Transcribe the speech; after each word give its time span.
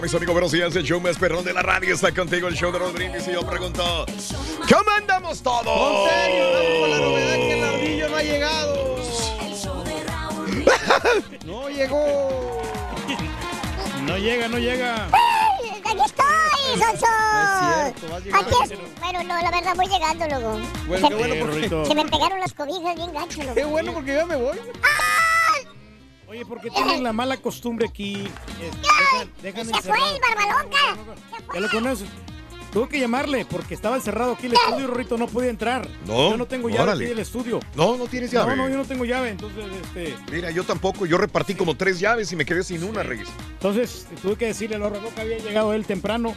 mañana, 0.00 0.02
mis 0.02 0.14
amigos. 0.14 0.32
Buenos 0.34 0.52
días. 0.52 0.76
El 0.76 0.84
show 0.84 1.00
más 1.00 1.18
perrón 1.18 1.44
de 1.44 1.52
la 1.52 1.62
radio 1.62 1.94
está 1.94 2.12
contigo. 2.14 2.48
El 2.48 2.54
show 2.54 2.72
de 2.72 2.78
Raúl 2.78 2.92
Brindis. 2.92 3.26
Y 3.28 3.32
yo 3.32 3.42
pregunto: 3.46 4.06
¿Cómo 4.68 4.90
andamos 4.96 5.42
todos? 5.42 5.64
Ponte 5.64 6.10
serio, 6.10 6.44
Raúl, 6.52 6.80
con 6.80 6.90
la 6.90 6.98
novedad 6.98 7.34
que 7.34 7.52
el 7.58 7.64
ardillo 7.64 8.08
no 8.08 8.16
ha 8.16 8.22
llegado. 8.22 8.90
No 11.46 11.68
llegó. 11.68 12.62
No 14.02 14.16
llega, 14.18 14.48
no 14.48 14.58
llega. 14.58 15.06
¡Aquí 15.06 16.00
estoy, 16.04 16.78
Sonso! 16.78 17.06
No 17.06 17.42
es 17.42 17.94
cierto, 17.96 18.08
vas 18.14 18.24
llegando. 18.24 18.48
Aquí 18.60 18.72
es... 18.72 19.00
Bueno, 19.00 19.22
no, 19.24 19.42
la 19.42 19.50
verdad 19.50 19.74
voy 19.76 19.86
llegando, 19.86 20.28
loco. 20.28 20.60
Bueno, 20.86 21.08
se, 21.08 21.14
qué 21.14 21.18
bueno 21.18 21.34
porque- 21.46 21.68
se- 21.88 21.94
me 21.94 22.04
pegaron 22.04 22.40
las 22.40 22.52
cobijas 22.52 22.94
bien 22.94 23.12
gacho, 23.12 23.42
loco. 23.42 23.54
Qué 23.54 23.64
bueno 23.64 23.92
porque 23.92 24.14
ya 24.14 24.26
me 24.26 24.36
voy. 24.36 24.58
Oye, 26.30 26.46
porque 26.46 26.70
tienen 26.70 27.02
la 27.02 27.12
mala 27.12 27.36
costumbre 27.38 27.88
aquí. 27.88 28.24
Es- 28.62 29.42
dejan, 29.42 29.66
dejan 29.66 29.82
¡Se 29.82 29.88
fue 29.88 29.98
el 29.98 30.20
barbalonca! 30.20 30.96
Ya 31.52 31.60
lo 31.60 31.68
conoces. 31.70 32.08
Tuve 32.72 32.88
que 32.88 33.00
llamarle 33.00 33.44
porque 33.46 33.74
estaba 33.74 33.96
encerrado 33.96 34.34
aquí 34.34 34.46
el 34.46 34.52
estudio, 34.52 34.86
Rorrito, 34.86 35.18
no 35.18 35.26
podía 35.26 35.50
entrar. 35.50 35.88
No, 36.06 36.30
Yo 36.30 36.36
no 36.36 36.46
tengo 36.46 36.68
llave 36.68 36.82
órale. 36.84 37.04
aquí 37.06 37.10
del 37.10 37.18
estudio. 37.18 37.58
No, 37.74 37.96
no 37.96 38.06
tienes 38.06 38.30
llave. 38.30 38.54
No, 38.54 38.62
no, 38.62 38.68
yo 38.70 38.76
no 38.76 38.84
tengo 38.84 39.04
llave, 39.04 39.30
entonces, 39.30 39.64
este... 39.82 40.14
Mira, 40.30 40.52
yo 40.52 40.62
tampoco. 40.62 41.04
Yo 41.04 41.18
repartí 41.18 41.56
como 41.56 41.76
tres 41.76 41.98
llaves 41.98 42.30
y 42.30 42.36
me 42.36 42.44
quedé 42.44 42.62
sin 42.62 42.84
una, 42.84 43.02
Reyes. 43.02 43.26
Entonces 43.54 44.06
tuve 44.22 44.36
que 44.36 44.46
decirle 44.46 44.76
a 44.76 44.78
Lorra 44.78 45.00
que 45.12 45.20
había 45.20 45.38
llegado 45.38 45.74
él 45.74 45.84
temprano. 45.84 46.32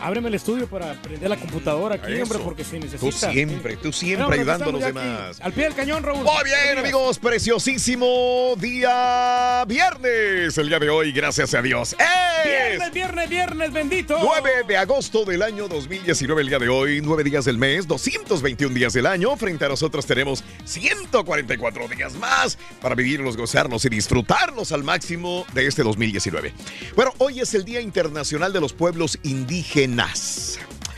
Ábreme 0.00 0.28
el 0.28 0.34
estudio 0.34 0.66
para 0.68 0.94
prender 1.02 1.28
la 1.30 1.36
computadora 1.36 1.96
aquí, 1.96 2.12
Eso. 2.12 2.22
hombre, 2.24 2.38
porque 2.44 2.64
se 2.64 2.78
Tú 2.78 2.84
necesita. 2.86 3.30
siempre, 3.32 3.76
tú 3.76 3.92
siempre 3.92 4.22
No, 4.24 4.28
pero 4.30 4.42
ayudando 4.42 4.64
a 4.70 4.72
los 4.72 4.82
aquí, 4.82 4.92
demás. 4.92 5.40
Al 5.40 5.52
pie 5.52 5.64
del 5.64 5.74
cañón, 5.74 6.02
Raúl. 6.02 6.24
Muy 6.24 6.44
bien, 6.44 6.78
amigos, 6.78 7.18
preciosísimo 7.18 8.54
día 8.58 9.64
viernes, 9.66 10.56
el 10.58 10.68
día 10.68 10.78
de 10.78 10.88
hoy, 10.90 11.12
gracias 11.12 11.54
a 11.54 11.62
Dios. 11.62 11.92
Es 11.94 12.46
Viernes, 12.46 12.92
viernes, 12.92 13.28
viernes, 13.28 13.72
bendito. 13.72 14.18
9 14.22 14.50
de 14.68 14.76
agosto 14.76 15.24
del 15.24 15.42
año 15.42 15.66
2019, 15.68 16.42
el 16.42 16.48
día 16.48 16.58
de 16.58 16.68
hoy, 16.68 17.00
9 17.02 17.24
días 17.24 17.44
del 17.44 17.58
mes, 17.58 17.86
221 17.88 18.74
días 18.74 18.92
del 18.92 19.06
año. 19.06 19.36
Frente 19.36 19.64
a 19.64 19.68
nosotros 19.68 20.06
tenemos 20.06 20.44
144 20.64 21.88
días 21.88 22.14
más 22.14 22.56
para 22.80 22.94
vivirlos, 22.94 23.36
gozarnos 23.36 23.84
y 23.84 23.88
disfrutarnos 23.88 24.70
al 24.72 24.84
máximo 24.84 25.44
de 25.54 25.66
este 25.66 25.82
2019. 25.82 26.52
Bueno, 26.94 27.12
hoy 27.18 27.40
es 27.40 27.52
el 27.54 27.64
Día 27.64 27.80
Internacional 27.80 28.52
de 28.52 28.60
los 28.60 28.72
Pueblos 28.72 29.18
Indígenas. 29.22 29.55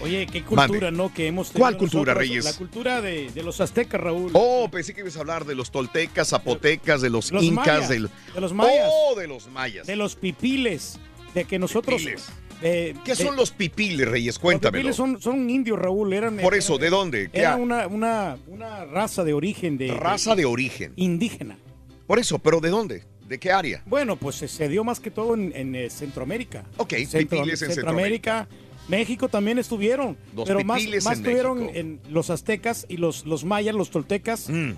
Oye, 0.00 0.26
qué 0.30 0.44
cultura, 0.44 0.69
Mande. 0.69 0.92
¿no? 0.92 1.12
Que 1.12 1.26
hemos 1.26 1.50
¿Cuál 1.50 1.74
tenido 1.74 1.78
cultura, 1.78 2.14
nosotros, 2.14 2.28
Reyes? 2.28 2.44
La 2.44 2.52
cultura 2.52 3.00
de, 3.00 3.30
de 3.32 3.42
los 3.42 3.60
aztecas, 3.60 4.00
Raúl. 4.00 4.30
Oh, 4.34 4.69
pensé 4.70 4.94
que 4.94 5.00
ibas 5.00 5.16
a 5.16 5.20
hablar 5.20 5.44
de 5.44 5.56
los 5.56 5.72
toltecas, 5.72 6.28
zapotecas, 6.28 7.00
de 7.02 7.10
los, 7.10 7.32
Los 7.32 7.42
incas, 7.42 7.88
de 7.88 7.98
los 8.00 8.52
mayas. 8.52 8.88
Oh, 8.92 9.16
de 9.18 9.26
los 9.26 9.48
mayas. 9.48 9.86
De 9.88 9.97
los 9.97 10.14
pipiles. 10.14 10.98
De 11.34 11.44
que 11.44 11.58
nosotros. 11.58 12.00
Pipiles. 12.00 12.26
eh, 12.62 12.94
¿Qué 13.04 13.14
de- 13.16 13.24
son 13.24 13.34
los 13.34 13.50
pipiles, 13.50 14.06
Reyes? 14.08 14.34
los 14.36 14.38
Cuéntamelo. 14.38 14.82
pipiles 14.82 14.97
son, 14.97 15.20
son 15.20 15.50
indios, 15.50 15.78
Raúl. 15.78 16.12
Eran, 16.12 16.36
Por 16.36 16.54
eran- 16.54 16.58
eso, 16.60 16.78
¿de 16.78 16.91
dónde? 16.91 17.30
¿Qué 17.32 17.41
Era 17.41 17.56
una, 17.56 17.88
una, 17.88 18.38
una 18.47 18.84
raza 18.84 19.24
de 19.24 19.32
origen 19.32 19.78
de. 19.78 19.88
Raza 19.94 20.36
de 20.36 20.44
origen. 20.44 20.92
Indígena. 20.94 21.58
Por 22.06 22.20
eso, 22.20 22.38
¿pero 22.38 22.60
de 22.60 22.70
dónde? 22.70 23.02
¿De 23.28 23.39
qué 23.39 23.53
área? 23.53 23.83
Bueno, 23.87 24.16
pues 24.16 24.37
se, 24.37 24.49
se 24.49 24.69
dio 24.69 24.84
más 24.84 25.00
que 25.00 25.11
todo 25.11 25.34
en, 25.34 25.53
en, 25.55 25.75
eh, 25.75 25.91
Centroamérica. 25.91 26.65
Ok, 26.78 26.94
Centro- 27.06 27.44
en 27.44 27.56
Centroamérica. 27.56 28.49
México 28.89 29.28
también 29.28 29.59
estuvieron. 29.59 30.16
Los 30.34 30.49
pero 30.49 30.65
más, 30.65 30.83
en 30.83 30.94
estuvieron 30.94 31.59
México. 31.59 31.78
en 31.78 32.00
los 32.09 32.31
aztecas 32.31 32.87
y 32.89 32.97
los, 32.97 33.27
los 33.27 33.44
mayas, 33.44 33.75
los 33.75 33.91
toltecas 33.91 34.49
Mm, 34.49 34.71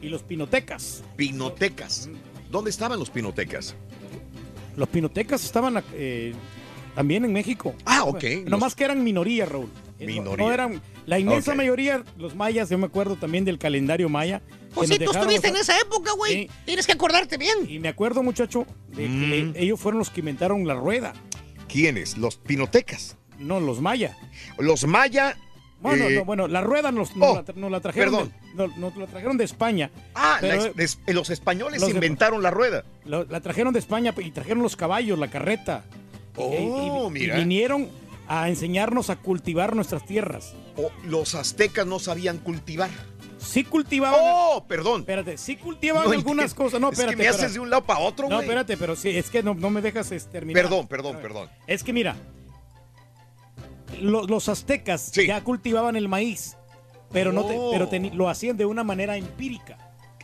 y 0.00 0.08
los 0.08 0.22
pinotecas. 0.22 1.04
pinotecas. 1.16 2.08
¿Dónde 2.50 2.70
estaban 2.70 2.98
los 2.98 3.10
pinotecas? 3.10 3.74
Los 4.76 4.88
pinotecas 4.88 5.44
estaban 5.44 5.82
eh, 5.92 6.32
también 6.94 7.26
en 7.26 7.32
México. 7.34 7.74
Ah, 7.84 8.04
ok. 8.04 8.24
Nomás 8.46 8.68
Los- 8.68 8.74
que 8.76 8.84
eran 8.84 9.04
minoría, 9.04 9.44
Raúl. 9.44 9.68
Eh, 9.98 10.06
no- 10.06 10.12
Minoría. 10.22 10.46
No 10.46 10.52
eran, 10.52 10.80
la 11.04 11.18
inmensa 11.18 11.54
mayoría, 11.54 12.02
los 12.16 12.34
mayas, 12.36 12.70
yo 12.70 12.78
me 12.78 12.86
acuerdo 12.86 13.16
también 13.16 13.44
del 13.44 13.58
calendario 13.58 14.08
maya. 14.08 14.40
Pues 14.74 14.88
nos 14.90 14.98
tú 14.98 15.10
estuviste 15.10 15.48
en 15.48 15.56
esa 15.56 15.78
época, 15.80 16.12
güey. 16.12 16.32
Sí. 16.46 16.50
Tienes 16.66 16.86
que 16.86 16.92
acordarte 16.92 17.36
bien. 17.38 17.58
Y 17.68 17.78
me 17.78 17.88
acuerdo, 17.88 18.22
muchacho, 18.22 18.66
de 18.88 19.04
que 19.04 19.08
Mm. 19.08 19.52
ellos 19.56 19.80
fueron 19.80 19.98
los 19.98 20.10
que 20.10 20.20
inventaron 20.20 20.66
la 20.66 20.74
rueda, 20.74 21.14
¿Quiénes? 21.68 22.16
Los 22.16 22.36
pinotecas. 22.36 23.16
no 23.38 23.60
los 23.60 23.80
mayas. 23.80 24.16
Los 24.58 24.84
maya. 24.86 25.36
Bueno, 25.80 26.06
eh, 26.06 26.16
no, 26.16 26.24
bueno, 26.24 26.48
la 26.48 26.60
rueda 26.60 26.90
nos, 26.90 27.14
nos 27.14 27.28
oh, 27.30 27.34
la, 27.36 27.44
tra- 27.44 27.54
nos 27.54 27.70
la 27.70 27.80
trajeron 27.80 28.12
perdón. 28.14 28.32
de, 28.56 28.68
no- 28.68 28.74
nos 28.90 28.96
la 28.96 29.06
trajeron 29.06 29.36
de 29.38 29.44
España. 29.44 29.90
Ah, 30.14 30.38
Pero, 30.40 30.56
la- 30.56 30.66
eh, 30.68 30.72
des- 30.74 30.98
los 31.06 31.30
españoles 31.30 31.80
los 31.80 31.90
de- 31.90 31.94
inventaron 31.94 32.42
la 32.42 32.50
rueda. 32.50 32.84
Lo- 33.04 33.24
la 33.26 33.40
trajeron 33.40 33.72
de 33.72 33.78
España 33.78 34.12
y 34.18 34.30
trajeron 34.32 34.62
los 34.62 34.74
caballos, 34.74 35.18
la 35.20 35.28
carreta. 35.30 35.84
Y- 36.36 36.40
Oh, 36.40 37.08
y, 37.08 37.12
mira. 37.12 37.36
y 37.36 37.40
vinieron 37.40 37.88
a 38.26 38.48
enseñarnos 38.48 39.08
a 39.08 39.16
cultivar 39.16 39.76
nuestras 39.76 40.04
tierras. 40.04 40.54
Oh, 40.76 40.90
los 41.04 41.34
aztecas 41.36 41.86
no 41.86 41.98
sabían 42.00 42.38
cultivar. 42.38 42.90
Sí 43.38 43.64
cultivaban. 43.64 44.20
Oh, 44.22 44.64
perdón. 44.66 45.00
Espérate, 45.00 45.38
sí 45.38 45.56
cultivaban 45.56 46.06
No 46.08 46.12
algunas 46.12 46.52
cosas. 46.54 46.80
No, 46.80 46.88
Es 46.90 46.96
que 46.96 47.02
espérate. 47.02 47.16
me 47.16 47.28
haces 47.28 47.34
espérate. 47.36 47.54
de 47.54 47.60
un 47.60 47.70
lado 47.70 47.84
para 47.84 48.00
otro, 48.00 48.28
No, 48.28 48.36
güey. 48.36 48.46
espérate, 48.46 48.76
pero 48.76 48.96
sí, 48.96 49.10
es 49.10 49.30
que 49.30 49.42
no, 49.42 49.54
no 49.54 49.70
me 49.70 49.80
dejas 49.80 50.10
este, 50.12 50.30
terminar. 50.30 50.62
Perdón, 50.62 50.86
perdón, 50.88 51.18
perdón. 51.22 51.48
Es 51.66 51.84
que 51.84 51.92
mira, 51.92 52.16
lo- 54.00 54.26
los 54.26 54.48
aztecas 54.48 55.10
Sí. 55.12 55.26
ya 55.26 55.42
cultivaban 55.42 55.96
el 55.96 56.08
maíz, 56.08 56.56
pero, 57.12 57.32
no 57.32 57.44
te- 57.46 57.54
Oh. 57.56 57.70
pero 57.72 57.88
lo 58.14 58.28
hacían 58.28 58.56
de 58.56 58.64
una 58.66 58.84
manera 58.84 59.16
empírica. 59.16 59.78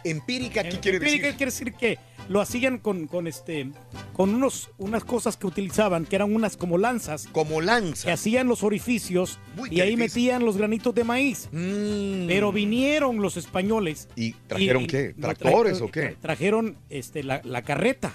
Empírica, 0.04 0.62
¿qué 0.62 0.78
quiere 0.80 0.98
empírica 0.98 1.26
decir? 1.28 1.36
quiere 1.36 1.50
decir 1.52 1.72
que 1.74 1.98
lo 2.28 2.40
hacían 2.40 2.78
con, 2.78 3.06
con 3.06 3.26
este, 3.26 3.70
con 4.14 4.34
unos, 4.34 4.70
unas 4.78 5.04
cosas 5.04 5.36
que 5.36 5.46
utilizaban, 5.46 6.06
que 6.06 6.16
eran 6.16 6.34
unas 6.34 6.56
como 6.56 6.78
lanzas, 6.78 7.26
Como 7.32 7.60
que 7.60 7.66
lanza. 7.66 8.12
hacían 8.12 8.46
los 8.48 8.62
orificios 8.62 9.38
y 9.70 9.80
ahí 9.80 9.90
difícil. 9.96 9.98
metían 9.98 10.44
los 10.44 10.56
granitos 10.56 10.94
de 10.94 11.04
maíz. 11.04 11.48
Mm. 11.52 12.26
Pero 12.26 12.50
vinieron 12.52 13.20
los 13.20 13.36
españoles. 13.36 14.08
¿Y 14.16 14.32
trajeron 14.46 14.84
y- 14.84 14.86
qué? 14.86 15.14
¿Tractores 15.20 15.80
tra- 15.80 15.84
o 15.84 15.90
qué? 15.90 16.12
tra- 16.12 16.16
Trajeron 16.20 16.78
este, 16.90 17.22
la, 17.22 17.40
la 17.44 17.62
carreta 17.62 18.14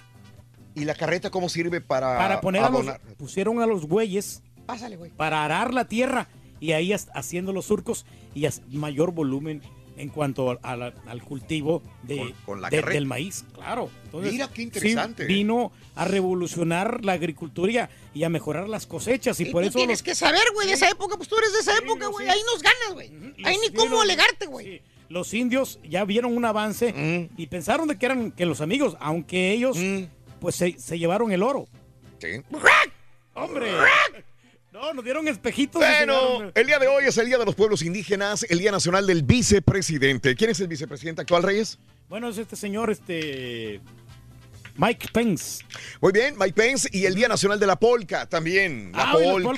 ¿Y 0.75 0.85
la 0.85 0.95
carreta 0.95 1.29
cómo 1.29 1.49
sirve 1.49 1.81
para, 1.81 2.17
para 2.17 2.41
poner 2.41 2.61
a 2.63 2.69
los, 2.69 2.81
abonar? 2.81 3.01
pusieron 3.17 3.61
a 3.61 3.65
los 3.65 3.87
bueyes 3.87 4.43
Pásale, 4.65 4.95
güey. 4.97 5.11
para 5.11 5.43
arar 5.43 5.73
la 5.73 5.85
tierra 5.85 6.27
y 6.59 6.71
ahí 6.73 6.93
haciendo 6.93 7.51
los 7.53 7.65
surcos 7.65 8.05
y 8.35 8.47
mayor 8.71 9.11
volumen 9.11 9.61
en 9.99 10.09
cuanto 10.09 10.57
a 10.61 10.75
la- 10.75 10.93
al 11.07 11.21
cultivo 11.21 11.83
de, 12.03 12.17
Con- 12.17 12.33
con 12.45 12.61
la 12.61 12.69
de- 12.69 12.81
del 12.81 13.05
maíz, 13.05 13.45
claro. 13.53 13.89
Entonces, 14.05 14.31
Mira, 14.33 14.47
qué 14.47 14.55
sí, 14.55 14.61
interesante. 14.63 15.25
vino 15.25 15.71
a 15.95 16.05
revolucionar 16.05 17.03
la 17.05 17.13
agricultura 17.13 17.71
y 17.71 17.77
a- 17.77 17.89
y 18.13 18.29
mejorar 18.29 18.67
las 18.67 18.85
cosechas 18.87 19.39
y, 19.39 19.45
por 19.45 19.61
tú 19.63 19.69
eso 19.69 19.77
tienes 19.77 19.99
los- 19.99 20.03
que 20.03 20.15
saber, 20.15 20.41
güey, 20.53 20.67
de 20.67 20.73
esa 20.73 20.89
época, 20.89 21.15
pues 21.17 21.29
tú 21.29 21.37
eres 21.37 21.53
de 21.53 21.59
esa 21.59 21.73
Sí, 21.73 21.83
época, 21.83 22.07
güey. 22.07 22.25
sí. 22.25 22.31
Ahí 22.31 22.39
nos 22.51 22.61
ganas, 22.63 22.93
güey. 22.93 23.07
Ahí 23.45 23.55
los 23.57 23.69
ni 23.69 23.75
cómo 23.75 23.89
vieron- 23.89 24.01
alegarte, 24.01 24.45
güey. 24.47 24.65
sí, 24.65 24.81
los 25.09 25.33
indios 25.33 25.79
ya 25.87 26.05
vieron 26.05 26.35
un 26.35 26.45
avance 26.45 26.93
Mm. 26.93 27.39
y 27.39 27.47
pensaron 27.47 27.87
de 27.87 27.97
que 27.97 28.05
eran 28.05 28.31
que 28.31 28.45
los 28.45 28.61
amigos, 28.61 28.95
aunque 28.99 29.51
ellos 29.51 29.77
Mm. 29.77 30.03
pues 30.39 30.55
se, 30.55 30.79
se 30.79 30.97
llevaron 30.97 31.31
el 31.31 31.43
oro. 31.43 31.67
Sí. 32.19 32.41
¡Hombre! 33.33 33.71
No, 34.79 34.93
nos 34.93 35.03
dieron 35.03 35.27
espejitos. 35.27 35.81
Bueno, 35.81 36.13
llegaron- 36.13 36.51
el 36.55 36.67
día 36.67 36.79
de 36.79 36.87
hoy 36.87 37.03
es 37.05 37.17
el 37.17 37.25
Día 37.25 37.37
de 37.37 37.43
los 37.45 37.53
Pueblos 37.53 37.81
Indígenas, 37.81 38.45
el 38.49 38.59
Día 38.59 38.71
Nacional 38.71 39.05
del 39.05 39.23
Vicepresidente. 39.23 40.35
¿Quién 40.35 40.51
es 40.51 40.59
el 40.61 40.69
vicepresidente 40.69 41.21
actual, 41.21 41.43
Reyes? 41.43 41.77
Bueno, 42.07 42.29
es 42.29 42.37
este 42.37 42.55
señor, 42.55 42.89
este. 42.89 43.81
Mike 44.77 45.09
Pence. 45.11 45.65
Muy 45.99 46.13
bien, 46.13 46.35
Mike 46.39 46.53
Pence 46.53 46.87
y 46.93 47.05
el 47.05 47.13
Día 47.13 47.27
Nacional 47.27 47.59
de 47.59 47.67
la 47.67 47.75
Polca 47.77 48.25
también. 48.29 48.93
La 48.93 49.11
Ah, 49.11 49.11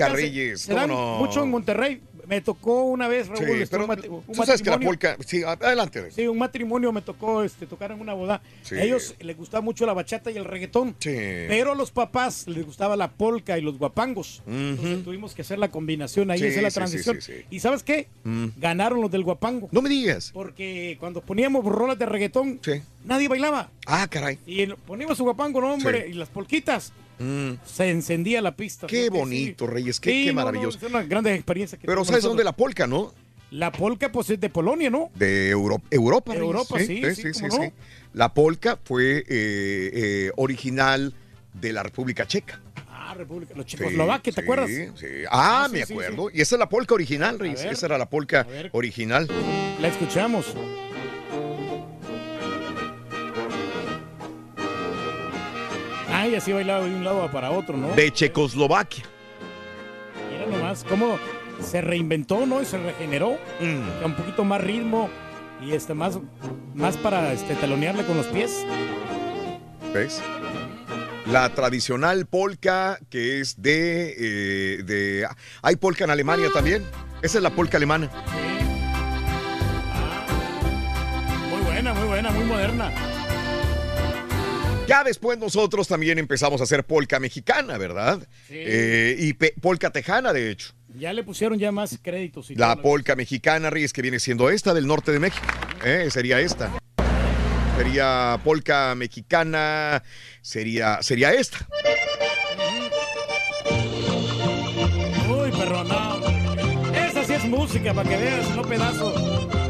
se- 0.07 0.15
Reyes. 0.15 0.61
Se 0.61 0.67
¿cómo 0.71 0.79
dan 0.79 0.89
no? 0.89 1.17
mucho 1.19 1.43
en 1.43 1.49
Monterrey. 1.51 2.01
Me 2.31 2.39
tocó 2.39 2.83
una 2.83 3.09
vez, 3.09 3.27
Raúl, 3.27 3.45
Sí, 3.45 3.51
este, 3.61 3.77
pero 3.77 3.83
un 3.83 3.91
un 3.91 4.33
tú 4.33 4.45
sabes 4.45 4.61
que 4.61 4.69
la 4.69 4.77
matrimonio. 4.77 4.87
polca... 4.87 5.17
Sí, 5.27 5.43
adelante. 5.43 6.11
Sí, 6.11 6.25
un 6.27 6.37
matrimonio 6.37 6.93
me 6.93 7.01
tocó 7.01 7.43
este, 7.43 7.67
tocar 7.67 7.91
en 7.91 7.99
una 7.99 8.13
boda. 8.13 8.41
Sí. 8.63 8.75
A 8.75 8.83
ellos 8.83 9.15
les 9.19 9.35
gustaba 9.35 9.59
mucho 9.59 9.85
la 9.85 9.91
bachata 9.91 10.31
y 10.31 10.37
el 10.37 10.45
reggaetón. 10.45 10.95
Sí. 10.99 11.09
Pero 11.09 11.73
a 11.73 11.75
los 11.75 11.91
papás 11.91 12.47
les 12.47 12.65
gustaba 12.65 12.95
la 12.95 13.11
polca 13.11 13.57
y 13.59 13.61
los 13.61 13.77
guapangos. 13.77 14.43
Entonces 14.47 15.03
tuvimos 15.03 15.35
que 15.35 15.41
hacer 15.41 15.59
la 15.59 15.71
combinación 15.71 16.31
ahí, 16.31 16.41
hacer 16.41 16.63
la 16.63 16.71
transición. 16.71 17.21
sí, 17.21 17.33
sí, 17.33 17.39
sí. 17.39 17.45
¿Y 17.51 17.59
sabes 17.59 17.83
qué? 17.83 18.07
Mm. 18.23 18.45
Ganaron 18.55 19.01
los 19.01 19.11
del 19.11 19.23
guapango. 19.23 19.67
No 19.73 19.81
me 19.81 19.89
digas. 19.89 20.31
Porque 20.33 20.95
cuando 21.01 21.19
poníamos 21.19 21.65
rolas 21.65 21.99
de 21.99 22.05
reggaetón, 22.05 22.61
nadie 23.03 23.27
bailaba. 23.27 23.71
Ah, 23.85 24.07
caray. 24.09 24.39
Y 24.45 24.67
poníamos 24.67 25.17
su 25.17 25.25
guapango, 25.25 25.59
no, 25.59 25.73
hombre, 25.73 26.07
y 26.07 26.13
las 26.13 26.29
polquitas. 26.29 26.93
Mm. 27.21 27.51
Se 27.65 27.89
encendía 27.89 28.41
la 28.41 28.55
pista. 28.55 28.87
Qué 28.87 29.09
bonito, 29.09 29.65
sí. 29.65 29.71
Reyes, 29.71 29.99
qué- 29.99 30.09
Sí, 30.11 30.25
qué 30.25 30.33
no, 30.33 30.39
no, 30.41 30.45
maravilloso. 30.47 30.77
es 30.77 30.83
una 30.83 31.03
gran 31.03 31.25
experiencia. 31.27 31.77
que 31.77 31.85
Pero 31.87 32.03
¿sabes 32.03 32.23
dónde 32.23 32.43
la 32.43 32.53
polca, 32.53 32.87
no? 32.87 33.13
La 33.51 33.71
polca, 33.71 34.11
pues 34.11 34.29
es 34.29 34.39
de 34.39 34.49
Polonia, 34.49 34.89
¿no? 34.89 35.11
De 35.15 35.49
Euro- 35.49 35.81
Europa. 35.91 36.31
Reyes. 36.33 36.45
Europa, 36.47 36.79
sí, 36.79 37.01
sí, 37.15 37.31
cómo 37.33 37.47
no. 37.65 37.73
La 38.13 38.33
polca 38.33 38.79
fue 38.83 39.17
eh, 39.19 39.23
eh, 39.29 40.31
original 40.37 41.13
de 41.53 41.73
la 41.73 41.83
República 41.83 42.25
Checa. 42.25 42.61
Ah, 42.89 43.13
República, 43.17 43.53
los 43.55 43.65
Sí, 43.65 43.75
Checoslovaquia, 43.77 44.31
¿te 44.33 44.41
sí, 44.41 44.45
acuerdas? 44.45 44.69
sí. 44.69 45.07
Ah, 45.29 45.63
Ah, 45.63 45.67
sí, 45.69 45.73
me 45.79 45.85
sí, 45.85 45.91
acuerdo. 45.93 46.29
Y 46.33 46.39
esa 46.39 46.55
es 46.55 46.59
la 46.59 46.69
polca 46.69 46.93
original, 46.93 47.37
Reyes. 47.39 47.63
Esa 47.65 47.85
era 47.87 47.97
la 47.97 48.09
polca 48.09 48.47
original. 48.71 49.27
La 49.81 49.89
escuchamos. 49.89 50.45
Ay, 56.21 56.35
así 56.35 56.53
bailaba 56.53 56.85
de 56.85 56.93
un 56.93 57.03
lado 57.03 57.31
para 57.31 57.49
otro, 57.49 57.75
¿no? 57.75 57.93
De 57.93 58.13
Checoslovaquia. 58.13 59.03
Mira 60.29 60.45
nomás 60.45 60.83
cómo 60.83 61.17
se 61.59 61.81
reinventó, 61.81 62.45
¿no? 62.45 62.61
Y 62.61 62.65
se 62.65 62.77
regeneró. 62.77 63.39
Mm. 63.59 64.05
Un 64.05 64.15
poquito 64.15 64.43
más 64.43 64.61
ritmo 64.61 65.09
y 65.63 65.71
este 65.71 65.95
más, 65.95 66.19
más 66.75 66.95
para 66.97 67.33
este, 67.33 67.55
talonearle 67.55 68.05
con 68.05 68.17
los 68.17 68.27
pies. 68.27 68.63
¿Ves? 69.95 70.21
La 71.25 71.49
tradicional 71.55 72.27
polka 72.27 72.99
que 73.09 73.39
es 73.39 73.59
de, 73.59 74.15
eh, 74.19 74.83
de... 74.83 75.27
Hay 75.63 75.75
polka 75.75 76.03
en 76.03 76.11
Alemania 76.11 76.49
también. 76.53 76.85
Esa 77.23 77.39
es 77.39 77.43
la 77.43 77.49
polka 77.49 77.77
alemana. 77.77 78.11
Muy 81.49 81.61
buena, 81.61 81.93
muy 81.95 82.07
buena, 82.07 82.29
muy 82.29 82.45
moderna. 82.45 83.10
Ya 84.91 85.05
después 85.05 85.39
nosotros 85.39 85.87
también 85.87 86.19
empezamos 86.19 86.59
a 86.59 86.65
hacer 86.65 86.83
polka 86.83 87.17
mexicana, 87.17 87.77
¿verdad? 87.77 88.19
Sí. 88.49 88.55
Eh, 88.57 89.15
y 89.17 89.33
polka 89.33 89.89
tejana, 89.89 90.33
de 90.33 90.51
hecho. 90.51 90.73
Ya 90.93 91.13
le 91.13 91.23
pusieron 91.23 91.57
ya 91.57 91.71
más 91.71 91.97
créditos. 92.01 92.51
Y 92.51 92.55
La 92.55 92.75
polka 92.75 93.15
mexicana, 93.15 93.69
Reyes, 93.69 93.93
que 93.93 94.01
viene 94.01 94.19
siendo 94.19 94.49
esta 94.49 94.73
del 94.73 94.87
norte 94.87 95.13
de 95.13 95.19
México. 95.19 95.45
Eh, 95.85 96.09
sería 96.11 96.41
esta. 96.41 96.77
Sería 97.77 98.37
polka 98.43 98.93
mexicana, 98.95 100.03
sería, 100.41 101.01
sería 101.01 101.31
esta. 101.31 101.65
Uy, 105.29 105.51
perro, 105.51 105.85
no. 105.85 106.19
Esa 106.93 107.23
sí 107.23 107.31
es 107.31 107.45
música, 107.45 107.93
para 107.93 108.09
que 108.09 108.17
veas, 108.17 108.55
no 108.57 108.63
pedazos. 108.63 109.60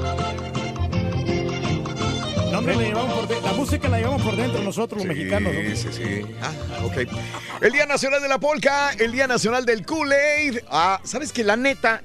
No, 2.63 2.71
hombre, 2.71 2.75
la, 2.75 2.83
llevamos 2.83 3.13
por 3.15 3.27
de- 3.27 3.41
la 3.41 3.53
música 3.53 3.89
la 3.89 3.97
llevamos 3.97 4.21
por 4.21 4.35
dentro 4.35 4.61
nosotros, 4.63 5.03
los 5.03 5.13
Sí, 5.13 5.19
mexicanos. 5.19 5.49
hombre. 5.55 5.75
Sí, 5.75 5.87
sí. 5.91 6.21
Ah, 6.41 6.53
ok. 6.85 6.97
El 7.61 7.71
Día 7.71 7.85
Nacional 7.85 8.21
de 8.21 8.27
la 8.27 8.39
Polka, 8.39 8.91
el 8.99 9.11
Día 9.11 9.27
Nacional 9.27 9.65
del 9.65 9.85
Kool-Aid. 9.85 10.59
Ah, 10.69 10.99
¿sabes 11.03 11.31
que 11.31 11.43
La 11.43 11.55
neta, 11.55 12.01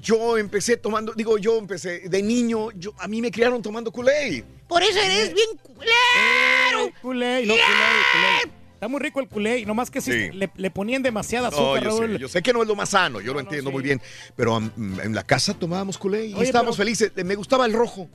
yo 0.00 0.38
empecé 0.38 0.76
tomando, 0.76 1.12
digo, 1.14 1.38
yo 1.38 1.58
empecé 1.58 2.08
de 2.08 2.22
niño, 2.22 2.70
yo, 2.72 2.92
a 2.98 3.08
mí 3.08 3.20
me 3.20 3.30
criaron 3.30 3.62
tomando 3.62 3.90
Kool-Aid. 3.90 4.44
Por 4.68 4.82
eso 4.82 4.98
eres 5.00 5.34
bien 5.34 5.48
culero. 5.62 6.86
Eh, 6.86 6.92
Kool-Aid, 7.02 7.46
no. 7.48 7.54
Está 8.74 8.88
muy 8.88 9.00
rico 9.00 9.20
el 9.20 9.28
Kool-Aid, 9.28 9.66
nomás 9.66 9.90
que 9.90 10.00
si 10.00 10.12
Sí. 10.12 10.30
le, 10.32 10.50
le 10.54 10.70
ponían 10.70 11.02
demasiada 11.02 11.50
No, 11.50 11.56
azúcar, 11.56 11.82
yo 11.84 11.88
Raúl. 11.98 12.12
sé, 12.12 12.18
yo 12.18 12.28
sé 12.28 12.42
que 12.42 12.52
no 12.52 12.62
es 12.62 12.68
lo 12.68 12.76
más 12.76 12.90
sano, 12.90 13.20
yo 13.20 13.28
No, 13.28 13.32
lo 13.32 13.34
no, 13.34 13.40
entiendo 13.48 13.70
sí. 13.70 13.74
muy 13.74 13.82
bien, 13.82 14.00
pero 14.36 14.60
mm, 14.60 15.00
en 15.00 15.14
la 15.14 15.24
casa 15.24 15.54
tomábamos 15.54 15.96
Kool-Aid 15.98 16.30
y 16.30 16.34
Oye, 16.34 16.44
estábamos 16.44 16.76
pero- 16.76 16.84
felices. 16.86 17.12
Me 17.24 17.34
gustaba 17.34 17.64
el 17.66 17.72
rojo. 17.72 18.08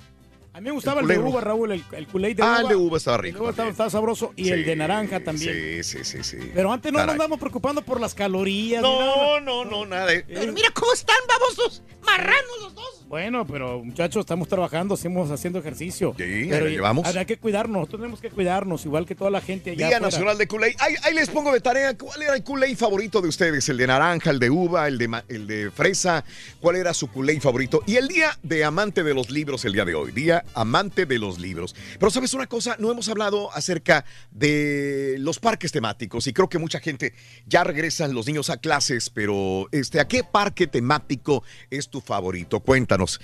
A 0.54 0.60
mí 0.60 0.66
me 0.66 0.72
gustaba 0.72 1.00
El 1.00 1.10
el, 1.10 1.18
de 1.18 1.24
uva. 1.24 1.40
Raúl, 1.40 1.72
el, 1.72 1.84
el 1.94 2.08
Kool-Aid 2.08 2.36
de 2.36 2.44
Ah, 2.44 2.48
uva. 2.52 2.62
el 2.62 2.68
de 2.68 2.76
uva 2.76 2.98
estaba 2.98 3.16
El 3.18 3.22
de 3.22 3.28
rico 3.30 3.44
uva 3.44 3.70
estaba, 3.70 3.90
sabroso 3.90 4.34
y 4.36 4.50
el 4.50 4.60
Sí, 4.60 4.64
de 4.66 4.76
naranja 4.76 5.20
también. 5.24 5.84
Sí, 5.84 6.04
sí, 6.04 6.04
sí, 6.04 6.24
sí. 6.24 6.52
Pero 6.54 6.74
antes 6.74 6.92
no 6.92 7.00
nos 7.00 7.10
andamos 7.10 7.40
preocupando 7.40 7.82
por 7.82 8.02
las 8.02 8.14
calorías. 8.14 8.82
No, 8.82 9.40
no, 9.40 9.64
no, 9.64 9.86
nada. 9.86 10.12
Pero 10.28 10.52
mira 10.52 10.70
cómo 10.74 10.92
están 10.94 11.16
babosos, 11.28 11.82
marranos 12.06 12.44
los 12.64 12.76
dos. 12.76 12.86
Bueno, 13.08 13.46
pero 13.46 13.84
muchachos, 13.84 14.22
estamos 14.22 14.48
trabajando, 14.48 14.96
estamos 14.96 15.30
haciendo 15.32 15.60
ejercicio. 15.60 16.14
Sí, 16.18 16.48
pero 16.50 16.66
ahí 16.66 16.72
llevamos. 16.72 17.06
Habrá 17.06 17.26
que 17.26 17.36
cuidarnos, 17.38 17.76
nosotros 17.80 18.00
tenemos 18.02 18.22
que 18.22 18.30
cuidarnos, 18.30 18.86
igual 18.86 19.06
que 19.06 19.16
toda 19.16 19.30
la 19.30 19.42
gente 19.42 19.72
allá 19.72 19.78
Día 19.88 19.98
afuera. 19.98 20.06
Nacional 20.12 20.38
de 20.38 20.48
Kool-Aid. 20.48 20.76
Ahí, 20.80 20.96
ahí 21.04 21.14
les 21.14 21.30
pongo 21.30 21.52
de 21.52 21.60
tarea, 21.60 21.98
¿cuál 21.98 22.22
era 22.22 22.36
el 22.36 22.44
Kool-Aid 22.44 22.78
favorito 22.78 23.22
de 23.22 23.28
ustedes? 23.28 23.68
¿El 23.68 23.76
de 23.78 23.88
naranja, 23.88 24.30
el 24.32 24.40
de 24.40 24.50
uva, 24.50 24.88
el 24.88 24.98
de, 24.98 25.08
ma- 25.10 25.26
el 25.28 25.46
de 25.46 25.72
fresa? 25.72 26.24
¿Cuál 26.62 26.78
era 26.78 26.94
su 26.94 27.08
Kool-Aid 27.10 27.42
favorito? 27.42 27.84
Y 27.86 27.98
el 27.98 28.08
día 28.08 28.38
de 28.44 28.64
amante 28.64 29.04
de 29.04 29.14
los 29.14 29.30
libros 29.30 29.66
el 29.66 29.74
día 29.74 29.84
de 29.84 29.94
hoy. 29.94 30.12
Día 30.14 30.41
amante 30.54 31.06
de 31.06 31.20
los 31.20 31.40
libros. 31.40 31.76
Pero 32.00 32.10
sabes 32.12 32.34
una 32.34 32.48
cosa, 32.48 32.76
no 32.80 32.92
hemos 32.92 33.10
hablado 33.10 33.52
acerca 33.54 34.06
de 34.32 35.16
los 35.20 35.40
parques 35.40 35.72
temáticos 35.72 36.28
y 36.28 36.34
creo 36.34 36.50
que 36.50 36.58
mucha 36.58 36.80
gente 36.80 37.14
ya 37.48 37.64
regresan 37.64 38.14
los 38.14 38.28
niños 38.28 38.50
a 38.50 38.58
clases, 38.58 39.10
pero 39.10 39.68
este, 39.72 40.00
¿a 40.00 40.08
qué 40.08 40.24
parque 40.24 40.68
temático 40.68 41.44
es 41.70 41.90
tu 41.90 42.02
favorito? 42.02 42.60
Cuéntanos. 42.60 43.20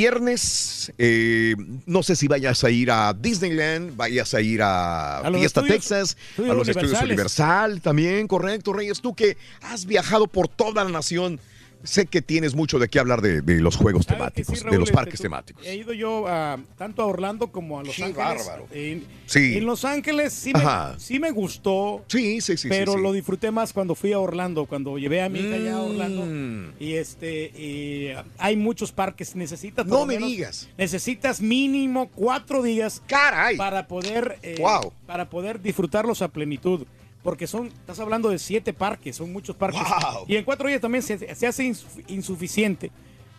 Viernes, 0.00 0.92
eh, 0.98 1.54
no 1.84 2.02
sé 2.02 2.16
si 2.16 2.26
vayas 2.28 2.64
a 2.64 2.70
ir 2.70 2.90
a 2.90 3.12
Disneyland, 3.12 3.96
vayas 3.96 4.32
a 4.34 4.40
ir 4.40 4.62
a, 4.62 5.18
A 5.18 5.32
Fiesta 5.32 5.60
estudios- 5.60 5.68
Texas, 5.68 6.16
estudios 6.30 6.50
a 6.52 6.54
los 6.54 6.68
estudios. 6.68 7.02
Universal 7.02 7.80
también, 7.80 8.26
correcto, 8.26 8.72
Reyes. 8.72 9.00
Tú 9.00 9.14
que 9.14 9.36
has 9.62 9.84
viajado 9.86 10.26
por 10.26 10.48
toda 10.48 10.84
la 10.84 10.90
nación, 10.90 11.40
sé 11.82 12.06
que 12.06 12.22
tienes 12.22 12.54
mucho 12.54 12.78
de 12.78 12.88
qué 12.88 12.98
hablar 12.98 13.20
de, 13.22 13.40
de 13.42 13.60
los 13.60 13.76
juegos 13.76 14.04
¿Sabes 14.06 14.16
que 14.16 14.18
temáticos, 14.42 14.58
sí, 14.58 14.64
de 14.70 14.78
los 14.78 14.88
Este, 14.88 14.94
parques 14.94 15.20
temáticos. 15.20 15.66
He 15.66 15.76
ido 15.76 15.92
yo 15.92 16.26
a- 16.28 16.58
tanto 16.76 17.02
a 17.02 17.06
Orlando 17.06 17.48
como 17.52 17.78
a 17.78 17.82
Los 17.84 17.96
Qué 17.96 18.04
Ángeles. 18.04 18.24
bárbaro. 18.46 18.66
En, 18.72 19.04
Sí. 19.26 19.56
en 19.58 19.64
Los 19.64 19.84
Ángeles 19.84 20.32
sí 20.32 20.52
me, 20.52 20.60
sí 20.98 21.18
me 21.20 21.30
gustó, 21.30 22.04
Sí, 22.08 22.40
sí, 22.40 22.56
sí. 22.56 22.68
pero 22.68 22.92
sí, 22.92 22.98
sí. 22.98 23.02
lo 23.04 23.12
disfruté 23.12 23.50
más 23.50 23.72
cuando 23.72 23.94
fui 23.94 24.12
a 24.12 24.18
Orlando, 24.18 24.66
cuando 24.66 24.98
llevé 24.98 25.22
a 25.22 25.28
mi 25.28 25.40
hija 25.40 25.54
allá 25.54 25.76
a 25.76 25.82
Orlando. 25.82 26.26
Mm. 26.26 26.72
Y 26.82 26.94
este, 26.94 27.44
y 27.56 28.08
hay 28.38 28.56
muchos 28.56 28.92
parques, 28.92 29.34
necesitas. 29.36 29.86
No 29.86 30.04
me 30.06 30.14
menos- 30.14 30.28
digas. 30.30 30.68
Necesitas 30.76 31.40
mínimo 31.40 32.08
cuatro 32.08 32.62
días 32.62 33.02
¡Caray! 33.06 33.56
para 33.56 33.86
poder, 33.86 34.38
eh, 34.42 34.56
Wow. 34.58 34.92
para 35.06 35.30
poder 35.30 35.60
disfrutarlos 35.62 36.22
a 36.22 36.28
plenitud. 36.28 36.86
Porque 37.22 37.46
son, 37.46 37.66
estás 37.66 38.00
hablando 38.00 38.30
de 38.30 38.38
siete 38.38 38.72
parques, 38.72 39.16
son 39.16 39.32
muchos 39.32 39.54
parques. 39.56 39.80
Wow. 39.82 40.24
Y 40.26 40.36
en 40.36 40.44
cuatro 40.44 40.68
días 40.68 40.80
también 40.80 41.02
se, 41.02 41.34
se 41.34 41.46
hace 41.46 41.64
insuf- 41.64 42.02
insuficiente. 42.08 42.90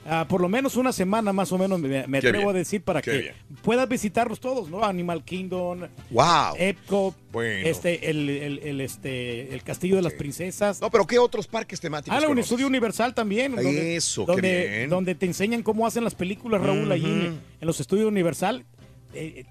ah, 0.06 0.26
por 0.30 0.40
lo 0.42 0.48
menos 0.50 0.76
una 0.76 0.92
semana 0.92 1.34
más 1.34 1.52
o 1.52 1.58
menos, 1.58 1.80
me, 1.80 2.00
atrevo 2.18 2.52
a 2.52 2.54
decir, 2.54 2.82
para 2.84 3.02
qué 3.02 3.12
que 3.12 3.18
bien. 3.18 3.34
puedas 3.64 3.88
visitarlos 3.90 4.40
todos, 4.40 4.70
¿no? 4.70 4.84
Animal 4.84 5.24
Kingdom, 5.24 5.80
Wow. 6.12 6.56
Epcot, 6.58 7.16
Bueno. 7.32 7.68
este, 7.68 8.10
el, 8.12 8.30
el- 8.30 8.60
el, 8.60 8.82
este, 8.82 9.52
el 9.54 9.64
Castillo 9.64 9.96
de 9.96 10.02
las 10.04 10.14
Princesas. 10.14 10.80
No, 10.80 10.92
pero 10.92 11.08
¿qué 11.08 11.18
otros 11.18 11.48
parques 11.48 11.80
temáticos 11.80 12.16
Ah, 12.16 12.26
conoces? 12.26 12.46
Estudio 12.52 12.68
Universal 12.68 13.16
también. 13.16 13.56
Donde, 13.56 13.96
Eso, 13.96 14.26
qué 14.28 14.32
donde, 14.32 14.68
bien. 14.68 14.90
donde 14.92 15.16
te 15.16 15.26
enseñan 15.26 15.64
cómo 15.64 15.88
hacen 15.88 16.04
las 16.04 16.14
películas, 16.14 16.62
Raúl, 16.62 16.92
allí 16.92 17.06
en, 17.06 17.40
en 17.60 17.68
los 17.68 17.80
estudios 17.80 18.08
Universal. 18.08 18.64
Eh, 19.14 19.46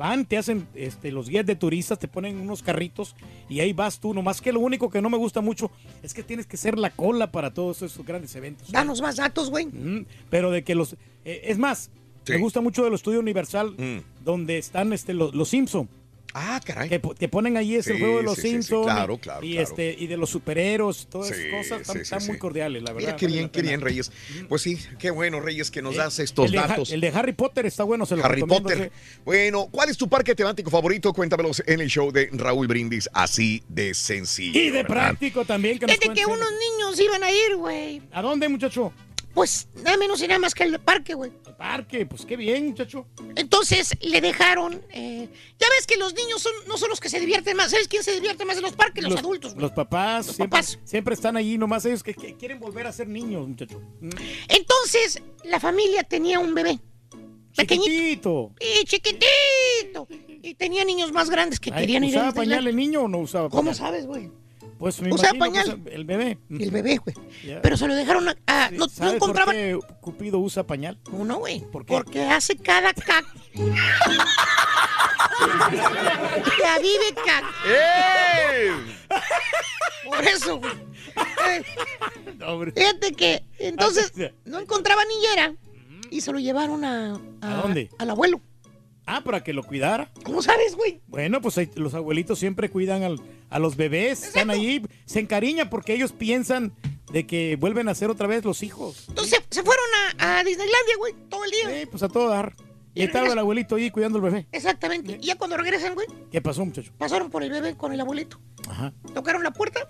van, 0.00 0.24
te 0.24 0.38
hacen 0.38 0.66
este, 0.74 1.12
los 1.12 1.28
guías 1.28 1.44
de 1.44 1.54
turistas, 1.56 1.98
te 1.98 2.08
ponen 2.08 2.40
unos 2.40 2.62
carritos 2.62 3.14
y 3.50 3.60
ahí 3.60 3.74
vas 3.74 4.00
tú. 4.00 4.14
Nomás 4.14 4.40
que 4.40 4.50
lo 4.50 4.60
único 4.60 4.88
que 4.88 5.02
no 5.02 5.10
me 5.10 5.18
gusta 5.18 5.42
mucho 5.42 5.70
es 6.02 6.14
que 6.14 6.22
tienes 6.22 6.46
que 6.46 6.56
ser 6.56 6.78
la 6.78 6.88
cola 6.88 7.30
para 7.30 7.52
todos 7.52 7.82
esos 7.82 8.04
grandes 8.06 8.34
eventos. 8.34 8.72
Danos 8.72 9.02
más 9.02 9.16
datos, 9.16 9.50
güey. 9.50 9.66
Ujú, 9.66 10.06
Pero 10.30 10.50
de 10.50 10.64
que 10.64 10.74
los... 10.74 10.94
eh, 11.24 11.42
es 11.44 11.58
más, 11.58 11.90
Sí. 12.24 12.32
me 12.32 12.38
gusta 12.38 12.60
mucho 12.60 12.82
del 12.84 12.94
estudio 12.94 13.20
Universal 13.20 13.74
Mm. 13.78 14.24
donde 14.24 14.56
están 14.58 14.92
este, 14.94 15.12
los, 15.14 15.34
los 15.34 15.48
Simpson. 15.48 15.88
Ah, 16.34 16.60
caray. 16.64 16.88
Que 16.88 16.98
te 16.98 17.28
ponen 17.28 17.56
ahí 17.56 17.74
es 17.76 17.86
el 17.88 17.94
Sí, 17.96 18.00
juego 18.00 18.18
de 18.18 18.22
los 18.22 18.34
sí, 18.36 18.42
sí, 18.42 18.46
sí, 18.48 18.52
Simpsons 18.54 18.86
claro, 18.86 19.18
claro, 19.18 19.44
y 19.44 19.52
claro. 19.54 19.68
este 19.68 19.96
y 19.98 20.06
de 20.06 20.16
los 20.16 20.30
superhéroes, 20.30 21.06
todas 21.10 21.28
Sí, 21.28 21.34
esas 21.34 21.50
cosas 21.50 21.80
están, 21.80 21.94
sí, 21.96 21.98
sí, 21.98 22.02
están 22.02 22.26
muy 22.26 22.38
cordiales, 22.38 22.82
la 22.82 22.92
verdad. 22.92 23.08
Mira 23.08 23.16
qué 23.16 23.26
bien, 23.26 23.48
qué 23.48 23.62
bien, 23.62 23.80
Reyes. 23.80 24.12
Pues 24.48 24.62
sí, 24.62 24.78
qué 24.98 25.10
bueno, 25.10 25.40
Reyes, 25.40 25.70
que 25.70 25.82
nos 25.82 25.94
Eh, 25.94 25.98
das 25.98 26.18
estos 26.20 26.46
el 26.46 26.52
de 26.52 26.58
datos. 26.58 26.90
el 26.92 27.00
de 27.00 27.08
Harry 27.08 27.32
Potter 27.32 27.66
está 27.66 27.84
bueno, 27.84 28.06
se 28.06 28.16
lo 28.16 28.24
Harry 28.24 28.42
Potter. 28.42 28.92
Bueno, 29.24 29.68
¿cuál 29.70 29.88
es 29.90 29.96
tu 29.96 30.08
parque 30.08 30.34
temático 30.34 30.70
favorito? 30.70 31.12
Cuéntamelos 31.12 31.62
en 31.66 31.80
el 31.80 31.88
show 31.88 32.10
de 32.12 32.28
Raúl 32.32 32.66
Brindis, 32.68 33.08
así 33.12 33.62
de 33.68 33.92
sencillo. 33.94 34.58
Y 34.58 34.66
de 34.66 34.82
¿verdad? 34.82 34.88
práctico 34.88 35.44
también. 35.44 35.78
Que 35.78 35.86
nos 35.86 35.98
Desde 35.98 36.14
que 36.14 36.22
cuenten. 36.22 36.46
unos 36.46 36.50
niños 36.52 37.00
iban 37.00 37.22
a 37.24 37.30
ir, 37.30 37.56
güey. 37.56 38.02
¿A 38.12 38.22
dónde, 38.22 38.48
muchacho? 38.48 38.92
Pues 39.34 39.68
nada 39.84 39.96
menos 39.96 40.20
y 40.22 40.26
nada 40.26 40.40
más 40.40 40.54
que 40.54 40.64
al 40.64 40.80
parque, 40.80 41.14
güey. 41.14 41.30
Al 41.46 41.56
parque, 41.56 42.04
pues 42.04 42.24
qué 42.26 42.36
bien, 42.36 42.66
muchacho. 42.68 43.06
Entonces 43.36 43.96
le 44.00 44.20
dejaron. 44.20 44.82
eh, 44.90 45.28
ya 45.58 45.66
ves 45.76 45.86
que 45.86 45.96
los 45.96 46.14
niños 46.14 46.42
son, 46.42 46.52
no 46.66 46.76
son 46.76 46.90
los 46.90 46.98
que 47.00 47.08
se 47.08 47.20
divierten 47.20 47.56
más. 47.56 47.70
¿Sabes 47.70 47.86
quién 47.86 48.02
se 48.02 48.12
divierte 48.12 48.44
más 48.44 48.56
en 48.56 48.62
los 48.62 48.72
parques? 48.72 49.04
Los, 49.04 49.16
adultos, 49.16 49.54
güey. 49.54 49.62
Los 49.62 49.72
papás, 49.72 50.26
Los 50.26 50.36
siempre, 50.36 50.58
papás. 50.58 50.78
siempre 50.84 51.14
están 51.14 51.36
allí, 51.36 51.56
nomás 51.58 51.84
ellos 51.84 52.02
que, 52.02 52.12
que 52.14 52.34
quieren 52.36 52.58
volver 52.58 52.86
a 52.88 52.92
ser 52.92 53.06
niños, 53.08 53.46
muchacho. 53.46 53.80
Mm. 54.00 54.10
Entonces 54.48 55.22
la 55.44 55.60
familia 55.60 56.02
tenía 56.02 56.38
un 56.40 56.52
bebé. 56.54 56.80
Pequeñito. 57.56 58.52
Chiquitito. 58.54 58.54
Y 58.60 58.84
chiquitito. 58.84 60.08
Y 60.42 60.54
tenía 60.54 60.84
niños 60.84 61.12
más 61.12 61.30
grandes 61.30 61.60
que 61.60 61.70
Ay, 61.72 61.80
querían 61.82 62.04
ir 62.04 62.16
a 62.16 62.20
¿Usaba 62.20 62.32
pañal 62.32 62.66
el 62.66 62.76
niño 62.76 63.02
o 63.02 63.08
no 63.08 63.18
usaba 63.18 63.48
¿Cómo 63.48 63.62
pañal? 63.62 63.74
sabes, 63.76 64.06
güey? 64.06 64.30
Pues 64.80 65.00
me 65.02 65.12
¿Usaba 65.12 65.36
imagino 65.36 65.62
pañal? 65.62 65.82
el 65.92 66.04
bebé. 66.06 66.38
El 66.48 66.70
bebé, 66.70 66.96
güey. 66.96 67.14
Ya. 67.46 67.60
Pero 67.60 67.76
se 67.76 67.86
lo 67.86 67.94
dejaron 67.94 68.26
a... 68.46 68.70
no, 68.70 68.78
no 68.78 68.88
¿sabes 68.88 69.14
encontraban... 69.16 69.54
por 69.54 69.54
qué 69.54 69.78
Cupido 70.00 70.38
usa 70.38 70.66
pañal? 70.66 70.98
Uno, 71.12 71.36
güey. 71.38 71.60
¿Por 71.70 71.84
qué? 71.84 71.92
Porque 71.94 72.24
hace 72.24 72.56
cada 72.56 72.94
cac. 72.94 73.26
La 76.62 76.78
vive 76.82 77.14
cac. 77.26 77.44
¡Ey! 77.66 78.70
Por 80.06 80.24
eso, 80.24 80.58
güey. 80.58 80.72
Eh, 81.50 81.62
No, 82.38 82.46
hombre. 82.48 82.72
Fíjate 82.72 83.12
que 83.12 83.44
entonces 83.58 84.12
Ah, 84.18 84.32
no 84.46 84.60
encontraba 84.60 85.02
niñera 85.04 85.54
y 86.10 86.22
se 86.22 86.32
lo 86.32 86.38
llevaron 86.38 86.84
a, 86.84 87.20
¿A 87.42 87.54
dónde? 87.62 87.90
Al 87.98 88.10
abuelo. 88.10 88.40
Ah, 89.12 89.22
para 89.24 89.42
que 89.42 89.52
lo 89.52 89.62
cuidara. 89.64 90.10
¿Cómo 90.22 90.40
sabes, 90.42 90.76
güey? 90.76 91.00
Bueno, 91.08 91.40
pues 91.40 91.58
los 91.76 91.94
abuelitos 91.94 92.38
siempre 92.38 92.70
cuidan 92.70 93.02
al- 93.02 93.20
a 93.48 93.58
los 93.58 93.76
bebés, 93.76 94.22
están 94.24 94.50
ahí, 94.50 94.82
se 95.04 95.18
encariñan 95.20 95.68
porque 95.68 95.94
ellos 95.94 96.12
piensan 96.12 96.72
de 97.12 97.26
que 97.26 97.56
vuelven 97.56 97.88
a 97.88 97.94
ser 97.94 98.08
otra 98.10 98.26
vez 98.28 98.44
los 98.44 98.62
hijos. 98.62 99.06
Entonces 99.08 99.40
se, 99.50 99.62
fueron 99.64 99.84
a, 100.18 100.38
a 100.38 100.44
Disneylandia, 100.44 100.96
güey, 100.98 101.14
todo 101.28 101.44
el 101.44 101.50
día. 101.50 101.80
Sí, 101.80 101.86
pues 101.90 102.02
a 102.04 102.08
todo 102.08 102.28
dar. 102.28 102.54
Y 102.94 103.00
Y 103.02 103.04
estaba 103.04 103.26
el 103.32 103.38
abuelito 103.38 103.74
ahí 103.76 103.90
cuidando 103.90 104.18
al 104.18 104.22
bebé. 104.24 104.46
Exactamente. 104.52 105.18
Y 105.20 105.26
ya 105.26 105.36
cuando 105.36 105.56
regresan, 105.56 105.94
güey, 105.94 106.06
¿Qué 106.30 106.40
pasó, 106.40 106.64
muchacho? 106.64 106.92
pasaron 106.98 107.30
por 107.30 107.42
el 107.42 107.50
bebé 107.50 107.76
con 107.76 107.92
el 107.92 108.00
abuelito. 108.00 108.40
Ajá. 108.68 108.92
Tocaron 109.14 109.42
la 109.42 109.52
puerta, 109.52 109.80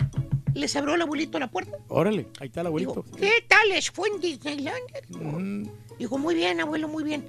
les 0.55 0.75
abrió 0.77 0.95
el 0.95 1.03
abuelito 1.03 1.39
la 1.39 1.51
puerta. 1.51 1.77
Órale, 1.89 2.29
ahí 2.41 2.49
está 2.49 2.63
el 2.63 2.69
abuelito. 2.69 3.05
¿qué 3.19 3.45
tal 3.49 3.69
les 3.69 3.91
fue 3.91 4.09
en 4.09 4.21
Disneylandia? 4.21 5.01
Dijo, 5.09 5.21
Mm, 5.39 5.65
Dijo, 5.99 6.17
muy 6.19 6.35
bien, 6.35 6.61
abuelo, 6.61 6.89
muy 6.89 7.05
bien. 7.05 7.27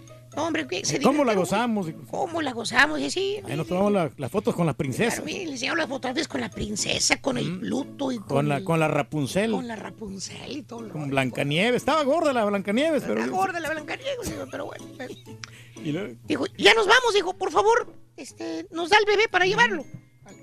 ¿Cómo 1.04 1.26
la 1.26 1.34
gozamos? 1.34 1.88
¿Cómo 2.10 2.42
la 2.42 2.54
gozamos? 2.54 3.00
Y 3.02 3.12
sí, 3.12 3.38
Ahí 3.46 3.58
nos 3.58 3.68
tomamos 3.68 3.92
la- 3.92 4.12
las 4.18 4.32
fotos 4.32 4.56
con 4.56 4.66
las 4.66 4.76
princesas. 4.76 5.22
Claro, 5.22 5.26
le 5.38 5.52
enseñaron 5.52 5.78
las 5.80 5.88
fotografías 5.90 6.28
con 6.28 6.42
la 6.42 6.50
princesa, 6.50 7.22
con 7.22 7.38
el 7.38 7.60
Pluto 7.60 8.12
y 8.12 8.18
con, 8.18 8.28
Con 8.28 8.48
la, 8.50 8.58
el- 8.58 8.64
con 8.64 8.80
la 8.80 8.88
Rapunzel, 8.88 9.52
con 9.52 9.68
la 9.68 9.76
Rapunzel 9.76 10.58
y 10.58 10.62
todo. 10.64 10.84
lo- 10.84 10.94
con 10.94 11.10
Blancanieves. 11.10 11.76
Estaba 11.78 12.04
gorda 12.04 12.32
la 12.34 12.46
Blancanieves, 12.46 13.04
pero... 13.04 13.16
La 13.20 13.28
gorda, 13.28 13.60
la 13.60 13.70
Blancaniego, 13.72 14.24
digo, 14.24 14.46
pero 14.50 14.66
bueno. 14.66 14.86
pero- 14.98 15.14
Y 15.84 15.92
luego, 15.92 16.14
Dijo, 16.28 16.46
ya 16.58 16.74
nos 16.76 16.88
vamos, 16.88 17.14
dijo, 17.14 17.34
por 17.34 17.52
favor, 17.52 17.94
este, 18.16 18.68
nos 18.72 18.90
da 18.90 18.98
el 19.00 19.06
bebé 19.06 19.28
para 19.30 19.46
llevarlo. 19.46 19.84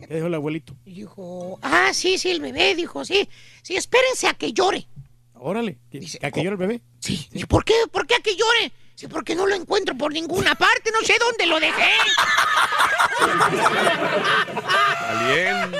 ¿Qué 0.07 0.15
dijo 0.15 0.27
el 0.27 0.35
abuelito? 0.35 0.75
Y 0.85 0.95
dijo, 0.95 1.59
ah, 1.63 1.91
sí, 1.95 2.19
sí, 2.19 2.31
el 2.31 2.41
bebé, 2.41 2.75
dijo, 2.75 3.05
sí, 3.05 3.29
sí, 3.63 3.77
espérense 3.77 4.27
a 4.27 4.35
que 4.35 4.53
llore. 4.53 4.87
Órale, 5.35 5.79
¿que, 5.91 6.01
Dice, 6.01 6.19
¿a 6.21 6.31
que 6.31 6.41
llora 6.43 6.53
el 6.55 6.59
bebé? 6.59 6.83
Sí. 6.99 7.29
¿Y 7.33 7.45
por 7.45 7.65
qué? 7.65 7.75
¿Por 7.91 8.07
qué 8.07 8.17
a 8.17 8.21
que 8.21 8.37
llore? 8.37 8.73
Sí, 8.99 9.07
porque 9.07 9.37
no 9.37 9.47
lo 9.47 9.55
encuentro 9.55 9.97
por 9.97 10.13
ninguna 10.13 10.57
parte, 10.57 10.91
no 10.91 11.07
sé 11.07 11.15
dónde 11.21 11.47
lo 11.47 11.61
dejé. 11.61 11.89
Bien. 15.29 15.71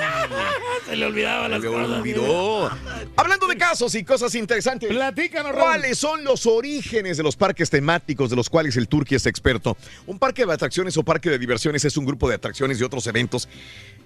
Se 0.85 0.95
le 0.95 1.05
olvidaba 1.05 1.49
Se 1.49 1.59
le 1.59 1.67
olvidó. 1.67 2.71
Hablando 3.17 3.47
de 3.47 3.57
casos 3.57 3.93
y 3.95 4.05
cosas 4.05 4.35
interesantes. 4.35 4.87
Platícanos. 4.87 5.51
¿Cuáles 5.51 5.97
son 5.97 6.23
los 6.23 6.45
orígenes 6.45 7.17
de 7.17 7.23
los 7.23 7.35
parques 7.35 7.69
temáticos 7.69 8.29
de 8.29 8.37
los 8.37 8.49
cuales 8.49 8.77
el 8.77 8.87
Turqui 8.87 9.15
es 9.15 9.25
experto? 9.25 9.75
Un 10.07 10.17
parque 10.17 10.45
de 10.45 10.53
atracciones 10.53 10.95
o 10.95 11.03
parque 11.03 11.29
de 11.29 11.37
diversiones 11.37 11.83
es 11.83 11.97
un 11.97 12.05
grupo 12.05 12.29
de 12.29 12.35
atracciones 12.35 12.79
y 12.79 12.85
otros 12.85 13.05
eventos 13.05 13.49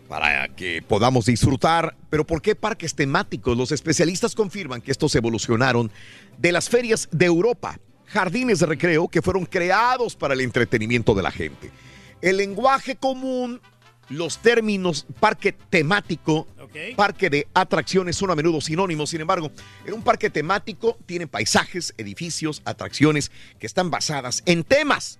para 0.07 0.47
que 0.47 0.81
podamos 0.81 1.27
disfrutar. 1.27 1.95
Pero 2.09 2.25
¿por 2.25 2.41
qué 2.41 2.55
parques 2.55 2.95
temáticos? 2.95 3.55
Los 3.55 3.71
especialistas 3.71 4.33
confirman 4.33 4.81
que 4.81 4.89
estos 4.89 5.13
evolucionaron 5.13 5.91
de 6.39 6.51
las 6.51 6.67
ferias 6.67 7.07
de 7.11 7.25
Europa, 7.27 7.77
jardines 8.13 8.59
de 8.59 8.65
recreo 8.67 9.07
que 9.09 9.21
fueron 9.21 9.45
creados 9.45 10.15
para 10.15 10.33
el 10.33 10.41
entretenimiento 10.41 11.13
de 11.13 11.23
la 11.23 11.31
gente. 11.31 11.71
El 12.21 12.37
lenguaje 12.37 12.95
común, 12.95 13.59
los 14.09 14.37
términos 14.37 15.05
parque 15.19 15.51
temático, 15.51 16.47
parque 16.95 17.29
de 17.29 17.47
atracciones 17.53 18.15
son 18.15 18.31
a 18.31 18.35
menudo 18.35 18.61
sinónimos. 18.61 19.09
Sin 19.09 19.21
embargo, 19.21 19.51
en 19.85 19.93
un 19.93 20.01
parque 20.03 20.29
temático 20.29 20.97
tienen 21.05 21.27
paisajes, 21.27 21.93
edificios, 21.97 22.61
atracciones 22.65 23.31
que 23.59 23.65
están 23.67 23.89
basadas 23.91 24.41
en 24.45 24.63
temas. 24.63 25.19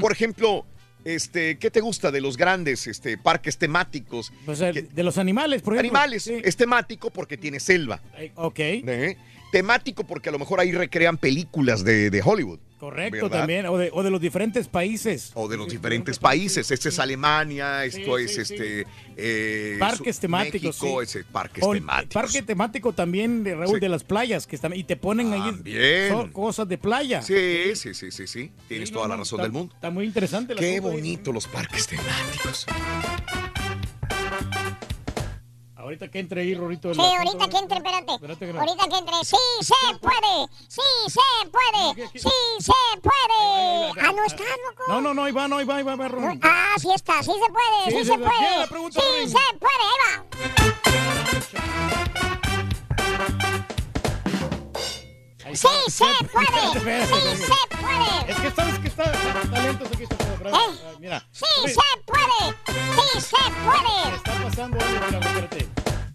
Por 0.00 0.12
ejemplo, 0.12 0.66
este, 1.04 1.58
¿qué 1.58 1.70
te 1.70 1.80
gusta 1.80 2.10
de 2.10 2.20
los 2.20 2.36
grandes 2.36 2.86
este, 2.86 3.16
parques 3.18 3.56
temáticos? 3.58 4.32
Pues, 4.44 4.60
eh, 4.60 4.72
Que- 4.72 4.82
de 4.82 5.02
los 5.02 5.16
animales, 5.18 5.62
por 5.62 5.74
ejemplo. 5.74 5.96
Animales. 5.98 6.24
Sí. 6.24 6.40
Es 6.44 6.56
temático 6.56 7.10
porque 7.10 7.36
tiene 7.36 7.60
selva. 7.60 8.00
Ok, 8.36 8.58
¿eh? 8.58 9.16
Temático 9.54 10.02
porque 10.04 10.30
a 10.30 10.32
lo 10.32 10.40
mejor 10.40 10.58
ahí 10.58 10.72
recrean 10.72 11.16
películas 11.16 11.84
de, 11.84 12.10
de 12.10 12.22
Hollywood. 12.24 12.58
correcto 12.80 13.26
¿verdad? 13.26 13.38
también. 13.38 13.66
O 13.66 13.78
de, 13.78 13.88
o 13.92 14.02
de 14.02 14.10
los 14.10 14.20
diferentes 14.20 14.66
países. 14.66 15.30
O 15.34 15.46
de 15.46 15.56
los 15.56 15.68
diferentes 15.68 16.18
países. 16.18 16.68
Este 16.72 16.88
es 16.88 16.98
Alemania, 16.98 17.84
esto 17.84 18.18
Sí, 18.18 18.24
es 18.24 18.34
sí, 18.34 18.40
este. 18.40 18.86
eh, 19.16 19.76
Parques 19.78 20.18
temáticos, 20.18 20.82
México, 20.82 20.98
sí. 21.00 21.04
ese 21.18 21.24
parques 21.24 21.62
O 21.64 21.72
temáticos. 21.72 22.14
Parque 22.14 22.42
temático 22.42 22.92
también, 22.92 23.44
de 23.44 23.54
Raúl, 23.54 23.74
Sí. 23.76 23.80
de 23.80 23.88
las 23.88 24.02
playas, 24.02 24.48
que 24.48 24.56
están, 24.56 24.74
y 24.74 24.82
te 24.82 24.96
ponen 24.96 25.32
ahí 25.32 25.40
También. 25.52 26.08
son 26.10 26.32
cosas 26.32 26.68
de 26.68 26.76
playa. 26.76 27.22
Sí, 27.22 27.76
sí, 27.76 27.94
sí, 27.94 28.10
sí, 28.10 28.26
sí. 28.26 28.50
Tienes 28.66 28.88
Sí, 28.88 28.92
toda 28.92 29.06
no, 29.06 29.14
la 29.14 29.18
razón 29.18 29.38
está- 29.38 29.42
del 29.44 29.52
mundo. 29.52 29.72
Está 29.72 29.90
muy 29.90 30.04
interesante. 30.04 30.54
el 30.54 30.58
Qué 30.58 30.66
ahí. 30.66 30.78
bonito 30.80 31.32
los 31.32 31.46
parques 31.46 31.86
temáticos. 31.86 32.66
Ahorita 35.84 36.08
que 36.10 36.18
entre 36.18 36.40
ahí, 36.40 36.54
Rorito. 36.54 36.94
Sí, 36.94 37.00
ahorita 37.00 37.46
que 37.46 37.58
entre, 37.58 37.76
espérate. 37.76 38.12
Espérate 38.14 38.46
que 38.46 38.52
no- 38.54 38.60
Ahorita 38.60 38.88
que 38.88 38.96
entre. 38.96 39.14
¡Sí 39.22 39.36
se 39.60 39.98
puede! 39.98 40.48
¡Sí 40.66 40.80
se 41.08 41.20
puede! 41.50 42.08
¡Sí 42.14 42.28
se 42.60 42.72
puede! 43.02 44.00
Ah, 44.00 44.12
no 44.16 44.24
está, 44.24 44.42
loco. 44.44 44.82
No, 44.88 45.00
no, 45.02 45.12
no, 45.12 45.24
ahí 45.24 45.32
va, 45.32 45.46
no, 45.46 45.58
ahí 45.58 45.66
va, 45.66 45.76
ahí 45.76 45.82
va, 45.82 45.92
ahí 45.92 45.98
va, 45.98 46.08
Rorín. 46.08 46.40
Ah, 46.42 46.74
sí 46.78 46.88
está, 46.94 47.22
sí 47.22 47.32
se 47.32 47.52
puede, 47.52 47.84
sí, 47.84 47.90
Sí, 47.90 47.98
se 47.98 48.04
se- 48.04 48.14
¿quién 48.16 48.22
puede. 48.22 48.66
Sí 48.92 49.28
se 49.28 49.58
puede, 49.58 49.84
ahí 49.84 49.98
Ahí 50.40 50.58
va. 53.38 53.43
Sí 55.54 55.68
se 55.88 56.04
puede, 56.32 56.48
sí 56.72 56.72
se 56.74 57.76
puede. 57.76 58.24
Es 58.26 58.36
que 58.40 58.50
sabes 58.50 58.78
que 58.80 58.88
está, 58.88 59.04
está 59.04 59.62
lento 59.62 59.84
aquí 59.86 60.02
está 60.02 60.16
¿Eh? 60.16 60.50
ah, 60.52 60.70
Mira. 60.98 61.24
Sí 61.30 61.44
se 61.66 61.80
puede, 62.04 62.56
sí 62.66 63.20
se 63.20 63.36
puede. 63.62 64.16
Está 64.16 64.32
pasando 64.42 64.78
algo, 64.84 65.06
mira, 65.06 65.18
espérate. 65.20 65.68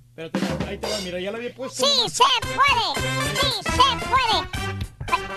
Espérate, 0.10 0.39
ahí 0.67 0.77
te 0.77 0.88
va, 0.89 0.98
mira, 1.00 1.19
ya 1.22 1.31
la 1.31 1.38
había 1.38 1.55
puesto. 1.55 1.86
Sí 1.86 2.10
se 2.10 2.24
puede, 2.41 2.88
sí 3.39 3.51
se 3.63 4.05
puede. 4.08 4.50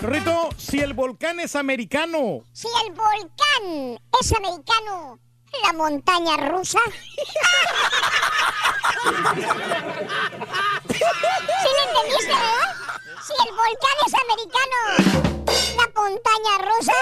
Rorrito, 0.01 0.49
si 0.57 0.81
el 0.81 0.95
volcán 0.95 1.39
es 1.39 1.55
americano, 1.55 2.43
Si 2.53 2.67
el 2.85 2.93
volcán 2.93 4.01
es 4.21 4.33
americano, 4.33 5.21
la 5.63 5.73
montaña 5.75 6.37
rusa. 6.49 6.81
¿Sí 10.89 10.99
me 10.99 11.83
entendiste, 11.85 12.33
verdad? 12.33 12.82
Si 13.25 13.33
el 13.35 13.55
volcanes 13.55 14.14
americanos. 14.25 15.42
La 15.83 16.01
montaña 16.01 16.59
rusa. 16.59 16.93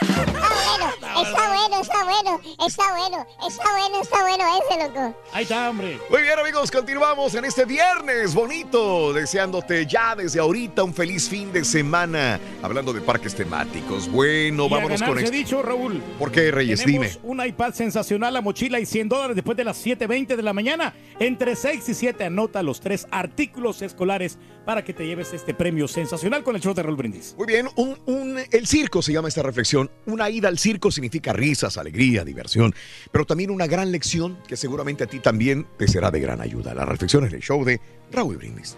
Está 0.00 0.48
bueno, 0.50 0.92
está 1.22 1.48
bueno, 1.52 1.80
está 1.80 2.04
bueno, 2.04 2.40
está 2.66 2.84
bueno, 2.92 3.26
está 3.46 3.72
bueno, 3.72 4.00
está 4.02 4.22
bueno 4.22 4.44
ese, 4.58 4.88
loco. 4.88 5.16
Ahí 5.32 5.42
está, 5.44 5.70
hombre. 5.70 6.00
Muy 6.10 6.22
bien, 6.22 6.38
amigos, 6.38 6.70
continuamos 6.70 7.34
en 7.34 7.44
este 7.44 7.64
viernes 7.64 8.34
bonito, 8.34 9.12
deseándote 9.12 9.86
ya 9.86 10.16
desde 10.16 10.40
ahorita 10.40 10.82
un 10.82 10.94
feliz 10.94 11.28
fin 11.28 11.52
de 11.52 11.64
semana, 11.64 12.40
hablando 12.62 12.92
de 12.92 13.00
parques 13.02 13.34
temáticos. 13.36 14.08
Bueno, 14.10 14.64
Y 14.64 14.66
a 14.66 14.70
vámonos 14.70 15.00
con 15.00 15.10
ganarse 15.10 15.24
esto. 15.24 15.36
dicho, 15.36 15.62
Raúl. 15.62 16.00
¿Por 16.18 16.32
qué, 16.32 16.50
Reyes? 16.50 16.82
Tenemos 16.84 17.12
Dime. 17.12 17.20
un 17.22 17.44
iPad 17.44 17.72
sensacional, 17.74 18.34
la 18.34 18.40
mochila 18.40 18.80
y 18.80 18.86
100 18.86 19.08
dólares 19.08 19.36
después 19.36 19.56
de 19.56 19.64
las 19.64 19.84
7.20 19.84 20.34
de 20.34 20.42
la 20.42 20.52
mañana. 20.52 20.92
Entre 21.20 21.54
6 21.54 21.88
y 21.88 21.94
7 21.94 22.24
anota 22.24 22.62
los 22.62 22.80
tres 22.80 23.06
artículos 23.10 23.82
escolares 23.82 24.38
para 24.64 24.84
que 24.84 24.92
te 24.92 25.06
lleves 25.06 25.32
este 25.32 25.54
premio 25.54 25.88
sensacional 25.88 26.42
con 26.42 26.54
el 26.54 26.62
show 26.62 26.74
de 26.74 26.82
Raúl 26.82 26.96
Brindis. 26.96 27.34
Muy 27.38 27.46
bien, 27.46 27.68
un, 27.76 27.96
un- 28.08 28.38
el 28.50 28.66
circo 28.66 29.02
se 29.02 29.12
llama 29.12 29.28
esta 29.28 29.42
reflexión. 29.42 29.90
Una 30.06 30.30
ida 30.30 30.48
al 30.48 30.58
circo 30.58 30.90
significa 30.90 31.32
risas, 31.34 31.76
alegría, 31.76 32.24
diversión, 32.24 32.74
pero 33.12 33.26
también 33.26 33.50
una 33.50 33.66
gran 33.66 33.92
lección 33.92 34.38
que 34.48 34.56
seguramente 34.56 35.04
a 35.04 35.06
ti 35.06 35.20
también 35.20 35.66
te 35.76 35.86
será 35.86 36.10
de 36.10 36.18
gran 36.20 36.40
ayuda. 36.40 36.74
La 36.74 36.86
reflexión 36.86 37.24
es 37.26 37.32
el 37.34 37.40
show 37.40 37.62
de 37.64 37.80
Raúl 38.10 38.38
Brindis. 38.38 38.76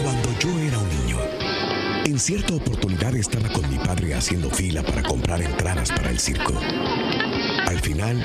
Cuando 0.00 0.28
yo 0.38 0.50
era 0.60 0.78
un 0.78 0.88
niño, 0.88 1.18
en 2.04 2.18
cierta 2.18 2.54
oportunidad 2.54 3.14
estaba 3.16 3.48
con 3.52 3.68
mi 3.68 3.78
padre 3.78 4.14
haciendo 4.14 4.48
fila 4.50 4.82
para 4.84 5.02
comprar 5.02 5.42
entradas 5.42 5.90
para 5.90 6.10
el 6.10 6.20
circo. 6.20 6.54
Al 7.66 7.80
final, 7.80 8.24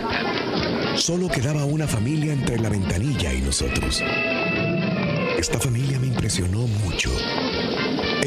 solo 0.95 1.27
quedaba 1.27 1.65
una 1.65 1.87
familia 1.87 2.33
entre 2.33 2.59
la 2.59 2.69
ventanilla 2.69 3.33
y 3.33 3.41
nosotros. 3.41 4.03
Esta 5.37 5.59
familia 5.59 5.99
me 5.99 6.07
impresionó 6.07 6.67
mucho. 6.67 7.11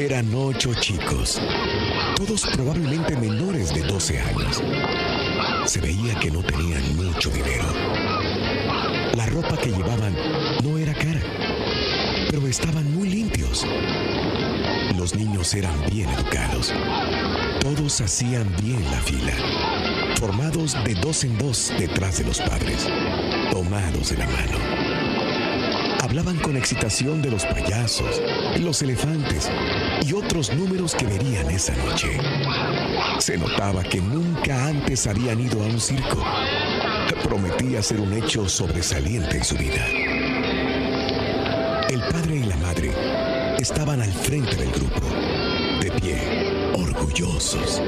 Eran 0.01 0.33
ocho 0.33 0.73
chicos, 0.73 1.39
todos 2.17 2.47
probablemente 2.55 3.15
menores 3.15 3.71
de 3.71 3.83
12 3.83 4.19
años. 4.19 4.63
Se 5.67 5.79
veía 5.79 6.15
que 6.15 6.31
no 6.31 6.41
tenían 6.41 6.81
mucho 6.95 7.29
dinero. 7.29 7.65
La 9.13 9.27
ropa 9.27 9.55
que 9.57 9.69
llevaban 9.69 10.17
no 10.63 10.79
era 10.79 10.95
cara, 10.95 11.21
pero 12.31 12.47
estaban 12.47 12.91
muy 12.95 13.09
limpios. 13.09 13.63
Los 14.97 15.13
niños 15.13 15.53
eran 15.53 15.75
bien 15.91 16.09
educados. 16.09 16.73
Todos 17.59 18.01
hacían 18.01 18.51
bien 18.59 18.83
la 18.89 19.01
fila, 19.01 19.33
formados 20.19 20.75
de 20.83 20.95
dos 20.95 21.23
en 21.25 21.37
dos 21.37 21.71
detrás 21.77 22.17
de 22.17 22.23
los 22.23 22.41
padres, 22.41 22.87
tomados 23.51 24.09
de 24.09 24.17
la 24.17 24.25
mano. 24.25 24.57
Hablaban 26.01 26.39
con 26.39 26.57
excitación 26.57 27.21
de 27.21 27.29
los 27.29 27.45
payasos, 27.45 28.19
los 28.59 28.81
elefantes 28.81 29.49
y 30.01 30.13
otros 30.13 30.53
números 30.53 30.95
que 30.95 31.05
verían 31.05 31.49
esa 31.49 31.75
noche. 31.75 32.17
Se 33.19 33.37
notaba 33.37 33.83
que 33.83 34.01
nunca 34.01 34.67
antes 34.67 35.07
habían 35.07 35.39
ido 35.39 35.61
a 35.61 35.65
un 35.65 35.79
circo. 35.79 36.23
Prometía 37.23 37.81
ser 37.81 38.01
un 38.01 38.13
hecho 38.13 38.49
sobresaliente 38.49 39.37
en 39.37 39.43
su 39.43 39.55
vida. 39.55 39.85
El 41.89 42.01
padre 42.11 42.37
y 42.37 42.43
la 42.43 42.57
madre 42.57 42.91
estaban 43.59 44.01
al 44.01 44.11
frente 44.11 44.55
del 44.55 44.71
grupo, 44.71 45.07
de 45.81 45.91
pie, 46.01 46.71
orgullosos. 46.73 47.81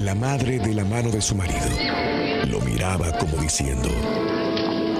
La 0.00 0.14
madre 0.14 0.58
de 0.58 0.74
la 0.74 0.84
mano 0.84 1.10
de 1.10 1.20
su 1.20 1.34
marido 1.34 1.66
lo 2.46 2.60
miraba 2.60 3.10
como 3.18 3.36
diciendo, 3.38 3.88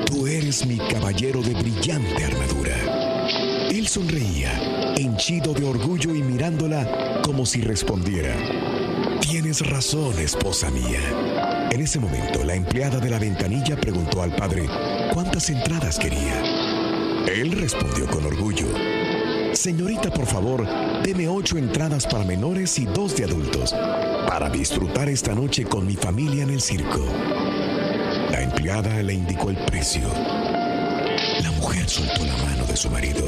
Tú 0.07 0.27
eres 0.27 0.67
mi 0.67 0.79
caballero 0.79 1.41
de 1.43 1.55
brillante 1.55 2.25
armadura. 2.25 2.77
Él 3.71 3.87
sonreía, 3.89 4.53
henchido 4.97 5.53
de 5.55 5.65
orgullo 5.65 6.15
y 6.15 6.23
mirándola 6.23 7.21
como 7.23 7.47
si 7.47 7.61
respondiera, 7.61 8.35
Tienes 9.21 9.67
razón, 9.69 10.19
esposa 10.19 10.71
mía. 10.71 11.69
En 11.71 11.81
ese 11.81 11.99
momento, 11.99 12.45
la 12.45 12.55
empleada 12.55 13.01
de 13.01 13.11
la 13.11 13.19
ventanilla 13.19 13.77
preguntó 13.77 14.23
al 14.23 14.35
padre 14.37 14.69
cuántas 15.13 15.51
entradas 15.51 15.99
quería. 15.99 16.41
Él 17.27 17.53
respondió 17.53 18.07
con 18.07 18.25
orgullo. 18.27 18.67
Señorita, 19.53 20.11
por 20.11 20.27
favor, 20.27 20.67
deme 21.03 21.27
ocho 21.27 21.59
entradas 21.59 22.07
para 22.07 22.25
menores 22.25 22.79
y 22.79 22.85
dos 22.85 23.17
de 23.17 23.25
adultos, 23.25 23.75
para 24.29 24.51
disfrutar 24.51 25.09
esta 25.09 25.35
noche 25.35 25.65
con 25.65 25.87
mi 25.87 25.97
familia 25.97 26.43
en 26.43 26.51
el 26.51 26.61
circo. 26.61 27.05
La 28.31 28.43
empleada 28.43 29.03
le 29.03 29.15
indicó 29.15 29.51
el 29.51 29.57
precio. 29.65 30.07
La 31.43 31.51
mujer 31.53 31.89
soltó 31.89 32.25
la 32.25 32.37
mano 32.37 32.67
de 32.67 32.77
su 32.77 32.91
marido, 32.91 33.27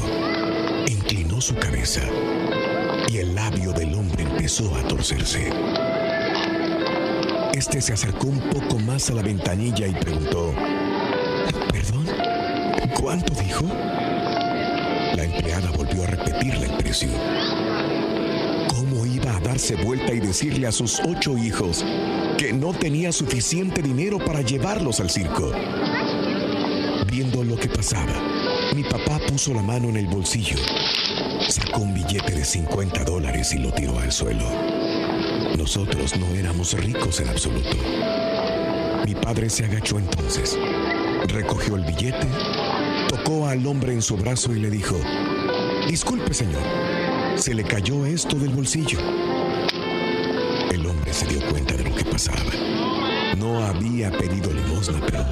su 1.41 1.55
cabeza 1.55 2.01
y 3.09 3.17
el 3.17 3.35
labio 3.35 3.71
del 3.71 3.93
hombre 3.93 4.23
empezó 4.23 4.73
a 4.75 4.87
torcerse. 4.87 5.49
Este 7.53 7.81
se 7.81 7.93
acercó 7.93 8.27
un 8.27 8.39
poco 8.49 8.79
más 8.79 9.09
a 9.09 9.13
la 9.13 9.21
ventanilla 9.21 9.87
y 9.87 9.93
preguntó, 9.93 10.53
¿Perdón? 11.71 12.07
¿Cuánto 12.99 13.33
dijo? 13.41 13.65
La 15.15 15.23
empleada 15.23 15.71
volvió 15.71 16.03
a 16.03 16.07
repetirle 16.07 16.65
el 16.65 16.77
precio. 16.77 17.09
¿Cómo 18.69 19.05
iba 19.05 19.35
a 19.35 19.39
darse 19.39 19.75
vuelta 19.75 20.13
y 20.13 20.19
decirle 20.19 20.67
a 20.67 20.71
sus 20.71 20.99
ocho 20.99 21.37
hijos 21.37 21.83
que 22.37 22.53
no 22.53 22.73
tenía 22.73 23.11
suficiente 23.11 23.81
dinero 23.81 24.17
para 24.17 24.41
llevarlos 24.41 24.99
al 24.99 25.09
circo? 25.09 25.51
Viendo 27.11 27.43
lo 27.43 27.55
que 27.55 27.69
pasaba, 27.69 28.21
mi 28.75 28.83
papá 28.83 29.19
puso 29.27 29.53
la 29.53 29.61
mano 29.61 29.89
en 29.89 29.97
el 29.97 30.07
bolsillo, 30.07 30.57
sacó 31.47 31.81
un 31.81 31.93
billete 31.93 32.33
de 32.33 32.45
50 32.45 33.03
dólares 33.03 33.53
y 33.53 33.59
lo 33.59 33.71
tiró 33.71 33.97
al 33.99 34.11
suelo. 34.11 34.45
Nosotros 35.57 36.17
no 36.17 36.27
éramos 36.35 36.73
ricos 36.73 37.19
en 37.19 37.29
absoluto. 37.29 37.77
Mi 39.05 39.15
padre 39.15 39.49
se 39.49 39.65
agachó 39.65 39.99
entonces, 39.99 40.57
recogió 41.27 41.75
el 41.75 41.83
billete, 41.85 42.27
tocó 43.07 43.47
al 43.47 43.65
hombre 43.65 43.93
en 43.93 44.01
su 44.01 44.17
brazo 44.17 44.53
y 44.53 44.59
le 44.59 44.69
dijo, 44.69 44.97
Disculpe 45.87 46.33
señor, 46.33 46.61
se 47.35 47.53
le 47.53 47.63
cayó 47.63 48.05
esto 48.05 48.37
del 48.37 48.49
bolsillo. 48.49 48.99
El 50.71 50.85
hombre 50.85 51.13
se 51.13 51.25
dio 51.27 51.39
cuenta 51.49 51.75
de 51.75 51.83
lo 51.89 51.95
que 51.95 52.03
pasaba. 52.03 52.37
No 53.37 53.63
había 53.63 54.11
pedido 54.11 54.51
limosna, 54.51 54.99
pero, 55.05 55.25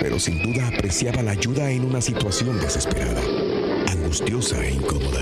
pero 0.00 0.18
sin 0.18 0.42
duda 0.42 0.68
apreciaba 0.68 1.22
la 1.22 1.32
ayuda 1.32 1.70
en 1.70 1.84
una 1.84 2.00
situación 2.00 2.58
desesperada, 2.60 3.20
e 4.20 4.70
incómoda. 4.70 5.20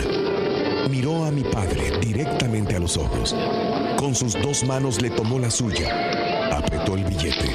Miró 0.88 1.24
a 1.24 1.32
mi 1.32 1.42
padre 1.42 1.98
directamente 2.00 2.76
a 2.76 2.78
los 2.78 2.96
ojos. 2.96 3.34
Con 3.96 4.14
sus 4.14 4.40
dos 4.40 4.62
manos 4.64 5.02
le 5.02 5.10
tomó 5.10 5.38
la 5.40 5.50
suya, 5.50 6.50
apretó 6.52 6.94
el 6.94 7.04
billete 7.04 7.50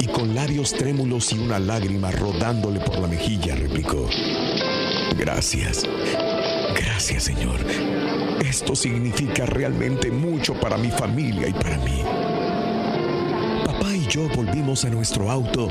y 0.00 0.06
con 0.08 0.34
labios 0.34 0.72
trémulos 0.72 1.32
y 1.32 1.38
una 1.38 1.60
lágrima 1.60 2.10
rodándole 2.10 2.80
por 2.80 2.98
la 2.98 3.06
mejilla 3.06 3.54
replicó, 3.54 4.08
Gracias, 5.16 5.84
gracias 6.74 7.22
Señor. 7.22 7.60
Esto 8.44 8.74
significa 8.74 9.46
realmente 9.46 10.10
mucho 10.10 10.54
para 10.54 10.76
mi 10.76 10.90
familia 10.90 11.46
y 11.48 11.52
para 11.52 11.78
mí. 11.78 12.02
Papá 13.64 13.94
y 13.94 14.06
yo 14.08 14.28
volvimos 14.34 14.84
a 14.84 14.90
nuestro 14.90 15.30
auto 15.30 15.68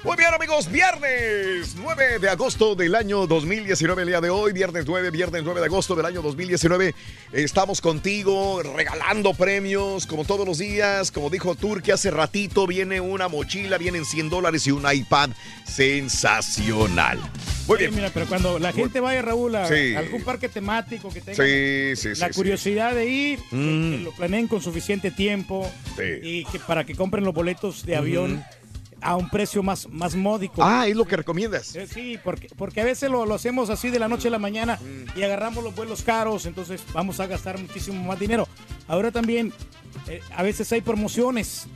Muy 0.04 0.16
bien, 0.16 0.34
amigos, 0.34 0.70
viernes 0.70 1.74
9 1.80 2.18
de 2.18 2.28
agosto 2.28 2.74
del 2.74 2.94
año 2.94 3.26
2019, 3.26 4.02
el 4.02 4.08
día 4.08 4.20
de 4.20 4.28
hoy, 4.28 4.52
viernes 4.52 4.84
9, 4.86 5.10
viernes 5.10 5.42
9 5.42 5.60
de 5.60 5.66
agosto 5.66 5.94
del 5.94 6.04
año 6.04 6.20
2019. 6.20 6.94
Estamos 7.32 7.80
contigo 7.80 8.62
regalando 8.62 9.32
premios 9.32 10.06
como 10.06 10.24
todos 10.26 10.46
los 10.46 10.58
días. 10.58 11.10
Como 11.10 11.30
dijo 11.30 11.54
Turki 11.54 11.92
hace 11.92 12.10
ratito, 12.10 12.66
viene 12.66 13.00
una 13.00 13.28
mochila, 13.28 13.78
vienen 13.78 14.04
100 14.04 14.28
dólares 14.28 14.66
y 14.66 14.70
un 14.72 14.84
iPad 14.90 15.30
sensacional. 15.64 17.18
Muy 17.66 17.78
bien. 17.78 17.94
Mira, 17.94 18.10
pero 18.12 18.26
cuando 18.26 18.58
la 18.58 18.72
gente 18.72 19.00
vaya, 19.00 19.22
Raúl, 19.22 19.56
a, 19.56 19.66
Sí. 19.66 19.94
algún 19.96 20.22
parque 20.22 20.48
temático 20.48 21.08
que 21.08 21.20
tenga 21.20 21.42
Sí, 21.96 22.10
la 22.20 22.30
curiosidad 22.30 22.94
de 22.94 23.06
ir, 23.06 23.38
Mm. 23.50 23.90
que 23.92 23.98
lo 24.04 24.12
planeen 24.12 24.46
con 24.46 24.60
suficiente 24.60 25.10
tiempo 25.10 25.68
y 26.22 26.44
que 26.44 26.58
para 26.60 26.84
que 26.84 26.94
compren 26.94 27.24
los 27.24 27.34
boletos 27.34 27.84
de 27.86 27.96
avión 27.96 28.44
a 29.06 29.14
un 29.16 29.28
precio 29.30 29.62
más, 29.62 29.88
más 29.88 30.14
módico. 30.16 30.62
Ah, 30.64 30.86
es 30.88 30.96
lo 30.96 31.04
que 31.04 31.16
recomiendas. 31.16 31.74
Eh, 31.76 31.86
Sí, 31.86 32.18
porque, 32.24 32.48
porque 32.56 32.80
a 32.80 32.84
veces 32.84 33.08
lo, 33.10 33.24
lo 33.24 33.34
hacemos 33.34 33.70
así 33.70 33.88
de 33.90 33.98
la 34.00 34.08
noche 34.08 34.28
a 34.28 34.30
la 34.32 34.38
mañana 34.38 34.78
Mm. 34.82 35.18
y 35.18 35.22
agarramos 35.22 35.62
los 35.62 35.74
vuelos 35.74 36.02
caros, 36.02 36.44
entonces 36.46 36.82
vamos 36.92 37.20
a 37.20 37.26
gastar 37.26 37.58
muchísimo 37.58 38.02
más 38.02 38.18
dinero. 38.18 38.48
Ahora 38.88 39.10
también, 39.12 39.52
eh, 40.08 40.20
a 40.36 40.42
veces 40.42 40.70
hay 40.72 40.80
promociones 40.80 41.66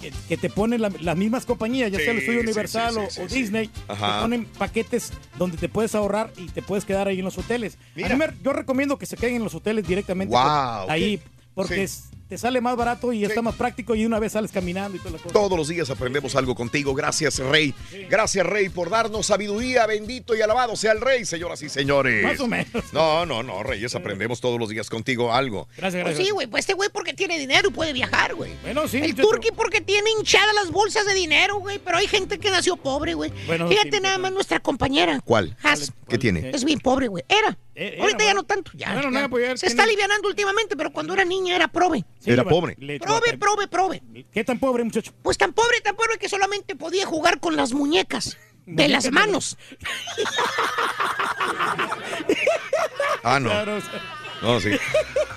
que, 0.00 0.12
que 0.28 0.36
te 0.36 0.50
ponen 0.50 0.82
la- 0.82 0.90
las 1.00 1.16
mismas 1.16 1.46
compañías, 1.46 1.92
ya 1.92 1.98
sea 1.98 2.10
el 2.10 2.18
Estudio 2.18 2.40
sí, 2.40 2.46
Universal 2.46 2.92
sí, 2.94 2.98
o, 2.98 3.10
sí, 3.10 3.20
o 3.20 3.28
sí. 3.28 3.34
Disney, 3.36 3.68
te 3.68 3.94
ponen 4.20 4.44
paquetes 4.46 5.12
donde 5.38 5.56
te 5.56 5.68
puedes 5.68 5.94
ahorrar 5.94 6.32
y 6.36 6.46
te 6.48 6.60
puedes 6.60 6.84
quedar 6.84 7.06
ahí 7.06 7.20
en 7.20 7.24
los 7.24 7.38
hoteles. 7.38 7.74
A 7.74 7.78
Mira. 7.94 8.08
mí 8.08 8.16
me- 8.16 8.32
yo 8.42 8.52
recomiendo 8.52 8.98
que 8.98 9.06
se 9.06 9.16
queden 9.16 9.36
en 9.36 9.44
los 9.44 9.54
hoteles 9.54 9.86
directamente 9.86 10.34
ahí, 10.36 11.20
porque 11.54 11.74
Sí. 11.76 11.80
es- 11.82 12.04
te 12.32 12.38
sale 12.38 12.62
más 12.62 12.74
barato 12.76 13.12
y 13.12 13.26
está 13.26 13.42
más 13.42 13.54
práctico 13.56 13.94
y 13.94 14.06
una 14.06 14.18
vez 14.18 14.32
sales 14.32 14.50
caminando 14.50 14.96
y 14.96 15.00
toda 15.00 15.10
la 15.10 15.18
cosa. 15.18 15.34
Todos 15.34 15.58
los 15.58 15.68
días 15.68 15.90
aprendemos 15.90 16.34
algo 16.34 16.54
contigo. 16.54 16.94
Gracias, 16.94 17.38
Rey. 17.40 17.74
Gracias, 18.08 18.46
Rey, 18.46 18.70
por 18.70 18.88
darnos 18.88 19.26
sabiduría. 19.26 19.84
Bendito 19.86 20.34
y 20.34 20.40
alabado 20.40 20.74
sea 20.74 20.92
el 20.92 21.02
Rey, 21.02 21.26
señoras 21.26 21.60
y 21.60 21.68
señores. 21.68 22.24
Más 22.24 22.40
o 22.40 22.46
menos. 22.46 22.90
No, 22.94 23.26
no, 23.26 23.42
no, 23.42 23.62
Reyes, 23.62 23.94
aprendemos 23.94 24.40
todos 24.40 24.58
los 24.58 24.70
días 24.70 24.88
contigo 24.88 25.34
algo. 25.34 25.68
Gracias, 25.76 26.02
Pues 26.04 26.16
sí, 26.16 26.30
güey, 26.30 26.46
pues 26.46 26.62
este 26.62 26.72
güey 26.72 26.88
porque 26.90 27.12
tiene 27.12 27.38
dinero 27.38 27.68
y 27.68 27.72
puede 27.72 27.92
viajar, 27.92 28.34
güey. 28.34 28.52
Bueno, 28.62 28.88
sí. 28.88 28.96
El 28.96 29.14
turqui 29.14 29.50
porque 29.50 29.82
tiene 29.82 30.08
hinchadas 30.18 30.54
las 30.54 30.70
bolsas 30.70 31.04
de 31.04 31.12
dinero, 31.12 31.56
güey. 31.56 31.80
Pero 31.80 31.98
hay 31.98 32.06
gente 32.06 32.38
que 32.38 32.50
nació 32.50 32.78
pobre, 32.78 33.12
güey. 33.12 33.30
Bueno, 33.46 33.68
Fíjate 33.68 33.98
sí, 33.98 34.02
nada 34.02 34.16
más 34.16 34.32
nuestra 34.32 34.58
compañera. 34.58 35.20
¿Cuál? 35.22 35.54
Has. 35.62 35.92
¿Qué 36.08 36.16
tiene? 36.16 36.48
Es 36.48 36.64
bien 36.64 36.78
pobre, 36.80 37.08
güey. 37.08 37.24
Era. 37.28 37.58
Eh, 37.74 37.92
era, 37.94 38.02
Ahorita 38.02 38.24
ya 38.24 38.34
no 38.34 38.42
tanto. 38.44 38.70
Ya, 38.74 38.92
Bueno, 38.94 39.10
ya. 39.10 39.20
no, 39.22 39.30
pues 39.30 39.48
ya 39.48 39.56
Se 39.56 39.66
está 39.66 39.84
alivianando 39.84 40.28
últimamente, 40.28 40.76
pero 40.76 40.92
cuando 40.92 41.14
era 41.14 41.24
niña 41.24 41.56
era 41.56 41.68
prove. 41.68 42.04
Sí, 42.20 42.30
Era 42.30 42.44
pobre. 42.44 42.76
Prove, 42.76 43.38
prove, 43.38 43.66
prove. 43.68 44.02
¿Qué 44.30 44.44
tan 44.44 44.58
pobre, 44.58 44.84
muchacho? 44.84 45.12
Pues 45.22 45.38
tan 45.38 45.52
pobre, 45.52 45.80
tan 45.80 45.96
pobre 45.96 46.18
que 46.18 46.28
solamente 46.28 46.76
podía 46.76 47.06
jugar 47.06 47.40
con 47.40 47.56
las 47.56 47.72
muñecas 47.72 48.36
de 48.66 48.88
las 48.88 49.10
manos. 49.10 49.56
Ah, 53.24 53.38
no. 53.38 53.50
No, 54.42 54.60
sí. 54.60 54.70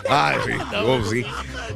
Ah, 0.10 0.36
sí. 0.44 0.52
Oh, 0.84 1.00
sí. 1.06 1.24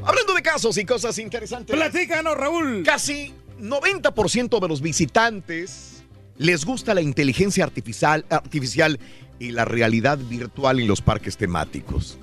Hablando 0.03 0.33
de 0.33 0.41
casos 0.41 0.77
y 0.77 0.85
cosas 0.85 1.17
interesantes. 1.19 1.75
Platícanos, 1.75 2.35
Raúl. 2.35 2.81
Casi 2.83 3.33
90% 3.59 4.59
de 4.59 4.67
los 4.67 4.81
visitantes 4.81 6.03
les 6.37 6.65
gusta 6.65 6.93
la 6.95 7.01
inteligencia 7.01 7.63
artificial, 7.63 8.25
artificial 8.29 8.99
y 9.39 9.51
la 9.51 9.65
realidad 9.65 10.17
virtual 10.17 10.79
en 10.79 10.87
los 10.87 11.01
parques 11.01 11.37
temáticos. 11.37 12.17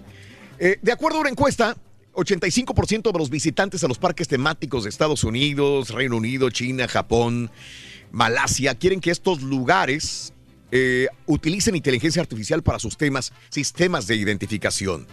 Eh, 0.58 0.78
de 0.80 0.92
acuerdo 0.92 1.18
a 1.18 1.20
una 1.22 1.30
encuesta, 1.30 1.76
85% 2.14 3.12
de 3.12 3.18
los 3.18 3.30
visitantes 3.30 3.84
a 3.84 3.88
los 3.88 3.98
parques 3.98 4.28
temáticos 4.28 4.84
de 4.84 4.90
Estados 4.90 5.24
Unidos, 5.24 5.90
Reino 5.90 6.16
Unido, 6.16 6.50
China, 6.50 6.88
Japón, 6.88 7.50
Malasia 8.10 8.74
quieren 8.74 9.00
que 9.00 9.10
estos 9.10 9.42
lugares 9.42 10.32
eh, 10.72 11.08
utilicen 11.26 11.76
inteligencia 11.76 12.22
artificial 12.22 12.62
para 12.62 12.78
sus 12.78 12.96
temas, 12.96 13.32
sistemas 13.50 14.06
de 14.06 14.16
identificación. 14.16 15.06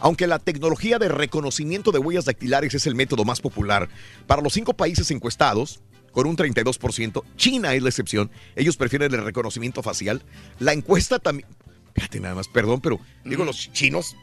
Aunque 0.00 0.26
la 0.26 0.38
tecnología 0.38 0.98
de 0.98 1.08
reconocimiento 1.08 1.90
de 1.92 1.98
huellas 1.98 2.24
dactilares 2.24 2.74
es 2.74 2.86
el 2.86 2.94
método 2.94 3.24
más 3.24 3.40
popular, 3.40 3.88
para 4.26 4.42
los 4.42 4.52
cinco 4.52 4.74
países 4.74 5.10
encuestados, 5.10 5.80
con 6.18 6.26
un 6.26 6.36
32%, 6.36 7.22
China 7.36 7.74
es 7.74 7.82
la 7.84 7.90
excepción, 7.90 8.28
ellos 8.56 8.76
prefieren 8.76 9.14
el 9.14 9.22
reconocimiento 9.22 9.84
facial. 9.84 10.24
La 10.58 10.72
encuesta 10.72 11.20
también, 11.20 11.48
fíjate 11.94 12.18
nada 12.18 12.34
más, 12.34 12.48
perdón, 12.48 12.80
pero 12.80 12.98
digo, 13.24 13.44
los 13.44 13.72
chinos, 13.72 14.16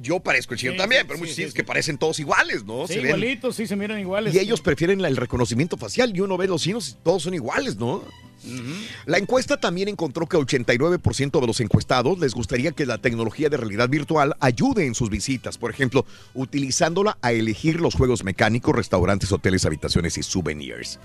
yo 0.00 0.20
parezco 0.20 0.54
el 0.54 0.60
chino 0.60 0.72
Sí, 0.72 0.78
también, 0.78 1.02
sí, 1.02 1.06
pero 1.08 1.18
muchos 1.20 1.36
chinos 1.36 1.54
que 1.54 1.64
parecen 1.64 1.98
todos 1.98 2.18
iguales, 2.18 2.64
¿no? 2.64 2.86
Sí, 2.86 2.94
Se 2.94 2.98
ven- 3.00 3.06
igualitos, 3.06 3.56
sí, 3.56 3.66
se 3.66 3.76
miran 3.76 3.98
iguales. 4.00 4.34
y 4.34 4.38
ellos 4.38 4.60
prefieren 4.60 5.00
el 5.04 5.16
reconocimiento 5.16 5.76
facial 5.76 6.16
y 6.16 6.20
uno 6.20 6.36
ve 6.36 6.46
los 6.48 6.62
chinos 6.62 6.88
y 6.90 7.02
todos 7.04 7.22
son 7.22 7.34
iguales, 7.34 7.76
¿no? 7.76 8.02
La 9.04 9.18
encuesta 9.18 9.58
también 9.58 9.88
encontró 9.88 10.26
que 10.28 10.36
89% 10.36 11.40
de 11.40 11.46
los 11.46 11.58
encuestados 11.60 12.20
les 12.20 12.34
gustaría 12.34 12.70
que 12.70 12.86
la 12.86 12.98
tecnología 12.98 13.48
de 13.48 13.56
realidad 13.56 13.88
virtual 13.88 14.36
ayude 14.38 14.86
en 14.86 14.94
sus 14.94 15.10
visitas, 15.10 15.58
por 15.58 15.72
ejemplo, 15.72 16.06
utilizándola 16.34 17.18
a 17.20 17.32
elegir 17.32 17.80
los 17.80 17.94
juegos 17.96 18.22
mecánicos, 18.22 18.76
restaurantes, 18.76 19.32
hoteles, 19.32 19.64
habitaciones 19.66 20.16
y 20.18 20.22
souvenirs. 20.22 21.00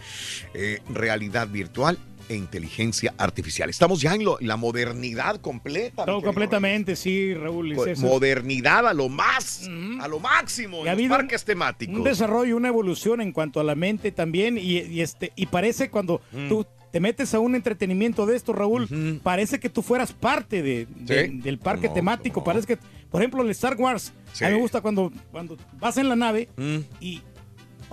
Eh, 0.54 0.80
realidad 0.94 1.48
virtual 1.48 1.98
e 2.30 2.36
inteligencia 2.36 3.14
artificial. 3.18 3.70
Estamos 3.70 4.02
ya 4.02 4.14
en 4.16 4.24
lo- 4.24 4.38
la 4.42 4.56
modernidad 4.58 5.40
completa. 5.42 6.06
Todo 6.06 6.22
completamente, 6.22 6.96
sí, 6.96 7.34
Raúl. 7.34 7.74
Es. 7.74 8.00
Modernidad 8.00 8.88
a 8.88 8.94
lo 8.94 9.10
más, 9.10 9.70
a 10.00 10.08
lo 10.08 10.20
máximo, 10.20 10.78
Y 10.78 10.80
ha 10.80 10.82
en 10.82 10.86
los 10.86 10.94
habido 10.94 11.16
parques 11.16 11.44
temáticos. 11.46 11.96
Un 11.96 12.04
desarrollo, 12.04 12.56
una 12.58 12.68
evolución 12.70 13.22
en 13.22 13.32
cuanto 13.32 13.60
a 13.60 13.64
la 13.64 13.76
mente 13.76 14.12
también. 14.12 14.58
Y, 14.58 14.80
y 14.80 15.02
este, 15.02 15.32
y 15.36 15.46
parece 15.48 15.90
cuando 15.90 16.22
Mm. 16.32 16.50
tú 16.50 16.66
te 16.92 17.00
metes 17.00 17.34
a 17.34 17.40
un 17.40 17.56
entretenimiento 17.56 18.26
de 18.28 18.36
esto, 18.36 18.54
Raúl, 18.54 19.20
parece 19.24 19.60
que 19.60 19.68
tú 19.70 19.82
fueras 19.82 20.14
parte 20.14 20.62
de, 20.62 20.86
de- 20.96 21.28
Sí. 21.28 21.40
del 21.40 21.58
parque 21.58 21.88
No, 21.88 21.94
temático. 21.96 22.40
no. 22.42 22.44
Parece 22.44 22.68
que, 22.68 22.78
por 23.10 23.22
ejemplo, 23.22 23.42
el 23.42 23.50
Star 23.50 23.76
Wars. 23.78 24.14
Sí. 24.32 24.46
A 24.46 24.50
mí 24.50 24.54
me 24.56 24.62
gusta 24.62 24.80
cuando, 24.82 25.12
cuando 25.32 25.58
vas 25.80 25.98
en 25.98 26.08
la 26.10 26.16
nave 26.16 26.50
Mm. 26.56 26.78
y 27.02 27.22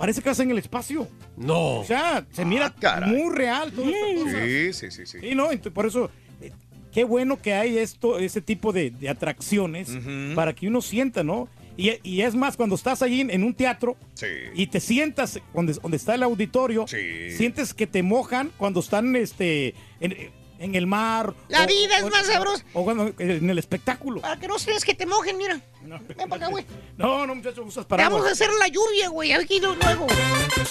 parece 0.01 0.21
que 0.21 0.29
vas 0.29 0.39
en 0.39 0.51
el 0.51 0.57
espacio. 0.57 1.07
No. 1.37 1.79
O 1.79 1.83
sea, 1.85 2.25
se 2.31 2.43
mira 2.43 2.73
Ah, 2.83 3.01
muy 3.07 3.33
real 3.33 3.71
todo 3.71 3.85
esto. 3.89 4.29
Sí, 4.45 4.73
sí, 4.73 4.91
sí, 4.91 5.05
sí. 5.05 5.17
Sí, 5.21 5.35
no, 5.35 5.45
Entonces, 5.51 5.71
por 5.73 5.85
eso, 5.85 6.09
eh, 6.41 6.51
qué 6.91 7.03
bueno 7.03 7.39
que 7.41 7.53
hay 7.53 7.77
esto, 7.77 8.17
ese 8.19 8.41
tipo 8.41 8.73
de, 8.73 8.89
de 8.91 9.07
atracciones 9.09 9.89
para 10.35 10.53
que 10.53 10.67
uno 10.67 10.81
sienta, 10.81 11.23
¿no? 11.23 11.47
Y, 11.77 11.91
y 12.03 12.21
es 12.21 12.35
más, 12.35 12.57
cuando 12.57 12.75
estás 12.75 13.01
allí 13.01 13.21
en, 13.21 13.29
en 13.29 13.43
un 13.43 13.53
teatro 13.53 13.95
Sí. 14.13 14.27
y 14.55 14.67
te 14.67 14.79
sientas 14.81 15.39
donde, 15.53 15.73
donde 15.73 15.97
está 15.97 16.15
el 16.15 16.23
auditorio, 16.23 16.85
Sí. 16.87 17.31
sientes 17.37 17.73
que 17.73 17.87
te 17.87 18.03
mojan 18.03 18.51
cuando 18.57 18.79
están 18.81 19.15
este, 19.15 19.73
en, 20.01 20.15
en 20.61 20.75
el 20.75 20.87
mar. 20.87 21.33
La 21.49 21.63
o- 21.63 21.67
vida 21.67 21.97
es 21.97 22.03
o- 22.03 22.09
más 22.09 22.25
sabrosa. 22.27 22.63
O 22.73 22.83
cuando, 22.83 23.11
en 23.19 23.49
el 23.49 23.57
espectáculo. 23.57 24.21
Para 24.21 24.39
que 24.39 24.47
no 24.47 24.59
seas 24.59 24.85
que 24.85 24.93
te 24.93 25.05
mojen, 25.05 25.37
mira. 25.37 25.59
Ven 25.81 26.29
para 26.29 26.35
acá, 26.35 26.47
güey. 26.47 26.65
No, 26.97 27.25
no, 27.25 27.33
muchachos, 27.35 27.65
usas 27.67 27.85
paraguas. 27.85 28.13
vamos 28.13 28.27
a 28.29 28.31
hacer 28.33 28.49
la 28.59 28.67
lluvia, 28.67 29.09
güey. 29.09 29.31
Aquí 29.33 29.59
luego. 29.59 30.07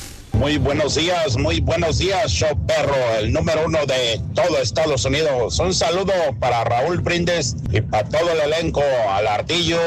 Muy 0.41 0.57
buenos 0.57 0.95
días, 0.95 1.37
muy 1.37 1.59
buenos 1.59 1.99
días, 1.99 2.31
show 2.31 2.49
perro, 2.65 2.95
el 3.19 3.31
número 3.31 3.63
uno 3.67 3.85
de 3.85 4.19
todo 4.33 4.57
Estados 4.57 5.05
Unidos. 5.05 5.59
Un 5.59 5.71
saludo 5.71 6.13
para 6.39 6.63
Raúl 6.63 6.97
Brindes 6.97 7.55
y 7.71 7.79
para 7.79 8.09
todo 8.09 8.31
el 8.31 8.51
elenco, 8.51 8.81
al 9.11 9.27
Ardillo, 9.27 9.79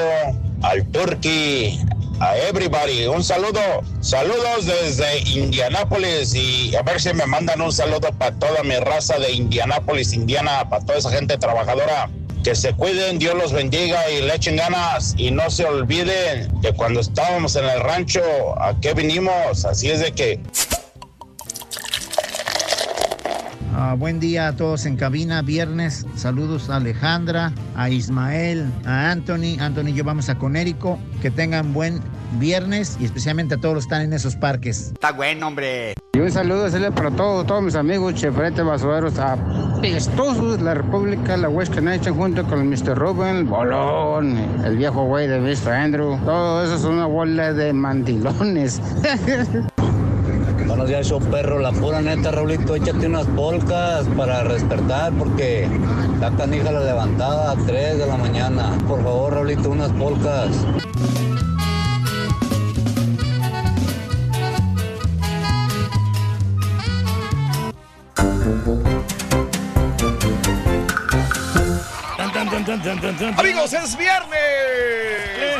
al 0.62 0.86
Turkey, 0.92 1.80
a 2.20 2.36
everybody. 2.36 3.04
Un 3.08 3.24
saludo, 3.24 3.60
saludos 3.98 4.66
desde 4.66 5.28
Indianápolis 5.28 6.36
y 6.36 6.76
a 6.76 6.82
ver 6.82 7.00
si 7.00 7.12
me 7.12 7.26
mandan 7.26 7.60
un 7.60 7.72
saludo 7.72 8.12
para 8.16 8.38
toda 8.38 8.62
mi 8.62 8.76
raza 8.76 9.18
de 9.18 9.32
Indianápolis, 9.32 10.12
Indiana, 10.12 10.70
para 10.70 10.84
toda 10.84 10.98
esa 10.98 11.10
gente 11.10 11.36
trabajadora. 11.36 12.08
Que 12.44 12.54
se 12.54 12.74
cuiden, 12.74 13.18
Dios 13.18 13.34
los 13.34 13.52
bendiga 13.52 14.10
y 14.10 14.20
le 14.20 14.34
echen 14.34 14.56
ganas. 14.56 15.14
Y 15.16 15.30
no 15.30 15.48
se 15.48 15.64
olviden 15.64 16.52
que 16.60 16.72
cuando 16.74 17.00
estábamos 17.00 17.56
en 17.56 17.64
el 17.64 17.80
rancho, 17.80 18.20
¿a 18.60 18.78
qué 18.80 18.92
vinimos? 18.92 19.64
Así 19.64 19.90
es 19.90 20.00
de 20.00 20.12
que 20.12 20.40
Ah, 23.76 23.96
buen 23.98 24.20
día 24.20 24.46
a 24.46 24.52
todos 24.54 24.86
en 24.86 24.96
cabina, 24.96 25.42
viernes. 25.42 26.06
Saludos 26.14 26.70
a 26.70 26.76
Alejandra, 26.76 27.52
a 27.74 27.90
Ismael, 27.90 28.70
a 28.84 29.10
Anthony. 29.10 29.58
Anthony 29.58 29.88
y 29.88 29.94
yo 29.94 30.04
vamos 30.04 30.28
a 30.28 30.36
Conérico. 30.36 30.96
Que 31.20 31.30
tengan 31.30 31.72
buen 31.72 32.00
viernes 32.38 32.96
y 33.00 33.04
especialmente 33.04 33.54
a 33.54 33.58
todos 33.58 33.74
los 33.74 33.84
que 33.84 33.94
están 33.94 34.02
en 34.02 34.12
esos 34.12 34.36
parques. 34.36 34.92
Está 34.92 35.12
bueno, 35.12 35.48
hombre. 35.48 35.94
Y 36.14 36.20
un 36.20 36.30
saludo 36.30 36.66
hacerle 36.66 36.92
para 36.92 37.10
todos, 37.10 37.46
todos 37.46 37.62
mis 37.62 37.74
amigos 37.74 38.14
chefrete 38.14 38.62
basureros 38.62 39.18
apestosos 39.18 40.60
la 40.62 40.74
República, 40.74 41.36
la 41.36 41.48
West 41.48 41.74
Nation, 41.74 42.16
junto 42.16 42.44
con 42.44 42.60
el 42.60 42.66
Mr. 42.66 42.96
Rubén, 42.96 43.36
el 43.36 43.44
Bolón, 43.44 44.36
el 44.64 44.76
viejo 44.76 45.04
güey 45.04 45.26
de 45.26 45.40
Mr. 45.40 45.72
Andrew. 45.72 46.18
Todo 46.24 46.64
eso 46.64 46.74
es 46.76 46.84
una 46.84 47.06
bola 47.06 47.52
de 47.52 47.72
mandilones. 47.72 48.80
Buenos 50.66 50.88
días, 50.88 51.06
show 51.06 51.20
perro. 51.20 51.58
La 51.58 51.72
pura 51.72 52.00
neta, 52.00 52.30
Raulito, 52.30 52.74
échate 52.74 53.06
unas 53.06 53.26
polcas 53.26 54.06
para 54.16 54.42
despertar 54.44 55.12
porque 55.12 55.68
la 56.20 56.30
canija 56.30 56.72
la 56.72 56.80
levantada 56.80 57.52
a 57.52 57.56
3 57.56 57.98
de 57.98 58.06
la 58.06 58.16
mañana. 58.16 58.72
Por 58.88 59.02
favor, 59.02 59.34
Raulito, 59.34 59.70
unas 59.70 59.90
polcas. 59.92 60.48
Amigos, 72.74 73.72
es 73.72 73.96
viernes. 73.96 74.40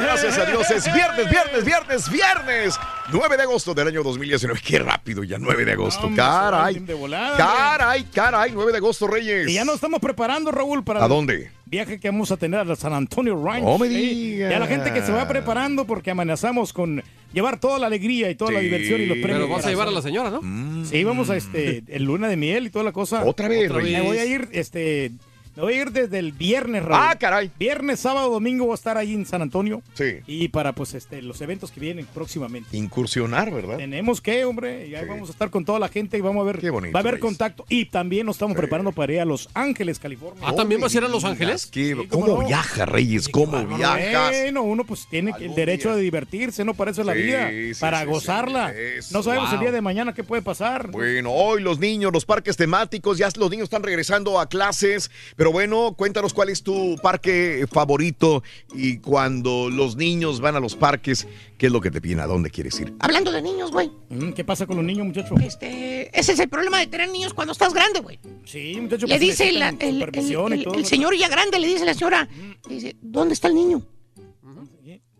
Gracias 0.01 0.37
a 0.37 0.47
Dios, 0.47 0.69
es 0.69 0.85
viernes, 0.93 1.31
viernes, 1.31 1.65
viernes, 1.65 2.11
viernes. 2.11 2.75
9 3.13 3.37
de 3.37 3.43
agosto 3.45 3.73
del 3.73 3.87
año 3.87 4.03
2019. 4.03 4.61
Qué 4.65 4.81
rápido 4.81 5.23
ya, 5.23 5.39
9 5.39 5.65
de 5.65 5.73
agosto. 5.73 6.11
Caray. 6.17 6.75
bien 6.75 6.87
de 6.87 6.95
volada, 6.95 7.37
Caray, 7.37 8.03
caray, 8.13 8.51
9 8.53 8.73
de 8.73 8.79
agosto, 8.79 9.07
Reyes. 9.07 9.49
Y 9.49 9.55
ya 9.55 9.65
nos 9.65 9.77
estamos 9.77 10.01
preparando, 10.01 10.51
Raúl, 10.51 10.83
para 10.83 11.01
¿A 11.01 11.05
el 11.05 11.09
dónde? 11.09 11.53
viaje 11.67 12.01
que 12.01 12.11
vamos 12.11 12.33
a 12.33 12.37
tener 12.37 12.59
a 12.59 12.65
la 12.65 12.75
San 12.75 12.93
Antonio 12.93 13.41
Ranch. 13.41 13.63
No 13.63 13.79
me 13.79 13.89
Sí. 13.89 14.35
Y 14.39 14.43
a 14.43 14.59
la 14.59 14.67
gente 14.67 14.93
que 14.93 15.01
se 15.03 15.13
va 15.13 15.29
preparando 15.29 15.85
porque 15.87 16.11
amenazamos 16.11 16.73
con 16.73 17.01
llevar 17.33 17.61
toda 17.61 17.79
la 17.79 17.87
alegría 17.87 18.29
y 18.29 18.35
toda 18.35 18.51
la 18.51 18.59
diversión 18.59 19.01
y 19.01 19.07
los 19.07 19.19
premios. 19.19 19.43
Pero 19.45 19.55
vas 19.55 19.65
a 19.67 19.71
llevar 19.71 19.87
a 19.87 19.93
la 19.93 20.03
señora, 20.03 20.31
¿no? 20.31 20.85
Sí, 20.85 21.05
vamos 21.05 21.31
a 21.31 21.37
este, 21.37 21.85
el 21.89 22.03
luna 22.03 22.27
de 22.27 22.37
miel 22.37 22.67
y 22.67 22.71
toda 22.71 22.85
la 22.85 22.93
cosa. 22.93 23.23
Otra 23.25 23.47
vez, 23.47 23.71
Me 23.71 23.77
Reyes. 23.81 24.03
voy 24.03 24.19
a 24.19 24.25
ir, 24.25 24.49
este, 24.53 25.13
me 25.57 25.63
voy 25.63 25.75
a 25.75 25.83
ir 25.83 25.91
desde 25.93 26.19
el 26.19 26.33
viernes, 26.33 26.83
Raúl. 26.85 27.03
Ah, 27.11 27.17
caray. 27.19 27.51
Viernes, 27.59 28.01
sábado, 28.01 28.31
domingo 28.31 28.65
voy 28.67 28.73
a 28.73 28.75
estar 28.75 28.97
ahí 28.99 29.15
en 29.15 29.25
San 29.27 29.43
Antonio. 29.43 29.83
Sí. 29.95 30.17
Y 30.27 30.49
para, 30.49 30.73
pues, 30.73 30.95
este, 30.95 31.23
los 31.23 31.41
eventos 31.41 31.71
que 31.71 31.81
vienen 31.81 32.07
próximamente. 32.13 32.77
Incursionar, 32.77 33.51
¿verdad? 33.53 33.77
Tenemos 33.77 34.21
que, 34.21 34.45
hombre, 34.45 34.89
ya 34.89 35.05
vamos 35.05 35.29
a 35.29 35.33
estar 35.33 35.51
con 35.51 35.65
toda 35.65 35.79
la 35.79 35.89
gente 35.89 36.19
y 36.19 36.21
vamos 36.21 36.43
a 36.43 36.45
ver. 36.47 36.59
Qué 36.59 36.71
bonito, 36.71 36.93
va 36.95 37.01
a 37.01 37.03
haber 37.03 37.19
contacto. 37.19 37.65
Y 37.69 37.87
también 37.87 38.27
nos 38.27 38.37
estamos 38.37 38.57
preparando 38.57 38.93
para 38.93 39.13
ir 39.13 39.21
a 39.21 39.25
Los 39.25 39.49
Ángeles, 39.55 39.99
California. 39.99 40.43
Ah, 40.47 40.55
¿también 40.55 40.81
vas 40.81 40.95
a 40.95 40.99
ir 40.99 41.05
a 41.05 41.09
Los 41.09 41.25
Ángeles? 41.25 41.71
Cómo 42.11 42.25
¿Cómo 42.25 42.43
no. 42.43 42.47
viaja, 42.49 42.87
Reyes? 42.87 43.29
¿Cómo 43.29 43.65
viajas? 43.67 44.31
Bueno, 44.31 44.63
uno 44.63 44.85
pues 44.85 45.07
tiene 45.09 45.33
el 45.41 45.55
derecho 45.55 45.95
de 45.95 46.03
divertirse, 46.03 46.65
¿no? 46.65 46.75
Para 46.75 46.91
eso 46.91 47.03
es 47.03 47.07
la 47.07 47.15
Sí, 47.15 47.23
vida. 47.23 47.51
sí, 47.51 47.73
para 47.81 48.01
sí, 48.01 48.07
gozarla. 48.07 48.73
no 49.13 49.23
sabemos 49.23 49.53
el 49.53 49.61
día 49.61 49.73
de 49.73 49.81
mañana 49.81 50.15
qué 50.15 50.25
puede 50.25 50.43
pasar. 50.43 50.91
Bueno, 50.91 51.31
hoy 51.33 51.63
los 51.63 51.79
niños, 51.79 52.13
los 52.13 52.25
parques 52.25 52.57
temáticos, 52.57 53.19
ya 53.19 53.29
los 53.37 53.51
niños 53.51 53.65
están 53.65 53.83
regresando 53.83 54.41
a 54.41 54.49
clases, 54.49 55.11
pero 55.37 55.44
bueno, 55.53 55.95
cuéntanos 55.97 56.33
cuál 56.35 56.49
es 56.49 56.63
tu 56.63 56.97
parque 57.03 57.67
favorito 57.71 58.43
y 58.75 58.99
cuando 58.99 59.69
los 59.71 59.97
niños 59.97 60.41
van 60.41 60.57
a 60.57 60.61
los 60.61 60.77
parques, 60.77 61.27
¿qué 61.59 61.67
es 61.67 61.73
lo 61.73 61.81
que 61.81 61.91
te 61.91 62.01
piden? 62.01 62.21
¿A 62.21 62.27
dónde 62.27 62.51
quieres 62.51 62.79
ir? 62.81 62.95
Hablando 63.01 63.33
de 63.33 63.43
niños, 63.43 63.71
güey. 63.73 63.91
Mm, 64.11 64.31
¿Qué 64.33 64.45
pasa 64.45 64.67
con 64.67 64.77
los 64.77 64.85
niños, 64.85 65.07
muchacho? 65.07 65.35
Este, 65.43 66.17
ese 66.19 66.33
es 66.33 66.39
el 66.39 66.49
problema 66.49 66.79
de 66.79 66.87
tener 66.87 67.09
niños 67.11 67.35
cuando 67.35 67.53
estás 67.53 67.73
grande, 67.75 68.01
güey. 68.01 68.19
Sí, 68.45 68.79
muchacho. 68.81 69.07
Le 69.07 69.15
pues, 69.17 69.21
dice 69.21 69.53
la- 69.53 69.71
el, 69.71 69.77
el- 69.81 69.95
supervisión 70.01 70.53
y 70.53 70.55
el- 70.59 70.65
todo, 70.65 70.75
el 70.75 70.85
señor 70.87 71.17
ya 71.17 71.29
grande, 71.29 71.59
le 71.59 71.67
dice 71.69 71.85
la 71.85 71.95
señora, 71.95 72.29
le 72.69 72.75
dice, 72.75 72.97
¿dónde 73.01 73.35
está 73.35 73.49
el 73.49 73.55
niño? 73.55 73.83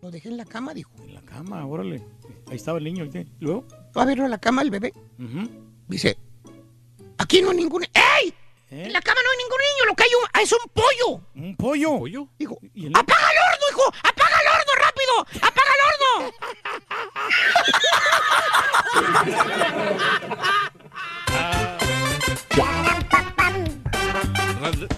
Lo 0.01 0.11
dejé 0.11 0.29
en 0.29 0.37
la 0.37 0.45
cama, 0.45 0.75
dijo. 0.75 0.91
En 1.03 1.15
la 1.15 1.21
cama, 1.21 1.65
órale. 1.65 1.99
Ahí 2.47 2.57
estaba 2.57 2.77
el 2.77 2.83
niño. 2.83 3.05
¿y 3.05 3.25
Luego. 3.39 3.65
Va 3.97 4.03
a 4.03 4.05
verlo 4.05 4.25
a 4.25 4.29
la 4.29 4.37
cama 4.37 4.61
el 4.61 4.69
bebé. 4.69 4.93
Dice, 5.87 6.15
aquí 7.17 7.41
no 7.41 7.49
hay 7.49 7.57
ningún... 7.57 7.83
¡Ey! 7.85 8.31
En 8.83 8.91
la 8.91 9.01
cama 9.01 9.21
no 9.23 9.29
hay 9.31 9.37
ningún 9.37 9.57
niño, 9.59 9.85
lo 9.87 9.95
que 9.95 10.03
hay 10.03 10.09
un- 10.15 10.41
es 10.41 10.51
un 10.51 10.69
pollo. 10.73 11.21
¿Un 11.35 11.55
pollo? 11.55 11.97
¿Pollo? 11.99 12.27
Dijo, 12.37 12.57
¡apaga 12.93 13.27
el 13.31 13.37
horno, 13.37 13.65
hijo! 13.71 13.85
¡Apaga 14.03 14.37
el 14.41 14.47
horno, 14.47 14.71
rápido! 14.83 15.13
¡Apaga 15.47 15.71
el 15.75 15.81
horno! 15.85 17.35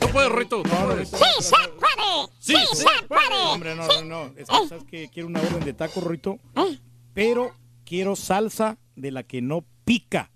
No 0.02 0.08
puedes, 0.10 0.32
Rito. 0.32 0.64
No 0.64 0.86
puedes. 0.86 1.10
¡Sí 1.10 1.18
se 1.40 1.56
puede! 1.70 2.30
¡Sí, 2.40 2.56
se 2.74 2.86
puede! 3.08 3.42
Hombre, 3.48 3.76
no, 3.76 3.88
no, 3.88 4.04
no. 4.04 4.26
Es 4.38 4.48
que, 4.48 4.68
¿Sabes 4.68 4.84
qué? 4.90 5.10
Quiero 5.12 5.28
una 5.28 5.42
orden 5.42 5.64
de 5.64 5.74
taco, 5.74 6.02
Rito. 6.02 6.40
Pero 7.14 7.56
quiero 7.86 8.16
salsa 8.16 8.78
de 8.96 9.12
la 9.12 9.24
que 9.24 9.42
no 9.42 9.66
pica. 9.86 10.32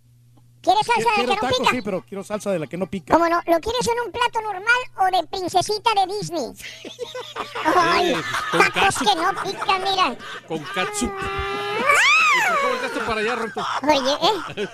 ¿Quieres 0.61 0.85
salsa 0.85 1.09
de 1.21 1.27
la 1.27 1.33
que 1.35 1.41
no 1.41 1.41
taco, 1.41 1.57
pica? 1.57 1.71
sí, 1.71 1.81
pero 1.81 2.01
quiero 2.07 2.23
salsa 2.23 2.51
de 2.51 2.59
la 2.59 2.67
que 2.67 2.77
no 2.77 2.85
pica. 2.85 3.13
¿Cómo 3.15 3.27
no? 3.27 3.37
¿Lo 3.47 3.59
quieres 3.59 3.87
en 3.87 3.99
un 4.05 4.11
plato 4.11 4.41
normal 4.41 4.63
o 4.97 5.17
de 5.17 5.27
princesita 5.27 5.89
de 5.95 6.13
Disney? 6.13 6.53
Ay, 7.75 8.13
con 8.51 8.59
tacos 8.71 8.95
que 8.99 9.15
no 9.15 9.43
pican, 9.43 9.83
mira. 9.83 10.15
Con 10.47 10.59
catsup. 10.75 11.09
¿Y 11.11 12.47
por 12.47 12.61
qué 12.61 12.67
volteaste 12.69 12.99
para 13.01 13.21
allá, 13.21 13.35
Rito? 13.35 13.65
Oye, 13.83 14.13
¿eh? 14.13 14.67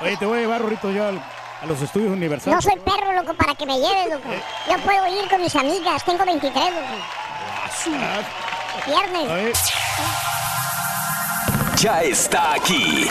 Oye, 0.00 0.16
te 0.16 0.26
voy 0.26 0.38
a 0.38 0.40
llevar, 0.42 0.64
Rito, 0.64 0.90
yo 0.92 1.06
al- 1.08 1.22
a 1.60 1.66
los 1.66 1.80
estudios 1.82 2.12
universales. 2.12 2.54
No 2.54 2.62
soy 2.70 2.78
perro, 2.80 3.12
loco, 3.12 3.34
para 3.34 3.54
que 3.54 3.66
me 3.66 3.78
lleves, 3.80 4.10
loco. 4.12 4.28
Yo 4.70 4.78
puedo 4.78 5.06
ir 5.22 5.28
con 5.28 5.40
mis 5.40 5.56
amigas, 5.56 6.04
tengo 6.04 6.24
23, 6.24 6.64
loco. 6.72 6.86
Ah, 7.98 8.22
Viernes. 8.86 9.58
Ya 11.80 12.02
está 12.02 12.54
aquí. 12.54 13.10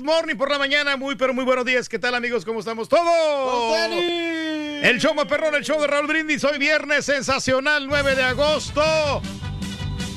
Good 0.00 0.06
morning 0.06 0.36
por 0.36 0.50
la 0.50 0.58
mañana, 0.58 0.96
muy 0.96 1.14
pero 1.14 1.34
muy 1.34 1.44
buenos 1.44 1.66
días. 1.66 1.86
¿Qué 1.86 1.98
tal 1.98 2.14
amigos? 2.14 2.42
¿Cómo 2.46 2.60
estamos 2.60 2.88
todos? 2.88 3.76
El 3.86 4.98
show 4.98 5.12
más 5.14 5.26
perrón, 5.26 5.54
el 5.54 5.62
show 5.62 5.78
de 5.78 5.86
Raúl 5.86 6.06
Brindis. 6.06 6.42
Hoy 6.42 6.58
viernes 6.58 7.04
sensacional, 7.04 7.86
9 7.86 8.14
de 8.14 8.22
agosto. 8.22 9.20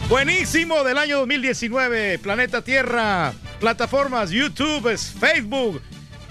Buenísimo 0.07 0.85
del 0.85 0.97
año 0.97 1.17
2019. 1.17 2.17
Planeta 2.19 2.61
Tierra, 2.61 3.33
plataformas, 3.59 4.31
YouTube, 4.31 4.97
Facebook, 4.97 5.81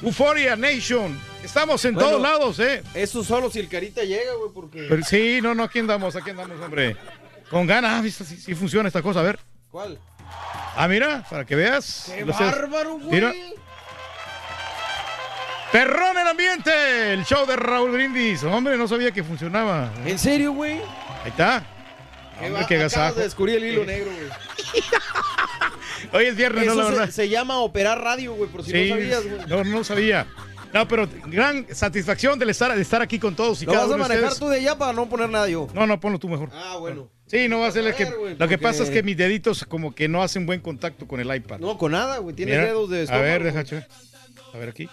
Euphoria 0.01 0.57
Nation. 0.57 1.21
Estamos 1.45 1.85
en 1.85 1.93
Bueno, 1.93 2.09
todos 2.09 2.23
lados, 2.23 2.59
¿eh? 2.59 2.83
Eso 2.95 3.23
solo 3.23 3.51
si 3.51 3.59
el 3.59 3.69
carita 3.69 4.03
llega, 4.03 4.33
güey, 4.33 4.51
porque. 4.55 4.87
Pero 4.89 5.05
sí, 5.05 5.41
no, 5.43 5.55
no, 5.55 5.65
aquí 5.65 5.81
andamos, 5.81 6.17
aquí 6.17 6.31
andamos, 6.31 6.59
hombre. 6.59 6.97
Con 7.51 7.67
ganas, 7.67 7.99
ah, 7.99 8.01
¿viste? 8.01 8.25
Sí, 8.25 8.39
sí 8.39 8.55
funciona 8.55 8.87
esta 8.89 9.03
cosa, 9.03 9.21
a 9.21 9.25
ver. 9.25 9.39
¿Cuál? 9.71 9.99
Ah, 10.77 10.87
mira, 10.89 11.25
para 11.31 11.45
que 11.45 11.55
veas. 11.55 12.11
¡Qué 12.15 12.25
bárbaro, 12.25 12.95
güey! 12.99 13.11
Mira. 13.11 13.33
Perrón 15.71 16.19
el 16.19 16.29
ambiente, 16.29 17.13
el 17.15 17.25
show 17.25 17.47
de 17.47 17.57
Raúl 17.57 17.93
Brindis. 17.93 18.43
Hombre, 18.45 18.77
no 18.77 18.87
sabía 18.87 19.11
que 19.11 19.25
funcionaba. 19.25 19.91
¿En 20.05 20.19
serio, 20.19 20.53
güey? 20.53 20.75
Ahí 21.25 21.31
está. 21.31 21.65
Qué 22.39 22.47
Hombre, 22.47 22.61
va- 22.63 22.67
qué 22.67 22.75
acabas 22.75 22.95
agasajo. 22.97 23.15
de 23.19 23.25
descubrir 23.25 23.57
el 23.57 23.65
hilo 23.65 23.85
negro, 23.85 24.11
güey. 24.11 24.83
Hoy 26.13 26.27
es 26.27 26.37
viernes, 26.37 26.65
Eso 26.65 26.75
no, 26.75 26.83
la 26.83 26.87
se, 26.89 26.93
verdad. 26.99 27.11
se 27.15 27.29
llama 27.29 27.59
operar 27.61 28.01
radio, 28.03 28.35
güey, 28.35 28.51
por 28.51 28.65
si 28.65 28.71
Sí, 28.73 28.91
no 28.91 28.97
sabías, 28.97 29.25
güey. 29.25 29.47
no, 29.47 29.65
no 29.65 29.85
sabía. 29.85 30.27
No, 30.75 30.89
pero 30.89 31.09
gran 31.27 31.67
satisfacción 31.75 32.39
de 32.39 32.51
estar, 32.51 32.75
de 32.75 32.81
estar 32.83 33.01
aquí 33.01 33.19
con 33.19 33.35
todos 33.35 33.63
y 33.63 33.67
Lo 33.67 33.73
cada 33.73 33.85
vas 33.85 33.93
a 33.93 33.95
uno 33.95 34.05
de 34.05 34.09
manejar 34.09 34.33
ustedes. 34.33 34.41
tú 34.41 34.49
de 34.49 34.57
allá 34.59 34.77
para 34.77 34.93
no 34.93 35.09
poner 35.09 35.29
nada 35.31 35.49
yo. 35.49 35.69
No, 35.75 35.87
no, 35.87 36.01
ponlo 36.01 36.19
tú 36.19 36.29
mejor. 36.29 36.51
Ah, 36.53 36.77
bueno. 36.79 37.09
Sí, 37.33 37.49
no 37.49 37.61
va 37.61 37.69
a 37.69 37.73
ser 37.73 37.87
el 37.87 37.95
que. 37.95 38.05
ver, 38.05 38.37
Lo 38.39 38.47
que 38.47 38.59
pasa 38.59 38.83
es 38.83 38.91
que 38.91 39.03
mis 39.03 39.17
deditos 39.17 39.65
como 39.65 39.95
que 39.95 40.07
no 40.07 40.23
hacen 40.23 40.45
buen 40.45 40.61
contacto 40.61 41.09
con 41.09 41.19
el 41.19 41.35
iPad. 41.35 41.61
No, 41.61 41.79
con 41.79 41.93
nada, 41.93 42.19
güey. 42.19 42.37
Tienes 42.37 42.57
Mira, 42.57 42.67
dedos 42.67 42.91
de 42.91 42.99
A 42.99 43.03
estómago. 43.05 43.25
ver, 43.25 43.43
deja 43.43 43.63
güey. 43.63 43.65
checar. 43.65 43.89
A 44.53 44.59
ver 44.59 44.69
aquí. 44.69 44.89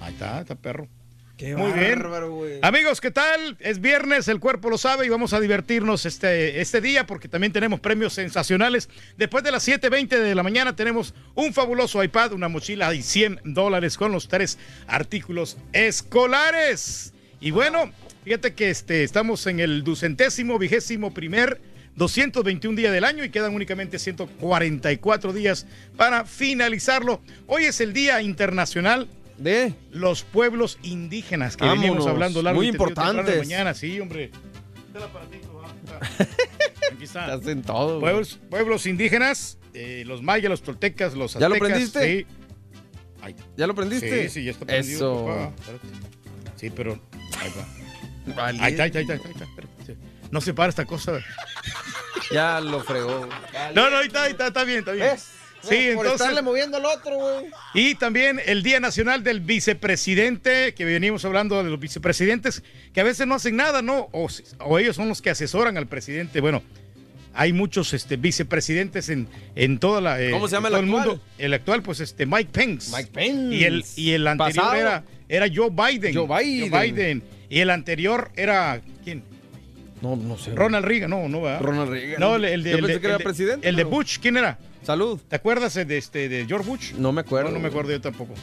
Ahí 0.00 0.12
está, 0.14 0.40
está 0.40 0.54
perro. 0.54 0.88
Qué 1.36 1.54
Muy 1.54 1.72
bien. 1.72 1.98
bárbaro, 1.98 2.30
güey. 2.32 2.58
Amigos, 2.62 3.02
¿qué 3.02 3.10
tal? 3.10 3.58
Es 3.60 3.82
viernes, 3.82 4.28
el 4.28 4.40
cuerpo 4.40 4.70
lo 4.70 4.78
sabe 4.78 5.04
y 5.04 5.10
vamos 5.10 5.34
a 5.34 5.40
divertirnos 5.40 6.06
este, 6.06 6.62
este 6.62 6.80
día 6.80 7.06
porque 7.06 7.28
también 7.28 7.52
tenemos 7.52 7.78
premios 7.80 8.14
sensacionales. 8.14 8.88
Después 9.18 9.44
de 9.44 9.50
las 9.52 9.68
7.20 9.68 10.08
de 10.08 10.34
la 10.34 10.42
mañana 10.42 10.74
tenemos 10.74 11.12
un 11.34 11.52
fabuloso 11.52 12.02
iPad, 12.02 12.32
una 12.32 12.48
mochila 12.48 12.94
y 12.94 13.02
100 13.02 13.42
dólares 13.44 13.98
con 13.98 14.12
los 14.12 14.28
tres 14.28 14.56
artículos 14.86 15.58
escolares. 15.74 17.12
Y 17.40 17.50
bueno, 17.50 17.90
fíjate 18.24 18.54
que 18.54 18.70
este, 18.70 19.02
estamos 19.04 19.46
en 19.46 19.60
el 19.60 19.84
ducentésimo, 19.84 20.58
vigésimo 20.58 21.12
primer 21.12 21.60
221 21.96 22.76
días 22.76 22.92
del 22.92 23.04
año 23.04 23.24
y 23.24 23.30
quedan 23.30 23.54
únicamente 23.54 23.98
144 23.98 25.32
días 25.32 25.66
para 25.96 26.24
finalizarlo. 26.24 27.20
Hoy 27.46 27.64
es 27.64 27.80
el 27.80 27.92
Día 27.92 28.22
Internacional 28.22 29.08
de 29.38 29.74
los 29.90 30.22
pueblos 30.22 30.78
indígenas 30.82 31.56
que 31.56 31.64
veníamos 31.64 31.88
Vámonos, 31.88 32.06
hablando 32.06 32.42
largo 32.42 32.60
muy 32.60 32.68
importantes. 32.68 33.38
mañana, 33.38 33.74
sí, 33.74 34.00
hombre. 34.00 34.30
Aquí 36.92 37.04
está. 37.04 37.32
Hacen 37.34 37.62
todo. 37.62 38.00
Pueblos, 38.00 38.40
pueblos 38.50 38.86
indígenas, 38.86 39.58
eh, 39.74 40.04
los 40.06 40.22
mayas, 40.22 40.50
los 40.50 40.62
toltecas, 40.62 41.14
los 41.14 41.34
¿Ya 41.34 41.40
lo 41.48 41.54
aztecas. 41.54 41.68
prendiste? 41.68 42.20
Sí. 42.20 42.26
¿Ya 43.56 43.66
lo 43.66 43.74
prendiste? 43.74 44.28
Sí, 44.28 44.40
sí, 44.40 44.44
ya 44.44 44.52
está 44.52 44.64
prendido. 44.64 44.96
Eso. 44.96 45.26
papá. 45.26 45.52
Sí, 46.56 46.70
pero 46.70 46.98
ahí 47.38 47.52
va. 47.56 48.34
Vale. 48.34 48.58
Ahí 48.62 48.70
está, 48.72 48.82
ahí 48.84 48.88
está, 48.88 48.98
ahí 48.98 49.04
está, 49.04 49.14
ahí 49.28 49.32
está, 49.32 49.44
espérate. 49.44 49.96
No 50.30 50.40
se 50.40 50.52
para 50.54 50.68
esta 50.70 50.84
cosa. 50.84 51.18
Ya 52.32 52.60
lo 52.60 52.80
fregó. 52.82 53.28
No, 53.74 53.90
no, 53.90 53.98
ahí 53.98 54.06
está, 54.08 54.22
ahí 54.24 54.32
está, 54.32 54.48
está 54.48 54.64
bien, 54.64 54.80
está 54.80 54.92
bien. 54.92 55.06
¿Ves? 55.12 55.28
Sí, 55.62 55.90
Por 55.94 56.06
entonces. 56.06 56.12
estarle 56.20 56.42
moviendo 56.42 56.76
al 56.76 56.84
otro, 56.84 57.16
güey. 57.16 57.46
Y 57.74 57.94
también 57.96 58.40
el 58.44 58.62
Día 58.62 58.78
Nacional 58.78 59.22
del 59.24 59.40
Vicepresidente, 59.40 60.74
que 60.74 60.84
venimos 60.84 61.24
hablando 61.24 61.62
de 61.62 61.70
los 61.70 61.80
vicepresidentes, 61.80 62.62
que 62.92 63.00
a 63.00 63.04
veces 63.04 63.26
no 63.26 63.34
hacen 63.34 63.56
nada, 63.56 63.82
¿no? 63.82 64.08
O, 64.12 64.28
o 64.60 64.78
ellos 64.78 64.94
son 64.96 65.08
los 65.08 65.22
que 65.22 65.30
asesoran 65.30 65.76
al 65.76 65.86
presidente. 65.88 66.40
Bueno, 66.40 66.62
hay 67.34 67.52
muchos 67.52 67.94
este, 67.94 68.16
vicepresidentes 68.16 69.08
en, 69.08 69.28
en 69.56 69.78
toda 69.78 70.00
la. 70.00 70.20
eh, 70.22 70.30
¿Cómo 70.30 70.46
se 70.46 70.54
llama 70.56 70.68
el 70.68 70.74
actual? 70.76 70.90
mundo. 70.90 71.20
El 71.38 71.52
actual, 71.54 71.82
pues, 71.82 71.98
este, 72.00 72.26
Mike 72.26 72.50
Pence. 72.52 72.90
Mike 72.96 73.10
Pence. 73.12 73.54
Y 73.56 73.64
el, 73.64 73.84
y 73.96 74.12
el 74.12 74.26
anterior 74.28 74.56
Pasado. 74.64 74.80
era, 74.80 75.04
era 75.28 75.46
Joe 75.52 75.70
Biden. 75.70 76.14
Joe 76.14 76.26
Biden. 76.42 76.70
Biden. 76.70 77.22
Y 77.48 77.60
el 77.60 77.70
anterior 77.70 78.30
era. 78.36 78.80
¿Quién? 79.04 79.22
No, 80.02 80.14
no 80.16 80.36
sé. 80.36 80.54
Ronald 80.54 80.84
Reagan, 80.84 81.10
no, 81.10 81.28
no, 81.28 81.42
¿verdad? 81.42 81.60
Ronald 81.62 81.90
Reagan. 81.90 82.20
No, 82.20 82.36
el, 82.36 82.44
el 82.44 82.62
de, 82.62 82.70
Yo 82.70 82.76
el 82.76 82.82
pensé 82.82 82.94
de- 82.94 83.00
que 83.00 83.06
era 83.06 83.14
el 83.16 83.18
de- 83.18 83.24
presidente, 83.24 83.68
El 83.68 83.76
de 83.76 83.84
Bush, 83.84 84.18
¿quién 84.20 84.36
era? 84.36 84.58
Salud. 84.82 85.18
¿Te 85.28 85.36
acuerdas 85.36 85.74
de, 85.74 85.96
este, 85.98 86.28
de 86.28 86.44
George 86.46 86.68
Bush? 86.68 86.92
No 86.94 87.12
me 87.12 87.22
acuerdo. 87.22 87.48
No, 87.50 87.56
no 87.56 87.60
me 87.62 87.68
acuerdo 87.68 87.90
yo 87.92 88.00
tampoco. 88.00 88.34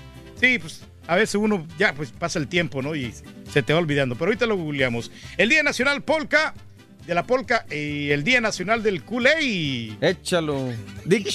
Sí, 0.41 0.57
pues 0.59 0.81
a 1.07 1.15
veces 1.15 1.35
uno 1.35 1.65
ya 1.77 1.93
pues 1.93 2.11
pasa 2.11 2.39
el 2.39 2.47
tiempo, 2.47 2.81
¿no? 2.81 2.95
Y 2.95 3.13
se 3.51 3.61
te 3.63 3.71
va 3.71 3.79
olvidando. 3.79 4.15
Pero 4.15 4.25
ahorita 4.29 4.45
lo 4.45 4.57
googleamos. 4.57 5.11
El 5.37 5.47
Día 5.49 5.63
Nacional 5.63 6.01
Polka, 6.01 6.53
de 7.05 7.13
la 7.13 7.23
Polka, 7.25 7.65
y 7.71 8.09
el 8.09 8.23
Día 8.23 8.41
Nacional 8.41 8.81
del 8.83 9.03
culé. 9.03 9.95
Échalo. 10.01 10.69
Dick, 11.05 11.27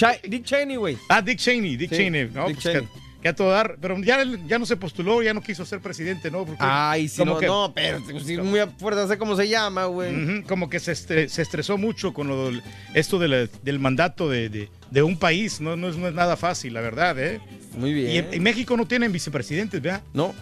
Cheney, 0.44 0.76
güey. 0.76 0.98
Ah, 1.08 1.22
Dick 1.22 1.38
Cheney, 1.38 1.76
Dick 1.76 1.90
Sí, 1.90 1.96
Cheney. 1.96 2.28
No, 2.34 2.48
Dick 2.48 2.60
pues, 2.60 2.74
Cheney. 2.74 2.86
Que, 2.86 3.07
que 3.22 3.28
a 3.28 3.34
todo 3.34 3.50
dar. 3.50 3.78
Pero 3.80 3.98
ya, 4.02 4.22
ya 4.46 4.58
no 4.58 4.66
se 4.66 4.76
postuló, 4.76 5.22
ya 5.22 5.34
no 5.34 5.40
quiso 5.42 5.64
ser 5.64 5.80
presidente, 5.80 6.30
¿no? 6.30 6.44
Porque 6.44 6.62
Ay, 6.64 7.08
sí, 7.08 7.18
como 7.18 7.34
no, 7.34 7.38
que- 7.40 7.46
no, 7.46 7.72
pero 7.74 8.00
sí, 8.24 8.36
muy 8.38 8.60
a 8.60 8.66
fuerza 8.68 9.08
sé 9.08 9.18
cómo 9.18 9.36
se 9.36 9.48
llama, 9.48 9.86
güey. 9.86 10.42
Como 10.44 10.68
que 10.70 10.78
se, 10.80 10.94
se 10.94 11.42
estresó 11.42 11.76
mucho 11.78 12.12
con 12.12 12.28
lo 12.28 12.50
esto 12.94 13.18
de 13.18 13.28
la- 13.28 13.48
del 13.62 13.78
mandato 13.78 14.28
de, 14.28 14.48
de- 14.48 14.70
de 14.90 15.02
un 15.02 15.16
país. 15.18 15.60
No, 15.60 15.76
no, 15.76 15.88
es, 15.88 15.96
no 15.96 16.08
es 16.08 16.14
nada 16.14 16.36
fácil, 16.36 16.74
la 16.74 16.80
verdad, 16.80 17.18
¿eh? 17.18 17.40
Muy 17.76 17.90
Y 17.90 17.94
bien. 17.94 18.24
en, 18.26 18.34
en 18.34 18.42
México 18.42 18.76
no 18.76 18.86
tienen 18.86 19.10
vicepresidentes, 19.12 19.80
¿verdad? 19.82 20.02
No, 20.12 20.34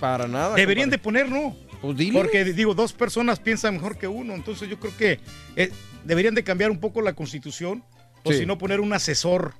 para 0.00 0.26
nada. 0.26 0.54
Deberían 0.56 0.90
de 0.90 0.98
poner, 0.98 1.28
¿no? 1.30 1.54
Pues 1.80 1.96
dile. 1.96 2.18
Porque 2.18 2.44
digo, 2.44 2.74
dos 2.74 2.92
personas 2.92 3.40
piensan 3.40 3.74
mejor 3.74 3.98
que 3.98 4.06
uno, 4.08 4.34
entonces 4.34 4.68
yo 4.68 4.78
creo 4.78 4.96
que 4.96 5.20
eh, 5.56 5.70
deberían 6.04 6.34
de 6.34 6.44
cambiar 6.44 6.70
un 6.70 6.78
poco 6.78 7.02
la 7.02 7.12
constitución 7.12 7.82
o 8.24 8.30
Sí. 8.32 8.38
si 8.38 8.46
no 8.46 8.56
poner 8.56 8.80
un 8.80 8.92
asesor. 8.92 9.54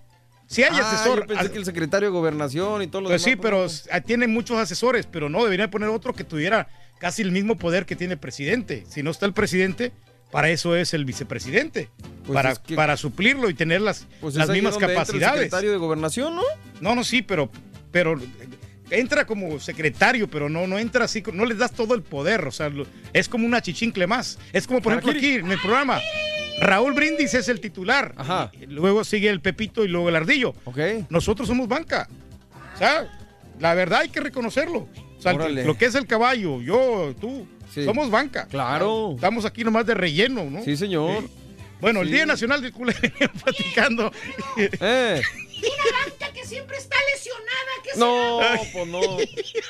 Si 0.52 0.62
hay 0.62 0.70
Ah, 0.74 0.92
asesor, 0.92 1.20
yo 1.20 1.26
pensé 1.34 1.50
que 1.50 1.58
el 1.58 1.64
secretario 1.64 2.08
de 2.08 2.12
Gobernación 2.12 2.82
y 2.82 2.86
todo 2.86 3.00
lo 3.02 3.08
pues 3.08 3.22
sí, 3.22 3.30
demás, 3.30 3.42
pero 3.42 3.58
pues, 3.60 3.86
s- 3.90 4.00
tiene 4.02 4.26
muchos 4.26 4.58
asesores, 4.58 5.06
pero 5.10 5.30
no, 5.30 5.42
deberían 5.44 5.70
poner 5.70 5.88
otro 5.88 6.12
que 6.14 6.24
tuviera 6.24 6.68
casi 6.98 7.22
el 7.22 7.32
mismo 7.32 7.56
poder 7.56 7.86
que 7.86 7.96
tiene 7.96 8.12
el 8.14 8.20
presidente. 8.20 8.84
Si 8.88 9.02
no 9.02 9.10
está 9.10 9.24
el 9.24 9.32
presidente, 9.32 9.92
para 10.30 10.50
eso 10.50 10.76
es 10.76 10.92
el 10.92 11.06
vicepresidente, 11.06 11.88
Pues 12.26 12.34
para, 12.34 12.52
es 12.52 12.58
que- 12.58 12.74
para 12.76 12.98
suplirlo 12.98 13.48
y 13.48 13.54
tener 13.54 13.80
las, 13.80 14.06
pues 14.20 14.34
las 14.34 14.50
mismas 14.50 14.74
entra 14.74 14.88
el 14.90 14.94
capacidades. 14.94 15.34
secretario 15.36 15.70
de 15.70 15.76
Gobernación, 15.78 16.36
¿no? 16.36 16.42
No, 16.82 16.94
no, 16.94 17.02
sí, 17.02 17.22
pero, 17.22 17.50
pero 17.90 18.20
entra 18.90 19.24
como 19.26 19.58
secretario, 19.58 20.28
pero 20.28 20.50
no, 20.50 20.66
no 20.66 20.78
entra 20.78 21.06
así, 21.06 21.22
no 21.32 21.46
les 21.46 21.56
das 21.56 21.72
todo 21.72 21.94
el 21.94 22.02
poder, 22.02 22.46
o 22.46 22.50
sea, 22.52 22.70
es 23.14 23.26
como 23.26 23.46
una 23.46 23.62
chichincle 23.62 24.06
más. 24.06 24.38
Es 24.52 24.66
como, 24.66 24.82
por 24.82 24.92
ejemplo, 24.92 25.12
aquí 25.12 25.36
en 25.36 25.50
el 25.50 25.58
programa, 25.60 25.98
Raúl 26.62 26.92
Brindis 26.94 27.35
es 27.35 27.48
el 27.48 27.61
titular, 27.61 28.14
y 28.61 28.66
luego 28.66 29.05
sigue 29.05 29.29
el 29.29 29.40
Pepito 29.40 29.85
y 29.85 29.88
luego 29.88 30.09
el 30.09 30.16
Ardillo. 30.16 30.55
Nosotros 31.09 31.48
somos 31.48 31.68
banca. 31.68 32.09
O 32.75 32.79
sea, 32.79 33.09
la 33.61 33.75
verdad 33.75 34.01
hay 34.01 34.09
que 34.09 34.20
reconocerlo. 34.20 34.88
O 35.18 35.22
sea, 35.22 35.33
lo 35.35 35.77
que 35.79 35.85
es 35.85 35.94
el 35.94 36.07
caballo, 36.07 36.61
yo, 36.62 37.14
tú, 37.20 37.46
Sí. 37.72 37.85
somos 37.85 38.11
banca. 38.11 38.46
Claro. 38.48 39.12
Estamos 39.14 39.44
aquí 39.46 39.64
nomás 39.64 39.87
de 39.87 39.94
relleno, 39.94 40.44
¿no? 40.44 40.62
Sí, 40.62 40.77
señor. 40.77 41.25
Bueno, 41.81 42.03
el. 42.03 42.11
Día 42.11 42.27
Nacional 42.27 42.61
del 42.61 42.70
Culé 42.72 42.94
platicando. 43.44 44.12
Eh. 44.59 45.22
Una 45.57 45.98
banca 46.05 46.33
que 46.35 46.44
siempre 46.44 46.77
está 46.77 46.96
lesionada. 47.14 47.72
¿qué 47.83 47.90
No, 47.98 48.40
pues 48.72 48.87
no. 48.88 49.01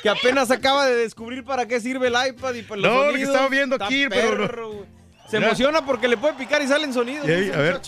Que 0.01 0.09
apenas 0.09 0.51
acaba 0.51 0.85
de 0.85 0.95
descubrir 0.95 1.43
para 1.45 1.67
qué 1.67 1.79
sirve 1.79 2.07
el 2.07 2.13
iPad 2.29 2.53
y 2.55 2.63
para 2.63 2.81
los 2.81 2.91
No, 2.91 2.97
lo 2.97 3.03
que 3.05 3.11
sonidos. 3.11 3.29
estaba 3.29 3.49
viendo 3.49 3.75
Está 3.75 3.85
aquí, 3.85 4.05
pero 4.09 4.47
no. 4.47 4.85
Se 5.33 5.39
Mira. 5.39 5.47
emociona 5.49 5.83
porque 5.83 6.07
le 6.07 6.15
puede 6.15 6.35
picar 6.35 6.61
y 6.61 6.67
salen 6.67 6.93
sonidos. 6.93 7.27
Ey, 7.27 7.49
a 7.49 7.57
ver. 7.57 7.81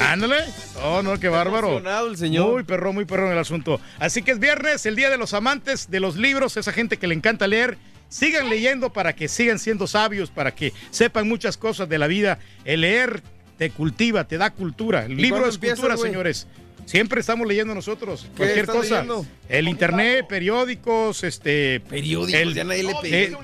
Ándale. 0.00 0.36
Oh, 0.82 1.02
no, 1.02 1.20
qué 1.20 1.28
bárbaro. 1.28 1.66
emocionado 1.68 2.08
el 2.08 2.16
señor. 2.16 2.50
Muy 2.50 2.62
perro, 2.62 2.94
muy 2.94 3.04
perro 3.04 3.26
en 3.26 3.32
el 3.32 3.38
asunto. 3.38 3.78
Así 3.98 4.22
que 4.22 4.30
es 4.30 4.38
viernes, 4.38 4.86
el 4.86 4.96
día 4.96 5.10
de 5.10 5.18
los 5.18 5.34
amantes 5.34 5.90
de 5.90 6.00
los 6.00 6.16
libros, 6.16 6.56
esa 6.56 6.72
gente 6.72 6.96
que 6.96 7.06
le 7.06 7.14
encanta 7.14 7.46
leer. 7.46 7.76
Sigan 8.08 8.48
leyendo 8.48 8.90
para 8.90 9.14
que 9.14 9.28
sigan 9.28 9.58
siendo 9.58 9.86
sabios, 9.86 10.30
para 10.30 10.54
que 10.54 10.72
sepan 10.90 11.28
muchas 11.28 11.58
cosas 11.58 11.90
de 11.90 11.98
la 11.98 12.06
vida. 12.06 12.38
El 12.64 12.80
leer 12.80 13.22
te 13.58 13.68
cultiva, 13.68 14.24
te 14.24 14.38
da 14.38 14.48
cultura. 14.48 15.04
El 15.04 15.12
¿Y 15.12 15.16
libro 15.24 15.46
es 15.46 15.56
empieza, 15.56 15.76
cultura, 15.76 15.98
señores. 15.98 16.46
Siempre 16.86 17.20
estamos 17.20 17.46
leyendo 17.46 17.74
nosotros. 17.74 18.22
¿Qué 18.30 18.36
Cualquier 18.36 18.66
cosa. 18.66 18.94
leyendo? 19.02 19.26
El 19.48 19.68
internet, 19.68 20.26
periódicos, 20.28 21.24
este. 21.24 21.80
Periódicos, 21.80 22.54
ya 22.54 22.64
nadie 22.64 22.84
lee 22.84 23.36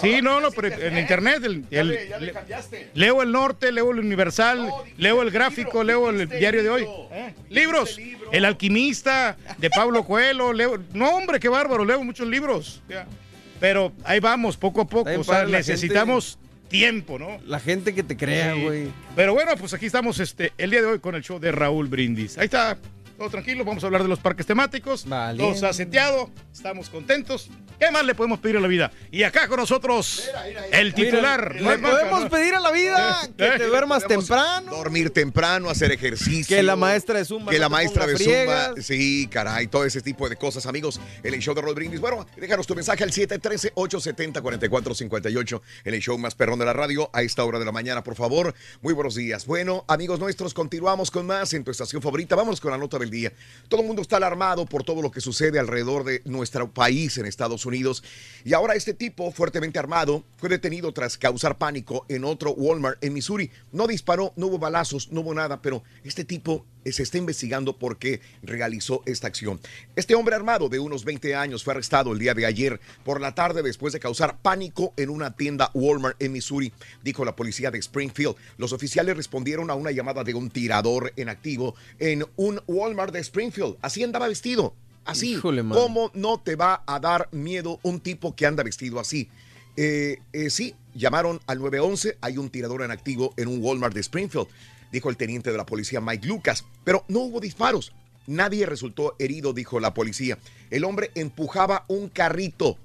Sí, 0.00 0.20
no, 0.22 0.40
no, 0.40 0.50
pero 0.50 0.68
en 0.68 0.98
internet. 0.98 1.42
el- 1.44 1.64
el- 1.70 1.88
le- 1.88 2.34
leo 2.94 3.22
el 3.22 3.30
norte, 3.30 3.70
leo 3.72 3.90
el 3.92 3.98
universal, 4.00 4.70
leo 4.96 5.20
el 5.22 5.30
gráfico, 5.30 5.84
leo 5.84 6.08
el 6.10 6.28
diario 6.28 6.62
de 6.62 6.70
hoy. 6.70 6.86
¿Eh? 7.12 7.34
Libros. 7.50 7.98
El 8.32 8.44
alquimista 8.46 9.36
de 9.58 9.70
Pablo 9.70 10.04
Coelho, 10.04 10.52
leo. 10.52 10.82
No, 10.94 11.10
hombre, 11.10 11.38
qué 11.40 11.48
bárbaro, 11.48 11.84
leo 11.84 12.02
muchos 12.02 12.26
libros. 12.26 12.82
Ya. 12.88 13.06
Pero 13.60 13.92
ahí 14.04 14.20
vamos, 14.20 14.56
poco 14.56 14.80
a 14.80 14.86
poco. 14.86 15.10
O 15.18 15.24
sea, 15.24 15.44
necesitamos 15.44 16.38
tiempo, 16.68 17.18
¿no? 17.18 17.38
La 17.46 17.60
gente 17.60 17.94
que 17.94 18.02
te 18.02 18.16
crea, 18.16 18.54
Sí. 18.54 18.62
güey. 18.62 18.88
Pero 19.16 19.34
bueno, 19.34 19.52
pues 19.58 19.74
aquí 19.74 19.86
estamos 19.86 20.20
este, 20.20 20.52
el 20.58 20.70
día 20.70 20.80
de 20.80 20.86
hoy 20.86 20.98
con 21.00 21.14
el 21.14 21.22
show 21.22 21.38
de 21.38 21.50
Raúl 21.52 21.88
Brindis. 21.88 22.38
Ahí 22.38 22.44
está, 22.44 22.78
todo 23.18 23.28
tranquilo, 23.30 23.64
vamos 23.64 23.82
a 23.82 23.86
hablar 23.86 24.04
de 24.04 24.08
los 24.08 24.20
parques 24.20 24.46
temáticos. 24.46 25.04
Todo 25.04 25.56
se 25.56 25.66
ha 25.66 25.72
seteado, 25.72 26.30
estamos 26.52 26.88
contentos. 26.88 27.50
¿Qué 27.76 27.90
más 27.90 28.04
le 28.04 28.14
podemos 28.14 28.38
pedir 28.38 28.56
a 28.56 28.60
la 28.60 28.68
vida? 28.68 28.92
Y 29.10 29.24
acá 29.24 29.48
con 29.48 29.58
nosotros, 29.58 30.30
el 30.70 30.94
titular. 30.94 31.54
Mira, 31.54 31.76
le 31.76 31.82
podemos 31.82 32.30
pedir 32.30 32.54
a 32.54 32.60
la 32.60 32.70
vida 32.70 33.28
que 33.36 33.50
te 33.50 33.66
duermas 33.66 34.06
temprano. 34.06 34.70
Dormir 34.70 35.10
temprano, 35.10 35.68
hacer 35.68 35.90
ejercicio. 35.90 36.56
Que 36.56 36.62
la 36.62 36.76
maestra 36.76 37.18
de 37.18 37.24
Zumba 37.24 37.50
Que 37.50 37.58
no 37.58 37.62
la 37.62 37.68
maestra 37.68 38.06
de 38.06 38.18
Zumba. 38.18 38.74
Sí, 38.80 39.26
caray, 39.28 39.66
todo 39.66 39.84
ese 39.84 40.00
tipo 40.00 40.28
de 40.28 40.36
cosas, 40.36 40.66
amigos. 40.66 41.00
En 41.24 41.34
el 41.34 41.40
show 41.40 41.56
de 41.56 41.62
Raúl 41.62 41.74
Brindis. 41.74 42.00
Bueno, 42.00 42.24
déjanos 42.36 42.68
tu 42.68 42.76
mensaje 42.76 43.02
al 43.02 43.10
713-870-4458. 43.10 45.60
En 45.84 45.94
el 45.94 46.00
show 46.00 46.16
más 46.18 46.36
perrón 46.36 46.60
de 46.60 46.66
la 46.66 46.72
radio 46.72 47.10
a 47.12 47.22
esta 47.22 47.44
hora 47.44 47.58
de 47.58 47.64
la 47.64 47.72
mañana, 47.72 48.04
por 48.04 48.14
favor. 48.14 48.54
Muy 48.80 48.94
buenos 48.94 49.16
días. 49.16 49.44
Bueno, 49.46 49.84
amigos 49.88 50.20
nuestros, 50.20 50.54
continuamos 50.54 51.10
con 51.10 51.26
más 51.26 51.52
en 51.52 51.64
tu 51.64 51.72
estación 51.72 52.00
favorita. 52.00 52.36
Vamos 52.36 52.60
con 52.60 52.70
la 52.70 52.78
nota 52.78 52.96
del 52.98 53.07
día. 53.10 53.32
Todo 53.68 53.82
el 53.82 53.86
mundo 53.86 54.02
está 54.02 54.16
alarmado 54.16 54.64
por 54.66 54.84
todo 54.84 55.02
lo 55.02 55.10
que 55.10 55.20
sucede 55.20 55.58
alrededor 55.58 56.04
de 56.04 56.22
nuestro 56.24 56.72
país 56.72 57.18
en 57.18 57.26
Estados 57.26 57.66
Unidos. 57.66 58.02
Y 58.44 58.54
ahora 58.54 58.74
este 58.74 58.94
tipo, 58.94 59.30
fuertemente 59.32 59.78
armado, 59.78 60.24
fue 60.36 60.48
detenido 60.48 60.92
tras 60.92 61.18
causar 61.18 61.58
pánico 61.58 62.06
en 62.08 62.24
otro 62.24 62.52
Walmart 62.52 63.02
en 63.04 63.12
Missouri. 63.12 63.50
No 63.72 63.86
disparó, 63.86 64.32
no 64.36 64.46
hubo 64.46 64.58
balazos, 64.58 65.10
no 65.12 65.20
hubo 65.20 65.34
nada, 65.34 65.60
pero 65.60 65.82
este 66.04 66.24
tipo 66.24 66.64
se 66.92 67.02
está 67.02 67.18
investigando 67.18 67.76
por 67.76 67.98
qué 67.98 68.20
realizó 68.42 69.02
esta 69.06 69.26
acción. 69.26 69.60
Este 69.96 70.14
hombre 70.14 70.34
armado 70.34 70.68
de 70.68 70.78
unos 70.78 71.04
20 71.04 71.34
años 71.34 71.64
fue 71.64 71.74
arrestado 71.74 72.12
el 72.12 72.18
día 72.18 72.34
de 72.34 72.46
ayer 72.46 72.80
por 73.04 73.20
la 73.20 73.34
tarde 73.34 73.62
después 73.62 73.92
de 73.92 74.00
causar 74.00 74.38
pánico 74.38 74.92
en 74.96 75.10
una 75.10 75.34
tienda 75.34 75.70
Walmart 75.74 76.20
en 76.22 76.32
Missouri, 76.32 76.72
dijo 77.02 77.24
la 77.24 77.36
policía 77.36 77.70
de 77.70 77.78
Springfield. 77.78 78.36
Los 78.56 78.72
oficiales 78.72 79.16
respondieron 79.16 79.70
a 79.70 79.74
una 79.74 79.90
llamada 79.90 80.24
de 80.24 80.34
un 80.34 80.50
tirador 80.50 81.12
en 81.16 81.28
activo 81.28 81.74
en 81.98 82.24
un 82.36 82.60
Walmart 82.66 83.12
de 83.12 83.20
Springfield. 83.20 83.76
Así 83.82 84.02
andaba 84.02 84.28
vestido. 84.28 84.74
Así. 85.04 85.32
Híjole. 85.32 85.64
¿Cómo 85.66 86.10
no 86.14 86.40
te 86.40 86.54
va 86.54 86.82
a 86.86 87.00
dar 87.00 87.28
miedo 87.32 87.80
un 87.82 88.00
tipo 88.00 88.36
que 88.36 88.46
anda 88.46 88.62
vestido 88.62 89.00
así? 89.00 89.30
Eh, 89.80 90.20
eh, 90.32 90.50
sí, 90.50 90.74
llamaron 90.92 91.40
al 91.46 91.60
911. 91.60 92.18
Hay 92.20 92.36
un 92.36 92.50
tirador 92.50 92.82
en 92.82 92.90
activo 92.90 93.32
en 93.36 93.48
un 93.48 93.62
Walmart 93.62 93.94
de 93.94 94.00
Springfield, 94.00 94.48
dijo 94.92 95.10
el 95.10 95.16
teniente 95.16 95.50
de 95.50 95.56
la 95.56 95.66
policía 95.66 96.00
Mike 96.00 96.26
Lucas. 96.26 96.64
Pero 96.84 97.04
no 97.08 97.20
hubo 97.20 97.40
disparos. 97.40 97.92
Nadie 98.26 98.66
resultó 98.66 99.14
herido, 99.18 99.52
dijo 99.52 99.80
la 99.80 99.94
policía. 99.94 100.38
El 100.70 100.84
hombre 100.84 101.10
empujaba 101.14 101.84
un 101.88 102.08
carrito 102.08 102.76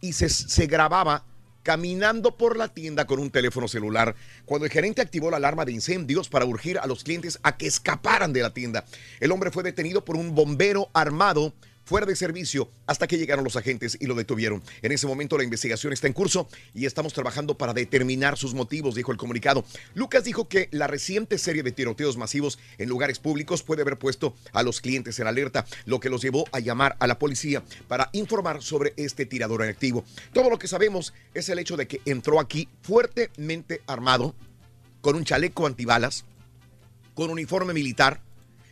y 0.00 0.12
se, 0.12 0.28
se 0.28 0.66
grababa 0.66 1.24
caminando 1.68 2.34
por 2.36 2.56
la 2.56 2.68
tienda 2.68 3.06
con 3.06 3.18
un 3.18 3.30
teléfono 3.30 3.68
celular 3.68 4.14
cuando 4.46 4.64
el 4.64 4.72
gerente 4.72 5.02
activó 5.02 5.30
la 5.30 5.36
alarma 5.36 5.66
de 5.66 5.72
incendios 5.72 6.30
para 6.30 6.46
urgir 6.46 6.78
a 6.78 6.86
los 6.86 7.04
clientes 7.04 7.38
a 7.42 7.58
que 7.58 7.66
escaparan 7.66 8.32
de 8.32 8.40
la 8.40 8.54
tienda. 8.54 8.84
El 9.20 9.32
hombre 9.32 9.50
fue 9.50 9.62
detenido 9.62 10.04
por 10.04 10.16
un 10.16 10.34
bombero 10.34 10.88
armado 10.94 11.52
fuera 11.88 12.04
de 12.04 12.14
servicio 12.14 12.70
hasta 12.86 13.06
que 13.06 13.16
llegaron 13.16 13.44
los 13.44 13.56
agentes 13.56 13.96
y 13.98 14.06
lo 14.06 14.14
detuvieron. 14.14 14.62
En 14.82 14.92
ese 14.92 15.06
momento 15.06 15.38
la 15.38 15.44
investigación 15.44 15.94
está 15.94 16.06
en 16.06 16.12
curso 16.12 16.46
y 16.74 16.84
estamos 16.84 17.14
trabajando 17.14 17.56
para 17.56 17.72
determinar 17.72 18.36
sus 18.36 18.52
motivos, 18.52 18.94
dijo 18.94 19.10
el 19.10 19.16
comunicado. 19.16 19.64
Lucas 19.94 20.22
dijo 20.22 20.48
que 20.48 20.68
la 20.70 20.86
reciente 20.86 21.38
serie 21.38 21.62
de 21.62 21.72
tiroteos 21.72 22.18
masivos 22.18 22.58
en 22.76 22.90
lugares 22.90 23.18
públicos 23.18 23.62
puede 23.62 23.80
haber 23.80 23.98
puesto 23.98 24.34
a 24.52 24.62
los 24.62 24.82
clientes 24.82 25.18
en 25.18 25.28
alerta, 25.28 25.64
lo 25.86 25.98
que 25.98 26.10
los 26.10 26.20
llevó 26.20 26.44
a 26.52 26.60
llamar 26.60 26.94
a 27.00 27.06
la 27.06 27.18
policía 27.18 27.62
para 27.88 28.10
informar 28.12 28.60
sobre 28.60 28.92
este 28.98 29.24
tirador 29.24 29.62
en 29.62 29.70
activo. 29.70 30.04
Todo 30.34 30.50
lo 30.50 30.58
que 30.58 30.68
sabemos 30.68 31.14
es 31.32 31.48
el 31.48 31.58
hecho 31.58 31.78
de 31.78 31.88
que 31.88 32.02
entró 32.04 32.38
aquí 32.38 32.68
fuertemente 32.82 33.80
armado, 33.86 34.34
con 35.00 35.16
un 35.16 35.24
chaleco 35.24 35.66
antibalas, 35.66 36.26
con 37.14 37.30
uniforme 37.30 37.72
militar 37.72 38.20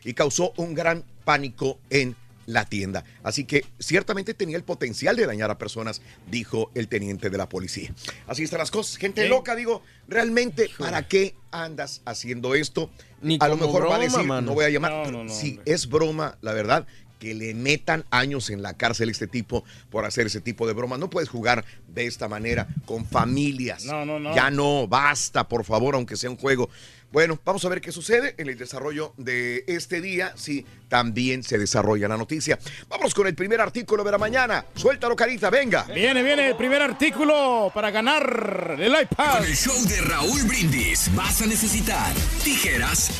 y 0.05 0.13
causó 0.13 0.53
un 0.59 0.75
gran 0.75 1.03
pánico 1.25 1.79
en 1.89 2.15
la 2.47 2.65
tienda. 2.65 3.05
Así 3.23 3.45
que 3.45 3.65
ciertamente 3.79 4.35
tenía 4.35 4.57
el 4.57 4.65
potencial 4.65 5.17
de 5.17 5.27
dañar 5.27 5.51
a 5.51 5.59
personas, 5.59 6.01
dijo 6.31 6.71
el 6.75 6.89
teniente 6.89 7.31
de 7.31 7.39
la 7.39 7.49
policía. 7.49 7.93
Así 8.27 8.45
están 8.45 8.61
las 8.61 8.71
cosas. 8.71 8.97
Gente 8.97 9.29
loca, 9.29 9.55
digo, 9.55 9.83
realmente, 10.09 10.71
¿para 10.79 11.07
qué 11.07 11.35
andas 11.51 12.03
haciendo 12.05 12.55
esto? 12.55 12.91
Ni 13.21 13.39
a 13.41 13.49
lo 13.49 13.57
mejor 13.57 13.83
va 13.83 13.97
a 13.97 13.99
broma, 13.99 14.05
decir, 14.05 14.25
mano. 14.25 14.47
no 14.47 14.55
voy 14.55 14.65
a 14.65 14.71
llamar. 14.71 14.93
No, 14.93 15.11
no, 15.11 15.25
no, 15.25 15.33
si 15.33 15.51
hombre. 15.51 15.73
es 15.73 15.89
broma, 15.89 16.39
la 16.41 16.53
verdad, 16.53 16.87
que 17.19 17.35
le 17.35 17.55
metan 17.55 18.05
años 18.11 18.51
en 18.51 18.63
la 18.63 18.75
cárcel 18.75 19.09
este 19.09 19.27
tipo 19.27 19.65
por 19.91 20.05
hacer 20.05 20.27
ese 20.27 20.41
tipo 20.41 20.67
de 20.67 20.75
broma. 20.75 20.99
No 20.99 21.11
puedes 21.11 21.29
jugar 21.29 21.65
de 21.89 22.07
esta 22.07 22.29
manera 22.29 22.69
con 22.85 23.07
familias. 23.07 23.85
No, 23.85 24.05
no, 24.05 24.19
no. 24.19 24.35
Ya 24.35 24.51
no, 24.51 24.87
basta, 24.87 25.49
por 25.49 25.65
favor, 25.65 25.95
aunque 25.95 26.17
sea 26.17 26.31
un 26.31 26.37
juego. 26.37 26.69
Bueno, 27.17 27.41
vamos 27.47 27.65
a 27.65 27.71
ver 27.71 27.81
qué 27.81 27.93
sucede 27.93 28.35
en 28.37 28.51
el 28.51 28.59
desarrollo 28.59 29.15
de 29.17 29.65
este 29.69 30.03
día, 30.03 30.35
si 30.37 30.67
también 30.87 31.43
se 31.43 31.57
desarrolla 31.57 32.09
la 32.09 32.19
noticia. 32.19 32.59
Vamos 32.91 33.15
con 33.15 33.27
el 33.27 33.35
primer 33.35 33.59
artículo 33.59 34.05
de 34.05 34.11
la 34.11 34.19
mañana. 34.19 34.67
Suéltalo, 34.75 35.17
carita, 35.17 35.49
venga. 35.49 35.85
Viene, 35.85 36.23
viene 36.23 36.49
el 36.49 36.57
primer 36.57 36.83
artículo 36.83 37.71
para 37.73 37.91
ganar 37.91 38.77
el 38.79 38.95
iPad. 39.01 39.39
Con 39.39 39.47
el 39.47 39.57
show 39.57 39.83
de 39.89 39.99
Raúl 40.03 40.43
Brindis 40.43 41.11
vas 41.15 41.41
a 41.41 41.47
necesitar 41.47 42.13
tijeras. 42.45 43.11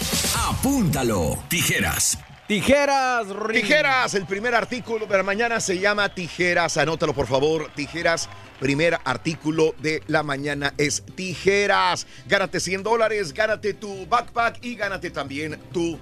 Apúntalo. 0.47 1.43
Tijeras. 1.49 2.19
Tijeras. 2.47 3.27
Tijeras, 3.53 4.15
el 4.15 4.25
primer 4.25 4.55
artículo 4.55 5.07
de 5.07 5.17
la 5.17 5.25
mañana 5.25 5.59
se 5.59 5.81
llama 5.81 6.09
Tijeras. 6.15 6.77
Anótalo, 6.77 7.13
por 7.13 7.27
favor. 7.27 7.73
Tijeras, 7.75 8.29
primer 8.61 8.99
artículo 9.05 9.75
de 9.81 10.01
la 10.07 10.23
mañana 10.23 10.73
es 10.79 11.03
Tijeras. 11.17 12.07
Gánate 12.29 12.61
100 12.61 12.85
dólares, 12.85 13.33
gánate 13.33 13.75
tu 13.75 14.07
backpack 14.07 14.65
y 14.65 14.77
gánate 14.77 15.11
también 15.11 15.59
tu 15.73 15.99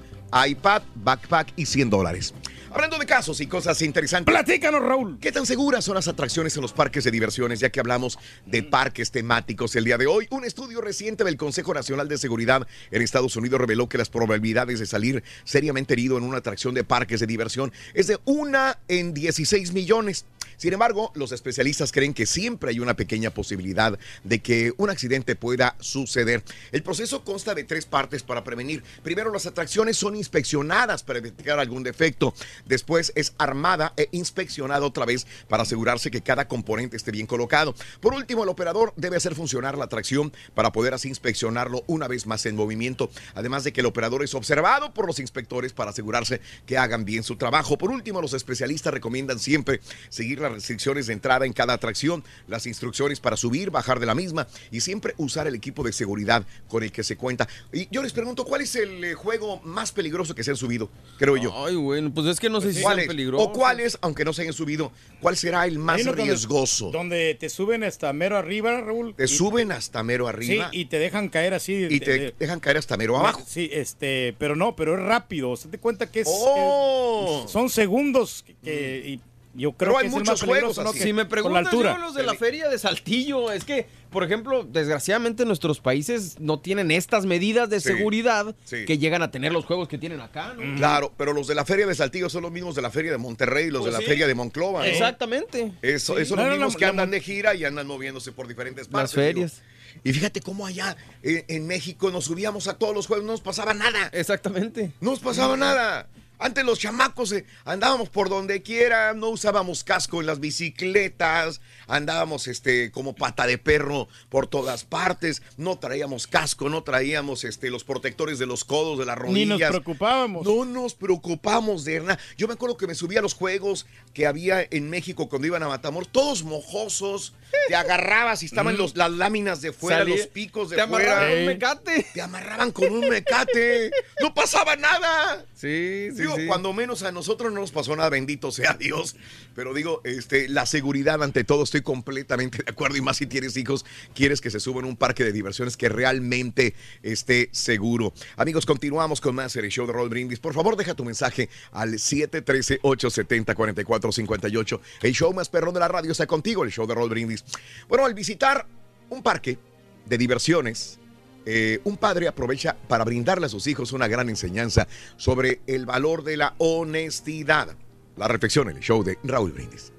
iPad, 0.47 0.83
backpack 0.97 1.55
y 1.57 1.65
100 1.65 1.89
dólares. 1.89 2.35
Hablando 2.75 2.99
de 2.99 3.07
casos 3.07 3.41
y 3.41 3.47
cosas 3.47 3.81
interesantes. 3.83 4.35
Platícanos, 4.35 4.83
Raúl. 4.83 5.17
¿Qué 5.21 5.31
tan 5.31 5.47
seguras 5.47 5.85
son 5.85 5.95
las 5.95 6.09
atracciones 6.09 6.57
en 6.57 6.63
los 6.63 6.73
parques 6.73 7.05
de 7.05 7.13
diversiones? 7.13 7.61
Ya 7.61 7.71
que 7.71 7.79
hablamos 7.79 8.19
de 8.47 8.65
parques 8.65 9.13
temáticos 9.13 9.77
el 9.77 9.85
día 9.85 9.97
de 9.97 10.09
hoy. 10.09 10.27
Un 10.31 10.45
estudio 10.45 10.81
reciente 10.81 11.23
del 11.23 11.37
Consejo 11.37 11.73
Nacional 11.73 12.09
de 12.09 12.19
Seguridad 12.19 12.67
en 12.91 13.01
Estados 13.01 13.37
Unidos 13.37 13.61
reveló 13.61 13.89
que 13.89 13.97
las 13.97 14.09
probabilidades 14.09 14.81
de 14.81 14.87
salir 14.87 15.23
seriamente 15.45 15.93
herido 15.93 16.19
en 16.19 16.25
una 16.25 16.39
atracción 16.39 16.75
de 16.75 16.83
parques 16.83 17.21
de 17.21 17.29
diversión 17.29 17.73
es 17.95 18.09
de 18.09 18.19
una 18.25 18.81
en 18.89 19.15
16 19.15 19.73
millones. 19.73 20.27
Sin 20.57 20.73
embargo, 20.73 21.13
los 21.15 21.33
especialistas 21.33 21.93
creen 21.93 22.15
que 22.15 22.27
siempre 22.27 22.71
hay 22.71 22.81
una 22.81 22.95
pequeña 22.95 23.31
posibilidad 23.31 23.99
de 24.23 24.41
que 24.41 24.73
un 24.77 24.91
accidente 24.91 25.37
pueda 25.37 25.77
suceder. 25.81 26.43
El 26.73 26.83
proceso 26.83 27.25
consta 27.25 27.55
de 27.55 27.65
tres 27.65 27.87
partes 27.87 28.23
para 28.23 28.45
prevenir. 28.45 28.83
Primero, 29.03 29.33
las 29.33 29.47
atracciones 29.47 29.97
son 29.97 30.17
inspeccionadas 30.17 31.03
para 31.03 31.21
detectar 31.21 31.59
algún 31.59 31.83
defecto. 31.83 32.35
Después 32.67 33.13
es 33.15 33.35
armada 33.39 33.93
e 33.97 34.09
inspeccionada 34.13 34.87
otra 34.87 35.05
vez 35.05 35.27
para 35.49 35.63
asegurarse 35.63 36.11
que 36.11 36.23
cada 36.23 36.49
componente 36.49 36.97
esté 36.97 37.11
bien 37.11 37.27
colocado. 37.27 37.75
Por 38.01 38.15
último, 38.15 38.45
el 38.45 38.49
operador 38.49 38.93
debe 38.97 39.17
hacer 39.17 39.35
funcionar 39.35 39.77
la 39.77 39.85
atracción 39.85 40.33
para 40.55 40.73
poder 40.73 40.95
así 40.95 41.09
inspeccionarlo 41.09 41.85
una 41.87 42.09
vez 42.09 42.27
más 42.27 42.47
en 42.47 42.57
movimiento. 42.57 43.11
Además 43.35 43.65
de 43.65 43.73
que 43.73 43.81
el 43.81 43.87
operador 43.87 44.23
es 44.23 44.35
observado 44.35 44.93
por 44.93 45.07
los 45.07 45.19
inspectores 45.19 45.73
para 45.73 45.91
asegurarse 45.91 46.41
que 46.67 46.79
hagan 46.79 47.05
bien 47.05 47.23
su 47.23 47.37
trabajo. 47.37 47.79
Por 47.79 47.91
último, 47.91 48.21
los 48.21 48.35
especialistas 48.35 48.93
recomiendan 48.93 49.39
siempre 49.39 49.81
seguir 50.09 50.41
las 50.45 50.53
restricciones 50.53 51.07
de 51.07 51.13
entrada 51.13 51.45
en 51.47 51.53
cada 51.53 51.75
atracción, 51.75 52.23
las 52.49 52.67
instrucciones 52.67 53.21
para 53.21 53.37
subir, 53.37 53.71
bajar 53.71 54.01
de 54.01 54.07
la 54.07 54.15
misma 54.15 54.47
y 54.71 54.81
siempre 54.81 55.15
usar 55.17 55.47
el 55.47 55.55
equipo 55.55 55.83
de 55.83 55.93
seguridad 55.93 56.47
con 56.69 56.83
el 56.83 56.93
que 56.93 57.03
se 57.03 57.17
cuenta. 57.17 57.49
Y 57.73 57.89
yo 57.91 58.03
les 58.03 58.13
pregunto, 58.13 58.45
¿cuál 58.45 58.61
es 58.63 58.75
el 58.77 59.03
eh, 59.05 59.15
juego 59.15 59.61
más 59.63 59.93
peligroso 59.93 60.35
que 60.35 60.45
se 60.45 60.51
han 60.51 60.57
subido? 60.57 60.91
Creo 61.19 61.37
yo. 61.37 61.53
Ay, 61.67 61.77
bueno, 61.77 62.13
pues 62.15 62.27
es 62.27 62.41
que 62.41 62.49
no 62.51 62.61
sé 62.61 62.73
si 62.73 62.83
¿Cuál 62.83 62.97
sean 62.97 63.03
es? 63.05 63.09
peligrosos. 63.09 63.47
O 63.49 63.53
cuáles, 63.53 63.99
aunque 64.01 64.25
no 64.25 64.33
se 64.33 64.43
hayan 64.43 64.55
subido, 64.55 64.93
¿cuál 65.21 65.37
será 65.37 65.67
el 65.67 65.79
más 65.79 66.05
donde- 66.05 66.23
riesgoso? 66.25 66.91
Donde 66.91 67.35
te 67.39 67.49
suben 67.49 67.85
hasta 67.85 68.13
mero 68.13 68.37
arriba, 68.37 68.81
Raúl. 68.81 69.15
Te 69.15 69.25
y- 69.25 69.29
suben 69.29 69.73
hasta 69.73 70.03
mero 70.03 70.29
arriba 70.29 70.71
Sí, 70.71 70.79
y 70.81 70.85
te 70.87 70.99
dejan 70.99 71.29
caer 71.29 71.55
así. 71.55 71.87
y 71.91 72.01
te 72.01 72.35
dejan 72.39 72.61
caer 72.61 72.79
hasta 72.79 72.97
mero 72.97 73.17
abajo. 73.19 73.43
Sí, 73.47 73.69
este, 73.73 74.35
pero 74.39 74.57
no, 74.57 74.77
pero 74.77 74.95
es 74.95 75.01
rápido. 75.01 75.57
Se 75.57 75.69
te 75.69 75.79
cuenta 75.79 76.11
que 76.11 76.21
es. 76.21 76.29
Oh. 76.31 77.45
eh, 77.45 77.49
son 77.49 77.71
segundos 77.71 78.45
que, 78.63 79.03
y 79.07 79.21
Yo 79.57 79.73
creo 79.73 79.93
Pero 79.95 79.99
hay 79.99 80.03
que 80.03 80.09
es 80.09 80.13
el 80.15 80.19
muchos 80.21 80.43
más 80.43 80.49
juegos 80.49 80.79
¿no? 80.79 80.93
Si 80.93 81.13
me 81.13 81.25
preguntas 81.27 81.67
altura. 81.67 81.95
yo 81.95 81.99
los 82.01 82.15
de 82.15 82.25
la 82.25 82.35
feria 82.35 82.69
de 82.69 82.77
Saltillo, 82.79 83.53
es 83.53 83.65
que, 83.65 83.87
por 84.11 84.25
ejemplo, 84.25 84.65
desgraciadamente 84.65 85.45
nuestros 85.45 85.79
países 85.81 86.41
no 86.41 86.59
tienen 86.59 86.91
estas 86.91 87.25
medidas 87.25 87.71
de 87.71 87.81
Sí, 87.81 87.89
seguridad 87.91 88.57
sí. 88.65 88.85
que 88.85 88.99
llegan 88.99 89.23
a 89.23 89.31
tener 89.31 89.53
los 89.53 89.65
juegos 89.65 89.87
que 89.87 89.97
tienen 89.97 90.21
acá, 90.21 90.55
¿no? 90.59 90.77
Claro, 90.77 91.13
pero 91.17 91.33
los 91.33 91.47
de 91.47 91.55
la 91.55 91.65
Feria 91.65 91.87
de 91.87 91.95
Saltillo 91.95 92.29
son 92.29 92.43
los 92.43 92.51
mismos 92.51 92.75
de 92.75 92.83
la 92.83 92.91
Feria 92.91 93.13
de 93.13 93.19
Monterrey 93.19 93.67
y 93.67 93.71
los 93.71 93.83
Pues 93.83 93.93
de 93.93 93.99
la 93.99 93.99
sí. 94.01 94.07
Feria 94.07 94.27
de 94.27 94.35
Monclova. 94.35 94.81
¿no? 94.81 94.85
Exactamente. 94.87 95.73
Eso, 95.83 96.17
Sí. 96.17 96.23
esos 96.23 96.29
son 96.31 96.39
No, 96.39 96.45
los 96.47 96.59
no, 96.59 96.65
mismos 96.67 96.77
que 96.77 96.87
andan 96.87 97.11
de 97.13 97.21
gira 97.21 97.55
y 97.55 97.65
andan 97.65 97.87
moviéndose 97.87 98.33
por 98.33 98.49
diferentes 98.49 98.89
partes. 98.89 99.15
Las 99.17 99.25
ferias. 99.25 99.53
digo. 99.53 100.01
Y 100.03 100.13
fíjate 100.13 100.41
cómo 100.41 100.67
allá 100.67 100.97
eh, 101.23 101.45
en 101.47 101.69
México 101.69 102.11
nos 102.11 102.25
subíamos 102.25 102.67
a 102.67 102.77
todos 102.77 102.93
los 102.93 103.07
juegos, 103.07 103.25
no 103.25 103.31
nos 103.31 103.41
pasaba 103.41 103.73
nada. 103.75 104.11
Exactamente. 104.13 104.91
No 105.01 105.13
nos 105.13 105.21
pasaba 105.21 105.57
nada. 105.57 106.09
Antes 106.45 106.63
los 106.63 106.79
chamacos 106.79 107.33
eh, 107.33 107.47
andábamos 107.65 108.11
por 108.11 108.29
donde 108.29 108.61
quiera, 108.61 109.15
no 109.15 109.31
usábamos 109.31 109.83
casco 109.83 110.21
en 110.21 110.27
las 110.27 110.41
bicicletas, 110.41 111.63
andábamos 111.87 112.49
este 112.49 112.91
como 112.91 113.15
pata 113.15 113.47
de 113.47 113.57
perro 113.57 114.09
por 114.29 114.47
todas 114.47 114.85
partes, 114.85 115.41
no 115.57 115.79
traíamos 115.79 116.27
casco, 116.27 116.69
no 116.69 116.83
traíamos 116.83 117.45
este 117.45 117.71
los 117.71 117.83
protectores 117.85 118.39
de 118.39 118.45
los 118.45 118.65
codos, 118.67 118.99
de 118.99 119.07
las 119.07 119.17
Ni 119.17 119.23
rodillas. 119.47 119.59
nos 119.73 119.81
preocupábamos. 119.81 120.45
No 120.47 120.67
nos 120.67 120.95
preocupamos 120.95 121.85
de 121.87 122.01
nada. 122.01 122.19
Yo 122.37 122.47
me 122.47 122.53
acuerdo 122.53 122.77
que 122.77 122.87
me 122.87 122.95
subía 122.95 123.21
a 123.21 123.23
los 123.23 123.33
juegos 123.33 123.87
que 124.13 124.27
había 124.27 124.67
en 124.71 124.91
México 124.91 125.31
cuando 125.31 125.47
iban 125.47 125.63
a 125.63 125.69
Matamoros, 125.69 126.11
todos 126.13 126.43
mojosos, 126.43 127.33
te 127.69 127.75
agarrabas 127.75 128.43
y 128.43 128.47
estaban 128.47 128.77
los, 128.77 128.97
las 128.97 129.11
láminas 129.11 129.63
de 129.63 129.73
fuera, 129.73 130.01
Salí- 130.05 130.19
los 130.19 130.27
picos 130.27 130.69
de 130.69 130.77
te 130.77 130.87
fuera. 130.87 131.13
amarraban 131.13 131.39
un 131.39 131.47
mecate. 131.47 132.07
Te 132.13 132.21
amarraban 132.21 132.71
con 132.71 132.93
un 132.93 133.09
mecate. 133.09 133.91
No 134.21 134.35
pasaba 134.35 134.77
nada. 134.77 135.47
Sí, 135.55 136.09
sí, 136.11 136.21
Digo, 136.21 136.34
sí. 136.37 136.47
cuando 136.47 136.73
menos 136.73 137.03
a 137.03 137.11
nosotros 137.13 137.53
no 137.53 137.61
nos 137.61 137.73
pasó 137.73 137.95
nada, 137.97 138.11
bendito 138.11 138.53
sea 138.53 138.75
Dios. 138.75 139.17
Pero 139.55 139.75
digo, 139.75 140.01
este, 140.05 140.49
la 140.49 140.67
seguridad 140.67 141.23
ante 141.23 141.45
todo, 141.45 141.63
estoy 141.65 141.83
completamente 141.83 142.63
de 142.63 142.71
acuerdo. 142.71 142.97
Y 142.97 143.01
más 143.01 143.17
si 143.19 143.27
tienes 143.27 143.57
hijos, 143.57 143.85
quieres 144.15 144.41
que 144.41 144.51
se 144.51 144.61
suban 144.61 144.85
a 144.85 144.89
un 144.89 144.97
parque 144.97 145.25
de 145.25 145.33
diversiones 145.33 145.77
que 145.77 145.89
realmente 145.89 146.75
esté 147.03 147.49
seguro. 147.53 148.13
Amigos, 148.37 148.67
continuamos 148.67 149.21
con 149.21 149.35
más 149.35 149.57
en 149.57 149.65
el 149.65 149.71
show 149.71 149.85
de 149.87 149.93
Roll 149.93 150.09
Brindis. 150.09 150.39
Por 150.41 150.55
favor, 150.55 150.77
deja 150.77 150.95
tu 150.95 151.05
mensaje 151.05 151.49
al 151.73 151.95
713-870-4458. 151.95 154.81
El 155.03 155.13
show 155.13 155.33
más 155.33 155.49
perrón 155.49 155.75
de 155.75 155.81
la 155.81 155.89
radio 155.89 156.13
está 156.13 156.27
contigo, 156.27 156.63
el 156.65 156.71
show 156.71 156.87
de 156.87 156.95
Roll 156.95 157.11
Brindis. 157.11 157.45
Bueno, 157.89 158.05
al 158.05 158.15
visitar 158.15 158.67
un 159.11 159.23
parque 159.23 159.59
de 160.07 160.19
diversiones, 160.19 160.99
eh, 161.47 161.81
un 161.85 161.97
padre 161.97 162.29
aprovecha 162.29 162.77
para 162.89 163.05
brindarle 163.05 163.47
a 163.47 163.49
sus 163.49 163.67
hijos 163.67 163.93
una 163.93 164.09
gran 164.09 164.29
enseñanza 164.29 164.87
sobre 165.17 165.61
el 165.67 165.87
valor 165.87 166.25
de 166.25 166.37
la 166.37 166.55
honestidad. 166.59 167.77
La 168.17 168.29
reflexión 168.29 168.71
en 168.71 168.77
el 168.77 168.83
show 168.83 169.03
de 169.03 169.19
Raúl 169.25 169.53
Brindis. 169.53 169.93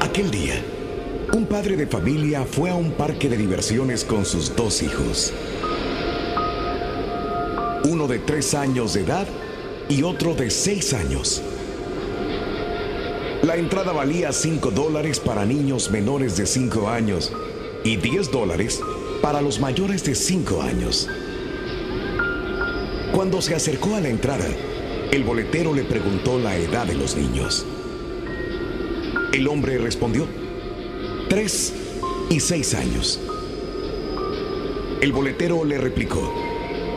Aquel 0.00 0.30
día, 0.30 0.62
un 1.32 1.46
padre 1.46 1.76
de 1.76 1.86
familia 1.86 2.44
fue 2.44 2.70
a 2.70 2.74
un 2.74 2.92
parque 2.92 3.28
de 3.28 3.36
diversiones 3.36 4.04
con 4.04 4.24
sus 4.24 4.54
dos 4.54 4.82
hijos. 4.82 5.32
Uno 7.84 8.06
de 8.06 8.18
tres 8.20 8.54
años 8.54 8.94
de 8.94 9.00
edad 9.00 9.26
y 9.88 10.02
otro 10.02 10.34
de 10.34 10.50
seis 10.50 10.92
años. 10.92 11.42
La 13.42 13.56
entrada 13.56 13.90
valía 13.92 14.32
5 14.32 14.70
dólares 14.70 15.18
para 15.18 15.44
niños 15.44 15.90
menores 15.90 16.36
de 16.36 16.46
5 16.46 16.88
años 16.88 17.32
y 17.82 17.96
10 17.96 18.30
dólares 18.30 18.80
para 19.20 19.42
los 19.42 19.58
mayores 19.58 20.04
de 20.04 20.14
5 20.14 20.62
años. 20.62 21.08
Cuando 23.12 23.42
se 23.42 23.56
acercó 23.56 23.96
a 23.96 24.00
la 24.00 24.10
entrada, 24.10 24.46
el 25.10 25.24
boletero 25.24 25.74
le 25.74 25.82
preguntó 25.82 26.38
la 26.38 26.56
edad 26.56 26.86
de 26.86 26.94
los 26.94 27.16
niños. 27.16 27.66
El 29.32 29.48
hombre 29.48 29.76
respondió, 29.78 30.26
tres 31.28 31.72
y 32.30 32.38
seis 32.38 32.74
años. 32.74 33.18
El 35.00 35.10
boletero 35.12 35.64
le 35.64 35.78
replicó, 35.78 36.32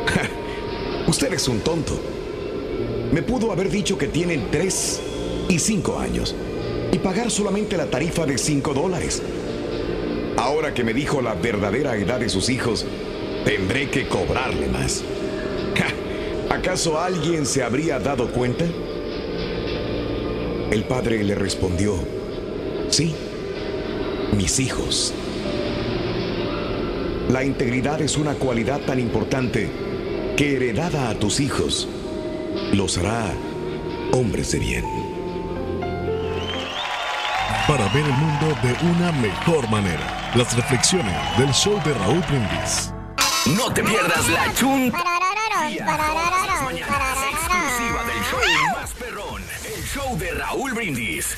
"Ja, 0.06 0.30
usted 1.08 1.34
es 1.34 1.48
un 1.48 1.62
tonto. 1.62 2.00
Me 3.12 3.24
pudo 3.24 3.52
haber 3.52 3.72
dicho 3.72 3.98
que 3.98 4.08
tienen 4.08 4.52
tres 4.52 5.02
y 5.50 5.60
cinco 5.60 6.00
años 6.00 6.36
y 6.91 7.00
pagar 7.00 7.30
solamente 7.32 7.78
la 7.78 7.88
tarifa 7.88 8.26
de 8.26 8.38
cinco 8.38 8.74
dólares. 8.74 9.22
Ahora 10.38 10.74
que 10.74 10.84
me 10.84 10.93
dijo 10.93 11.22
la 11.22 11.34
verdadera 11.34 11.96
edad 11.96 12.20
de 12.20 12.30
sus 12.30 12.50
hijos, 12.50 12.86
tendré 13.46 13.89
que 13.89 14.08
cobrarle 14.08 14.68
más. 14.68 15.04
¿Acaso 16.50 17.00
alguien 17.00 17.46
se 17.46 17.64
habría 17.64 18.00
dado 18.00 18.32
cuenta? 18.32 18.66
El 20.72 20.84
padre 20.86 21.24
le 21.24 21.36
respondió, 21.36 21.96
sí, 22.89 23.14
mis 24.36 24.60
hijos. 24.60 25.14
La 27.30 27.43
integridad 27.43 28.02
es 28.02 28.18
una 28.18 28.36
cualidad 28.36 28.82
tan 28.82 29.00
importante 29.00 29.70
que 30.38 30.56
heredada 30.56 31.10
a 31.10 31.20
tus 31.20 31.39
hijos 31.39 31.88
los 32.74 32.98
hará 32.98 33.34
hombres 34.14 34.52
de 34.52 34.60
bien. 34.60 35.05
Para 37.68 37.88
ver 37.89 38.05
el 38.05 38.13
mundo 38.13 38.55
de 38.61 38.76
una 38.91 39.11
mejor 39.13 39.68
manera. 39.72 40.32
Las 40.36 40.55
reflexiones 40.55 41.16
del 41.36 41.51
show 41.51 41.82
de 41.84 41.95
Raúl 41.95 42.22
Brindis. 42.30 42.93
No 43.57 43.74
te 43.74 43.84
pierdas 43.84 44.30
la 44.30 44.53
chun 44.53 44.86
Exclusiva 44.86 45.01
del 48.05 48.22
show 48.30 48.39
más 48.76 48.93
perrón, 48.93 49.41
el 49.66 49.84
show 49.84 50.16
de 50.16 50.32
Raúl 50.32 50.74
Brindis. 50.76 51.36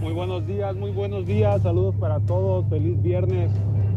Muy 0.00 0.14
buenos 0.14 0.46
días, 0.46 0.74
muy 0.74 0.92
buenos 0.92 1.26
días, 1.26 1.60
saludos 1.62 1.94
para 2.00 2.20
todos, 2.20 2.64
feliz 2.70 3.02
viernes. 3.02 3.50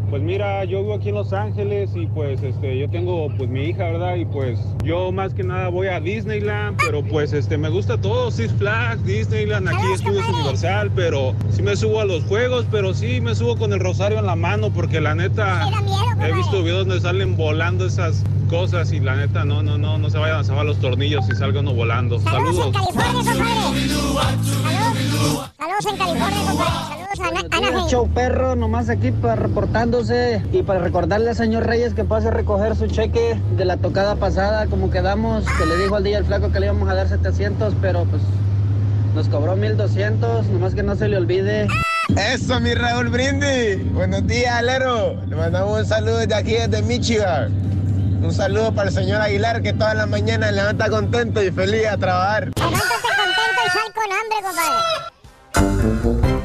Pues 0.10 0.24
mira, 0.24 0.66
yo 0.66 0.82
vivo 0.82 0.95
aquí 0.95 1.10
en 1.10 1.16
Los 1.16 1.34
Ángeles 1.34 1.91
y 1.95 2.07
pues 2.07 2.41
este, 2.41 2.80
yo 2.80 2.89
tengo 2.89 3.28
pues 3.38 3.47
mi 3.47 3.66
hija, 3.66 3.84
¿verdad? 3.84 4.16
Y 4.16 4.26
pues 4.26 4.60
yo 4.84 5.12
más 5.12 5.36
que 5.36 5.43
nada 5.43 5.70
voy 5.70 5.86
a 5.88 5.99
Disneyland, 5.99 6.78
pero 6.84 7.03
pues 7.03 7.32
este, 7.32 7.60
me 7.60 7.70
gusta 7.70 8.01
todo, 8.01 8.32
Six 8.32 8.51
Flags, 8.53 9.05
Disneyland, 9.05 9.70
aquí 9.70 9.84
Estudios 9.93 10.28
Universal, 10.28 10.89
pero 10.95 11.36
sí 11.51 11.62
me 11.62 11.76
subo 11.76 11.99
a 11.99 12.05
los 12.05 12.24
juegos, 12.24 12.66
pero 12.72 12.95
sí 12.95 13.22
me 13.22 13.36
subo 13.36 13.55
con 13.55 13.72
el 13.72 13.80
rosario 13.80 14.18
en 14.18 14.26
la 14.26 14.36
mano 14.36 14.72
porque 14.72 14.99
la 14.99 15.14
neta 15.14 15.70
he 16.22 16.34
visto 16.34 16.64
videos 16.64 16.88
donde 16.88 17.01
salen 17.01 17.38
volando 17.38 17.86
esas 17.86 18.24
cosas 18.49 18.91
y 18.91 18.99
la 18.99 19.16
neta 19.16 19.45
no, 19.45 19.62
no, 19.62 19.78
no, 19.78 19.99
no 19.99 20.10
se 20.10 20.18
vayan 20.18 20.39
a 20.39 20.43
salvar 20.43 20.66
los 20.66 20.80
tornillos 20.80 21.30
y 21.30 21.36
salga 21.36 21.60
uno 21.60 21.76
volando. 21.76 22.20
Saludos. 22.20 22.55
Saludos 22.55 22.74
en 25.86 25.97
California, 25.97 26.39
compadre. 26.47 26.98
Saludos 26.98 26.98
a 27.18 27.28
Ana- 27.28 27.41
Anaheim. 27.51 27.88
Show 27.88 28.07
perro, 28.14 28.55
nomás 28.55 28.89
aquí 28.89 29.12
para 29.12 29.36
reportándose 29.36 30.43
y 30.51 30.62
para 30.64 30.80
recordarle 30.80 31.30
al 31.32 31.36
señor 31.36 31.66
Reyes 31.66 31.93
que 31.93 32.03
pase 32.03 32.28
a 32.28 32.32
recoger 32.32 32.76
su 32.76 32.88
cheque 32.88 33.39
de 33.57 33.66
la 33.66 33.78
tocada 33.78 34.16
pasada, 34.16 34.68
como 34.68 34.91
quedamos, 34.91 35.43
que 35.57 35.66
le 35.66 35.78
dijo 35.78 35.95
al 35.95 36.03
día 36.03 36.18
al 36.20 36.26
flaco 36.26 36.51
que 36.51 36.60
le 36.60 36.68
íbamos 36.68 36.88
a 36.89 36.93
dar 36.93 37.07
700, 37.10 37.74
pero 37.82 38.03
pues 38.05 38.22
nos 39.16 39.28
cobró 39.30 39.55
1200, 39.55 40.45
nomás 40.47 40.76
que 40.76 40.84
no 40.84 40.95
se 40.95 41.07
le 41.07 41.18
olvide. 41.18 41.68
Eso, 42.16 42.60
mi 42.60 42.74
Raúl 42.74 43.10
Brindis. 43.10 43.91
Buenos 43.93 44.26
días, 44.28 44.53
Alero. 44.55 45.16
Le 45.26 45.36
mandamos 45.36 45.80
un 45.80 45.86
saludo 45.86 46.18
desde 46.18 46.36
aquí, 46.36 46.53
desde 46.53 46.82
Michigan. 46.84 47.51
Un 48.22 48.34
saludo 48.34 48.72
para 48.74 48.89
el 48.89 48.93
señor 48.95 49.22
Aguilar, 49.22 49.62
que 49.62 49.74
todas 49.74 49.95
las 49.95 50.07
mañanas 50.07 50.53
levanta 50.53 50.89
contento 50.89 51.41
y 51.41 51.51
feliz 51.51 51.88
a 51.88 51.97
trabajar. 51.97 52.49
Levántate 52.55 53.07
contento 53.16 53.62
y 53.66 53.70
sal 53.70 53.93
con 53.93 54.03
hambre, 54.12 54.38
compadre. 54.43 56.38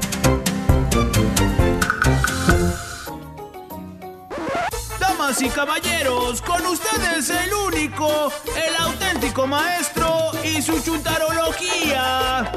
Damas 5.25 5.41
y 5.41 5.49
caballeros, 5.49 6.43
con 6.43 6.67
ustedes 6.67 7.31
el 7.31 7.55
único, 7.55 8.31
el 8.63 8.77
auténtico 8.77 9.47
maestro 9.47 10.33
y 10.45 10.61
su 10.61 10.79
chuntarología. 10.83 12.53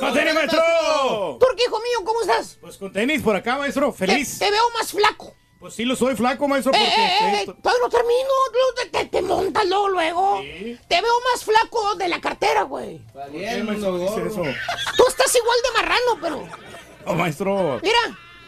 ¡Con 0.00 0.14
tenis, 0.14 0.34
maestro! 0.34 1.36
Turki, 1.38 1.62
hijo 1.64 1.78
mío, 1.80 1.98
¿cómo 2.06 2.22
estás? 2.22 2.56
Pues 2.58 2.78
con 2.78 2.90
tenis 2.90 3.20
por 3.20 3.36
acá, 3.36 3.58
maestro. 3.58 3.92
Feliz. 3.92 4.38
Te, 4.38 4.46
te 4.46 4.50
veo 4.50 4.62
más 4.72 4.92
flaco. 4.92 5.34
Pues 5.60 5.74
sí, 5.74 5.84
lo 5.84 5.94
soy 5.94 6.16
flaco, 6.16 6.48
maestro. 6.48 6.72
Eh, 6.72 6.78
Porque 6.78 6.94
eh, 7.02 7.18
eh, 7.20 7.40
esto- 7.40 7.54
todavía 7.62 7.82
no 7.84 7.90
termino. 7.90 8.28
luego 8.50 8.74
Te, 8.76 8.86
te, 8.86 9.04
te 9.10 9.20
montas 9.22 9.66
luego, 9.66 9.88
luego. 9.90 10.40
Te 10.88 11.02
veo 11.02 11.14
más 11.34 11.44
flaco 11.44 11.96
de 11.96 12.08
la 12.08 12.18
cartera, 12.22 12.62
güey. 12.62 13.04
¿Por 13.12 13.30
qué, 13.30 13.62
maestro, 13.62 13.98
dice 13.98 14.26
eso? 14.26 14.42
Tú 14.96 15.04
estás 15.06 15.36
igual 15.36 15.58
de 15.64 15.82
marrano, 15.82 16.18
pero. 16.22 16.48
Oh, 17.04 17.14
maestro. 17.14 17.78
Mira, 17.82 17.98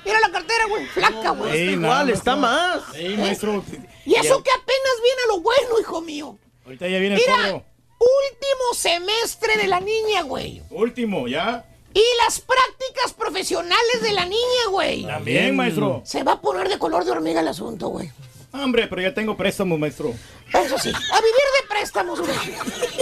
mira 0.04 0.20
la 0.20 0.30
cartera, 0.30 0.66
güey. 0.68 0.86
Flaca, 0.86 1.30
güey. 1.30 1.56
Ey, 1.58 1.76
nada, 1.76 2.04
maestro. 2.04 2.94
Ey, 2.94 3.16
maestro. 3.16 3.64
Y 4.04 4.14
eso 4.14 4.42
que 4.42 4.50
apenas 4.50 4.94
viene 5.02 5.20
lo 5.28 5.40
bueno, 5.40 5.80
hijo 5.80 6.00
mío. 6.00 6.38
Ahorita 6.64 6.88
ya 6.88 6.98
viene 6.98 7.16
el 7.16 7.20
Mira, 7.20 7.34
cobro. 7.36 7.64
último 7.98 8.74
semestre 8.74 9.56
de 9.56 9.66
la 9.66 9.80
niña, 9.80 10.22
güey. 10.22 10.62
Último, 10.70 11.26
¿ya? 11.28 11.64
Y 11.92 12.02
las 12.24 12.40
prácticas 12.40 13.12
profesionales 13.12 14.02
de 14.02 14.12
la 14.12 14.24
niña, 14.24 14.66
güey. 14.70 15.04
También, 15.04 15.56
maestro. 15.56 16.02
Se 16.04 16.22
va 16.22 16.32
a 16.32 16.40
poner 16.40 16.68
de 16.68 16.78
color 16.78 17.04
de 17.04 17.10
hormiga 17.10 17.40
el 17.40 17.48
asunto, 17.48 17.88
güey. 17.88 18.10
Hombre, 18.52 18.86
pero 18.88 19.02
ya 19.02 19.14
tengo 19.14 19.36
préstamo, 19.36 19.76
maestro. 19.78 20.12
Eso 20.52 20.78
sí, 20.78 20.88
a 20.90 21.20
vivir 21.20 21.46
de 21.60 21.68
préstamos, 21.68 22.20
güey. 22.20 22.36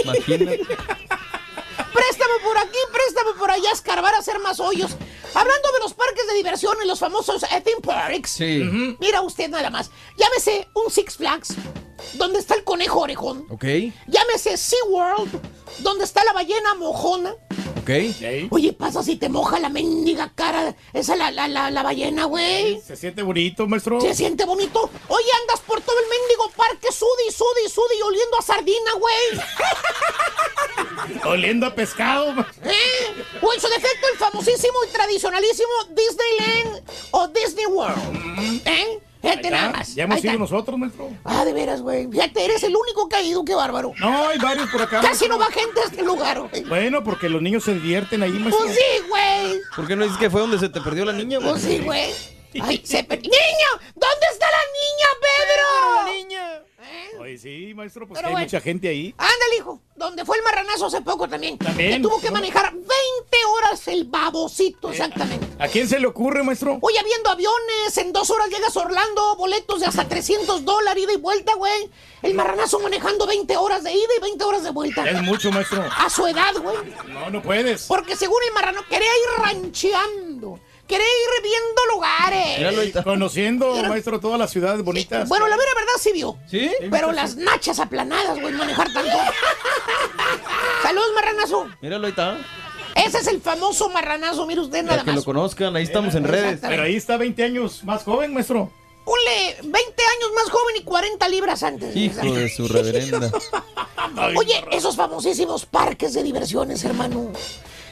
Imagínate. 0.03 0.61
Préstamo 1.93 2.33
por 2.43 2.57
aquí, 2.57 2.77
préstamo 2.91 3.33
por 3.37 3.51
allá, 3.51 3.71
escarbar, 3.71 4.13
hacer 4.15 4.39
más 4.39 4.59
hoyos. 4.59 4.91
Hablando 5.33 5.71
de 5.73 5.79
los 5.79 5.93
parques 5.93 6.27
de 6.27 6.33
diversión 6.35 6.75
y 6.83 6.87
los 6.87 6.99
famosos 6.99 7.43
eh, 7.43 7.61
theme 7.63 7.81
parks. 7.81 8.31
Sí. 8.31 8.95
Mira 8.99 9.21
usted 9.21 9.49
nada 9.49 9.69
más. 9.69 9.91
Llámese 10.17 10.67
un 10.73 10.91
Six 10.91 11.17
Flags, 11.17 11.53
donde 12.13 12.39
está 12.39 12.55
el 12.55 12.63
conejo 12.63 13.01
orejón. 13.01 13.45
Ok, 13.49 13.65
Llámese 14.07 14.57
SeaWorld, 14.57 15.29
donde 15.79 16.03
está 16.03 16.23
la 16.23 16.33
ballena 16.33 16.73
mojona. 16.75 17.35
Ok. 17.77 17.89
Oye, 18.51 18.73
pasa 18.73 19.03
si 19.03 19.15
te 19.15 19.29
moja 19.29 19.59
la 19.59 19.69
mendiga 19.69 20.31
cara. 20.35 20.75
Esa 20.93 21.15
la, 21.15 21.31
la, 21.31 21.47
la, 21.47 21.71
la 21.71 21.83
ballena, 21.83 22.25
güey. 22.25 22.81
Se 22.81 22.95
siente 22.95 23.21
bonito, 23.23 23.67
maestro. 23.67 24.01
Se 24.01 24.13
siente 24.13 24.45
bonito. 24.45 24.89
Oye, 25.07 25.27
andas 25.41 25.61
por 25.61 25.81
todo 25.81 25.95
el 25.99 26.05
mendigo 26.09 26.49
parque, 26.55 26.91
sudi, 26.91 27.31
sudi, 27.31 27.69
sudi, 27.69 28.01
oliendo 28.01 28.37
a 28.37 28.41
sardina, 28.41 28.91
güey. 28.99 29.41
Oliendo 31.25 31.65
a 31.65 31.75
pescado. 31.75 32.31
¿Eh? 32.63 33.23
O 33.41 33.53
en 33.53 33.59
su 33.61 33.67
defecto, 33.67 34.07
el 34.11 34.17
famosísimo 34.17 34.73
y 34.87 34.91
tradicionalísimo 34.91 35.69
Disneyland 35.89 36.83
o 37.11 37.27
Disney 37.29 37.65
World. 37.65 38.61
¿Eh? 38.65 38.99
Fíjate 39.21 39.43
Ya, 39.43 39.49
nada 39.51 39.69
más. 39.71 39.95
ya 39.95 40.03
hemos 40.05 40.23
ido 40.23 40.37
nosotros, 40.39 40.77
maestro. 40.79 41.09
Ah, 41.25 41.43
de 41.43 41.51
veras, 41.53 41.81
güey. 41.81 42.07
Fíjate, 42.09 42.45
eres 42.45 42.63
el 42.63 42.75
único 42.75 43.09
que 43.09 43.17
ha 43.17 43.21
ido, 43.21 43.43
qué 43.43 43.53
bárbaro. 43.53 43.91
No, 43.99 44.29
hay 44.29 44.37
varios 44.39 44.69
por 44.69 44.81
acá. 44.81 45.01
Casi 45.01 45.07
maestro. 45.27 45.27
no 45.29 45.39
va 45.39 45.45
gente 45.51 45.79
a 45.81 45.83
este 45.83 46.03
lugar, 46.03 46.39
güey. 46.41 46.63
Bueno, 46.63 47.03
porque 47.03 47.27
los 47.27 47.41
niños 47.41 47.63
se 47.65 47.73
divierten 47.73 48.23
ahí, 48.23 48.31
maestro. 48.31 48.63
Pues 48.65 48.75
sí, 48.77 49.07
güey. 49.09 49.59
¿Por 49.75 49.87
qué 49.87 49.95
no 49.95 50.03
dices 50.03 50.17
que 50.19 50.29
fue 50.29 50.39
donde 50.41 50.57
se 50.59 50.69
te 50.69 50.79
perdió 50.81 51.03
la 51.05 51.13
niña, 51.13 51.39
güey? 51.39 51.49
Pues 51.51 51.63
sí, 51.63 51.79
güey. 51.79 52.11
Ay, 52.61 52.81
se 52.83 53.03
per- 53.03 53.21
¡Niño! 53.21 53.69
¿Dónde 53.93 54.25
está 54.31 54.45
la 54.49 54.63
niña, 54.79 55.07
Pedro? 55.21 56.13
niña! 56.13 56.63
Oye, 57.19 57.37
sí, 57.37 57.73
maestro, 57.75 58.07
pues 58.07 58.17
Pero 58.17 58.27
hay 58.29 58.33
bueno. 58.33 58.45
mucha 58.45 58.61
gente 58.61 58.87
ahí. 58.87 59.13
Ándale, 59.17 59.57
hijo. 59.57 59.81
Donde 59.95 60.23
fue 60.25 60.37
el 60.37 60.43
marranazo 60.43 60.85
hace 60.85 61.01
poco 61.01 61.27
también. 61.27 61.57
También. 61.57 61.93
Que 61.93 61.99
tuvo 61.99 62.21
que 62.21 62.31
manejar 62.31 62.71
20 62.73 62.89
horas 63.57 63.87
el 63.87 64.05
babocito, 64.05 64.89
exactamente. 64.91 65.47
¿A 65.59 65.67
quién 65.67 65.87
se 65.89 65.99
le 65.99 66.07
ocurre, 66.07 66.41
maestro? 66.43 66.77
Oye, 66.81 66.97
viendo 67.03 67.29
aviones, 67.29 67.97
en 67.97 68.13
dos 68.13 68.29
horas 68.29 68.49
llegas 68.49 68.75
a 68.77 68.79
Orlando, 68.81 69.35
boletos 69.35 69.81
de 69.81 69.87
hasta 69.87 70.07
300 70.07 70.63
dólares 70.63 71.03
ida 71.03 71.13
y 71.13 71.17
vuelta, 71.17 71.53
güey. 71.55 71.89
El 72.21 72.33
marranazo 72.33 72.79
manejando 72.79 73.25
20 73.27 73.57
horas 73.57 73.83
de 73.83 73.91
ida 73.91 74.13
y 74.17 74.21
20 74.21 74.43
horas 74.45 74.63
de 74.63 74.71
vuelta. 74.71 75.09
Es 75.09 75.21
mucho, 75.21 75.51
maestro. 75.51 75.83
A 75.97 76.09
su 76.09 76.25
edad, 76.27 76.53
güey. 76.61 76.77
No, 77.09 77.29
no 77.29 77.41
puedes. 77.41 77.85
Porque 77.87 78.15
según 78.15 78.39
el 78.47 78.53
marrano, 78.53 78.81
quería 78.89 79.07
ir 79.09 79.43
rancheando. 79.43 80.59
Quería 80.87 81.05
ir 81.05 81.43
viendo 81.43 81.81
lugares. 82.29 82.57
Míralo 82.57 82.81
ahí. 82.81 82.91
Conociendo, 83.03 83.83
maestro, 83.83 84.19
todas 84.19 84.39
las 84.39 84.51
ciudades 84.51 84.83
bonitas. 84.83 85.27
Bueno, 85.29 85.47
la 85.47 85.57
mera 85.57 85.69
verdad 85.75 85.93
sí 85.99 86.11
vio. 86.13 86.37
¿Sí? 86.47 86.69
Pero 86.91 87.11
las 87.11 87.35
nachas 87.35 87.79
aplanadas, 87.79 88.39
güey, 88.39 88.53
manejar 88.53 88.91
tanto. 88.93 89.17
Saludos, 90.83 91.09
marranazo. 91.15 91.67
Míralo, 91.81 92.05
ahí 92.05 92.11
está. 92.11 92.37
Ese 92.95 93.19
es 93.19 93.27
el 93.27 93.39
famoso 93.41 93.89
marranazo, 93.89 94.45
mire 94.45 94.61
usted 94.61 94.81
nada 94.83 94.89
Para 94.97 95.03
que 95.03 95.11
más. 95.11 95.17
lo 95.17 95.23
conozcan, 95.23 95.75
ahí 95.75 95.83
estamos 95.83 96.15
en 96.15 96.23
redes. 96.25 96.59
Pero 96.61 96.83
ahí 96.83 96.95
está 96.95 97.17
20 97.17 97.43
años 97.43 97.83
más 97.83 98.03
joven, 98.03 98.33
maestro. 98.33 98.71
Ponle 99.05 99.55
20 99.63 99.71
años 99.79 100.29
más 100.35 100.49
joven 100.51 100.75
y 100.77 100.83
40 100.83 101.29
libras 101.29 101.63
antes. 101.63 101.95
Hijo 101.95 102.33
de 102.33 102.49
su 102.49 102.67
reverenda. 102.67 103.31
Oye, 104.35 104.63
esos 104.71 104.95
famosísimos 104.95 105.65
parques 105.65 106.13
de 106.13 106.23
diversiones, 106.23 106.83
hermano. 106.83 107.31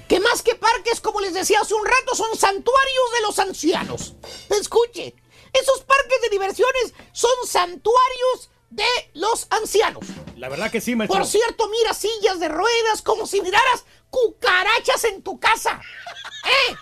Que 0.08 0.20
más 0.20 0.42
que 0.42 0.56
parques, 0.56 1.02
como 1.02 1.20
les 1.20 1.34
decía 1.34 1.60
hace 1.62 1.74
un 1.74 1.86
rato, 1.86 2.16
son 2.16 2.36
santuarios 2.38 3.12
de 3.16 3.22
los 3.24 3.40
ancianos. 3.40 4.14
Escuche, 4.50 5.16
esos 5.54 5.82
parques 5.82 6.22
de 6.22 6.30
diversiones 6.30 6.94
son 7.12 7.32
santuarios 7.46 8.50
de 8.70 8.86
los 9.14 9.48
ancianos. 9.50 10.06
La 10.38 10.50
verdad 10.50 10.72
que 10.72 10.82
sí, 10.82 10.96
maestro. 10.96 11.20
Por 11.20 11.28
cierto, 11.28 11.68
mira 11.70 11.94
sillas 11.94 12.40
de 12.40 12.48
ruedas 12.48 13.02
como 13.02 13.26
si 13.26 13.42
miraras 13.42 13.86
cucarachas 14.10 15.04
en 15.06 15.22
tu 15.24 15.40
casa. 15.40 15.82
¿Eh? 16.46 16.76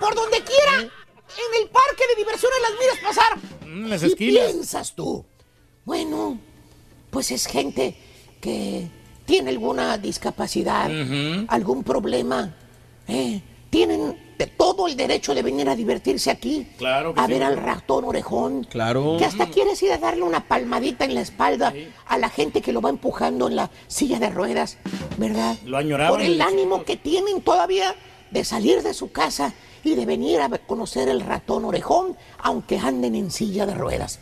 Por 0.00 0.14
donde 0.14 0.42
quiera, 0.42 0.80
en 0.80 1.62
el 1.62 1.68
parque 1.68 2.06
de 2.08 2.16
diversiones 2.16 2.58
las 2.62 2.72
miras 2.72 2.98
pasar. 2.98 3.38
Mm, 3.66 3.86
las 3.86 4.00
¿Qué 4.00 4.06
esquinas. 4.08 4.50
piensas 4.52 4.94
tú? 4.94 5.24
Bueno, 5.84 6.38
pues 7.10 7.30
es 7.30 7.46
gente 7.46 7.96
que 8.40 8.88
tiene 9.32 9.48
alguna 9.48 9.96
discapacidad, 9.96 10.90
algún 11.48 11.82
problema. 11.84 12.54
¿eh? 13.08 13.40
Tienen 13.70 14.34
de 14.36 14.46
todo 14.46 14.86
el 14.86 14.94
derecho 14.94 15.34
de 15.34 15.40
venir 15.40 15.70
a 15.70 15.74
divertirse 15.74 16.30
aquí. 16.30 16.68
Claro 16.76 17.14
que 17.14 17.20
a 17.22 17.24
sí, 17.24 17.32
ver 17.32 17.42
al 17.42 17.56
ratón 17.56 18.04
orejón. 18.04 18.64
Claro. 18.64 19.16
Que 19.18 19.24
hasta 19.24 19.46
quieres 19.46 19.82
ir 19.82 19.90
a 19.90 19.96
darle 19.96 20.24
una 20.24 20.46
palmadita 20.46 21.06
en 21.06 21.14
la 21.14 21.22
espalda 21.22 21.72
a 22.04 22.18
la 22.18 22.28
gente 22.28 22.60
que 22.60 22.74
lo 22.74 22.82
va 22.82 22.90
empujando 22.90 23.48
en 23.48 23.56
la 23.56 23.70
silla 23.86 24.18
de 24.18 24.28
ruedas, 24.28 24.76
¿verdad? 25.16 25.56
Lo 25.64 25.78
añoraban 25.78 26.12
Por 26.12 26.20
el 26.20 26.38
ánimo 26.38 26.84
que 26.84 26.98
tienen 26.98 27.40
todavía 27.40 27.94
de 28.30 28.44
salir 28.44 28.82
de 28.82 28.92
su 28.92 29.12
casa 29.12 29.54
y 29.82 29.94
de 29.94 30.04
venir 30.04 30.42
a 30.42 30.50
conocer 30.58 31.08
el 31.08 31.22
ratón 31.22 31.64
orejón, 31.64 32.18
aunque 32.36 32.78
anden 32.78 33.14
en 33.14 33.30
silla 33.30 33.64
de 33.64 33.76
ruedas. 33.76 34.18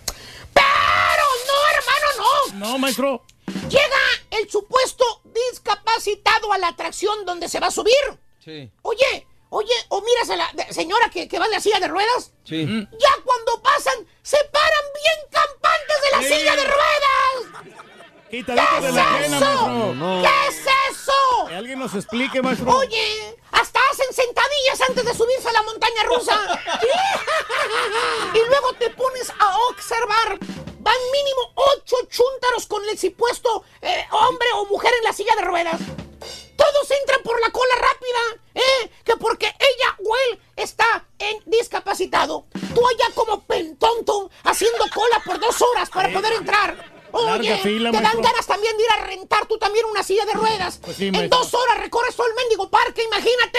¡Pero 2.53 2.59
no, 2.66 2.78
maestro. 2.78 3.24
Llega 3.68 3.96
el 4.30 4.48
supuesto 4.51 5.05
discapacitado 5.24 6.53
a 6.53 6.59
la 6.59 6.68
atracción 6.68 7.24
donde 7.24 7.48
se 7.48 7.61
va 7.61 7.68
a 7.68 7.70
subir. 7.70 7.94
Sí. 8.44 8.70
Oye, 8.82 9.26
oye, 9.51 9.72
o 9.88 10.01
miras 10.03 10.30
a 10.30 10.36
la 10.36 10.51
señora 10.72 11.11
que, 11.11 11.26
que 11.28 11.38
va 11.38 11.46
en 11.46 11.51
la 11.53 11.61
silla 11.61 11.80
de 11.80 11.88
ruedas. 11.88 12.32
Sí. 12.44 12.64
Ya 12.66 13.22
cuando 13.24 13.62
pasan, 13.62 14.07
se 14.22 14.38
paran 14.53 14.84
bien 14.94 15.30
campantes 15.30 15.96
de 16.03 16.11
la 16.16 16.22
Sí. 16.22 16.40
silla 16.40 16.57
de 16.57 16.64
ruedas. 16.64 17.76
Quitadito 18.30 18.64
¿Qué 18.76 18.80
de 18.82 18.88
es 18.88 18.94
la 18.94 19.18
pena, 19.18 19.36
eso? 19.38 19.94
No. 19.94 20.22
¿Qué 20.22 20.48
es 20.48 20.61
eso? 20.92 21.46
Que 21.48 21.55
alguien 21.57 21.78
nos 21.80 21.94
explique, 21.96 22.40
maestro. 22.40 22.76
Oye, 22.76 23.36
hasta 23.51 23.80
hacen 23.90 24.07
sentadillas 24.14 24.80
antes 24.88 25.05
de 25.05 25.14
subirse 25.14 25.48
a 25.48 25.53
la 25.53 25.62
montaña 25.62 26.03
rusa. 26.05 26.38
y 28.34 28.38
luego 28.48 28.72
te 28.74 28.90
pones 28.90 29.32
a 29.36 29.57
observar. 29.70 30.38
Van 30.83 30.97
mínimo 31.12 31.53
ocho 31.55 31.97
chúntaros 32.09 32.66
con 32.66 32.83
el 32.89 32.99
supuesto 32.99 33.64
eh, 33.83 34.07
hombre 34.12 34.49
o 34.55 34.64
mujer 34.64 34.91
en 34.97 35.05
la 35.05 35.12
silla 35.12 35.35
de 35.37 35.43
ruedas. 35.43 35.78
Todos 36.57 36.91
entran 36.91 37.22
por 37.22 37.39
la 37.39 37.51
cola 37.51 37.74
rápida, 37.74 38.43
¿eh? 38.55 38.91
Que 39.05 39.14
porque 39.16 39.47
ella 39.47 39.97
o 40.03 40.16
él 40.16 40.41
está 40.57 41.05
en 41.18 41.43
discapacitado. 41.45 42.47
Tú 42.74 42.81
allá 42.87 43.14
como 43.14 43.43
pentonto 43.43 44.31
haciendo 44.45 44.85
cola 44.95 45.22
por 45.22 45.39
dos 45.39 45.61
horas 45.61 45.91
para 45.91 46.11
poder 46.11 46.33
entrar. 46.33 46.99
Oye, 47.13 47.57
fila, 47.59 47.91
te 47.91 47.97
dan 47.97 48.03
maestro. 48.05 48.23
ganas 48.23 48.47
también 48.47 48.77
de 48.77 48.83
ir 48.85 48.91
a 48.91 49.05
rentar 49.07 49.47
tú 49.47 49.59
también 49.59 49.85
una 49.87 50.03
silla 50.03 50.25
de 50.27 50.33
ruedas. 50.35 50.79
Pues 50.83 50.97
sí, 50.97 51.07
en 51.09 51.13
maestro. 51.13 51.39
dos 51.39 51.55
horas 51.55 51.79
recorres 51.81 52.15
todo 52.17 52.27
el 52.27 52.35
mendigo 52.35 52.69
parque, 52.71 53.03
imagínate. 53.05 53.59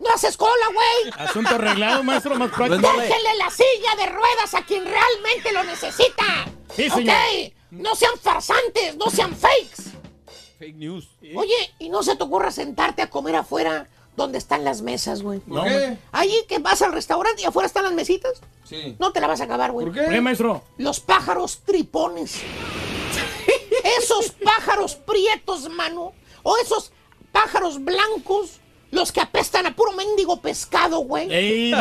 No 0.00 0.10
haces 0.14 0.36
cola, 0.36 0.66
güey. 0.74 1.14
Asunto 1.28 1.54
arreglado, 1.54 2.02
maestro, 2.02 2.34
más 2.36 2.50
práctico. 2.50 2.80
Déjenle 2.96 3.36
la 3.38 3.50
silla 3.50 3.96
de 3.96 4.06
ruedas 4.06 4.54
a 4.54 4.64
quien 4.64 4.84
realmente 4.84 5.52
lo 5.52 5.62
necesita. 5.64 6.24
Sí, 6.74 6.90
señor. 6.90 7.14
Ok, 7.16 7.52
no 7.70 7.94
sean 7.94 8.18
farsantes, 8.20 8.96
no 8.96 9.10
sean 9.10 9.34
fakes. 9.36 9.90
Fake 10.58 10.74
news. 10.76 11.08
Oye, 11.36 11.74
y 11.78 11.88
no 11.88 12.02
se 12.02 12.16
te 12.16 12.22
ocurra 12.24 12.50
sentarte 12.50 13.02
a 13.02 13.10
comer 13.10 13.36
afuera 13.36 13.88
donde 14.16 14.38
están 14.38 14.64
las 14.64 14.82
mesas, 14.82 15.22
güey. 15.22 15.38
¿Por 15.40 15.64
qué? 15.64 15.96
Ahí 16.12 16.44
que 16.48 16.58
vas 16.58 16.82
al 16.82 16.92
restaurante 16.92 17.42
y 17.42 17.44
afuera 17.46 17.66
están 17.66 17.84
las 17.84 17.92
mesitas. 17.92 18.32
Sí. 18.64 18.96
No 18.98 19.12
te 19.12 19.20
la 19.20 19.26
vas 19.26 19.40
a 19.40 19.44
acabar, 19.44 19.70
güey. 19.72 19.86
¿Por 19.86 19.94
¿Por 19.96 20.04
qué, 20.04 20.10
qué? 20.10 20.20
maestro? 20.20 20.62
Los 20.78 21.00
pájaros 21.00 21.60
tripones. 21.64 22.40
Esos 23.98 24.30
pájaros 24.30 24.94
prietos, 24.94 25.68
mano. 25.68 26.12
O 26.42 26.56
esos 26.58 26.92
pájaros 27.30 27.82
blancos. 27.82 28.60
Los 28.92 29.10
que 29.10 29.22
apestan 29.22 29.64
a 29.64 29.74
puro 29.74 29.92
mendigo 29.92 30.42
pescado, 30.42 30.98
güey. 30.98 31.32
Ey. 31.32 31.72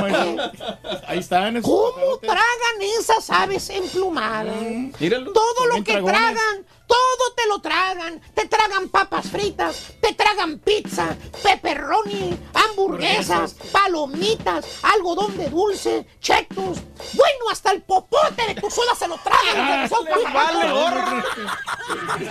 Ahí 1.08 1.20
están. 1.20 1.58
esos 1.58 1.70
¿Cómo 1.70 2.18
tragan 2.20 2.82
esas 2.98 3.30
aves 3.30 3.70
emplumadas? 3.70 4.56
Míralo. 4.98 5.34
Todo 5.34 5.68
lo 5.68 5.84
que 5.84 5.92
dragones. 5.92 6.16
tragan, 6.16 6.66
todo 6.88 7.34
te 7.36 7.48
lo 7.48 7.60
tragan. 7.60 8.22
Te 8.34 8.48
tragan 8.48 8.88
papas 8.88 9.30
fritas, 9.30 9.92
te 10.00 10.14
tragan 10.14 10.60
pizza, 10.60 11.18
pepperoni, 11.44 12.40
hamburguesas, 12.54 13.56
palomitas, 13.74 14.66
algodón 14.82 15.36
de 15.36 15.50
dulce, 15.50 16.08
chetos. 16.22 16.78
Bueno, 17.14 17.50
hasta 17.52 17.72
el 17.72 17.82
popote 17.82 18.48
de 18.48 18.56
tu 18.56 18.72
soda 18.72 18.96
se 18.96 19.10
lo 19.10 19.18
tragan. 19.18 19.58
Ah, 19.58 19.86
son 19.90 20.06
vale. 20.34 21.22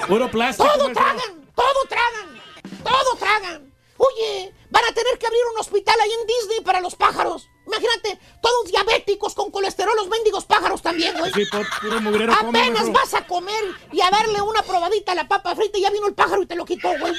Puro 0.08 0.30
plástico, 0.30 0.66
Todo 0.72 0.90
tragan, 0.90 1.52
todo 1.54 1.84
tragan, 1.86 2.40
todo 2.82 3.16
tragan. 3.18 3.69
Oye, 4.02 4.54
van 4.70 4.84
a 4.84 4.94
tener 4.94 5.18
que 5.18 5.26
abrir 5.26 5.42
un 5.52 5.58
hospital 5.60 5.94
ahí 6.00 6.10
en 6.10 6.26
Disney 6.26 6.60
para 6.64 6.80
los 6.80 6.94
pájaros. 6.96 7.48
Imagínate, 7.66 8.18
todos 8.40 8.64
diabéticos 8.70 9.34
con 9.34 9.50
colesterol, 9.50 9.94
los 9.94 10.08
mendigos 10.08 10.44
pájaros 10.46 10.80
también, 10.80 11.16
güey. 11.18 11.30
Sí, 11.34 11.42
pu- 11.52 11.80
puro 11.82 12.00
mugrero 12.00 12.32
Apenas 12.32 12.90
vas 12.90 13.12
a 13.14 13.26
comer 13.26 13.62
y 13.92 14.00
a 14.00 14.08
darle 14.10 14.40
una 14.40 14.62
probadita 14.62 15.12
a 15.12 15.14
la 15.14 15.28
papa 15.28 15.54
frita 15.54 15.76
y 15.78 15.82
ya 15.82 15.90
vino 15.90 16.06
el 16.08 16.14
pájaro 16.14 16.42
y 16.42 16.46
te 16.46 16.56
lo 16.56 16.64
quitó, 16.64 16.88
güey. 16.98 17.12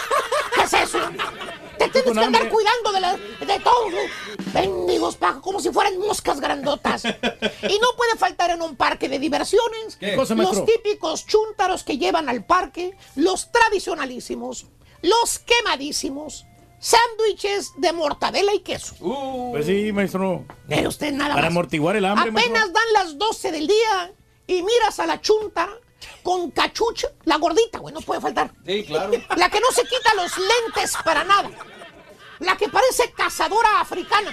¿Qué 0.54 0.62
es 0.62 0.72
eso? 0.72 0.98
Te 1.78 1.88
tienes 1.88 2.12
que 2.12 2.20
andar 2.24 2.48
cuidando 2.48 2.92
de, 2.92 3.00
la- 3.00 3.16
de 3.16 3.60
todos. 3.60 3.90
güey. 3.90 4.08
Bendigos 4.54 5.16
pajos, 5.16 5.42
como 5.42 5.60
si 5.60 5.70
fueran 5.70 5.98
moscas 5.98 6.40
grandotas. 6.40 7.04
Y 7.04 7.78
no 7.80 7.88
puede 7.96 8.16
faltar 8.16 8.50
en 8.50 8.62
un 8.62 8.76
parque 8.76 9.08
de 9.08 9.18
diversiones 9.18 9.96
¿Qué 9.96 10.14
cosa, 10.16 10.34
los 10.36 10.64
típicos 10.64 11.26
chúntaros 11.26 11.82
que 11.82 11.98
llevan 11.98 12.28
al 12.28 12.44
parque, 12.46 12.96
los 13.16 13.50
tradicionalísimos, 13.52 14.66
los 15.02 15.38
quemadísimos, 15.40 16.46
sándwiches 16.78 17.72
de 17.76 17.92
mortadela 17.92 18.54
y 18.54 18.60
queso. 18.60 18.94
Pues 19.50 19.66
sí, 19.66 19.92
maestro. 19.92 20.44
Mire 20.68 20.86
usted 20.88 21.12
nada 21.12 21.30
Para 21.34 21.42
más. 21.46 21.50
amortiguar 21.52 21.96
el 21.96 22.04
hambre, 22.04 22.30
Apenas 22.30 22.50
maestro. 22.50 22.72
dan 22.72 22.92
las 22.94 23.18
12 23.18 23.52
del 23.52 23.66
día 23.66 24.12
y 24.46 24.62
miras 24.62 24.98
a 25.00 25.06
la 25.06 25.20
chunta 25.20 25.68
con 26.22 26.50
cachucha, 26.50 27.08
la 27.24 27.36
gordita, 27.36 27.78
güey, 27.78 27.92
no 27.94 28.00
puede 28.00 28.20
faltar. 28.20 28.52
Sí, 28.64 28.84
claro. 28.84 29.12
La 29.36 29.50
que 29.50 29.60
no 29.60 29.70
se 29.72 29.82
quita 29.82 30.14
los 30.14 30.32
lentes 30.38 30.96
para 31.04 31.24
nada. 31.24 31.50
La 32.40 32.56
que 32.56 32.68
parece 32.68 33.10
cazadora 33.12 33.80
africana. 33.80 34.32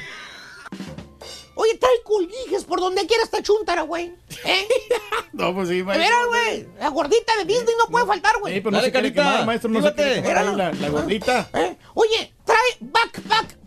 Oye, 1.55 1.77
trae 1.77 2.01
colguijes 2.03 2.63
por 2.65 2.79
donde 2.79 3.05
quiera 3.07 3.23
esta 3.23 3.41
chuntara, 3.41 3.83
güey. 3.83 4.13
¿Eh? 4.45 4.67
No, 5.33 5.53
pues 5.53 5.67
sí, 5.67 5.83
maestro. 5.83 6.05
veras, 6.07 6.27
güey. 6.27 6.67
La 6.79 6.87
gordita 6.89 7.35
de 7.37 7.43
Disney 7.45 7.75
no 7.77 7.87
puede 7.91 8.05
faltar, 8.05 8.37
güey. 8.39 8.53
Sí, 8.55 8.61
pero 8.61 8.71
no 8.77 8.81
se 8.81 8.91
quiere 8.91 9.11
quemar, 9.13 9.45
maestro. 9.45 9.69
No 9.69 9.81
se 9.81 9.93
quiere 9.93 10.21
quemar 10.23 10.37
ahí 10.37 10.55
la, 10.55 10.71
la 10.71 10.89
gordita. 10.89 11.49
¿Eh? 11.53 11.77
Oye, 11.93 12.33
trae 12.45 12.57
backpack, 12.79 13.57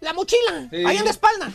la 0.00 0.12
mochila, 0.12 0.68
Sí. 0.70 0.84
ahí 0.84 0.98
en 0.98 1.04
la 1.04 1.10
espalda. 1.10 1.50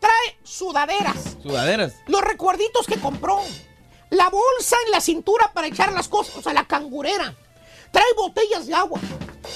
Trae 0.00 0.38
sudaderas, 0.42 1.36
Sudaderas. 1.42 1.96
los 2.06 2.22
recuerditos 2.22 2.86
que 2.86 2.98
compró, 2.98 3.40
la 4.10 4.28
bolsa 4.30 4.76
en 4.86 4.92
la 4.92 5.00
cintura 5.02 5.52
para 5.52 5.66
echar 5.66 5.92
las 5.92 6.08
cosas, 6.08 6.36
o 6.36 6.42
sea, 6.42 6.52
la 6.54 6.66
cangurera. 6.66 7.34
Trae 7.90 8.12
botellas 8.16 8.66
de 8.66 8.74
agua. 8.74 9.00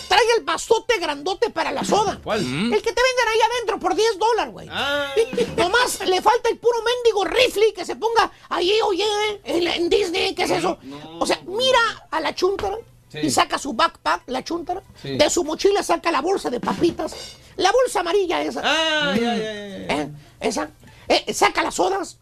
Trae 0.08 0.20
el 0.38 0.44
vasote 0.44 0.98
grandote 0.98 1.50
para 1.50 1.70
la 1.72 1.84
soda. 1.84 2.18
¿Cuál? 2.22 2.40
El 2.40 2.70
que 2.82 2.92
te 2.92 3.00
venden 3.02 3.28
ahí 3.30 3.38
adentro 3.54 3.78
por 3.78 3.94
10 3.94 4.18
dólares, 4.18 4.52
güey. 4.52 4.68
Ah. 4.70 5.12
Nomás 5.56 6.00
le 6.06 6.20
falta 6.22 6.48
el 6.48 6.58
puro 6.58 6.78
mendigo 6.82 7.24
rifle 7.24 7.72
que 7.74 7.84
se 7.84 7.96
ponga 7.96 8.30
ahí, 8.48 8.72
oye, 8.86 9.04
en, 9.44 9.66
en 9.66 9.88
Disney, 9.88 10.34
¿qué 10.34 10.44
es 10.44 10.50
eso? 10.50 10.78
O 11.18 11.26
sea, 11.26 11.40
mira 11.46 12.06
a 12.10 12.20
la 12.20 12.34
chuntara 12.34 12.76
Sí. 13.10 13.18
y 13.24 13.30
saca 13.30 13.58
su 13.58 13.74
backpack, 13.74 14.22
la 14.28 14.42
chuntara. 14.42 14.82
Sí. 15.02 15.18
De 15.18 15.28
su 15.28 15.44
mochila 15.44 15.82
saca 15.82 16.10
la 16.10 16.22
bolsa 16.22 16.48
de 16.48 16.60
papitas. 16.60 17.14
La 17.56 17.70
bolsa 17.70 18.00
amarilla 18.00 18.40
esa. 18.40 18.62
Ah, 18.64 19.12
Mm. 19.14 19.20
ya, 19.20 19.36
ya, 19.36 19.42
ya, 19.42 19.68
ya. 19.86 20.02
¿Eh? 20.02 20.10
Esa. 20.40 20.70
Eh, 21.08 21.34
saca 21.34 21.62
las 21.62 21.74
sodas, 21.74 22.16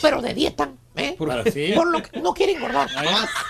pero 0.00 0.22
de 0.22 0.32
dieta. 0.32 0.70
¿Eh? 1.00 1.16
Sí. 1.52 1.72
Por 1.74 1.86
lo 1.88 2.02
que 2.02 2.20
no 2.20 2.34
quiere 2.34 2.52
engordar. 2.52 2.88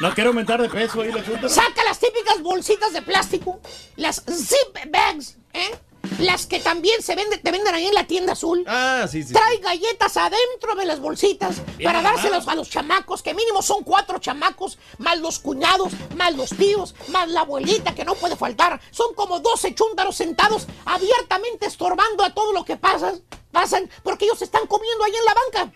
No 0.00 0.14
quiero 0.14 0.30
aumentar 0.30 0.60
de 0.60 0.68
peso 0.68 1.02
ahí 1.02 1.12
la. 1.12 1.22
Saca 1.48 1.84
las 1.84 1.98
típicas 1.98 2.42
bolsitas 2.42 2.92
de 2.92 3.02
plástico, 3.02 3.60
las 3.96 4.22
zip 4.24 4.90
bags, 4.90 5.36
¿eh? 5.52 5.70
Las 6.18 6.46
que 6.46 6.60
también 6.60 7.02
se 7.02 7.14
venden, 7.14 7.40
te 7.40 7.50
venden 7.50 7.74
ahí 7.74 7.86
en 7.86 7.94
la 7.94 8.06
tienda 8.06 8.32
azul. 8.32 8.64
Ah, 8.66 9.06
sí, 9.10 9.22
sí. 9.22 9.32
Trae 9.32 9.58
galletas 9.58 10.16
adentro 10.16 10.74
de 10.76 10.84
las 10.84 11.00
bolsitas 11.00 11.64
Bien 11.76 11.88
para 11.90 12.02
dárselas 12.02 12.46
a 12.48 12.54
los 12.54 12.68
chamacos, 12.68 13.22
que 13.22 13.34
mínimo 13.34 13.62
son 13.62 13.82
cuatro 13.84 14.18
chamacos, 14.18 14.78
más 14.98 15.18
los 15.18 15.38
cuñados, 15.38 15.92
más 16.16 16.34
los 16.34 16.50
tíos, 16.50 16.94
más 17.08 17.28
la 17.28 17.40
abuelita 17.42 17.94
que 17.94 18.04
no 18.04 18.14
puede 18.14 18.36
faltar. 18.36 18.80
Son 18.90 19.14
como 19.14 19.40
12 19.40 19.74
chúntaros 19.74 20.16
sentados 20.16 20.66
abiertamente 20.84 21.66
estorbando 21.66 22.24
a 22.24 22.34
todo 22.34 22.52
lo 22.52 22.64
que 22.64 22.76
pasa, 22.76 23.14
pasan, 23.50 23.88
porque 24.02 24.24
ellos 24.26 24.42
están 24.42 24.66
comiendo 24.66 25.04
ahí 25.04 25.12
en 25.16 25.24
la 25.24 25.34
banca. 25.34 25.72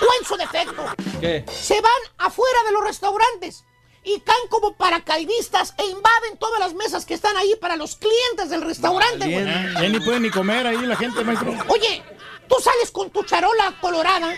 O 0.00 0.20
en 0.20 0.26
su 0.26 0.36
defecto 0.36 0.84
¿Qué? 1.20 1.44
se 1.60 1.80
van 1.80 1.92
afuera 2.18 2.58
de 2.66 2.72
los 2.72 2.84
restaurantes 2.84 3.64
y 4.04 4.20
caen 4.20 4.48
como 4.48 4.74
paracaidistas 4.74 5.74
e 5.78 5.84
invaden 5.86 6.36
todas 6.38 6.60
las 6.60 6.74
mesas 6.74 7.06
que 7.06 7.14
están 7.14 7.36
ahí 7.36 7.56
para 7.56 7.76
los 7.76 7.96
clientes 7.96 8.50
del 8.50 8.62
restaurante, 8.62 9.26
güey. 9.26 9.44
Ya, 9.44 9.80
ya 9.80 9.88
ni 9.88 10.00
pueden 10.00 10.22
ni 10.22 10.30
comer 10.30 10.66
ahí 10.66 10.78
la 10.78 10.96
gente, 10.96 11.24
maestro. 11.24 11.54
Oye, 11.68 12.04
tú 12.48 12.56
sales 12.60 12.90
con 12.90 13.10
tu 13.10 13.24
charola 13.24 13.74
colorada, 13.80 14.34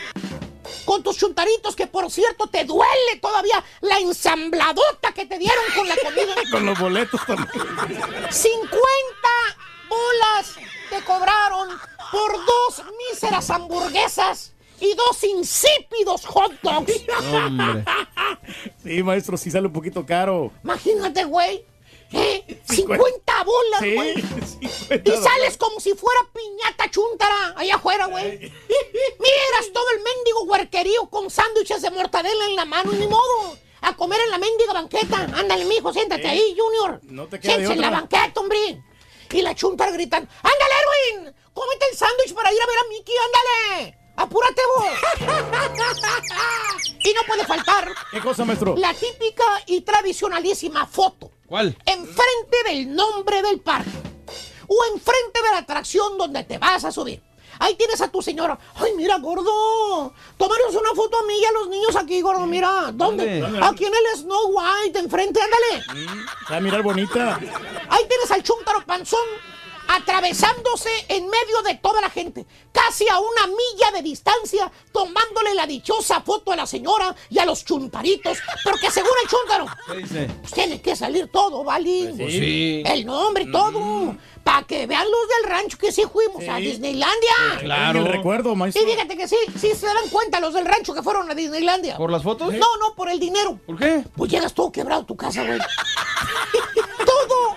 con 0.85 1.03
tus 1.03 1.17
chuntaritos, 1.17 1.75
que 1.75 1.89
por 1.89 2.11
cierto 2.11 2.47
te 2.47 2.65
duele 2.65 3.17
todavía 3.21 3.63
la 3.81 3.99
ensambladota 3.99 5.13
que 5.13 5.27
te 5.27 5.39
dieron 5.39 5.65
con 5.75 5.89
la 5.89 5.97
comida. 5.97 6.35
Con 6.51 6.67
los 6.67 6.79
boletos 6.79 7.21
también. 7.27 7.49
50 8.31 8.79
bolas 9.89 10.55
te 10.91 11.03
cobraron 11.05 11.69
por 12.13 12.33
dos 12.33 12.83
míseras 13.11 13.51
hamburguesas 13.51 14.53
y 14.81 14.95
dos 14.95 15.23
insípidos 15.25 16.25
hot 16.27 16.53
dogs. 16.63 17.03
Hombre. 17.33 17.85
Sí, 18.83 19.03
maestro, 19.03 19.37
sí 19.37 19.51
sale 19.51 19.67
un 19.67 19.73
poquito 19.73 20.07
caro. 20.07 20.53
Imagínate, 20.63 21.25
güey. 21.25 21.65
¿Eh? 22.13 22.45
50 22.69 22.73
Cincuenta- 22.75 23.45
bolas, 23.45 23.81
Sí, 23.81 23.95
güey. 23.95 24.15
50 24.23 25.11
Y 25.11 25.23
sales 25.23 25.57
como 25.57 25.81
si 25.81 25.93
fuera 25.95 26.21
piñata 26.33 26.89
chuntara 26.91 27.55
allá 27.57 27.75
afuera, 27.75 28.07
güey. 28.07 28.39
Miras 29.19 29.73
todo 29.73 29.91
el 29.91 30.03
mendigo 30.03 30.43
huerquerío 30.45 31.11
con 31.11 31.29
sándwiches 31.31 31.83
de 31.83 31.91
mortadela 31.91 32.47
en 32.47 32.57
la 32.57 32.65
mano 32.65 32.93
ni 32.93 33.07
modo. 33.09 33.57
A 33.81 33.97
comer 33.97 34.21
en 34.25 34.31
la 34.31 34.39
mendiga 34.39 34.73
banqueta. 34.73 35.17
Ándale, 35.35 35.65
mijo, 35.65 35.93
siéntate 35.93 36.23
Sí. 36.23 36.29
ahí, 36.29 36.57
Junior. 36.57 37.01
No 37.05 37.27
te 37.27 37.41
Siéntate 37.41 37.73
en 37.75 37.81
la 37.81 37.91
banqueta, 37.91 38.41
hombre. 38.41 38.83
Y 39.33 39.43
la 39.43 39.55
chuntara 39.57 39.91
gritando, 39.91 40.31
¡ándale, 40.37 40.75
Erwin! 41.21 41.35
¡Cómete 41.53 41.85
el 41.91 41.97
sándwich 41.97 42.33
para 42.35 42.53
ir 42.53 42.63
a 42.63 42.67
ver 42.67 42.77
a 42.79 42.89
Mickey, 42.89 43.15
ándale! 43.27 43.99
¡Apúrate 44.17 44.63
vos! 44.77 44.87
y 47.05 47.13
no 47.15 47.21
puede 47.27 47.45
faltar 47.45 47.89
¿Qué 48.11 48.21
cosa, 48.21 48.45
maestro? 48.45 48.75
la 48.77 48.93
típica 48.95 49.45
y 49.67 49.83
tradicionalísima 49.83 50.87
foto 50.87 51.31
¿Cuál? 51.47 51.77
enfrente 51.85 52.57
del 52.67 52.95
nombre 52.95 53.43
del 53.43 53.61
parque 53.61 53.91
o 54.69 54.77
enfrente 54.95 55.43
de 55.43 55.51
la 55.51 55.59
atracción 55.59 56.19
donde 56.19 56.43
te 56.43 56.59
vas 56.59 56.85
a 56.85 56.91
subir. 56.91 57.23
Ahí 57.59 57.75
tienes 57.77 58.01
a 58.01 58.09
tu 58.09 58.21
señora. 58.21 58.59
Ay, 58.75 58.93
mira, 58.97 59.17
gordo. 59.19 60.13
Tomaros 60.37 60.75
una 60.75 60.93
foto 60.95 61.19
a 61.19 61.23
mí 61.23 61.35
y 61.41 61.45
a 61.45 61.53
los 61.53 61.69
niños 61.69 61.97
aquí, 61.97 62.21
gordo. 62.21 62.47
Mira, 62.47 62.91
¿dónde? 62.93 63.41
¿Dónde? 63.41 63.61
Aquí 63.65 63.85
en 63.85 63.93
el 63.95 64.19
Snow 64.19 64.51
White, 64.53 64.99
enfrente, 64.99 65.41
ándale. 65.41 66.09
Va 66.51 66.57
a 66.57 66.61
mirar 66.61 66.83
bonita. 66.83 67.39
Ahí 67.89 68.05
tienes 68.09 68.31
al 68.31 68.43
chúntaro 68.43 68.85
panzón 68.85 69.21
atravesándose 69.89 70.89
en 71.09 71.25
medio 71.29 71.63
de 71.65 71.75
toda 71.77 72.01
la 72.01 72.11
gente, 72.11 72.47
casi 72.73 73.09
a 73.09 73.19
una 73.19 73.47
milla 73.47 73.91
de 73.95 74.03
distancia, 74.03 74.71
tomándole 74.93 75.55
la 75.55 75.67
dichosa 75.67 76.21
foto 76.21 76.53
a 76.53 76.57
la 76.57 76.67
señora 76.67 77.15
y 77.31 77.39
a 77.39 77.47
los 77.47 77.65
chuntaritos, 77.65 78.39
porque 78.65 78.91
según 78.91 79.11
el 79.23 79.29
chúntaro, 79.31 79.67
¿Qué 79.87 79.97
dice? 79.99 80.31
pues 80.41 80.53
tiene 80.53 80.81
que 80.81 80.97
salir 80.97 81.29
todo, 81.29 81.65
¿vale? 81.65 82.13
Pues 82.17 82.33
sí. 82.33 82.83
El 82.87 83.05
nombre, 83.07 83.47
todo. 83.47 84.17
Para 84.45 84.65
que 84.65 84.87
vean 84.87 85.05
los 85.11 85.29
del 85.43 85.51
rancho 85.51 85.77
que 85.77 85.91
sí 85.91 86.05
fuimos 86.13 86.47
a 86.49 86.59
Sí. 86.59 86.67
Disneylandia. 86.67 87.35
Claro. 87.59 87.99
El 88.01 88.07
recuerdo, 88.07 88.53
Y 88.53 88.57
maestro. 88.57 88.85
fíjate 88.87 89.17
que 89.17 89.27
sí, 89.27 89.37
sí 89.59 89.73
se 89.75 89.87
dan 89.87 90.09
cuenta 90.11 90.39
los 90.39 90.55
del 90.55 90.65
rancho 90.65 90.95
que 90.95 91.03
fueron 91.03 91.29
a 91.29 91.35
Disneylandia. 91.35 91.97
¿Por 91.97 92.13
las 92.13 92.23
fotos? 92.23 92.53
No, 92.55 92.77
no, 92.79 92.95
por 92.95 93.09
el 93.11 93.19
dinero. 93.19 93.59
¿Por 93.67 93.77
qué? 93.77 94.05
Pues 94.17 94.31
llegas 94.31 94.55
todo 94.55 94.71
quebrado 94.71 95.03
a 95.03 95.07
tu 95.07 95.17
casa, 95.17 95.43
güey. 95.45 95.59
todo 97.05 97.57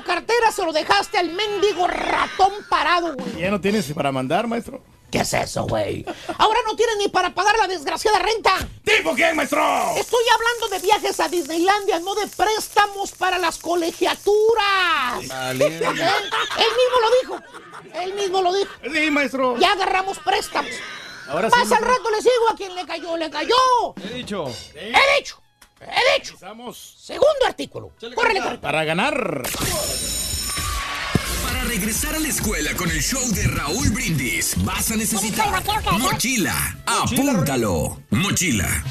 tu 0.00 0.06
cartera 0.06 0.50
se 0.52 0.64
lo 0.64 0.72
dejaste 0.72 1.18
al 1.18 1.30
mendigo 1.30 1.86
ratón 1.86 2.52
parado, 2.68 3.14
güey. 3.14 3.40
Ya 3.40 3.50
no 3.50 3.60
tienes 3.60 3.92
para 3.92 4.10
mandar, 4.12 4.46
maestro. 4.46 4.82
¿Qué 5.10 5.18
es 5.18 5.34
eso, 5.34 5.64
güey? 5.66 6.04
Ahora 6.38 6.60
no 6.66 6.76
tienes 6.76 6.96
ni 6.98 7.08
para 7.08 7.34
pagar 7.34 7.58
la 7.58 7.66
desgraciada 7.66 8.20
renta. 8.20 8.54
¿Tipo 8.84 9.12
quién, 9.14 9.34
maestro? 9.34 9.60
Estoy 9.96 10.22
hablando 10.32 10.68
de 10.68 10.78
viajes 10.86 11.18
a 11.18 11.28
Disneylandia, 11.28 11.98
no 11.98 12.14
de 12.14 12.28
préstamos 12.28 13.10
para 13.12 13.38
las 13.38 13.58
colegiaturas. 13.58 15.26
Vale. 15.28 15.66
Él 15.78 15.82
mismo 15.82 17.00
lo 17.02 17.10
dijo. 17.20 17.42
Él 17.94 18.14
mismo 18.14 18.42
lo 18.42 18.54
dijo. 18.54 18.70
Sí, 18.92 19.10
maestro. 19.10 19.56
Ya 19.58 19.72
agarramos 19.72 20.18
préstamos. 20.20 20.70
Ahora 21.28 21.50
sí, 21.50 21.56
Más 21.58 21.72
al 21.72 21.80
maestro. 21.80 21.88
rato 21.90 22.10
le 22.10 22.22
sigo 22.22 22.48
a 22.52 22.56
quien 22.56 22.74
le 22.74 22.86
cayó, 22.86 23.16
le 23.16 23.30
cayó. 23.30 23.54
He 24.04 24.14
dicho. 24.14 24.46
He 24.74 25.18
dicho, 25.18 25.40
he 25.80 26.18
dicho. 26.18 26.34
Empezamos. 26.34 26.96
Segundo 26.98 27.46
artículo. 27.46 27.92
Córrele, 28.14 28.40
carita. 28.40 28.60
Para 28.60 28.84
ganar. 28.84 29.42
Para 31.42 31.64
regresar 31.64 32.14
a 32.14 32.18
la 32.18 32.28
escuela 32.28 32.74
con 32.76 32.90
el 32.90 33.02
show 33.02 33.22
de 33.32 33.46
Raúl 33.46 33.90
Brindis, 33.90 34.54
vas 34.64 34.90
a 34.90 34.96
necesitar 34.96 35.62
mochila. 35.98 36.78
Apúntalo. 36.86 38.02
Mochila. 38.10 38.84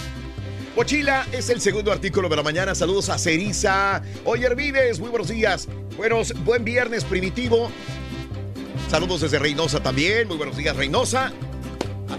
Mochila 0.75 1.27
es 1.31 1.49
el 1.49 1.59
segundo 1.61 1.91
artículo 1.91 2.29
de 2.29 2.35
la 2.35 2.43
mañana. 2.43 2.73
Saludos 2.73 3.09
a 3.09 3.17
Ceriza. 3.17 4.01
Oye, 4.23 4.45
Hervides, 4.45 4.99
muy 4.99 5.09
buenos 5.09 5.27
días. 5.27 5.67
Buenos, 5.97 6.33
buen 6.45 6.63
viernes 6.63 7.03
primitivo. 7.03 7.71
Saludos 8.89 9.21
desde 9.21 9.39
Reynosa 9.39 9.81
también. 9.83 10.27
Muy 10.27 10.37
buenos 10.37 10.55
días, 10.55 10.75
Reynosa. 10.75 11.33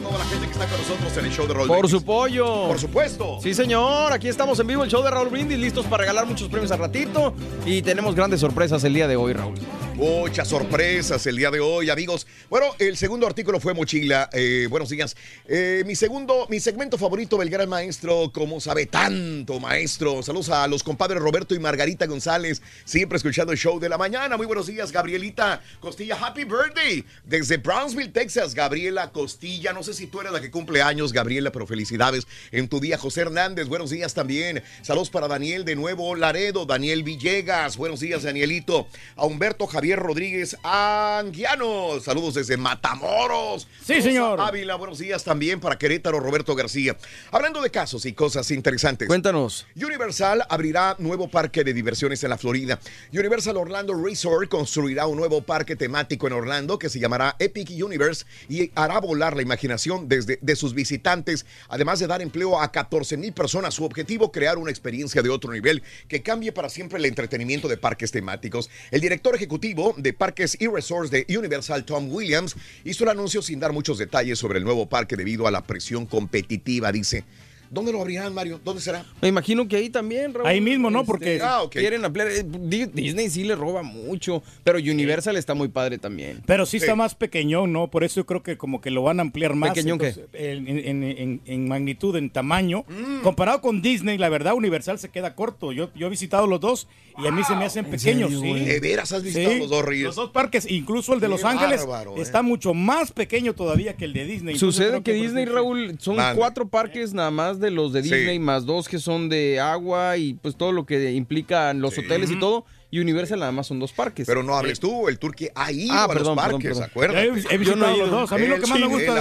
Toda 0.03 0.19
la 0.19 0.25
gente 0.25 0.47
que 0.47 0.53
está 0.53 0.67
con 0.67 0.79
nosotros 0.79 1.17
en 1.19 1.25
el 1.27 1.33
show 1.33 1.47
de 1.47 1.55
Raúl 1.55 1.69
Por 1.69 1.79
Brindis. 1.81 1.91
su 1.93 2.05
pollo. 2.05 2.67
Por 2.69 2.79
supuesto. 2.79 3.39
Sí, 3.43 3.55
señor. 3.55 4.13
Aquí 4.13 4.29
estamos 4.29 4.59
en 4.61 4.67
vivo, 4.67 4.83
el 4.83 4.91
show 4.91 5.03
de 5.03 5.11
Raúl 5.11 5.29
Brindis, 5.29 5.59
listos 5.59 5.85
para 5.87 6.03
regalar 6.03 6.27
muchos 6.27 6.49
premios 6.49 6.71
al 6.71 6.79
ratito. 6.79 7.35
Y 7.67 7.83
tenemos 7.83 8.15
grandes 8.15 8.41
sorpresas 8.41 8.83
el 8.85 8.95
día 8.95 9.07
de 9.07 9.17
hoy, 9.17 9.33
Raúl. 9.35 9.55
Muchas 9.95 10.49
sorpresas 10.49 11.27
el 11.27 11.37
día 11.37 11.51
de 11.51 11.61
hoy, 11.61 11.91
amigos. 11.91 12.27
Bueno, 12.49 12.69
el 12.79 12.97
segundo 12.97 13.27
artículo 13.27 13.61
fue 13.61 13.75
mochila. 13.75 14.31
Eh, 14.33 14.67
buenos 14.71 14.89
días. 14.89 15.15
Eh, 15.47 15.83
mi 15.87 15.95
segundo, 15.95 16.47
mi 16.49 16.59
segmento 16.59 16.97
favorito 16.97 17.37
del 17.37 17.51
gran 17.51 17.69
maestro, 17.69 18.31
como 18.33 18.61
sabe 18.61 18.87
tanto, 18.87 19.61
maestro. 19.61 20.23
Saludos 20.23 20.49
a 20.49 20.67
los 20.69 20.83
compadres 20.83 21.21
Roberto 21.21 21.55
y 21.55 21.59
Margarita 21.59 22.07
González, 22.07 22.63
siempre 22.87 23.19
escuchando 23.19 23.53
el 23.53 23.59
show 23.59 23.79
de 23.79 23.91
la 23.91 23.99
mañana. 23.99 24.39
Muy 24.39 24.47
buenos 24.47 24.69
días, 24.69 24.91
Gabrielita 24.91 25.61
Costilla. 25.81 26.17
Happy 26.19 26.45
birthday 26.45 27.05
desde 27.25 27.59
Brownsville, 27.59 28.11
Texas. 28.11 28.55
Gabriela 28.55 29.13
Costilla. 29.13 29.75
No 29.75 29.83
sé 29.83 29.90
si 29.95 30.07
tú 30.07 30.21
eres 30.21 30.33
la 30.33 30.41
que 30.41 30.51
cumple 30.51 30.83
años, 30.83 31.13
Gabriela, 31.13 31.51
pero 31.51 31.67
felicidades 31.67 32.27
en 32.53 32.69
tu 32.69 32.81
día. 32.81 32.99
José 32.99 33.23
Hernández, 33.23 33.69
buenos 33.69 33.91
días 33.91 34.15
también. 34.15 34.63
Saludos 34.83 35.11
para 35.11 35.29
Daniel 35.29 35.65
de 35.65 35.77
Nuevo 35.77 36.15
Laredo, 36.15 36.67
Daniel 36.67 37.03
Villegas. 37.03 37.77
Buenos 37.77 38.01
días, 38.01 38.23
Danielito. 38.23 38.87
A 39.17 39.27
Humberto 39.27 39.67
Javier 39.67 39.99
Rodríguez 39.99 40.57
Anguiano. 40.63 42.01
Saludos 42.01 42.35
desde 42.35 42.57
Matamoros. 42.57 43.67
Sí, 43.85 43.95
Rosa 43.95 44.03
señor. 44.03 44.41
Ávila, 44.41 44.75
buenos 44.75 44.99
días 44.99 45.25
también 45.25 45.61
para 45.61 45.79
Querétaro, 45.79 46.21
Roberto 46.21 46.55
García. 46.55 46.97
Hablando 47.31 47.63
de 47.63 47.71
casos 47.71 48.05
y 48.07 48.13
cosas 48.13 48.51
interesantes. 48.51 49.09
Cuéntanos. 49.09 49.67
Universal 49.77 50.45
abrirá 50.49 50.97
nuevo 50.99 51.31
parque 51.31 51.65
de 51.65 51.73
diversiones 51.73 52.23
en 52.23 52.31
la 52.31 52.39
Florida. 52.39 52.79
Universal 53.13 53.57
Orlando 53.57 53.95
Resort 53.95 54.49
construirá 54.49 55.07
un 55.07 55.17
nuevo 55.17 55.43
parque 55.43 55.75
temático 55.77 56.27
en 56.27 56.35
Orlando 56.35 56.79
que 56.79 56.89
se 56.89 57.01
llamará 57.01 57.37
Epic 57.39 57.71
Universe 57.83 58.27
y 58.49 58.71
hará 58.75 59.01
volar 59.01 59.35
la 59.37 59.43
imaginación 59.43 59.70
desde 60.09 60.39
de 60.41 60.57
sus 60.57 60.75
visitantes, 60.75 61.47
además 61.69 61.99
de 61.99 62.07
dar 62.07 62.23
empleo 62.23 62.61
a 62.61 62.73
14 62.73 63.17
mil 63.17 63.33
personas. 63.33 63.75
Su 63.75 63.85
objetivo, 63.85 64.33
crear 64.33 64.59
una 64.59 64.71
experiencia 64.71 65.23
de 65.23 65.31
otro 65.31 65.53
nivel 65.53 65.83
que 66.09 66.23
cambie 66.23 66.53
para 66.53 66.69
siempre 66.69 66.99
el 66.99 67.05
entretenimiento 67.05 67.69
de 67.69 67.77
parques 67.77 68.11
temáticos. 68.11 68.71
El 68.91 69.01
director 69.01 69.35
ejecutivo 69.35 69.95
de 69.97 70.13
Parques 70.13 70.57
y 70.61 70.67
Resorts 70.67 71.11
de 71.11 71.27
Universal, 71.29 71.85
Tom 71.85 72.11
Williams, 72.11 72.57
hizo 72.85 73.05
el 73.05 73.11
anuncio 73.11 73.43
sin 73.43 73.61
dar 73.61 73.73
muchos 73.73 73.99
detalles 73.99 74.39
sobre 74.39 74.59
el 74.59 74.65
nuevo 74.65 74.89
parque 74.89 75.17
debido 75.17 75.47
a 75.47 75.51
la 75.51 75.63
presión 75.63 76.07
competitiva, 76.07 76.93
dice. 76.93 77.25
¿Dónde 77.71 77.93
lo 77.93 78.01
abrirán, 78.01 78.35
Mario? 78.35 78.61
¿Dónde 78.65 78.83
será? 78.83 79.05
Me 79.23 79.29
imagino 79.29 79.69
que 79.69 79.77
ahí 79.77 79.89
también, 79.91 80.35
Raúl. 80.35 80.47
Ahí 80.47 80.61
mismo, 80.61 80.91
¿no? 80.91 81.01
Este, 81.01 81.07
Porque- 81.07 81.41
Ah, 81.41 81.63
quieren 81.71 82.05
ampliar. 82.05 82.29
Eh, 82.29 82.45
Di- 82.45 82.87
Disney 82.87 83.31
sí 83.31 83.45
le 83.45 83.55
roba 83.55 83.83
mucho, 83.85 84.43
pero 84.65 84.79
Universal 84.79 85.37
está 85.37 85.55
muy 85.55 85.69
padre 85.69 85.97
también. 85.99 86.43
Pero 86.47 86.67
sí 86.67 86.79
está 86.79 86.97
más 86.97 87.15
pequeñón, 87.15 87.73
¿no? 87.73 87.89
Por 87.89 88.03
eso 88.03 88.17
yo 88.21 88.27
creo 88.27 88.43
que 88.43 88.57
como 88.57 88.81
que 88.81 88.91
lo 88.91 89.03
van 89.05 89.21
a 89.21 89.23
ampliar 89.23 89.55
más. 89.55 89.71
¿Pequeñón 89.71 89.99
qué? 89.99 90.13
En, 90.33 90.67
en- 90.67 91.03
en- 91.05 91.41
en 91.47 91.69
magnitud, 91.69 92.17
en 92.17 92.29
tamaño. 92.31 92.85
Mm. 92.89 93.21
Comparado 93.23 93.61
con 93.61 93.83
Disney, 93.83 94.19
la 94.19 94.29
verdad, 94.29 94.55
Universal 94.55 94.99
se 94.99 95.09
queda 95.09 95.37
corto. 95.37 95.71
Yo, 95.73 95.91
yo 95.95 96.09
he 96.09 96.11
visitado 96.11 96.49
los 96.49 96.59
dos 96.61 96.89
y 97.23 97.27
a 97.29 97.31
mí 97.31 97.45
se 97.45 97.55
me 97.55 97.67
hacen 97.67 97.85
pequeños, 97.85 98.31
serio, 98.33 98.41
sí. 98.41 98.65
¿De 98.65 98.81
veras 98.81 99.13
has 99.13 99.23
visitado 99.23 99.55
los 99.59 99.71
dos, 99.71 99.85
Reyes? 99.85 100.07
Los 100.07 100.17
dos 100.17 100.31
parques, 100.31 100.69
incluso 100.69 101.15
el 101.15 101.21
de 101.21 101.27
Qué 101.27 101.31
Los 101.31 101.45
Ángeles, 101.45 101.87
bárbaro, 101.87 102.17
¿eh? 102.17 102.23
está 102.23 102.43
mucho 102.43 102.75
más 102.75 103.13
pequeño 103.13 103.55
todavía 103.55 103.95
que 103.97 104.07
el 104.07 104.13
de 104.13 104.25
Disney. 104.25 104.57
Sucede 104.59 105.03
que 105.03 105.13
por 105.13 105.23
Disney, 105.23 105.45
Raúl, 105.45 105.97
son 106.01 106.17
cuatro 106.35 106.67
parques 106.69 107.13
nada 107.15 107.31
más 107.31 107.60
de 107.61 107.71
los 107.71 107.93
de 107.93 108.03
Sí. 108.03 108.11
Disney, 108.15 108.39
más 108.39 108.67
dos 108.67 108.89
que 108.89 108.99
son 108.99 109.29
de 109.29 109.61
agua 109.61 110.17
y 110.17 110.35
pues 110.35 110.57
todo 110.57 110.73
lo 110.73 110.87
que 110.87 111.13
implica 111.13 111.73
los 111.75 111.97
hoteles 111.99 112.31
y 112.31 112.39
todo. 112.39 112.65
Y 112.93 112.99
Universal 112.99 113.39
nada 113.39 113.53
más 113.53 113.69
son 113.69 113.79
dos 113.79 113.93
parques. 113.93 114.27
Pero 114.27 114.43
no 114.43 114.57
hables 114.57 114.81
tú, 114.81 115.07
el 115.09 115.21
Turque 115.21 115.53
ha 115.55 115.71
ido 115.71 115.93
Ah, 115.95 116.05
a 116.05 116.09
perdón, 116.09 116.35
los 116.35 116.45
parques, 116.45 116.71
perdón. 116.71 116.83
acuérdate. 116.83 117.21
He, 117.23 117.55
he 117.55 117.59
visitado 117.59 117.77
no 117.87 117.95
he 117.95 117.99
los 117.99 118.11
dos. 118.11 118.33
A 118.33 118.37
mí 118.39 118.47
lo 118.49 118.57
Él 118.57 118.61
que 118.63 118.67
más 118.67 118.81
me 118.81 118.87
gusta 118.89 119.15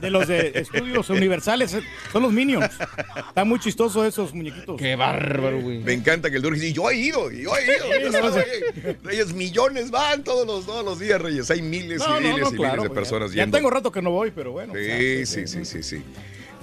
de, 0.00 0.10
los 0.10 0.28
de 0.28 0.52
estudios 0.54 1.10
universales 1.10 1.74
eh, 1.74 1.82
son 2.12 2.22
los 2.22 2.32
Minions. 2.32 2.70
Está 3.28 3.44
muy 3.44 3.58
chistoso 3.58 4.04
esos 4.06 4.32
muñequitos. 4.32 4.76
Qué 4.80 4.94
bárbaro, 4.94 5.60
güey. 5.60 5.78
Me 5.78 5.92
encanta 5.92 6.30
que 6.30 6.36
el 6.36 6.42
Turque 6.42 6.60
dice, 6.60 6.72
yo 6.72 6.88
he 6.88 6.98
ido, 6.98 7.32
yo 7.32 7.50
he 7.56 7.64
ido. 7.64 7.74
Sí, 7.82 7.90
yo 7.94 8.10
no, 8.10 8.16
estaba 8.16 8.28
no 8.30 8.36
ahí". 8.36 8.96
Reyes, 9.02 9.32
millones 9.34 9.90
van 9.90 10.22
todos 10.22 10.46
los, 10.46 10.64
todos 10.64 10.84
los 10.84 11.00
días, 11.00 11.20
Reyes. 11.20 11.50
Hay 11.50 11.62
miles 11.62 11.98
No, 11.98 12.20
y 12.20 12.22
miles 12.22 12.42
no, 12.42 12.52
y 12.52 12.56
claro, 12.58 12.76
miles 12.82 12.90
de 12.90 12.94
personas 12.94 13.32
ya, 13.32 13.44
ya 13.44 13.50
tengo 13.50 13.70
rato 13.70 13.90
que 13.90 14.02
no 14.02 14.12
voy, 14.12 14.30
pero 14.30 14.52
bueno. 14.52 14.72
o 14.72 14.76
sea, 14.76 14.98
Sí, 14.98 15.26
sí, 15.26 15.46
sí, 15.48 15.64
sí, 15.64 15.82
sí. 15.82 16.02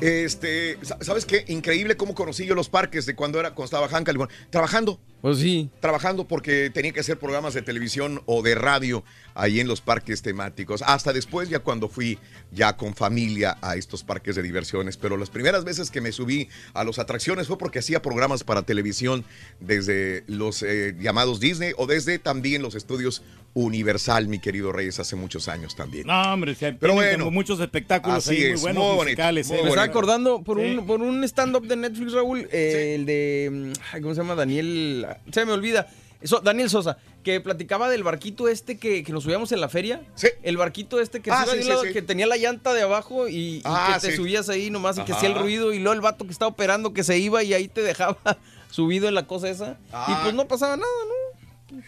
Este, 0.01 0.77
sa- 0.83 0.97
¿sabes 1.01 1.25
qué? 1.25 1.43
Increíble 1.47 1.97
cómo 1.97 2.13
conocí 2.13 2.45
yo 2.45 2.53
los 2.55 2.69
parques 2.69 3.05
de 3.05 3.15
cuando 3.15 3.39
era, 3.39 3.51
cuando 3.55 3.65
estaba 3.65 3.87
Hank 3.87 4.05
California. 4.05 4.35
Trabajando. 4.49 4.99
Pues 5.27 5.39
sí. 5.39 5.69
Trabajando 5.81 6.25
porque 6.25 6.69
tenía 6.73 6.93
que 6.93 7.01
hacer 7.01 7.19
programas 7.19 7.53
de 7.53 7.61
televisión 7.61 8.21
o 8.27 8.41
de 8.41 8.55
radio 8.55 9.03
ahí 9.35 9.59
en 9.59 9.67
los 9.67 9.81
parques 9.81 10.21
temáticos. 10.21 10.81
Hasta 10.81 11.11
después, 11.11 11.49
ya 11.49 11.59
cuando 11.59 11.89
fui 11.89 12.17
ya 12.53 12.77
con 12.77 12.95
familia 12.95 13.57
a 13.61 13.75
estos 13.75 14.05
parques 14.05 14.37
de 14.37 14.41
diversiones. 14.41 14.95
Pero 14.95 15.17
las 15.17 15.29
primeras 15.29 15.65
veces 15.65 15.91
que 15.91 15.99
me 15.99 16.13
subí 16.13 16.47
a 16.73 16.85
las 16.85 16.97
atracciones 16.97 17.47
fue 17.47 17.57
porque 17.57 17.79
hacía 17.79 18.01
programas 18.01 18.45
para 18.45 18.61
televisión 18.61 19.25
desde 19.59 20.23
los 20.27 20.63
eh, 20.63 20.95
llamados 20.97 21.41
Disney 21.41 21.73
o 21.75 21.87
desde 21.87 22.19
también 22.19 22.61
los 22.61 22.73
estudios 22.75 23.21
Universal, 23.53 24.27
mi 24.27 24.37
querido 24.39 24.71
Reyes, 24.71 24.99
hace 24.99 25.15
muchos 25.15 25.47
años 25.47 25.75
también. 25.75 26.05
No, 26.05 26.33
hombre, 26.33 26.53
se 26.53 26.73
Pero 26.73 26.93
bueno, 26.93 27.25
como 27.25 27.31
muchos 27.31 27.59
espectáculos 27.59 28.19
así 28.19 28.35
ahí 28.35 28.43
es, 28.43 28.61
muy 28.61 28.61
buenos, 28.61 28.83
muy 28.83 28.95
bonito, 28.97 29.03
musicales. 29.05 29.47
muy 29.47 29.57
eh. 29.57 29.61
Me 29.63 29.69
estaba 29.69 29.81
bonito. 29.87 29.99
acordando 29.99 30.43
por 30.43 30.59
Sí. 30.59 30.65
un, 30.77 30.85
por 30.85 31.01
un 31.01 31.23
stand-up 31.23 31.65
de 31.65 31.75
Netflix, 31.75 32.13
Raúl, 32.13 32.47
eh, 32.51 32.93
el 32.95 33.05
de. 33.07 33.49
mm, 33.51 34.01
¿Cómo 34.03 34.13
se 34.13 34.21
llama? 34.21 34.35
Daniel. 34.35 35.07
Se 35.31 35.45
me 35.45 35.51
olvida. 35.53 35.87
So- 36.23 36.39
Daniel 36.39 36.69
Sosa, 36.69 36.97
que 37.23 37.39
platicaba 37.41 37.89
del 37.89 38.03
barquito 38.03 38.47
este 38.47 38.77
que, 38.77 39.03
que 39.03 39.11
nos 39.13 39.23
subíamos 39.23 39.51
en 39.51 39.61
la 39.61 39.69
feria. 39.69 40.01
Sí. 40.15 40.27
El 40.41 40.57
barquito 40.57 40.99
este 40.99 41.21
que, 41.21 41.29
Ah, 41.29 41.45
sí, 41.47 41.63
lado, 41.67 41.83
que 41.83 42.01
tenía 42.01 42.25
la 42.25 42.37
llanta 42.37 42.73
de 42.73 42.81
abajo 42.81 43.27
y, 43.27 43.35
y 43.57 43.61
Ah, 43.65 43.97
que 44.01 44.07
te 44.09 44.15
subías 44.15 44.49
ahí 44.49 44.71
nomás 44.71 44.97
y 44.97 45.03
que 45.03 45.13
hacía 45.13 45.29
el 45.29 45.35
ruido. 45.35 45.73
Y 45.73 45.79
luego 45.79 45.93
el 45.93 46.01
vato 46.01 46.25
que 46.25 46.31
estaba 46.31 46.49
operando 46.49 46.91
que 46.93 47.03
se 47.03 47.17
iba 47.19 47.43
y 47.43 47.53
ahí 47.53 47.67
te 47.67 47.81
dejaba 47.83 48.17
subido 48.71 49.07
en 49.07 49.13
la 49.13 49.27
cosa 49.27 49.47
esa. 49.49 49.77
Ah. 49.91 50.07
Y 50.19 50.23
pues 50.23 50.33
no 50.33 50.47
pasaba 50.47 50.75
nada, 50.75 50.89
¿no? 51.07 51.81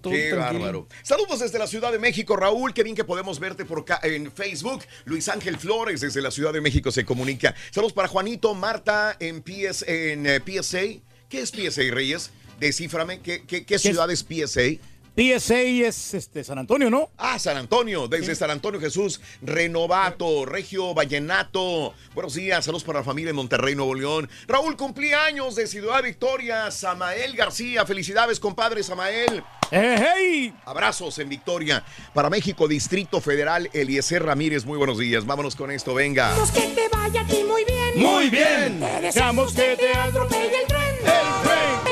Todo 0.00 0.12
Qué 0.12 0.30
tranquilo. 0.30 0.60
bárbaro. 0.60 0.88
Saludos 1.02 1.40
desde 1.40 1.58
la 1.58 1.66
Ciudad 1.66 1.90
de 1.92 1.98
México, 1.98 2.36
Raúl. 2.36 2.74
Qué 2.74 2.82
bien 2.82 2.94
que 2.94 3.04
podemos 3.04 3.38
verte 3.40 3.64
por 3.64 3.80
acá 3.80 4.00
en 4.02 4.30
Facebook. 4.30 4.84
Luis 5.04 5.28
Ángel 5.28 5.58
Flores 5.58 6.00
desde 6.00 6.20
la 6.22 6.30
Ciudad 6.30 6.52
de 6.52 6.60
México 6.60 6.90
se 6.92 7.04
comunica. 7.04 7.54
Saludos 7.72 7.92
para 7.92 8.06
Juanito, 8.08 8.54
Marta 8.54 9.16
en, 9.20 9.42
PS, 9.42 9.82
en 9.88 10.26
eh, 10.26 10.40
PSA. 10.44 10.80
¿Qué 11.28 11.40
es 11.40 11.50
PSA, 11.50 11.82
Reyes? 11.90 12.30
Descíframe. 12.58 13.20
¿Qué, 13.20 13.44
qué, 13.46 13.64
qué 13.64 13.78
ciudad 13.78 14.10
es 14.10 14.24
PSA? 14.24 14.80
PSA 15.16 15.60
es 15.62 16.12
este, 16.12 16.44
San 16.44 16.58
Antonio, 16.58 16.90
¿no? 16.90 17.08
Ah, 17.16 17.38
San 17.38 17.56
Antonio, 17.56 18.06
desde 18.06 18.34
San 18.34 18.50
Antonio 18.50 18.78
Jesús, 18.78 19.18
Renovato, 19.40 20.44
Regio 20.44 20.92
Vallenato. 20.92 21.94
Buenos 22.14 22.34
días, 22.34 22.66
saludos 22.66 22.84
para 22.84 22.98
la 22.98 23.04
familia 23.04 23.30
en 23.30 23.36
Monterrey, 23.36 23.74
Nuevo 23.74 23.94
León. 23.94 24.28
Raúl 24.46 24.76
cumpleaños 24.76 25.54
de 25.54 25.66
Ciudad 25.68 26.02
Victoria, 26.02 26.70
Samael 26.70 27.34
García. 27.34 27.86
Felicidades, 27.86 28.38
compadre 28.38 28.82
Samael. 28.82 29.42
¡Eh, 29.70 29.96
hey! 29.98 30.54
Abrazos 30.66 31.18
en 31.18 31.30
Victoria. 31.30 31.82
Para 32.12 32.28
México, 32.28 32.68
Distrito 32.68 33.22
Federal, 33.22 33.70
Eliezer 33.72 34.22
Ramírez. 34.22 34.66
Muy 34.66 34.76
buenos 34.76 34.98
días. 34.98 35.24
Vámonos 35.24 35.56
con 35.56 35.70
esto, 35.70 35.94
venga. 35.94 36.34
que 36.52 36.60
te 36.60 36.88
vaya 36.94 37.22
a 37.22 37.26
ti 37.26 37.42
muy 37.42 37.64
bien. 37.64 37.96
Muy 37.96 38.28
bien. 38.28 38.80
Te 38.80 39.00
Deseamos 39.00 39.54
que 39.54 39.76
te 39.76 39.94
atropelle 39.94 40.60
el 40.60 40.66
tren. 40.66 40.94
El 41.00 41.42
tren. 41.42 41.85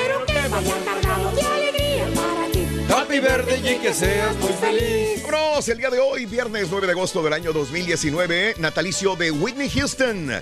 Pero 0.54 0.62
que 0.62 0.70
vaya 0.70 0.84
cargado 0.84 1.30
de 1.32 1.42
alegría 1.42 2.06
para 2.14 2.50
ti. 2.52 2.66
Happy 2.88 3.20
birthday 3.20 3.74
y 3.74 3.78
que 3.78 3.92
seas 3.92 4.36
muy 4.36 4.52
feliz. 4.52 5.22
Vámonos, 5.54 5.68
el 5.68 5.78
día 5.78 5.90
de 5.90 6.00
hoy, 6.00 6.26
viernes 6.26 6.66
9 6.68 6.86
de 6.86 6.92
agosto 6.92 7.22
del 7.22 7.32
año 7.32 7.52
2019, 7.52 8.56
natalicio 8.58 9.14
de 9.14 9.30
Whitney 9.30 9.68
Houston. 9.70 10.32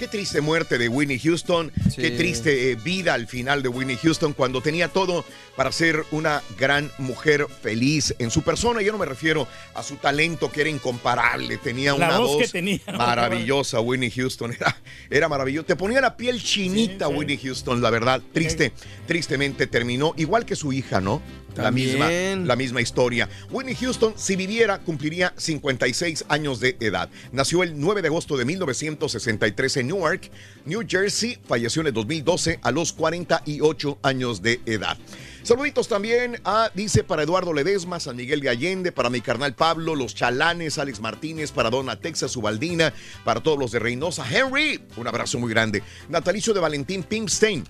Qué 0.00 0.08
triste 0.08 0.40
muerte 0.40 0.78
de 0.78 0.88
Whitney 0.88 1.18
Houston, 1.18 1.70
Sí. 1.90 2.00
qué 2.00 2.10
triste 2.12 2.70
eh, 2.70 2.74
vida 2.76 3.12
al 3.12 3.26
final 3.26 3.62
de 3.62 3.68
Whitney 3.68 3.98
Houston 4.02 4.32
cuando 4.32 4.62
tenía 4.62 4.88
todo 4.88 5.26
para 5.56 5.70
ser 5.72 6.06
una 6.10 6.42
gran 6.58 6.90
mujer 6.96 7.46
feliz 7.60 8.14
en 8.18 8.30
su 8.30 8.40
persona. 8.40 8.80
Yo 8.80 8.92
no 8.92 8.98
me 8.98 9.04
refiero 9.04 9.46
a 9.74 9.82
su 9.82 9.96
talento 9.96 10.50
que 10.50 10.62
era 10.62 10.70
incomparable, 10.70 11.58
tenía 11.58 11.90
La 11.90 12.06
una 12.08 12.18
voz 12.18 12.28
voz, 12.30 12.42
que 12.44 12.48
tenía, 12.48 12.80
¿no? 12.90 12.96
maravillosa 12.96 13.80
Whitney 13.82 14.10
Houston, 14.10 14.54
era, 14.54 14.74
era 15.10 15.28
maravilloso. 15.28 15.66
Te 15.66 15.76
ponía 15.76 16.00
la 16.00 16.16
piel 16.16 16.42
chinita 16.42 17.04
Sí, 17.06 17.12
sí. 17.12 17.18
Whitney 17.18 17.36
Houston, 17.36 17.82
la 17.82 17.90
verdad, 17.90 18.22
triste, 18.32 18.72
tristemente 19.06 19.66
terminó, 19.66 20.14
igual 20.16 20.46
que 20.46 20.56
su 20.56 20.72
hija, 20.72 21.02
¿no? 21.02 21.20
La 21.56 21.72
misma, 21.72 22.08
la 22.10 22.54
misma 22.56 22.80
historia. 22.80 23.28
Whitney 23.50 23.74
Houston, 23.74 24.14
si 24.16 24.36
viviera, 24.36 24.78
cumpliría 24.78 25.34
56 25.36 26.24
años 26.28 26.60
de 26.60 26.76
edad. 26.80 27.10
Nació 27.32 27.64
el 27.64 27.78
9 27.78 28.00
de 28.02 28.08
agosto 28.08 28.36
de 28.38 28.44
1963 28.46 29.76
en 29.78 29.89
Newark, 29.90 30.30
New 30.64 30.82
Jersey. 30.86 31.38
Falleció 31.46 31.80
en 31.80 31.88
el 31.88 31.94
2012 31.94 32.60
a 32.62 32.70
los 32.70 32.92
48 32.92 33.98
años 34.02 34.42
de 34.42 34.60
edad. 34.66 34.96
Saluditos 35.42 35.88
también 35.88 36.40
a, 36.44 36.70
dice, 36.74 37.02
para 37.02 37.22
Eduardo 37.22 37.52
Ledesma, 37.52 37.98
San 37.98 38.16
Miguel 38.16 38.40
de 38.40 38.50
Allende, 38.50 38.92
para 38.92 39.08
mi 39.08 39.20
carnal 39.20 39.54
Pablo, 39.54 39.94
los 39.94 40.14
chalanes, 40.14 40.78
Alex 40.78 41.00
Martínez, 41.00 41.50
para 41.50 41.70
Donna 41.70 41.96
Texas, 41.96 42.36
Ubaldina, 42.36 42.92
para 43.24 43.40
todos 43.40 43.58
los 43.58 43.72
de 43.72 43.78
Reynosa. 43.78 44.24
Henry, 44.30 44.80
un 44.96 45.08
abrazo 45.08 45.38
muy 45.38 45.50
grande. 45.50 45.82
Natalicio 46.08 46.52
de 46.52 46.60
Valentín 46.60 47.02
Pinkstein. 47.02 47.64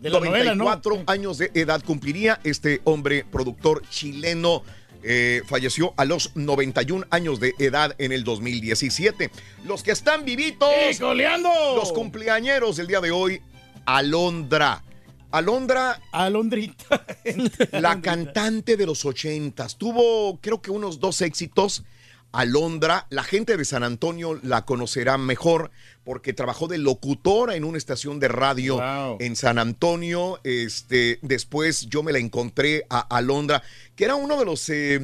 De 0.00 0.10
la 0.10 0.20
novela, 0.20 0.54
¿no? 0.54 0.64
94 0.64 1.04
años 1.06 1.38
de 1.38 1.50
edad 1.54 1.82
cumpliría 1.82 2.38
este 2.44 2.82
hombre 2.84 3.24
productor 3.24 3.82
chileno. 3.88 4.62
Eh, 5.04 5.42
falleció 5.46 5.92
a 5.96 6.04
los 6.04 6.34
91 6.34 7.06
años 7.10 7.38
de 7.38 7.54
edad 7.58 7.94
en 7.98 8.12
el 8.12 8.24
2017. 8.24 9.30
Los 9.64 9.82
que 9.82 9.90
están 9.92 10.24
vivitos, 10.24 10.68
¡Sí, 10.90 10.98
coleando! 10.98 11.50
los 11.76 11.92
cumpleañeros 11.92 12.76
del 12.76 12.86
día 12.86 13.00
de 13.00 13.10
hoy, 13.10 13.40
Alondra. 13.84 14.82
Alondra. 15.30 16.00
Alondrita. 16.12 17.04
La 17.72 18.00
cantante 18.00 18.76
de 18.76 18.86
los 18.86 19.04
ochentas. 19.04 19.76
Tuvo, 19.76 20.38
creo 20.40 20.62
que 20.62 20.70
unos 20.70 21.00
dos 21.00 21.20
éxitos. 21.22 21.84
Alondra, 22.32 23.06
la 23.10 23.22
gente 23.22 23.56
de 23.56 23.64
San 23.64 23.84
Antonio 23.84 24.40
la 24.42 24.64
conocerá 24.64 25.18
mejor 25.18 25.70
porque 26.04 26.32
trabajó 26.32 26.68
de 26.68 26.78
locutora 26.78 27.56
en 27.56 27.64
una 27.64 27.78
estación 27.78 28.20
de 28.20 28.28
radio 28.28 28.76
en 29.20 29.36
San 29.36 29.58
Antonio. 29.58 30.38
Este, 30.44 31.18
después 31.22 31.86
yo 31.88 32.02
me 32.02 32.12
la 32.12 32.18
encontré 32.18 32.84
a 32.90 33.00
Alondra, 33.00 33.62
que 33.96 34.04
era 34.04 34.14
uno 34.14 34.38
de 34.38 34.44
los, 34.44 34.68
eh, 34.68 35.00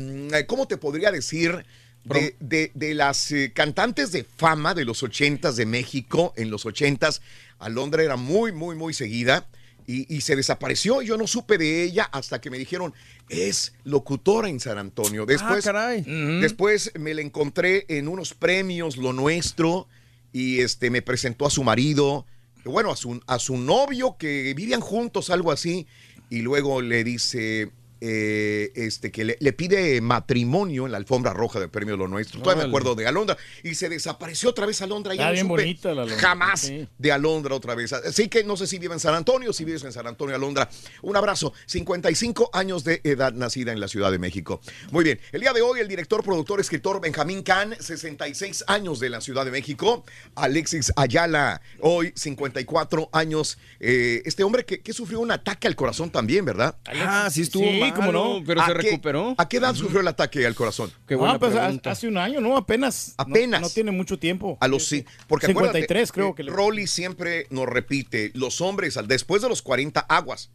¿cómo 0.46 0.66
te 0.68 0.76
podría 0.76 1.10
decir? 1.10 1.64
De, 2.04 2.34
de- 2.40 2.70
de 2.74 2.94
las 2.94 3.30
eh, 3.30 3.52
cantantes 3.54 4.10
de 4.10 4.24
fama 4.24 4.72
de 4.72 4.86
los 4.86 5.02
ochentas 5.02 5.56
de 5.56 5.66
México, 5.66 6.32
en 6.36 6.50
los 6.50 6.64
ochentas, 6.64 7.20
Alondra 7.58 8.02
era 8.02 8.16
muy, 8.16 8.52
muy, 8.52 8.74
muy 8.74 8.94
seguida 8.94 9.46
y, 9.86 10.14
y 10.14 10.22
se 10.22 10.34
desapareció. 10.34 11.02
Yo 11.02 11.18
no 11.18 11.26
supe 11.26 11.58
de 11.58 11.82
ella 11.82 12.04
hasta 12.10 12.40
que 12.40 12.48
me 12.48 12.56
dijeron, 12.58 12.94
es 13.28 13.74
locutora 13.84 14.48
en 14.48 14.60
San 14.60 14.78
Antonio. 14.78 15.26
Después, 15.26 15.62
caray. 15.64 16.02
después 16.40 16.90
me 16.98 17.12
la 17.12 17.20
encontré 17.20 17.84
en 17.88 18.08
unos 18.08 18.32
premios, 18.32 18.96
lo 18.96 19.12
nuestro, 19.12 19.86
y 20.32 20.60
este 20.60 20.90
me 20.90 21.02
presentó 21.02 21.46
a 21.46 21.50
su 21.50 21.64
marido, 21.64 22.26
bueno, 22.64 22.90
a 22.90 22.96
su, 22.96 23.20
a 23.26 23.38
su 23.38 23.56
novio, 23.56 24.16
que 24.18 24.54
vivían 24.54 24.80
juntos, 24.80 25.30
algo 25.30 25.52
así, 25.52 25.86
y 26.28 26.42
luego 26.42 26.82
le 26.82 27.04
dice... 27.04 27.72
eh, 28.00 28.72
este 28.74 29.10
que 29.10 29.24
le, 29.24 29.36
le 29.40 29.52
pide 29.52 30.00
matrimonio 30.00 30.86
en 30.86 30.92
la 30.92 30.98
alfombra 30.98 31.32
roja 31.32 31.60
del 31.60 31.68
premio 31.70 31.96
Lo 31.96 32.08
Nuestro. 32.08 32.40
Todavía 32.40 32.64
me 32.64 32.68
acuerdo 32.68 32.94
de 32.94 33.06
Alondra. 33.06 33.36
Y 33.62 33.74
se 33.74 33.88
desapareció 33.88 34.50
otra 34.50 34.66
vez 34.66 34.80
Alondra. 34.82 35.14
Ya 35.14 35.22
Está 35.22 35.26
no 35.28 35.32
bien 35.32 35.46
supe 35.46 35.62
bonita 35.62 35.94
la 35.94 36.02
Alondra, 36.02 36.18
Jamás 36.28 36.60
sí. 36.60 36.88
de 36.98 37.12
Alondra 37.12 37.54
otra 37.54 37.74
vez. 37.74 37.92
Así 37.92 38.28
que 38.28 38.44
no 38.44 38.56
sé 38.56 38.66
si 38.66 38.78
vive 38.78 38.94
en 38.94 39.00
San 39.00 39.14
Antonio, 39.14 39.52
si 39.52 39.64
vives 39.64 39.84
en 39.84 39.92
San 39.92 40.06
Antonio, 40.06 40.34
Alondra. 40.34 40.68
Un 41.02 41.16
abrazo. 41.16 41.52
55 41.66 42.50
años 42.52 42.84
de 42.84 43.00
edad 43.04 43.32
nacida 43.32 43.72
en 43.72 43.80
la 43.80 43.88
Ciudad 43.88 44.10
de 44.10 44.18
México. 44.18 44.60
Muy 44.90 45.04
bien. 45.04 45.20
El 45.32 45.40
día 45.42 45.52
de 45.52 45.60
hoy, 45.62 45.80
el 45.80 45.88
director, 45.88 46.22
productor, 46.24 46.60
escritor 46.60 47.00
Benjamín 47.00 47.42
Can, 47.42 47.74
66 47.78 48.64
años 48.66 49.00
de 49.00 49.10
la 49.10 49.20
Ciudad 49.20 49.44
de 49.44 49.50
México. 49.50 50.04
Alexis 50.34 50.92
Ayala, 50.96 51.60
hoy 51.80 52.12
54 52.16 53.10
años. 53.12 53.58
Eh, 53.78 54.22
este 54.24 54.42
hombre 54.44 54.64
que, 54.64 54.80
que 54.80 54.92
sufrió 54.92 55.20
un 55.20 55.30
ataque 55.30 55.66
al 55.66 55.76
corazón 55.76 56.10
también, 56.10 56.44
¿verdad? 56.44 56.76
Ah, 56.86 57.28
sí 57.30 57.42
estuvo 57.42 57.64
Sí, 57.64 57.78
cómo 57.94 58.12
no, 58.12 58.42
pero 58.46 58.60
¿A 58.60 58.66
se 58.66 58.72
qué- 58.72 58.78
recuperó. 58.78 59.34
¿A 59.38 59.48
qué 59.48 59.56
edad 59.58 59.74
sufrió 59.74 60.00
el 60.00 60.08
ataque 60.08 60.46
al 60.46 60.54
corazón? 60.54 60.90
Ah, 61.20 61.36
pues, 61.38 61.54
ha- 61.54 61.72
hace 61.90 62.08
un 62.08 62.18
año, 62.18 62.40
¿no? 62.40 62.56
Apenas. 62.56 63.14
No- 63.18 63.22
Apenas. 63.24 63.60
No, 63.60 63.68
tiene 63.70 63.90
mucho 63.90 64.18
tiempo. 64.18 64.56
A 64.60 64.68
los 64.68 64.86
sí, 64.86 65.04
porque 65.28 65.46
53 65.46 66.10
acuérdate, 66.10 66.12
creo 66.12 66.28
eh, 66.30 66.34
que 66.36 66.42
le... 66.44 66.52
Rolly 66.52 66.86
siempre 66.86 67.46
nos 67.50 67.66
repite, 67.66 68.30
los 68.34 68.60
hombres 68.60 68.96
al- 68.96 69.08
después 69.08 69.42
de 69.42 69.48
los 69.48 69.62
40 69.62 70.00
aguas. 70.00 70.50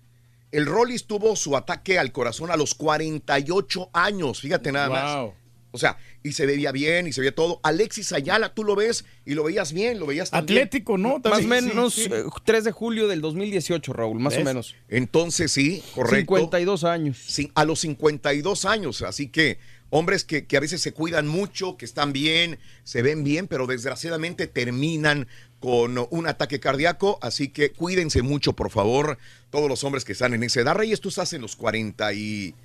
El 0.51 0.65
Rollis 0.67 1.05
tuvo 1.07 1.35
su 1.35 1.57
ataque 1.57 1.99
al 1.99 2.11
corazón 2.13 2.49
a 2.51 2.55
los 2.55 2.75
48 2.75 3.89
años, 3.93 4.39
fíjate 4.41 4.71
nada 4.71 4.87
Wow. 4.87 5.27
más. 5.27 5.35
O 5.75 5.77
sea, 5.77 5.97
y 6.23 6.31
se 6.31 6.45
veía 6.45 6.71
bien 6.71 7.07
y 7.07 7.13
se 7.13 7.21
veía 7.21 7.35
todo. 7.35 7.59
Alexis 7.63 8.11
Ayala, 8.13 8.53
tú 8.53 8.63
lo 8.63 8.75
ves 8.75 9.05
y 9.25 9.33
lo 9.33 9.43
veías 9.43 9.73
bien, 9.73 9.99
lo 9.99 10.07
veías 10.07 10.31
también. 10.31 10.59
Atlético, 10.59 10.97
¿no? 10.97 11.19
Más 11.23 11.43
o 11.43 11.47
menos 11.47 11.93
sí, 11.93 12.05
sí. 12.05 12.09
eh, 12.11 12.23
3 12.43 12.63
de 12.63 12.71
julio 12.71 13.07
del 13.07 13.21
2018, 13.21 13.93
Raúl, 13.93 14.19
más 14.19 14.37
o 14.37 14.41
menos. 14.41 14.75
Entonces 14.89 15.51
sí, 15.51 15.83
correcto. 15.93 16.35
52 16.35 16.83
años. 16.83 17.17
Sí, 17.27 17.51
a 17.53 17.65
los 17.65 17.81
52 17.81 18.65
años, 18.65 19.01
así 19.01 19.27
que 19.27 19.59
hombres 19.89 20.23
que, 20.23 20.45
que 20.45 20.57
a 20.57 20.59
veces 20.59 20.81
se 20.81 20.93
cuidan 20.93 21.27
mucho, 21.27 21.77
que 21.77 21.85
están 21.85 22.11
bien, 22.11 22.57
se 22.83 23.01
ven 23.01 23.23
bien, 23.23 23.47
pero 23.47 23.67
desgraciadamente 23.67 24.47
terminan 24.47 25.27
con 25.59 25.97
un 26.09 26.27
ataque 26.27 26.59
cardíaco, 26.59 27.17
así 27.21 27.49
que 27.49 27.71
cuídense 27.71 28.21
mucho, 28.21 28.53
por 28.53 28.69
favor, 28.71 29.17
todos 29.49 29.69
los 29.69 29.83
hombres 29.83 30.05
que 30.05 30.13
están 30.13 30.33
en 30.33 30.43
esa 30.43 30.61
edad. 30.61 30.75
Reyes, 30.75 31.01
tú 31.01 31.09
estás 31.09 31.33
en 31.33 31.41
los 31.41 31.55
40 31.55 32.13
y... 32.13 32.55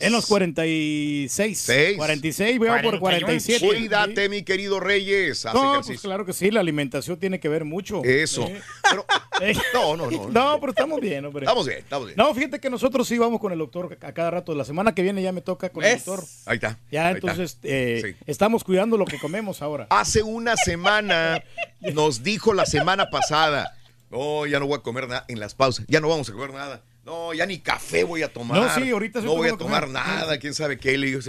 En 0.00 0.12
los 0.12 0.26
46. 0.26 1.96
46, 1.96 2.58
veo 2.58 2.82
por 2.82 2.98
47. 2.98 3.66
Cuídate, 3.66 4.28
mi 4.28 4.42
querido 4.42 4.80
Reyes. 4.80 5.44
Haz 5.46 5.54
No, 5.54 5.80
pues 5.84 6.00
claro 6.00 6.24
que 6.24 6.32
sí, 6.32 6.50
la 6.50 6.60
alimentación 6.60 7.18
tiene 7.18 7.38
que 7.38 7.48
ver 7.48 7.64
mucho. 7.64 8.02
Eso. 8.04 8.48
Eh. 9.42 9.54
Pero- 9.72 9.96
no, 9.96 9.96
no, 9.96 10.10
no. 10.10 10.28
No, 10.28 10.60
pero 10.60 10.70
estamos 10.72 11.00
bien, 11.00 11.24
hombre. 11.24 11.44
Estamos 11.44 11.66
bien, 11.66 11.78
estamos 11.78 12.06
bien. 12.08 12.16
No, 12.18 12.34
fíjate 12.34 12.58
que 12.60 12.68
nosotros 12.68 13.06
sí 13.08 13.16
vamos 13.16 13.40
con 13.40 13.52
el 13.52 13.58
doctor 13.58 13.96
a 14.02 14.12
cada 14.12 14.30
rato. 14.30 14.54
La 14.54 14.64
semana 14.64 14.94
que 14.94 15.02
viene 15.02 15.22
ya 15.22 15.32
me 15.32 15.40
toca 15.40 15.70
con 15.70 15.82
el 15.84 15.96
doctor. 15.96 16.24
Ahí 16.46 16.56
está. 16.56 16.78
Ya, 16.90 17.06
ahí 17.08 17.14
está. 17.14 17.30
entonces 17.30 17.58
eh, 17.62 18.16
estamos 18.26 18.64
cuidando 18.64 18.96
lo 18.98 19.04
que 19.06 19.18
comemos 19.18 19.62
ahora. 19.62 19.86
Hace 19.90 20.22
una 20.22 20.56
semana 20.56 21.42
nos 21.80 22.22
dijo 22.22 22.52
la 22.52 22.66
semana 22.66 23.08
pasada, 23.08 23.78
no, 24.10 24.46
ya 24.46 24.58
no 24.58 24.66
voy 24.66 24.78
a 24.78 24.82
comer 24.82 25.08
nada 25.08 25.24
en 25.28 25.40
las 25.40 25.54
pausas, 25.54 25.86
ya 25.88 26.00
no 26.00 26.08
vamos 26.08 26.28
a 26.28 26.32
comer 26.32 26.52
nada. 26.52 26.82
No, 27.04 27.32
ya 27.32 27.46
ni 27.46 27.58
café 27.58 28.04
voy 28.04 28.22
a 28.22 28.32
tomar. 28.32 28.60
No, 28.60 28.74
sí, 28.74 28.90
ahorita 28.90 29.20
No 29.22 29.34
voy 29.36 29.48
a 29.48 29.56
tomar 29.56 29.86
comer. 29.86 30.02
nada, 30.04 30.38
quién 30.38 30.54
sabe 30.54 30.78
qué. 30.78 30.98
Le 30.98 31.06
digo, 31.06 31.20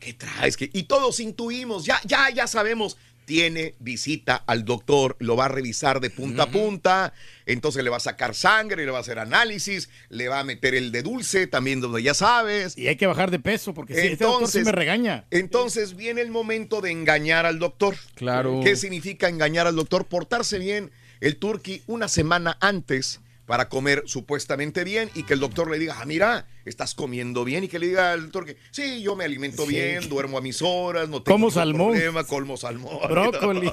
¿qué 0.00 0.12
traes? 0.12 0.56
¿Qué? 0.56 0.68
Y 0.72 0.84
todos 0.84 1.20
intuimos, 1.20 1.84
ya, 1.84 2.00
ya, 2.04 2.30
ya 2.30 2.46
sabemos. 2.46 2.96
Tiene 3.26 3.76
visita 3.78 4.34
al 4.34 4.64
doctor, 4.64 5.14
lo 5.20 5.36
va 5.36 5.44
a 5.44 5.48
revisar 5.48 6.00
de 6.00 6.10
punta 6.10 6.44
a 6.44 6.46
punta, 6.50 7.12
entonces 7.46 7.84
le 7.84 7.90
va 7.90 7.98
a 7.98 8.00
sacar 8.00 8.34
sangre, 8.34 8.84
le 8.84 8.90
va 8.90 8.98
a 8.98 9.02
hacer 9.02 9.20
análisis, 9.20 9.88
le 10.08 10.26
va 10.26 10.40
a 10.40 10.44
meter 10.44 10.74
el 10.74 10.90
de 10.90 11.02
dulce, 11.02 11.46
también 11.46 11.80
donde 11.80 12.02
ya 12.02 12.12
sabes. 12.12 12.76
Y 12.76 12.88
hay 12.88 12.96
que 12.96 13.06
bajar 13.06 13.30
de 13.30 13.38
peso 13.38 13.72
porque 13.72 13.94
si 13.94 14.06
este 14.08 14.24
doctor 14.24 14.48
sí 14.48 14.64
me 14.64 14.72
regaña. 14.72 15.26
Entonces 15.30 15.94
viene 15.94 16.22
el 16.22 16.32
momento 16.32 16.80
de 16.80 16.90
engañar 16.90 17.46
al 17.46 17.60
doctor. 17.60 17.94
Claro. 18.16 18.62
¿Qué 18.64 18.74
significa 18.74 19.28
engañar 19.28 19.68
al 19.68 19.76
doctor? 19.76 20.06
Portarse 20.06 20.58
bien 20.58 20.90
el 21.20 21.36
turqui 21.36 21.84
una 21.86 22.08
semana 22.08 22.58
antes 22.60 23.20
para 23.50 23.68
comer 23.68 24.04
supuestamente 24.06 24.84
bien 24.84 25.10
y 25.12 25.24
que 25.24 25.32
el 25.34 25.40
doctor 25.40 25.68
le 25.72 25.76
diga, 25.80 25.96
ah, 26.00 26.04
mira, 26.06 26.46
estás 26.64 26.94
comiendo 26.94 27.44
bien 27.44 27.64
y 27.64 27.68
que 27.68 27.80
le 27.80 27.88
diga 27.88 28.12
al 28.12 28.30
turqui, 28.30 28.54
sí, 28.70 29.02
yo 29.02 29.16
me 29.16 29.24
alimento 29.24 29.64
Sí. 29.66 29.70
bien, 29.74 30.08
duermo 30.08 30.38
a 30.38 30.40
mis 30.40 30.62
horas, 30.62 31.08
no 31.08 31.20
tengo 31.24 31.34
Como 31.34 31.50
salmón. 31.50 31.90
problema, 31.94 32.22
colmo 32.22 32.56
salmón. 32.56 33.00
Brócoli. 33.10 33.68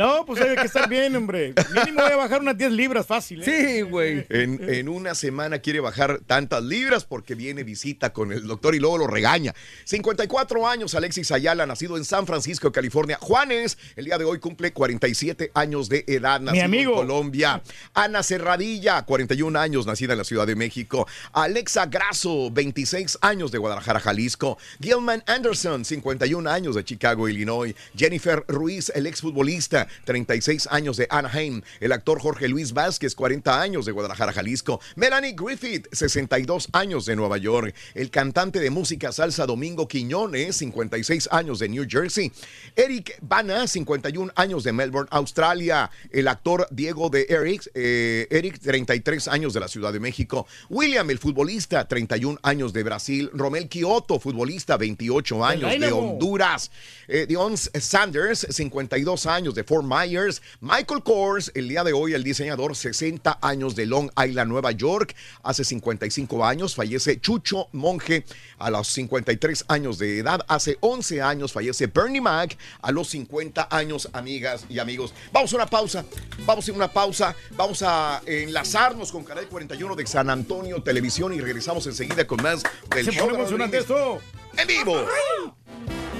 No, 0.00 0.24
pues 0.24 0.40
hay 0.40 0.56
que 0.56 0.64
estar 0.64 0.88
bien, 0.88 1.14
hombre. 1.14 1.52
Mínimo 1.74 2.00
voy 2.00 2.12
a 2.12 2.16
bajar 2.16 2.40
unas 2.40 2.56
10 2.56 2.72
libras 2.72 3.04
fácil. 3.04 3.42
¿eh? 3.42 3.44
Sí, 3.44 3.82
güey. 3.82 4.24
En, 4.30 4.58
en 4.66 4.88
una 4.88 5.14
semana 5.14 5.58
quiere 5.58 5.80
bajar 5.80 6.20
tantas 6.26 6.64
libras 6.64 7.04
porque 7.04 7.34
viene 7.34 7.64
visita 7.64 8.10
con 8.14 8.32
el 8.32 8.46
doctor 8.46 8.74
y 8.74 8.78
luego 8.78 8.96
lo 8.96 9.06
regaña. 9.08 9.54
54 9.84 10.66
años, 10.66 10.94
Alexis 10.94 11.30
Ayala, 11.32 11.66
nacido 11.66 11.98
en 11.98 12.06
San 12.06 12.26
Francisco, 12.26 12.72
California. 12.72 13.18
Juanes, 13.20 13.76
el 13.94 14.06
día 14.06 14.16
de 14.16 14.24
hoy 14.24 14.38
cumple 14.38 14.72
47 14.72 15.50
años 15.52 15.90
de 15.90 16.06
edad, 16.06 16.40
nacido 16.40 16.64
amigo. 16.64 16.92
en 16.92 17.06
Colombia. 17.06 17.62
Ana 17.92 18.22
Serradilla, 18.22 19.02
41 19.02 19.58
años, 19.58 19.84
nacida 19.84 20.14
en 20.14 20.18
la 20.18 20.24
Ciudad 20.24 20.46
de 20.46 20.56
México. 20.56 21.06
Alexa 21.34 21.84
Grasso, 21.84 22.50
26 22.50 23.18
años 23.20 23.52
de 23.52 23.58
Guadalajara, 23.58 24.00
Jalisco. 24.00 24.56
Gilman 24.80 25.22
Anderson, 25.26 25.84
51 25.84 26.48
años 26.48 26.74
de 26.74 26.84
Chicago, 26.84 27.28
Illinois. 27.28 27.74
Jennifer 27.94 28.46
Ruiz, 28.48 28.90
el 28.94 29.06
exfutbolista, 29.06 29.88
36 30.04 30.68
años 30.70 30.96
de 30.96 31.06
Anaheim. 31.10 31.62
El 31.80 31.92
actor 31.92 32.20
Jorge 32.20 32.48
Luis 32.48 32.72
Vázquez, 32.72 33.14
40 33.14 33.60
años 33.60 33.86
de 33.86 33.92
Guadalajara, 33.92 34.32
Jalisco. 34.32 34.80
Melanie 34.96 35.34
Griffith, 35.36 35.86
62 35.92 36.68
años 36.72 37.06
de 37.06 37.16
Nueva 37.16 37.38
York. 37.38 37.74
El 37.94 38.10
cantante 38.10 38.60
de 38.60 38.70
música 38.70 39.12
salsa 39.12 39.46
Domingo 39.46 39.88
Quiñones, 39.88 40.56
56 40.56 41.28
años 41.32 41.58
de 41.58 41.68
New 41.68 41.86
Jersey. 41.88 42.32
Eric 42.76 43.18
Bana, 43.20 43.66
51 43.66 44.32
años 44.36 44.64
de 44.64 44.72
Melbourne, 44.72 45.08
Australia. 45.10 45.90
El 46.10 46.28
actor 46.28 46.66
Diego 46.70 47.10
de 47.10 47.26
Eric, 47.28 47.70
eh, 47.74 48.26
Eric, 48.30 48.58
33 48.60 49.28
años 49.28 49.52
de 49.52 49.60
la 49.60 49.68
Ciudad 49.68 49.92
de 49.92 50.00
México. 50.00 50.46
William, 50.68 51.08
el 51.10 51.18
futbolista, 51.18 51.86
31 51.86 52.38
años 52.42 52.72
de 52.72 52.82
Brasil. 52.82 53.30
Romel 53.32 53.68
Kioto, 53.68 54.18
futbolista, 54.18 54.76
28 54.76 55.44
años 55.44 55.78
de. 55.78 55.90
Honduras. 55.92 56.70
Eh, 57.08 57.26
Dion 57.26 57.56
Sanders, 57.56 58.46
52 58.50 59.26
años 59.26 59.54
de 59.54 59.64
Fort 59.70 59.86
Myers. 59.86 60.42
Michael 60.60 61.04
Kors, 61.04 61.52
el 61.54 61.68
día 61.68 61.84
de 61.84 61.92
hoy, 61.92 62.12
el 62.14 62.24
diseñador, 62.24 62.74
60 62.74 63.38
años 63.40 63.76
de 63.76 63.86
Long 63.86 64.10
Island, 64.20 64.50
Nueva 64.50 64.72
York. 64.72 65.14
Hace 65.44 65.62
55 65.64 66.44
años 66.44 66.74
fallece 66.74 67.20
Chucho 67.20 67.68
Monje 67.70 68.24
a 68.58 68.68
los 68.68 68.88
53 68.88 69.66
años 69.68 69.98
de 69.98 70.18
edad. 70.18 70.44
Hace 70.48 70.76
11 70.80 71.22
años 71.22 71.52
fallece 71.52 71.86
Bernie 71.86 72.20
Mac 72.20 72.58
a 72.82 72.90
los 72.90 73.10
50 73.10 73.68
años, 73.70 74.08
amigas 74.12 74.64
y 74.68 74.80
amigos. 74.80 75.14
Vamos 75.32 75.52
a 75.52 75.56
una 75.56 75.66
pausa. 75.66 76.04
Vamos 76.44 76.68
a 76.68 76.72
una 76.72 76.88
pausa. 76.92 77.36
Vamos 77.56 77.84
a 77.86 78.22
enlazarnos 78.26 79.12
con 79.12 79.22
Canal 79.22 79.46
41 79.46 79.94
de 79.94 80.04
San 80.04 80.30
Antonio 80.30 80.82
Televisión 80.82 81.32
y 81.32 81.40
regresamos 81.40 81.86
enseguida 81.86 82.26
con 82.26 82.42
más 82.42 82.64
del 82.92 83.04
Se 83.04 83.12
show. 83.12 83.28
de 83.70 83.78
esto. 83.78 84.18
En 84.58 84.66
vivo. 84.66 84.96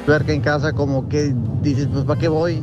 Ver 0.06 0.24
que 0.24 0.34
en 0.34 0.40
casa 0.40 0.72
como 0.72 1.08
que 1.08 1.32
dices, 1.60 1.88
pues 1.92 2.04
¿para 2.04 2.20
qué 2.20 2.28
voy? 2.28 2.62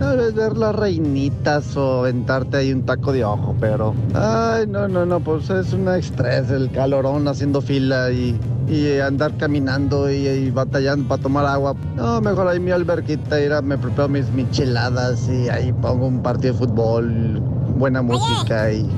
Tal 0.00 0.16
vez 0.16 0.34
ver 0.34 0.56
las 0.56 0.74
reinitas 0.74 1.76
o 1.76 2.00
aventarte 2.00 2.56
ahí 2.56 2.72
un 2.72 2.86
taco 2.86 3.12
de 3.12 3.22
ojo, 3.22 3.54
pero... 3.60 3.94
Ay, 4.14 4.66
no, 4.66 4.88
no, 4.88 5.04
no, 5.04 5.20
pues 5.20 5.50
es 5.50 5.74
un 5.74 5.88
estrés 5.88 6.50
el 6.50 6.70
calorón 6.70 7.28
haciendo 7.28 7.60
fila 7.60 8.10
y, 8.10 8.34
y 8.66 8.98
andar 8.98 9.36
caminando 9.36 10.10
y, 10.10 10.26
y 10.26 10.50
batallando 10.50 11.06
para 11.06 11.22
tomar 11.22 11.44
agua. 11.44 11.76
No, 11.96 12.18
mejor 12.22 12.48
ahí 12.48 12.58
mi 12.58 12.70
alberquita, 12.70 13.38
ir 13.42 13.52
me 13.62 13.76
preparo 13.76 14.08
mis 14.08 14.30
micheladas 14.30 15.28
y 15.28 15.50
ahí 15.50 15.70
pongo 15.70 16.06
un 16.06 16.22
partido 16.22 16.54
de 16.54 16.58
fútbol, 16.60 17.38
buena 17.76 18.00
música 18.00 18.72
y... 18.72 18.88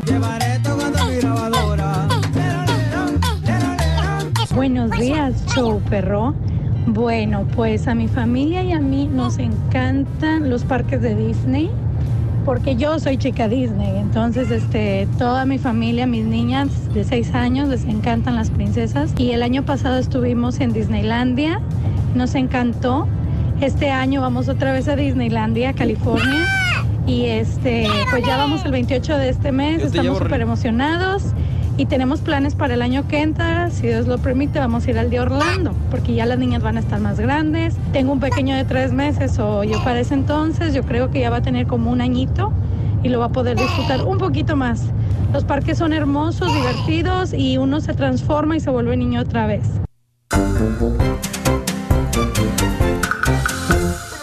Buenos 4.54 4.90
días, 4.92 5.34
show 5.52 5.80
perro. 5.90 6.32
Bueno, 6.86 7.46
pues 7.54 7.86
a 7.86 7.94
mi 7.94 8.08
familia 8.08 8.62
y 8.64 8.72
a 8.72 8.80
mí 8.80 9.08
nos 9.12 9.38
encantan 9.38 10.50
los 10.50 10.64
parques 10.64 11.00
de 11.00 11.14
Disney, 11.14 11.70
porque 12.44 12.74
yo 12.74 12.98
soy 12.98 13.18
chica 13.18 13.46
Disney, 13.46 13.98
entonces 13.98 14.50
este, 14.50 15.06
toda 15.16 15.46
mi 15.46 15.58
familia, 15.58 16.06
mis 16.06 16.24
niñas 16.24 16.92
de 16.92 17.04
6 17.04 17.34
años, 17.34 17.68
les 17.68 17.84
encantan 17.84 18.34
las 18.34 18.50
princesas. 18.50 19.14
Y 19.16 19.30
el 19.30 19.44
año 19.44 19.64
pasado 19.64 19.98
estuvimos 19.98 20.58
en 20.60 20.72
Disneylandia, 20.72 21.60
nos 22.14 22.34
encantó. 22.34 23.06
Este 23.60 23.90
año 23.90 24.20
vamos 24.20 24.48
otra 24.48 24.72
vez 24.72 24.88
a 24.88 24.96
Disneylandia, 24.96 25.72
California. 25.74 26.46
Y 27.06 27.26
este, 27.26 27.86
pues 28.10 28.24
ya 28.26 28.36
vamos 28.36 28.64
el 28.64 28.72
28 28.72 29.18
de 29.18 29.28
este 29.28 29.52
mes, 29.52 29.82
Yo 29.82 29.90
te 29.90 29.98
estamos 29.98 30.18
súper 30.18 30.40
emocionados 30.40 31.32
y 31.76 31.86
tenemos 31.86 32.20
planes 32.20 32.54
para 32.54 32.74
el 32.74 32.82
año 32.82 33.06
que 33.08 33.22
entra. 33.22 33.70
Si 33.70 33.86
Dios 33.86 34.06
lo 34.06 34.18
permite, 34.18 34.58
vamos 34.58 34.86
a 34.86 34.90
ir 34.90 34.98
al 34.98 35.10
de 35.10 35.20
Orlando, 35.20 35.72
porque 35.90 36.14
ya 36.14 36.26
las 36.26 36.38
niñas 36.38 36.62
van 36.62 36.76
a 36.76 36.80
estar 36.80 37.00
más 37.00 37.18
grandes. 37.18 37.74
Tengo 37.92 38.12
un 38.12 38.20
pequeño 38.20 38.54
de 38.56 38.64
tres 38.64 38.92
meses, 38.92 39.38
o 39.38 39.64
yo 39.64 39.82
para 39.84 40.00
ese 40.00 40.14
entonces, 40.14 40.74
yo 40.74 40.82
creo 40.82 41.10
que 41.10 41.20
ya 41.20 41.30
va 41.30 41.38
a 41.38 41.42
tener 41.42 41.66
como 41.66 41.90
un 41.90 42.00
añito 42.00 42.52
y 43.02 43.08
lo 43.08 43.20
va 43.20 43.26
a 43.26 43.32
poder 43.32 43.56
disfrutar 43.56 44.04
un 44.04 44.18
poquito 44.18 44.56
más. 44.56 44.84
Los 45.32 45.44
parques 45.44 45.78
son 45.78 45.92
hermosos, 45.92 46.52
divertidos 46.52 47.32
y 47.32 47.56
uno 47.56 47.80
se 47.80 47.94
transforma 47.94 48.56
y 48.56 48.60
se 48.60 48.70
vuelve 48.70 48.96
niño 48.96 49.20
otra 49.22 49.46
vez. 49.46 49.62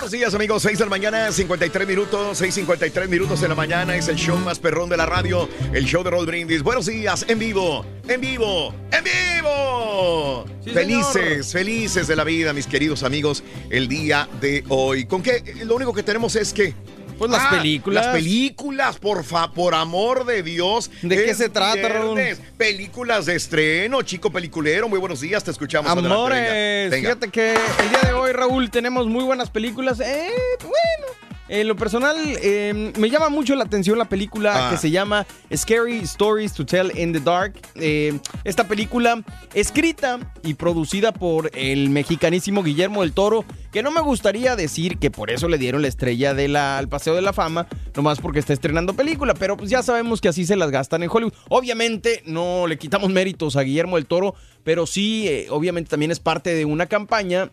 Buenos 0.10 0.22
días, 0.22 0.34
amigos. 0.34 0.64
6 0.64 0.80
de 0.80 0.86
la 0.86 0.90
mañana, 0.90 1.32
53 1.32 1.88
minutos. 1.88 2.42
6:53 2.42 3.08
minutos 3.08 3.42
de 3.42 3.48
la 3.48 3.54
mañana. 3.54 3.96
Es 3.96 4.08
el 4.08 4.16
show 4.16 4.40
más 4.40 4.58
perrón 4.58 4.90
de 4.90 4.98
la 4.98 5.06
radio. 5.06 5.48
El 5.72 5.86
show 5.86 6.04
de 6.04 6.10
Roll 6.10 6.26
Brindis. 6.26 6.64
Buenos 6.64 6.88
días, 6.88 7.28
en 7.28 7.38
vivo, 7.38 7.86
en 8.08 8.20
vivo, 8.20 8.74
en 8.92 9.04
vivo. 9.04 10.46
Sí, 10.66 10.72
felices, 10.72 11.14
señor. 11.14 11.64
felices 11.64 12.08
de 12.08 12.16
la 12.16 12.24
vida, 12.24 12.54
mis 12.54 12.66
queridos 12.66 13.04
amigos, 13.04 13.44
el 13.70 13.88
día 13.88 14.28
de 14.42 14.64
hoy. 14.70 15.06
¿Con 15.06 15.22
qué? 15.22 15.44
Lo 15.64 15.76
único 15.76 15.94
que 15.94 16.02
tenemos 16.02 16.36
es 16.36 16.54
que. 16.54 16.74
Pues 17.20 17.30
las 17.30 17.44
Ah, 17.44 17.50
películas. 17.52 18.06
Las 18.06 18.16
películas, 18.16 18.98
por 18.98 19.24
fa, 19.24 19.52
por 19.52 19.76
amor 19.76 20.26
de 20.26 20.42
Dios. 20.42 20.90
¿De 21.04 21.26
qué 21.26 21.36
se 21.36 21.50
trata, 21.50 21.88
Raúl? 21.90 22.16
viernes. 22.16 22.42
Películas 22.58 23.26
de 23.28 23.36
estreno, 23.36 24.02
chico 24.02 24.32
peliculero. 24.32 24.88
Muy 24.90 24.98
buenos 25.00 25.20
días, 25.20 25.44
te 25.44 25.52
escuchamos. 25.52 25.92
adelante, 25.92 26.10
venga, 26.10 26.16
Amores, 26.24 26.92
venga. 26.92 27.10
fíjate 27.10 27.30
que 27.30 27.52
el 27.54 27.90
día 27.90 28.00
de 28.08 28.14
hoy, 28.14 28.32
Raúl, 28.32 28.72
tenemos 28.72 29.06
muy 29.08 29.24
buenas 29.26 29.50
películas. 29.50 30.00
Eh, 30.00 30.32
bueno. 30.62 31.19
En 31.50 31.68
lo 31.68 31.76
personal, 31.76 32.16
eh, 32.44 32.94
me 32.98 33.10
llama 33.10 33.30
mucho 33.30 33.56
la 33.56 33.64
atención 33.64 33.98
la 33.98 34.06
película 34.08 34.68
Ah. 34.68 34.72
que 34.72 34.78
se 34.78 34.92
llama 34.92 35.26
Scary 35.54 35.98
Stories 36.02 36.54
to 36.54 36.64
Tell 36.64 36.92
in 36.96 37.12
the 37.12 37.20
Dark. 37.20 37.54
Eh, 37.74 38.20
esta 38.44 38.68
película, 38.68 39.24
escrita 39.56 40.20
y 40.44 40.54
producida 40.54 41.12
por 41.12 41.50
el 41.56 41.90
mexicanísimo 41.90 42.62
Guillermo 42.62 43.02
del 43.02 43.14
Toro, 43.14 43.46
que 43.72 43.82
no 43.82 43.90
me 43.90 44.00
gustaría 44.02 44.56
decir 44.56 45.00
que 45.00 45.10
por 45.10 45.32
eso 45.32 45.48
le 45.48 45.58
dieron 45.58 45.82
la 45.82 45.88
estrella 45.88 46.36
de 46.36 46.48
la- 46.50 46.78
al 46.78 46.88
Paseo 46.88 47.16
de 47.16 47.24
la 47.24 47.34
Fama, 47.34 47.68
nomás 47.96 48.20
porque 48.20 48.38
está 48.40 48.54
estrenando 48.54 48.94
película, 48.94 49.34
pero 49.34 49.58
pues 49.58 49.72
ya 49.72 49.82
sabemos 49.82 50.22
que 50.22 50.28
así 50.30 50.46
se 50.46 50.56
las 50.56 50.70
gastan 50.70 51.02
en 51.02 51.10
Hollywood. 51.12 51.34
Obviamente 51.50 52.22
no 52.28 52.68
le 52.68 52.78
quitamos 52.78 53.10
méritos 53.10 53.56
a 53.56 53.62
Guillermo 53.62 53.96
del 53.96 54.06
Toro, 54.06 54.36
pero 54.64 54.86
sí, 54.86 55.28
eh, 55.28 55.48
obviamente 55.50 55.90
también 55.90 56.12
es 56.12 56.20
parte 56.20 56.54
de 56.54 56.66
una 56.66 56.86
campaña 56.86 57.50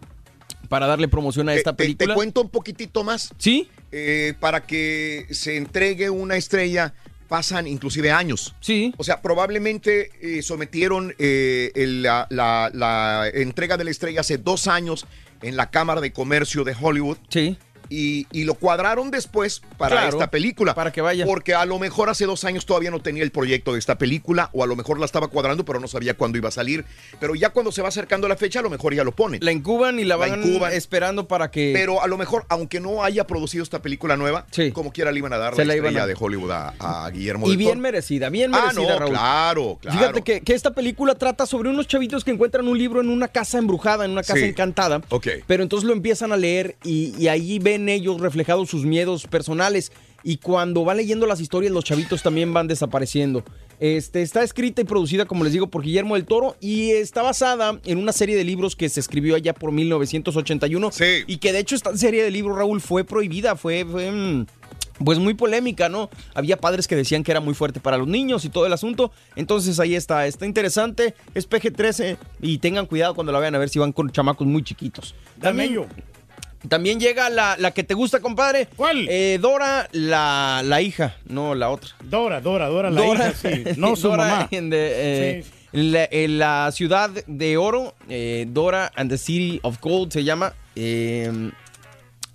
para 0.69 0.87
darle 0.87 1.09
promoción 1.09 1.49
a 1.49 1.55
esta 1.55 1.73
te- 1.73 1.85
película. 1.85 2.09
Te, 2.13 2.15
cuento 2.15 2.41
un 2.43 2.49
poquitito 2.51 3.05
más. 3.05 3.33
Sí. 3.39 3.69
Eh, 3.93 4.35
para 4.41 4.67
que 4.67 5.27
se 5.31 5.57
entregue 5.57 6.11
una 6.11 6.37
estrella 6.37 6.93
pasan 7.29 7.67
inclusive 7.67 8.11
años. 8.13 8.55
Sí. 8.61 8.95
O 8.99 9.05
sea, 9.05 9.21
probablemente 9.23 10.11
eh, 10.21 10.43
sometieron 10.43 11.15
eh, 11.19 11.73
el- 11.75 12.03
la, 12.03 12.27
la- 12.31 12.71
la 12.73 13.29
entrega 13.33 13.77
de 13.77 13.85
la 13.85 13.91
estrella 13.91 14.21
hace 14.21 14.39
dos 14.39 14.69
años 14.69 15.07
en 15.43 15.57
la 15.57 15.71
Cámara 15.71 16.01
de 16.01 16.13
Comercio 16.13 16.63
de 16.65 16.77
Hollywood. 16.81 17.19
Sí. 17.29 17.59
Y, 17.89 18.27
y 18.33 18.45
lo 18.45 18.55
cuadraron 18.55 19.11
después 19.11 19.63
para 19.79 19.97
Claro, 19.97 20.09
esta 20.19 20.31
película. 20.31 20.75
para 20.75 20.93
que 20.93 21.01
vaya. 21.01 21.25
Porque 21.27 21.55
a 21.55 21.65
lo 21.65 21.79
mejor 21.79 22.09
hace 22.11 22.27
dos 22.27 22.45
años 22.45 22.67
todavía 22.67 22.91
no 22.91 23.01
tenía 23.01 23.23
el 23.23 23.31
proyecto 23.31 23.73
de 23.73 23.79
esta 23.79 23.97
película, 23.99 24.51
o 24.53 24.65
a 24.65 24.67
lo 24.67 24.77
mejor 24.77 24.99
la 24.99 25.07
estaba 25.07 25.29
cuadrando, 25.29 25.65
pero 25.65 25.81
no 25.81 25.89
sabía 25.89 26.15
cuándo 26.15 26.39
iba 26.39 26.49
a 26.49 26.53
salir. 26.53 26.85
Pero 27.21 27.35
ya 27.35 27.51
cuando 27.51 27.73
se 27.73 27.83
va 27.83 27.89
acercando 27.89 28.29
la 28.29 28.37
fecha, 28.37 28.61
a 28.61 28.63
lo 28.63 28.71
mejor 28.71 28.95
ya 28.95 29.05
lo 29.05 29.13
ponen. 29.13 29.41
La 29.43 29.53
incuban 29.53 29.99
y 29.99 30.05
la 30.05 30.17
La 30.17 30.29
van 30.29 30.45
incuban. 30.45 30.73
esperando 30.73 31.29
para 31.29 31.51
que... 31.51 31.73
Pero 31.75 32.03
a 32.03 32.07
lo 32.07 32.17
mejor, 32.17 32.45
aunque 32.49 32.81
no 32.81 33.05
haya 33.05 33.27
producido 33.27 33.63
esta 33.63 33.83
película 33.83 34.17
nueva, 34.17 34.47
como 34.73 34.93
quiera 34.93 35.13
le 35.13 35.19
iban 35.19 35.33
a 35.33 35.39
dar 35.39 35.55
Se 35.55 35.65
la, 35.65 35.69
la 35.69 35.75
estrella 35.77 36.03
a- 36.05 36.07
de 36.07 36.17
Hollywood 36.19 36.51
a, 36.51 36.75
a 36.79 37.11
Guillermo 37.11 37.51
Y 37.51 37.57
bien 37.57 37.71
Toro. 37.73 37.81
merecida, 37.83 38.29
bien 38.31 38.55
Ah, 38.55 38.61
merecida, 38.73 38.93
no, 38.95 38.99
Raúl. 39.01 39.11
claro, 39.13 39.79
claro. 39.81 39.99
Fíjate 39.99 40.23
que, 40.23 40.41
que 40.41 40.55
esta 40.55 40.73
película 40.73 41.15
trata 41.15 41.47
sobre 41.47 41.69
unos 41.69 41.87
chavitos 41.87 42.25
que 42.25 42.31
encuentran 42.31 42.67
un 42.67 42.79
libro 42.79 43.01
en 43.01 43.11
una 43.11 43.29
casa 43.29 43.59
embrujada, 43.59 44.05
en 44.05 44.13
una 44.13 44.23
casa 44.23 44.37
Sí. 44.41 44.45
encantada. 44.45 45.03
Ok. 45.11 45.29
Pero 45.47 45.63
entonces 45.63 45.87
lo 45.87 45.93
empiezan 45.93 46.33
a 46.33 46.37
leer 46.37 46.77
y, 46.85 47.15
y 47.19 47.29
ahí 47.29 47.59
ven 47.59 47.76
ellos 47.89 48.21
reflejados 48.21 48.69
sus 48.69 48.85
miedos 48.85 49.27
personales. 49.27 49.93
Y 50.23 50.39
cuando 50.39 50.85
van 50.85 50.97
leyendo 50.97 51.27
las 51.27 51.41
historias, 51.41 51.73
los 51.73 51.85
chavitos 51.85 52.23
también 52.23 52.53
van 52.53 52.67
desapareciendo. 52.67 53.45
Este, 53.79 54.23
está 54.23 54.43
escrita 54.43 54.81
y 54.81 54.85
producida, 54.85 55.27
como 55.27 55.45
les 55.45 55.53
digo, 55.53 55.69
por 55.69 55.83
Guillermo 55.83 56.15
del 56.15 56.25
Toro 56.25 56.57
y 56.61 56.91
está 56.93 57.23
basada 57.23 57.79
en 57.85 57.99
una 57.99 58.13
serie 58.13 58.35
de 58.35 58.43
libros 58.43 58.75
que 58.75 58.89
se 58.89 59.01
escribió 59.01 59.37
allá 59.37 59.53
por 59.53 59.71
1981. 59.73 60.91
Y 61.27 61.37
que 61.37 61.53
de 61.53 61.59
hecho 61.59 61.77
esta 61.77 61.97
serie 61.97 62.25
de 62.25 62.31
libros, 62.31 62.57
Raúl, 62.57 62.81
fue 62.81 63.05
prohibida, 63.05 63.57
fue... 63.57 63.85
fue, 63.85 64.11
mm, 64.11 64.47
pues 65.05 65.19
muy 65.19 65.35
polémica, 65.35 65.89
¿no? 65.89 66.09
Había 66.35 66.57
padres 66.57 66.89
que 66.89 66.97
decían 66.97 67.23
que 67.23 67.31
era 67.31 67.41
muy 67.41 67.55
fuerte 67.55 67.81
para 67.81 67.99
los 67.99 68.09
niños 68.09 68.45
y 68.45 68.49
todo 68.49 68.67
el 68.67 68.73
asunto. 68.73 69.13
Entonces 69.35 69.79
ahí 69.79 69.95
está, 69.95 70.27
está 70.27 70.47
interesante, 70.47 71.15
es 71.35 71.49
PG-13 71.49 72.17
y 72.41 72.59
tengan 72.59 72.87
cuidado 72.87 73.15
cuando 73.15 73.33
la 73.33 73.39
vean 73.39 73.55
a 73.55 73.59
ver 73.59 73.69
si 73.69 73.79
van 73.79 73.93
con 73.93 74.11
chamacos 74.11 74.47
muy 74.47 74.63
chiquitos. 74.63 75.15
Dame 75.37 75.69
yo. 75.69 75.87
También 76.69 76.99
llega 77.01 77.29
la, 77.31 77.57
la 77.59 77.71
que 77.73 77.85
te 77.85 77.95
gusta, 77.95 78.21
compadre. 78.21 78.69
¿Cuál? 78.77 79.09
Dora, 79.41 79.89
la, 79.93 80.63
la 80.65 80.81
hija, 80.83 81.17
no 81.27 81.55
la 81.55 81.71
otra. 81.71 81.91
Dora, 82.05 82.41
Dora, 82.41 82.67
Dora, 82.69 82.91
la 82.91 83.01
Dora, 83.03 83.29
hija, 83.31 83.51
sí. 83.51 83.65
No 83.77 83.95
su 83.97 84.09
Dora 84.09 84.27
mamá. 84.29 84.49
en 84.51 84.71
the, 84.71 84.77
eh, 85.39 85.43
Sí. 85.45 85.51
la, 85.73 86.09
en 86.11 86.39
la 86.39 86.71
ciudad 86.73 87.11
de 87.27 87.57
oro, 87.57 87.95
eh, 88.09 88.47
Dora 88.49 88.91
and 88.97 89.11
the 89.11 89.19
City 89.19 89.61
of 89.63 89.79
Gold 89.81 90.13
se 90.13 90.25
llama. 90.25 90.55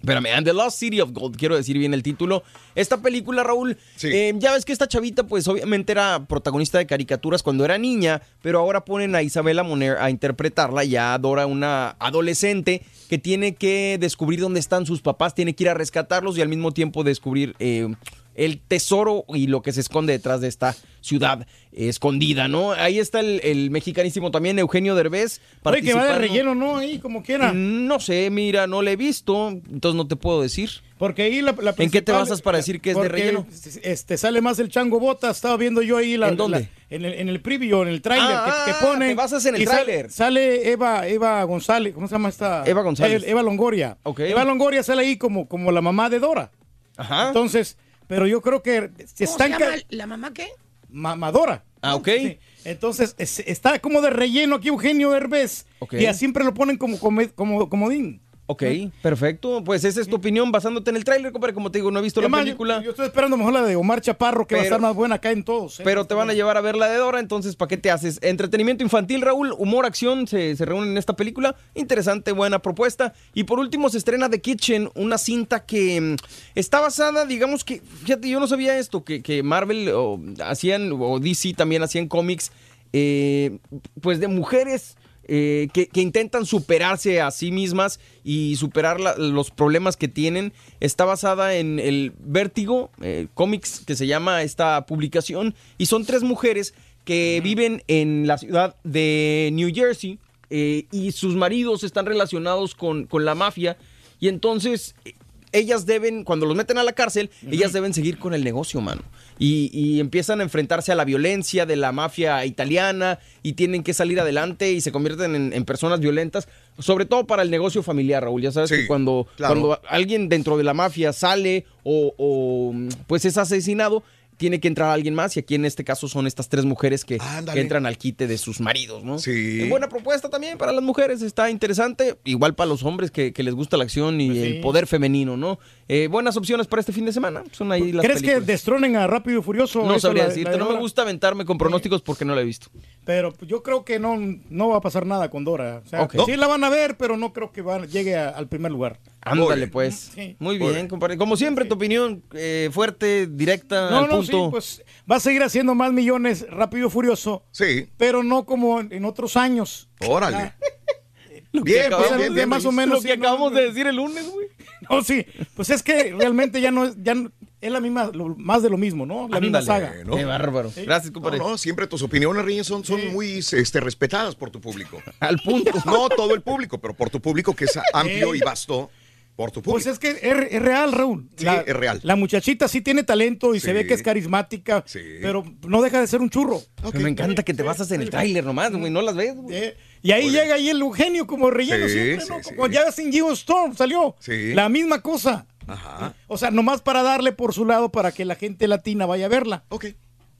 Espérame, 0.01 0.33
and 0.33 0.47
the 0.47 0.53
Lost 0.53 0.79
City 0.79 0.99
of 0.99 1.11
Gold, 1.13 1.37
quiero 1.37 1.55
decir 1.55 1.77
bien 1.77 1.93
el 1.93 2.01
título. 2.01 2.41
Esta 2.73 2.97
película, 2.97 3.43
Raúl, 3.43 3.77
eh, 4.01 4.33
ya 4.35 4.51
ves 4.51 4.65
que 4.65 4.73
esta 4.73 4.87
chavita, 4.87 5.23
pues 5.27 5.47
obviamente 5.47 5.91
era 5.91 6.25
protagonista 6.25 6.79
de 6.79 6.87
caricaturas 6.87 7.43
cuando 7.43 7.63
era 7.63 7.77
niña, 7.77 8.23
pero 8.41 8.57
ahora 8.57 8.83
ponen 8.83 9.13
a 9.13 9.21
Isabela 9.21 9.61
Moner 9.61 9.97
a 9.99 10.09
interpretarla, 10.09 10.83
ya 10.85 11.15
Dora, 11.19 11.45
una 11.45 11.95
adolescente 11.99 12.81
que 13.09 13.19
tiene 13.19 13.53
que 13.53 13.97
descubrir 13.99 14.39
dónde 14.39 14.59
están 14.59 14.87
sus 14.87 15.01
papás, 15.01 15.35
tiene 15.35 15.53
que 15.53 15.65
ir 15.65 15.69
a 15.69 15.75
rescatarlos 15.75 16.35
y 16.35 16.41
al 16.41 16.49
mismo 16.49 16.71
tiempo 16.71 17.03
descubrir 17.03 17.55
eh, 17.59 17.93
el 18.35 18.59
tesoro 18.59 19.25
y 19.29 19.47
lo 19.47 19.61
que 19.61 19.71
se 19.71 19.81
esconde 19.81 20.13
detrás 20.13 20.41
de 20.41 20.47
esta 20.47 20.75
ciudad 21.01 21.47
eh, 21.71 21.89
escondida, 21.89 22.47
¿no? 22.47 22.71
Ahí 22.73 22.99
está 22.99 23.19
el, 23.19 23.41
el 23.43 23.71
mexicanísimo 23.71 24.31
también, 24.31 24.57
Eugenio 24.59 24.95
Derbez. 24.95 25.41
Oye, 25.63 25.81
que 25.81 25.93
va 25.93 26.05
de 26.05 26.15
relleno, 26.17 26.53
¿no? 26.55 26.77
Ahí, 26.77 26.99
como 26.99 27.23
quiera. 27.23 27.51
No 27.53 27.99
sé, 27.99 28.29
mira, 28.29 28.67
no 28.67 28.81
le 28.81 28.91
he 28.93 28.95
visto, 28.95 29.49
entonces 29.49 29.95
no 29.95 30.07
te 30.07 30.15
puedo 30.15 30.41
decir. 30.41 30.69
Porque 30.97 31.23
ahí 31.23 31.41
la, 31.41 31.55
la 31.59 31.73
¿En 31.79 31.89
qué 31.89 32.03
te 32.03 32.11
basas 32.11 32.41
para 32.43 32.59
decir 32.59 32.79
que 32.79 32.91
es 32.91 32.97
de 32.97 33.09
relleno? 33.09 33.47
Este, 33.81 34.17
sale 34.17 34.39
más 34.39 34.59
el 34.59 34.69
chango 34.69 34.99
bota. 34.99 35.31
Estaba 35.31 35.57
viendo 35.57 35.81
yo 35.81 35.97
ahí 35.97 36.15
la. 36.15 36.29
¿En 36.29 36.37
dónde? 36.37 36.59
la- 36.59 36.95
en, 36.95 37.05
el, 37.05 37.13
en 37.15 37.29
el 37.29 37.41
preview, 37.41 37.81
en 37.81 37.87
el 37.87 38.01
tráiler 38.03 38.29
Ah, 38.31 38.63
que, 38.65 38.71
que 38.71 38.77
ah, 38.77 38.81
pone. 38.81 39.07
te 39.07 39.15
basas 39.15 39.43
en 39.47 39.55
el 39.55 39.63
y 39.63 39.65
sale- 39.65 39.83
tráiler. 39.83 40.11
Sale, 40.11 40.71
Eva, 40.71 41.07
Eva 41.07 41.43
González. 41.45 41.95
¿Cómo 41.95 42.07
se 42.07 42.13
llama 42.13 42.29
esta? 42.29 42.63
Eva 42.67 42.83
González. 42.83 43.23
Eh, 43.23 43.31
Eva 43.31 43.41
Longoria. 43.41 43.97
Eva 44.17 44.43
Longoria 44.45 44.83
sale 44.83 45.01
ahí 45.01 45.17
como, 45.17 45.47
como 45.47 45.71
la 45.71 45.81
mamá 45.81 46.09
de 46.11 46.19
Dora. 46.19 46.51
Ajá. 46.97 47.29
Entonces, 47.29 47.77
pero 48.11 48.27
yo 48.27 48.41
creo 48.41 48.61
que 48.61 48.91
se 49.15 49.25
¿Cómo 49.25 49.37
se 49.37 49.49
llama 49.49 49.65
la 49.87 50.05
mamá 50.05 50.33
qué? 50.33 50.49
Mamadora. 50.89 51.63
Ah, 51.81 51.95
ok. 51.95 52.09
Sí. 52.17 52.39
Entonces, 52.65 53.15
es- 53.17 53.39
está 53.39 53.79
como 53.79 54.01
de 54.01 54.09
relleno 54.09 54.55
aquí 54.57 54.67
Eugenio 54.67 55.11
Derbez. 55.11 55.65
Ok. 55.79 55.93
Y 55.93 56.13
siempre 56.13 56.43
lo 56.43 56.53
ponen 56.53 56.75
como, 56.77 56.99
como 56.99 57.69
comodín. 57.69 58.21
Ok, 58.51 58.63
perfecto. 59.01 59.63
Pues 59.63 59.83
esa 59.85 60.01
es 60.01 60.07
tu 60.09 60.17
opinión 60.17 60.51
basándote 60.51 60.89
en 60.89 60.97
el 60.97 61.05
tráiler, 61.05 61.31
compadre. 61.31 61.53
Como 61.53 61.71
te 61.71 61.77
digo, 61.79 61.89
no 61.89 61.99
he 61.99 62.01
visto 62.01 62.19
la 62.19 62.25
Además, 62.25 62.41
película. 62.41 62.75
Yo, 62.79 62.81
yo 62.83 62.89
estoy 62.91 63.05
esperando 63.05 63.37
mejor 63.37 63.53
la 63.53 63.63
de 63.63 63.77
Omar 63.77 64.01
Chaparro, 64.01 64.45
que 64.45 64.55
va 64.55 64.61
a 64.61 64.63
Pero- 64.63 64.75
estar 64.75 64.81
más 64.81 64.93
buena 64.95 65.15
acá 65.15 65.31
en 65.31 65.43
todos. 65.43 65.79
¿eh? 65.79 65.83
Pero 65.85 66.05
te 66.05 66.13
van 66.15 66.29
a 66.29 66.33
llevar 66.33 66.57
a 66.57 66.61
ver 66.61 66.75
la 66.75 66.89
de 66.89 66.97
Dora, 66.97 67.19
entonces 67.21 67.55
¿para 67.55 67.69
qué 67.69 67.77
te 67.77 67.89
haces? 67.91 68.19
Entretenimiento 68.21 68.83
infantil, 68.83 69.21
Raúl, 69.21 69.53
humor, 69.57 69.85
acción, 69.85 70.27
se, 70.27 70.55
se 70.55 70.65
reúnen 70.65 70.89
en 70.91 70.97
esta 70.97 71.15
película. 71.15 71.55
Interesante, 71.75 72.33
buena 72.33 72.59
propuesta. 72.59 73.13
Y 73.33 73.45
por 73.45 73.59
último 73.59 73.89
se 73.89 73.97
estrena 73.97 74.29
The 74.29 74.41
Kitchen, 74.41 74.89
una 74.95 75.17
cinta 75.17 75.65
que 75.65 76.01
mm, 76.01 76.15
está 76.55 76.79
basada, 76.81 77.25
digamos 77.25 77.63
que, 77.63 77.81
fíjate, 78.03 78.27
yo 78.27 78.39
no 78.39 78.47
sabía 78.47 78.77
esto, 78.77 79.03
que, 79.03 79.21
que 79.21 79.43
Marvel 79.43 79.89
o, 79.95 80.19
hacían, 80.43 80.91
o 80.99 81.19
DC 81.19 81.53
también 81.53 81.83
hacían 81.83 82.07
cómics, 82.07 82.51
eh, 82.93 83.59
pues 84.01 84.19
de 84.19 84.27
mujeres 84.27 84.97
eh, 85.27 85.67
que, 85.73 85.87
que 85.87 86.01
intentan 86.01 86.45
superarse 86.45 87.21
a 87.21 87.31
sí 87.31 87.51
mismas 87.51 87.99
y 88.23 88.55
superar 88.57 88.99
la- 88.99 89.15
los 89.17 89.51
problemas 89.51 89.97
que 89.97 90.07
tienen. 90.07 90.53
Está 90.79 91.05
basada 91.05 91.55
en 91.55 91.79
el 91.79 92.13
Vértigo, 92.19 92.89
eh, 93.01 93.27
cómics 93.33 93.83
que 93.85 93.95
se 93.95 94.07
llama 94.07 94.41
esta 94.43 94.85
publicación, 94.85 95.55
y 95.77 95.85
son 95.85 96.05
tres 96.05 96.23
mujeres 96.23 96.73
que 97.05 97.41
viven 97.43 97.83
en 97.87 98.27
la 98.27 98.37
ciudad 98.37 98.75
de 98.83 99.49
New 99.53 99.71
Jersey 99.73 100.19
eh, 100.49 100.85
y 100.91 101.11
sus 101.13 101.35
maridos 101.35 101.83
están 101.83 102.05
relacionados 102.05 102.75
con, 102.75 103.05
con 103.05 103.25
la 103.25 103.33
mafia 103.35 103.77
y 104.19 104.27
entonces 104.27 104.93
eh, 105.05 105.13
ellas 105.53 105.85
deben, 105.85 106.23
cuando 106.23 106.45
los 106.45 106.55
meten 106.55 106.77
a 106.77 106.83
la 106.83 106.93
cárcel, 106.93 107.29
ellas 107.49 107.73
deben 107.73 107.93
seguir 107.93 108.17
con 108.19 108.33
el 108.33 108.43
negocio, 108.43 108.79
mano. 108.81 109.01
Y, 109.43 109.71
y 109.73 109.99
empiezan 109.99 110.39
a 110.39 110.43
enfrentarse 110.43 110.91
a 110.91 110.95
la 110.95 111.03
violencia 111.03 111.65
de 111.65 111.75
la 111.75 111.91
mafia 111.91 112.45
italiana 112.45 113.17
y 113.41 113.53
tienen 113.53 113.81
que 113.81 113.91
salir 113.95 114.19
adelante 114.19 114.71
y 114.71 114.81
se 114.81 114.91
convierten 114.91 115.33
en, 115.33 115.51
en 115.51 115.65
personas 115.65 115.99
violentas, 115.99 116.47
sobre 116.77 117.05
todo 117.07 117.25
para 117.25 117.41
el 117.41 117.49
negocio 117.49 117.81
familiar, 117.81 118.21
Raúl. 118.21 118.43
Ya 118.43 118.51
sabes 118.51 118.69
Sí, 118.69 118.75
que 118.75 118.85
cuando, 118.87 119.25
claro. 119.37 119.55
cuando 119.59 119.81
alguien 119.89 120.29
dentro 120.29 120.57
de 120.57 120.63
la 120.63 120.75
mafia 120.75 121.11
sale 121.11 121.65
o, 121.83 122.13
o, 122.19 122.71
pues 123.07 123.25
es 123.25 123.35
asesinado, 123.39 124.03
tiene 124.37 124.59
que 124.59 124.67
entrar 124.67 124.89
alguien 124.89 125.13
más 125.13 125.37
y 125.37 125.39
aquí 125.39 125.53
en 125.53 125.65
este 125.65 125.83
caso 125.83 126.07
son 126.07 126.25
estas 126.25 126.49
tres 126.49 126.65
mujeres 126.65 127.05
que, 127.05 127.19
entran 127.53 127.85
al 127.85 127.99
quite 127.99 128.25
de 128.25 128.39
sus 128.39 128.59
maridos, 128.59 129.03
¿no? 129.03 129.19
Sí. 129.19 129.61
Es 129.61 129.69
buena 129.69 129.87
propuesta 129.87 130.29
también 130.29 130.57
para 130.57 130.71
las 130.71 130.83
mujeres, 130.83 131.21
está 131.21 131.51
interesante, 131.51 132.15
igual 132.25 132.55
para 132.55 132.67
los 132.67 132.81
hombres 132.81 133.11
que, 133.11 133.33
que 133.33 133.43
les 133.43 133.53
gusta 133.53 133.77
la 133.77 133.83
acción 133.83 134.19
y 134.19 134.29
Pues 134.29 134.39
sí. 134.39 134.45
el 134.47 134.61
poder 134.61 134.87
femenino, 134.87 135.37
¿no? 135.37 135.59
Eh, 135.93 136.07
buenas 136.07 136.37
opciones 136.37 136.67
para 136.67 136.79
este 136.79 136.93
fin 136.93 137.03
de 137.05 137.11
semana, 137.11 137.43
son 137.51 137.69
ahí 137.69 137.91
las 137.91 138.05
¿Crees 138.05 138.19
que 138.21 138.27
películas. 138.27 138.47
destronen 138.47 138.95
a 138.95 139.07
Rápido 139.07 139.39
y 139.39 139.43
Furioso? 139.43 139.83
No 139.85 139.99
sabría 139.99 140.25
decirte, 140.29 140.51
de 140.51 140.57
no 140.57 140.69
me 140.69 140.79
gusta 140.79 141.01
aventarme 141.01 141.43
con 141.43 141.57
pronósticos 141.57 142.01
porque 142.01 142.23
no 142.23 142.33
la 142.33 142.39
he 142.39 142.45
visto. 142.45 142.67
Pero 143.03 143.33
yo 143.41 143.61
creo 143.61 143.83
que 143.83 143.99
no, 143.99 144.15
no 144.49 144.69
va 144.69 144.77
a 144.77 144.81
pasar 144.81 145.05
nada 145.05 145.29
con 145.29 145.43
Dora. 145.43 145.81
O 145.85 145.89
sea. 145.89 146.07
Sí 146.25 146.37
la 146.37 146.47
van 146.47 146.63
a 146.63 146.69
ver, 146.69 146.95
pero 146.95 147.17
no 147.17 147.33
creo 147.33 147.51
que 147.51 147.61
llegue 147.91 148.15
a- 148.15 148.29
al 148.29 148.47
primer 148.47 148.71
lugar. 148.71 148.99
Ándale, 149.19 149.67
pues. 149.67 150.11
Sí. 150.15 150.37
Muy 150.39 150.57
bien, 150.57 150.87
compadre. 150.87 151.17
Como 151.17 151.35
siempre, 151.35 151.65
tu 151.65 151.75
opinión 151.75 152.23
eh, 152.35 152.69
fuerte, 152.71 153.27
directa, 153.27 153.89
No, 153.89 153.97
al 153.97 154.07
no, 154.07 154.23
sí, 154.23 154.31
punto. 154.31 154.51
pues 154.51 154.81
va 155.11 155.17
a 155.17 155.19
seguir 155.19 155.43
haciendo 155.43 155.75
más 155.75 155.91
millones 155.91 156.45
Rápido 156.49 156.87
y 156.87 156.89
Furioso. 156.89 157.43
Sí. 157.51 157.89
Pero 157.97 158.23
no 158.23 158.45
como 158.45 158.79
en, 158.79 159.03
otros 159.03 159.35
años. 159.35 159.89
Órale. 160.07 160.53
Lo 161.53 161.63
Bien, 161.63 161.79
que 161.81 161.85
acabamos- 161.87 162.07
bien, 162.11 162.19
bien, 162.21 162.33
bien, 162.35 162.49
más 162.49 162.63
o 162.63 162.71
menos 162.71 162.95
Lo 162.95 163.01
que 163.01 163.07
sí, 163.09 163.11
acabamos 163.11 163.51
no. 163.51 163.57
de 163.57 163.65
decir 163.65 163.85
el 163.85 163.97
lunes, 163.97 164.25
güey. 164.31 164.47
No, 164.91 165.03
sí. 165.03 165.25
Pues 165.55 165.69
es 165.69 165.81
que 165.83 166.13
realmente 166.13 166.59
ya 166.61 166.71
no 166.71 166.85
es, 166.85 166.95
ya 167.01 167.15
no- 167.15 167.31
es 167.61 167.71
la 167.71 167.79
misma, 167.79 168.11
lo- 168.13 168.35
más 168.37 168.61
de 168.63 168.69
lo 168.69 168.77
mismo, 168.77 169.05
¿no? 169.05 169.27
La 169.29 169.39
misma 169.39 169.61
saga. 169.61 169.93
¿no? 170.05 170.15
Qué 170.15 170.25
bárbaro. 170.25 170.71
Gracias, 170.75 171.11
compadre. 171.11 171.37
No, 171.37 171.51
no, 171.51 171.57
siempre 171.57 171.87
tus 171.87 172.01
opiniones, 172.01 172.43
Reyes, 172.43 172.67
son, 172.67 172.83
son 172.83 173.11
muy 173.13 173.37
este, 173.37 173.79
respetadas 173.79 174.35
por 174.35 174.49
tu 174.49 174.59
público. 174.61 175.01
Al 175.19 175.37
punto. 175.39 175.71
No 175.85 176.09
todo 176.09 176.33
el 176.33 176.41
público, 176.41 176.79
pero 176.79 176.93
por 176.95 177.09
tu 177.09 177.21
público 177.21 177.55
que 177.55 177.65
es 177.65 177.79
amplio 177.93 178.35
y 178.35 178.39
vasto. 178.39 178.89
Por 179.35 179.49
tu 179.49 179.61
público. 179.61 179.71
Pues 179.71 179.85
es 179.87 179.97
que 179.97 180.09
es, 180.11 180.51
es 180.53 180.61
real, 180.61 180.91
Raúl. 180.91 181.29
Sí, 181.37 181.45
la, 181.45 181.61
es 181.61 181.73
real. 181.75 181.99
La 182.03 182.15
muchachita 182.17 182.67
sí 182.67 182.81
tiene 182.81 183.03
talento 183.03 183.55
y 183.55 183.61
se 183.61 183.71
ve 183.71 183.87
que 183.87 183.93
es 183.93 184.03
carismática, 184.03 184.83
Sí. 184.85 184.99
pero 185.21 185.45
no 185.65 185.81
deja 185.81 186.01
de 186.01 186.07
ser 186.07 186.19
un 186.19 186.29
churro. 186.29 186.61
Me 186.93 187.09
encanta 187.09 187.41
que 187.41 187.53
te 187.53 187.63
basas 187.63 187.89
en 187.91 188.01
el 188.01 188.09
tráiler 188.09 188.43
nomás, 188.43 188.71
güey. 188.73 188.91
No 188.91 189.01
las 189.01 189.15
ves, 189.15 189.33
güey. 189.35 189.73
Y 190.03 190.11
ahí 190.11 190.29
llega 190.31 190.55
ahí 190.55 190.69
el 190.69 190.81
Eugenio 190.81 191.27
como 191.27 191.51
relleno 191.51 191.87
Sí, 191.87 191.93
siempre, 191.93 192.25
¿no? 192.27 192.43
sí. 192.43 192.55
Como 192.55 192.67
ya 192.67 192.85
ves 192.85 192.97
en 192.99 193.11
Geostorm 193.11 193.75
salió. 193.75 194.15
Sí. 194.19 194.53
La 194.53 194.67
misma 194.69 195.01
cosa. 195.01 195.45
Ajá. 195.67 196.13
O 196.27 196.37
sea, 196.37 196.49
nomás 196.51 196.81
para 196.81 197.03
darle 197.03 197.31
por 197.31 197.53
su 197.53 197.65
lado 197.65 197.91
para 197.91 198.11
que 198.11 198.25
la 198.25 198.35
gente 198.35 198.67
latina 198.67 199.05
vaya 199.05 199.27
a 199.27 199.29
verla. 199.29 199.63
Ok. 199.69 199.85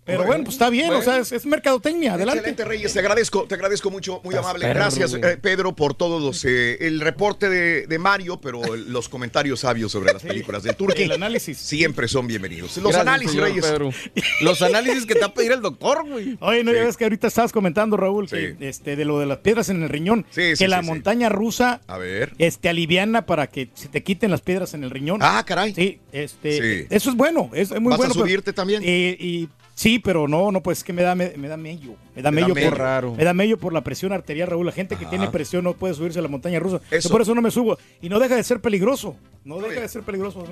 Pero 0.04 0.26
Bueno, 0.26 0.44
pues 0.46 0.56
está 0.56 0.72
bien, 0.72 0.90
o 0.92 1.02
sea, 1.04 1.20
es, 1.20 1.32
es 1.32 1.46
mercadotecnia, 1.46 2.16
adelante. 2.16 2.40
Excelente, 2.40 2.66
Reyes. 2.66 2.92
Te 2.92 3.00
agradezco, 3.00 3.44
te 3.44 3.54
agradezco 3.54 3.92
mucho, 3.92 4.20
muy 4.24 4.34
Estás 4.34 4.46
amable. 4.46 4.66
perro, 4.66 4.80
Gracias, 4.80 5.14
eh, 5.14 5.38
Pedro, 5.40 5.76
por 5.76 5.94
todos 5.94 6.20
los. 6.22 6.44
eh, 6.44 6.78
el 6.88 7.02
reporte 7.02 7.50
de, 7.50 7.86
de 7.86 8.00
Mario, 8.00 8.42
pero 8.42 8.62
los 8.76 9.10
comentarios 9.10 9.60
sabios 9.60 9.92
sobre 9.92 10.12
las 10.12 10.24
películas 10.24 10.64
del 10.64 10.76
Turqui. 10.76 11.04
El 11.04 11.12
análisis. 11.12 11.60
Siempre 11.60 12.08
son 12.08 12.26
bienvenidos. 12.26 12.76
Los 12.78 12.86
Gracias, 12.94 13.02
análisis, 13.02 13.32
señor 13.32 13.48
Reyes. 13.50 13.66
Pedro. 13.66 13.92
Los 14.42 14.62
análisis 14.64 15.06
que 15.06 15.14
te 15.14 15.20
va 15.22 15.28
a 15.28 15.34
pedir 15.36 15.52
el 15.52 15.62
doctor, 15.62 16.04
güey. 16.10 16.36
Oye, 16.42 16.64
no, 16.64 16.74
ya 16.74 16.80
Sí. 16.80 16.86
ves 16.88 16.98
que 16.98 17.04
ahorita 17.06 17.28
estabas 17.28 17.52
comentando, 17.52 17.96
Raúl, 17.96 18.28
Sí. 18.28 18.36
que 18.58 18.70
este, 18.70 18.96
de 18.96 19.06
lo 19.06 19.20
de 19.20 19.28
las 19.28 19.38
piedras 19.38 19.70
en 19.70 19.84
el 19.84 19.90
riñón, 19.90 20.26
Sí, 20.32 20.42
que 20.42 20.56
sí, 20.56 20.68
la 20.68 20.78
sí, 20.80 20.84
sí. 20.86 20.90
montaña 20.90 21.30
rusa 21.30 21.80
A 21.86 22.00
ver. 22.00 22.34
este, 22.40 22.70
aliviana 22.70 23.28
para 23.28 23.46
que 23.48 23.70
se 23.76 23.88
te 23.88 24.02
quiten 24.02 24.32
las 24.32 24.42
piedras 24.42 24.74
en 24.74 24.84
el 24.84 24.90
riñón. 24.90 25.20
Ah, 25.22 25.44
caray. 25.46 25.76
Sí, 25.76 26.00
este, 26.12 26.82
Sí. 26.82 26.88
eso 26.90 27.12
es 27.12 27.16
bueno, 27.16 27.52
es, 27.54 27.70
es 27.70 27.80
muy 27.80 27.92
¿Vas 27.92 27.98
bueno. 28.00 28.14
a 28.14 28.16
pero- 28.16 28.26
subirte 28.26 28.52
también? 28.52 28.82
Eh, 28.84 29.16
y 29.20 29.48
sí, 29.74 30.00
pero 30.00 30.28
no, 30.28 30.52
no, 30.52 30.62
pues 30.62 30.80
es 30.80 30.84
que 30.84 30.94
me 30.94 31.02
da, 31.04 31.16
me, 31.16 31.34
me 31.38 31.48
da 31.48 31.58
mello. 31.58 31.96
Me 32.16 32.22
da 32.22 32.32
mello, 32.32 32.54
mello. 32.54 32.70
por 32.70 32.80
Raro. 32.80 33.16
Me 33.16 33.24
da 33.24 33.34
mello 33.34 33.58
por 33.58 33.74
la 33.74 33.82
presión 33.82 34.12
arterial, 34.12 34.48
Raúl. 34.48 34.66
La 34.66 34.72
gente 34.72 34.98
que 34.98 35.06
tiene 35.06 35.30
presión 35.30 35.64
no 35.64 35.74
puede 35.74 35.94
subirse 35.94 36.20
a 36.20 36.22
la 36.22 36.28
montaña 36.28 36.60
rusa. 36.60 36.82
Eso. 36.92 37.10
Yo 37.10 37.14
por 37.14 37.22
eso 37.22 37.34
no 37.36 37.42
me 37.42 37.52
subo. 37.52 37.78
Y 38.02 38.10
no 38.10 38.20
deja 38.20 38.36
de 38.36 38.44
ser 38.44 38.60
peligroso. 38.60 39.16
No 39.44 39.60
deja 39.60 39.82
de 39.82 39.90
ser 39.90 40.04
peligroso. 40.04 40.46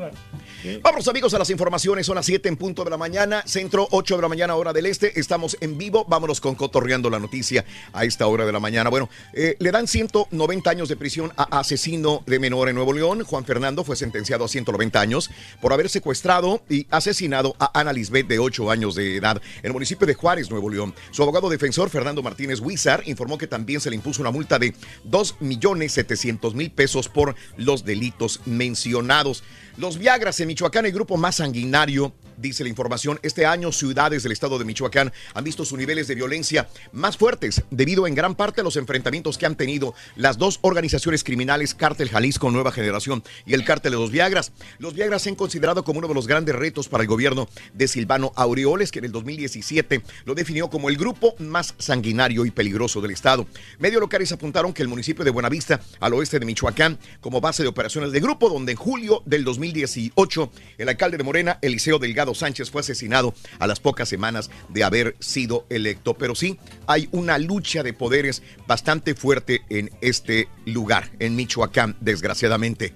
Sí. 0.63 0.79
Vamos 0.81 1.07
amigos 1.07 1.31
a 1.35 1.37
las 1.37 1.51
informaciones, 1.51 2.07
son 2.07 2.15
las 2.15 2.25
7 2.25 2.49
en 2.49 2.57
punto 2.57 2.83
de 2.83 2.89
la 2.89 2.97
mañana, 2.97 3.43
centro 3.45 3.87
8 3.91 4.15
de 4.15 4.21
la 4.23 4.27
mañana 4.27 4.55
hora 4.55 4.73
del 4.73 4.87
este, 4.87 5.19
estamos 5.19 5.57
en 5.61 5.77
vivo, 5.77 6.05
vámonos 6.07 6.41
con 6.41 6.55
Cotorreando 6.55 7.07
la 7.11 7.19
Noticia 7.19 7.65
a 7.93 8.03
esta 8.03 8.25
hora 8.25 8.47
de 8.47 8.51
la 8.51 8.59
mañana. 8.59 8.89
Bueno, 8.89 9.07
eh, 9.33 9.55
le 9.59 9.71
dan 9.71 9.87
190 9.87 10.69
años 10.71 10.89
de 10.89 10.95
prisión 10.95 11.31
a 11.37 11.59
asesino 11.59 12.23
de 12.25 12.39
menor 12.39 12.67
en 12.67 12.75
Nuevo 12.75 12.93
León, 12.93 13.23
Juan 13.23 13.45
Fernando 13.45 13.83
fue 13.83 13.95
sentenciado 13.95 14.45
a 14.45 14.47
190 14.47 14.99
años 14.99 15.29
por 15.61 15.71
haber 15.71 15.87
secuestrado 15.89 16.63
y 16.67 16.87
asesinado 16.89 17.55
a 17.59 17.79
Ana 17.79 17.93
Lisbeth 17.93 18.27
de 18.27 18.39
8 18.39 18.71
años 18.71 18.95
de 18.95 19.17
edad 19.17 19.39
en 19.59 19.67
el 19.67 19.73
municipio 19.73 20.07
de 20.07 20.15
Juárez, 20.15 20.49
Nuevo 20.49 20.67
León. 20.67 20.95
Su 21.11 21.21
abogado 21.21 21.48
defensor, 21.49 21.89
Fernando 21.89 22.23
Martínez 22.23 22.59
Huizar, 22.59 23.03
informó 23.05 23.37
que 23.37 23.47
también 23.47 23.81
se 23.81 23.89
le 23.89 23.95
impuso 23.95 24.21
una 24.21 24.31
multa 24.31 24.59
de 24.59 24.73
2.700.000 25.09 26.71
pesos 26.71 27.09
por 27.09 27.35
los 27.57 27.85
delitos 27.85 28.41
mencionados. 28.45 29.43
Los 29.77 29.97
Viagras 29.97 30.39
en 30.39 30.47
Michoacán, 30.47 30.85
el 30.85 30.91
grupo 30.91 31.17
más 31.17 31.35
sanguinario, 31.35 32.13
dice 32.39 32.63
la 32.63 32.69
información. 32.69 33.19
Este 33.23 33.45
año, 33.45 33.71
ciudades 33.71 34.23
del 34.23 34.31
estado 34.31 34.57
de 34.57 34.65
Michoacán 34.65 35.11
han 35.33 35.43
visto 35.43 35.65
sus 35.65 35.77
niveles 35.77 36.07
de 36.07 36.15
violencia 36.15 36.69
más 36.91 37.17
fuertes, 37.17 37.63
debido 37.69 38.07
en 38.07 38.15
gran 38.15 38.35
parte 38.35 38.61
a 38.61 38.63
los 38.63 38.77
enfrentamientos 38.77 39.37
que 39.37 39.45
han 39.45 39.55
tenido 39.55 39.93
las 40.15 40.37
dos 40.37 40.59
organizaciones 40.61 41.23
criminales, 41.23 41.75
Cártel 41.75 42.09
Jalisco 42.09 42.49
Nueva 42.51 42.71
Generación 42.71 43.23
y 43.45 43.53
el 43.53 43.65
Cártel 43.65 43.91
de 43.91 43.97
los 43.97 44.11
Viagras. 44.11 44.51
Los 44.79 44.93
Viagras 44.93 45.23
se 45.23 45.29
han 45.29 45.35
considerado 45.35 45.83
como 45.83 45.99
uno 45.99 46.07
de 46.07 46.13
los 46.13 46.27
grandes 46.27 46.55
retos 46.55 46.87
para 46.87 47.03
el 47.03 47.07
gobierno 47.07 47.49
de 47.73 47.87
Silvano 47.87 48.31
Aureoles, 48.35 48.91
que 48.91 48.99
en 48.99 49.05
el 49.05 49.11
2017 49.11 50.01
lo 50.25 50.35
definió 50.35 50.69
como 50.69 50.89
el 50.89 50.97
grupo 50.97 51.35
más 51.39 51.75
sanguinario 51.77 52.45
y 52.45 52.51
peligroso 52.51 53.01
del 53.01 53.11
estado. 53.11 53.47
Medios 53.79 54.01
locales 54.01 54.31
apuntaron 54.31 54.73
que 54.73 54.81
el 54.81 54.87
municipio 54.87 55.25
de 55.25 55.31
Buenavista, 55.31 55.81
al 55.99 56.13
oeste 56.13 56.39
de 56.39 56.45
Michoacán, 56.45 56.97
como 57.21 57.41
base 57.41 57.63
de 57.63 57.69
operaciones 57.69 58.11
de 58.11 58.19
grupo, 58.19 58.49
donde 58.49 58.73
en 58.73 58.77
julio 58.77 59.21
del 59.25 59.43
2018 59.43 60.51
el 60.77 60.89
alcalde 60.89 61.17
de 61.17 61.23
Morena, 61.23 61.59
Eliseo 61.61 61.99
Delgado 61.99 62.28
Sánchez, 62.33 62.71
fue 62.71 62.81
asesinado 62.81 63.33
a 63.59 63.67
las 63.67 63.79
pocas 63.79 64.09
semanas 64.09 64.49
de 64.69 64.83
haber 64.83 65.15
sido 65.19 65.65
electo. 65.69 66.13
Pero 66.13 66.35
sí, 66.35 66.57
hay 66.87 67.09
una 67.11 67.37
lucha 67.37 67.83
de 67.83 67.93
poderes 67.93 68.41
bastante 68.67 69.15
fuerte 69.15 69.61
en 69.69 69.91
este 70.01 70.47
lugar, 70.65 71.11
en 71.19 71.35
Michoacán, 71.35 71.95
desgraciadamente. 72.01 72.93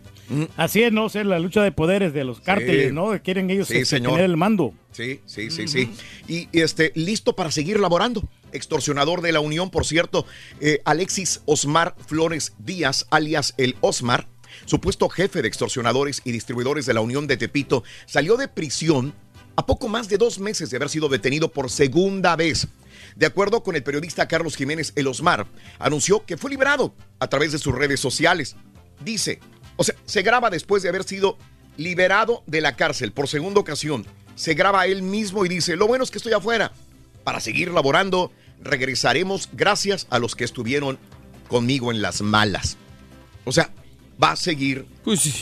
Así 0.58 0.82
es, 0.82 0.92
¿no? 0.92 1.06
O 1.06 1.10
sea, 1.10 1.24
la 1.24 1.38
lucha 1.40 1.62
de 1.62 1.72
poderes 1.72 2.14
de 2.14 2.24
los 2.24 2.40
cárteles, 2.40 2.88
Sí. 2.88 2.94
¿no? 2.94 3.12
Quieren 3.22 3.50
ellos 3.50 3.68
Sí, 3.68 3.78
este, 3.78 4.00
tener 4.00 4.22
el 4.22 4.38
mando. 4.38 4.74
Sí, 4.92 5.20
sí, 5.26 5.52
sí, 5.52 5.68
sí. 5.68 5.92
Y 6.28 6.48
y, 6.52 6.62
este, 6.62 6.92
listo 6.96 7.36
para 7.36 7.52
seguir 7.52 7.80
laborando. 7.80 8.28
Extorsionador 8.52 9.22
de 9.22 9.32
la 9.32 9.40
Unión, 9.40 9.70
por 9.70 9.86
cierto, 9.86 10.26
eh, 10.62 10.82
Alexis 10.86 11.42
Osmar 11.46 11.96
Flores 12.08 12.54
Díaz, 12.60 13.08
alias 13.10 13.54
el 13.58 13.76
Osmar, 13.82 14.28
supuesto 14.66 15.10
jefe 15.10 15.42
de 15.42 15.48
extorsionadores 15.48 16.22
y 16.24 16.32
distribuidores 16.32 16.86
de 16.86 16.94
la 16.94 17.02
Unión 17.02 17.28
de 17.28 17.38
Tepito, 17.38 17.84
salió 18.06 18.38
de 18.38 18.48
prisión 18.48 19.14
a 19.56 19.66
poco 19.66 19.88
más 19.88 20.08
de 20.10 20.18
dos 20.18 20.40
meses 20.40 20.70
de 20.70 20.78
haber 20.78 20.90
sido 20.90 21.10
detenido 21.10 21.52
por 21.52 21.70
segunda 21.70 22.36
vez. 22.36 22.68
De 23.16 23.26
acuerdo 23.26 23.64
con 23.64 23.76
el 23.76 23.84
periodista 23.84 24.28
Carlos 24.28 24.56
Jiménez 24.56 24.94
El 24.96 25.08
Osmar, 25.08 25.46
anunció 25.80 26.26
que 26.26 26.38
fue 26.38 26.50
liberado 26.50 26.96
a 27.20 27.28
través 27.28 27.52
de 27.52 27.60
sus 27.60 27.76
redes 27.76 28.00
sociales. 28.00 28.56
Dice, 29.04 29.40
o 29.76 29.84
sea, 29.84 29.96
se 30.06 30.22
graba 30.22 30.50
después 30.50 30.82
de 30.84 30.90
haber 30.90 31.04
sido 31.04 31.38
liberado 31.78 32.44
de 32.48 32.62
la 32.62 32.76
cárcel 32.76 33.12
por 33.12 33.28
segunda 33.28 33.60
ocasión. 33.60 34.06
Se 34.36 34.54
graba 34.54 34.88
él 34.88 35.04
mismo 35.04 35.46
y 35.46 35.50
dice, 35.50 35.76
lo 35.76 35.88
bueno 35.88 36.04
es 36.04 36.12
que 36.12 36.18
estoy 36.18 36.34
afuera. 36.34 36.72
Para 37.24 37.40
seguir 37.40 37.72
laborando, 37.72 38.32
regresaremos 38.62 39.50
gracias 39.54 40.08
a 40.10 40.20
los 40.20 40.36
que 40.36 40.44
estuvieron 40.44 40.98
conmigo 41.48 41.92
en 41.92 42.02
las 42.02 42.22
malas. 42.22 42.78
O 43.46 43.52
sea, 43.52 43.70
va 44.22 44.32
a 44.32 44.36
seguir 44.36 44.86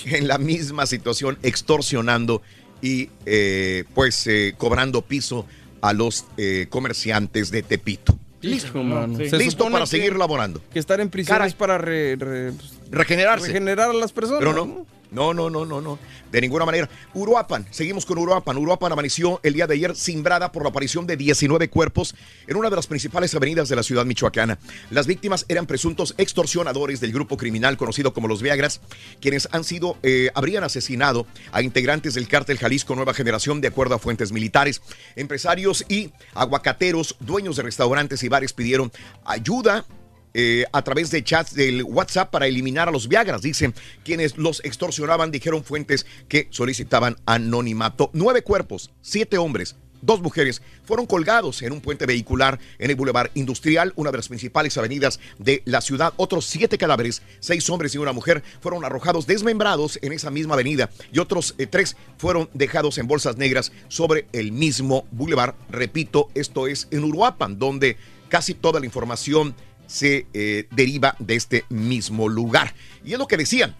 en 0.05 0.27
la 0.27 0.37
misma 0.37 0.85
situación, 0.85 1.37
extorsionando 1.43 2.41
y 2.81 3.09
eh, 3.25 3.83
pues 3.93 4.25
eh, 4.27 4.53
cobrando 4.57 5.01
piso 5.01 5.45
a 5.81 5.93
los 5.93 6.25
eh, 6.37 6.67
comerciantes 6.69 7.51
de 7.51 7.63
Tepito. 7.63 8.17
Listo, 8.41 8.81
mano. 8.83 9.17
Listo 9.19 9.69
para 9.69 9.85
que- 9.85 9.89
seguir 9.91 10.15
laborando. 10.15 10.61
Que 10.73 10.79
estar 10.79 10.99
en 10.99 11.09
prisión 11.09 11.35
Caray. 11.35 11.49
es 11.49 11.53
para 11.53 11.77
re- 11.77 12.15
re- 12.15 12.51
pues, 12.53 12.73
Regenerarse. 12.89 13.47
regenerar 13.47 13.89
a 13.91 13.93
las 13.93 14.11
personas. 14.11 14.39
Pero 14.39 14.53
no. 14.53 14.65
No, 14.65 14.85
no, 15.33 15.49
no, 15.49 15.65
no, 15.65 15.81
no. 15.81 15.99
De 16.31 16.39
ninguna 16.39 16.65
manera. 16.65 16.89
Uruapan, 17.13 17.67
seguimos 17.69 18.05
con 18.05 18.17
Uruapan. 18.17 18.57
Uruapan 18.57 18.93
amaneció 18.93 19.41
el 19.43 19.53
día 19.53 19.67
de 19.67 19.73
ayer 19.73 19.95
simbrada 19.95 20.51
por 20.51 20.63
la 20.63 20.69
aparición 20.69 21.05
de 21.05 21.17
19 21.17 21.69
cuerpos 21.69 22.15
en 22.47 22.55
una 22.55 22.69
de 22.69 22.77
las 22.77 22.87
principales 22.87 23.35
avenidas 23.35 23.67
de 23.67 23.75
la 23.75 23.83
ciudad 23.83 24.05
michoacana. 24.05 24.57
Las 24.89 25.07
víctimas 25.07 25.45
eran 25.49 25.65
presuntos 25.65 26.15
extorsionadores 26.17 27.01
del 27.01 27.11
grupo 27.11 27.35
criminal 27.35 27.75
conocido 27.75 28.13
como 28.13 28.29
los 28.29 28.41
Viagras, 28.41 28.79
quienes 29.19 29.49
han 29.51 29.65
sido, 29.65 29.97
eh, 30.03 30.31
habrían 30.33 30.63
asesinado 30.63 31.27
a 31.51 31.61
integrantes 31.61 32.13
del 32.13 32.29
cártel 32.29 32.57
Jalisco 32.57 32.95
Nueva 32.95 33.13
Generación 33.13 33.59
de 33.59 33.67
acuerdo 33.67 33.95
a 33.95 33.99
fuentes 33.99 34.31
militares. 34.31 34.81
Empresarios 35.17 35.85
y 35.89 36.11
aguacateros, 36.33 37.17
dueños 37.19 37.57
de 37.57 37.63
restaurantes 37.63 38.23
y 38.23 38.29
bares 38.29 38.53
pidieron 38.53 38.91
ayuda 39.25 39.85
eh, 40.33 40.65
a 40.71 40.81
través 40.83 41.11
de 41.11 41.23
chats 41.23 41.53
del 41.53 41.83
WhatsApp 41.83 42.31
para 42.31 42.47
eliminar 42.47 42.87
a 42.87 42.91
los 42.91 43.07
Viagras. 43.07 43.41
Dicen 43.41 43.73
quienes 44.03 44.37
los 44.37 44.63
extorsionaban, 44.63 45.31
dijeron 45.31 45.63
fuentes 45.63 46.05
que 46.27 46.47
solicitaban 46.51 47.17
anonimato. 47.25 48.09
Nueve 48.13 48.41
cuerpos, 48.41 48.91
siete 49.01 49.37
hombres. 49.37 49.75
Dos 50.01 50.19
mujeres 50.19 50.63
fueron 50.83 51.05
colgados 51.05 51.61
en 51.61 51.73
un 51.73 51.79
puente 51.79 52.07
vehicular 52.07 52.59
en 52.79 52.89
el 52.89 52.95
Boulevard 52.95 53.29
Industrial, 53.35 53.93
una 53.95 54.09
de 54.09 54.17
las 54.17 54.29
principales 54.29 54.75
avenidas 54.77 55.19
de 55.37 55.61
la 55.65 55.79
ciudad. 55.79 56.13
Otros 56.17 56.45
siete 56.45 56.79
cadáveres, 56.79 57.21
seis 57.39 57.69
hombres 57.69 57.93
y 57.93 57.99
una 57.99 58.11
mujer, 58.11 58.41
fueron 58.61 58.83
arrojados 58.83 59.27
desmembrados 59.27 59.99
en 60.01 60.11
esa 60.11 60.31
misma 60.31 60.55
avenida 60.55 60.89
y 61.13 61.19
otros 61.19 61.53
eh, 61.59 61.67
tres 61.67 61.95
fueron 62.17 62.49
dejados 62.53 62.97
en 62.97 63.07
bolsas 63.07 63.37
negras 63.37 63.71
sobre 63.89 64.25
el 64.33 64.51
mismo 64.51 65.05
boulevard. 65.11 65.53
Repito, 65.69 66.29
esto 66.33 66.65
es 66.65 66.87
en 66.89 67.03
Uruapan, 67.03 67.59
donde 67.59 67.97
casi 68.27 68.55
toda 68.55 68.79
la 68.79 68.87
información 68.87 69.53
se 69.91 70.25
eh, 70.33 70.67
deriva 70.71 71.15
de 71.19 71.35
este 71.35 71.65
mismo 71.69 72.29
lugar. 72.29 72.73
Y 73.03 73.13
es 73.13 73.19
lo 73.19 73.27
que 73.27 73.37
decían. 73.37 73.75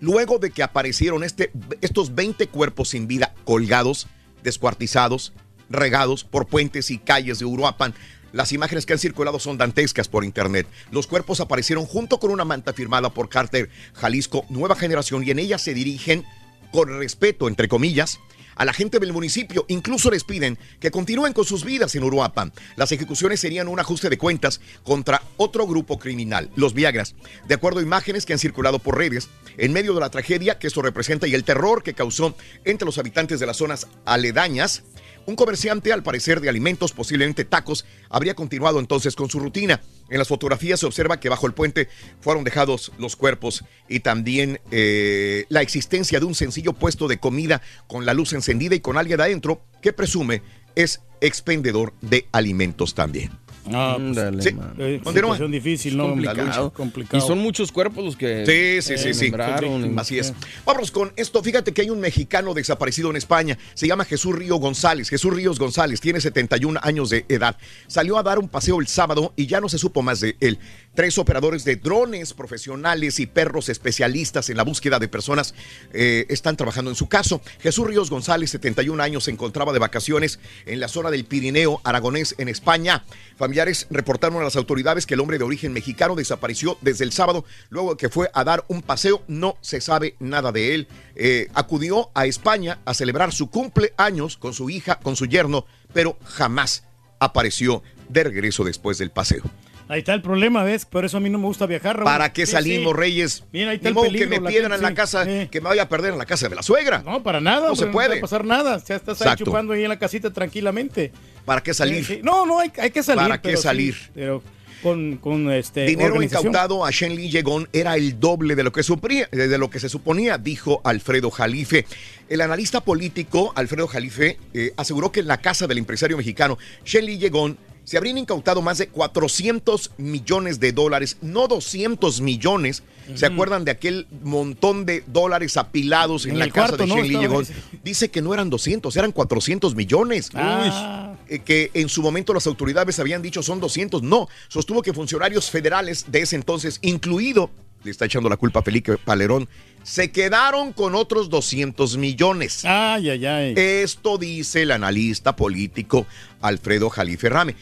Luego 0.00 0.38
de 0.38 0.50
que 0.50 0.64
aparecieron 0.64 1.22
este, 1.22 1.52
estos 1.80 2.14
20 2.14 2.48
cuerpos 2.48 2.88
sin 2.88 3.06
vida 3.06 3.34
colgados, 3.44 4.08
descuartizados, 4.42 5.32
regados 5.70 6.24
por 6.24 6.46
puentes 6.46 6.90
y 6.90 6.98
calles 6.98 7.38
de 7.38 7.44
Uruapan, 7.44 7.94
las 8.32 8.52
imágenes 8.52 8.84
que 8.84 8.92
han 8.92 8.98
circulado 8.98 9.38
son 9.38 9.56
dantescas 9.56 10.08
por 10.08 10.24
internet. 10.24 10.66
Los 10.90 11.06
cuerpos 11.06 11.40
aparecieron 11.40 11.86
junto 11.86 12.18
con 12.18 12.30
una 12.30 12.44
manta 12.44 12.72
firmada 12.72 13.10
por 13.10 13.28
Carter 13.28 13.70
Jalisco 13.94 14.44
Nueva 14.50 14.74
Generación 14.74 15.24
y 15.24 15.30
en 15.30 15.38
ella 15.38 15.58
se 15.58 15.72
dirigen 15.72 16.24
con 16.72 16.88
respeto, 16.98 17.48
entre 17.48 17.68
comillas, 17.68 18.18
a 18.58 18.64
la 18.64 18.74
gente 18.74 18.98
del 18.98 19.14
municipio. 19.14 19.64
Incluso 19.68 20.10
les 20.10 20.24
piden 20.24 20.58
que 20.80 20.90
continúen 20.90 21.32
con 21.32 21.46
sus 21.46 21.64
vidas 21.64 21.94
en 21.94 22.04
Uruapan. 22.04 22.52
Las 22.76 22.92
ejecuciones 22.92 23.40
serían 23.40 23.68
un 23.68 23.80
ajuste 23.80 24.10
de 24.10 24.18
cuentas 24.18 24.60
contra 24.82 25.22
otro 25.38 25.66
grupo 25.66 25.98
criminal, 25.98 26.50
los 26.56 26.74
Viagras. 26.74 27.14
De 27.46 27.54
acuerdo 27.54 27.80
a 27.80 27.82
imágenes 27.82 28.26
que 28.26 28.34
han 28.34 28.38
circulado 28.38 28.78
por 28.78 28.98
redes, 28.98 29.28
en 29.56 29.72
medio 29.72 29.94
de 29.94 30.00
la 30.00 30.10
tragedia 30.10 30.58
que 30.58 30.66
esto 30.66 30.82
representa 30.82 31.26
y 31.26 31.34
el 31.34 31.44
terror 31.44 31.82
que 31.82 31.94
causó 31.94 32.36
entre 32.64 32.84
los 32.84 32.98
habitantes 32.98 33.40
de 33.40 33.46
las 33.46 33.56
zonas 33.56 33.86
aledañas, 34.04 34.82
un 35.26 35.36
comerciante, 35.36 35.92
al 35.92 36.02
parecer 36.02 36.40
de 36.40 36.48
alimentos, 36.48 36.92
posiblemente 36.92 37.44
tacos, 37.44 37.84
habría 38.08 38.34
continuado 38.34 38.80
entonces 38.80 39.14
con 39.14 39.28
su 39.28 39.38
rutina. 39.38 39.82
En 40.10 40.18
las 40.18 40.28
fotografías 40.28 40.80
se 40.80 40.86
observa 40.86 41.20
que 41.20 41.28
bajo 41.28 41.46
el 41.46 41.54
puente 41.54 41.88
fueron 42.20 42.44
dejados 42.44 42.92
los 42.98 43.16
cuerpos 43.16 43.64
y 43.88 44.00
también 44.00 44.60
eh, 44.70 45.44
la 45.48 45.60
existencia 45.60 46.18
de 46.18 46.26
un 46.26 46.34
sencillo 46.34 46.72
puesto 46.72 47.08
de 47.08 47.18
comida 47.18 47.62
con 47.86 48.06
la 48.06 48.14
luz 48.14 48.32
encendida 48.32 48.74
y 48.74 48.80
con 48.80 48.96
alguien 48.96 49.20
adentro 49.20 49.62
que 49.82 49.92
presume 49.92 50.42
es 50.74 51.00
expendedor 51.20 51.92
de 52.00 52.26
alimentos 52.32 52.94
también. 52.94 53.32
Ah, 53.72 53.94
pues, 53.96 54.08
Ándale, 54.18 54.42
sí. 54.42 54.52
man. 54.52 54.74
Eh, 54.78 55.00
situación 55.04 55.50
difícil, 55.50 55.96
¿no? 55.96 56.08
complicado. 56.08 56.72
Complicado. 56.72 57.18
Y 57.24 57.26
son 57.26 57.38
muchos 57.38 57.70
cuerpos 57.72 58.04
los 58.04 58.16
que 58.16 58.44
Sí, 58.82 58.96
sí, 58.96 58.98
sí, 59.02 59.14
sí. 59.14 59.24
nombraron 59.30 59.94
y- 59.94 59.98
Así 59.98 60.18
es. 60.18 60.32
Vámonos 60.64 60.90
con 60.90 61.12
esto. 61.16 61.42
Fíjate 61.42 61.72
que 61.72 61.82
hay 61.82 61.90
un 61.90 62.00
mexicano 62.00 62.54
desaparecido 62.54 63.10
en 63.10 63.16
España. 63.16 63.58
Se 63.74 63.86
llama 63.86 64.04
Jesús 64.04 64.34
Río 64.34 64.56
González. 64.56 65.08
Jesús 65.08 65.32
Ríos 65.34 65.58
González 65.58 66.00
tiene 66.00 66.20
71 66.20 66.78
años 66.82 67.10
de 67.10 67.24
edad. 67.28 67.56
Salió 67.86 68.18
a 68.18 68.22
dar 68.22 68.38
un 68.38 68.48
paseo 68.48 68.80
el 68.80 68.86
sábado 68.86 69.32
y 69.36 69.46
ya 69.46 69.60
no 69.60 69.68
se 69.68 69.78
supo 69.78 70.02
más 70.02 70.20
de 70.20 70.36
él. 70.40 70.58
Tres 70.94 71.16
operadores 71.18 71.64
de 71.64 71.76
drones 71.76 72.34
profesionales 72.34 73.20
y 73.20 73.26
perros 73.26 73.68
especialistas 73.68 74.50
en 74.50 74.56
la 74.56 74.64
búsqueda 74.64 74.98
de 74.98 75.06
personas 75.06 75.54
eh, 75.92 76.26
están 76.28 76.56
trabajando 76.56 76.90
en 76.90 76.96
su 76.96 77.08
caso. 77.08 77.40
Jesús 77.60 77.86
Ríos 77.86 78.10
González, 78.10 78.50
71 78.50 79.00
años, 79.00 79.24
se 79.24 79.30
encontraba 79.30 79.72
de 79.72 79.78
vacaciones 79.78 80.40
en 80.66 80.80
la 80.80 80.88
zona 80.88 81.10
del 81.10 81.24
Pirineo 81.24 81.80
aragonés 81.84 82.34
en 82.38 82.48
España. 82.48 83.04
Familiares 83.36 83.86
reportaron 83.90 84.40
a 84.40 84.44
las 84.44 84.56
autoridades 84.56 85.06
que 85.06 85.14
el 85.14 85.20
hombre 85.20 85.38
de 85.38 85.44
origen 85.44 85.72
mexicano 85.72 86.16
desapareció 86.16 86.78
desde 86.80 87.04
el 87.04 87.12
sábado, 87.12 87.44
luego 87.70 87.96
que 87.96 88.08
fue 88.08 88.30
a 88.34 88.42
dar 88.42 88.64
un 88.66 88.82
paseo. 88.82 89.22
No 89.28 89.56
se 89.60 89.80
sabe 89.80 90.16
nada 90.18 90.50
de 90.50 90.74
él. 90.74 90.88
Eh, 91.14 91.48
acudió 91.54 92.10
a 92.14 92.26
España 92.26 92.80
a 92.84 92.94
celebrar 92.94 93.32
su 93.32 93.50
cumpleaños 93.50 94.36
con 94.36 94.52
su 94.52 94.68
hija, 94.68 94.98
con 94.98 95.14
su 95.14 95.26
yerno, 95.26 95.66
pero 95.92 96.18
jamás 96.24 96.84
apareció 97.20 97.82
de 98.08 98.24
regreso 98.24 98.64
después 98.64 98.98
del 98.98 99.10
paseo. 99.10 99.44
Ahí 99.88 100.00
está 100.00 100.12
el 100.12 100.20
problema, 100.20 100.64
¿ves? 100.64 100.84
Por 100.84 101.06
eso 101.06 101.16
a 101.16 101.20
mí 101.20 101.30
no 101.30 101.38
me 101.38 101.46
gusta 101.46 101.64
viajar, 101.64 101.96
Raúl. 101.96 102.04
¿Para 102.04 102.32
qué 102.32 102.44
salimos, 102.44 102.92
sí. 102.92 102.98
Reyes? 102.98 103.44
Mira, 103.52 103.70
ahí 103.70 103.76
está 103.76 103.84
Ni 103.84 103.88
el 103.88 103.94
modo 103.94 104.06
peligro, 104.06 104.28
que 104.28 104.40
me 104.40 104.44
la 104.44 104.50
piedran 104.50 104.72
en 104.74 104.82
la 104.82 104.94
casa, 104.94 105.24
sí. 105.24 105.48
que 105.50 105.60
me 105.62 105.68
vaya 105.70 105.82
a 105.84 105.88
perder 105.88 106.12
en 106.12 106.18
la 106.18 106.26
casa 106.26 106.48
de 106.48 106.54
la 106.54 106.62
suegra. 106.62 107.02
No, 107.04 107.22
para 107.22 107.40
nada. 107.40 107.68
No 107.68 107.76
se 107.76 107.86
puede. 107.86 108.08
No 108.08 108.14
va 108.14 108.18
a 108.18 108.20
pasar 108.20 108.44
nada. 108.44 108.82
Ya 108.86 108.96
estás 108.96 109.22
ahí 109.22 109.36
chupando 109.36 109.72
ahí 109.72 109.82
en 109.82 109.88
la 109.88 109.98
casita 109.98 110.30
tranquilamente. 110.30 111.10
¿Para 111.46 111.62
qué 111.62 111.72
salir? 111.72 112.20
No, 112.22 112.44
no, 112.44 112.60
hay, 112.60 112.70
hay 112.78 112.90
que 112.90 113.02
salir. 113.02 113.22
¿Para 113.22 113.40
qué 113.40 113.48
pero 113.48 113.62
salir? 113.62 113.96
pero 114.14 114.42
con, 114.82 115.16
con 115.16 115.50
este. 115.50 115.86
Dinero 115.86 116.22
incautado 116.22 116.84
a 116.84 116.90
Shen 116.90 117.14
Li 117.14 117.30
Yegon 117.30 117.68
era 117.72 117.96
el 117.96 118.20
doble 118.20 118.54
de 118.54 118.62
lo, 118.62 118.72
que 118.72 118.82
suponía, 118.82 119.28
de 119.30 119.58
lo 119.58 119.70
que 119.70 119.80
se 119.80 119.88
suponía, 119.88 120.38
dijo 120.38 120.80
Alfredo 120.84 121.30
Jalife. 121.30 121.86
El 122.28 122.40
analista 122.40 122.82
político 122.82 123.52
Alfredo 123.56 123.86
Jalife 123.88 124.38
eh, 124.52 124.72
aseguró 124.76 125.10
que 125.10 125.20
en 125.20 125.28
la 125.28 125.38
casa 125.38 125.66
del 125.66 125.78
empresario 125.78 126.16
mexicano 126.16 126.58
Shen 126.84 127.06
Li 127.06 127.18
Yegon 127.18 127.58
se 127.88 127.96
habrían 127.96 128.18
incautado 128.18 128.60
más 128.60 128.76
de 128.76 128.88
400 128.88 129.92
millones 129.96 130.60
de 130.60 130.72
dólares, 130.72 131.16
no 131.22 131.48
200 131.48 132.20
millones. 132.20 132.82
¿Se 133.14 133.24
acuerdan 133.24 133.64
de 133.64 133.70
aquel 133.70 134.06
montón 134.22 134.84
de 134.84 135.02
dólares 135.06 135.56
apilados 135.56 136.26
en, 136.26 136.32
En 136.32 136.40
la 136.40 136.50
casa 136.50 136.76
cuarto, 136.76 136.94
de 136.94 137.28
¿no? 137.28 137.40
Dice 137.82 138.10
que 138.10 138.20
no 138.20 138.34
eran 138.34 138.50
200, 138.50 138.94
eran 138.94 139.12
400 139.12 139.74
millones. 139.74 140.28
Ah. 140.34 141.14
Eh, 141.30 141.38
que 141.38 141.70
en 141.72 141.88
su 141.88 142.02
momento 142.02 142.34
las 142.34 142.46
autoridades 142.46 142.98
habían 142.98 143.22
dicho 143.22 143.42
son 143.42 143.58
200. 143.58 144.02
No, 144.02 144.28
sostuvo 144.48 144.82
que 144.82 144.92
funcionarios 144.92 145.50
federales 145.50 146.04
de 146.08 146.20
ese 146.20 146.36
entonces, 146.36 146.80
incluido, 146.82 147.50
le 147.84 147.90
está 147.90 148.04
echando 148.04 148.28
la 148.28 148.36
culpa 148.36 148.60
a 148.60 148.62
Felipe 148.62 148.98
Palerón, 148.98 149.48
se 149.82 150.10
quedaron 150.10 150.74
con 150.74 150.94
otros 150.94 151.30
200 151.30 151.96
millones. 151.96 152.66
Ay, 152.66 153.08
ay, 153.08 153.24
ay. 153.24 153.54
Esto 153.56 154.18
dice 154.18 154.60
el 154.60 154.72
analista 154.72 155.34
político 155.34 156.06
Alfredo 156.42 156.90
Jalife 156.90 157.30
Rame. 157.30 157.54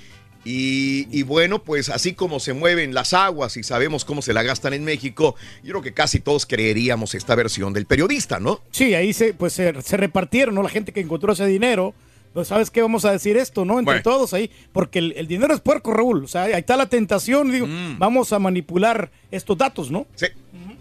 Y, 0.48 1.08
y 1.10 1.24
bueno, 1.24 1.60
pues 1.64 1.88
así 1.88 2.12
como 2.14 2.38
se 2.38 2.52
mueven 2.52 2.94
las 2.94 3.12
aguas 3.14 3.56
y 3.56 3.64
sabemos 3.64 4.04
cómo 4.04 4.22
se 4.22 4.32
la 4.32 4.44
gastan 4.44 4.74
en 4.74 4.84
México, 4.84 5.34
yo 5.64 5.70
creo 5.72 5.82
que 5.82 5.92
casi 5.92 6.20
todos 6.20 6.46
creeríamos 6.46 7.16
esta 7.16 7.34
versión 7.34 7.72
del 7.72 7.84
periodista, 7.86 8.38
¿no? 8.38 8.60
Sí, 8.70 8.94
ahí 8.94 9.12
se, 9.12 9.34
pues, 9.34 9.54
se, 9.54 9.82
se 9.82 9.96
repartieron, 9.96 10.54
¿no? 10.54 10.62
La 10.62 10.68
gente 10.68 10.92
que 10.92 11.00
encontró 11.00 11.32
ese 11.32 11.46
dinero. 11.46 11.94
Pues, 12.32 12.46
¿sabes 12.48 12.70
qué? 12.70 12.80
Vamos 12.82 13.04
a 13.06 13.10
decir 13.12 13.36
esto, 13.36 13.64
¿no? 13.64 13.78
Entre 13.80 13.94
Bueno. 13.94 14.02
todos 14.04 14.34
ahí. 14.34 14.48
Porque 14.72 15.00
el, 15.00 15.14
el 15.16 15.26
dinero 15.26 15.52
es 15.52 15.60
puerco, 15.60 15.92
Raúl. 15.92 16.22
O 16.24 16.28
sea, 16.28 16.42
ahí 16.44 16.52
está 16.52 16.76
la 16.76 16.86
tentación. 16.88 17.50
Digo, 17.50 17.66
vamos 17.98 18.32
a 18.32 18.38
manipular 18.38 19.10
estos 19.32 19.58
datos, 19.58 19.90
¿no? 19.90 20.00
Mm. 20.00 20.06
Sí, 20.14 20.26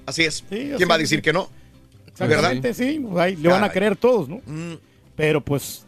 así 0.06 0.24
es. 0.26 0.44
Sí, 0.50 0.72
¿Quién 0.78 0.88
va 0.90 0.96
a 0.96 0.98
decir 1.00 1.22
que 1.22 1.34
no? 1.34 1.50
Exactamente, 2.08 2.74
sí. 2.74 3.00
pues, 3.02 3.18
ahí 3.24 3.36
le 3.36 3.50
van 3.50 3.64
a 3.64 3.70
creer 3.72 3.96
todos, 3.96 4.30
¿no? 4.30 4.42
Pero 5.16 5.42
pues. 5.42 5.86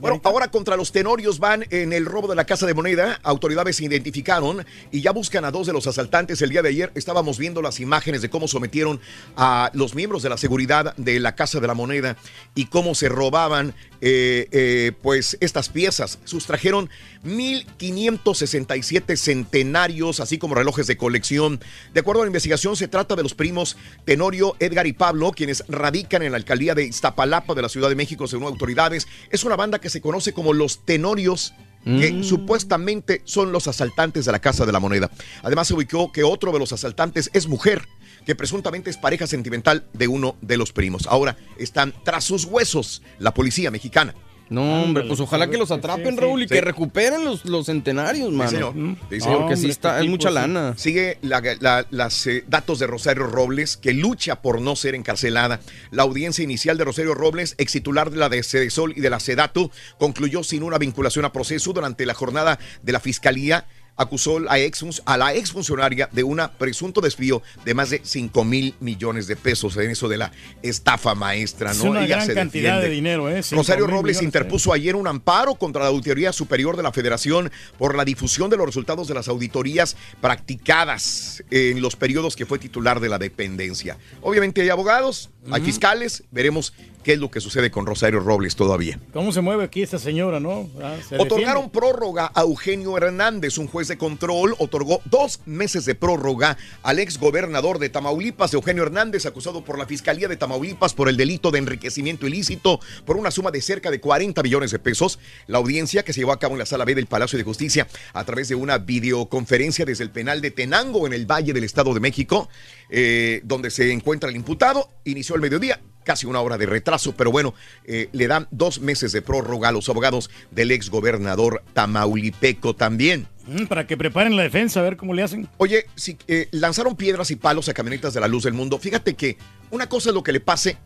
Bueno, 0.00 0.20
ahora 0.22 0.48
contra 0.48 0.76
los 0.76 0.92
tenorios 0.92 1.40
van 1.40 1.66
en 1.70 1.92
el 1.92 2.06
robo 2.06 2.28
de 2.28 2.36
la 2.36 2.44
Casa 2.44 2.66
de 2.66 2.74
Moneda. 2.74 3.18
Autoridades 3.24 3.76
se 3.76 3.84
identificaron 3.84 4.64
y 4.92 5.00
ya 5.00 5.10
buscan 5.10 5.44
a 5.44 5.50
dos 5.50 5.66
de 5.66 5.72
los 5.72 5.88
asaltantes. 5.88 6.40
El 6.40 6.50
día 6.50 6.62
de 6.62 6.68
ayer 6.68 6.92
estábamos 6.94 7.36
viendo 7.36 7.62
las 7.62 7.80
imágenes 7.80 8.22
de 8.22 8.30
cómo 8.30 8.46
sometieron 8.46 9.00
a 9.36 9.72
los 9.74 9.96
miembros 9.96 10.22
de 10.22 10.28
la 10.28 10.36
seguridad 10.36 10.94
de 10.96 11.18
la 11.18 11.34
Casa 11.34 11.58
de 11.58 11.66
la 11.66 11.74
Moneda 11.74 12.16
y 12.54 12.66
cómo 12.66 12.94
se 12.94 13.08
robaban 13.08 13.74
eh, 14.00 14.46
eh, 14.52 14.92
pues 15.02 15.36
estas 15.40 15.68
piezas. 15.68 16.20
Sustrajeron 16.24 16.88
1.567 17.24 19.16
centenarios, 19.16 20.20
así 20.20 20.38
como 20.38 20.54
relojes 20.54 20.86
de 20.86 20.96
colección. 20.96 21.58
De 21.92 22.00
acuerdo 22.00 22.22
a 22.22 22.24
la 22.24 22.28
investigación, 22.28 22.76
se 22.76 22.86
trata 22.86 23.16
de 23.16 23.24
los 23.24 23.34
primos 23.34 23.76
Tenorio, 24.04 24.54
Edgar 24.60 24.86
y 24.86 24.92
Pablo, 24.92 25.32
quienes 25.32 25.64
radican 25.66 26.22
en 26.22 26.30
la 26.30 26.36
alcaldía 26.36 26.76
de 26.76 26.84
Iztapalapa 26.84 27.54
de 27.54 27.62
la 27.62 27.68
Ciudad 27.68 27.88
de 27.88 27.96
México, 27.96 28.28
según 28.28 28.46
autoridades. 28.46 29.08
Es 29.30 29.42
una 29.42 29.56
banda 29.56 29.80
que 29.80 29.87
se 29.88 30.00
conoce 30.00 30.32
como 30.32 30.52
los 30.52 30.84
Tenorios. 30.84 31.54
Que 31.84 32.12
Mm. 32.12 32.24
supuestamente 32.24 33.22
son 33.24 33.50
los 33.52 33.66
asaltantes 33.68 34.26
de 34.26 34.32
la 34.32 34.40
Casa 34.40 34.66
de 34.66 34.72
la 34.72 34.80
Moneda. 34.80 35.10
Además, 35.42 35.68
se 35.68 35.74
ubicó 35.74 36.12
que 36.12 36.22
otro 36.24 36.52
de 36.52 36.58
los 36.58 36.72
asaltantes 36.72 37.30
es 37.32 37.46
mujer, 37.46 37.86
que 38.26 38.34
presuntamente 38.34 38.90
es 38.90 38.98
pareja 38.98 39.26
sentimental 39.26 39.86
de 39.94 40.08
uno 40.08 40.36
de 40.42 40.56
los 40.58 40.72
primos. 40.72 41.06
Ahora 41.06 41.38
están 41.56 41.94
tras 42.04 42.24
sus 42.24 42.44
huesos 42.44 43.00
la 43.18 43.32
policía 43.32 43.70
mexicana. 43.70 44.14
No, 44.50 44.82
hombre, 44.82 45.04
pues 45.04 45.20
ojalá 45.20 45.48
que 45.50 45.58
los 45.58 45.70
atrapen, 45.70 46.16
Raúl, 46.16 46.42
y 46.42 46.48
Sí. 46.48 46.54
que 46.54 46.60
recuperen 46.60 47.24
los, 47.24 47.44
los 47.44 47.66
centenarios, 47.66 48.32
mano. 48.32 48.48
Sí, 48.50 48.56
señor. 48.56 48.74
Sí, 49.10 49.20
señor. 49.20 49.38
Porque 49.40 49.56
sí 49.56 49.68
está, 49.68 50.00
es 50.00 50.08
mucha 50.08 50.30
lana. 50.30 50.74
Sigue 50.76 51.18
la- 51.22 51.42
la- 51.60 51.86
las 51.90 52.26
eh, 52.26 52.44
datos 52.48 52.78
de 52.78 52.86
Rosario 52.86 53.24
Robles, 53.26 53.76
que 53.76 53.92
lucha 53.92 54.40
por 54.40 54.60
no 54.60 54.74
ser 54.76 54.94
encarcelada. 54.94 55.60
La 55.90 56.02
audiencia 56.04 56.42
inicial 56.42 56.78
de 56.78 56.84
Rosario 56.84 57.14
Robles, 57.14 57.54
ex 57.58 57.72
titular 57.72 58.10
de 58.10 58.16
la 58.16 58.28
de 58.28 58.42
Cedesol 58.42 58.92
y 58.96 59.00
de 59.00 59.10
la 59.10 59.20
Sedatu, 59.20 59.70
concluyó 59.98 60.42
sin 60.42 60.62
una 60.62 60.78
vinculación 60.78 61.24
a 61.24 61.32
proceso 61.32 61.72
durante 61.72 62.06
la 62.06 62.14
jornada 62.14 62.58
de 62.82 62.92
la 62.92 63.00
Fiscalía. 63.00 63.66
Acusó 63.98 64.38
a, 64.48 64.58
ex, 64.58 65.02
a 65.04 65.18
la 65.18 65.34
exfuncionaria 65.34 66.08
de 66.10 66.22
un 66.22 66.40
presunto 66.56 67.02
desvío 67.02 67.42
de 67.66 67.74
más 67.74 67.90
de 67.90 68.00
5 68.02 68.44
mil 68.44 68.74
millones 68.80 69.26
de 69.26 69.36
pesos 69.36 69.76
en 69.76 69.90
eso 69.90 70.08
de 70.08 70.16
la 70.16 70.32
estafa 70.62 71.14
maestra. 71.14 71.72
Es 71.72 71.84
¿no? 71.84 71.90
una 71.90 72.04
Ella 72.04 72.16
gran 72.16 72.26
se 72.26 72.34
cantidad 72.34 72.76
defiende. 72.80 72.88
de 72.88 72.94
dinero, 72.94 73.28
¿eh? 73.28 73.42
Rosario 73.50 73.86
Robles 73.86 74.22
interpuso 74.22 74.72
ayer 74.72 74.96
un 74.96 75.06
amparo 75.06 75.56
contra 75.56 75.82
la 75.82 75.88
Auditoría 75.88 76.32
Superior 76.32 76.76
de 76.76 76.82
la 76.82 76.92
Federación 76.92 77.50
por 77.76 77.94
la 77.94 78.04
difusión 78.04 78.48
de 78.48 78.56
los 78.56 78.64
resultados 78.66 79.08
de 79.08 79.14
las 79.14 79.28
auditorías 79.28 79.96
practicadas 80.20 81.42
en 81.50 81.82
los 81.82 81.96
periodos 81.96 82.36
que 82.36 82.46
fue 82.46 82.58
titular 82.58 83.00
de 83.00 83.08
la 83.08 83.18
dependencia. 83.18 83.98
Obviamente 84.22 84.62
hay 84.62 84.70
abogados, 84.70 85.30
hay 85.50 85.60
fiscales, 85.62 86.22
veremos 86.30 86.72
qué 87.02 87.14
es 87.14 87.18
lo 87.18 87.30
que 87.30 87.40
sucede 87.40 87.70
con 87.70 87.86
Rosario 87.86 88.20
Robles 88.20 88.56
todavía. 88.56 89.00
¿Cómo 89.12 89.32
se 89.32 89.40
mueve 89.40 89.64
aquí 89.64 89.82
esta 89.82 89.98
señora, 89.98 90.40
no? 90.40 90.68
Ah, 90.82 90.96
se 91.06 91.16
Otorgaron 91.16 91.70
prórroga 91.70 92.30
a 92.34 92.42
Eugenio 92.42 92.96
Hernández, 92.96 93.58
un 93.58 93.66
juez 93.66 93.88
de 93.88 93.98
control, 93.98 94.54
otorgó 94.58 95.00
dos 95.04 95.40
meses 95.46 95.84
de 95.84 95.94
prórroga 95.94 96.56
al 96.82 96.98
ex 96.98 97.18
gobernador 97.18 97.78
de 97.78 97.88
Tamaulipas, 97.88 98.54
Eugenio 98.54 98.82
Hernández, 98.82 99.26
acusado 99.26 99.64
por 99.64 99.78
la 99.78 99.86
Fiscalía 99.86 100.28
de 100.28 100.36
Tamaulipas 100.36 100.94
por 100.94 101.08
el 101.08 101.16
delito 101.16 101.50
de 101.50 101.58
enriquecimiento 101.58 102.26
ilícito 102.26 102.80
por 103.04 103.16
una 103.16 103.30
suma 103.30 103.50
de 103.50 103.62
cerca 103.62 103.90
de 103.90 104.00
40 104.00 104.42
millones 104.42 104.70
de 104.70 104.78
pesos. 104.78 105.18
La 105.46 105.58
audiencia 105.58 106.02
que 106.02 106.12
se 106.12 106.20
llevó 106.20 106.32
a 106.32 106.38
cabo 106.38 106.54
en 106.54 106.60
la 106.60 106.66
sala 106.66 106.84
B 106.84 106.94
del 106.94 107.06
Palacio 107.06 107.38
de 107.38 107.44
Justicia 107.44 107.86
a 108.12 108.24
través 108.24 108.48
de 108.48 108.54
una 108.54 108.78
videoconferencia 108.78 109.84
desde 109.84 110.04
el 110.04 110.10
penal 110.10 110.40
de 110.40 110.50
Tenango 110.50 111.06
en 111.06 111.12
el 111.12 111.26
Valle 111.26 111.52
del 111.52 111.64
Estado 111.64 111.94
de 111.94 112.00
México, 112.00 112.48
eh, 112.90 113.40
donde 113.44 113.70
se 113.70 113.92
encuentra 113.92 114.30
el 114.30 114.36
imputado, 114.36 114.88
inició 115.04 115.34
el 115.34 115.40
mediodía 115.40 115.80
casi 116.08 116.26
una 116.26 116.40
hora 116.40 116.56
de 116.56 116.64
retraso, 116.64 117.14
pero 117.14 117.30
bueno, 117.30 117.52
eh, 117.84 118.08
le 118.12 118.26
dan 118.28 118.48
dos 118.50 118.80
meses 118.80 119.12
de 119.12 119.20
prórroga 119.20 119.68
a 119.68 119.72
los 119.72 119.90
abogados 119.90 120.30
del 120.50 120.70
ex 120.70 120.88
gobernador 120.88 121.62
Tamaulipeco 121.74 122.74
también. 122.74 123.26
Mm, 123.46 123.66
Para 123.66 123.86
que 123.86 123.98
preparen 123.98 124.34
la 124.34 124.42
defensa, 124.42 124.80
a 124.80 124.84
ver 124.84 124.96
cómo 124.96 125.12
le 125.12 125.22
hacen. 125.22 125.46
Oye, 125.58 125.84
si 125.96 126.16
eh, 126.26 126.48
lanzaron 126.52 126.96
piedras 126.96 127.30
y 127.30 127.36
palos 127.36 127.68
a 127.68 127.74
camionetas 127.74 128.14
de 128.14 128.20
la 128.20 128.26
luz 128.28 128.44
del 128.44 128.54
mundo, 128.54 128.78
fíjate 128.78 129.12
que 129.16 129.36
una 129.70 129.86
cosa 129.86 130.08
es 130.08 130.14
lo 130.14 130.22
que 130.22 130.32
le 130.32 130.40
pase 130.40 130.78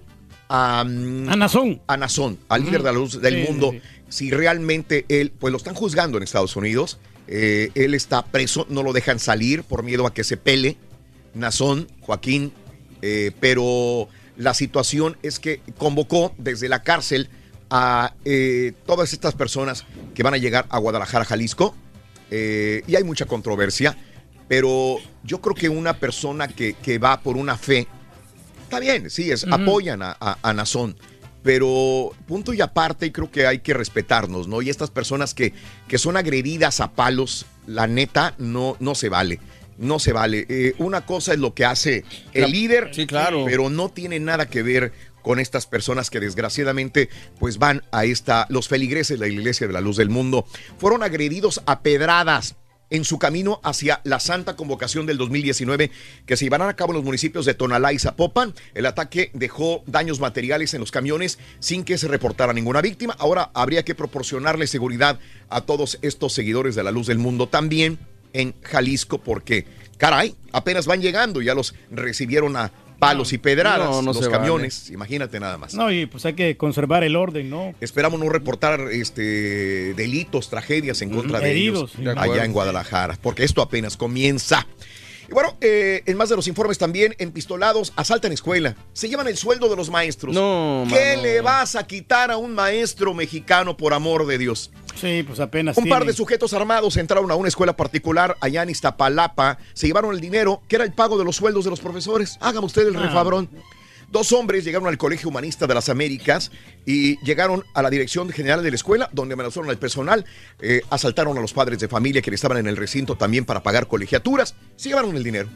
a, 0.48 0.82
mm, 0.84 1.28
A 1.28 1.36
Nazón. 1.36 1.80
a 1.86 1.96
Nazón, 1.96 2.36
al 2.48 2.64
líder 2.64 2.82
de 2.82 2.86
la 2.92 2.98
luz 2.98 3.20
del 3.20 3.34
Sí, 3.46 3.48
mundo, 3.48 3.70
sí. 3.70 3.80
si 4.08 4.30
realmente 4.32 5.04
él, 5.08 5.30
pues 5.38 5.52
lo 5.52 5.56
están 5.56 5.74
juzgando 5.76 6.16
en 6.18 6.24
Estados 6.24 6.56
Unidos, 6.56 6.98
eh, 7.28 7.70
él 7.76 7.94
está 7.94 8.24
preso, 8.26 8.66
no 8.68 8.82
lo 8.82 8.92
dejan 8.92 9.20
salir 9.20 9.62
por 9.62 9.84
miedo 9.84 10.04
a 10.04 10.12
que 10.12 10.24
se 10.24 10.36
pele, 10.36 10.78
Nazón, 11.32 11.86
Joaquín, 12.00 12.52
eh, 13.02 13.30
pero 13.38 14.08
la 14.42 14.54
situación 14.54 15.16
es 15.22 15.38
que 15.38 15.60
convocó 15.78 16.34
desde 16.36 16.68
la 16.68 16.82
cárcel 16.82 17.28
a 17.70 18.14
eh, 18.24 18.72
todas 18.84 19.12
estas 19.12 19.34
personas 19.34 19.86
que 20.14 20.22
van 20.22 20.34
a 20.34 20.38
llegar 20.38 20.66
a 20.68 20.78
Guadalajara, 20.78 21.24
Jalisco, 21.24 21.74
eh, 22.30 22.82
y 22.86 22.96
hay 22.96 23.04
mucha 23.04 23.26
controversia, 23.26 23.96
pero 24.48 24.96
yo 25.22 25.40
creo 25.40 25.54
que 25.54 25.68
una 25.68 25.98
persona 25.98 26.48
que, 26.48 26.74
que 26.74 26.98
va 26.98 27.20
por 27.20 27.36
una 27.36 27.56
fe, 27.56 27.86
está 28.64 28.80
bien, 28.80 29.08
sí, 29.10 29.30
es, 29.30 29.46
apoyan 29.50 30.02
a, 30.02 30.16
a, 30.20 30.38
a 30.42 30.52
Nazón, 30.52 30.96
pero 31.42 32.10
punto 32.26 32.52
y 32.52 32.60
aparte, 32.60 33.06
y 33.06 33.10
creo 33.10 33.30
que 33.30 33.46
hay 33.46 33.60
que 33.60 33.74
respetarnos, 33.74 34.48
¿no? 34.48 34.60
Y 34.60 34.70
estas 34.70 34.90
personas 34.90 35.34
que, 35.34 35.52
que 35.88 35.98
son 35.98 36.16
agredidas 36.16 36.80
a 36.80 36.92
palos, 36.92 37.46
la 37.66 37.86
neta, 37.86 38.34
no, 38.38 38.76
no 38.80 38.94
se 38.94 39.08
vale. 39.08 39.40
No 39.82 39.98
se 39.98 40.12
vale. 40.12 40.46
Eh, 40.48 40.74
una 40.78 41.04
cosa 41.04 41.32
es 41.34 41.38
lo 41.38 41.54
que 41.54 41.64
hace 41.64 42.04
el 42.32 42.50
líder, 42.50 42.90
Sí, 42.94 43.06
claro. 43.06 43.44
pero 43.44 43.68
no 43.68 43.88
tiene 43.90 44.20
nada 44.20 44.48
que 44.48 44.62
ver 44.62 44.92
con 45.22 45.38
estas 45.38 45.66
personas 45.66 46.10
que 46.10 46.20
desgraciadamente 46.20 47.08
pues 47.38 47.58
van 47.58 47.82
a 47.92 48.04
esta 48.04 48.46
los 48.48 48.68
feligreses 48.68 49.18
de 49.20 49.26
la 49.26 49.32
Iglesia 49.32 49.66
de 49.66 49.72
la 49.72 49.80
Luz 49.80 49.96
del 49.96 50.08
Mundo 50.08 50.46
fueron 50.78 51.02
agredidos 51.02 51.62
a 51.66 51.80
pedradas 51.82 52.56
en 52.90 53.04
su 53.04 53.18
camino 53.18 53.60
hacia 53.64 54.00
la 54.04 54.20
Santa 54.20 54.54
Convocación 54.56 55.06
del 55.06 55.16
2019 55.18 55.90
que 56.26 56.36
se 56.36 56.44
llevarán 56.44 56.68
a 56.68 56.76
cabo 56.76 56.90
en 56.92 56.96
los 56.96 57.04
municipios 57.04 57.46
de 57.46 57.54
Tonalá 57.54 57.92
y 57.92 57.98
Zapopan. 57.98 58.52
El 58.74 58.84
ataque 58.84 59.30
dejó 59.32 59.82
daños 59.86 60.20
materiales 60.20 60.74
en 60.74 60.80
los 60.80 60.90
camiones 60.90 61.38
sin 61.58 61.84
que 61.84 61.96
se 61.98 62.08
reportara 62.08 62.52
ninguna 62.52 62.82
víctima. 62.82 63.16
Ahora 63.18 63.50
habría 63.54 63.84
que 63.84 63.94
proporcionarle 63.94 64.66
seguridad 64.66 65.18
a 65.48 65.62
todos 65.62 65.98
estos 66.02 66.34
seguidores 66.34 66.74
de 66.74 66.82
la 66.82 66.90
Luz 66.90 67.06
del 67.06 67.18
Mundo 67.18 67.48
también 67.48 67.98
en 68.32 68.54
Jalisco 68.62 69.18
porque, 69.18 69.66
caray, 69.96 70.34
apenas 70.52 70.86
van 70.86 71.00
llegando, 71.00 71.42
ya 71.42 71.54
los 71.54 71.74
recibieron 71.90 72.56
a 72.56 72.72
palos 73.02 73.32
y 73.32 73.38
pedradas 73.38 73.90
No, 73.90 74.00
no 74.00 74.12
los 74.12 74.28
camiones, 74.28 74.90
imagínate 74.90 75.40
nada 75.40 75.58
más. 75.58 75.74
No, 75.74 75.90
y 75.90 76.06
pues 76.06 76.24
hay 76.24 76.34
que 76.34 76.56
conservar 76.56 77.02
el 77.02 77.16
orden, 77.16 77.50
¿no? 77.50 77.74
Esperamos 77.80 78.20
no 78.20 78.28
reportar 78.28 78.80
este 78.92 79.92
delitos, 79.94 80.48
tragedias 80.48 81.02
en 81.02 81.10
contra 81.10 81.40
de 81.40 81.50
Heridos, 81.50 81.78
ellos 81.78 81.92
sí. 81.96 82.04
De 82.04 82.10
acuerdo. 82.12 82.32
allá 82.32 82.44
en 82.44 82.52
Guadalajara, 82.52 83.18
porque 83.20 83.42
esto 83.42 83.60
apenas 83.60 83.96
comienza. 83.96 84.66
Y 85.28 85.32
bueno, 85.32 85.56
eh, 85.60 86.02
en 86.06 86.16
más 86.16 86.28
de 86.28 86.36
los 86.36 86.46
informes 86.46 86.78
también, 86.78 87.14
empistolados, 87.18 87.92
asaltan 87.96 88.32
escuela, 88.32 88.76
se 88.92 89.08
llevan 89.08 89.26
el 89.26 89.36
sueldo 89.36 89.68
de 89.68 89.76
los 89.76 89.90
maestros. 89.90 90.34
No, 90.34 90.84
¿Qué 90.88 91.16
mano. 91.16 91.22
le 91.22 91.40
vas 91.40 91.74
a 91.74 91.86
quitar 91.86 92.30
a 92.30 92.36
un 92.36 92.54
maestro 92.54 93.14
mexicano 93.14 93.76
por 93.76 93.94
amor 93.94 94.26
de 94.26 94.38
Dios? 94.38 94.70
Sí, 94.96 95.22
pues 95.26 95.40
apenas. 95.40 95.76
Un 95.76 95.88
par 95.88 96.04
de 96.04 96.12
sujetos 96.12 96.52
armados 96.52 96.96
entraron 96.96 97.30
a 97.30 97.34
una 97.34 97.48
escuela 97.48 97.74
particular 97.76 98.36
allá 98.40 98.62
en 98.62 98.70
Iztapalapa, 98.70 99.58
se 99.72 99.86
llevaron 99.86 100.14
el 100.14 100.20
dinero, 100.20 100.62
que 100.68 100.76
era 100.76 100.84
el 100.84 100.92
pago 100.92 101.18
de 101.18 101.24
los 101.24 101.36
sueldos 101.36 101.64
de 101.64 101.70
los 101.70 101.80
profesores. 101.80 102.36
Hágame 102.40 102.66
usted 102.66 102.86
el 102.86 102.96
Ah. 102.96 103.00
refabrón. 103.02 103.48
Dos 104.10 104.30
hombres 104.32 104.62
llegaron 104.64 104.88
al 104.88 104.98
Colegio 104.98 105.30
Humanista 105.30 105.66
de 105.66 105.72
las 105.74 105.88
Américas 105.88 106.52
y 106.84 107.16
llegaron 107.24 107.64
a 107.72 107.80
la 107.80 107.88
dirección 107.88 108.28
general 108.28 108.62
de 108.62 108.70
la 108.70 108.76
escuela, 108.76 109.08
donde 109.12 109.32
amenazaron 109.32 109.70
al 109.70 109.78
personal, 109.78 110.26
eh, 110.60 110.82
asaltaron 110.90 111.38
a 111.38 111.40
los 111.40 111.54
padres 111.54 111.78
de 111.78 111.88
familia 111.88 112.20
que 112.20 112.30
estaban 112.30 112.58
en 112.58 112.66
el 112.66 112.76
recinto 112.76 113.16
también 113.16 113.46
para 113.46 113.62
pagar 113.62 113.86
colegiaturas, 113.88 114.54
se 114.76 114.90
llevaron 114.90 115.16
el 115.16 115.22
dinero. 115.24 115.48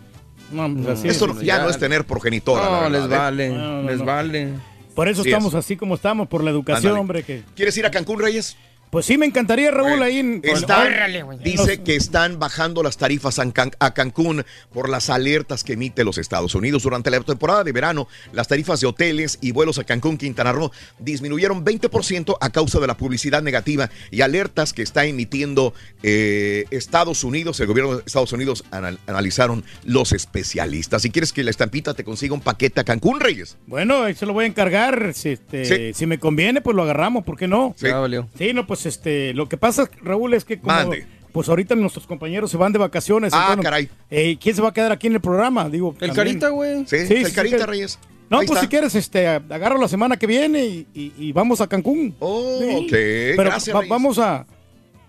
No, 0.50 0.72
pues 0.74 0.86
así 0.86 1.08
Esto 1.08 1.30
es. 1.32 1.40
ya, 1.42 1.58
no 1.62 1.68
es 1.68 1.78
tener 1.78 2.06
progenitora. 2.06 2.64
No, 2.82 2.88
les 2.88 3.04
¿eh? 3.04 3.08
vale, 3.08 3.48
No, 3.50 3.82
no, 3.82 3.90
les 3.90 3.98
no. 3.98 4.04
vale. 4.06 4.48
Por 4.94 5.08
eso 5.08 5.20
estamos 5.22 5.52
es. 5.52 5.58
así 5.58 5.76
como 5.76 5.94
estamos, 5.96 6.26
por 6.26 6.42
la 6.42 6.50
educación, 6.50 6.96
hombre. 6.96 7.24
que 7.24 7.42
¿Quieres 7.54 7.76
ir 7.76 7.84
a 7.84 7.90
Cancún, 7.90 8.18
Reyes? 8.20 8.56
Pues 8.90 9.04
sí, 9.04 9.18
me 9.18 9.26
encantaría, 9.26 9.70
Raúl, 9.70 10.02
ahí 10.02 10.18
en... 10.20 10.40
Están- 10.42 10.86
Órale, 10.86 11.22
güey. 11.22 11.38
dice 11.38 11.82
que 11.82 11.96
están 11.96 12.38
bajando 12.38 12.82
las 12.82 12.96
tarifas 12.96 13.38
a, 13.38 13.50
Can- 13.52 13.72
a 13.78 13.92
Cancún 13.92 14.44
por 14.72 14.88
las 14.88 15.10
alertas 15.10 15.64
que 15.64 15.74
emite 15.74 16.04
los 16.04 16.18
Estados 16.18 16.54
Unidos. 16.54 16.84
Durante 16.84 17.10
la 17.10 17.20
temporada 17.20 17.64
de 17.64 17.72
verano, 17.72 18.08
las 18.32 18.48
tarifas 18.48 18.80
de 18.80 18.86
hoteles 18.86 19.38
y 19.42 19.50
vuelos 19.52 19.78
a 19.78 19.84
Cancún, 19.84 20.16
Quintana 20.16 20.52
Roo, 20.52 20.70
disminuyeron 20.98 21.64
20% 21.64 22.36
a 22.40 22.50
causa 22.50 22.80
de 22.80 22.86
la 22.86 22.96
publicidad 22.96 23.42
negativa 23.42 23.90
y 24.10 24.20
alertas 24.22 24.72
que 24.72 24.82
está 24.82 25.04
emitiendo 25.04 25.74
eh, 26.02 26.64
Estados 26.70 27.24
Unidos. 27.24 27.60
El 27.60 27.66
gobierno 27.66 27.96
de 27.96 28.02
Estados 28.06 28.32
Unidos 28.32 28.64
anal- 28.70 28.98
analizaron 29.06 29.64
los 29.84 30.12
especialistas. 30.12 31.02
Si 31.02 31.10
quieres 31.10 31.32
que 31.32 31.42
la 31.44 31.50
estampita 31.50 31.92
te 31.94 32.04
consiga 32.04 32.34
un 32.34 32.40
paquete 32.40 32.80
a 32.80 32.84
Cancún, 32.84 33.20
Reyes. 33.20 33.56
Bueno, 33.66 34.04
ahí 34.04 34.14
se 34.14 34.26
lo 34.26 34.32
voy 34.32 34.44
a 34.44 34.48
encargar. 34.48 35.12
Si, 35.12 35.30
este, 35.30 35.64
Sí. 35.64 35.92
si 35.94 36.06
me 36.06 36.18
conviene, 36.18 36.60
pues 36.60 36.74
lo 36.76 36.82
agarramos, 36.84 37.24
¿por 37.24 37.36
qué 37.36 37.48
no? 37.48 37.74
Sí, 37.76 38.52
no, 38.54 38.66
pues 38.66 38.76
este, 38.85 39.32
lo 39.32 39.48
que 39.48 39.57
pasa, 39.57 39.89
Raúl, 40.03 40.35
es 40.35 40.44
que 40.44 40.59
como, 40.61 40.74
Mande. 40.74 41.07
pues 41.32 41.48
ahorita 41.48 41.74
nuestros 41.77 42.07
compañeros 42.07 42.51
se 42.51 42.57
van 42.59 42.73
de 42.73 42.78
vacaciones. 42.78 43.32
Ah, 43.32 43.47
entonces, 43.51 43.65
caray. 43.65 43.89
eh, 44.11 44.36
¿Quién 44.39 44.55
se 44.55 44.61
va 44.61 44.69
a 44.69 44.74
quedar 44.74 44.93
aquí 44.93 45.07
en 45.07 45.15
el 45.15 45.20
programa? 45.20 45.69
Digo, 45.70 45.90
El 46.01 46.09
también. 46.12 46.15
Carita, 46.40 46.48
güey. 46.51 46.85
Sí, 46.86 46.97
el 46.97 47.32
Carita, 47.32 47.65
Reyes. 47.65 47.98
No, 48.28 48.40
Ahí 48.40 48.47
pues 48.47 48.57
está. 48.57 48.62
si 48.62 48.69
quieres, 48.69 48.94
este, 48.97 49.28
agarro 49.28 49.78
la 49.81 49.86
semana 49.86 50.16
que 50.16 50.27
viene 50.27 50.65
y, 50.66 50.86
y- 50.93 51.12
y 51.16 51.32
vamos 51.32 51.61
a 51.61 51.69
Cancún. 51.69 52.12
Oh, 52.19 52.59
Sí. 52.59 52.74
ok. 52.74 52.90
Pero 52.90 53.43
Gracias, 53.44 53.74
va- 53.77 53.81
Reyes. 53.82 53.90
vamos 53.90 54.19
a, 54.19 54.44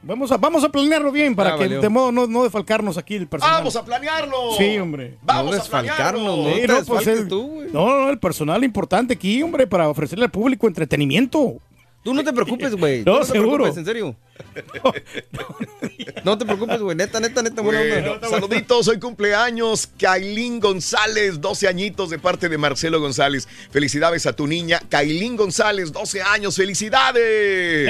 vamos 0.03 0.31
a, 0.31 0.37
vamos 0.37 0.63
a 0.63 0.69
planearlo 0.69 1.11
bien 1.11 1.35
para 1.35 1.49
Ah, 1.49 1.53
que 1.55 1.61
valió. 1.63 1.81
de 1.81 1.89
modo 1.89 2.11
no, 2.11 2.27
no 2.27 2.43
defalcarnos 2.43 2.95
aquí 2.95 3.15
el 3.15 3.25
personal. 3.27 3.57
Vamos 3.57 3.75
a 3.75 3.83
planearlo. 3.83 4.37
Sí, 4.55 4.77
hombre. 4.77 5.15
Vamos 5.23 5.45
No 5.45 5.51
a 5.51 5.55
desfalcarnos, 5.55 6.21
planearlo. 6.21 6.43
no 6.49 6.55
Sí, 6.55 6.61
no, 6.67 6.85
pues, 6.93 7.07
el- 7.07 7.27
tú, 7.27 7.63
no, 7.73 8.01
no, 8.03 8.09
el 8.11 8.19
personal 8.19 8.63
importante 8.63 9.15
aquí, 9.15 9.41
hombre, 9.41 9.65
para 9.65 9.89
ofrecerle 9.89 10.25
al 10.25 10.31
público 10.31 10.67
entretenimiento. 10.67 11.55
Tú 12.07 12.13
no 12.13 12.23
te 12.23 12.31
preocupes, 12.31 12.73
güey. 12.73 13.03
No, 13.05 13.19
te 13.19 13.25
seguro. 13.25 13.55
preocupes, 13.65 13.77
en 13.79 13.83
serio. 13.85 14.15
No 16.23 16.37
te 16.37 16.45
preocupes, 16.45 16.79
güey. 16.79 16.95
Neta, 16.95 17.19
neta, 17.19 17.41
neta. 17.41 17.61
saluditos, 18.29 18.87
hoy 18.87 18.99
cumpleaños, 18.99 19.87
Kailín 19.97 20.59
González, 20.59 21.39
12 21.39 21.67
añitos 21.67 22.09
de 22.09 22.19
parte 22.19 22.49
de 22.49 22.57
Marcelo 22.57 22.99
González. 22.99 23.47
Felicidades 23.71 24.25
a 24.25 24.33
tu 24.33 24.47
niña, 24.47 24.81
Kailín 24.89 25.35
González, 25.37 25.91
12 25.91 26.21
años, 26.21 26.55
felicidades. 26.55 27.89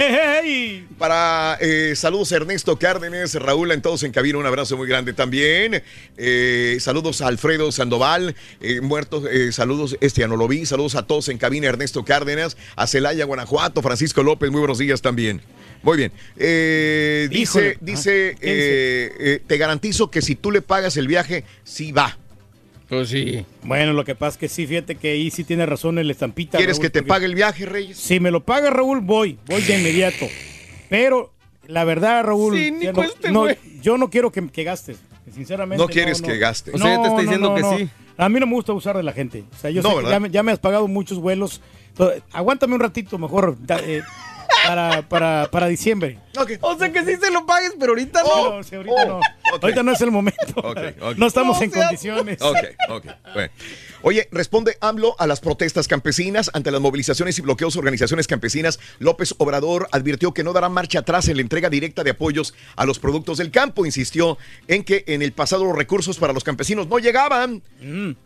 Para 0.98 1.58
eh, 1.62 1.94
saludos 1.96 2.32
Ernesto 2.32 2.78
Cárdenas, 2.78 3.34
Raúl, 3.36 3.72
en 3.72 3.82
todos 3.82 4.04
en 4.04 4.12
cabina, 4.12 4.38
un 4.38 4.46
abrazo 4.46 4.78
muy 4.78 4.88
grande 4.88 5.14
también. 5.14 5.84
Eh, 6.18 6.78
saludos 6.80 7.22
a 7.22 7.28
Alfredo 7.28 7.72
Sandoval, 7.72 8.36
eh, 8.62 8.82
muertos, 8.82 9.24
eh, 9.30 9.52
saludos, 9.52 9.98
este 10.02 10.22
ya 10.22 10.28
no 10.28 10.38
lo 10.38 10.48
vi, 10.48 10.66
saludos 10.66 10.96
a 10.96 11.06
todos 11.06 11.30
en 11.30 11.38
cabina, 11.38 11.68
Ernesto 11.68 12.04
Cárdenas, 12.06 12.58
a 12.76 12.88
Celaya, 12.88 13.26
Guanajuato, 13.26 13.82
Francisco 13.82 14.24
López, 14.24 14.52
muy 14.52 14.60
buenos 14.60 14.78
días 14.78 15.02
también. 15.02 15.42
Muy 15.88 15.96
bien. 15.98 16.12
Eh, 16.36 17.28
dice, 17.32 17.42
Híjole. 17.60 17.78
dice, 17.80 18.32
Ah, 18.36 18.40
eh, 18.42 19.12
eh, 19.20 19.42
te 19.48 19.58
garantizo 19.58 20.12
que 20.12 20.22
si 20.22 20.36
tú 20.36 20.52
le 20.52 20.62
pagas 20.62 20.98
el 20.98 21.08
viaje, 21.08 21.46
sí 21.64 21.94
va. 21.94 22.18
Pues 22.90 23.08
sí. 23.10 23.46
Bueno, 23.64 23.94
lo 23.94 24.04
que 24.04 24.14
pasa 24.14 24.32
es 24.36 24.38
que 24.38 24.50
sí, 24.50 24.68
fíjate 24.68 24.96
que 24.96 25.12
ahí 25.12 25.32
sí 25.32 25.46
tiene 25.46 25.66
razón 25.66 25.98
el 25.98 26.12
estampita. 26.12 26.58
¿Quieres 26.58 26.76
Raúl, 26.78 26.82
que 26.84 26.90
te 26.90 27.00
porque 27.00 27.08
pague 27.10 27.26
el 27.26 27.36
viaje, 27.36 27.66
Reyes? 27.66 27.98
Si 27.98 28.20
me 28.20 28.32
lo 28.32 28.44
paga 28.44 28.70
Raúl, 28.70 29.00
voy, 29.00 29.40
voy 29.48 29.62
de 29.62 29.80
inmediato. 29.80 30.28
Pero 30.90 31.34
la 31.68 31.86
verdad, 31.86 32.24
Raúl, 32.26 32.58
Sí, 32.58 32.72
ni 32.72 32.84
ya 32.86 32.92
no- 32.92 32.96
cueste, 32.98 33.32
no, 33.32 33.40
güey. 33.44 33.58
yo 33.82 33.98
no 33.98 34.10
quiero 34.10 34.30
que, 34.32 34.46
que 34.50 34.64
gastes. 34.66 34.98
Sinceramente. 35.34 35.82
No 35.82 35.88
quieres 35.90 36.22
que 36.22 36.38
gaste. 36.38 36.72
O 36.74 36.78
sea, 36.78 36.96
ya 36.98 37.02
te 37.02 37.08
está 37.08 37.22
diciendo 37.22 37.56
que 37.56 37.64
sí. 37.64 37.90
A 38.18 38.28
mí 38.30 38.40
no 38.42 38.46
me 38.48 38.54
gusta 38.54 38.74
usar 38.74 38.98
de 38.98 39.04
la 39.04 39.14
gente. 39.14 39.44
O 39.56 39.58
sea, 39.60 39.70
yo 39.70 39.82
No, 39.82 39.90
sé 39.90 39.96
que 39.96 40.02
¿verdad? 40.04 40.12
ya 40.16 40.20
me, 40.20 40.30
ya 40.32 40.44
me 40.44 40.52
has 40.52 40.60
pagado 40.60 40.88
muchos 40.90 41.20
vuelos. 41.20 41.62
Entonces, 41.90 42.24
Aguántame 42.34 42.74
un 42.76 42.80
ratito 42.82 43.18
mejor 43.18 43.56
da- 43.66 43.80
eh, 43.86 44.02
para, 44.68 45.02
para, 45.04 45.48
para 45.52 45.68
diciembre. 45.68 46.20
O 46.62 46.78
sea 46.78 46.92
que 46.92 47.04
sí 47.06 47.16
se 47.16 47.32
lo 47.32 47.46
pagues, 47.46 47.74
pero 47.80 47.92
ahorita 47.94 48.22
no. 48.24 48.56
No, 48.58 48.64
sí, 48.64 48.76
ahorita 48.76 49.06
no. 49.06 49.20
Ahorita 49.62 49.84
no 49.84 49.92
es 49.92 50.02
el 50.02 50.12
momento. 50.12 50.54
Ok, 50.58 50.78
ok. 51.02 51.18
No 51.18 51.28
estamos 51.28 51.58
No 51.58 51.64
en 51.64 51.72
condiciones. 51.72 52.42
Ok, 52.42 52.58
ok. 52.90 53.06
bueno. 53.34 53.52
Oye, 54.08 54.30
responde 54.32 54.78
AMLO 54.80 55.18
a 55.20 55.28
las 55.28 55.42
protestas 55.42 55.90
campesinas 55.90 56.50
ante 56.54 56.72
las 56.72 56.80
movilizaciones 56.80 57.38
y 57.40 57.42
bloqueos 57.42 57.74
de 57.74 57.80
organizaciones 57.80 58.26
campesinas. 58.26 58.80
López 59.00 59.36
Obrador 59.38 59.90
advirtió 59.92 60.34
que 60.34 60.46
no 60.46 60.54
dará 60.54 60.70
marcha 60.70 61.00
atrás 61.00 61.28
en 61.28 61.36
la 61.36 61.42
entrega 61.42 61.70
directa 61.70 62.06
de 62.06 62.12
apoyos 62.12 62.54
a 62.78 62.86
los 62.86 63.00
productos 63.00 63.38
del 63.38 63.52
campo. 63.52 63.86
Insistió 63.86 64.38
en 64.70 64.86
que 64.86 65.04
en 65.08 65.22
el 65.22 65.34
pasado 65.34 65.66
los 65.66 65.76
recursos 65.76 66.20
para 66.20 66.32
los 66.32 66.46
campesinos 66.46 66.88
no 66.88 67.00
llegaban, 67.00 67.62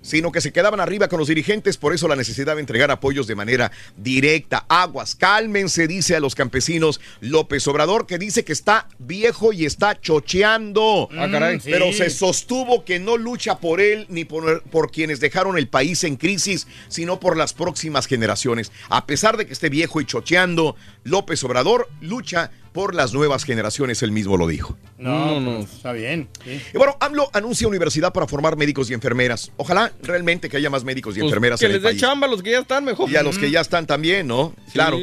sino 0.04 0.32
que 0.32 0.40
se 0.40 0.54
quedaban 0.54 0.80
arriba 0.80 1.08
con 1.08 1.18
los 1.18 1.30
dirigentes. 1.30 1.78
Por 1.78 1.96
eso 1.96 2.08
la 2.08 2.16
necesidad 2.16 2.54
de 2.54 2.62
entregar 2.62 2.92
apoyos 2.92 3.26
de 3.26 3.34
manera 3.34 3.72
directa. 3.98 4.68
Aguas, 4.70 5.16
cálmense, 5.16 5.88
dice 5.88 6.16
a 6.16 6.20
los 6.20 6.36
campesinos 6.36 7.02
López 7.22 7.68
Obrador, 7.68 8.06
que 8.06 8.20
dice 8.20 8.46
que 8.46 8.54
está 8.54 8.88
viejo 9.00 9.52
y 9.52 9.66
está 9.66 10.00
chocheando. 10.00 11.10
Ah, 11.18 11.28
caray. 11.32 11.60
sí. 11.60 11.72
Pero 11.72 11.92
se 11.92 12.12
sostuvo 12.12 12.86
que 12.86 13.00
no 13.00 13.18
lucha 13.18 13.58
por 13.58 13.82
él 13.82 14.06
ni 14.10 14.26
por, 14.26 14.62
por 14.62 14.92
quienes 14.92 15.20
dejaron 15.20 15.58
el 15.58 15.71
país 15.72 16.04
en 16.04 16.18
crisis, 16.18 16.68
sino 16.90 17.20
por 17.20 17.36
las 17.38 17.54
próximas 17.54 18.06
generaciones. 18.06 18.72
A 18.90 19.08
pesar 19.08 19.38
de 19.38 19.48
que 19.48 19.54
esté 19.54 19.70
viejo 19.70 20.00
y 20.02 20.06
chocheando, 20.06 20.76
López 21.04 21.44
Obrador 21.44 21.90
lucha 22.02 22.52
por 22.74 22.96
las 22.96 23.14
nuevas 23.14 23.44
generaciones, 23.44 24.02
él 24.04 24.12
mismo 24.12 24.38
lo 24.38 24.48
dijo. 24.48 24.78
No, 24.98 25.26
No, 25.26 25.40
no. 25.42 25.58
pues, 25.58 25.74
está 25.74 25.92
bien. 25.92 26.30
sí. 26.46 26.62
Y 26.74 26.78
bueno, 26.78 26.96
AMLO 27.02 27.30
anuncia 27.34 27.68
universidad 27.68 28.14
para 28.14 28.28
formar 28.28 28.56
médicos 28.56 28.90
y 28.90 28.94
enfermeras. 28.94 29.52
Ojalá 29.58 29.92
realmente 30.04 30.48
que 30.50 30.56
haya 30.58 30.70
más 30.70 30.84
médicos 30.86 31.16
y 31.18 31.20
Pues 31.20 31.30
enfermeras 31.32 31.60
que 31.60 31.66
en 31.66 31.72
el 31.72 31.78
les 31.78 31.84
dé 31.84 31.90
país. 31.90 32.02
chamba 32.02 32.28
a 32.28 32.30
los 32.30 32.42
que 32.44 32.52
ya 32.52 32.60
están 32.60 32.86
mejor. 32.86 33.10
Y 33.10 33.16
a 33.18 33.24
los 33.24 33.38
que 33.38 33.50
ya 33.52 33.60
están 33.62 33.88
también, 33.88 34.28
¿no? 34.28 34.54
Claro. 34.74 34.98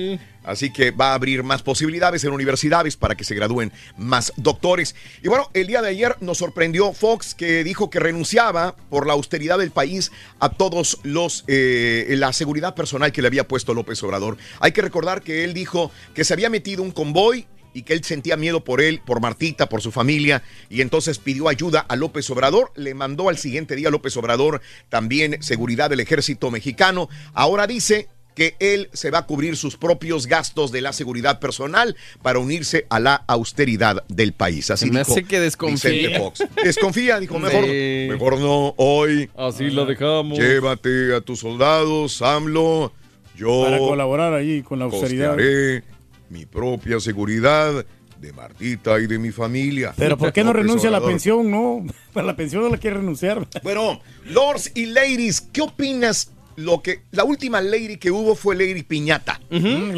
Así 0.49 0.73
que 0.73 0.91
va 0.91 1.11
a 1.11 1.15
abrir 1.15 1.43
más 1.43 1.63
posibilidades 1.63 2.25
en 2.25 2.33
universidades 2.33 2.97
para 2.97 3.15
que 3.15 3.25
se 3.25 3.35
gradúen 3.35 3.71
más 3.99 4.33
doctores. 4.37 4.95
Y 5.23 5.29
bueno, 5.29 5.51
el 5.53 5.67
día 5.67 5.83
de 5.83 5.91
ayer 5.91 6.17
nos 6.21 6.39
sorprendió 6.39 6.95
Fox 6.95 7.35
que 7.35 7.63
dijo 7.65 7.91
que 7.91 8.01
renunciaba 8.01 8.75
por 8.89 9.07
la 9.07 9.13
austeridad 9.13 9.59
del 9.59 9.71
país 9.71 10.11
a 10.41 10.49
todos 10.49 11.01
los 11.03 11.45
eh, 11.49 12.07
la 12.17 12.33
seguridad 12.33 12.75
personal 12.75 13.13
que 13.13 13.21
le 13.21 13.29
había 13.29 13.47
puesto 13.47 13.75
López 13.75 14.03
Obrador. 14.03 14.39
Hay 14.61 14.73
que 14.73 14.81
recordar 14.81 15.23
que 15.23 15.45
él 15.45 15.53
dijo 15.53 15.91
que 16.15 16.25
se 16.25 16.33
había 16.33 16.49
metido 16.49 16.83
un 16.83 16.93
convoy 16.93 17.47
y 17.75 17.83
que 17.83 17.93
él 17.93 18.03
sentía 18.03 18.37
miedo 18.37 18.65
por 18.65 18.81
él, 18.81 19.03
por 19.05 19.21
Martita, 19.21 19.69
por 19.69 19.83
su 19.83 19.93
familia, 19.93 20.43
y 20.71 20.81
entonces 20.81 21.19
pidió 21.19 21.49
ayuda 21.49 21.81
a 21.81 21.97
López 21.97 22.29
Obrador, 22.31 22.73
le 22.75 22.95
mandó 22.95 23.29
al 23.29 23.39
siguiente 23.39 23.77
día 23.77 23.89
a 23.89 23.91
López 23.91 24.17
Obrador 24.17 24.63
también 24.89 25.43
seguridad 25.43 25.91
del 25.91 26.01
ejército 26.01 26.51
mexicano. 26.51 27.09
Ahora 27.35 27.67
dice 27.67 28.09
que 28.39 28.55
él 28.61 28.89
se 28.93 29.11
va 29.11 29.19
a 29.19 29.27
cubrir 29.27 29.57
sus 29.57 29.77
propios 29.77 30.29
gastos 30.29 30.71
de 30.71 30.81
la 30.81 30.93
seguridad 30.93 31.41
personal 31.41 31.97
para 32.23 32.39
unirse 32.39 32.87
a 32.89 33.01
la 33.01 33.17
austeridad 33.27 34.05
del 34.07 34.33
país. 34.33 34.71
Así 34.71 34.91
me 34.93 35.01
dijo 35.01 35.11
hace 35.11 35.25
que 35.25 35.41
desconfía. 35.41 35.91
Vicente 35.91 36.19
Fox. 36.21 36.45
Desconfía, 36.63 37.19
dijo, 37.19 37.39
mejor, 37.41 37.65
Sí. 37.65 38.07
mejor 38.09 38.39
no, 38.39 38.75
hoy 38.77 39.29
Así 39.37 39.71
la 39.71 39.85
dejamos. 39.85 40.39
llévate 40.39 41.17
a 41.17 41.21
tus 41.21 41.41
soldados, 41.41 42.23
AMLO, 42.23 42.93
yo 43.37 43.65
Para 43.65 43.79
colaborar 43.79 44.33
ahí 44.35 44.63
con 44.63 44.79
la 44.79 44.85
austeridad. 44.85 45.31
costearé 45.35 45.83
mi 46.31 46.47
propia 46.47 47.01
seguridad 47.01 47.85
de 48.21 48.33
Martita 48.33 49.01
y 49.01 49.09
de 49.09 49.19
mi 49.19 49.33
familia. 49.33 49.95
Pero 49.97 50.17
¿por 50.17 50.33
qué 50.33 50.45
no 50.45 50.53
renuncia 50.53 50.89
a 50.91 50.93
la 50.93 51.01
pensión? 51.01 51.51
No, 51.51 51.85
a 52.15 52.23
la 52.23 52.37
pensión 52.37 52.63
no 52.63 52.69
la 52.69 52.77
quiere 52.79 52.99
renunciar. 52.99 53.49
Bueno, 53.65 54.01
lords 54.27 54.71
y 54.77 54.87
ladies, 54.87 55.41
¿qué 55.41 55.63
opinas? 55.63 56.31
Lo 56.59 56.83
que 56.83 57.03
la 57.13 57.23
última 57.23 57.61
lady 57.61 57.99
que 57.99 58.11
hubo 58.11 58.35
fue 58.35 58.57
Lady 58.57 58.83
Piñata. 58.83 59.41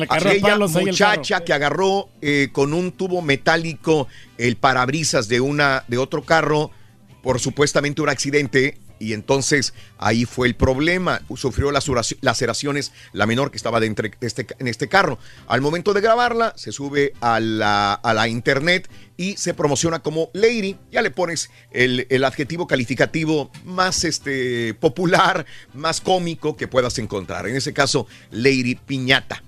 A 0.09 0.15
Aquella 0.15 0.59
muchacha 0.59 1.43
que 1.43 1.55
agarró 1.55 2.11
eh, 2.21 2.51
con 2.53 2.75
un 2.75 2.93
tubo 2.93 3.23
metálico 3.23 4.09
el 4.37 4.57
parabrisas 4.57 5.27
de 5.29 5.41
una 5.41 5.85
de 5.89 5.97
otro 5.97 6.23
carro 6.23 6.71
por 7.23 7.41
supuestamente 7.41 8.03
un 8.03 8.11
accidente 8.11 8.77
y 9.01 9.15
entonces 9.15 9.75
ahí 9.99 10.27
fue 10.27 10.47
el 10.47 10.55
problema. 10.55 11.23
Sufrió 11.35 11.73
las 11.73 11.89
laceraciones 12.21 12.93
la 13.13 13.27
menor 13.27 13.51
que 13.51 13.57
estaba 13.57 13.81
de 13.81 14.13
este, 14.21 14.47
en 14.59 14.69
este 14.69 14.89
carro. 14.89 15.19
Al 15.49 15.63
momento 15.63 15.95
de 15.95 16.03
grabarla, 16.03 16.53
se 16.57 16.71
sube 16.71 17.15
a 17.21 17.41
la, 17.41 17.95
a 17.95 18.15
la 18.15 18.29
internet 18.29 18.89
y 19.17 19.37
se 19.39 19.55
promociona 19.55 20.01
como 20.01 20.31
Lady. 20.35 20.77
Ya 20.93 21.03
le 21.03 21.11
pones 21.11 21.51
el, 21.73 22.07
el 22.11 22.25
adjetivo 22.25 22.67
calificativo 22.67 23.51
más 23.65 24.05
este, 24.05 24.75
popular, 24.75 25.47
más 25.75 26.01
cómico 26.01 26.57
que 26.57 26.69
puedas 26.69 26.99
encontrar. 26.99 27.49
En 27.49 27.57
ese 27.57 27.73
caso, 27.73 28.07
Lady 28.31 28.75
Piñata. 28.75 29.43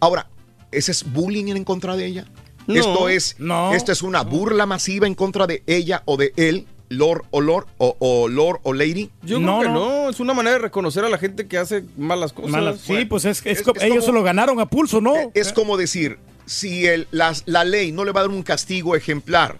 Ahora, 0.00 0.28
¿ese 0.70 0.92
es 0.92 1.10
bullying 1.10 1.56
en 1.56 1.64
contra 1.64 1.96
de 1.96 2.06
ella? 2.06 2.26
No, 2.66 2.74
esto 2.74 3.08
es, 3.08 3.36
no, 3.38 3.72
esto 3.72 3.92
es 3.92 4.02
una 4.02 4.22
burla 4.22 4.66
masiva 4.66 5.06
en 5.06 5.14
contra 5.14 5.46
de 5.46 5.62
ella 5.66 6.02
o 6.04 6.18
de 6.18 6.34
él, 6.36 6.66
Lord 6.90 7.24
o 7.30 7.40
Lord, 7.40 7.66
o, 7.78 7.96
o 7.98 8.28
Lord 8.28 8.60
o 8.62 8.72
Lady. 8.72 9.10
Yo 9.22 9.38
No, 9.40 9.58
creo 9.60 9.72
que 9.72 9.78
no. 9.78 10.02
no. 10.04 10.10
es 10.10 10.20
una 10.20 10.34
manera 10.34 10.54
de 10.56 10.62
reconocer 10.62 11.04
a 11.04 11.08
la 11.08 11.18
gente 11.18 11.46
que 11.46 11.58
hace 11.58 11.84
malas 11.96 12.32
cosas. 12.32 12.50
Malas- 12.50 12.80
sí, 12.80 13.04
pues 13.04 13.24
es, 13.24 13.40
es 13.44 13.58
Es- 13.58 13.62
co- 13.62 13.72
es 13.76 13.82
ellos 13.82 13.96
como- 13.98 14.06
se 14.06 14.12
lo 14.12 14.22
ganaron 14.22 14.58
a 14.60 14.66
pulso, 14.66 15.00
¿no? 15.00 15.14
Es 15.34 15.52
como 15.52 15.76
decir, 15.76 16.18
si 16.46 16.86
el, 16.86 17.06
la, 17.10 17.34
la 17.46 17.64
ley 17.64 17.92
no 17.92 18.04
le 18.04 18.12
va 18.12 18.20
a 18.20 18.22
dar 18.24 18.30
un 18.30 18.42
castigo 18.42 18.96
ejemplar, 18.96 19.56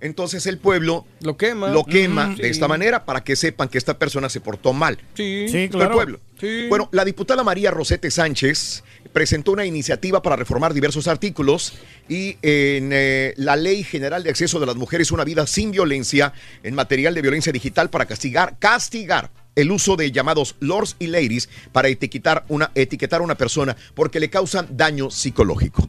entonces 0.00 0.46
el 0.46 0.58
pueblo 0.58 1.06
Lo 1.20 1.36
quema. 1.38 1.70
lo 1.70 1.84
quema 1.84 2.26
Mm, 2.28 2.36
de 2.36 2.44
sí. 2.44 2.50
esta 2.50 2.68
manera 2.68 3.06
para 3.06 3.24
que 3.24 3.34
sepan 3.34 3.68
que 3.68 3.78
esta 3.78 3.98
persona 3.98 4.28
se 4.28 4.40
portó 4.40 4.72
mal. 4.74 4.98
Sí. 5.14 5.46
Claro. 5.70 5.86
el 5.90 5.94
pueblo. 5.96 6.20
Sí. 6.38 6.66
Bueno, 6.68 6.88
la 6.92 7.04
diputada 7.06 7.42
María 7.42 7.70
Rosete 7.70 8.10
Sánchez 8.10 8.84
presentó 9.12 9.52
una 9.52 9.64
iniciativa 9.64 10.22
para 10.22 10.36
reformar 10.36 10.74
diversos 10.74 11.08
artículos 11.08 11.74
y 12.08 12.36
en 12.42 12.90
eh, 12.92 13.34
la 13.36 13.56
Ley 13.56 13.84
General 13.84 14.22
de 14.22 14.30
Acceso 14.30 14.60
de 14.60 14.66
las 14.66 14.76
Mujeres 14.76 15.10
a 15.10 15.14
una 15.14 15.24
vida 15.24 15.46
sin 15.46 15.70
violencia 15.70 16.32
en 16.62 16.74
material 16.74 17.14
de 17.14 17.22
violencia 17.22 17.52
digital 17.52 17.90
para 17.90 18.06
castigar, 18.06 18.56
castigar 18.58 19.30
el 19.54 19.70
uso 19.72 19.96
de 19.96 20.12
llamados 20.12 20.54
lords 20.60 20.96
y 20.98 21.06
ladies 21.06 21.48
para 21.72 21.88
etiquetar 21.88 22.44
una, 22.48 22.70
etiquetar 22.74 23.20
a 23.20 23.24
una 23.24 23.36
persona 23.36 23.76
porque 23.94 24.20
le 24.20 24.30
causan 24.30 24.68
daño 24.70 25.10
psicológico. 25.10 25.88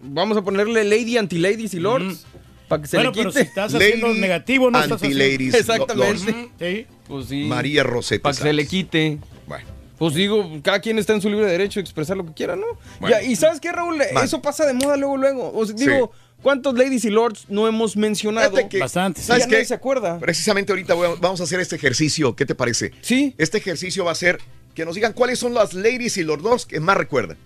Vamos 0.00 0.36
a 0.36 0.42
ponerle 0.42 0.84
lady, 0.84 1.18
anti-ladies 1.18 1.74
y 1.74 1.80
lords. 1.80 2.24
Para 2.68 2.82
que 2.82 2.88
se 2.88 2.96
bueno, 2.98 3.10
le 3.10 3.16
pero 3.16 3.30
quite. 3.30 3.42
si 3.42 3.48
estás 3.48 3.74
haciendo 3.74 4.08
Lady, 4.08 4.20
negativo, 4.20 4.70
no 4.70 4.78
estás 4.78 4.96
haciendo... 4.96 5.24
anti-ladies, 5.24 5.54
Exactamente. 5.54 6.24
lords. 6.24 6.48
Sí. 6.58 6.86
Pues 7.08 7.26
sí. 7.26 7.44
María 7.44 7.82
Rosete 7.82 8.20
Para 8.20 8.36
que 8.36 8.42
se 8.42 8.52
le 8.52 8.66
quite. 8.66 9.18
Bueno. 9.46 9.77
Pues 9.98 10.14
digo, 10.14 10.48
cada 10.62 10.80
quien 10.80 10.98
está 10.98 11.12
en 11.14 11.20
su 11.20 11.28
libre 11.28 11.46
derecho 11.46 11.80
de 11.80 11.82
expresar 11.82 12.16
lo 12.16 12.24
que 12.24 12.32
quiera, 12.32 12.54
¿no? 12.56 12.66
Bueno. 13.00 13.16
Ya, 13.16 13.22
y 13.22 13.34
¿sabes 13.36 13.60
qué, 13.60 13.72
Raúl? 13.72 13.98
Man. 14.12 14.24
Eso 14.24 14.40
pasa 14.40 14.64
de 14.64 14.72
moda 14.74 14.96
luego, 14.96 15.16
luego. 15.16 15.52
O 15.52 15.66
sea, 15.66 15.74
digo, 15.74 16.12
¿cuántos 16.42 16.74
ladies 16.78 17.04
y 17.04 17.10
lords 17.10 17.46
no 17.48 17.66
hemos 17.66 17.96
mencionado? 17.96 18.56
Que- 18.68 18.78
Bastante. 18.78 19.20
¿Sabes 19.20 19.46
qué? 19.46 19.64
se 19.64 19.74
acuerda. 19.74 20.18
Precisamente 20.18 20.72
ahorita 20.72 20.94
voy 20.94 21.08
a- 21.08 21.14
vamos 21.20 21.40
a 21.40 21.44
hacer 21.44 21.58
este 21.60 21.76
ejercicio. 21.76 22.36
¿Qué 22.36 22.46
te 22.46 22.54
parece? 22.54 22.92
Sí. 23.00 23.34
Este 23.38 23.58
ejercicio 23.58 24.04
va 24.04 24.12
a 24.12 24.14
ser 24.14 24.38
que 24.74 24.84
nos 24.84 24.94
digan 24.94 25.12
cuáles 25.12 25.40
son 25.40 25.54
las 25.54 25.74
ladies 25.74 26.16
y 26.18 26.22
los 26.22 26.40
dos 26.40 26.64
que 26.64 26.78
más 26.78 26.96
recuerdan. 26.96 27.36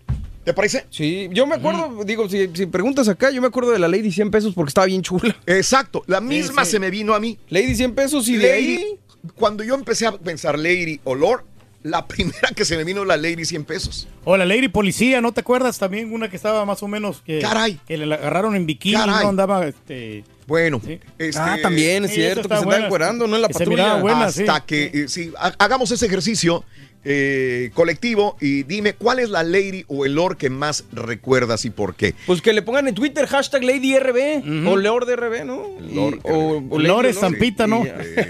¿Te 0.44 0.52
parece? 0.52 0.86
Sí, 0.90 1.28
yo 1.32 1.46
me 1.46 1.54
acuerdo, 1.54 2.02
digo, 2.04 2.28
si, 2.28 2.48
si 2.52 2.66
preguntas 2.66 3.08
acá, 3.08 3.30
yo 3.30 3.40
me 3.40 3.46
acuerdo 3.46 3.70
de 3.70 3.78
la 3.78 3.86
Lady 3.86 4.10
100 4.10 4.30
pesos 4.32 4.52
porque 4.54 4.70
estaba 4.70 4.86
bien 4.88 5.00
chula. 5.00 5.36
Exacto. 5.46 6.02
La 6.08 6.20
misma 6.20 6.64
sí. 6.64 6.72
se 6.72 6.78
me 6.80 6.90
vino 6.90 7.14
a 7.14 7.20
mí. 7.20 7.38
Lady 7.48 7.76
100 7.76 7.94
pesos 7.94 8.28
y 8.28 8.36
de 8.38 8.48
Lady, 8.48 8.76
ahí... 8.76 8.98
cuando 9.36 9.62
yo 9.62 9.76
empecé 9.76 10.04
a 10.06 10.12
pensar 10.18 10.58
lady 10.58 11.00
o 11.04 11.14
lord, 11.14 11.44
la 11.82 12.06
primera 12.06 12.48
que 12.54 12.64
se 12.64 12.76
me 12.76 12.84
vino 12.84 13.04
la 13.04 13.16
Lady 13.16 13.44
100 13.44 13.64
pesos. 13.64 14.08
O 14.24 14.36
la 14.36 14.44
Lady 14.44 14.68
Policía, 14.68 15.20
¿no 15.20 15.32
te 15.32 15.40
acuerdas? 15.40 15.78
También 15.78 16.12
una 16.12 16.28
que 16.30 16.36
estaba 16.36 16.64
más 16.64 16.82
o 16.82 16.88
menos 16.88 17.22
que, 17.26 17.40
Caray. 17.40 17.80
que 17.86 17.96
le 17.96 18.14
agarraron 18.14 18.54
en 18.54 18.66
bikini, 18.66 18.94
Caray. 18.96 19.22
no 19.24 19.28
andaba 19.30 19.66
este 19.66 20.24
Bueno, 20.46 20.80
este- 21.18 21.38
Ah, 21.38 21.58
también 21.62 22.04
es 22.04 22.10
Sí, 22.10 22.16
cierto, 22.16 22.48
que 22.48 22.56
se 22.56 22.64
buena. 22.64 22.74
está 22.74 22.86
encuerando, 22.86 23.26
¿no? 23.26 23.36
En 23.36 23.42
la 23.42 23.48
patrulla. 23.48 23.94
buena, 23.96 24.26
hasta 24.26 24.56
sí. 24.56 24.62
que 24.66 24.84
eh, 24.94 25.08
sí, 25.08 25.32
ha- 25.38 25.54
hagamos 25.58 25.90
ese 25.90 26.06
ejercicio 26.06 26.64
eh, 27.04 27.70
colectivo 27.74 28.36
y 28.40 28.62
dime 28.62 28.94
cuál 28.94 29.18
es 29.18 29.28
la 29.30 29.42
lady 29.42 29.84
o 29.88 30.04
el 30.06 30.14
lord 30.14 30.36
que 30.36 30.50
más 30.50 30.84
recuerdas 30.92 31.64
y 31.64 31.70
por 31.70 31.94
qué. 31.94 32.14
Pues 32.26 32.40
que 32.42 32.52
le 32.52 32.62
pongan 32.62 32.88
en 32.88 32.94
Twitter 32.94 33.26
hashtag 33.26 33.64
LadyRB 33.64 34.66
o 34.68 34.76
LordRB, 34.76 35.44
¿no? 35.44 35.68
Y- 35.88 35.94
Lord, 35.94 36.20
o, 36.24 36.62
o 36.70 36.78
Lord. 36.78 37.12
Zampita, 37.14 37.66
¿no? 37.66 37.84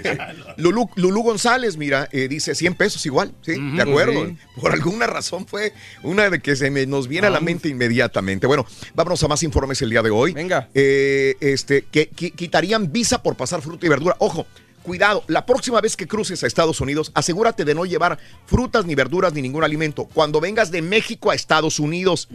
Lulú, 0.57 0.89
Lulú 0.95 1.21
González, 1.23 1.77
mira, 1.77 2.09
eh, 2.11 2.27
dice 2.27 2.55
100 2.55 2.75
pesos 2.75 3.05
igual, 3.05 3.31
sí, 3.41 3.53
de 3.75 3.81
acuerdo. 3.81 4.27
sí. 4.27 4.37
Por 4.59 4.71
alguna 4.71 5.07
razón 5.07 5.45
fue 5.47 5.73
una 6.03 6.29
de 6.29 6.39
que 6.39 6.55
se 6.55 6.69
me, 6.69 6.85
nos 6.85 7.07
viene 7.07 7.27
a 7.27 7.29
la 7.29 7.39
mente 7.39 7.69
inmediatamente. 7.69 8.47
Bueno, 8.47 8.65
vámonos 8.93 9.23
a 9.23 9.27
más 9.27 9.43
informes 9.43 9.81
el 9.81 9.89
día 9.89 10.01
de 10.01 10.09
hoy. 10.09 10.33
Venga. 10.33 10.69
Eh, 10.73 11.35
este, 11.39 11.83
que 11.91 12.09
qui- 12.11 12.33
quitarían 12.33 12.91
visa 12.91 13.21
por 13.23 13.35
pasar 13.35 13.61
fruta 13.61 13.85
y 13.85 13.89
verdura. 13.89 14.15
Ojo, 14.19 14.45
cuidado, 14.83 15.23
la 15.27 15.45
próxima 15.45 15.81
vez 15.81 15.97
que 15.97 16.07
cruces 16.07 16.43
a 16.43 16.47
Estados 16.47 16.81
Unidos, 16.81 17.11
asegúrate 17.15 17.65
de 17.65 17.73
no 17.73 17.85
llevar 17.85 18.19
frutas 18.45 18.85
ni 18.85 18.93
verduras 18.93 19.33
ni 19.33 19.41
ningún 19.41 19.63
alimento. 19.63 20.05
Cuando 20.13 20.39
vengas 20.39 20.69
de 20.69 20.81
México 20.81 21.31
a 21.31 21.35
Estados 21.35 21.79
Unidos, 21.79 22.27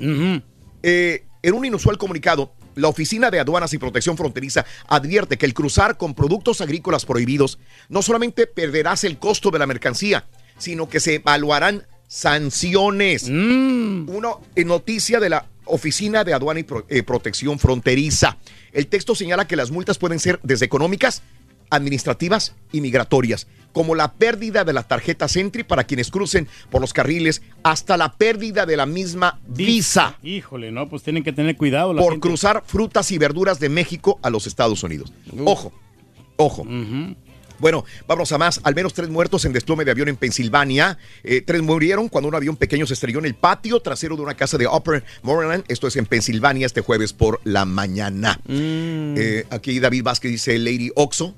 eh, 0.83 1.25
en 1.43 1.55
un 1.55 1.65
inusual 1.65 1.99
comunicado, 1.99 2.53
la 2.75 2.89
Oficina 2.89 3.31
de 3.31 3.41
Aduanas 3.41 3.73
y 3.75 3.79
Protección 3.79 4.17
Fronteriza 4.17 4.65
advierte 4.87 5.37
que 5.37 5.47
el 5.47 5.55
cruzar 5.55 5.97
con 5.97 6.15
productos 6.15 6.61
agrícolas 6.61 7.05
prohibidos 7.05 7.59
no 7.89 8.03
solamente 8.03 8.47
perderás 8.47 9.05
el 9.05 9.19
costo 9.19 9.51
de 9.51 9.59
la 9.59 9.67
mercancía, 9.67 10.27
sino 10.59 10.89
que 10.89 11.01
se 11.01 11.17
evaluarán 11.17 11.87
sanciones. 12.07 13.25
Una 13.29 14.31
eh, 14.55 14.65
noticia 14.65 15.21
de 15.21 15.29
la 15.29 15.47
Oficina 15.65 16.25
de 16.25 16.35
Aduana 16.35 16.61
y 16.61 16.67
eh, 16.89 17.03
Protección 17.03 17.59
Fronteriza. 17.59 18.39
El 18.73 18.87
texto 18.87 19.15
señala 19.15 19.47
que 19.47 19.57
las 19.57 19.71
multas 19.71 19.99
pueden 19.99 20.19
ser 20.19 20.41
desde 20.43 20.65
económicas, 20.65 21.23
administrativas 21.71 22.55
y 22.73 22.81
migratorias, 22.81 23.47
como 23.73 23.95
la 23.95 24.13
pérdida 24.15 24.65
de 24.65 24.73
la 24.73 24.83
tarjeta 24.83 25.29
Sentry 25.29 25.63
para 25.63 25.85
quienes 25.85 26.11
crucen 26.11 26.49
por 26.71 26.81
los 26.81 26.93
carriles, 26.93 27.43
hasta 27.63 27.97
la 27.97 28.13
pérdida 28.13 28.67
de 28.67 28.77
la 28.77 28.87
misma 28.87 29.41
visa 29.47 30.17
Híjole, 30.23 30.73
no, 30.73 30.89
pues 30.89 31.03
tienen 31.03 31.23
que 31.23 31.33
tener 31.33 31.57
cuidado. 31.57 31.93
La 31.93 32.03
por 32.03 32.13
gente. 32.13 32.29
cruzar 32.29 32.63
frutas 32.67 33.11
y 33.13 33.19
verduras 33.19 33.61
de 33.61 33.69
México 33.69 34.19
a 34.23 34.31
los 34.31 34.47
Estados 34.47 34.83
Unidos. 34.83 35.13
Ojo, 35.45 35.73
ojo. 36.37 36.67
Bueno, 37.59 37.85
vamos 38.07 38.31
a 38.33 38.39
más. 38.39 38.61
Al 38.63 38.75
menos 38.75 38.95
tres 38.95 39.09
muertos 39.09 39.45
en 39.45 39.53
desplome 39.53 39.85
de 39.85 39.91
avión 39.91 40.09
en 40.09 40.17
Pensilvania. 40.17 40.97
Eh, 41.25 41.43
tres 41.45 41.61
murieron 41.63 42.09
cuando 42.09 42.29
un 42.29 42.35
avión 42.35 42.57
pequeño 42.57 42.87
se 42.87 42.95
estrelló 42.95 43.19
en 43.19 43.27
el 43.27 43.35
patio 43.35 43.81
trasero 43.81 44.17
de 44.17 44.23
una 44.23 44.35
casa 44.35 44.59
de 44.59 44.69
Upper 44.69 45.05
Moreland. 45.23 45.65
Esto 45.69 45.89
es 45.89 45.97
en 45.97 46.07
Pensilvania 46.07 46.67
este 46.67 46.81
jueves 46.83 47.13
por 47.13 47.41
la 47.45 47.65
mañana. 47.65 48.41
Eh, 48.49 49.45
aquí 49.51 49.81
David 49.81 50.05
Vázquez 50.05 50.31
dice 50.31 50.59
Lady 50.59 50.91
Oxo. 50.95 51.35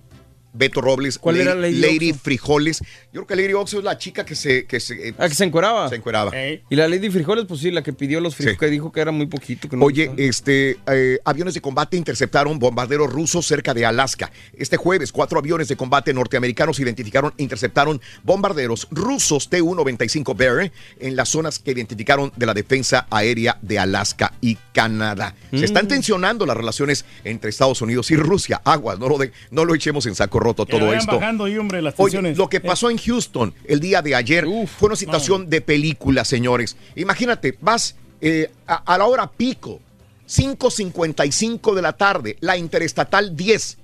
Beto 0.53 0.81
Robles, 0.81 1.19
¿Cuál 1.19 1.37
era 1.39 1.55
Lady 1.55 2.11
Oxo? 2.11 2.21
Frijoles. 2.25 2.81
Yo 3.13 3.25
creo 3.25 3.27
que 3.27 3.37
Lady 3.37 3.53
Oxo 3.55 3.79
es 3.79 3.85
la 3.85 3.97
chica 3.99 4.25
que 4.25 4.35
se... 4.35 4.67
Que 4.67 4.81
se 4.81 5.15
Ah, 5.19 5.29
que 5.29 5.35
se 5.35 5.45
encueraba. 5.45 5.89
Se 5.89 5.97
encueraba. 5.97 6.33
Y 6.37 6.77
la 6.77 6.89
Lady 6.89 7.11
Frijoles, 7.11 7.45
pues 7.47 7.61
sí, 7.61 7.71
la 7.71 7.83
que 7.83 7.93
pidió 7.93 8.21
los 8.21 8.35
frijoles, 8.35 8.57
Sí. 8.57 8.61
que 8.61 8.71
dijo 8.71 8.91
que 8.93 9.01
era 9.01 9.13
muy 9.13 9.27
poquito. 9.27 9.69
Que 9.69 9.77
no 9.77 9.85
Oye, 9.85 10.07
gustaba. 10.07 10.29
este, 10.29 10.79
eh, 10.89 11.19
aviones 11.25 11.55
de 11.55 11.61
combate 11.61 11.97
interceptaron 11.97 12.59
bombarderos 12.59 13.13
rusos 13.13 13.47
cerca 13.47 13.75
de 13.75 13.87
Alaska. 13.87 14.31
Este 14.57 14.77
jueves, 14.77 15.13
cuatro 15.13 15.39
aviones 15.39 15.69
de 15.69 15.77
combate 15.77 16.13
norteamericanos 16.13 16.81
identificaron, 16.81 17.33
interceptaron 17.37 18.01
bombarderos 18.25 18.89
rusos 18.91 19.49
Tu-95 19.51 20.35
Bear 20.37 20.73
en 20.99 21.17
las 21.17 21.29
zonas 21.29 21.59
que 21.59 21.71
identificaron 21.73 22.33
de 22.37 22.47
la 22.47 22.55
defensa 22.55 23.07
aérea 23.11 23.59
de 23.63 23.79
Alaska 23.79 24.33
y 24.41 24.57
Canadá. 24.73 25.35
Se 25.51 25.65
están 25.65 25.85
Mm. 25.85 25.89
tensionando 25.89 26.47
las 26.47 26.57
relaciones 26.57 27.05
entre 27.25 27.51
Estados 27.51 27.81
Unidos 27.83 28.11
y 28.11 28.17
Rusia. 28.17 28.61
Aguas, 28.65 28.99
no 28.99 29.09
lo, 29.09 29.19
de- 29.19 29.33
no 29.51 29.65
lo 29.65 29.75
echemos 29.75 30.07
en 30.07 30.15
saco 30.15 30.40
roto 30.41 30.67
Que 30.67 30.73
todo 30.79 30.93
esto. 30.93 31.19
bajando 31.21 31.45
ahí, 31.45 31.57
hombre, 31.59 31.81
las 31.83 31.95
Oye, 31.97 32.13
tensiones. 32.13 32.37
lo 32.39 32.49
que 32.49 32.61
pasó 32.61 32.91
en 32.91 32.99
Houston 32.99 33.55
el 33.65 33.79
día 33.81 34.03
de 34.03 34.15
ayer 34.15 34.45
fue 34.67 34.89
una 34.89 34.97
situación 34.97 35.49
de 35.49 35.61
película, 35.61 36.25
señores. 36.25 36.77
Imagínate, 36.97 37.57
vas 37.61 37.95
eh, 38.21 38.51
a, 38.67 38.77
a 38.95 38.99
la 38.99 39.07
hora 39.07 39.31
pico, 39.31 39.81
5.55 40.29 41.75
de 41.75 41.83
la 41.83 41.93
tarde, 41.95 42.37
la 42.41 42.57
Interestatal 42.57 43.37
10, 43.37 43.79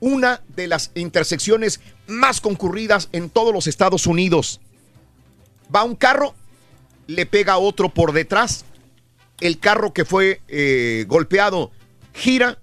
una 0.00 0.42
de 0.54 0.68
las 0.68 0.90
intersecciones 0.94 1.80
más 2.06 2.40
concurridas 2.40 3.08
en 3.12 3.30
todos 3.30 3.52
los 3.52 3.66
Estados 3.66 4.06
Unidos. 4.06 4.60
Va 5.74 5.82
un 5.84 5.96
carro, 5.96 6.34
le 7.06 7.26
pega 7.26 7.54
a 7.54 7.58
otro 7.58 7.88
por 7.88 8.12
detrás, 8.12 8.64
el 9.40 9.58
carro 9.58 9.92
que 9.92 10.04
fue 10.04 10.40
eh, 10.48 11.04
golpeado 11.08 11.70
gira, 12.14 12.58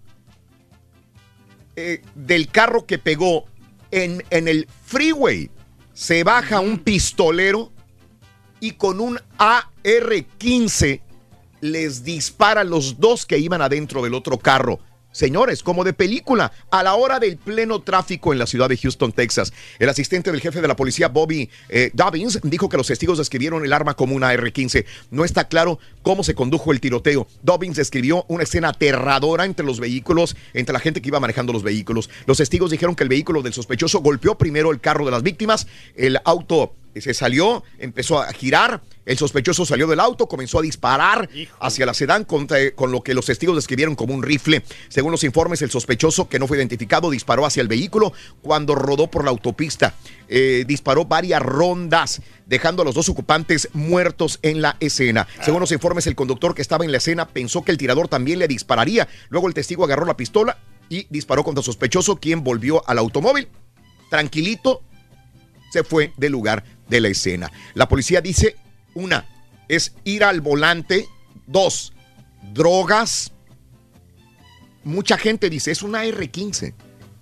eh, 1.75 2.01
del 2.15 2.49
carro 2.49 2.85
que 2.85 2.97
pegó 2.97 3.45
en, 3.91 4.23
en 4.29 4.47
el 4.47 4.67
freeway 4.85 5.49
se 5.93 6.23
baja 6.23 6.59
un 6.59 6.79
pistolero 6.79 7.71
y 8.59 8.71
con 8.71 8.99
un 8.99 9.19
AR-15 9.37 11.01
les 11.61 12.03
dispara 12.03 12.61
a 12.61 12.65
los 12.65 12.99
dos 12.99 13.25
que 13.25 13.39
iban 13.39 13.61
adentro 13.61 14.03
del 14.03 14.13
otro 14.13 14.37
carro. 14.37 14.79
Señores, 15.15 15.63
como 15.63 15.85
de 15.85 15.93
película, 15.93 16.51
a 16.71 16.83
la 16.83 16.95
hora 16.95 17.21
del 17.21 17.37
pleno 17.37 17.81
tráfico 17.81 18.33
en 18.33 18.39
la 18.39 18.45
ciudad 18.45 18.67
de 18.67 18.75
Houston, 18.75 19.13
Texas, 19.13 19.53
el 19.79 19.87
asistente 19.87 20.29
del 20.29 20.41
jefe 20.41 20.59
de 20.59 20.67
la 20.67 20.75
policía, 20.75 21.07
Bobby 21.07 21.49
eh, 21.69 21.89
Dobbins, 21.93 22.41
dijo 22.43 22.67
que 22.67 22.75
los 22.75 22.87
testigos 22.87 23.17
describieron 23.17 23.63
el 23.63 23.71
arma 23.71 23.93
como 23.93 24.13
una 24.13 24.27
AR-15. 24.27 24.85
No 25.11 25.23
está 25.23 25.47
claro 25.47 25.79
cómo 26.01 26.21
se 26.25 26.35
condujo 26.35 26.73
el 26.73 26.81
tiroteo. 26.81 27.27
Dobbins 27.43 27.77
describió 27.77 28.25
una 28.27 28.43
escena 28.43 28.67
aterradora 28.67 29.45
entre 29.45 29.65
los 29.65 29.79
vehículos, 29.79 30.35
entre 30.53 30.73
la 30.73 30.81
gente 30.81 31.01
que 31.01 31.07
iba 31.07 31.21
manejando 31.21 31.53
los 31.53 31.63
vehículos. 31.63 32.09
Los 32.25 32.39
testigos 32.39 32.71
dijeron 32.71 32.93
que 32.93 33.03
el 33.03 33.09
vehículo 33.09 33.41
del 33.41 33.53
sospechoso 33.53 34.01
golpeó 34.01 34.37
primero 34.37 34.69
el 34.69 34.81
carro 34.81 35.05
de 35.05 35.11
las 35.11 35.23
víctimas, 35.23 35.65
el 35.95 36.19
auto 36.25 36.73
se 37.01 37.13
salió, 37.13 37.63
empezó 37.77 38.19
a 38.21 38.31
girar, 38.33 38.81
el 39.05 39.17
sospechoso 39.17 39.65
salió 39.65 39.85
del 39.87 39.99
auto, 39.99 40.27
comenzó 40.27 40.59
a 40.59 40.61
disparar 40.63 41.29
hacia 41.59 41.85
la 41.85 41.93
sedán 41.93 42.23
contra- 42.25 42.71
con 42.73 42.91
lo 42.91 43.01
que 43.01 43.13
los 43.13 43.25
testigos 43.25 43.55
describieron 43.55 43.95
como 43.95 44.13
un 44.13 44.23
rifle. 44.23 44.63
Según 44.89 45.11
los 45.11 45.23
informes, 45.23 45.61
el 45.61 45.69
sospechoso, 45.69 46.27
que 46.27 46.39
no 46.39 46.47
fue 46.47 46.57
identificado, 46.57 47.09
disparó 47.11 47.45
hacia 47.45 47.61
el 47.61 47.67
vehículo 47.67 48.13
cuando 48.41 48.73
rodó 48.75 49.07
por 49.07 49.23
la 49.23 49.29
autopista. 49.31 49.93
Eh, 50.27 50.63
disparó 50.67 51.05
varias 51.05 51.41
rondas, 51.41 52.21
dejando 52.47 52.81
a 52.81 52.85
los 52.85 52.95
dos 52.95 53.09
ocupantes 53.09 53.69
muertos 53.73 54.39
en 54.41 54.61
la 54.61 54.77
escena. 54.79 55.27
Según 55.43 55.59
los 55.59 55.71
informes, 55.71 56.07
el 56.07 56.15
conductor 56.15 56.55
que 56.55 56.61
estaba 56.63 56.83
en 56.85 56.91
la 56.91 56.97
escena 56.97 57.27
pensó 57.27 57.63
que 57.63 57.71
el 57.71 57.77
tirador 57.77 58.07
también 58.07 58.39
le 58.39 58.47
dispararía. 58.47 59.07
Luego 59.29 59.47
el 59.47 59.53
testigo 59.53 59.83
agarró 59.83 60.05
la 60.05 60.17
pistola 60.17 60.57
y 60.89 61.05
disparó 61.09 61.43
contra 61.43 61.59
el 61.61 61.65
sospechoso, 61.65 62.15
quien 62.17 62.43
volvió 62.43 62.87
al 62.87 62.97
automóvil. 62.97 63.47
Tranquilito, 64.09 64.81
se 65.75 65.83
fue 65.83 66.13
del 66.15 66.31
lugar 66.31 66.63
de 66.87 67.01
la 67.01 67.09
escena. 67.09 67.51
La 67.73 67.89
policía 67.89 68.21
dice, 68.21 68.55
una, 68.93 69.25
es 69.67 69.93
ir 70.05 70.23
al 70.23 70.39
volante, 70.39 71.05
dos, 71.47 71.91
drogas. 72.53 73.33
Mucha 74.85 75.17
gente 75.17 75.49
dice, 75.49 75.71
es 75.71 75.83
una 75.83 76.05
R15, 76.05 76.73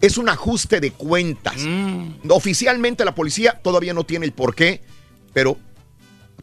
es 0.01 0.17
un 0.19 0.29
ajuste 0.29 0.79
de 0.79 0.91
cuentas. 0.91 1.55
Oficialmente 2.29 3.03
la 3.05 3.15
policía 3.15 3.59
todavía 3.63 3.95
no 3.95 4.03
tiene 4.03 4.27
el 4.27 4.33
por 4.33 4.53
qué, 4.53 4.81
pero 5.33 5.57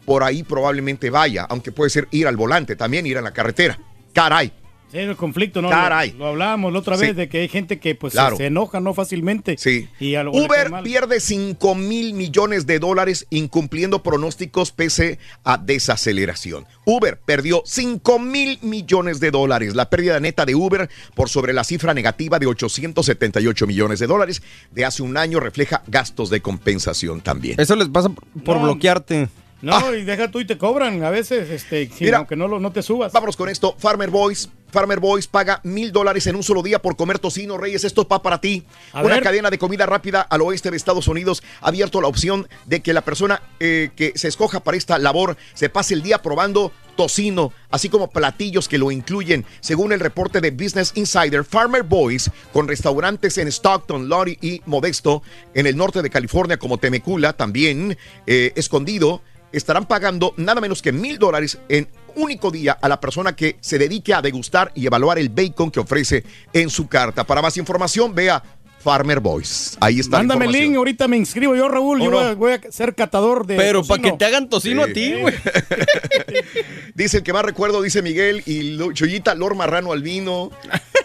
por 0.05 0.25
ahí 0.25 0.43
probablemente 0.43 1.11
vaya, 1.11 1.45
aunque 1.45 1.71
puede 1.71 1.91
ser 1.91 2.09
ir 2.11 2.27
al 2.27 2.37
volante, 2.37 2.75
también 2.75 3.07
ir 3.07 3.19
a 3.19 3.23
la 3.23 3.33
carretera. 3.33 3.79
Caray. 4.13 4.53
Sí, 4.91 4.99
el 4.99 5.17
conflicto, 5.17 5.63
¿no? 5.63 5.71
Caray. 5.71 6.11
Lo, 6.13 6.19
lo 6.19 6.27
hablábamos 6.29 6.73
la 6.73 6.79
otra 6.81 6.97
Sí. 6.97 7.07
vez 7.07 7.17
de 7.17 7.29
que 7.29 7.39
hay 7.43 7.49
gente 7.49 7.79
que 7.79 7.95
pues 7.95 8.13
Claro. 8.15 8.37
se, 8.37 8.43
se 8.43 8.47
enoja 8.47 8.81
no 8.81 8.93
fácilmente. 8.95 9.57
Sí. 9.59 9.89
Y 10.01 10.17
a 10.17 10.23
lo- 10.25 10.33
le 10.33 10.47
cae 10.49 10.67
Uber 10.69 10.83
pierde 10.83 11.21
5 11.21 11.75
mil 11.75 12.15
millones 12.15 12.67
de 12.67 12.79
dólares 12.79 13.27
incumpliendo 13.31 14.03
pronósticos 14.03 14.73
pese 14.73 15.19
a 15.45 15.59
desaceleración. 15.59 16.67
Uber 16.85 17.19
perdió 17.25 17.63
5 17.65 18.19
mil 18.19 18.59
millones 18.63 19.21
de 19.21 19.31
dólares. 19.31 19.75
La 19.75 19.91
pérdida 19.91 20.19
neta 20.21 20.45
de 20.45 20.55
Uber 20.55 20.89
por 21.15 21.29
sobre 21.29 21.53
la 21.53 21.65
cifra 21.65 21.95
negativa 21.95 22.39
de 22.39 22.47
878 22.47 23.67
millones 23.67 23.99
de 24.01 24.07
dólares 24.07 24.43
de 24.73 24.85
hace 24.85 25.03
un 25.03 25.17
año 25.17 25.41
refleja 25.41 25.83
gastos 25.87 26.31
de 26.31 26.41
compensación 26.41 27.21
también. 27.21 27.61
Eso 27.61 27.77
les 27.77 27.89
pasa 27.89 28.11
por 28.45 28.57
No. 28.57 28.63
bloquearte. 28.65 29.29
No, 29.63 29.95
y 29.95 30.05
deja 30.05 30.31
tú 30.31 30.41
y 30.41 30.47
te 30.47 30.57
cobran 30.57 31.03
a 31.05 31.11
veces, 31.11 31.51
este, 31.51 31.91
Mira. 32.01 32.19
aunque 32.19 32.37
no, 32.37 32.49
lo, 32.49 32.61
no 32.61 32.73
te 32.73 32.83
subas. 32.83 33.13
Vámonos 33.13 33.37
con 33.37 33.49
esto. 33.49 33.75
Farmer 33.79 34.11
Boys 34.11 34.49
Farmer 34.71 35.01
Boys 35.01 35.27
paga 35.27 35.61
mil 35.65 35.93
dólares 35.93 36.27
en 36.27 36.37
un 36.37 36.43
solo 36.43 36.63
día 36.63 36.81
por 36.81 36.97
comer 36.97 37.19
tocino, 37.19 37.59
Reyes. 37.59 37.85
Esto 37.85 38.07
va 38.07 38.23
para 38.23 38.41
ti. 38.41 38.65
A 38.93 39.03
Una 39.03 39.15
ver. 39.15 39.23
cadena 39.25 39.51
de 39.51 39.59
comida 39.59 39.87
rápida 39.87 40.21
al 40.23 40.43
oeste 40.43 40.71
de 40.71 40.77
Estados 40.77 41.09
Unidos 41.09 41.43
ha 41.61 41.69
abierto 41.69 42.01
la 42.01 42.09
opción 42.09 42.49
de 42.67 42.81
que 42.81 42.93
la 42.93 43.03
persona 43.03 43.43
eh, 43.59 43.91
que 43.97 44.13
se 44.15 44.29
escoja 44.29 44.61
para 44.61 44.77
esta 44.77 44.99
labor 44.99 45.37
se 45.55 45.69
pase 45.69 45.95
el 45.95 46.03
día 46.03 46.23
probando 46.23 46.73
tocino, 46.97 47.53
así 47.71 47.89
como 47.89 48.11
platillos 48.11 48.69
que 48.69 48.79
lo 48.79 48.91
incluyen. 48.91 49.45
Según 49.61 49.93
el 49.93 50.01
reporte 50.01 50.41
de 50.41 50.51
Business 50.51 50.93
Insider, 50.95 51.45
Farmer 51.45 51.83
Boys, 51.83 52.31
con 52.53 52.69
restaurantes 52.69 53.39
en 53.39 53.49
Stockton, 53.49 54.09
Lori 54.09 54.39
y 54.41 54.61
Modesto, 54.67 55.23
en 55.55 55.67
el 55.67 55.77
norte 55.77 56.03
de 56.03 56.11
California, 56.11 56.59
como 56.59 56.79
Temecula, 56.79 57.33
también 57.33 57.97
eh, 58.27 58.53
escondido, 58.55 59.23
estarán 59.53 59.87
pagando 59.87 60.35
nada 60.37 60.61
menos 60.61 60.83
que 60.83 60.93
mil 60.93 61.19
dólares 61.19 61.59
en 61.69 61.89
único 62.17 62.51
día 62.51 62.77
a 62.81 62.89
la 62.89 63.01
persona 63.01 63.35
que 63.37 63.57
se 63.61 63.79
dedique 63.79 64.13
a 64.15 64.23
degustar 64.23 64.73
y 64.75 64.87
evaluar 64.87 65.19
el 65.19 65.29
bacon 65.29 65.71
que 65.71 65.81
ofrece 65.81 66.25
en 66.53 66.71
su 66.71 66.89
carta. 66.89 67.25
Para 67.25 67.41
más 67.43 67.57
información, 67.57 68.15
vea 68.15 68.43
Farmer 68.83 69.21
Boys. 69.21 69.77
Ahí 69.81 70.01
está. 70.01 70.17
Mándame 70.19 70.47
el 70.47 70.53
link, 70.53 70.75
ahorita 70.77 71.07
me 71.07 71.17
inscribo 71.19 71.55
yo, 71.55 71.69
Raúl. 71.69 72.01
¿O 72.01 72.05
Yo 72.05 72.11
no? 72.11 72.17
voy, 72.17 72.27
a, 72.27 72.35
voy 72.35 72.53
a 72.53 72.73
ser 72.73 72.95
catador 72.95 73.47
de. 73.47 73.57
Pero 73.57 73.85
para 73.85 74.03
que 74.03 74.13
te 74.13 74.25
hagan 74.25 74.49
tocino 74.49 74.85
Sí. 74.87 74.91
a 74.91 74.95
ti, 74.95 75.15
güey. 75.21 75.35
Dice 76.95 77.19
el 77.19 77.23
que 77.23 77.33
más 77.33 77.45
recuerdo, 77.45 77.83
dice 77.83 78.03
Miguel, 78.03 78.43
y 78.47 78.77
Chuyita, 78.95 79.35
Lord 79.35 79.55
Marrano 79.57 79.93
Albino, 79.93 80.51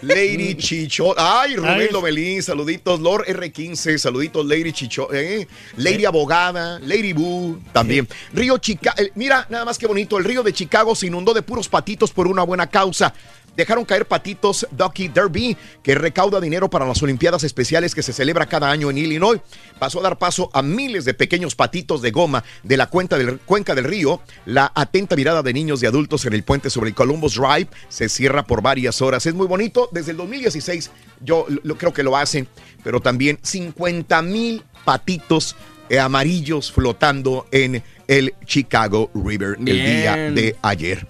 Lady 0.02 0.54
Chicho. 0.56 1.14
Ay, 1.16 1.56
Rubén. 1.56 1.88
Lomelín, 1.92 2.42
saluditos. 2.42 3.00
Lord 3.00 3.26
R15, 3.26 3.98
saluditos. 3.98 4.46
Lady 4.46 4.72
Chicho, 4.72 5.12
eh, 5.12 5.46
Lady 5.76 6.04
Abogada, 6.04 6.78
Lady 6.80 7.12
Boo, 7.12 7.58
también. 7.72 8.08
Río 8.32 8.58
Chicago, 8.58 8.96
mira, 9.14 9.46
nada 9.50 9.64
más 9.64 9.78
que 9.78 9.86
bonito, 9.86 10.18
el 10.18 10.24
río 10.24 10.42
de 10.42 10.52
Chicago 10.52 10.94
se 10.94 11.06
inundó 11.06 11.34
de 11.34 11.42
puros 11.42 11.68
patitos 11.68 12.12
por 12.12 12.26
una 12.26 12.42
buena 12.42 12.68
causa. 12.68 13.12
Dejaron 13.56 13.86
caer 13.86 14.06
patitos 14.06 14.66
Ducky 14.70 15.08
Derby, 15.08 15.56
que 15.82 15.94
recauda 15.94 16.40
dinero 16.40 16.68
para 16.68 16.86
las 16.86 17.02
Olimpiadas 17.02 17.42
Especiales 17.42 17.94
que 17.94 18.02
se 18.02 18.12
celebra 18.12 18.46
cada 18.46 18.70
año 18.70 18.90
en 18.90 18.98
Illinois. 18.98 19.40
Pasó 19.78 20.00
a 20.00 20.02
dar 20.02 20.18
paso 20.18 20.50
a 20.52 20.60
miles 20.60 21.06
de 21.06 21.14
pequeños 21.14 21.54
patitos 21.54 22.02
de 22.02 22.10
goma 22.10 22.44
de 22.62 22.76
la 22.76 22.88
cuenca 22.88 23.16
del, 23.16 23.38
cuenca 23.38 23.74
del 23.74 23.84
río. 23.84 24.20
La 24.44 24.70
atenta 24.74 25.16
mirada 25.16 25.42
de 25.42 25.54
niños 25.54 25.82
y 25.82 25.86
adultos 25.86 26.26
en 26.26 26.34
el 26.34 26.42
puente 26.42 26.68
sobre 26.68 26.90
el 26.90 26.94
Columbus 26.94 27.36
Drive 27.36 27.68
se 27.88 28.10
cierra 28.10 28.46
por 28.46 28.60
varias 28.60 29.00
horas. 29.00 29.24
Es 29.24 29.34
muy 29.34 29.46
bonito. 29.46 29.85
Desde 29.92 30.12
el 30.12 30.16
2016 30.16 30.90
yo 31.20 31.46
lo, 31.62 31.76
creo 31.76 31.92
que 31.92 32.02
lo 32.02 32.16
hacen, 32.16 32.48
pero 32.82 33.00
también 33.00 33.38
50 33.42 34.22
mil 34.22 34.62
patitos 34.84 35.56
eh, 35.88 35.98
amarillos 35.98 36.72
flotando 36.72 37.46
en 37.50 37.82
el 38.08 38.34
Chicago 38.44 39.10
River 39.14 39.56
el 39.58 39.64
día 39.64 40.16
de 40.30 40.56
ayer. 40.62 41.06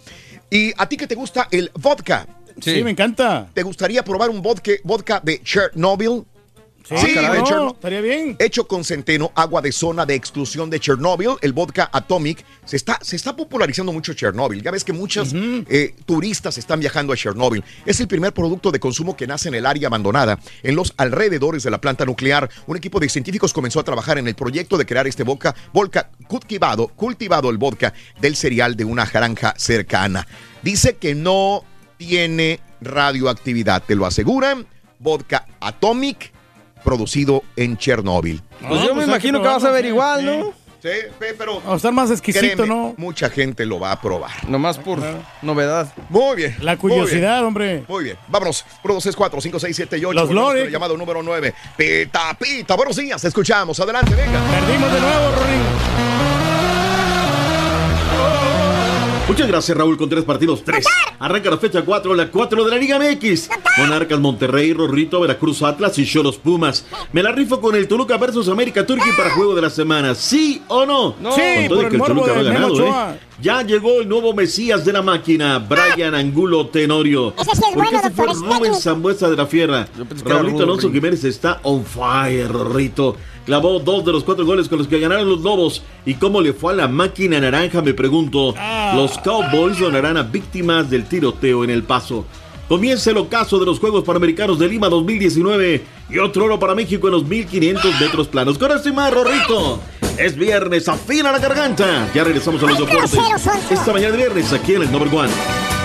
¿Y 0.51 0.73
a 0.77 0.89
ti 0.89 0.97
que 0.97 1.07
te 1.07 1.15
gusta 1.15 1.48
el 1.51 1.70
vodka? 1.74 2.27
Sí, 2.61 2.82
me 2.82 2.90
encanta. 2.90 3.48
¿Te 3.53 3.62
gustaría 3.62 4.03
probar 4.03 4.31
un 4.31 4.40
vodka, 4.40 4.73
vodka 4.85 5.20
de 5.23 5.43
Chernobyl? 5.43 6.24
Sí, 6.89 7.15
caray. 7.15 7.33
de 7.33 7.39
no, 7.39 7.45
Cherno- 7.47 7.73
estaría 7.75 8.01
bien. 8.01 8.37
Hecho 8.39 8.67
con 8.69 8.85
centeno, 8.85 9.33
agua 9.35 9.61
de 9.61 9.73
zona 9.73 10.07
de 10.07 10.15
exclusión 10.15 10.71
de 10.71 10.79
Chernobyl, 10.81 11.31
el 11.41 11.53
vodka 11.53 11.91
Atomic, 11.93 12.45
se 12.65 12.77
está, 12.77 12.99
se 13.03 13.17
está 13.17 13.35
popularizando 13.35 13.93
mucho 13.93 14.15
Chernobyl. 14.15 14.63
Ya 14.63 14.71
ves 14.71 14.85
que 14.85 14.93
muchos 14.93 15.33
eh, 15.35 15.95
turistas 16.05 16.59
están 16.59 16.81
viajando 16.81 17.13
a 17.13 17.17
Chernobyl. 17.17 17.65
Es 17.85 18.01
el 18.01 18.09
primer 18.09 18.33
producto 18.33 18.71
de 18.71 18.79
consumo 18.81 19.17
que 19.17 19.27
nace 19.27 19.49
en 19.49 19.55
el 19.57 19.67
área 19.67 19.89
abandonada, 19.89 20.39
en 20.63 20.77
los 20.77 20.95
alrededores 20.97 21.63
de 21.63 21.71
la 21.71 21.81
planta 21.81 22.05
nuclear. 22.05 22.49
Un 22.67 22.77
equipo 22.77 23.01
de 23.01 23.09
científicos 23.09 23.53
comenzó 23.53 23.81
a 23.81 23.85
trabajar 23.85 24.19
en 24.19 24.29
el 24.29 24.35
proyecto 24.35 24.79
de 24.79 24.87
crear 24.87 25.07
este 25.07 25.23
vodka, 25.25 25.55
vodka 25.73 26.11
cultivado, 26.29 26.89
cultivado 26.89 27.51
el 27.51 27.59
vodka 27.59 27.93
del 28.21 28.37
cereal 28.37 28.77
de 28.77 28.85
una 28.85 29.07
granja 29.07 29.55
cercana. 29.57 30.27
Dice 30.63 30.97
que 30.97 31.15
no 31.15 31.65
tiene 31.97 32.61
radioactividad, 32.81 33.83
te 33.83 33.95
lo 33.95 34.07
aseguran. 34.07 34.67
Vodka 34.99 35.47
Atomic, 35.61 36.33
producido 36.87 37.43
en 37.57 37.77
Chernóbil. 37.77 38.41
Pues 38.67 38.83
yo 38.83 38.95
me 38.95 39.05
imagino 39.05 39.43
que 39.43 39.49
vas 39.49 39.65
a 39.65 39.71
ver 39.71 39.85
igual, 39.85 40.25
¿no? 40.25 40.53
Sí, 40.83 40.89
pe- 41.19 41.35
pero. 41.37 41.61
A 41.67 41.75
estar 41.75 41.91
más 41.93 42.11
exquisito, 42.13 42.45
créeme, 42.45 42.67
¿no? 42.67 42.95
Mucha 42.97 43.29
gente 43.29 43.67
lo 43.67 43.81
va 43.81 43.91
a 43.93 44.01
probar. 44.01 44.49
Nomás 44.49 44.79
por 44.79 45.01
novedad. 45.43 45.93
Muy 46.11 46.37
bien. 46.37 46.57
La 46.61 46.77
muy 46.77 46.91
bien. 46.93 47.01
curiosidad, 47.01 47.45
hombre. 47.45 47.83
Muy 47.89 48.05
bien. 48.05 48.17
Vámonos. 48.29 48.65
1, 48.85 48.95
2, 48.95 49.03
3, 49.03 49.17
4, 49.17 49.41
5, 49.41 49.59
6, 49.59 49.75
7 49.77 49.99
y 49.99 50.05
8. 50.05 50.13
Los 50.15 50.31
Lore. 50.31 50.63
El 50.63 50.71
llamado 50.71 50.97
número 50.97 51.23
9. 51.25 51.55
Pita, 51.77 52.37
pita. 52.39 52.77
Buenos 52.77 52.95
días. 52.97 53.21
Te 53.21 53.29
escuchamos. 53.29 53.81
Adelante, 53.81 54.15
venga. 54.15 54.41
Perdimos 54.51 54.93
de 54.93 55.01
nuevo, 55.01 55.31
Rorín. 55.33 56.16
Muchas 59.28 59.48
gracias, 59.48 59.77
Raúl, 59.77 59.97
con 59.97 60.09
tres 60.09 60.23
partidos. 60.23 60.62
Tres. 60.62 60.86
Arranca 61.19 61.51
la 61.51 61.59
fecha 61.59 61.82
4, 61.82 62.15
la 62.15 62.31
4 62.31 62.65
de 62.65 62.70
la 62.70 62.77
Liga 62.77 62.98
MX. 63.01 63.48
Monarcas 63.78 64.20
Monterrey, 64.20 64.73
Rorrito, 64.73 65.20
Veracruz 65.20 65.62
Atlas 65.62 65.98
y 65.98 66.07
Cholos 66.07 66.36
Pumas. 66.39 66.86
Me 67.12 67.24
la 67.24 67.32
rifo 67.32 67.61
con 67.61 67.74
el 67.74 67.89
Toluca 67.89 68.16
versus 68.19 68.48
América 68.48 68.86
Turquía 68.86 69.12
para 69.16 69.31
juego 69.31 69.57
de 69.57 69.62
la 69.62 69.70
semana. 69.70 70.15
¿Sí 70.15 70.62
o 70.69 70.86
no? 70.86 71.16
No. 71.20 71.32
Sí, 71.32 71.40
Con 71.69 71.69
todo 71.69 71.77
por 71.77 71.82
y 71.82 71.85
el 71.86 71.90
que 71.90 71.97
el 71.97 71.98
morbo 71.98 72.15
Toluca 72.23 72.32
va 72.32 72.39
de 72.44 72.51
Memo 72.51 72.55
ganado, 72.55 72.74
Ochoa. 72.74 73.15
¿eh? 73.15 73.20
Ya 73.43 73.62
llegó 73.62 74.01
el 74.01 74.09
nuevo 74.09 74.32
Mesías 74.32 74.85
de 74.85 74.93
la 74.93 75.03
máquina, 75.03 75.59
Brian 75.59 76.15
Angulo 76.15 76.69
Tenorio. 76.69 77.35
Ese 77.36 77.51
sí 77.57 77.62
es 77.69 77.74
¿Por 77.74 77.85
qué 77.85 77.90
bueno, 77.97 78.03
se 78.03 78.11
fue 78.11 78.27
Rubén. 78.59 78.74
Zambuesa 78.77 79.28
de 79.28 79.36
la 79.36 79.47
Fierra? 79.47 79.89
Rubén. 80.24 80.62
Alonso 80.62 80.90
Jiménez 80.90 81.24
está 81.24 81.59
on 81.65 81.85
fire, 81.85 82.48
Rorrito. 82.48 83.16
Clavó 83.44 83.78
dos 83.78 84.05
de 84.05 84.11
los 84.11 84.24
cuatro 84.24 84.44
goles 84.44 84.69
con 84.69 84.78
los 84.78 84.89
que 84.89 84.98
ganaron 84.98 85.28
los 85.28 85.40
Lobos. 85.43 85.82
¿Y 86.05 86.15
cómo 86.15 86.40
le 86.40 86.53
fue 86.53 86.73
a 86.73 86.77
la 86.77 86.89
máquina 86.89 87.39
naranja? 87.40 87.81
Me 87.81 87.94
pregunto. 87.94 88.53
Los 88.97 89.16
Cowboys 89.19 89.79
donarán 89.79 90.17
a 90.17 90.23
víctimas 90.23 90.91
del 90.91 91.05
tiroteo 91.05 91.65
en 91.65 91.71
El 91.71 91.83
Paso. 91.83 92.25
Comienza 92.69 93.11
el 93.11 93.19
ocaso 93.19 93.59
de 93.59 93.67
los 93.67 93.79
Juegos 93.79 94.03
Panamericanos 94.05 94.59
de 94.59 94.69
Lima 94.69 94.89
2019 94.89 95.85
y 96.11 96.19
otro 96.19 96.47
oro 96.47 96.59
para 96.59 96.75
México 96.75 97.07
en 97.07 97.13
los 97.13 97.25
1500 97.25 98.01
metros 98.01 98.29
planos. 98.29 98.59
Con 98.59 98.73
esto 98.73 98.89
y 98.89 98.93
más, 98.93 99.13
Rorrito. 99.13 99.81
Es 100.19 100.35
viernes, 100.35 100.89
afina 100.89 101.31
la 101.31 101.39
garganta. 101.39 102.11
Ya 102.15 102.25
regresamos 102.25 102.63
a 102.63 102.67
los 102.67 102.79
deportes. 102.79 103.19
Esta 103.71 103.93
mañana 103.93 104.13
de 104.13 104.17
viernes 104.17 104.53
aquí 104.53 104.75
en 104.75 104.83
el 104.83 104.91
Number 104.91 105.15
One. 105.15 105.76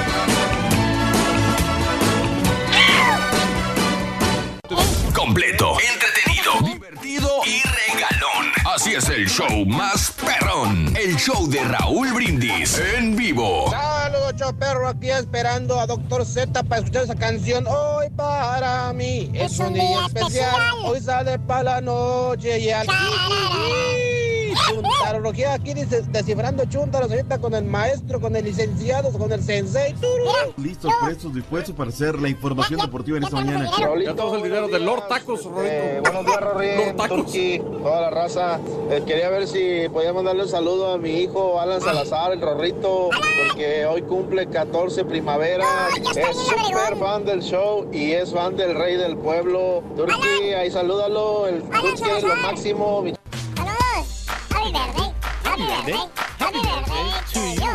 Así 8.82 8.96
es 8.96 9.10
el 9.10 9.30
show 9.30 9.64
más 9.68 10.12
perrón. 10.14 10.92
El 10.98 11.16
show 11.16 11.48
de 11.48 11.64
Raúl 11.64 12.12
Brindis 12.14 12.82
en 12.98 13.16
vivo. 13.16 13.70
Saludos, 13.70 14.34
show 14.38 14.56
perro, 14.56 14.88
aquí 14.88 15.12
esperando 15.12 15.80
a 15.80 15.86
Doctor 15.86 16.26
Z 16.26 16.64
para 16.64 16.80
escuchar 16.82 17.04
esa 17.04 17.14
canción. 17.14 17.68
Hoy 17.68 18.10
para 18.10 18.92
mí 18.94 19.30
es, 19.36 19.60
un 19.60 19.76
día 19.76 20.08
especial. 20.08 20.56
Hoy 20.84 21.00
sale 21.00 21.38
para 21.38 21.76
la 21.76 21.82
noche 21.82 22.58
y 22.58 22.72
al 22.72 22.88
Chuntarología 24.68 25.54
aquí 25.54 25.74
dice, 25.74 26.02
descifrando 26.10 26.66
chuntaros 26.66 27.10
ahorita 27.12 27.40
con 27.40 27.54
el 27.54 27.64
maestro, 27.64 28.20
con 28.20 28.36
el 28.36 28.46
licenciado, 28.46 29.12
con 29.12 29.32
el 29.32 29.42
sensei. 29.44 29.96
Listos, 30.58 30.92
prestos, 31.04 31.34
dispuestos 31.34 31.76
para 31.76 31.90
hacer 31.90 32.20
la 32.20 32.30
información 32.30 32.80
deportiva 32.80 33.18
en 33.18 33.24
esta 33.24 33.36
mañana. 33.38 33.70
Ya 33.70 34.14
tenemos 34.14 34.38
el 34.38 34.44
dinero 34.44 34.68
de 34.68 34.80
Lord 34.80 35.08
Tacos, 35.08 35.42
Eh, 35.64 36.02
Rorrito. 36.04 36.12
buenos 36.12 36.26
días, 36.26 36.42
Rorín, 36.42 36.78
Lord 36.78 36.96
Tacos. 36.96 37.18
Turki, 37.26 37.62
toda 37.82 38.02
la 38.02 38.10
raza. 38.10 38.60
Eh, 38.92 39.04
quería 39.06 39.30
ver 39.30 39.48
si 39.48 39.88
podía 39.90 40.12
mandarle 40.12 40.44
un 40.44 40.50
saludo 40.50 40.92
a 40.94 40.98
mi 40.98 41.22
hijo 41.22 41.60
Alan 41.62 41.80
Salazar, 41.80 42.34
el 42.34 42.42
Rorrito, 42.42 43.10
porque 43.48 43.86
hoy 43.86 44.02
cumple 44.02 44.48
14 44.48 45.06
primavera. 45.06 45.66
Es 46.16 46.38
súper 46.38 46.98
fan 46.98 47.24
del 47.26 47.42
show 47.42 47.88
y 47.92 48.12
es 48.12 48.34
fan 48.34 48.58
del 48.58 48.76
rey 48.76 48.98
del 48.98 49.16
pueblo. 49.18 49.84
Turki, 49.96 50.54
ahí 50.54 50.70
salúdalo. 50.70 51.48
El 51.48 51.62
Turki 51.64 52.10
es 52.18 52.24
lo 52.24 52.36
máximo. 52.36 53.02
mi 53.02 53.14
Happy 54.50 54.72
birthday. 54.74 55.14
Happy 55.44 55.64
birthday. 55.64 56.10
Happy 56.38 56.60
birthday 56.60 57.12
to 57.34 57.40
you. 57.62 57.72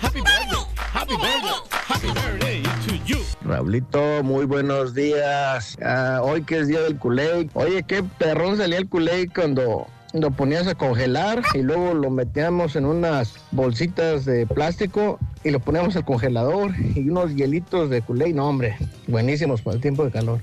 Happy 0.00 0.20
birthday. 0.20 0.64
Happy 0.92 1.16
birthday. 1.16 1.58
Happy 1.70 2.08
birthday 2.12 2.62
to 2.86 2.96
you. 3.06 3.18
Raulito, 3.42 4.22
muy 4.22 4.44
buenos 4.44 4.92
días. 4.94 5.76
Ah, 5.82 6.20
hoy 6.22 6.42
que 6.42 6.58
es 6.58 6.68
día 6.68 6.80
del 6.80 6.98
culé. 6.98 7.48
Oye, 7.54 7.82
qué 7.84 8.02
perrón 8.02 8.58
salía 8.58 8.78
el 8.78 8.88
culé 8.88 9.28
cuando 9.34 9.86
lo 10.12 10.30
ponías 10.30 10.66
a 10.66 10.74
congelar 10.74 11.42
y 11.54 11.58
luego 11.58 11.94
lo 11.94 12.10
metíamos 12.10 12.76
en 12.76 12.84
unas 12.86 13.34
bolsitas 13.50 14.24
de 14.24 14.46
plástico 14.46 15.18
y 15.44 15.50
lo 15.50 15.60
poníamos 15.60 15.96
al 15.96 16.04
congelador 16.04 16.72
y 16.94 17.08
unos 17.08 17.34
hielitos 17.34 17.90
de 17.90 18.02
culé. 18.02 18.32
No, 18.32 18.48
hombre, 18.48 18.76
buenísimos 19.06 19.62
para 19.62 19.76
el 19.76 19.82
tiempo 19.82 20.04
de 20.04 20.10
calor. 20.10 20.40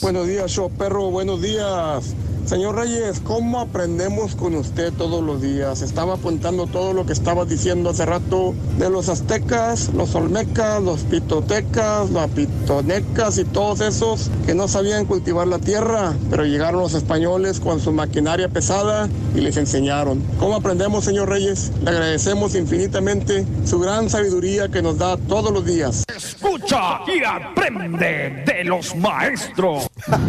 Buenos 0.00 0.26
días, 0.26 0.50
show 0.50 0.70
perro, 0.70 1.10
buenos 1.10 1.42
días. 1.42 2.14
Señor 2.48 2.76
Reyes, 2.76 3.20
¿cómo 3.20 3.60
aprendemos 3.60 4.34
con 4.34 4.54
usted 4.54 4.90
todos 4.94 5.22
los 5.22 5.42
días? 5.42 5.82
Estaba 5.82 6.14
apuntando 6.14 6.66
todo 6.66 6.94
lo 6.94 7.04
que 7.04 7.12
estaba 7.12 7.44
diciendo 7.44 7.90
hace 7.90 8.06
rato 8.06 8.54
de 8.78 8.88
los 8.88 9.10
aztecas, 9.10 9.90
los 9.92 10.14
olmecas, 10.14 10.82
los 10.82 11.02
pitotecas, 11.02 12.08
los 12.08 12.30
pitonecas 12.30 13.36
y 13.36 13.44
todos 13.44 13.82
esos 13.82 14.30
que 14.46 14.54
no 14.54 14.66
sabían 14.66 15.04
cultivar 15.04 15.46
la 15.46 15.58
tierra, 15.58 16.14
pero 16.30 16.46
llegaron 16.46 16.80
los 16.80 16.94
españoles 16.94 17.60
con 17.60 17.80
su 17.80 17.92
maquinaria 17.92 18.48
pesada 18.48 19.10
y 19.34 19.42
les 19.42 19.58
enseñaron. 19.58 20.22
¿Cómo 20.38 20.56
aprendemos, 20.56 21.04
señor 21.04 21.28
Reyes? 21.28 21.70
Le 21.82 21.90
agradecemos 21.90 22.54
infinitamente 22.54 23.44
su 23.66 23.78
gran 23.78 24.08
sabiduría 24.08 24.68
que 24.68 24.80
nos 24.80 24.96
da 24.96 25.18
todos 25.18 25.52
los 25.52 25.66
días. 25.66 26.02
Escucha 26.16 27.00
y 27.06 27.22
aprende 27.22 28.42
de 28.46 28.64
los 28.64 28.96
maestros. 28.96 29.86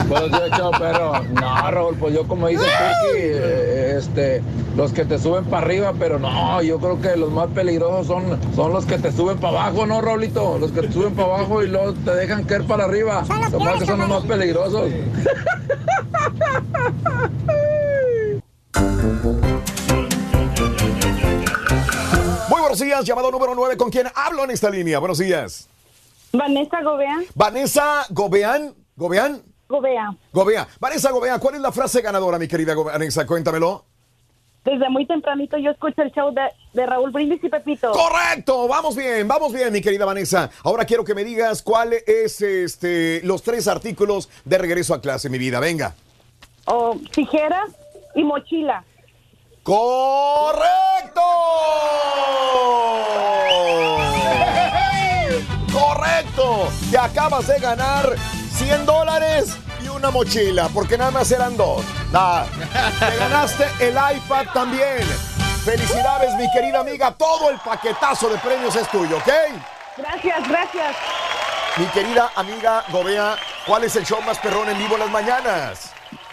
Buenos 0.10 0.32
días, 0.32 0.50
chao, 0.58 0.72
perro. 0.72 1.24
No, 1.34 1.72
Raúl, 1.72 1.96
pues 1.96 2.09
yo 2.10 2.28
como 2.28 2.48
dice 2.48 2.64
Turki, 2.64 3.18
eh, 3.18 3.96
este, 3.98 4.42
los 4.76 4.92
que 4.94 5.06
te 5.06 5.18
suben 5.20 5.46
para 5.46 5.66
arriba, 5.66 5.94
pero 5.98 6.20
no, 6.20 6.62
yo 6.62 6.80
creo 6.80 7.02
que 7.02 7.16
los 7.16 7.32
más 7.32 7.48
peligrosos 7.48 8.08
son, 8.08 8.40
son 8.56 8.74
los 8.74 8.86
que 8.86 8.98
te 8.98 9.12
suben 9.12 9.38
para 9.38 9.62
abajo, 9.62 9.86
¿no, 9.86 10.02
Raulito? 10.02 10.58
Los 10.58 10.72
que 10.72 10.82
te 10.82 10.92
suben 10.92 11.14
para 11.16 11.36
abajo 11.36 11.64
y 11.64 11.68
luego 11.68 11.94
te 11.94 12.12
dejan 12.16 12.44
caer 12.44 12.66
para 12.66 12.86
arriba. 12.86 13.24
Los 13.52 13.64
más 13.64 13.80
que 13.80 13.86
son 13.86 14.00
los 14.00 14.10
más 14.10 14.24
peligrosos. 14.26 14.90
Muy 22.50 22.60
buenos 22.62 22.80
días, 22.80 23.06
llamado 23.06 23.32
número 23.32 23.54
9. 23.56 23.78
¿Con 23.78 23.90
quién 23.90 24.08
hablo 24.16 24.44
en 24.44 24.52
esta 24.52 24.70
línea? 24.70 25.00
Buenos 25.00 25.18
días. 25.18 25.68
Vanessa 26.32 26.82
Gobea. 26.82 27.18
Vanessa 27.36 28.06
Gobeán. 28.10 28.74
¿Gobeán? 28.96 29.42
Gobea. 29.70 30.14
Gobea. 30.34 30.68
Vanessa 30.80 31.12
Gobea, 31.12 31.38
¿cuál 31.38 31.54
es 31.56 31.62
la 31.62 31.72
frase 31.72 32.02
ganadora, 32.02 32.40
mi 32.40 32.48
querida 32.48 32.74
Vanessa? 32.74 33.28
Cuéntamelo. 33.28 33.86
Desde 34.66 34.90
muy 34.90 35.06
tempranito 35.06 35.58
yo 35.58 35.70
escucho 35.72 36.02
el 36.02 36.12
show 36.12 36.34
de, 36.34 36.42
de 36.74 36.86
Raúl 36.88 37.12
Brindis 37.12 37.42
y 37.44 37.50
Pepito. 37.50 37.92
Correcto, 37.92 38.68
vamos 38.68 38.96
bien, 38.96 39.28
vamos 39.28 39.54
bien, 39.54 39.72
mi 39.72 39.80
querida 39.80 40.06
Vanessa. 40.06 40.50
Ahora 40.64 40.86
quiero 40.86 41.06
que 41.06 41.14
me 41.14 41.24
digas 41.24 41.62
cuál 41.62 41.94
es 41.94 42.42
este 42.42 43.22
los 43.24 43.44
tres 43.44 43.68
artículos 43.68 44.28
de 44.44 44.58
regreso 44.58 44.96
a 44.96 45.02
clase, 45.02 45.30
mi 45.30 45.38
vida. 45.38 45.60
Venga. 45.60 45.94
O 46.66 46.98
tijeras 47.14 47.70
y 48.16 48.24
mochila. 48.24 48.84
¡Correcto! 49.62 51.22
¡Correcto! 55.72 56.70
Te 56.90 56.98
acabas 56.98 57.48
de 57.48 57.60
ganar 57.60 58.16
100 58.60 58.86
dólares 58.86 59.56
y 59.82 59.88
una 59.88 60.12
mochila, 60.12 60.68
porque 60.74 60.98
nada 60.98 61.12
más 61.12 61.32
eran 61.32 61.56
dos. 61.56 61.82
Ah, 62.14 62.46
te 63.00 63.16
ganaste 63.16 63.66
el 63.80 63.94
iPad 63.94 64.48
también. 64.54 65.02
Felicidades, 65.64 66.36
mi 66.36 66.52
querida 66.52 66.82
amiga. 66.82 67.12
Todo 67.12 67.52
el 67.52 67.58
paquetazo 67.60 68.28
de 68.28 68.38
premios 68.40 68.76
es 68.76 68.86
tuyo, 68.90 69.16
¿ok? 69.16 69.30
Gracias, 69.98 70.50
gracias. 70.50 70.96
Mi 71.78 71.86
querida 71.86 72.32
amiga 72.36 72.84
Gobea, 72.90 73.38
¿cuál 73.66 73.86
es 73.86 73.96
el 73.96 74.06
show 74.06 74.22
más 74.24 74.38
perrón 74.40 74.68
en 74.68 74.78
vivo 74.78 74.96
en 74.96 75.00
las 75.00 75.10
mañanas? 75.10 75.89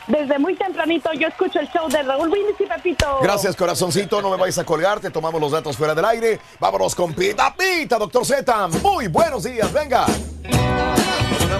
Desde 0.07 0.39
muy 0.39 0.55
tempranito 0.55 1.13
yo 1.15 1.27
escucho 1.27 1.59
el 1.59 1.69
show 1.69 1.89
de 1.89 2.03
Raúl 2.03 2.29
Brindis 2.29 2.55
y 2.61 2.65
Pepito. 2.65 3.19
Gracias, 3.23 3.57
corazoncito. 3.57 4.23
No 4.23 4.31
me 4.31 4.37
vais 4.37 4.57
a 4.59 4.65
colgar. 4.65 5.01
Te 5.01 5.11
tomamos 5.11 5.41
los 5.41 5.51
datos 5.51 5.77
fuera 5.77 5.95
del 5.95 6.05
aire. 6.05 6.41
Vámonos 6.61 6.95
con 6.95 7.13
Pita 7.13 7.55
Pita, 7.55 7.99
doctor 7.99 8.25
Z. 8.25 8.69
Muy 8.83 9.09
buenos 9.09 9.43
días. 9.45 9.73
Venga. 9.73 10.07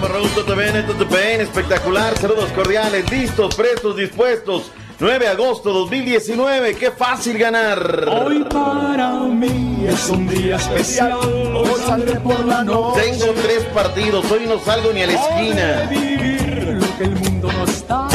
Raúl 0.01 0.29
espectacular. 1.39 2.17
Saludos 2.17 2.51
cordiales, 2.53 3.09
listos, 3.11 3.55
prestos, 3.55 3.95
dispuestos. 3.95 4.71
9 4.99 5.25
de 5.25 5.27
agosto 5.27 5.71
2019, 5.71 6.75
qué 6.75 6.89
fácil 6.89 7.37
ganar. 7.37 8.09
Hoy 8.09 8.43
para 8.45 9.11
mí 9.11 9.85
es 9.87 10.09
un 10.09 10.27
día 10.27 10.55
especial. 10.55 11.13
Hoy 11.13 11.81
saldré 11.85 12.19
por 12.19 12.43
la 12.45 12.63
noche. 12.63 13.01
Tengo 13.01 13.31
tres 13.33 13.63
partidos, 13.65 14.31
hoy 14.31 14.47
no 14.47 14.57
salgo 14.59 14.91
ni 14.93 15.03
a 15.03 15.07
la 15.07 15.13
esquina. 15.13 15.87
Vivir 15.91 16.79
lo 16.81 16.97
que 16.97 17.03
el 17.03 17.15
mundo 17.15 17.51
no 17.51 17.65
está 17.65 18.06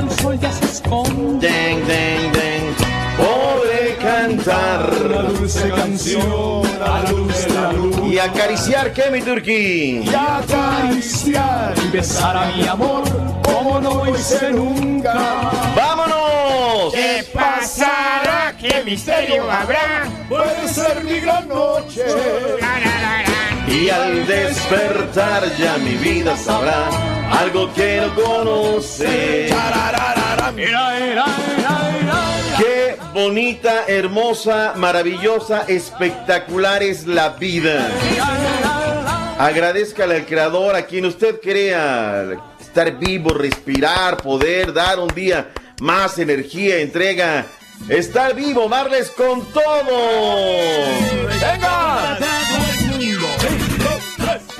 el 0.00 0.10
sol 0.10 0.38
ya 0.40 0.52
se 0.52 0.64
esconde. 0.64 1.48
Den, 1.48 1.86
den, 1.86 2.32
den. 2.32 2.74
Podré 3.16 3.96
cantar 3.96 4.90
Una 5.04 5.22
dulce 5.22 5.70
canción 5.70 6.62
a 6.80 7.02
la 7.02 7.10
luz 7.10 7.44
de 7.46 7.54
la 7.54 7.72
luz. 7.72 7.96
y 8.12 8.18
acariciar 8.18 8.92
que 8.92 9.10
mi 9.10 9.20
turquí. 9.20 10.02
Y 10.04 10.14
acariciar 10.14 11.74
y 11.84 11.88
besar 11.88 12.36
a 12.36 12.46
mi 12.46 12.66
amor 12.66 13.02
como 13.42 13.80
no 13.80 14.08
hice 14.10 14.50
nunca. 14.52 15.14
¡Vámonos! 15.76 16.92
¿Qué 16.94 17.26
pasará? 17.32 18.54
¿Qué 18.58 18.82
misterio 18.84 19.50
habrá? 19.50 20.08
Puede 20.28 20.68
ser 20.68 21.04
mi 21.04 21.20
gran 21.20 21.48
noche. 21.48 22.04
Y 23.68 23.88
al 23.88 24.26
despertar 24.26 25.44
ya 25.56 25.76
mi 25.78 25.94
vida 25.94 26.36
sabrá 26.36 26.88
algo 27.30 27.72
que 27.72 28.00
no 28.00 28.14
conoce. 28.14 29.48
Qué 32.58 32.96
bonita, 33.14 33.84
hermosa, 33.86 34.74
maravillosa, 34.76 35.64
espectacular 35.66 36.82
es 36.82 37.06
la 37.06 37.30
vida. 37.30 37.88
Agradezcale 39.38 40.16
al 40.16 40.26
creador 40.26 40.76
a 40.76 40.82
quien 40.82 41.06
usted 41.06 41.40
crea 41.40 42.36
estar 42.60 42.98
vivo, 42.98 43.30
respirar, 43.30 44.18
poder 44.18 44.72
dar 44.72 44.98
un 44.98 45.08
día 45.08 45.48
más 45.80 46.18
energía, 46.18 46.78
entrega. 46.78 47.46
Estar 47.88 48.34
vivo, 48.34 48.68
darles 48.68 49.10
con 49.10 49.44
todo. 49.52 49.96
¡Venga! 51.40 52.18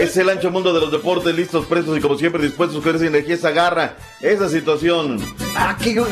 Es 0.00 0.16
el 0.16 0.28
ancho 0.30 0.50
mundo 0.50 0.72
de 0.72 0.80
los 0.80 0.90
deportes, 0.90 1.34
listos, 1.34 1.66
prestos 1.66 1.98
y 1.98 2.00
como 2.00 2.16
siempre 2.16 2.42
dispuestos 2.42 2.82
con 2.82 2.96
esa 2.96 3.06
energía, 3.06 3.34
esa 3.34 3.50
garra, 3.50 3.96
esa 4.20 4.48
situación. 4.48 5.18
Ah, 5.54 5.76
qué, 5.82 5.94
bu- 6.00 6.06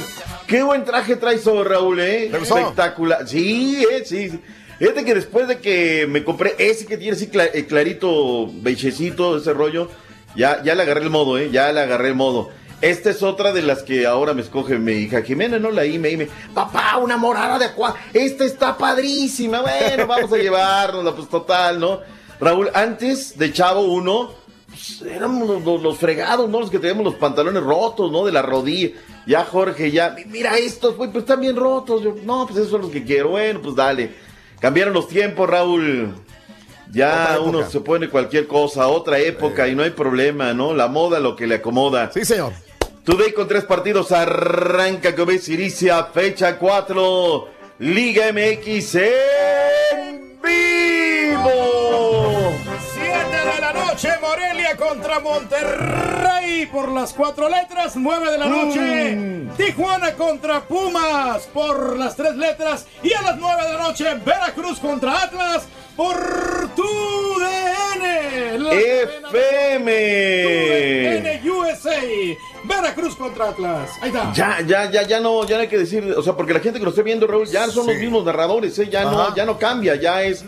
qué 0.47 0.63
buen 0.63 0.85
traje 0.85 1.17
traes 1.17 1.47
hoy, 1.47 1.65
Raúl, 1.65 1.99
¿eh? 2.01 2.27
Espectacular. 2.27 3.27
Sí, 3.27 3.83
eh, 3.91 4.03
sí. 4.05 4.29
sí. 4.31 4.41
Fíjate 4.79 5.05
que 5.05 5.15
después 5.15 5.49
de 5.49 5.59
que 5.59 6.07
me 6.09 6.23
compré 6.23 6.55
ese 6.59 6.85
que 6.87 6.99
tiene 6.99 7.17
así 7.17 7.31
eh, 7.33 7.65
clarito, 7.67 8.49
bechecito, 8.53 9.39
ese 9.39 9.53
rollo, 9.55 9.91
ya, 10.37 10.63
ya 10.63 10.75
le 10.75 10.83
agarré 10.83 11.03
el 11.05 11.11
modo, 11.11 11.39
¿eh? 11.39 11.49
Ya 11.51 11.73
le 11.73 11.81
agarré 11.81 12.09
el 12.09 12.15
modo. 12.15 12.51
Esta 12.81 13.11
es 13.11 13.23
otra 13.25 13.53
de 13.53 13.63
las 13.63 13.83
que 13.83 14.07
ahora 14.07 14.35
me 14.35 14.43
escoge 14.43 14.79
mi 14.79 14.93
hija 14.93 15.23
Jimena, 15.23 15.59
¿no? 15.59 15.71
La 15.73 15.85
IME, 15.87 16.11
IME. 16.11 16.29
Papá, 16.55 16.99
una 16.99 17.17
morada 17.17 17.59
de 17.59 17.65
agua. 17.65 17.97
Esta 18.13 18.45
está 18.45 18.77
padrísima. 18.77 19.63
Bueno, 19.63 20.07
vamos 20.07 20.33
a 20.33 20.37
llevárnosla, 20.43 21.13
pues 21.17 21.29
total, 21.29 21.81
¿no? 21.81 22.18
Raúl, 22.41 22.71
antes 22.75 23.37
de 23.39 23.53
Chavo 23.53 23.81
1, 23.83 24.31
pues, 24.69 25.03
éramos 25.03 25.49
los, 25.49 25.63
los- 25.65 25.83
los 25.83 25.99
fregados, 25.99 26.49
¿no? 26.49 26.61
Los 26.61 26.71
que 26.71 26.79
teníamos 26.79 27.05
los 27.05 27.15
pantalones 27.17 27.63
rotos, 27.63 28.11
¿no? 28.13 28.25
De 28.25 28.33
la 28.33 28.43
rodilla. 28.43 28.91
Ya 29.27 29.45
Jorge, 29.45 29.91
ya, 29.91 30.11
"Mi- 30.11 30.25
mira 30.25 30.57
estos, 30.57 30.97
güey, 30.97 31.11
pues 31.11 31.25
están 31.25 31.41
bien 31.41 31.57
rotos. 31.57 32.03
Yo, 32.03 32.15
no, 32.25 32.47
pues 32.47 32.59
esos 32.59 32.71
son 32.71 32.83
los 32.83 32.91
que 32.91 33.05
quiero. 33.05 33.31
Bueno, 33.31 33.61
pues 33.63 33.75
dale. 33.75 34.13
Cambiaron 34.61 34.95
los 34.95 35.09
tiempos, 35.09 35.49
Raúl. 35.49 36.15
Ya 36.91 37.39
uno 37.45 37.69
se 37.69 37.81
pone 37.81 38.09
cualquier 38.09 38.47
cosa, 38.47 38.89
otra 38.89 39.19
época 39.19 39.69
y 39.69 39.75
no 39.75 39.83
hay 39.83 39.91
problema, 39.91 40.55
¿no? 40.55 40.73
La 40.73 40.89
moda 40.89 41.21
lo 41.21 41.37
que 41.37 41.47
le 41.47 41.57
acomoda. 41.57 42.11
Sí, 42.13 42.25
señor. 42.25 42.53
Today 43.05 43.33
con 43.33 43.47
tres 43.47 43.65
partidos 43.65 44.11
arranca 44.13 45.15
con 45.15 45.29
Iricia, 45.31 46.05
fecha 46.05 46.59
4, 46.59 47.49
Liga 47.81 48.33
MX 48.33 48.95
en 48.95 50.39
vivo. 50.43 51.88
7 53.99 54.17
de 54.17 54.21
la 54.21 54.21
noche, 54.21 54.21
Morelia 54.21 54.77
contra 54.77 55.21
Monterrey 55.21 56.67
por 56.67 56.91
las 56.93 57.13
cuatro 57.13 57.49
letras. 57.49 57.97
9 57.97 58.31
de 58.31 58.39
la 58.39 58.47
noche, 58.47 59.17
Mm. 59.17 59.57
Tijuana 59.57 60.13
contra 60.13 60.61
Pumas 60.61 61.43
por 61.53 61.97
las 61.99 62.15
tres 62.15 62.37
letras. 62.37 62.87
Y 63.03 63.13
a 63.13 63.23
las 63.23 63.37
9 63.39 63.63
de 63.65 63.73
la 63.73 63.79
noche, 63.83 64.05
Veracruz 64.25 64.79
contra 64.79 65.23
Atlas 65.23 65.67
por 65.97 66.17
tu 66.77 66.83
DN. 67.41 68.59
La 68.59 68.73
FM. 68.73 69.91
DN 71.03 71.51
USA. 71.51 72.01
Veracruz 72.65 73.17
contra 73.17 73.49
Atlas. 73.49 73.91
Ahí 74.01 74.09
está. 74.11 74.33
Ya, 74.33 74.61
ya, 74.65 74.91
ya, 74.91 75.03
ya 75.03 75.21
no, 75.21 75.45
ya 75.47 75.57
no 75.57 75.63
hay 75.63 75.69
que 75.69 75.79
decir, 75.79 76.05
o 76.17 76.23
sea, 76.23 76.35
porque 76.35 76.55
la 76.55 76.61
gente 76.61 76.79
que 76.79 76.85
lo 76.85 76.91
esté 76.91 77.03
viendo, 77.03 77.27
Raúl, 77.27 77.47
ya 77.49 77.67
son 77.69 77.87
los 77.87 77.97
mismos 77.97 78.25
narradores, 78.25 78.79
¿eh? 78.79 78.89
ya 78.89 79.05
no, 79.05 79.35
ya 79.35 79.45
no 79.45 79.59
cambia, 79.59 79.97
ya 79.97 80.23
es 80.23 80.45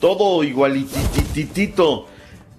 todo 0.00 0.44
igualititito. 0.44 2.06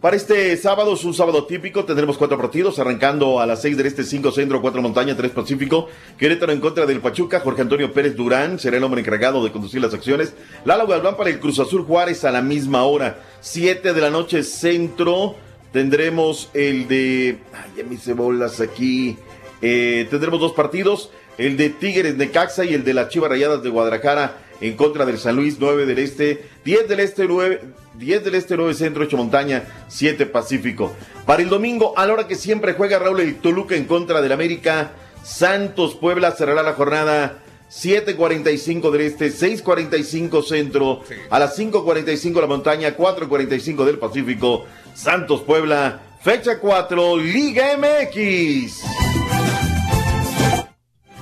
Para 0.03 0.17
este 0.17 0.57
sábado 0.57 0.95
es 0.95 1.05
un 1.05 1.13
sábado 1.13 1.45
típico, 1.45 1.85
tendremos 1.85 2.17
cuatro 2.17 2.37
partidos, 2.37 2.77
arrancando 2.77 3.39
a 3.39 3.45
las 3.45 3.61
seis 3.61 3.77
del 3.77 3.85
este, 3.85 4.03
cinco 4.03 4.33
centro, 4.33 4.61
cuatro 4.61 4.81
montaña, 4.81 5.15
tres 5.15 5.31
pacífico. 5.31 5.87
Querétaro 6.17 6.51
en 6.51 6.59
contra 6.59 6.85
del 6.85 6.99
Pachuca, 6.99 7.39
Jorge 7.39 7.61
Antonio 7.61 7.93
Pérez 7.93 8.13
Durán 8.13 8.59
será 8.59 8.75
el 8.75 8.83
hombre 8.83 8.99
encargado 8.99 9.41
de 9.41 9.53
conducir 9.53 9.79
las 9.79 9.93
acciones. 9.93 10.33
Lalo 10.65 10.87
Galván 10.87 11.15
para 11.15 11.29
el 11.29 11.39
Cruz 11.39 11.57
Azul 11.57 11.85
Juárez 11.85 12.25
a 12.25 12.31
la 12.31 12.41
misma 12.41 12.83
hora, 12.83 13.21
siete 13.39 13.93
de 13.93 14.01
la 14.01 14.09
noche 14.09 14.43
centro. 14.43 15.35
Tendremos 15.71 16.49
el 16.53 16.89
de, 16.89 17.37
ay, 17.53 17.71
ya 17.77 17.85
me 17.85 17.95
hice 17.95 18.11
bolas 18.11 18.59
aquí, 18.59 19.15
Eh, 19.61 20.07
tendremos 20.09 20.41
dos 20.41 20.51
partidos, 20.51 21.11
el 21.37 21.55
de 21.55 21.69
Tigres 21.69 22.17
de 22.17 22.29
Caxa 22.29 22.65
y 22.65 22.73
el 22.73 22.83
de 22.83 22.93
las 22.93 23.07
Chivas 23.07 23.29
Rayadas 23.29 23.63
de 23.63 23.69
Guadalajara 23.69 24.42
en 24.61 24.75
contra 24.75 25.05
del 25.05 25.17
San 25.17 25.35
Luis 25.35 25.57
9 25.59 25.85
del 25.85 25.99
Este, 25.99 26.45
10 26.65 26.87
del 26.87 26.99
Este 26.99 27.27
9, 27.27 27.61
10 27.95 28.23
del 28.23 28.35
Este 28.35 28.57
9 28.57 28.73
Centro 28.73 29.03
8 29.03 29.17
Montaña, 29.17 29.63
7 29.87 30.25
Pacífico. 30.25 30.93
Para 31.25 31.41
el 31.41 31.49
domingo, 31.49 31.97
a 31.97 32.05
la 32.05 32.13
hora 32.13 32.27
que 32.27 32.35
siempre 32.35 32.73
juega 32.73 32.99
Raúl 32.99 33.19
el 33.19 33.35
Toluca 33.35 33.75
en 33.75 33.85
contra 33.85 34.21
del 34.21 34.31
América, 34.31 34.91
Santos 35.23 35.95
Puebla 35.95 36.31
cerrará 36.31 36.63
la 36.63 36.73
jornada 36.73 37.43
7.45 37.73 38.91
del 38.91 39.01
Este, 39.01 39.31
6.45 39.31 40.43
Centro, 40.43 41.01
a 41.29 41.39
las 41.39 41.57
5.45 41.57 42.39
la 42.39 42.47
Montaña, 42.47 42.95
4.45 42.95 43.85
del 43.85 43.97
Pacífico, 43.97 44.65
Santos 44.93 45.41
Puebla, 45.41 46.01
fecha 46.21 46.59
4, 46.59 47.17
Liga 47.17 47.77
MX. 47.77 49.72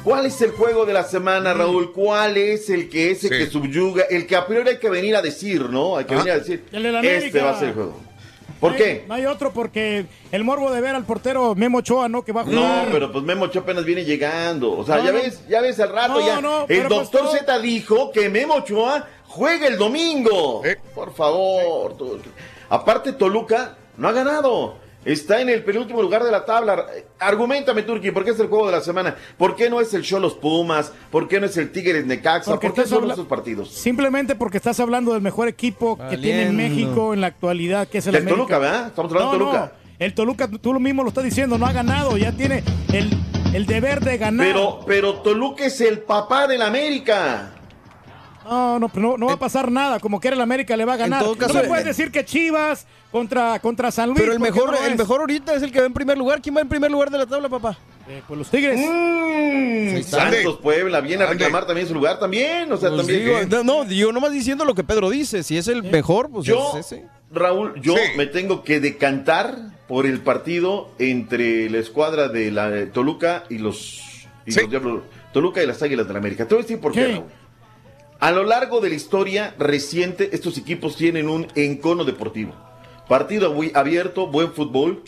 ¿Cuál 0.04 0.26
es 0.26 0.42
el 0.42 0.52
juego 0.52 0.86
de 0.86 0.94
la 0.94 1.04
semana, 1.04 1.54
Raúl? 1.54 1.92
¿Cuál 1.94 2.36
es 2.38 2.70
el 2.72 2.90
que 2.90 3.12
es 3.12 3.24
el 3.24 3.30
Sí. 3.30 3.38
que 3.38 3.48
subyuga? 3.48 4.04
El 4.10 4.26
que 4.26 4.36
a 4.36 4.48
priori 4.48 4.70
hay 4.70 4.78
que 4.80 4.90
venir 4.90 5.16
a 5.16 5.22
decir, 5.22 5.70
¿no? 5.70 5.96
Hay 5.98 6.06
que 6.06 6.16
Ah. 6.16 6.18
venir 6.18 6.32
a 6.34 6.40
decir. 6.40 6.64
El 6.72 6.84
de 6.84 6.92
la 6.92 7.02
Este 7.02 7.40
va 7.42 7.52
a 7.52 7.60
ser 7.60 7.68
el 7.70 7.74
juego. 7.76 8.00
¿Por 8.60 8.72
No 8.72 8.78
qué? 8.78 8.84
hay- 8.84 9.04
No 9.08 9.14
hay 9.16 9.26
otro 9.28 9.52
porque 9.54 10.06
el 10.32 10.44
morbo 10.44 10.72
de 10.72 10.82
ver 10.82 10.96
al 10.96 11.04
portero 11.06 11.54
Memo 11.56 11.80
Ochoa, 11.80 12.08
¿no? 12.10 12.24
Que 12.24 12.32
va 12.32 12.42
a 12.42 12.46
No, 12.46 12.62
jugar. 12.62 12.88
pero 12.92 13.12
pues 13.12 13.24
Memo 13.24 13.46
Ochoa 13.46 13.62
apenas 13.62 13.86
viene 13.86 14.04
llegando. 14.04 14.72
O 14.78 14.84
sea, 14.86 14.98
No, 14.98 15.06
ya 15.06 15.12
no. 15.12 15.18
ves, 15.20 15.48
ya 15.48 15.62
ves 15.62 15.80
al 15.80 15.90
rato 15.90 16.14
No, 16.20 16.26
ya. 16.26 16.42
no, 16.42 16.62
el 16.68 16.88
pues 16.88 16.90
doctor 16.90 17.24
no. 17.26 17.32
Z 17.32 17.60
dijo 17.60 18.12
que 18.12 18.30
Memo 18.30 18.56
Ochoa 18.56 19.08
juega 19.28 19.68
el 19.68 19.78
domingo. 19.78 20.64
Eh. 20.66 20.78
Por 20.96 21.14
favor. 21.14 21.96
Aparte, 22.70 23.14
Toluca 23.14 23.78
no 23.98 24.08
ha 24.08 24.12
ganado. 24.12 24.76
Está 25.04 25.42
en 25.42 25.50
el 25.50 25.64
penúltimo 25.64 26.00
lugar 26.02 26.24
de 26.24 26.32
la 26.32 26.46
tabla. 26.46 26.86
Argumentame, 27.18 27.82
Turki, 27.82 28.12
¿por 28.12 28.24
qué 28.24 28.32
es 28.32 28.40
el 28.40 28.48
juego 28.48 28.68
de 28.68 28.74
la 28.74 28.82
semana? 28.82 29.16
¿Por 29.38 29.56
qué 29.56 29.68
no 29.70 29.82
es 29.82 29.92
el 29.96 30.04
Cholos 30.04 30.36
Pumas? 30.36 30.92
¿Por 31.10 31.28
qué 31.28 31.40
no 31.40 31.48
es 31.48 31.58
el 31.58 31.72
Tigres 31.72 32.06
Necaxa? 32.06 32.52
Porque 32.52 32.68
¿Por 32.68 32.76
qué 32.84 32.88
son 32.88 33.02
habla- 33.02 33.14
esos 33.16 33.26
partidos? 33.26 33.72
Simplemente 33.72 34.36
porque 34.36 34.58
estás 34.58 34.80
hablando 34.80 35.14
del 35.14 35.22
mejor 35.24 35.48
equipo 35.48 35.98
que 36.10 36.18
tiene. 36.18 36.52
México 36.52 37.14
en 37.16 37.22
la 37.22 37.28
actualidad, 37.28 37.88
que 37.88 37.98
es 37.98 38.06
el 38.08 38.16
América. 38.16 38.36
Toluca, 38.36 38.58
¿verdad? 38.60 38.88
Estamos 38.88 39.12
hablando 39.12 39.32
de 39.34 39.38
No, 39.40 39.46
Toluca. 39.46 39.72
no, 39.74 39.82
el 40.06 40.14
Toluca, 40.14 40.48
tú 40.48 40.74
lo 40.74 40.80
mismo 40.80 41.02
lo 41.04 41.10
estás 41.10 41.24
diciendo, 41.24 41.58
no 41.58 41.66
ha 41.66 41.72
ganado, 41.74 42.16
ya 42.18 42.32
tiene 42.32 42.64
el, 42.94 43.10
el 43.56 43.66
deber 43.66 44.02
de 44.02 44.18
ganar. 44.20 44.46
Pero, 44.48 44.82
pero 44.86 45.14
Toluca 45.22 45.66
es 45.66 45.82
el 45.82 46.00
papá 46.00 46.46
del 46.48 46.62
América. 46.62 47.54
No, 48.44 48.80
no, 48.80 48.92
no, 48.94 49.18
no 49.18 49.26
va 49.28 49.34
a 49.34 49.40
pasar 49.40 49.72
nada. 49.72 50.00
Como 50.00 50.20
quiera 50.20 50.36
el 50.36 50.42
América 50.42 50.76
le 50.76 50.86
va 50.86 50.94
a 50.94 50.98
ganar. 50.98 51.24
todo 51.24 51.36
caso, 51.36 51.54
no 51.54 51.62
me 51.62 51.68
puedes 51.68 51.86
eh, 51.86 51.88
decir 51.90 52.12
que 52.12 52.26
Chivas 52.26 52.88
contra, 53.12 53.60
contra 53.60 53.92
San 53.92 54.10
Luis. 54.10 54.20
Pero 54.20 54.34
el 54.34 54.40
mejor, 54.40 54.72
no 54.72 54.78
el 54.86 54.94
es. 54.94 54.98
mejor 54.98 55.20
ahorita 55.22 55.54
es 55.56 55.64
el 55.64 55.72
que 55.72 55.80
va 55.80 55.86
en 55.86 55.94
primer 55.94 56.18
lugar. 56.18 56.42
¿Quién 56.42 56.56
va 56.56 56.62
en 56.62 56.70
primer 56.70 56.90
lugar 56.92 57.10
de 57.12 57.18
la 57.20 57.26
tabla, 57.26 57.50
papá? 57.50 57.78
Eh, 58.10 58.22
pues 58.28 58.38
los 58.38 58.50
Tigres. 58.50 58.80
Mm, 58.80 60.02
Santos 60.04 60.58
Puebla 60.62 61.02
viene 61.02 61.24
a 61.24 61.28
reclamar 61.28 61.66
también 61.66 61.88
su 61.88 61.94
lugar 61.94 62.20
también. 62.20 62.72
O 62.72 62.78
sea, 62.78 62.90
Pues 62.90 63.02
también. 63.08 63.26
digo, 63.48 63.64
no, 63.64 63.84
no, 63.84 63.90
yo 63.92 64.12
nomás 64.12 64.32
diciendo 64.32 64.66
lo 64.66 64.74
que 64.76 64.84
Pedro 64.84 65.10
dice. 65.10 65.44
Si 65.44 65.58
es 65.58 65.68
el 65.68 65.84
mejor, 65.84 66.30
pues 66.32 66.46
Yo, 66.46 66.72
es 66.78 66.86
ese. 66.88 67.06
Raúl, 67.32 67.80
yo 67.82 67.96
me 68.18 68.26
tengo 68.26 68.64
que 68.64 68.80
decantar 68.82 69.56
por 69.88 70.06
el 70.06 70.20
partido 70.20 70.90
entre 71.00 71.70
la 71.70 71.78
escuadra 71.78 72.28
de 72.28 72.52
la 72.52 72.88
Toluca 72.92 73.44
y 73.50 73.58
los, 73.60 74.02
y 74.46 74.54
los 74.54 74.70
Diablos- 74.70 75.04
Toluca 75.32 75.64
y 75.64 75.68
las 75.68 75.82
Águilas 75.82 76.08
de 76.08 76.14
la 76.14 76.20
América. 76.20 76.46
Te 76.46 76.56
voy 76.56 76.62
a 76.62 76.64
decir 76.64 76.80
por 76.82 76.92
qué, 76.92 77.06
Sí. 77.06 77.12
Raúl. 77.14 77.26
A 78.22 78.30
lo 78.30 78.44
largo 78.44 78.82
de 78.82 78.90
la 78.90 78.94
historia 78.94 79.56
reciente, 79.58 80.30
estos 80.32 80.56
equipos 80.60 80.96
tienen 80.96 81.28
un 81.28 81.48
encono 81.56 82.06
deportivo. 82.06 82.54
Partido 83.10 83.52
abierto, 83.74 84.28
buen 84.28 84.54
fútbol. 84.54 85.02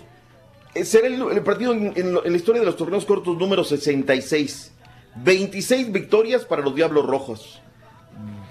Eh, 0.73 0.83
Será 0.83 1.05
el, 1.05 1.43
partido 1.43 1.73
en, 1.73 1.93
en 1.95 2.17
en 2.17 2.31
la 2.31 2.35
historia 2.35 2.61
de 2.61 2.65
los 2.65 2.75
torneos 2.75 3.05
cortos 3.05 3.37
número 3.37 3.63
66. 3.63 4.71
26 5.17 5.91
victorias 5.91 6.43
para 6.43 6.63
los 6.63 6.73
Diablos 6.73 7.05
Rojos. 7.05 7.61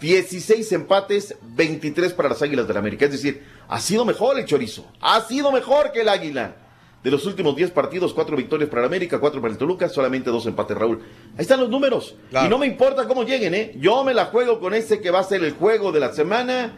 16 0.00 0.70
empates, 0.70 1.34
23 1.42 2.12
para 2.12 2.28
las 2.28 2.40
Águilas 2.40 2.68
del 2.68 2.76
América. 2.76 3.06
Es 3.06 3.10
decir, 3.10 3.42
ha 3.66 3.80
sido 3.80 4.04
mejor 4.04 4.38
el 4.38 4.46
chorizo. 4.46 4.86
Ha 5.00 5.22
sido 5.22 5.50
mejor 5.50 5.90
que 5.90 6.02
el 6.02 6.08
Águila. 6.08 6.54
De 7.02 7.10
los 7.10 7.26
últimos 7.26 7.56
10 7.56 7.72
partidos, 7.72 8.14
4 8.14 8.36
victorias 8.36 8.70
para 8.70 8.82
el 8.82 8.86
América, 8.86 9.18
4 9.18 9.40
para 9.40 9.52
el 9.52 9.58
Toluca, 9.58 9.88
solamente 9.88 10.30
2 10.30 10.46
empates, 10.46 10.76
Raúl. 10.76 11.00
Ahí 11.36 11.42
están 11.42 11.58
los 11.58 11.68
números. 11.68 12.14
Y 12.30 12.48
no 12.48 12.58
me 12.58 12.66
importa 12.66 13.08
cómo 13.08 13.24
lleguen, 13.24 13.54
¿eh? 13.54 13.72
Yo 13.76 14.04
me 14.04 14.14
la 14.14 14.26
juego 14.26 14.60
con 14.60 14.72
ese 14.72 15.00
que 15.00 15.10
va 15.10 15.18
a 15.18 15.24
ser 15.24 15.42
el 15.42 15.52
juego 15.52 15.90
de 15.90 16.00
la 16.00 16.12
semana. 16.12 16.72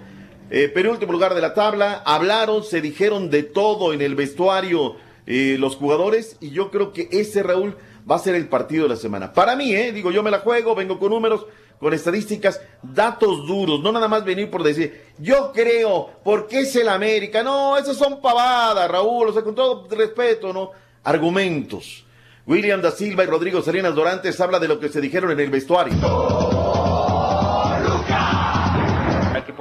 Eh, 0.50 0.68
penúltimo 0.68 1.12
lugar 1.12 1.34
de 1.34 1.42
la 1.42 1.52
tabla. 1.52 2.02
Hablaron, 2.06 2.64
se 2.64 2.80
dijeron 2.80 3.28
de 3.28 3.42
todo 3.42 3.92
en 3.92 4.00
el 4.00 4.14
vestuario 4.14 4.96
eh, 5.26 5.56
los 5.58 5.76
jugadores. 5.76 6.38
Y 6.40 6.50
yo 6.50 6.70
creo 6.70 6.92
que 6.92 7.08
ese, 7.12 7.42
Raúl, 7.42 7.76
va 8.10 8.16
a 8.16 8.20
ser 8.20 8.34
el 8.34 8.48
partido 8.48 8.84
de 8.84 8.90
la 8.90 8.96
semana. 8.96 9.32
Para 9.32 9.56
mí, 9.56 9.74
¿eh? 9.74 9.92
Digo, 9.92 10.10
yo 10.10 10.22
me 10.22 10.30
la 10.30 10.40
juego, 10.40 10.74
vengo 10.74 10.98
con 10.98 11.10
números, 11.10 11.46
con 11.78 11.92
estadísticas, 11.92 12.60
datos 12.82 13.46
duros. 13.46 13.80
No 13.80 13.92
nada 13.92 14.08
más 14.08 14.24
venir 14.24 14.50
por 14.50 14.62
decir, 14.62 15.02
yo 15.18 15.52
creo, 15.52 16.10
porque 16.24 16.60
es 16.60 16.76
el 16.76 16.88
América. 16.88 17.42
No, 17.42 17.76
esas 17.76 17.96
son 17.96 18.20
pavadas, 18.20 18.90
Raúl. 18.90 19.28
O 19.28 19.32
sea, 19.32 19.42
con 19.42 19.54
todo 19.54 19.86
respeto, 19.90 20.52
¿no? 20.52 20.70
Argumentos. 21.02 22.04
William 22.46 22.82
da 22.82 22.90
Silva 22.90 23.24
y 23.24 23.26
Rodrigo 23.26 23.62
Salinas 23.62 23.94
Dorantes 23.94 24.38
habla 24.40 24.58
de 24.58 24.68
lo 24.68 24.78
que 24.78 24.88
se 24.88 25.00
dijeron 25.00 25.30
en 25.30 25.40
el 25.40 25.50
vestuario. 25.50 26.53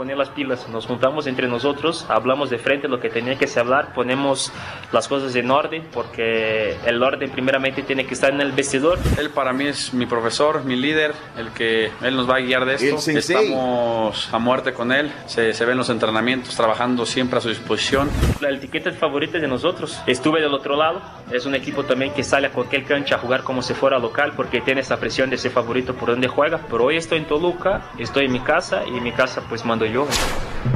Poner 0.03 0.17
las 0.17 0.31
pilas, 0.31 0.67
nos 0.67 0.85
juntamos 0.85 1.27
entre 1.27 1.47
nosotros, 1.47 2.05
hablamos 2.09 2.49
de 2.49 2.57
frente 2.57 2.89
lo 2.89 2.99
que 2.99 3.09
tenía 3.09 3.37
que 3.37 3.47
se 3.47 3.61
hablar, 3.61 3.93
ponemos 3.93 4.51
las 4.91 5.07
cosas 5.07 5.33
en 5.33 5.49
orden, 5.49 5.87
porque 5.93 6.75
el 6.85 7.01
orden 7.01 7.31
primeramente 7.31 7.83
tiene 7.83 8.05
que 8.05 8.13
estar 8.13 8.33
en 8.33 8.41
el 8.41 8.51
vestidor. 8.51 8.99
Él 9.17 9.29
para 9.29 9.53
mí 9.53 9.65
es 9.65 9.93
mi 9.93 10.05
profesor, 10.05 10.65
mi 10.65 10.75
líder, 10.75 11.13
el 11.37 11.51
que 11.51 11.89
él 12.01 12.17
nos 12.17 12.29
va 12.29 12.35
a 12.35 12.39
guiar 12.41 12.65
de 12.65 12.75
esto. 12.75 13.11
Estamos 13.11 14.27
a 14.33 14.39
muerte 14.39 14.73
con 14.73 14.91
él, 14.91 15.09
se, 15.25 15.53
se 15.53 15.63
ven 15.63 15.77
los 15.77 15.89
entrenamientos, 15.89 16.53
trabajando 16.53 17.05
siempre 17.05 17.37
a 17.37 17.41
su 17.41 17.47
disposición. 17.47 18.09
La 18.41 18.49
etiqueta 18.49 18.91
favorita 18.91 19.39
de 19.39 19.47
nosotros. 19.47 20.01
Estuve 20.05 20.41
del 20.41 20.53
otro 20.53 20.75
lado, 20.75 21.01
es 21.31 21.45
un 21.45 21.55
equipo 21.55 21.85
también 21.85 22.11
que 22.11 22.25
sale 22.25 22.47
a 22.47 22.51
cualquier 22.51 22.83
cancha 22.83 23.15
a 23.15 23.19
jugar 23.19 23.43
como 23.43 23.61
si 23.61 23.73
fuera 23.73 23.99
local, 23.99 24.33
porque 24.35 24.59
tiene 24.59 24.81
esa 24.81 24.99
presión 24.99 25.29
de 25.29 25.37
ser 25.37 25.51
favorito 25.51 25.93
por 25.95 26.09
donde 26.09 26.27
juega. 26.27 26.59
Pero 26.69 26.83
hoy 26.83 26.97
estoy 26.97 27.19
en 27.19 27.25
Toluca, 27.25 27.89
estoy 27.97 28.25
en 28.25 28.33
mi 28.33 28.41
casa 28.41 28.83
y 28.85 28.97
en 28.97 29.01
mi 29.01 29.13
casa 29.13 29.41
pues 29.47 29.63
mando 29.63 29.85
yo. 29.85 29.92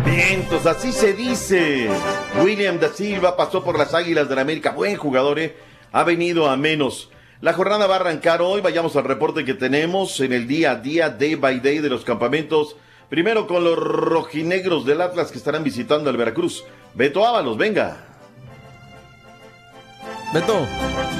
Vientos, 0.05 0.67
así 0.67 0.91
se 0.91 1.13
dice. 1.13 1.89
William 2.43 2.79
da 2.79 2.89
Silva 2.89 3.35
pasó 3.35 3.63
por 3.63 3.77
las 3.77 3.95
Águilas 3.95 4.29
de 4.29 4.35
la 4.35 4.41
América. 4.41 4.71
Buen 4.71 4.95
jugador, 4.95 5.39
¿eh? 5.39 5.55
Ha 5.91 6.03
venido 6.03 6.47
a 6.47 6.55
menos. 6.55 7.09
La 7.41 7.53
jornada 7.53 7.87
va 7.87 7.95
a 7.95 7.99
arrancar 7.99 8.43
hoy. 8.43 8.61
Vayamos 8.61 8.95
al 8.95 9.05
reporte 9.05 9.43
que 9.43 9.55
tenemos 9.55 10.19
en 10.19 10.33
el 10.33 10.47
día 10.47 10.71
a 10.71 10.75
día, 10.75 11.09
day 11.09 11.33
by 11.33 11.59
day 11.61 11.79
de 11.79 11.89
los 11.89 12.05
campamentos. 12.05 12.75
Primero 13.09 13.47
con 13.47 13.63
los 13.63 13.75
rojinegros 13.75 14.85
del 14.85 15.01
Atlas 15.01 15.31
que 15.31 15.39
estarán 15.39 15.63
visitando 15.63 16.11
al 16.11 16.17
Veracruz. 16.17 16.63
Beto 16.93 17.25
Ábalos, 17.25 17.57
venga. 17.57 18.16
Beto. 20.33 20.67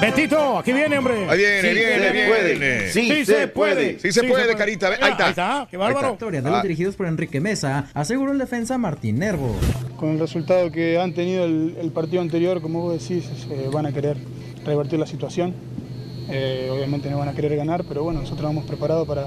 Betito, 0.00 0.58
aquí 0.58 0.72
viene, 0.72 0.98
hombre. 0.98 1.28
Ahí 1.28 1.38
viene, 1.38 1.60
Sí 1.62 1.68
viene, 1.74 1.98
se 1.98 2.12
viene. 2.12 2.28
puede. 2.28 2.92
Sí 2.92 3.24
se 3.24 3.48
puede. 3.48 3.98
Sí 3.98 4.12
se 4.12 4.22
puede, 4.24 4.54
Carita. 4.54 4.88
Ahí 4.88 4.94
está. 5.10 5.24
Ahí 5.24 5.30
está, 5.30 5.66
qué 5.70 5.76
bárbaro. 5.76 6.10
Victoria 6.10 6.42
de 6.42 6.50
los 6.50 6.58
Ah. 6.58 6.62
dirigidos 6.62 6.94
por 6.94 7.06
Enrique 7.06 7.40
Mesa, 7.40 7.86
aseguró 7.94 8.32
el 8.32 8.38
defensa 8.38 8.76
Martín 8.78 9.18
Nervo. 9.18 9.56
Con 9.96 10.10
el 10.10 10.18
resultado 10.20 10.70
que 10.70 10.98
han 11.00 11.14
tenido 11.14 11.44
el, 11.44 11.76
el 11.80 11.90
partido 11.90 12.20
anterior, 12.22 12.60
como 12.60 12.82
vos 12.82 12.92
decís, 13.08 13.24
eh, 13.50 13.68
van 13.72 13.86
a 13.86 13.92
querer 13.92 14.18
revertir 14.64 14.98
la 14.98 15.06
situación. 15.06 15.54
Eh, 16.30 16.68
obviamente 16.70 17.08
no 17.10 17.18
van 17.18 17.28
a 17.30 17.32
querer 17.32 17.56
ganar, 17.56 17.84
pero 17.88 18.04
bueno, 18.04 18.20
nosotros 18.20 18.44
vamos 18.44 18.66
preparados 18.66 19.08
para, 19.08 19.26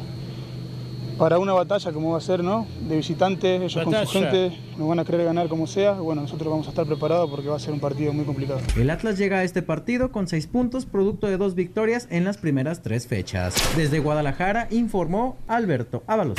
para 1.18 1.40
una 1.40 1.54
batalla 1.54 1.92
como 1.92 2.12
va 2.12 2.18
a 2.18 2.22
ser, 2.22 2.44
¿no? 2.44 2.68
De 2.88 2.98
visitantes, 2.98 3.62
ellos 3.62 3.84
con 3.84 3.94
su 3.94 4.12
gente 4.12 4.58
nos 4.78 4.88
van 4.88 5.00
a 5.00 5.06
querer 5.06 5.26
ganar 5.26 5.48
como 5.48 5.68
sea. 5.68 5.94
Bueno, 5.94 6.22
nosotros 6.22 6.50
vamos 6.50 6.68
a 6.68 6.70
estar 6.72 6.86
preparados 6.86 7.30
porque 7.30 7.48
va 7.48 7.56
a 7.56 7.60
ser 7.60 7.74
un 7.74 7.80
partido 7.80 8.14
muy 8.14 8.26
complicado. 8.26 8.60
El 8.76 8.90
Atlas 8.90 9.18
llega 9.18 9.40
a 9.40 9.44
este 9.44 9.62
partido 9.62 10.12
con 10.12 10.28
seis 10.28 10.48
puntos, 10.48 10.86
producto 10.86 11.28
de 11.28 11.38
dos 11.38 11.56
victorias 11.56 12.08
en 12.10 12.24
las 12.24 12.38
primeras 12.38 12.82
tres 12.82 13.08
fechas. 13.08 13.56
Desde 13.76 14.00
Guadalajara 14.00 14.68
informó 14.72 15.38
Alberto 15.48 16.04
Ábalos. 16.08 16.38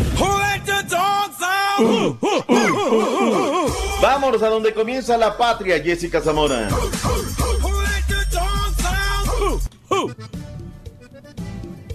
Vámonos 4.03 4.43
a 4.43 4.49
donde 4.49 4.74
comienza 4.74 5.16
la 5.16 5.36
patria, 5.36 5.82
Jessica 5.82 6.20
Zamora. 6.20 6.69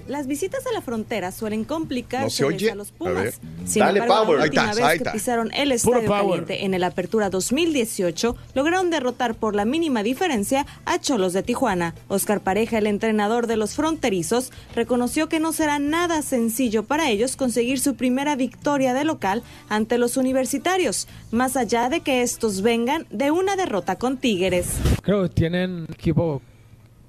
Las 0.07 0.25
visitas 0.27 0.65
a 0.65 0.71
la 0.73 0.81
frontera 0.81 1.31
suelen 1.31 1.65
complicar 1.65 2.23
No 2.23 2.29
se 2.29 2.45
oye. 2.45 2.71
a 2.71 2.75
los 2.75 2.91
A 2.91 2.93
Pumas. 2.93 3.13
ver. 3.15 3.33
Sin 3.65 3.81
Dale 3.81 3.99
embargo, 3.99 4.23
power. 4.25 4.37
la 4.37 4.43
Ahí 4.43 4.49
última 4.49 4.63
está, 4.71 4.75
vez 4.75 4.83
ahí 4.85 4.97
que 4.97 5.03
está. 5.03 5.11
pisaron 5.11 5.51
el 5.53 5.71
Estadio 5.73 6.07
power. 6.07 6.21
Caliente 6.45 6.65
en 6.65 6.73
el 6.73 6.83
Apertura 6.85 7.29
2018, 7.29 8.35
lograron 8.55 8.89
derrotar 8.89 9.35
por 9.35 9.53
la 9.55 9.65
mínima 9.65 10.03
diferencia 10.03 10.65
a 10.85 10.99
Cholos 10.99 11.33
de 11.33 11.43
Tijuana. 11.43 11.93
Oscar 12.07 12.39
Pareja, 12.39 12.77
el 12.77 12.87
entrenador 12.87 13.47
de 13.47 13.57
los 13.57 13.75
fronterizos, 13.75 14.51
reconoció 14.73 15.27
que 15.27 15.39
no 15.41 15.51
será 15.51 15.77
nada 15.79 16.21
sencillo 16.21 16.83
para 16.83 17.09
ellos 17.09 17.35
conseguir 17.35 17.79
su 17.79 17.95
primera 17.95 18.35
victoria 18.37 18.93
de 18.93 19.03
local 19.03 19.43
ante 19.67 19.97
los 19.97 20.15
universitarios, 20.15 21.07
más 21.31 21.57
allá 21.57 21.89
de 21.89 21.99
que 21.99 22.21
estos 22.21 22.61
vengan 22.61 23.05
de 23.09 23.31
una 23.31 23.55
derrota 23.57 23.97
con 23.97 24.17
Tigres. 24.17 24.67
Creo 25.01 25.23
que 25.23 25.29
tienen 25.29 25.85
equipo 25.91 26.41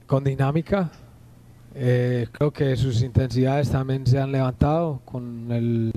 con 0.06 0.24
dinámica. 0.24 0.90
Eh, 1.74 2.26
creo 2.32 2.50
que 2.50 2.76
sus 2.76 3.02
intensidades 3.02 3.70
también 3.70 4.06
se 4.06 4.18
han 4.18 4.32
levantado 4.32 5.00
con 5.04 5.52
el, 5.52 5.92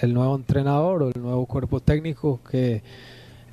el 0.00 0.14
nuevo 0.14 0.34
entrenador 0.34 1.02
o 1.02 1.08
el 1.08 1.22
nuevo 1.22 1.46
cuerpo 1.46 1.80
técnico, 1.80 2.40
que 2.50 2.82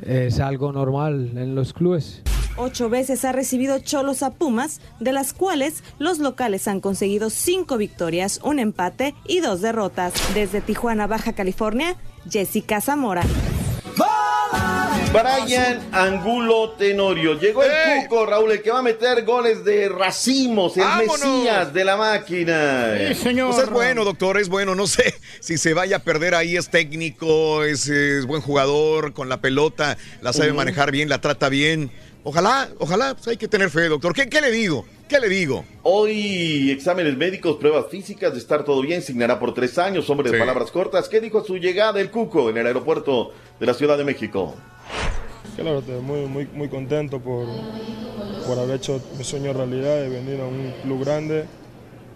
es 0.02 0.40
algo 0.40 0.72
normal 0.72 1.32
en 1.36 1.56
los 1.56 1.74
clubes. 1.74 2.24
Ocho 2.58 2.90
veces 2.90 3.24
ha 3.24 3.32
recibido 3.32 3.80
Cholos 3.80 4.22
a 4.22 4.32
Pumas, 4.32 4.82
de 5.00 5.14
las 5.14 5.34
cuales 5.34 5.82
los 5.98 6.20
locales 6.20 6.68
han 6.68 6.82
conseguido 6.82 7.30
cinco 7.30 7.78
victorias, 7.78 8.42
un 8.44 8.60
empate 8.60 9.16
y 9.26 9.40
dos 9.40 9.62
derrotas. 9.62 10.14
Desde 10.34 10.60
Tijuana, 10.60 11.08
Baja 11.08 11.32
California, 11.34 11.96
Jessica 12.30 12.82
Zamora. 12.82 13.24
Brian 15.12 15.90
Angulo 15.92 16.76
Tenorio. 16.78 17.34
Llegó 17.40 17.64
el 17.64 17.72
Cuco, 18.04 18.28
Raúl, 18.28 18.52
el 18.52 18.62
que 18.62 18.70
va 18.70 18.80
a 18.80 18.84
meter 18.84 19.26
goles 19.26 19.66
de 19.66 19.90
racimos, 19.90 20.78
el 20.78 20.84
¡Vámonos! 20.84 21.20
Mesías 21.20 21.74
de 21.74 21.84
la 21.84 21.98
máquina. 21.98 22.94
Pues 22.96 23.26
es 23.26 23.70
bueno, 23.72 24.06
doctor, 24.06 24.38
es 24.38 24.50
bueno. 24.50 24.76
No 24.76 24.86
sé 24.86 25.16
si 25.40 25.58
se 25.58 25.74
vaya 25.74 25.98
a 25.98 26.00
perder 26.00 26.36
ahí, 26.36 26.56
es 26.56 26.70
técnico, 26.70 27.64
es, 27.64 27.88
es 27.88 28.26
buen 28.26 28.42
jugador 28.42 29.14
con 29.14 29.30
la 29.30 29.42
pelota, 29.42 29.98
la 30.22 30.32
sabe 30.32 30.54
manejar 30.54 30.92
bien, 30.92 31.10
la 31.10 31.22
trata 31.22 31.50
bien. 31.50 31.92
Ojalá, 32.34 32.70
ojalá, 32.78 33.16
pues 33.16 33.28
hay 33.28 33.38
que 33.38 33.48
tener 33.48 33.72
fe, 33.72 33.88
doctor. 33.88 34.14
¿Qué, 34.14 34.30
qué 34.30 34.40
le 34.40 34.52
digo? 34.52 34.86
¿Qué 35.08 35.20
le 35.20 35.28
digo? 35.30 35.66
Hoy 35.82 36.70
exámenes 36.70 37.18
médicos, 37.18 37.58
pruebas 37.58 37.88
físicas, 37.90 38.32
de 38.34 38.38
estar 38.38 38.64
todo 38.64 38.84
bien, 38.84 39.02
signará 39.02 39.40
por 39.40 39.56
tres 39.56 39.80
años, 39.80 40.08
hombre 40.12 40.30
de 40.30 40.36
Sí. 40.38 40.40
palabras 40.40 40.70
cortas. 40.70 41.10
¿Qué 41.10 41.20
dijo 41.22 41.40
a 41.40 41.44
su 41.44 41.58
llegada 41.58 42.00
el 42.00 42.12
Cuco 42.12 42.52
en 42.52 42.58
el 42.58 42.68
aeropuerto 42.68 43.32
de 43.60 43.66
la 43.66 43.74
Ciudad 43.74 43.98
de 43.98 44.04
México? 44.06 44.54
Claro, 45.56 45.80
estoy 45.80 46.02
muy, 46.02 46.28
muy, 46.28 46.48
muy 46.54 46.70
contento 46.70 47.20
por, 47.20 47.48
por 48.46 48.60
haber 48.60 48.76
hecho 48.76 49.02
mi 49.18 49.24
sueño 49.24 49.52
realidad 49.52 49.96
de 49.96 50.10
venir 50.10 50.40
a 50.40 50.46
un 50.46 50.72
club 50.84 51.04
grande 51.04 51.46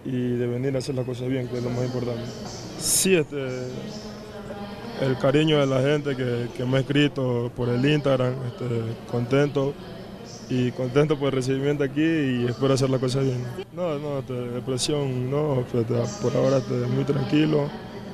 y 0.06 0.12
de 0.36 0.46
venir 0.46 0.76
a 0.76 0.78
hacer 0.78 0.94
las 0.94 1.08
cosas 1.08 1.28
bien, 1.28 1.48
que 1.48 1.58
es 1.58 1.64
lo 1.64 1.72
más 1.72 1.86
importante. 1.86 2.22
Sí, 2.80 3.16
este, 3.16 3.48
el 5.02 5.18
cariño 5.20 5.60
de 5.60 5.66
la 5.66 5.82
gente 5.82 6.16
que, 6.16 6.50
que 6.56 6.66
me 6.66 6.78
ha 6.78 6.82
escrito 6.82 7.52
por 7.56 7.68
el 7.70 7.84
Instagram, 7.84 8.36
este, 8.46 8.66
contento 9.10 9.74
y 10.54 10.72
contento 10.72 11.18
por 11.18 11.30
el 11.30 11.34
recibimiento 11.34 11.84
aquí 11.84 12.04
y 12.04 12.46
espero 12.48 12.76
hacer 12.76 12.90
las 12.90 13.00
cosas 13.00 13.24
bien. 13.24 13.44
No, 13.74 13.98
no, 13.98 14.20
este, 14.20 14.34
depresión 14.34 15.32
no, 15.32 15.62
este, 15.62 15.96
por 16.22 16.36
ahora 16.36 16.58
este, 16.58 16.74
muy 16.74 17.04
tranquilo. 17.06 17.70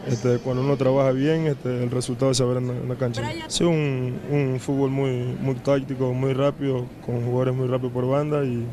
Este, 0.07 0.37
cuando 0.39 0.63
uno 0.63 0.77
trabaja 0.77 1.11
bien, 1.11 1.47
este, 1.47 1.83
el 1.83 1.91
resultado 1.91 2.33
se 2.33 2.43
ve 2.45 2.57
en 2.57 2.67
la, 2.67 2.73
en 2.73 2.89
la 2.89 2.95
cancha. 2.95 3.21
Sí, 3.47 3.65
un, 3.65 4.17
un 4.31 4.59
fútbol 4.59 4.89
muy, 4.89 5.35
muy 5.39 5.55
táctico, 5.55 6.13
muy 6.13 6.33
rápido, 6.33 6.85
con 7.05 7.25
jugadores 7.25 7.53
muy 7.53 7.67
rápidos 7.67 7.91
por 7.91 8.07
banda 8.07 8.45
y, 8.45 8.65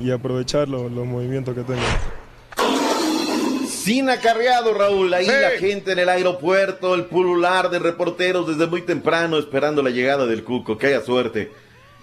y 0.00 0.10
aprovechar 0.10 0.68
los, 0.68 0.92
los 0.92 1.06
movimientos 1.06 1.54
que 1.54 1.62
tengo. 1.62 1.80
Sin 3.66 4.10
acarreado, 4.10 4.74
Raúl. 4.74 5.14
Ahí 5.14 5.26
la 5.26 5.58
gente 5.58 5.92
en 5.92 6.00
el 6.00 6.10
aeropuerto, 6.10 6.94
el 6.94 7.06
pulular 7.06 7.70
de 7.70 7.78
reporteros 7.78 8.46
desde 8.46 8.66
muy 8.66 8.82
temprano 8.82 9.38
esperando 9.38 9.82
la 9.82 9.88
llegada 9.88 10.26
del 10.26 10.44
Cuco. 10.44 10.76
Que 10.76 10.88
haya 10.88 11.00
suerte. 11.00 11.50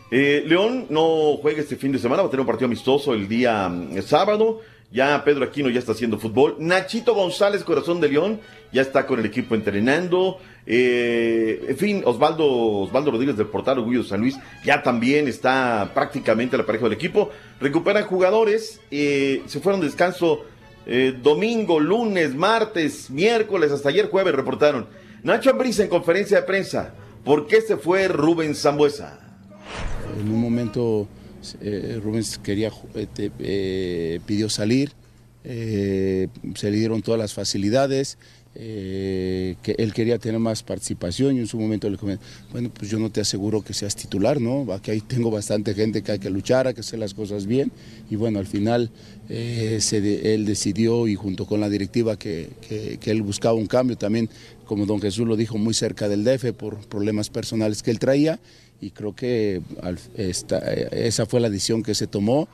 Eh, 0.10 0.44
León 0.46 0.88
no 0.90 1.38
juega 1.42 1.62
este 1.62 1.76
fin 1.76 1.92
de 1.92 2.00
semana, 2.00 2.22
va 2.22 2.28
a 2.28 2.32
tener 2.32 2.42
un 2.42 2.48
partido 2.48 2.68
amistoso 2.68 3.14
el 3.14 3.28
día 3.28 3.68
mm, 3.68 4.02
sábado. 4.02 4.62
Ya 4.90 5.22
Pedro 5.26 5.44
Aquino 5.44 5.70
ya 5.70 5.80
está 5.80 5.92
haciendo 5.92 6.18
fútbol. 6.18 6.56
Nachito 6.60 7.14
González, 7.14 7.64
corazón 7.64 8.00
de 8.00 8.08
León, 8.08 8.40
ya 8.72 8.82
está 8.82 9.06
con 9.06 9.20
el 9.20 9.26
equipo 9.26 9.54
entrenando. 9.54 10.40
Eh, 10.66 11.66
en 11.68 11.78
fin, 11.78 12.02
Osvaldo, 12.06 12.46
Osvaldo 12.84 13.12
Rodríguez 13.12 13.36
del 13.36 13.48
portal 13.48 13.80
Orgullo 13.80 14.04
de 14.04 14.10
San 14.10 14.22
Luis 14.22 14.38
ya 14.64 14.84
también 14.84 15.28
está 15.28 15.92
prácticamente 15.94 16.56
a 16.56 16.60
la 16.60 16.66
pareja 16.66 16.86
del 16.86 16.94
equipo. 16.94 17.32
Recuperan 17.60 18.06
jugadores, 18.06 18.80
eh, 18.92 19.44
se 19.48 19.60
fueron 19.60 19.82
de 19.82 19.88
descanso 19.88 20.46
eh, 20.86 21.14
domingo, 21.22 21.82
lunes, 21.82 22.34
martes, 22.34 23.10
miércoles, 23.10 23.74
hasta 23.74 23.90
ayer 23.90 24.10
jueves 24.10 24.34
reportaron. 24.34 24.88
Nacho 25.22 25.50
Ambriz 25.50 25.80
en 25.80 25.90
conferencia 25.90 26.38
de 26.38 26.48
prensa. 26.48 26.94
¿Por 27.26 27.46
qué 27.46 27.60
se 27.60 27.76
fue 27.76 28.08
Rubén 28.08 28.56
Zambuesa? 28.56 29.27
En 30.20 30.30
un 30.30 30.42
momento 30.42 31.08
eh, 31.62 32.00
Rubens 32.04 32.38
quería, 32.40 32.72
eh, 32.96 33.08
eh, 33.40 34.20
pidió 34.26 34.50
salir, 34.50 34.92
se 35.44 36.30
le 36.72 36.78
dieron 36.78 37.02
todas 37.02 37.20
las 37.20 37.34
facilidades, 37.34 38.18
que 38.54 39.56
él 39.78 39.94
quería 39.94 40.18
tener 40.18 40.40
más 40.40 40.62
participación 40.64 41.38
y 41.38 41.40
en 41.40 41.48
su 41.48 41.58
momento 41.60 41.90
le 41.90 41.98
comenté, 41.98 42.26
bueno, 42.52 42.70
pues 42.74 42.90
yo 42.92 42.98
no 43.00 43.10
te 43.12 43.22
aseguro 43.22 43.62
que 43.62 43.74
seas 43.74 43.96
titular, 43.96 44.42
¿no? 44.42 44.74
Aquí 44.74 44.92
hay- 44.92 45.00
tengo 45.02 45.30
bastante 45.32 45.74
gente 45.76 46.02
que 46.02 46.14
hay 46.14 46.20
que 46.20 46.30
luchar, 46.32 46.68
hay 46.68 46.74
que 46.74 46.82
hacer 46.82 46.98
las 47.00 47.14
cosas 47.14 47.46
bien 47.46 47.72
y 48.10 48.16
bueno, 48.18 48.40
al 48.40 48.48
final 48.48 48.90
se 49.30 50.02
de- 50.02 50.34
él 50.34 50.46
decidió 50.46 51.08
y 51.08 51.16
junto 51.16 51.46
con 51.46 51.62
la 51.62 51.70
directiva 51.70 52.18
que, 52.18 52.50
que- 52.68 52.98
que 53.00 53.12
él 53.12 53.22
buscaba 53.22 53.54
un 53.54 53.68
cambio 53.68 53.96
también, 53.98 54.28
como 54.66 54.86
don 54.86 55.00
Jesús 55.00 55.26
lo 55.28 55.38
dijo, 55.38 55.58
muy 55.58 55.74
cerca 55.76 56.10
del 56.10 56.24
DF 56.26 56.52
por 56.54 56.78
problemas 56.88 57.30
personales 57.30 57.84
que 57.84 57.92
él 57.92 58.00
traía 58.00 58.40
y 58.82 58.92
creo 58.92 59.16
que 59.16 59.62
al- 59.82 60.00
esta- 60.16 60.60
eh, 60.72 60.88
esa 60.92 61.26
fue 61.26 61.40
la 61.40 61.50
decisión 61.50 61.84
que 61.84 61.96
se 61.96 62.08
tomó. 62.08 62.48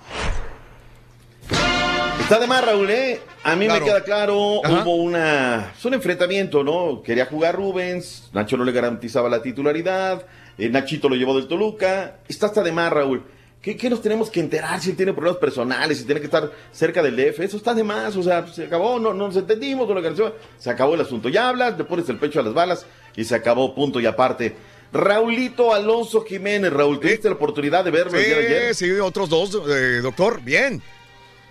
Está 2.20 2.40
de 2.40 2.48
más, 2.48 2.64
Raúl, 2.66 2.90
¿eh? 2.90 3.20
A 3.44 3.56
mí 3.56 3.66
Claro. 3.66 3.82
me 3.82 3.86
queda 3.92 4.04
claro, 4.04 4.62
Ajá. 4.66 4.84
hubo 4.84 4.96
una, 4.96 5.74
un 5.84 5.94
enfrentamiento, 5.94 6.64
¿no? 6.64 7.02
Quería 7.04 7.26
jugar 7.26 7.56
Rubens, 7.56 8.30
Nacho 8.34 8.56
no 8.56 8.64
le 8.64 8.72
garantizaba 8.72 9.28
la 9.30 9.42
titularidad, 9.42 10.26
eh, 10.58 10.70
Nachito 10.70 11.10
lo 11.10 11.16
llevó 11.16 11.36
del 11.36 11.48
Toluca. 11.48 12.20
Está 12.28 12.46
hasta 12.46 12.64
de 12.64 12.72
más, 12.72 12.92
Raúl. 12.94 13.24
¿Qué, 13.62 13.76
qué 13.78 13.90
nos 13.90 14.02
tenemos 14.02 14.30
que 14.30 14.40
enterar 14.42 14.80
si 14.82 14.90
él 14.92 14.96
tiene 14.98 15.14
problemas 15.14 15.40
personales, 15.40 15.98
si 15.98 16.04
tiene 16.06 16.20
que 16.22 16.26
estar 16.28 16.52
cerca 16.72 17.02
del 17.02 17.16
DF? 17.16 17.40
Eso 17.44 17.58
está 17.58 17.74
de 17.74 17.84
más, 17.84 18.16
o 18.16 18.24
sea, 18.24 18.46
se 18.48 18.66
acabó, 18.66 19.00
no, 19.00 19.14
no 19.14 19.28
nos 19.28 19.38
entendimos, 19.38 19.88
no 19.88 19.94
lo 19.94 20.00
organizó, 20.00 20.36
se 20.58 20.70
acabó 20.70 20.96
el 20.96 21.02
asunto. 21.02 21.30
Ya 21.30 21.50
hablas, 21.50 21.78
le 21.78 21.84
pones 21.86 22.08
el 22.10 22.18
pecho 22.18 22.40
a 22.40 22.44
las 22.44 22.54
balas 22.54 22.86
y 23.16 23.24
se 23.26 23.36
acabó, 23.36 23.74
punto 23.76 24.00
y 24.02 24.06
aparte. 24.06 24.56
Raulito 24.94 25.74
Alonso 25.74 26.22
Jiménez, 26.22 26.72
Raúl, 26.72 27.00
¿tuviste 27.00 27.28
la 27.28 27.34
oportunidad 27.34 27.84
de 27.84 27.90
verlo 27.90 28.18
el 28.18 28.26
día 28.26 28.38
de 28.38 28.46
ayer? 28.46 28.76
Sí, 28.76 28.86
sí, 28.86 28.92
otros 29.00 29.28
dos, 29.28 29.60
eh, 29.68 30.02
doctor, 30.04 30.40
bien. 30.44 30.84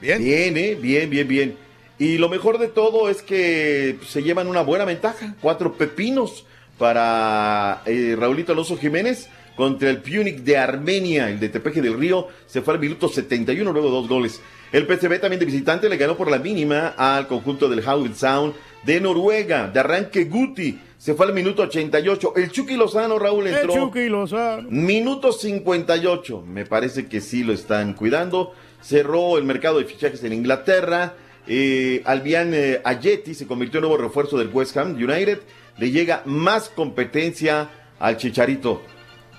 Bien. 0.00 0.22
Bien, 0.22 0.56
eh, 0.56 0.78
bien, 0.80 1.10
bien, 1.10 1.26
bien. 1.26 1.56
Y 1.98 2.18
lo 2.18 2.28
mejor 2.28 2.58
de 2.58 2.68
todo 2.68 3.10
es 3.10 3.20
que 3.20 3.98
se 4.06 4.22
llevan 4.22 4.46
una 4.46 4.62
buena 4.62 4.84
ventaja. 4.84 5.34
Cuatro 5.40 5.72
pepinos 5.74 6.44
para 6.78 7.82
eh, 7.84 8.16
Raulito 8.16 8.52
Alonso 8.52 8.76
Jiménez 8.76 9.28
contra 9.56 9.90
el 9.90 9.98
Punic 9.98 10.38
de 10.38 10.56
Armenia, 10.56 11.28
el 11.28 11.40
de 11.40 11.48
Tepeje 11.48 11.82
del 11.82 11.98
Río. 11.98 12.28
Se 12.46 12.62
fue 12.62 12.74
al 12.74 12.80
minuto 12.80 13.08
71, 13.08 13.72
luego 13.72 13.90
dos 13.90 14.08
goles. 14.08 14.40
El 14.70 14.86
PCB 14.86 15.20
también 15.20 15.40
de 15.40 15.46
visitante 15.46 15.88
le 15.88 15.96
ganó 15.96 16.16
por 16.16 16.30
la 16.30 16.38
mínima 16.38 16.94
al 16.96 17.26
conjunto 17.26 17.68
del 17.68 17.86
Howell 17.86 18.14
Sound 18.14 18.54
de 18.84 19.00
Noruega. 19.00 19.68
De 19.68 19.80
arranque 19.80 20.24
Guti 20.24 20.78
se 21.02 21.14
fue 21.14 21.26
al 21.26 21.32
minuto 21.32 21.62
88. 21.62 22.34
El 22.36 22.52
Chucky 22.52 22.76
Lozano, 22.76 23.18
Raúl, 23.18 23.48
El 23.48 23.56
entró. 23.56 23.74
Chucky 23.74 24.08
Lozano. 24.08 24.68
Minuto 24.70 25.32
58. 25.32 26.44
Me 26.46 26.64
parece 26.64 27.08
que 27.08 27.20
sí 27.20 27.42
lo 27.42 27.52
están 27.52 27.94
cuidando. 27.94 28.54
Cerró 28.80 29.36
el 29.36 29.42
mercado 29.42 29.80
de 29.80 29.84
fichajes 29.84 30.22
en 30.22 30.32
Inglaterra. 30.32 31.14
Eh, 31.48 32.02
Albian 32.04 32.54
eh, 32.54 32.80
Ayeti 32.84 33.34
se 33.34 33.48
convirtió 33.48 33.78
en 33.78 33.88
nuevo 33.88 34.00
refuerzo 34.00 34.38
del 34.38 34.50
West 34.52 34.76
Ham 34.76 34.94
United. 34.94 35.40
Le 35.76 35.90
llega 35.90 36.22
más 36.24 36.68
competencia 36.68 37.68
al 37.98 38.16
Chicharito. 38.16 38.82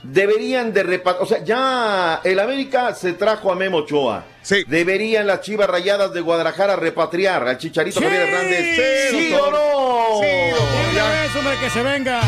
Deberían 0.04 0.74
de 0.74 0.84
repartir. 0.84 1.24
O 1.24 1.26
sea, 1.26 1.44
ya 1.44 2.20
el 2.24 2.40
América 2.40 2.94
se 2.94 3.14
trajo 3.14 3.52
a 3.52 3.56
Memo 3.56 3.78
Ochoa. 3.78 4.26
Deberían 4.68 5.26
las 5.28 5.42
chivas 5.42 5.70
rayadas 5.70 6.14
de 6.14 6.20
Guadalajara 6.22 6.76
repatriar 6.76 7.48
al 7.48 7.58
Chicharito 7.58 8.00
Sí. 8.00 8.06
Javier 8.06 8.22
Hernández. 8.28 8.76
Sí, 9.12 9.18
¿Sí 9.30 9.34
o 9.34 9.50
no? 9.52 10.20
De 10.22 10.54
una 10.92 11.10
vez, 11.10 11.36
hombre, 11.38 11.54
que 11.62 11.70
se 11.70 11.82
venga. 11.84 12.22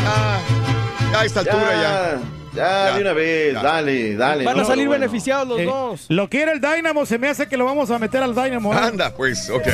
Ya 1.12 1.20
a 1.20 1.24
esta 1.24 1.40
altura 1.40 1.72
ya. 1.72 2.20
Ya, 2.54 2.62
Ya. 2.88 2.94
de 2.94 3.00
una 3.02 3.12
vez, 3.12 3.52
Ya. 3.52 3.62
dale, 3.62 4.16
dale. 4.16 4.44
Van 4.44 4.58
a 4.60 4.64
salir 4.64 4.86
bueno. 4.86 5.00
beneficiados 5.02 5.46
los 5.46 5.64
dos. 5.66 6.06
Lo 6.08 6.30
quiere 6.30 6.52
el 6.52 6.60
Dynamo, 6.62 7.04
se 7.04 7.18
me 7.18 7.28
hace 7.28 7.46
que 7.46 7.58
lo 7.58 7.66
vamos 7.66 7.90
a 7.90 7.98
meter 7.98 8.22
al 8.22 8.34
Dynamo. 8.34 8.72
¿eh? 8.72 8.78
Anda, 8.80 9.14
pues, 9.14 9.50
ok. 9.50 9.66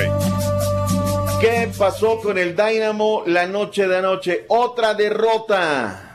¿Qué 1.41 1.71
pasó 1.79 2.19
con 2.21 2.39
el 2.39 2.57
Dynamo 2.57 3.23
la 3.27 3.47
noche 3.47 3.87
de 3.87 3.99
anoche? 3.99 4.45
Otra 4.49 4.95
derrota. 4.95 6.12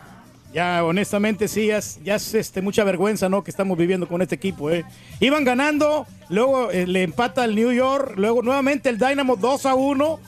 Ya, 0.58 0.84
honestamente, 0.84 1.48
sí, 1.48 1.68
ya 1.68 1.78
es, 1.78 2.00
ya 2.04 2.16
es, 2.16 2.34
este, 2.34 2.64
mucha 2.64 2.84
vergüenza, 2.84 3.30
¿no? 3.30 3.44
Que 3.44 3.52
estamos 3.52 3.78
viviendo 3.78 4.08
con 4.08 4.24
este 4.24 4.34
equipo, 4.34 4.72
¿eh? 4.72 4.86
Iban 5.20 5.44
ganando, 5.44 6.08
luego 6.30 6.72
eh, 6.72 6.88
le 6.88 7.04
empata 7.04 7.46
el 7.46 7.54
New 7.56 7.72
York, 7.72 8.14
luego 8.16 8.42
nuevamente 8.42 8.90
el 8.90 8.98
Dynamo 8.98 9.36
2 9.36 9.66
a 9.68 9.76
1 9.76 10.20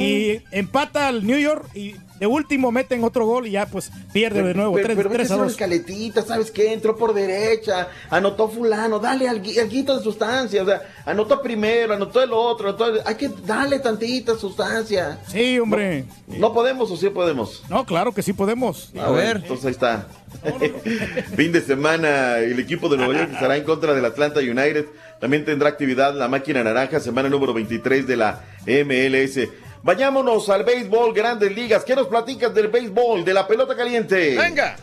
y 0.00 0.40
empata 0.50 1.08
al 1.08 1.26
New 1.26 1.38
York 1.38 1.68
y 1.74 1.94
de 2.18 2.26
último 2.26 2.72
meten 2.72 3.04
otro 3.04 3.26
gol 3.26 3.46
y 3.46 3.52
ya 3.52 3.66
pues 3.66 3.90
pierde 4.12 4.42
de 4.42 4.54
nuevo, 4.54 4.74
Pero, 4.74 4.86
3, 4.86 4.96
pero 4.96 5.08
3 5.10 5.18
vete 5.22 5.32
a 5.32 5.36
una 5.36 5.44
2. 5.44 5.52
escaletita, 5.52 6.22
¿sabes 6.22 6.50
qué? 6.50 6.72
Entró 6.72 6.96
por 6.96 7.12
derecha, 7.14 7.88
anotó 8.10 8.48
fulano, 8.48 8.98
dale 8.98 9.28
al 9.28 9.42
alguito 9.60 9.96
de 9.96 10.02
sustancia, 10.02 10.62
o 10.62 10.66
sea, 10.66 10.82
anotó 11.04 11.42
primero, 11.42 11.94
anotó 11.94 12.22
el 12.22 12.32
otro, 12.32 12.68
anotó 12.68 12.86
el- 12.86 13.00
hay 13.04 13.14
que 13.16 13.28
darle 13.44 13.78
tantita 13.78 14.36
sustancia. 14.36 15.18
Sí, 15.28 15.58
hombre. 15.58 16.04
No, 16.26 16.38
¿no 16.38 16.52
podemos 16.52 16.90
o 16.90 16.96
sí 16.96 17.08
podemos? 17.10 17.62
No, 17.68 17.84
claro 17.84 18.12
que 18.12 18.22
sí 18.22 18.32
podemos. 18.32 18.90
A 18.98 19.10
ver, 19.10 19.36
entonces 19.38 19.66
ahí 19.66 19.72
está. 19.72 20.06
fin 21.36 21.52
de 21.52 21.60
semana, 21.60 22.38
el 22.38 22.58
equipo 22.58 22.88
de 22.88 22.96
Nueva 22.96 23.14
York 23.14 23.30
estará 23.32 23.56
en 23.56 23.64
contra 23.64 23.94
del 23.94 24.04
Atlanta 24.04 24.40
United. 24.40 24.86
También 25.20 25.44
tendrá 25.44 25.68
actividad 25.70 26.14
la 26.14 26.28
máquina 26.28 26.62
naranja, 26.62 27.00
semana 27.00 27.28
número 27.28 27.54
23 27.54 28.06
de 28.06 28.16
la 28.16 28.40
MLS. 28.66 29.48
Vayámonos 29.86 30.48
al 30.48 30.64
béisbol, 30.64 31.14
grandes 31.14 31.54
ligas. 31.54 31.84
¿Qué 31.84 31.94
nos 31.94 32.08
platicas 32.08 32.52
del 32.52 32.66
béisbol, 32.66 33.24
de 33.24 33.32
la 33.32 33.46
pelota 33.46 33.76
caliente? 33.76 34.36
Venga. 34.36 34.74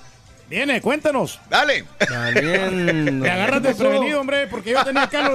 Viene, 0.49 0.80
cuéntanos. 0.81 1.41
Dale. 1.49 1.84
Me 2.71 3.30
agarras 3.30 3.63
desprevenido, 3.63 4.21
hombre, 4.21 4.47
porque 4.47 4.71
yo 4.71 4.81
tenía 4.85 5.03
acá 5.03 5.27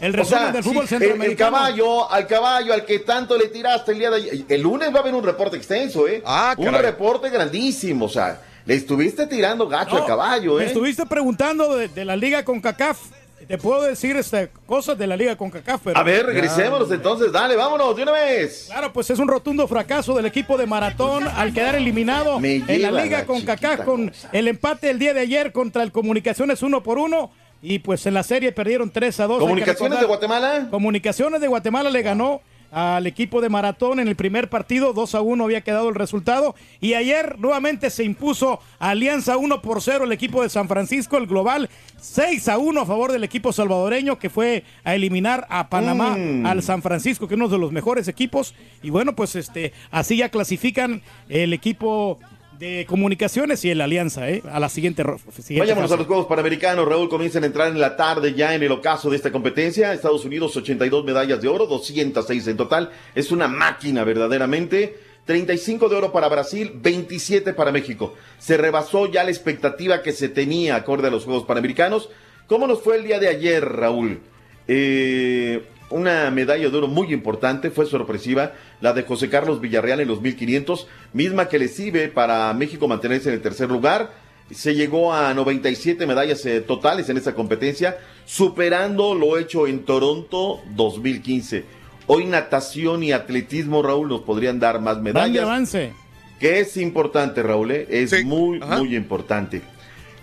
el 0.00 0.12
O 0.12 0.16
resumen 0.16 0.24
sea, 0.26 0.52
del 0.52 0.62
fútbol 0.62 0.86
sí, 0.86 0.94
el- 0.96 1.00
centroamericano. 1.00 1.56
El, 1.56 1.62
caballo, 1.62 2.10
al 2.12 2.26
caballo, 2.26 2.74
al 2.74 2.84
que 2.84 2.98
tanto 2.98 3.38
le 3.38 3.48
tiraste 3.48 3.92
el 3.92 3.98
día 4.00 4.10
de 4.10 4.16
ayer. 4.16 4.44
El 4.50 4.60
lunes 4.60 4.92
va 4.92 4.98
a 4.98 5.00
haber 5.00 5.14
un 5.14 5.24
reporte 5.24 5.56
extenso, 5.56 6.06
¿eh? 6.06 6.22
un 6.58 6.64
caray. 6.66 6.82
reporte 6.82 7.30
grandísimo, 7.30 8.04
o 8.04 8.08
sea, 8.10 8.38
le 8.66 8.74
estuviste 8.74 9.26
tirando 9.26 9.66
gacho 9.66 9.94
No, 9.94 10.02
al 10.02 10.06
caballo, 10.06 10.56
Me 10.56 10.64
¿eh? 10.64 10.66
estuviste 10.66 11.06
preguntando 11.06 11.74
de, 11.74 11.88
de 11.88 12.04
la 12.04 12.16
liga 12.16 12.44
con 12.44 12.60
CACAF. 12.60 12.98
Te 13.46 13.58
puedo 13.58 13.82
decir 13.82 14.16
este, 14.16 14.50
cosas 14.66 14.96
de 14.98 15.06
la 15.06 15.16
liga 15.16 15.36
con 15.36 15.50
CACAF. 15.50 15.80
pero- 15.84 15.98
A 15.98 16.02
ver, 16.02 16.26
regresémonos 16.26 16.90
entonces, 16.90 17.30
dale, 17.30 17.54
vámonos, 17.54 17.94
de 17.94 18.02
una 18.02 18.12
vez. 18.12 18.64
Claro, 18.66 18.92
pues 18.92 19.08
es 19.10 19.18
un 19.18 19.28
rotundo 19.28 19.68
fracaso 19.68 20.14
del 20.14 20.26
equipo 20.26 20.56
de 20.56 20.66
Maratón 20.66 21.28
al 21.28 21.52
quedar 21.52 21.74
eliminado 21.76 22.38
en 22.42 22.82
la 22.82 22.90
liga 22.90 23.18
la 23.18 23.26
con 23.26 23.40
CACAF 23.42 23.80
con 23.82 24.12
el 24.32 24.48
empate 24.48 24.90
el 24.90 24.98
día 24.98 25.14
de 25.14 25.20
ayer 25.20 25.52
contra 25.52 25.82
el 25.82 25.92
Comunicaciones 25.92 26.62
uno 26.62 26.82
por 26.82 26.98
uno. 26.98 27.30
Y 27.62 27.78
pues 27.78 28.04
en 28.06 28.14
la 28.14 28.22
serie 28.22 28.52
perdieron 28.52 28.90
3 28.90 29.18
a 29.20 29.26
2. 29.26 29.32
Hay 29.34 29.38
que 29.38 29.44
¿Comunicaciones 29.44 30.00
de 30.00 30.06
Guatemala? 30.06 30.68
Comunicaciones 30.70 31.40
de 31.40 31.46
Guatemala 31.48 31.90
le 31.90 32.02
ganó 32.02 32.40
al 32.70 33.06
equipo 33.06 33.40
de 33.40 33.48
Maratón 33.48 34.00
en 34.00 34.08
el 34.08 34.16
primer 34.16 34.48
partido, 34.50 34.92
2 34.92 35.14
a 35.14 35.20
1 35.20 35.44
había 35.44 35.60
quedado 35.62 35.88
el 35.88 35.94
resultado. 35.94 36.54
Y 36.80 36.94
ayer 36.94 37.38
nuevamente 37.38 37.90
se 37.90 38.04
impuso 38.04 38.60
Alianza 38.78 39.36
1 39.36 39.62
por 39.62 39.80
0 39.82 40.04
el 40.04 40.12
equipo 40.12 40.42
de 40.42 40.48
San 40.48 40.68
Francisco, 40.68 41.16
el 41.16 41.26
global 41.26 41.68
6 42.00 42.48
a 42.48 42.58
1 42.58 42.80
a 42.80 42.86
favor 42.86 43.12
del 43.12 43.24
equipo 43.24 43.52
salvadoreño 43.52 44.18
que 44.18 44.30
fue 44.30 44.64
a 44.84 44.94
eliminar 44.94 45.46
a 45.50 45.68
Panamá, 45.68 46.16
Mm. 46.16 46.46
al 46.46 46.62
San 46.62 46.82
Francisco, 46.82 47.26
que 47.28 47.34
es 47.34 47.40
uno 47.40 47.48
de 47.48 47.58
los 47.58 47.72
mejores 47.72 48.08
equipos. 48.08 48.54
Y 48.82 48.90
bueno, 48.90 49.14
pues 49.14 49.36
este 49.36 49.72
así 49.90 50.16
ya 50.16 50.28
clasifican 50.28 51.02
el 51.28 51.52
equipo 51.52 52.18
de 52.58 52.86
comunicaciones 52.88 53.64
y 53.64 53.70
el 53.70 53.80
Alianza, 53.80 54.28
¿eh? 54.30 54.42
A 54.50 54.60
la 54.60 54.68
siguiente, 54.68 55.02
siguiente 55.02 55.60
Vayámonos 55.60 55.90
fase. 55.90 55.94
a 55.94 55.98
los 55.98 56.06
Juegos 56.06 56.26
Panamericanos. 56.26 56.88
Raúl 56.88 57.08
comienza 57.08 57.38
a 57.38 57.44
entrar 57.44 57.68
en 57.68 57.80
la 57.80 57.96
tarde 57.96 58.34
ya 58.34 58.54
en 58.54 58.62
el 58.62 58.72
ocaso 58.72 59.10
de 59.10 59.16
esta 59.16 59.30
competencia. 59.32 59.92
Estados 59.92 60.24
Unidos 60.24 60.56
82 60.56 61.04
medallas 61.04 61.40
de 61.40 61.48
oro, 61.48 61.66
206 61.66 62.46
en 62.46 62.56
total. 62.56 62.90
Es 63.14 63.30
una 63.30 63.48
máquina 63.48 64.04
verdaderamente. 64.04 64.98
35 65.26 65.88
de 65.88 65.96
oro 65.96 66.12
para 66.12 66.28
Brasil, 66.28 66.70
27 66.76 67.52
para 67.52 67.72
México. 67.72 68.14
Se 68.38 68.56
rebasó 68.56 69.10
ya 69.10 69.24
la 69.24 69.30
expectativa 69.30 70.00
que 70.02 70.12
se 70.12 70.28
tenía 70.28 70.76
acorde 70.76 71.08
a 71.08 71.10
los 71.10 71.24
Juegos 71.24 71.44
Panamericanos. 71.44 72.08
¿Cómo 72.46 72.66
nos 72.68 72.80
fue 72.80 72.96
el 72.96 73.04
día 73.04 73.18
de 73.18 73.28
ayer, 73.28 73.64
Raúl? 73.64 74.20
Eh, 74.68 75.64
una 75.90 76.30
medalla 76.30 76.68
de 76.68 76.76
oro 76.76 76.88
muy 76.88 77.12
importante, 77.12 77.70
fue 77.70 77.86
sorpresiva, 77.86 78.52
la 78.80 78.92
de 78.92 79.02
José 79.02 79.28
Carlos 79.28 79.60
Villarreal 79.60 80.00
en 80.00 80.08
los 80.08 80.20
1500, 80.20 80.88
misma 81.12 81.48
que 81.48 81.58
le 81.58 81.68
sirve 81.68 82.08
para 82.08 82.52
México 82.54 82.88
mantenerse 82.88 83.28
en 83.28 83.36
el 83.36 83.42
tercer 83.42 83.70
lugar. 83.70 84.12
Se 84.50 84.74
llegó 84.74 85.12
a 85.12 85.34
97 85.34 86.06
medallas 86.06 86.44
eh, 86.46 86.60
totales 86.60 87.08
en 87.08 87.16
esta 87.16 87.34
competencia, 87.34 87.98
superando 88.24 89.14
lo 89.14 89.38
hecho 89.38 89.66
en 89.66 89.84
Toronto 89.84 90.60
2015. 90.74 91.64
Hoy 92.08 92.26
natación 92.26 93.02
y 93.02 93.12
atletismo, 93.12 93.82
Raúl, 93.82 94.08
nos 94.08 94.20
podrían 94.20 94.60
dar 94.60 94.80
más 94.80 94.96
Van 94.96 95.04
de 95.04 95.12
medallas. 95.12 95.44
avance. 95.44 95.92
Que 96.38 96.60
es 96.60 96.76
importante, 96.76 97.42
Raúl, 97.42 97.72
¿eh? 97.72 97.86
es 97.88 98.24
muy, 98.24 98.60
muy 98.60 98.94
importante. 98.94 99.62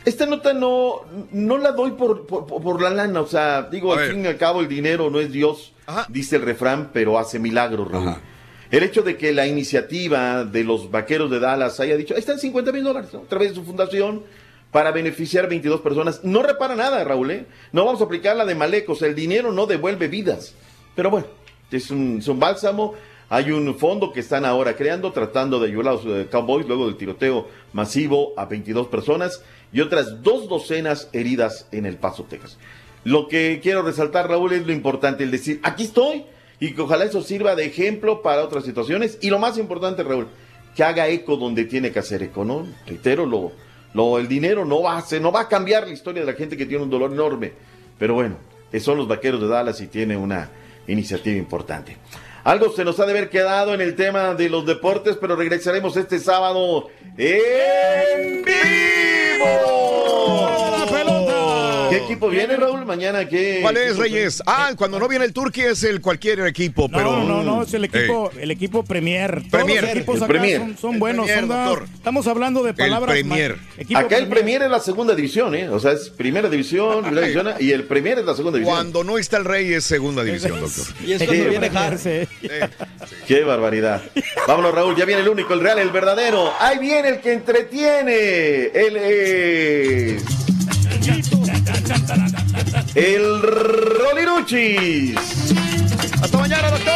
Esta 0.05 0.25
nota 0.25 0.53
no, 0.53 1.01
no 1.31 1.57
la 1.57 1.71
doy 1.71 1.91
por, 1.91 2.25
por, 2.27 2.45
por 2.45 2.81
la 2.81 2.89
lana, 2.89 3.21
o 3.21 3.27
sea, 3.27 3.63
digo, 3.63 3.91
A 3.93 3.95
al 3.95 4.01
ver. 4.01 4.11
fin 4.11 4.25
y 4.25 4.27
al 4.27 4.37
cabo 4.37 4.59
el 4.61 4.67
dinero 4.67 5.09
no 5.09 5.19
es 5.19 5.31
Dios, 5.31 5.73
dice 6.09 6.35
el 6.35 6.41
refrán, 6.41 6.89
pero 6.93 7.17
hace 7.17 7.39
milagros, 7.39 7.89
Raúl. 7.89 8.15
El 8.69 8.83
hecho 8.83 9.01
de 9.03 9.17
que 9.17 9.31
la 9.31 9.45
iniciativa 9.47 10.43
de 10.45 10.63
los 10.63 10.89
vaqueros 10.91 11.29
de 11.31 11.39
Dallas 11.39 11.79
haya 11.79 11.95
dicho, 11.95 12.15
ahí 12.15 12.19
están 12.19 12.39
50 12.39 12.71
mil 12.71 12.83
dólares, 12.83 13.11
¿no? 13.13 13.19
a 13.19 13.27
través 13.29 13.49
de 13.49 13.55
su 13.55 13.63
fundación, 13.63 14.23
para 14.71 14.91
beneficiar 14.91 15.47
22 15.47 15.81
personas, 15.81 16.21
no 16.23 16.41
repara 16.41 16.75
nada, 16.75 17.03
Raúl, 17.03 17.29
¿eh? 17.31 17.45
No 17.71 17.85
vamos 17.85 18.01
a 18.01 18.05
aplicar 18.05 18.35
la 18.35 18.43
de 18.45 18.55
Malecos, 18.55 19.03
el 19.03 19.13
dinero 19.13 19.51
no 19.51 19.67
devuelve 19.67 20.07
vidas. 20.07 20.55
Pero 20.95 21.11
bueno, 21.11 21.27
es 21.71 21.91
un, 21.91 22.17
es 22.17 22.27
un 22.27 22.39
bálsamo. 22.39 22.95
Hay 23.33 23.49
un 23.49 23.73
fondo 23.79 24.13
que 24.13 24.19
están 24.19 24.45
ahora 24.45 24.75
creando, 24.75 25.11
tratando 25.11 25.59
de 25.59 25.65
ayudar 25.65 25.87
a 25.87 25.91
los 25.93 26.05
eh, 26.05 26.27
Cowboys 26.29 26.67
luego 26.67 26.85
del 26.85 26.97
tiroteo 26.97 27.47
masivo 27.73 28.31
a 28.37 28.45
22 28.45 28.85
personas 28.89 29.41
y 29.71 29.81
otras 29.81 30.21
dos 30.21 30.47
docenas 30.47 31.09
heridas 31.13 31.67
en 31.71 31.87
El 31.87 31.97
Paso, 31.97 32.25
Texas. 32.25 32.59
Lo 33.03 33.27
que 33.27 33.59
quiero 33.59 33.81
resaltar, 33.81 34.29
Raúl, 34.29 34.53
es 34.53 34.67
lo 34.67 34.71
importante, 34.71 35.23
el 35.23 35.31
decir, 35.31 35.59
aquí 35.63 35.85
estoy, 35.85 36.25
y 36.59 36.75
que 36.75 36.81
ojalá 36.83 37.05
eso 37.05 37.23
sirva 37.23 37.55
de 37.55 37.65
ejemplo 37.65 38.21
para 38.21 38.43
otras 38.43 38.65
situaciones. 38.65 39.17
Y 39.19 39.31
lo 39.31 39.39
más 39.39 39.57
importante, 39.57 40.03
Raúl, 40.03 40.27
que 40.75 40.83
haga 40.83 41.07
eco 41.07 41.35
donde 41.35 41.65
tiene 41.65 41.91
que 41.91 41.97
hacer 41.97 42.21
eco, 42.21 42.45
¿no? 42.45 42.67
Reitero, 42.85 43.25
lo, 43.25 43.51
lo, 43.95 44.19
el 44.19 44.27
dinero 44.27 44.63
no 44.63 44.83
va, 44.83 44.93
a 44.93 44.97
hacer, 44.99 45.19
no 45.19 45.31
va 45.31 45.41
a 45.41 45.47
cambiar 45.47 45.87
la 45.87 45.93
historia 45.93 46.23
de 46.23 46.31
la 46.31 46.37
gente 46.37 46.55
que 46.55 46.67
tiene 46.67 46.83
un 46.83 46.89
dolor 46.91 47.11
enorme. 47.11 47.51
Pero 47.97 48.13
bueno, 48.13 48.35
son 48.79 48.95
los 48.95 49.07
vaqueros 49.07 49.41
de 49.41 49.47
Dallas 49.47 49.81
y 49.81 49.87
tiene 49.87 50.15
una 50.15 50.51
iniciativa 50.85 51.35
importante. 51.35 51.97
Algo 52.43 52.71
se 52.71 52.83
nos 52.83 52.99
ha 52.99 53.05
de 53.05 53.11
haber 53.11 53.29
quedado 53.29 53.73
en 53.73 53.79
el 53.79 53.95
tema 53.95 54.33
de 54.33 54.49
los 54.49 54.65
deportes, 54.65 55.17
pero 55.19 55.37
regresaremos 55.37 55.95
este 55.95 56.19
sábado 56.19 56.89
en 57.17 58.43
vivo. 58.43 60.52
¿Qué 61.97 62.03
equipo 62.05 62.29
viene, 62.29 62.55
Raúl? 62.57 62.85
Mañana, 62.85 63.27
¿qué? 63.27 63.59
¿Cuál 63.61 63.77
es, 63.77 63.97
Reyes? 63.97 64.41
Ah, 64.45 64.71
cuando 64.77 64.99
no 64.99 65.07
viene 65.07 65.25
el 65.25 65.33
Turqui 65.33 65.61
es 65.61 65.83
el 65.83 66.01
cualquier 66.01 66.41
equipo, 66.41 66.89
pero... 66.89 67.11
No, 67.11 67.23
no, 67.23 67.43
no, 67.43 67.63
es 67.63 67.73
el 67.73 67.85
equipo, 67.85 68.31
Eh, 68.35 68.43
el 68.43 68.51
equipo 68.51 68.83
Premier. 68.83 69.31
Todos 69.35 69.49
Premier, 69.51 69.83
los 69.83 69.91
equipos 69.91 70.15
el 70.17 70.23
acá 70.23 70.27
Premier. 70.33 70.59
son, 70.59 70.77
son 70.77 70.93
El 70.95 70.99
buenos. 70.99 71.25
Premier, 71.25 71.47
son 71.47 71.49
da- 71.49 71.65
doctor. 71.65 71.87
estamos 71.93 72.27
hablando 72.27 72.63
de 72.63 72.73
palabras. 72.73 73.11
Premier. 73.13 73.57
equipo 73.77 73.99
Acá 73.99 74.17
el 74.17 74.27
Premier 74.27 74.61
es 74.63 74.69
la 74.69 74.79
segunda 74.79 75.15
división, 75.15 75.55
¿eh? 75.55 75.69
O 75.69 75.79
sea, 75.79 75.91
es 75.91 76.09
primera 76.09 76.49
división, 76.49 77.03
primera 77.03 77.27
división, 77.27 77.53
y 77.59 77.71
el 77.71 77.83
Premier 77.85 78.19
es 78.19 78.25
la 78.25 78.35
segunda 78.35 78.57
división. 78.57 78.75
Cuando 78.77 79.03
no 79.03 79.17
está 79.17 79.37
el 79.37 79.45
Rey 79.45 79.73
es 79.73 79.83
segunda 79.83 80.23
división, 80.25 80.59
doctor. 80.59 80.85
Y 81.05 81.13
es 81.13 81.23
cuando 81.23 81.49
viene 81.49 81.67
Har. 81.73 81.97
Sí. 81.97 82.21
Qué 83.27 83.43
barbaridad. 83.43 84.01
Vámonos, 84.47 84.73
Raúl, 84.73 84.95
ya 84.95 85.05
viene 85.05 85.21
el 85.21 85.29
único, 85.29 85.53
el 85.53 85.59
real, 85.61 85.79
el 85.79 85.89
verdadero. 85.91 86.51
Ahí 86.59 86.77
viene 86.79 87.09
el 87.09 87.19
que 87.21 87.33
entretiene. 87.33 88.65
Él 88.73 88.97
es. 88.97 90.23
El 92.95 93.41
Roliruchis. 93.41 95.15
Hasta 96.21 96.37
mañana, 96.37 96.69
doctor. 96.69 96.93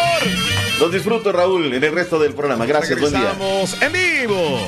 Los 0.80 0.92
disfruto, 0.94 1.32
Raúl, 1.32 1.74
en 1.74 1.84
el 1.84 1.92
resto 1.92 2.20
del 2.20 2.34
programa. 2.34 2.66
Gracias, 2.66 3.00
buen 3.00 3.12
día. 3.12 3.34
Regresamos 3.34 3.82
en 3.82 3.92
vivo. 3.92 4.68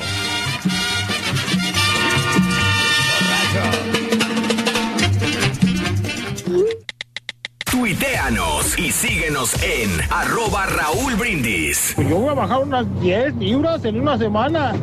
Tuiteanos 7.72 8.80
y 8.80 8.92
síguenos 8.92 9.54
en 9.62 9.92
arroba 10.10 10.66
Raúl 10.66 11.14
Brindis. 11.16 11.96
Yo 11.98 12.18
voy 12.18 12.30
a 12.30 12.34
bajar 12.34 12.64
unas 12.64 12.86
10 13.00 13.36
libras 13.36 13.86
en 13.86 14.02
una 14.02 14.18
semana. 14.18 14.74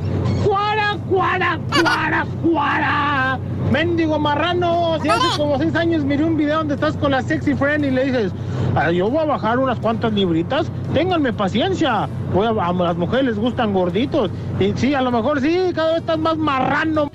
¡Cuara, 0.44 0.96
cuara, 1.08 1.58
cuara, 1.68 2.24
cuara! 2.44 3.38
Mendigo 3.72 4.20
marrano, 4.20 4.98
si 5.02 5.08
hace 5.08 5.26
como 5.36 5.58
6 5.58 5.74
años 5.74 6.04
miré 6.04 6.22
un 6.22 6.36
video 6.36 6.58
donde 6.58 6.74
estás 6.74 6.96
con 6.96 7.10
la 7.10 7.22
sexy 7.22 7.54
friend 7.54 7.84
y 7.86 7.90
le 7.90 8.04
dices, 8.04 8.32
"Ah, 8.76 8.92
yo 8.92 9.10
voy 9.10 9.18
a 9.18 9.24
bajar 9.24 9.58
unas 9.58 9.80
cuantas 9.80 10.12
libritas, 10.12 10.68
ténganme 10.94 11.32
paciencia, 11.32 12.08
voy 12.32 12.46
a, 12.46 12.50
a 12.50 12.72
las 12.72 12.96
mujeres 12.96 13.26
les 13.26 13.36
gustan 13.36 13.72
gorditos. 13.72 14.30
Y 14.60 14.72
sí, 14.76 14.94
a 14.94 15.02
lo 15.02 15.10
mejor 15.10 15.40
sí, 15.40 15.58
cada 15.74 15.88
vez 15.94 16.00
estás 16.02 16.18
más 16.18 16.36
marrano. 16.36 17.10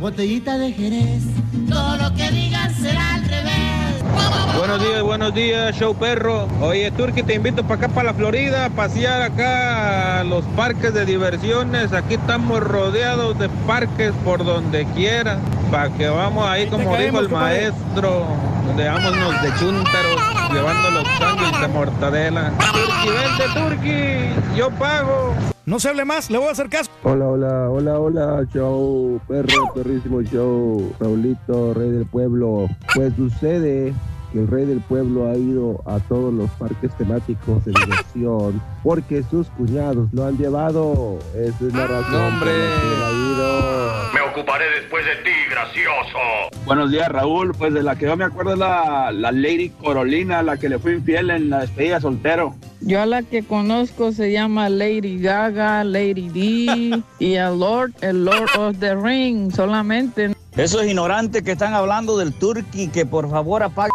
Botellita 0.00 0.58
de 0.58 0.72
Jerez, 0.72 1.22
todo 1.68 1.96
lo 1.98 2.14
que 2.16 2.30
digas 2.32 2.72
será. 2.74 3.25
Buenos 4.56 4.80
días, 4.80 5.02
buenos 5.02 5.34
días, 5.34 5.76
show 5.76 5.94
perro. 5.94 6.48
Oye, 6.60 6.90
Turki, 6.90 7.22
te 7.22 7.34
invito 7.34 7.62
para 7.62 7.86
acá, 7.86 7.88
para 7.88 8.12
la 8.12 8.14
Florida, 8.14 8.66
a 8.66 8.70
pasear 8.70 9.22
acá 9.22 10.20
a 10.20 10.24
los 10.24 10.44
parques 10.56 10.92
de 10.94 11.04
diversiones. 11.04 11.92
Aquí 11.92 12.14
estamos 12.14 12.60
rodeados 12.60 13.38
de 13.38 13.48
parques 13.66 14.12
por 14.24 14.44
donde 14.44 14.86
quiera. 14.94 15.38
Para 15.70 15.90
que 15.90 16.08
vamos 16.08 16.46
ahí, 16.46 16.66
como 16.68 16.96
dijo 16.96 17.20
el 17.20 17.28
maestro, 17.28 18.26
donde 18.66 18.88
vámonos 18.88 19.42
de 19.42 19.48
chúntaros. 19.58 20.20
llevando 20.52 20.90
los 20.90 21.08
sándwiches 21.18 21.60
de 21.60 21.68
mortadela. 21.68 22.52
Turki, 22.58 23.08
vente, 23.08 23.60
Turki, 23.60 24.56
yo 24.56 24.70
pago. 24.70 25.34
No 25.64 25.80
se 25.80 25.88
hable 25.88 26.04
más, 26.04 26.30
le 26.30 26.38
voy 26.38 26.48
a 26.48 26.52
hacer 26.52 26.68
caso. 26.68 26.90
Hola, 27.02 27.26
hola, 27.26 27.70
hola, 27.70 27.98
hola, 27.98 28.44
show, 28.54 29.20
perro, 29.26 29.72
perrísimo 29.74 30.22
show, 30.22 30.94
Raulito, 31.00 31.74
rey 31.74 31.90
del 31.90 32.06
pueblo. 32.06 32.68
Pues 32.94 33.12
sucede 33.16 33.92
que 34.36 34.42
el 34.42 34.48
rey 34.48 34.66
del 34.66 34.80
pueblo 34.82 35.30
ha 35.30 35.36
ido 35.36 35.82
a 35.86 35.98
todos 35.98 36.32
los 36.32 36.50
parques 36.52 36.94
temáticos 36.98 37.64
de 37.64 37.72
diversión 37.72 38.60
porque 38.82 39.22
sus 39.30 39.48
cuñados 39.48 40.12
lo 40.12 40.26
han 40.26 40.36
llevado. 40.36 41.18
Esa 41.34 41.66
es 41.66 41.74
la 41.74 41.86
razón. 41.86 42.14
hombre. 42.14 42.50
ha 42.50 43.12
ido. 43.12 44.12
Me 44.12 44.20
ocuparé 44.20 44.66
después 44.78 45.06
de 45.06 45.16
ti, 45.24 45.30
gracioso. 45.50 46.18
Buenos 46.66 46.90
días, 46.90 47.08
Raúl. 47.08 47.54
Pues 47.56 47.72
de 47.72 47.82
la 47.82 47.96
que 47.96 48.04
yo 48.04 48.16
me 48.16 48.24
acuerdo 48.24 48.52
es 48.52 48.58
la, 48.58 49.10
la 49.10 49.32
Lady 49.32 49.70
Corolina, 49.70 50.42
la 50.42 50.58
que 50.58 50.68
le 50.68 50.78
fue 50.78 50.92
infiel 50.92 51.30
en 51.30 51.48
la 51.48 51.60
despedida 51.60 51.98
soltero. 51.98 52.54
Yo 52.82 53.00
a 53.00 53.06
la 53.06 53.22
que 53.22 53.42
conozco 53.42 54.12
se 54.12 54.32
llama 54.32 54.68
Lady 54.68 55.18
Gaga, 55.18 55.82
Lady 55.82 56.28
D 56.28 57.02
y 57.18 57.34
el 57.34 57.58
Lord, 57.58 57.92
el 58.02 58.26
Lord 58.26 58.50
of 58.58 58.78
the 58.80 58.94
Ring, 58.94 59.50
solamente. 59.50 60.36
Esos 60.56 60.84
ignorantes 60.84 61.42
que 61.42 61.52
están 61.52 61.72
hablando 61.72 62.18
del 62.18 62.34
Turqui, 62.34 62.88
que 62.88 63.06
por 63.06 63.30
favor 63.30 63.62
apague. 63.62 63.90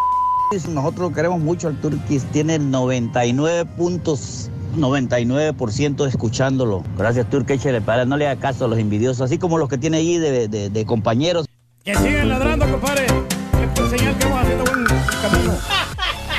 Nosotros 0.69 1.14
queremos 1.14 1.40
mucho 1.40 1.69
al 1.69 1.78
Turqui, 1.80 2.19
tiene 2.32 2.56
el 2.56 2.69
99 2.72 3.65
puntos. 3.78 4.49
99% 4.78 6.07
escuchándolo. 6.07 6.82
Gracias, 6.98 7.30
Turqui, 7.30 7.53
échale 7.53 7.82
para 7.82 8.06
no 8.06 8.15
le 8.15 8.26
haga 8.28 8.40
caso 8.40 8.64
a 8.65 8.68
los 8.69 8.80
envidiosos, 8.80 9.19
así 9.22 9.38
como 9.38 9.57
los 9.57 9.68
que 9.68 9.78
tiene 9.78 9.98
allí 9.98 10.18
de, 10.18 10.48
de- 10.48 10.69
de 10.69 10.86
compañeros. 10.86 11.45
Que 11.84 11.94
sigan 11.95 12.30
ladrando, 12.30 12.69
compadre. 12.72 13.06
Es 13.06 13.90
señal 13.90 14.18
que 14.18 14.26
vamos 14.26 14.41
haciendo 14.44 14.64
buen 14.65 14.86
camino. 14.86 15.53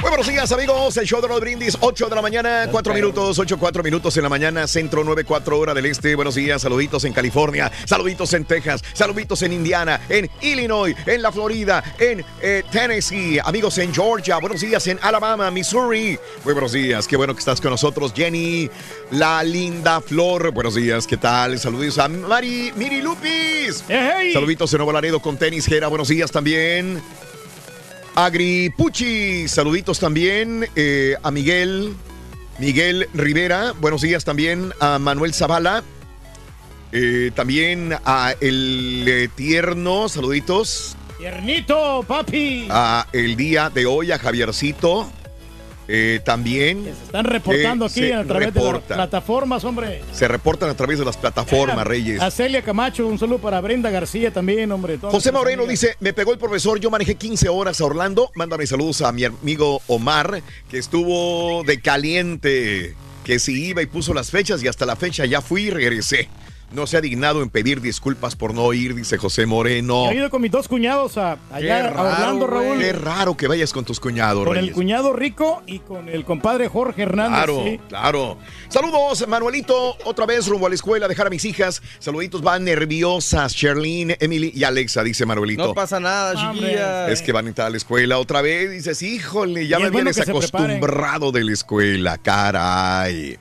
Muy 0.03 0.09
buenos 0.09 0.27
días, 0.27 0.51
amigos. 0.51 0.97
El 0.97 1.07
show 1.07 1.23
de 1.23 1.29
los 1.29 1.41
brindis, 1.41 1.79
8 1.79 2.09
de 2.09 2.16
la 2.16 2.23
mañana, 2.23 2.66
4 2.69 2.93
minutos, 2.93 3.39
8, 3.39 3.57
4 3.57 3.85
minutos 3.85 4.16
en 4.16 4.24
la 4.24 4.29
mañana, 4.29 4.66
centro 4.66 5.05
9, 5.05 5.23
4 5.23 5.57
hora 5.57 5.74
del 5.74 5.87
este. 5.87 6.16
Buenos 6.16 6.35
días, 6.35 6.61
saluditos 6.61 7.05
en 7.05 7.12
California, 7.12 7.70
saluditos 7.85 8.33
en 8.33 8.45
Texas, 8.45 8.83
saluditos 8.95 9.43
en 9.43 9.53
Indiana, 9.53 10.01
en 10.09 10.29
Illinois, 10.41 10.97
en 11.07 11.23
la 11.23 11.31
Florida, 11.31 11.85
en 12.01 12.24
eh, 12.41 12.65
Tennessee, 12.73 13.39
amigos 13.45 13.79
en 13.79 13.95
Georgia. 13.95 14.39
Buenos 14.39 14.61
días 14.61 14.85
en 14.89 14.99
Alabama, 15.03 15.53
Missouri. 15.53 16.19
Muy 16.45 16.53
buenos 16.53 16.73
días, 16.73 17.07
qué 17.07 17.16
bueno 17.16 17.33
que 17.33 17.39
estás 17.39 17.61
con 17.61 17.70
nosotros, 17.70 18.12
Jenny, 18.12 18.69
la 19.12 19.45
linda 19.45 20.01
Flor. 20.01 20.51
Buenos 20.51 20.74
días, 20.74 21.07
¿qué 21.07 21.16
tal? 21.16 21.61
Saluditos 21.61 22.01
a 22.01 22.09
Mari, 22.09 22.73
Miri 22.74 23.03
Lupis. 23.03 23.85
Saluditos 24.33 24.73
en 24.73 24.79
Nuevo 24.79 24.93
Laredo 24.93 25.20
con 25.20 25.37
tenis, 25.37 25.65
Jera. 25.65 25.87
Buenos 25.87 26.09
días 26.09 26.33
también. 26.33 27.01
Agripuchi, 28.14 29.48
saluditos 29.48 29.98
también 29.98 30.68
eh, 30.76 31.16
a 31.22 31.30
Miguel, 31.30 31.94
Miguel 32.59 33.09
Rivera, 33.14 33.72
buenos 33.72 34.02
días 34.02 34.22
también 34.26 34.74
a 34.80 34.98
Manuel 34.98 35.32
Zavala, 35.32 35.82
eh, 36.93 37.30
también 37.34 37.94
a 38.05 38.34
el 38.39 39.05
eh, 39.09 39.28
tierno, 39.34 40.10
saluditos. 40.10 40.94
Tiernito, 41.16 42.05
papi. 42.06 42.68
a 42.68 43.06
el 43.14 43.34
día 43.34 43.70
de 43.70 43.86
hoy 43.86 44.12
a 44.12 44.18
Javiercito, 44.18 45.10
eh, 45.94 46.20
también 46.24 46.86
Están 46.86 47.27
reportando 47.27 47.85
aquí 47.85 48.01
se 48.01 48.14
a 48.14 48.24
través 48.24 48.55
de 48.55 48.73
las 48.73 48.81
plataformas, 48.81 49.62
hombre. 49.64 50.01
se 50.10 50.27
reportan 50.27 50.70
a 50.70 50.74
través 50.74 50.98
de 50.98 51.05
las 51.05 51.19
plataformas, 51.19 51.86
Reyes. 51.86 52.23
A 52.23 52.31
Celia 52.31 52.62
Camacho, 52.62 53.06
un 53.06 53.19
saludo 53.19 53.40
para 53.40 53.60
Brenda 53.60 53.90
García 53.90 54.32
también, 54.32 54.73
hombre. 54.73 54.98
José 54.98 55.32
Moreno 55.32 55.66
dice, 55.66 55.97
me 56.01 56.14
pegó 56.14 56.32
el 56.32 56.39
profesor, 56.39 56.81
yo 56.81 56.90
manejé 56.90 57.16
15 57.16 57.51
horas 57.51 57.78
a 57.82 57.85
Orlando, 57.85 58.31
mándame 58.35 58.66
saludos 58.66 59.02
a 59.02 59.12
mi 59.12 59.24
amigo 59.24 59.82
Omar, 59.86 60.43
que 60.70 60.78
estuvo 60.78 61.62
de 61.64 61.78
caliente, 61.82 62.94
que 63.23 63.39
si 63.39 63.66
iba 63.66 63.82
y 63.82 63.86
puso 63.86 64.14
las 64.14 64.31
fechas 64.31 64.64
y 64.64 64.69
hasta 64.69 64.86
la 64.86 64.97
fecha 64.97 65.27
ya 65.27 65.43
fui 65.43 65.64
y 65.64 65.70
regresé. 65.70 66.31
No 66.74 66.86
se 66.86 66.97
ha 66.97 67.01
dignado 67.01 67.43
en 67.43 67.51
pedir 67.51 67.81
disculpas 67.81 68.35
por 68.35 68.55
no 68.55 68.73
ir, 68.73 68.94
dice 68.94 69.19
José 69.19 69.47
Moreno. 69.47 70.11
He 70.11 70.16
ido 70.16 70.31
con 70.31 70.40
mis 70.40 70.51
dos 70.51 70.69
cuñados 70.69 71.19
a, 71.19 71.32
allá 71.51 71.61
Qué 71.61 71.73
a 71.73 72.03
Orlando, 72.03 72.47
raro, 72.47 72.62
Raúl. 72.62 72.78
Qué 72.78 72.93
raro 72.93 73.36
que 73.36 73.47
vayas 73.47 73.73
con 73.73 73.85
tus 73.85 74.01
cuñados, 74.01 74.47
Con 74.47 74.57
el 74.57 74.73
cuñado 74.73 75.12
rico 75.12 75.62
y 75.66 75.81
con 75.81 76.09
el 76.09 76.24
compadre 76.24 76.69
Jorge 76.69 77.03
Hernández. 77.03 77.36
Claro, 77.36 77.65
sí. 77.65 77.81
claro. 77.89 78.39
Saludos, 78.69 79.27
Manuelito. 79.28 79.97
Otra 80.05 80.24
vez 80.24 80.47
rumbo 80.47 80.66
a 80.66 80.69
la 80.70 80.74
escuela, 80.74 81.09
dejar 81.09 81.27
a 81.27 81.31
mis 81.31 81.44
hijas. 81.44 81.82
Saluditos, 81.99 82.43
van 82.43 82.65
nerviosas. 82.65 83.53
Sherlyn, 83.53 84.16
Emily 84.19 84.53
y 84.55 84.65
Alexa, 84.65 85.03
dice 85.03 85.27
Manuelito. 85.27 85.66
No 85.66 85.74
pasa 85.74 86.01
nada, 86.01 86.35
chiquillas. 86.35 87.11
Es 87.11 87.23
que 87.23 87.32
van 87.32 87.47
a 87.47 87.49
entrar 87.49 87.66
a 87.66 87.70
la 87.70 87.77
escuela 87.77 88.19
otra 88.19 88.40
vez. 88.40 88.70
Dices, 88.70 89.03
híjole, 89.03 89.66
ya 89.66 89.77
Y 89.78 89.81
me 89.81 89.86
es 89.86 89.93
bueno 89.93 90.11
había 90.11 90.20
que 90.20 90.24
se 90.24 90.32
desacostumbrado 90.32 91.32
de 91.32 91.44
la 91.44 91.53
escuela, 91.53 92.19
caray. 92.19 93.39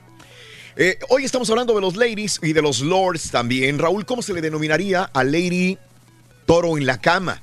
Eh, 0.76 0.98
hoy 1.10 1.24
estamos 1.24 1.48
hablando 1.50 1.74
de 1.74 1.80
los 1.80 1.96
ladies 1.96 2.40
y 2.42 2.52
de 2.52 2.62
los 2.62 2.80
lords 2.80 3.30
también. 3.30 3.78
Raúl, 3.78 4.06
¿cómo 4.06 4.22
se 4.22 4.32
le 4.32 4.40
denominaría 4.40 5.04
a 5.12 5.22
Lady 5.24 5.76
Toro 6.46 6.78
en 6.78 6.86
la 6.86 6.98
cama? 6.98 7.42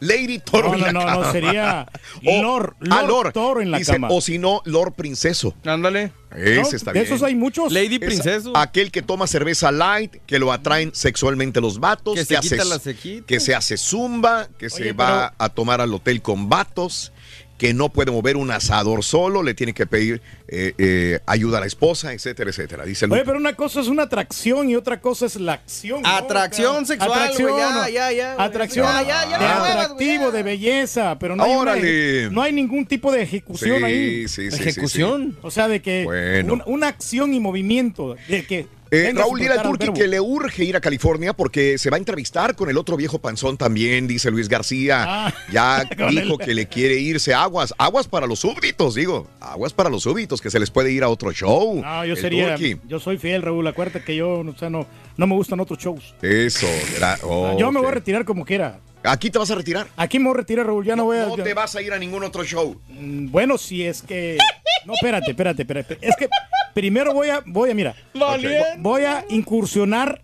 Lady 0.00 0.40
Toro 0.40 0.68
No, 0.70 0.74
en 0.74 0.80
no, 0.80 0.86
la 0.86 0.92
no, 0.92 1.00
cama. 1.00 1.26
no, 1.26 1.32
sería 1.32 1.86
O- 2.26 2.42
Lord- 2.42 2.74
ah, 2.90 3.02
Lord. 3.02 3.32
Toro 3.32 3.60
en 3.62 3.70
la 3.70 3.78
Dice, 3.78 3.92
cama. 3.92 4.08
O 4.10 4.20
si 4.20 4.36
no, 4.38 4.60
Lord 4.64 4.92
Princeso. 4.94 5.54
Ándale. 5.64 6.12
Ese 6.36 6.60
No, 6.60 6.68
está 6.68 6.92
de 6.92 7.00
bien. 7.00 7.06
esos 7.06 7.22
hay 7.22 7.34
muchos. 7.34 7.72
Lady 7.72 7.94
Es 7.94 8.00
Princeso. 8.00 8.52
aquel 8.56 8.90
que 8.90 9.00
toma 9.00 9.26
cerveza 9.26 9.70
light, 9.72 10.16
que 10.26 10.38
lo 10.38 10.52
atraen 10.52 10.90
sexualmente 10.94 11.60
los 11.62 11.78
vatos, 11.78 12.14
Que 12.14 12.20
que, 12.20 12.26
se 12.26 12.36
hace, 12.36 12.48
quita 12.56 12.64
la 12.66 12.78
sequita. 12.78 13.26
que 13.26 13.40
se 13.40 13.54
hace 13.54 13.76
zumba, 13.78 14.48
que 14.58 14.68
se 14.68 14.92
va 14.92 15.32
a 15.38 15.48
tomar 15.48 15.80
al 15.80 15.94
hotel 15.94 16.20
con 16.20 16.48
vatos, 16.50 17.12
que 17.58 17.72
no 17.72 17.88
puede 17.88 18.10
mover 18.10 18.36
un 18.36 18.50
asador 18.50 19.02
solo, 19.02 19.42
le 19.42 19.54
tiene 19.54 19.72
que 19.72 19.86
pedir 19.86 20.20
eh, 20.48 20.74
eh, 20.76 21.20
ayuda 21.26 21.56
a 21.58 21.60
la 21.62 21.66
esposa, 21.66 22.12
etcétera, 22.12 22.50
etcétera. 22.50 22.84
Dice 22.84 23.06
Oye, 23.06 23.14
Luke. 23.14 23.22
pero 23.24 23.38
una 23.38 23.54
cosa 23.54 23.80
es 23.80 23.88
una 23.88 24.02
atracción 24.02 24.68
y 24.68 24.76
otra 24.76 25.00
cosa 25.00 25.24
es 25.26 25.36
la 25.36 25.54
acción. 25.54 26.02
¿no? 26.02 26.08
Atracción 26.08 26.76
Acá. 26.76 26.84
sexual, 26.86 27.12
Atracción, 27.12 27.58
ya, 27.58 27.70
¿no? 27.70 27.88
ya, 27.88 28.12
ya. 28.12 28.34
Atracción 28.38 28.86
Ya, 28.86 29.02
ya, 29.02 29.30
ya 29.30 29.38
de 29.38 29.44
no 29.44 29.64
atractivo, 29.64 30.30
de 30.32 30.42
belleza, 30.42 31.18
pero 31.18 31.34
no 31.34 31.44
hay, 31.44 31.52
una- 31.56 32.30
no 32.30 32.42
hay 32.42 32.52
ningún 32.52 32.84
tipo 32.84 33.10
de 33.10 33.22
ejecución 33.22 33.78
Sí, 33.78 33.84
ahí. 33.84 34.28
sí, 34.28 34.50
sí, 34.50 34.56
sí, 34.56 34.62
¿Ejecución? 34.62 35.32
sí. 35.32 35.38
O 35.42 35.50
sea, 35.50 35.66
de 35.68 35.80
que 35.80 36.04
Bueno. 36.04 36.54
un- 36.54 36.62
una 36.66 36.88
acción 36.88 37.32
y 37.32 37.40
movimiento, 37.40 38.16
de 38.28 38.44
que... 38.46 38.66
Eh, 38.90 39.12
Raúl, 39.14 39.40
Turqui 39.40 39.86
verbo. 39.86 39.94
que 39.94 40.06
le 40.06 40.20
urge 40.20 40.64
ir 40.64 40.76
a 40.76 40.80
California 40.80 41.32
porque 41.32 41.76
se 41.78 41.90
va 41.90 41.96
a 41.96 41.98
entrevistar 41.98 42.54
con 42.54 42.70
el 42.70 42.76
otro 42.78 42.96
viejo 42.96 43.18
panzón 43.18 43.56
también, 43.56 44.06
dice 44.06 44.30
Luis 44.30 44.48
García. 44.48 45.04
Ah, 45.06 45.34
ya 45.52 45.84
dijo 46.10 46.38
el- 46.40 46.46
que 46.46 46.54
le 46.54 46.66
quiere 46.68 46.94
irse 46.98 47.34
aguas, 47.34 47.74
aguas 47.78 48.06
para 48.08 48.26
los 48.26 48.38
súbditos, 48.40 48.94
digo, 48.94 49.26
aguas 49.40 49.72
para 49.72 49.90
los 49.90 50.02
súbditos, 50.04 50.40
que 50.40 50.50
se 50.50 50.60
les 50.60 50.70
puede 50.70 50.92
ir 50.92 51.02
a 51.02 51.08
otro 51.08 51.32
show. 51.32 51.80
No, 51.82 52.04
yo 52.04 52.14
El 52.14 52.20
sería, 52.20 52.56
yo 52.86 53.00
soy 53.00 53.18
fiel, 53.18 53.42
Raúl, 53.42 53.66
acuérdate 53.66 54.04
que 54.04 54.14
yo, 54.16 54.40
o 54.40 54.56
sea, 54.58 54.70
no, 54.70 54.86
no 55.16 55.26
me 55.26 55.34
gustan 55.34 55.58
otros 55.60 55.78
shows. 55.78 56.14
Eso, 56.22 56.66
gra- 56.98 57.18
Yo 57.58 57.72
me 57.72 57.80
voy 57.80 57.88
a 57.88 57.92
retirar 57.94 58.24
como 58.24 58.44
quiera. 58.44 58.78
¿Aquí 59.06 59.30
te 59.30 59.38
vas 59.38 59.50
a 59.50 59.54
retirar? 59.54 59.86
Aquí 59.96 60.18
me 60.18 60.26
voy 60.26 60.34
a 60.34 60.36
retirar, 60.38 60.66
Raúl, 60.66 60.84
ya 60.84 60.96
no, 60.96 61.04
voy 61.04 61.18
a... 61.18 61.26
No 61.26 61.36
te 61.36 61.54
vas 61.54 61.74
a 61.76 61.82
ir 61.82 61.92
a 61.92 61.98
ningún 61.98 62.22
otro 62.24 62.44
show. 62.44 62.80
Mm, 62.88 63.30
Bueno, 63.30 63.56
si 63.58 63.84
es 63.86 64.02
que. 64.02 64.38
No, 64.84 64.94
espérate, 64.94 65.30
espérate, 65.30 65.62
espérate. 65.62 65.98
Es 66.00 66.14
que 66.16 66.28
primero 66.74 67.12
voy 67.12 67.28
a, 67.30 67.42
voy 67.46 67.70
a, 67.70 67.74
mira, 67.74 67.94
Valiente. 68.14 68.64
voy 68.78 69.02
a 69.02 69.24
incursionar 69.28 70.22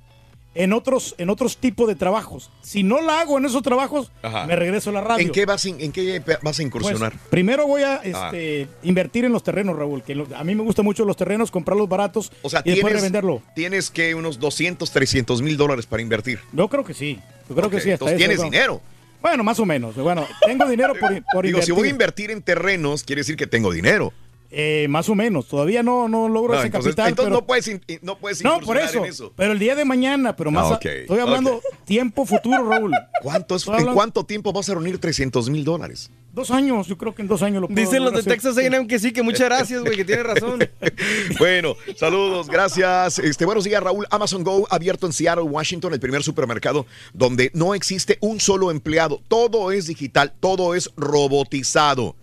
en 0.54 0.72
otros, 0.72 1.14
en 1.18 1.30
otros 1.30 1.56
tipos 1.56 1.88
de 1.88 1.94
trabajos. 1.94 2.50
Si 2.60 2.82
no 2.82 3.00
la 3.00 3.20
hago 3.20 3.38
en 3.38 3.46
esos 3.46 3.62
trabajos, 3.62 4.10
Ajá. 4.22 4.46
me 4.46 4.54
regreso 4.56 4.90
a 4.90 4.92
la 4.92 5.00
radio. 5.00 5.24
¿En 5.26 5.32
qué 5.32 5.46
vas, 5.46 5.64
in- 5.64 5.80
en 5.80 5.92
qué 5.92 6.18
vas 6.20 6.36
a 6.36 6.40
Pues, 6.42 6.60
incursionar? 6.60 7.14
primero 7.30 7.66
voy 7.66 7.82
a 7.82 7.94
Ah. 7.94 8.00
este, 8.02 8.68
invertir 8.82 9.24
en 9.24 9.32
los 9.32 9.42
terrenos, 9.42 9.76
Raúl. 9.76 10.02
Que 10.02 10.14
lo- 10.14 10.26
a 10.36 10.44
mí 10.44 10.54
me 10.54 10.62
gustan 10.62 10.84
mucho 10.84 11.04
los 11.04 11.16
terrenos, 11.16 11.50
comprarlos 11.50 11.88
baratos 11.88 12.30
o 12.42 12.50
sea, 12.50 12.60
y 12.64 12.70
después 12.70 12.82
tienes, 12.92 13.00
revenderlo. 13.02 13.42
tienes 13.54 13.90
que 13.90 14.14
unos 14.14 14.38
200, 14.38 14.90
300 14.90 15.40
mil 15.42 15.56
dólares 15.56 15.86
para 15.86 16.02
invertir. 16.02 16.40
Yo 16.52 16.68
creo 16.68 16.84
que 16.84 16.94
sí. 16.94 17.18
Yo 17.48 17.54
creo 17.54 17.70
que 17.70 17.80
sí. 17.80 17.90
hasta 17.90 18.04
entonces 18.06 18.16
eso, 18.16 18.18
tienes 18.18 18.42
dinero. 18.42 18.80
Bueno, 19.20 19.44
más 19.44 19.58
o 19.60 19.64
menos. 19.64 19.94
Bueno, 19.94 20.26
tengo 20.44 20.68
dinero 20.68 20.94
por, 20.98 21.10
por 21.32 21.44
Digo, 21.44 21.58
invertir. 21.58 21.62
si 21.64 21.72
voy 21.72 21.86
a 21.88 21.90
invertir 21.90 22.30
en 22.30 22.42
terrenos, 22.42 23.04
quiere 23.04 23.20
decir 23.20 23.36
que 23.36 23.46
tengo 23.46 23.72
dinero. 23.72 24.12
Eh, 24.54 24.86
más 24.90 25.08
o 25.08 25.14
menos. 25.14 25.48
Todavía 25.48 25.82
no, 25.82 26.08
no 26.08 26.28
logro 26.28 26.52
No, 26.52 26.58
ese 26.58 26.66
entonces, 26.66 26.90
capital. 26.94 27.08
entonces 27.08 27.30
pero- 27.30 27.40
no 27.40 27.46
puedes, 27.46 27.68
in- 27.68 27.80
no 28.02 28.18
puedes 28.18 28.44
No, 28.44 28.60
por 28.60 28.76
eso, 28.76 28.98
en 28.98 29.06
eso. 29.06 29.32
Pero 29.34 29.52
el 29.52 29.58
día 29.58 29.74
de 29.74 29.86
mañana, 29.86 30.36
pero 30.36 30.50
más. 30.50 30.66
Ah, 30.66 30.74
a- 30.74 30.76
ok, 30.76 30.84
estoy 30.84 31.18
hablando 31.20 31.62
tiempo 31.86 32.26
futuro, 32.26 32.68
Raúl. 32.68 32.92
¿Cuánto 33.22 33.56
es- 33.56 33.62
Estoy 33.62 33.72
¿En 33.76 33.80
hablando- 33.80 33.96
cuánto 33.96 34.24
tiempo 34.24 34.52
vas 34.52 34.68
a 34.68 34.74
reunir 34.74 34.98
300 34.98 35.48
mil 35.48 35.64
dólares? 35.64 36.10
Dos 36.34 36.50
años, 36.50 36.86
yo 36.86 36.96
creo 36.98 37.14
que 37.14 37.22
en 37.22 37.28
dos 37.28 37.42
años 37.42 37.62
lo 37.62 37.68
puedo 37.68 37.80
Dicen 37.80 38.02
los 38.04 38.12
de 38.12 38.20
hacer. 38.20 38.32
Texas 38.32 38.56
A&M 38.58 38.86
que 38.86 38.98
sí, 38.98 39.12
que 39.12 39.22
muchas 39.22 39.48
gracias, 39.48 39.80
güey, 39.82 39.96
que 39.96 40.04
tiene 40.04 40.22
razón. 40.22 40.60
Bueno, 41.38 41.74
saludos, 41.96 42.48
gracias. 42.48 43.18
Este, 43.18 43.44
buenos 43.46 43.64
días, 43.64 43.82
Raúl. 43.82 44.06
Amazon 44.10 44.44
Go 44.44 44.66
abierto 44.70 45.06
en 45.06 45.12
Seattle, 45.14 45.44
Washington, 45.44 45.94
el 45.94 46.00
primer 46.00 46.22
supermercado 46.22 46.86
donde 47.14 47.50
no 47.54 47.74
existe 47.74 48.18
un 48.20 48.38
solo 48.40 48.70
empleado. 48.70 49.20
Todo 49.28 49.72
es 49.72 49.86
digital, 49.86 50.32
todo 50.40 50.74
es 50.74 50.90
robotizado. 50.96 52.16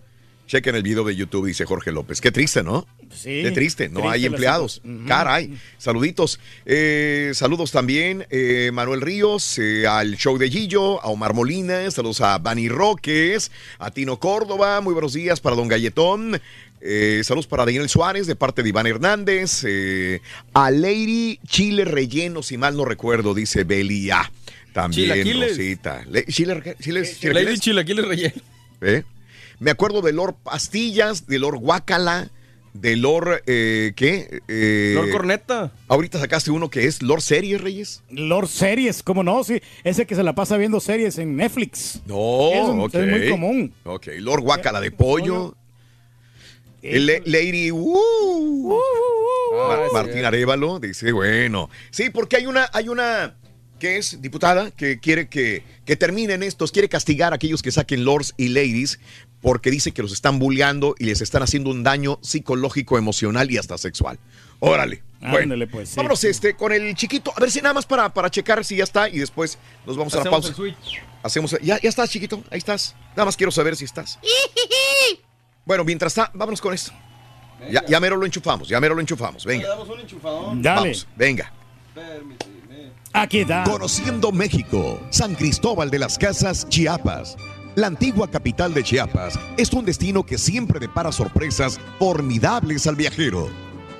Chequen 0.50 0.74
el 0.74 0.82
video 0.82 1.04
de 1.04 1.14
YouTube, 1.14 1.46
dice 1.46 1.64
Jorge 1.64 1.92
López. 1.92 2.20
Qué 2.20 2.32
triste, 2.32 2.64
¿no? 2.64 2.84
Sí. 3.14 3.40
Qué 3.44 3.52
triste, 3.52 3.88
no 3.88 4.00
Triste 4.00 4.14
hay 4.16 4.26
empleados. 4.26 4.82
Caray. 5.06 5.56
Saluditos. 5.78 6.40
Eh, 6.66 7.30
saludos 7.34 7.70
también 7.70 8.26
eh, 8.30 8.70
Manuel 8.72 9.00
Ríos, 9.00 9.60
eh, 9.60 9.86
al 9.86 10.16
show 10.16 10.38
de 10.38 10.50
Gillo, 10.50 11.00
a 11.04 11.08
Omar 11.08 11.34
Molina, 11.34 11.88
saludos 11.92 12.20
a 12.20 12.36
Bani 12.38 12.68
Roques, 12.68 13.52
a 13.78 13.92
Tino 13.92 14.18
Córdoba, 14.18 14.80
muy 14.80 14.92
buenos 14.92 15.12
días 15.12 15.38
para 15.38 15.54
Don 15.54 15.68
Galletón. 15.68 16.40
eh, 16.80 17.20
saludos 17.22 17.46
para 17.46 17.64
Daniel 17.64 17.88
Suárez 17.88 18.26
de 18.26 18.34
parte 18.34 18.64
de 18.64 18.70
Iván 18.70 18.88
Hernández. 18.88 19.62
eh, 19.64 20.20
a 20.52 20.72
Lady 20.72 21.38
Chile 21.46 21.84
Relleno, 21.84 22.42
si 22.42 22.56
mal 22.58 22.76
no 22.76 22.84
recuerdo, 22.84 23.34
dice 23.34 23.62
Belia. 23.62 24.32
También, 24.72 25.10
Chilaquiles. 25.12 25.50
Rosita. 25.56 26.04
Le- 26.10 26.24
Chile, 26.26 26.60
Chile, 26.80 27.00
Lady 27.04 27.14
Chilaquiles. 27.14 27.60
Chilaquiles 27.60 28.04
relleno. 28.08 28.34
¿Eh? 28.80 29.04
Me 29.60 29.70
acuerdo 29.70 30.00
de 30.02 30.12
Lord 30.12 30.34
Pastillas, 30.42 31.26
de 31.26 31.38
Lord 31.38 31.58
Guacala, 31.58 32.30
de 32.72 32.96
Lord, 32.96 33.42
eh, 33.46 33.92
¿qué? 33.94 34.40
Eh, 34.48 34.92
Lord 34.94 35.10
Corneta. 35.10 35.70
Ahorita 35.88 36.18
sacaste 36.18 36.50
uno 36.50 36.70
que 36.70 36.86
es 36.86 37.02
Lord 37.02 37.20
Series, 37.20 37.60
Reyes. 37.60 38.02
Lord 38.10 38.48
Series, 38.48 39.02
¿cómo 39.02 39.22
no? 39.22 39.44
Sí, 39.44 39.60
ese 39.84 40.06
que 40.06 40.14
se 40.14 40.22
la 40.22 40.34
pasa 40.34 40.56
viendo 40.56 40.80
series 40.80 41.18
en 41.18 41.36
Netflix. 41.36 42.00
No, 42.06 42.50
es, 42.52 42.68
un- 42.68 42.80
ok. 42.80 42.94
es 42.94 43.06
muy 43.06 43.28
común. 43.30 43.74
Ok, 43.84 44.06
Lord 44.18 44.40
Guacala 44.40 44.80
de 44.80 44.90
pollo. 44.92 45.54
El 46.82 47.04
Le- 47.04 47.22
Lady 47.26 47.70
uh, 47.70 48.78
Mar- 49.52 49.80
Ah, 49.82 49.88
Martín 49.92 50.14
sí. 50.14 50.24
Arevalo 50.24 50.78
dice, 50.80 51.12
bueno. 51.12 51.68
Sí, 51.90 52.08
porque 52.08 52.36
hay 52.36 52.46
una, 52.46 52.70
hay 52.72 52.88
una 52.88 53.36
que 53.80 53.96
es 53.96 54.22
diputada 54.22 54.70
que 54.70 55.00
quiere 55.00 55.28
que, 55.28 55.64
que 55.84 55.96
terminen 55.96 56.44
estos, 56.44 56.70
quiere 56.70 56.88
castigar 56.88 57.32
a 57.32 57.36
aquellos 57.36 57.62
que 57.62 57.72
saquen 57.72 58.04
lords 58.04 58.34
y 58.36 58.48
ladies 58.48 59.00
porque 59.40 59.70
dice 59.70 59.90
que 59.90 60.02
los 60.02 60.12
están 60.12 60.38
bulleando 60.38 60.94
y 60.98 61.06
les 61.06 61.20
están 61.20 61.42
haciendo 61.42 61.70
un 61.70 61.82
daño 61.82 62.20
psicológico, 62.22 62.98
emocional 62.98 63.50
y 63.50 63.56
hasta 63.56 63.76
sexual. 63.78 64.18
Órale. 64.60 65.02
Bueno, 65.20 65.38
Ándale, 65.54 65.66
pues, 65.66 65.90
sí. 65.90 65.96
vámonos 65.96 66.22
este, 66.24 66.54
con 66.54 66.72
el 66.72 66.94
chiquito. 66.94 67.32
A 67.36 67.40
ver 67.40 67.50
si 67.50 67.60
nada 67.60 67.74
más 67.74 67.86
para, 67.86 68.12
para 68.12 68.30
checar 68.30 68.64
si 68.64 68.76
ya 68.76 68.84
está 68.84 69.08
y 69.08 69.18
después 69.18 69.58
nos 69.86 69.96
vamos 69.96 70.14
a 70.14 70.18
la 70.24 70.30
pausa. 70.30 70.48
el 70.48 70.54
switch. 70.54 71.02
Hacemos, 71.22 71.56
ya, 71.62 71.80
ya 71.80 71.88
estás, 71.88 72.10
chiquito. 72.10 72.42
Ahí 72.50 72.58
estás. 72.58 72.94
Nada 73.10 73.24
más 73.24 73.36
quiero 73.36 73.50
saber 73.50 73.76
si 73.76 73.84
estás. 73.84 74.18
Bueno, 75.64 75.84
mientras 75.84 76.12
está, 76.12 76.30
vámonos 76.34 76.60
con 76.60 76.74
esto. 76.74 76.92
Ya, 77.70 77.84
ya 77.86 78.00
mero 78.00 78.16
lo 78.16 78.24
enchufamos, 78.24 78.68
ya 78.68 78.80
mero 78.80 78.94
lo 78.94 79.00
enchufamos. 79.00 79.44
Venga. 79.44 79.68
damos 79.68 79.88
un 79.88 80.00
enchufadón. 80.00 80.62
Dale. 80.62 80.80
Vamos, 80.80 81.06
venga. 81.16 81.52
Conociendo 83.64 84.30
México, 84.30 85.00
San 85.10 85.34
Cristóbal 85.34 85.90
de 85.90 85.98
las 85.98 86.16
Casas, 86.16 86.68
Chiapas. 86.68 87.36
La 87.74 87.88
antigua 87.88 88.30
capital 88.30 88.72
de 88.72 88.84
Chiapas 88.84 89.38
es 89.56 89.72
un 89.72 89.84
destino 89.84 90.24
que 90.24 90.38
siempre 90.38 90.78
depara 90.78 91.10
sorpresas 91.10 91.80
formidables 91.98 92.86
al 92.86 92.94
viajero. 92.94 93.48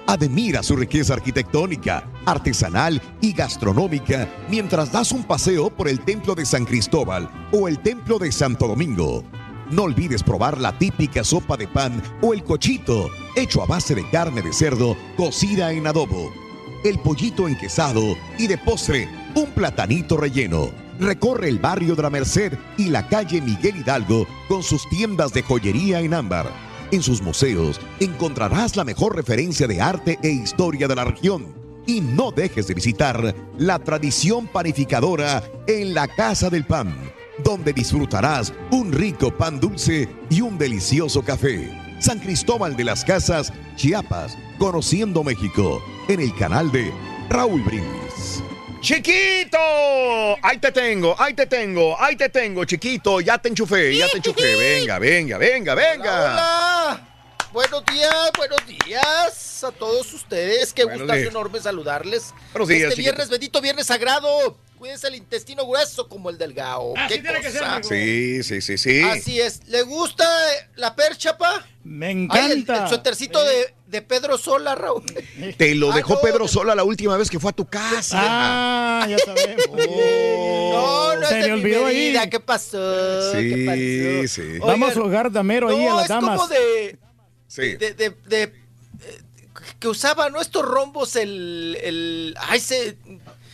Admira 0.06 0.62
su 0.62 0.76
riqueza 0.76 1.14
arquitectónica, 1.14 2.08
artesanal 2.24 3.02
y 3.20 3.32
gastronómica 3.32 4.28
mientras 4.48 4.92
das 4.92 5.10
un 5.10 5.24
paseo 5.24 5.70
por 5.70 5.88
el 5.88 6.00
Templo 6.00 6.36
de 6.36 6.46
San 6.46 6.64
Cristóbal 6.64 7.28
o 7.52 7.66
el 7.66 7.80
Templo 7.80 8.18
de 8.18 8.30
Santo 8.30 8.68
Domingo. 8.68 9.24
No 9.70 9.82
olvides 9.82 10.22
probar 10.22 10.58
la 10.58 10.78
típica 10.78 11.24
sopa 11.24 11.56
de 11.56 11.66
pan 11.66 12.00
o 12.22 12.32
el 12.32 12.44
cochito, 12.44 13.10
hecho 13.34 13.62
a 13.62 13.66
base 13.66 13.94
de 13.94 14.08
carne 14.08 14.40
de 14.40 14.52
cerdo 14.52 14.96
cocida 15.16 15.72
en 15.72 15.86
adobo 15.86 16.49
el 16.84 16.98
pollito 16.98 17.48
enquesado 17.48 18.16
y 18.38 18.46
de 18.46 18.58
postre 18.58 19.08
un 19.34 19.46
platanito 19.50 20.16
relleno. 20.16 20.70
Recorre 20.98 21.48
el 21.48 21.58
barrio 21.58 21.94
de 21.94 22.02
la 22.02 22.10
Merced 22.10 22.52
y 22.76 22.86
la 22.86 23.08
calle 23.08 23.40
Miguel 23.40 23.78
Hidalgo 23.78 24.26
con 24.48 24.62
sus 24.62 24.88
tiendas 24.88 25.32
de 25.32 25.42
joyería 25.42 26.00
en 26.00 26.14
ámbar. 26.14 26.50
En 26.90 27.02
sus 27.02 27.22
museos 27.22 27.80
encontrarás 28.00 28.76
la 28.76 28.84
mejor 28.84 29.14
referencia 29.14 29.66
de 29.66 29.80
arte 29.80 30.18
e 30.22 30.28
historia 30.28 30.88
de 30.88 30.96
la 30.96 31.04
región. 31.04 31.54
Y 31.86 32.00
no 32.00 32.30
dejes 32.30 32.66
de 32.66 32.74
visitar 32.74 33.34
la 33.56 33.78
tradición 33.78 34.46
panificadora 34.46 35.42
en 35.66 35.94
la 35.94 36.06
Casa 36.08 36.50
del 36.50 36.66
Pan, 36.66 36.94
donde 37.42 37.72
disfrutarás 37.72 38.52
un 38.70 38.92
rico 38.92 39.34
pan 39.34 39.58
dulce 39.58 40.08
y 40.28 40.40
un 40.42 40.58
delicioso 40.58 41.22
café. 41.22 41.79
San 42.00 42.18
Cristóbal 42.18 42.76
de 42.76 42.84
las 42.84 43.04
Casas, 43.04 43.52
Chiapas, 43.76 44.36
conociendo 44.58 45.22
México, 45.22 45.82
en 46.08 46.20
el 46.20 46.34
canal 46.34 46.72
de 46.72 46.92
Raúl 47.28 47.62
Brindis. 47.62 48.42
¡Chiquito! 48.80 49.58
Ahí 50.42 50.56
te 50.58 50.72
tengo, 50.72 51.14
ahí 51.18 51.34
te 51.34 51.46
tengo, 51.46 52.00
ahí 52.00 52.16
te 52.16 52.30
tengo, 52.30 52.64
chiquito. 52.64 53.20
Ya 53.20 53.36
te 53.36 53.50
enchufé, 53.50 53.94
ya 53.94 54.08
te 54.08 54.16
enchufé. 54.16 54.56
Venga, 54.56 54.98
venga, 54.98 55.36
venga, 55.36 55.74
venga. 55.74 56.32
Hola. 56.32 57.09
Buenos 57.52 57.84
días, 57.86 58.30
buenos 58.36 58.60
días 58.66 59.64
a 59.64 59.72
todos 59.72 60.12
ustedes. 60.14 60.72
Qué 60.72 60.84
Buenos 60.84 61.00
gustazo 61.02 61.18
días. 61.18 61.30
enorme 61.30 61.60
saludarles. 61.60 62.32
Buenos 62.52 62.68
días, 62.68 62.82
Este 62.82 62.90
chiquito. 62.94 63.02
viernes, 63.10 63.28
bendito 63.28 63.60
viernes 63.60 63.86
sagrado. 63.86 64.56
Cuídense 64.78 65.08
el 65.08 65.16
intestino 65.16 65.66
grueso 65.66 66.08
como 66.08 66.30
el 66.30 66.38
del 66.38 66.54
gao. 66.54 66.94
Así 66.96 67.14
Qué 67.16 67.20
tiene 67.22 67.40
que 67.40 67.50
ser. 67.50 67.62
Sí, 67.84 68.42
sí, 68.44 68.60
sí, 68.62 68.78
sí. 68.78 69.02
Así 69.02 69.40
es. 69.40 69.66
¿Le 69.66 69.82
gusta 69.82 70.24
la 70.76 70.94
percha, 70.94 71.36
pa? 71.36 71.66
Me 71.82 72.06
Ay, 72.06 72.12
el, 72.12 72.22
encanta. 72.60 72.84
el 72.84 72.88
suétercito 72.88 73.44
de, 73.44 73.74
de 73.88 74.00
Pedro 74.02 74.38
Sola, 74.38 74.76
Raúl. 74.76 75.04
Te 75.58 75.74
lo 75.74 75.90
Ah, 75.92 75.96
dejó 75.96 76.14
no, 76.14 76.20
Pedro 76.20 76.44
de- 76.44 76.48
Sola 76.48 76.74
la 76.76 76.84
última 76.84 77.16
vez 77.16 77.28
que 77.28 77.38
fue 77.40 77.50
a 77.50 77.52
tu 77.54 77.66
casa. 77.66 78.16
Ah, 78.20 79.06
ya 79.08 79.18
sabemos. 79.18 79.66
No, 80.70 81.16
no 81.16 81.26
Se 81.26 81.38
es 81.40 81.44
de 81.46 81.52
mi 81.52 81.60
olvidó 81.60 81.86
ahí. 81.86 81.96
medida. 81.96 82.30
¿Qué 82.30 82.38
pasó? 82.40 82.78
¿Qué 83.32 83.64
pasó? 83.66 83.76
Sí, 83.76 84.28
sí. 84.28 84.58
Vamos 84.60 84.90
a 84.90 84.92
Oigan, 84.92 85.02
jugar 85.02 85.32
damero 85.32 85.68
ahí 85.68 85.84
no, 85.84 85.92
a 85.92 85.94
las 85.96 86.02
es 86.04 86.08
damas. 86.08 86.36
como 86.36 86.48
de... 86.48 86.96
Sí. 87.50 87.74
de, 87.74 87.94
de- 87.94 88.10
de- 88.26 88.42
eh, 88.44 88.52
que 89.80 89.88
usaba 89.88 90.30
¿no? 90.30 90.40
estos 90.40 90.64
rombos 90.64 91.16
el, 91.16 91.76
el 91.82 92.34
ay 92.40 92.60
se 92.60 92.96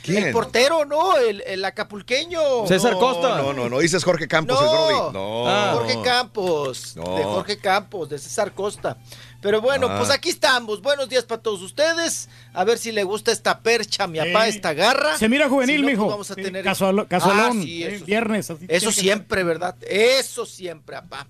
¿Quién? 0.02 0.24
el 0.26 0.32
portero 0.32 0.84
no 0.84 1.16
el, 1.16 1.42
el 1.46 1.64
acapulqueño 1.64 2.66
César 2.68 2.92
No, 2.92 2.98
Costa. 3.00 3.38
No, 3.38 3.52
no, 3.54 3.68
no, 3.70 3.78
dices 3.80 4.04
Jorge 4.04 4.28
Campos, 4.28 4.58
el 4.60 4.66
No. 4.66 4.72
Brody. 4.72 5.12
No. 5.14 5.48
Ah. 5.48 5.70
Jorge 5.74 5.98
Campos 6.04 6.94
No. 6.94 7.16
de 7.16 7.24
Jorge 7.24 7.58
Campos 7.58 8.08
de 8.10 8.18
César 8.18 8.52
Costa 8.52 8.98
pero 9.40 9.60
bueno 9.60 9.86
Ah. 9.90 9.96
pues 9.98 10.10
aquí 10.10 10.28
estamos 10.28 10.82
buenos 10.82 11.08
días 11.08 11.24
para 11.24 11.40
todos 11.42 11.62
ustedes 11.62 12.28
a 12.52 12.64
ver 12.64 12.78
si 12.78 12.92
le 12.92 13.02
gusta 13.04 13.32
esta 13.32 13.60
percha 13.60 14.04
a 14.04 14.06
mi 14.08 14.18
papá 14.18 14.46
esta 14.48 14.74
garra 14.74 15.16
Se 15.18 15.28
mira 15.28 15.48
juvenil, 15.48 15.76
Si 15.76 15.82
no, 15.82 15.86
pues 15.86 15.96
mijo. 15.98 16.08
vamos 16.08 16.30
a 16.30 16.34
tener 16.36 16.64
casualón. 16.64 17.06
Ah, 17.10 17.50
sí, 17.52 17.82
eh, 17.82 17.94
eso 17.96 18.04
viernes. 18.04 18.50
así 18.50 18.66
Eso 18.68 18.88
que 18.88 18.92
ser. 18.94 19.02
siempre, 19.04 19.42
¿verdad? 19.44 19.74
Eso 19.88 20.44
siempre, 20.46 20.96
papá. 20.96 21.26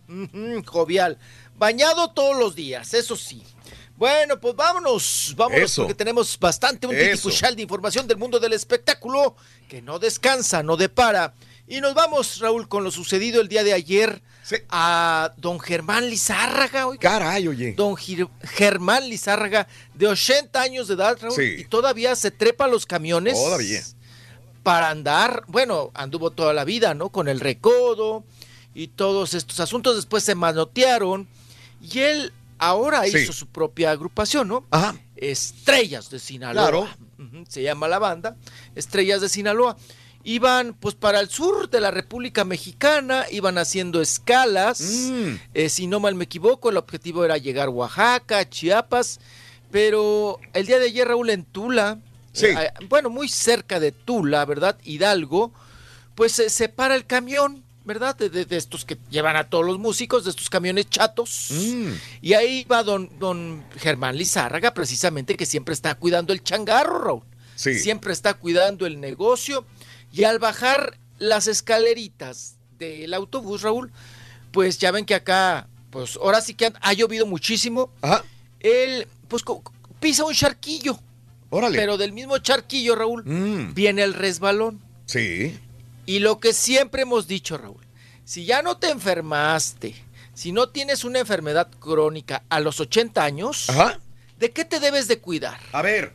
Jovial. 0.67 1.19
Bañado 1.59 2.11
todos 2.11 2.37
los 2.37 2.55
días, 2.55 2.93
eso 2.95 3.17
sí. 3.17 3.43
Bueno, 3.97 4.39
pues 4.39 4.55
vámonos, 4.55 5.33
vámonos, 5.37 5.63
Eso. 5.71 5.83
porque 5.83 5.95
tenemos 5.95 6.39
bastante 6.39 6.87
un 6.87 6.95
Eso. 6.95 7.11
titipuchal 7.29 7.57
de 7.57 7.63
información 7.63 8.07
del 8.07 8.19
mundo 8.19 8.39
del 8.39 8.53
espectáculo 8.53 9.37
que 9.69 9.81
no 9.81 9.99
descansa, 9.99 10.63
no 10.63 10.77
depara. 10.77 11.33
Y 11.67 11.81
nos 11.81 11.95
vamos, 11.95 12.39
Raúl, 12.41 12.69
con 12.69 12.85
lo 12.85 12.91
sucedido 12.91 13.41
el 13.41 13.49
día 13.49 13.65
de 13.65 13.73
ayer 13.73 14.23
Sí. 14.43 14.57
a 14.69 15.33
don 15.39 15.59
Germán 15.59 16.11
Lizárraga, 16.11 16.87
oiga. 16.87 17.01
Caray, 17.01 17.49
oye. 17.49 17.73
Don 17.73 17.97
Gir- 17.97 18.29
Germán 18.45 19.09
Lizárraga, 19.09 19.67
de 19.95 20.07
80 20.09 20.61
años 20.61 20.89
de 20.89 20.95
edad, 20.95 21.17
Raúl, 21.21 21.35
Sí. 21.35 21.55
y 21.61 21.65
todavía 21.65 22.15
se 22.17 22.31
trepa 22.31 22.67
a 22.67 22.69
los 22.69 22.85
camiones 22.87 23.35
Todavía. 23.35 23.83
para 24.63 24.91
andar, 24.91 25.43
bueno, 25.49 25.91
anduvo 25.95 26.31
toda 26.31 26.53
la 26.53 26.65
vida, 26.65 26.93
¿no? 26.93 27.09
Con 27.09 27.29
el 27.29 27.41
recodo 27.41 28.25
y 28.75 28.89
todos 28.89 29.33
estos 29.35 29.59
asuntos, 29.59 29.97
después 29.97 30.23
se 30.23 30.35
manotearon 30.35 31.27
y 31.81 32.01
él 32.01 32.33
ahora 32.59 33.05
Sí. 33.05 33.19
hizo 33.19 33.33
su 33.33 33.47
propia 33.47 33.91
agrupación, 33.91 34.49
¿no? 34.49 34.65
Ajá. 34.71 34.97
Estrellas 35.17 36.11
de 36.11 36.19
Sinaloa. 36.19 36.63
Claro. 36.69 36.89
Se 37.49 37.63
llama 37.63 37.89
la 37.89 37.99
banda, 37.99 38.37
Estrellas 38.75 39.21
de 39.21 39.29
Sinaloa. 39.29 39.77
Iban 40.25 40.75
pues 40.75 40.95
para 40.97 41.21
el 41.21 41.29
sur 41.29 41.71
de 41.71 41.81
la 41.81 41.91
República 41.93 42.45
Mexicana, 42.45 43.25
iban 43.31 43.59
haciendo 43.59 44.01
escalas. 44.01 44.81
Mm. 44.81 45.35
Eh, 45.55 45.69
si 45.69 45.87
no 45.87 46.01
mal 46.01 46.15
me 46.17 46.25
equivoco, 46.25 46.69
el 46.71 46.77
objetivo 46.77 47.25
era 47.25 47.39
llegar 47.39 47.69
a 47.69 47.71
Oaxaca, 47.71 48.49
Chiapas, 48.49 49.21
pero 49.71 50.39
el 50.53 50.67
día 50.67 50.79
de 50.79 50.87
ayer 50.87 51.07
Raúl 51.09 51.31
en 51.31 51.45
Tula, 51.45 51.99
Sí. 52.33 52.47
eh, 52.47 52.71
bueno, 52.89 53.09
muy 53.09 53.29
cerca 53.29 53.79
de 53.81 53.93
Tula, 53.93 54.45
¿verdad? 54.45 54.77
Hidalgo, 54.85 55.53
pues 56.17 56.33
se 56.33 56.51
separa 56.51 56.95
el 56.97 57.07
camión, 57.07 57.63
¿verdad? 57.87 58.15
De, 58.17 58.29
de- 58.29 58.45
de 58.45 58.57
estos 58.57 58.85
que 58.85 58.99
llevan 59.11 59.37
a 59.37 59.49
todos 59.49 59.65
los 59.65 59.79
músicos, 59.79 60.25
de 60.25 60.31
estos 60.31 60.51
camiones 60.51 60.91
chatos. 60.91 61.49
Mm. 61.53 61.93
Y 62.21 62.35
ahí 62.35 62.65
va 62.65 62.83
don, 62.83 63.11
don 63.19 63.65
Germán 63.79 64.17
Lizárraga, 64.19 64.75
precisamente, 64.75 65.37
que 65.37 65.47
siempre 65.47 65.73
está 65.73 65.95
cuidando 65.95 66.33
el 66.35 66.43
changarro, 66.43 66.99
Raúl. 66.99 67.23
Sí. 67.55 67.79
Siempre 67.79 68.13
está 68.13 68.35
cuidando 68.35 68.85
el 68.87 69.01
negocio. 69.01 69.65
Y 70.13 70.25
al 70.25 70.39
bajar 70.39 70.99
las 71.19 71.47
escaleritas 71.47 72.57
del 72.79 73.15
autobús, 73.15 73.63
Raúl, 73.63 73.91
pues 74.51 74.79
ya 74.79 74.91
ven 74.91 75.07
que 75.07 75.15
acá, 75.15 75.69
pues 75.91 76.17
ahora 76.17 76.41
sí 76.41 76.55
que 76.55 76.67
han- 76.67 76.79
ha 76.83 76.93
llovido 76.93 77.25
muchísimo. 77.25 77.91
Ajá. 78.03 78.23
Él, 78.61 79.07
pues 79.29 79.43
pisa 80.01 80.25
un 80.25 80.35
charquillo. 80.35 80.99
Órale. 81.49 81.79
Pero 81.79 81.97
del 81.97 82.13
mismo 82.13 82.37
charquillo, 82.39 82.97
Raúl, 82.97 83.23
Mm. 83.25 83.73
viene 83.75 84.03
el 84.03 84.13
resbalón. 84.15 84.81
Sí. 85.07 85.59
Y 86.07 86.21
lo 86.21 86.39
que 86.39 86.53
siempre 86.53 87.03
hemos 87.03 87.27
dicho, 87.27 87.59
Raúl, 87.59 87.85
si 88.25 88.45
ya 88.45 88.63
no 88.63 88.79
te 88.79 88.91
enfermaste, 88.91 89.95
si 90.35 90.53
no 90.53 90.69
tienes 90.69 91.05
una 91.05 91.19
enfermedad 91.19 91.69
crónica 91.81 92.45
a 92.49 92.61
los 92.61 92.81
80 92.81 93.25
años, 93.25 93.67
¿de 94.39 94.51
qué 94.53 94.65
te 94.65 94.81
debes 94.81 95.09
de 95.09 95.19
cuidar? 95.19 95.59
A 95.73 95.83
ver. 95.83 96.13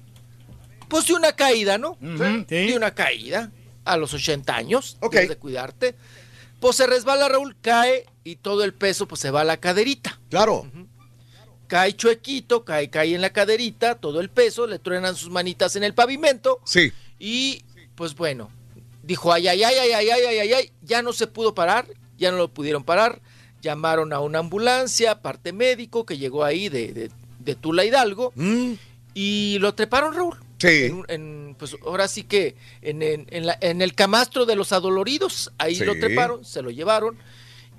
Pues 0.87 1.07
de 1.07 1.13
una 1.13 1.33
caída, 1.33 1.77
¿no? 1.77 1.97
sí. 2.01 2.45
De 2.47 2.73
una 2.75 2.93
caída 2.93 3.51
a 3.83 3.97
los 3.97 4.13
80 4.13 4.55
años, 4.55 4.97
debes 5.11 5.29
de 5.29 5.37
cuidarte. 5.37 5.95
Pues 6.59 6.75
se 6.75 6.87
resbala 6.87 7.27
Raúl, 7.27 7.57
cae 7.61 8.05
y 8.23 8.35
todo 8.35 8.63
el 8.63 8.73
peso 8.73 9.07
pues 9.07 9.19
se 9.19 9.31
va 9.31 9.41
a 9.41 9.45
la 9.45 9.57
caderita. 9.57 10.19
Claro. 10.29 10.69
Cae 11.67 11.95
chuequito, 11.95 12.63
cae, 12.63 12.89
cae 12.89 13.15
en 13.15 13.21
la 13.21 13.33
caderita, 13.33 13.95
todo 13.95 14.19
el 14.19 14.29
peso, 14.29 14.67
le 14.67 14.77
truenan 14.77 15.15
sus 15.15 15.29
manitas 15.29 15.75
en 15.75 15.83
el 15.83 15.93
pavimento. 15.93 16.59
Sí. 16.65 16.93
Y 17.17 17.63
pues 17.95 18.13
bueno, 18.15 18.51
dijo, 19.03 19.31
ay, 19.33 19.47
ay, 19.47 19.63
ay, 19.63 19.75
ay, 19.77 19.91
ay, 19.91 20.09
ay, 20.09 20.23
ay, 20.25 20.37
ay, 20.39 20.53
ay, 20.53 20.71
ya 20.81 21.01
no 21.01 21.13
se 21.13 21.27
pudo 21.27 21.53
parar, 21.55 21.87
ya 22.17 22.31
no 22.31 22.37
lo 22.37 22.47
pudieron 22.53 22.83
parar. 22.83 23.21
Llamaron 23.61 24.13
a 24.13 24.19
una 24.19 24.39
ambulancia, 24.39 25.21
parte 25.21 25.53
médico, 25.53 26.05
que 26.05 26.17
llegó 26.17 26.43
ahí 26.43 26.69
de, 26.69 26.93
de, 26.93 27.11
de 27.39 27.55
Tula 27.55 27.85
Hidalgo. 27.85 28.33
Y 29.13 29.57
lo 29.59 29.73
treparon, 29.75 30.13
Raúl. 30.15 30.37
Sí. 30.59 30.85
En, 30.85 31.03
en, 31.09 31.55
pues 31.57 31.75
ahora 31.85 32.07
sí 32.07 32.23
que 32.23 32.55
en, 32.81 33.01
en, 33.01 33.27
en 33.31 33.45
la- 33.47 33.57
en 33.61 33.81
el 33.81 33.93
camastro 33.95 34.45
de 34.45 34.55
los 34.55 34.71
adoloridos, 34.71 35.51
ahí 35.57 35.75
Sí. 35.75 35.83
lo 35.83 35.97
treparon, 35.99 36.45
se 36.45 36.61
lo 36.61 36.69
llevaron. 36.69 37.17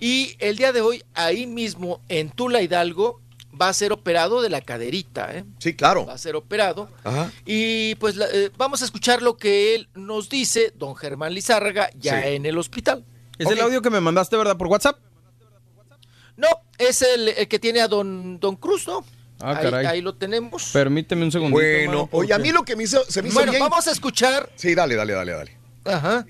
Y 0.00 0.34
el 0.40 0.56
día 0.56 0.72
de 0.72 0.80
hoy, 0.80 1.02
ahí 1.14 1.46
mismo 1.46 2.00
en 2.08 2.30
Tula 2.30 2.60
Hidalgo, 2.60 3.20
va 3.60 3.68
a 3.68 3.72
ser 3.74 3.92
operado 3.92 4.40
de 4.42 4.48
la 4.50 4.60
caderita, 4.60 5.34
¿eh? 5.36 5.44
Sí, 5.58 5.74
claro. 5.74 6.06
Va 6.06 6.14
a 6.14 6.18
ser 6.18 6.36
operado. 6.36 6.88
Ajá. 7.04 7.30
Y 7.44 7.94
pues 7.96 8.16
la- 8.16 8.26
eh, 8.32 8.50
vamos 8.56 8.82
a 8.82 8.84
escuchar 8.84 9.22
lo 9.22 9.36
que 9.36 9.74
él 9.74 9.88
nos 9.94 10.28
dice, 10.28 10.72
don 10.76 10.96
Germán 10.96 11.34
Lizárraga, 11.34 11.90
ya 11.98 12.20
Sí. 12.22 12.28
en 12.28 12.46
el 12.46 12.56
hospital. 12.58 13.04
Es 13.38 13.48
el 13.48 13.60
audio 13.60 13.82
que 13.82 13.90
me 13.90 14.00
mandaste, 14.00 14.36
¿verdad? 14.36 14.56
Por 14.56 14.68
WhatsApp. 14.68 14.98
No, 16.36 16.48
es 16.78 17.02
el, 17.02 17.28
el 17.28 17.48
que 17.48 17.58
tiene 17.58 17.80
a 17.80 17.88
don, 17.88 18.38
don 18.40 18.56
Cruz, 18.56 18.86
¿no? 18.86 19.04
Ah, 19.40 19.56
ahí, 19.56 19.62
caray. 19.64 19.86
ahí 19.86 20.00
lo 20.00 20.14
tenemos. 20.14 20.70
Permíteme 20.72 21.24
un 21.24 21.32
segundito. 21.32 21.56
Bueno, 21.60 21.90
mano, 21.90 22.08
oye, 22.12 22.32
a 22.32 22.38
mí 22.38 22.50
lo 22.52 22.62
que 22.64 22.76
me 22.76 22.84
hizo, 22.84 23.04
se 23.08 23.20
me 23.22 23.28
hizo 23.28 23.34
Bueno, 23.34 23.52
bien- 23.52 23.62
vamos 23.62 23.86
a 23.86 23.90
escuchar. 23.90 24.48
Sí, 24.54 24.74
dale, 24.74 24.94
dale, 24.94 25.12
dale, 25.12 25.32
dale. 25.32 25.58
Ajá. 25.84 26.24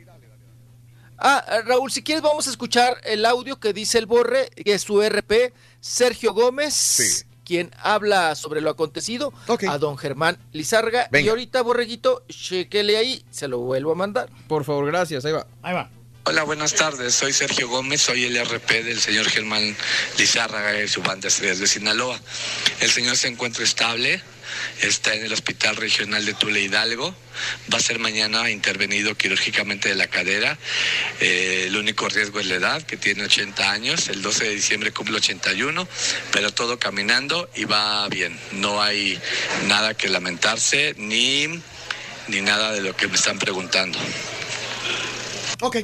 Ah, 1.24 1.62
Raúl, 1.64 1.92
si 1.92 2.02
quieres 2.02 2.20
vamos 2.20 2.48
a 2.48 2.50
escuchar 2.50 3.00
el 3.04 3.24
audio 3.24 3.60
que 3.60 3.72
dice 3.72 3.96
el 3.98 4.06
Borre, 4.06 4.50
que 4.50 4.74
es 4.74 4.82
su 4.82 5.00
RP, 5.00 5.52
Sergio 5.80 6.34
Gómez, 6.34 7.26
quien 7.44 7.70
habla 7.80 8.34
sobre 8.34 8.60
lo 8.60 8.70
acontecido 8.70 9.32
a 9.68 9.78
don 9.78 9.96
Germán 9.96 10.36
Lizarga. 10.50 11.08
Y 11.12 11.28
ahorita, 11.28 11.62
Borreguito, 11.62 12.24
chequele 12.28 12.96
ahí, 12.96 13.24
se 13.30 13.46
lo 13.46 13.58
vuelvo 13.58 13.92
a 13.92 13.94
mandar. 13.94 14.30
Por 14.48 14.64
favor, 14.64 14.84
gracias, 14.86 15.24
ahí 15.24 15.30
va. 15.30 15.46
Ahí 15.62 15.74
va. 15.74 15.88
Hola, 16.24 16.42
buenas 16.42 16.74
tardes. 16.74 17.14
Soy 17.14 17.32
Sergio 17.32 17.68
Gómez, 17.68 18.02
soy 18.02 18.24
el 18.24 18.44
RP 18.44 18.82
del 18.82 18.98
señor 18.98 19.28
Germán 19.28 19.76
Lizárraga 20.18 20.82
y 20.82 20.88
su 20.88 21.02
banda 21.02 21.28
Estrellas 21.28 21.60
de 21.60 21.68
Sinaloa. 21.68 22.18
El 22.80 22.90
señor 22.90 23.16
se 23.16 23.28
encuentra 23.28 23.62
estable, 23.62 24.20
está 24.80 25.14
en 25.14 25.24
el 25.24 25.32
Hospital 25.32 25.76
Regional 25.76 26.24
de 26.24 26.34
Tule 26.34 26.60
Hidalgo. 26.60 27.14
Va 27.72 27.78
a 27.78 27.80
ser 27.80 27.98
mañana 27.98 28.50
intervenido 28.50 29.14
quirúrgicamente 29.14 29.88
de 29.88 29.94
la 29.94 30.06
cadera. 30.06 30.58
Eh, 31.20 31.64
el 31.68 31.76
único 31.76 32.08
riesgo 32.08 32.40
es 32.40 32.46
la 32.46 32.56
edad, 32.56 32.82
que 32.82 32.96
tiene 32.96 33.24
80 33.24 33.70
años. 33.70 34.08
El 34.08 34.22
12 34.22 34.44
de 34.44 34.54
diciembre 34.54 34.92
cumple 34.92 35.16
81, 35.16 35.88
pero 36.32 36.52
todo 36.52 36.78
caminando 36.78 37.48
y 37.54 37.64
va 37.64 38.08
bien. 38.08 38.38
No 38.52 38.82
hay 38.82 39.18
nada 39.66 39.94
que 39.94 40.08
lamentarse 40.08 40.94
ni, 40.96 41.46
ni 42.28 42.40
nada 42.40 42.72
de 42.72 42.82
lo 42.82 42.96
que 42.96 43.08
me 43.08 43.16
están 43.16 43.38
preguntando. 43.38 43.98
Ok. 45.60 45.76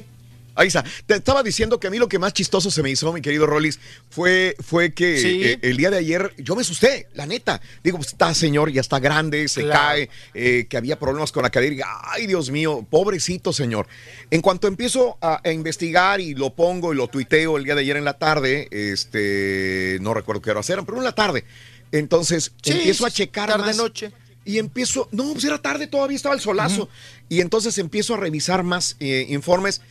Ahí 0.59 0.67
está. 0.69 0.85
Te 1.07 1.15
estaba 1.15 1.43
diciendo 1.43 1.79
que 1.79 1.87
a 1.87 1.91
mí 1.91 1.99
lo 1.99 2.09
que 2.09 2.19
más 2.19 2.33
chistoso 2.33 2.71
se 2.71 2.83
me 2.83 2.91
hizo, 2.91 3.13
mi 3.13 3.21
querido 3.23 3.47
Rollis, 3.47 3.79
fue, 4.11 4.57
fue 4.59 4.93
que 4.93 5.19
Sí. 5.19 5.41
eh, 5.45 5.59
el 5.63 5.77
día 5.77 5.91
de 5.91 5.99
ayer 5.99 6.35
yo 6.37 6.57
me 6.57 6.63
asusté, 6.63 7.07
la 7.15 7.27
neta. 7.27 7.61
Digo, 7.85 7.99
pues, 7.99 8.09
está 8.09 8.35
señor, 8.35 8.71
ya 8.73 8.81
está 8.81 8.99
grande, 8.99 9.47
se 9.49 9.63
Claro. 9.63 9.79
cae, 9.81 10.11
eh, 10.35 10.67
que 10.69 10.77
había 10.77 10.99
problemas 10.99 11.31
con 11.33 11.45
la 11.45 11.51
cadera. 11.51 11.75
y, 11.77 11.81
Ay, 12.03 12.27
Dios 12.27 12.51
mío, 12.51 12.85
pobrecito 12.91 13.53
señor. 13.53 13.87
En 14.31 14.41
cuanto 14.41 14.67
empiezo 14.67 15.17
a, 15.21 15.41
a 15.43 15.53
investigar 15.53 16.21
y 16.21 16.35
lo 16.35 16.51
pongo 16.55 16.93
y 16.93 16.97
lo 16.97 17.07
tuiteo 17.09 17.57
el 17.57 17.65
día 17.65 17.75
de 17.77 17.83
ayer 17.83 17.97
en 17.97 18.05
la 18.05 18.19
tarde, 18.19 18.69
este, 18.71 19.99
no 20.01 20.13
recuerdo 20.15 20.43
qué 20.43 20.51
hora 20.51 20.61
eran, 20.69 20.85
pero 20.85 20.99
en 20.99 21.05
la 21.05 21.15
tarde. 21.15 21.45
Entonces 21.93 22.53
Sí, 22.63 22.73
empiezo 22.73 23.07
a 23.07 23.11
checar 23.11 23.49
tarde 23.49 23.67
más. 23.67 23.77
noche. 23.77 24.13
Y 24.45 24.59
empiezo, 24.59 25.09
no, 25.13 25.33
pues 25.33 25.45
era 25.45 25.59
tarde, 25.61 25.87
todavía 25.87 26.17
estaba 26.17 26.35
el 26.35 26.41
solazo. 26.41 26.89
Y 27.29 27.41
entonces 27.43 27.77
empiezo 27.79 28.15
a 28.15 28.17
revisar 28.17 28.63
más 28.63 28.97
eh, 28.99 29.27
informes 29.29 29.83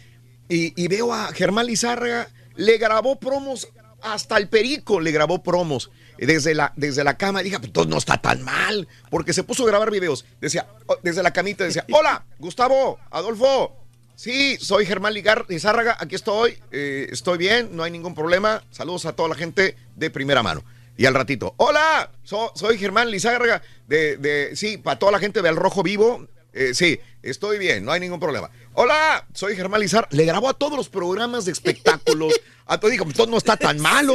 y, 0.50 0.74
y 0.82 0.88
veo 0.88 1.14
a 1.14 1.32
Germán 1.34 1.66
Lizárraga, 1.68 2.30
le 2.56 2.78
grabó 2.78 3.20
promos, 3.20 3.68
hasta 4.02 4.38
el 4.38 4.48
perico 4.50 5.00
le 5.00 5.12
grabó 5.12 5.42
promos 5.44 5.92
desde 6.18 6.56
la, 6.56 6.74
desde 6.76 7.04
la 7.04 7.18
cama. 7.18 7.42
Dije, 7.44 7.58
pues 7.58 7.68
entonces 7.70 7.90
no 7.90 7.98
está 7.98 8.18
tan 8.22 8.42
mal, 8.44 8.88
porque 9.10 9.34
se 9.34 9.44
puso 9.44 9.64
a 9.64 9.68
grabar 9.68 9.92
videos. 9.92 10.26
Decía, 10.42 10.68
desde 11.04 11.24
la 11.24 11.32
camita, 11.32 11.64
decía, 11.64 11.86
hola, 11.92 12.26
Gustavo, 12.40 13.00
Adolfo. 13.12 13.76
Sí, 14.16 14.58
soy 14.60 14.88
Germán 14.88 15.14
Ligar 15.14 15.46
Lizárraga, 15.48 15.96
aquí 16.00 16.16
estoy, 16.16 16.58
eh, 16.72 17.08
estoy 17.12 17.38
bien, 17.38 17.70
no 17.76 17.84
hay 17.84 17.92
ningún 17.92 18.16
problema. 18.16 18.64
Saludos 18.72 19.06
a 19.06 19.14
toda 19.14 19.30
la 19.30 19.36
gente 19.36 19.76
de 19.96 20.10
primera 20.10 20.42
mano. 20.42 20.64
Y 20.98 21.06
al 21.06 21.14
ratito, 21.14 21.54
hola, 21.58 22.10
so- 22.24 22.52
soy 22.56 22.80
Germán 22.80 23.12
Lizárraga, 23.12 23.62
de, 23.88 24.18
de, 24.18 24.56
sí, 24.56 24.80
para 24.80 24.98
toda 24.98 25.12
la 25.12 25.20
gente 25.20 25.44
del 25.44 25.56
Rojo 25.56 25.84
Vivo, 25.84 26.28
eh, 26.54 26.74
sí, 26.74 27.00
estoy 27.22 27.60
bien, 27.60 27.86
no 27.86 27.92
hay 27.92 28.00
ningún 28.00 28.20
problema. 28.20 28.50
Hola, 28.80 29.26
soy 29.34 29.56
Germán 29.56 29.82
Lizárraga, 29.82 30.16
le 30.16 30.24
grabó 30.24 30.50
a 30.50 30.54
todos 30.54 30.78
los 30.78 30.88
programas 30.88 31.46
de 31.46 31.52
espectáculos, 31.52 32.32
a 32.68 32.80
todo, 32.80 32.92
dijo, 32.92 33.06
pues 33.06 33.18
todo 33.18 33.26
no 33.26 33.38
está 33.38 33.58
tan 33.58 33.80
malo. 33.80 34.14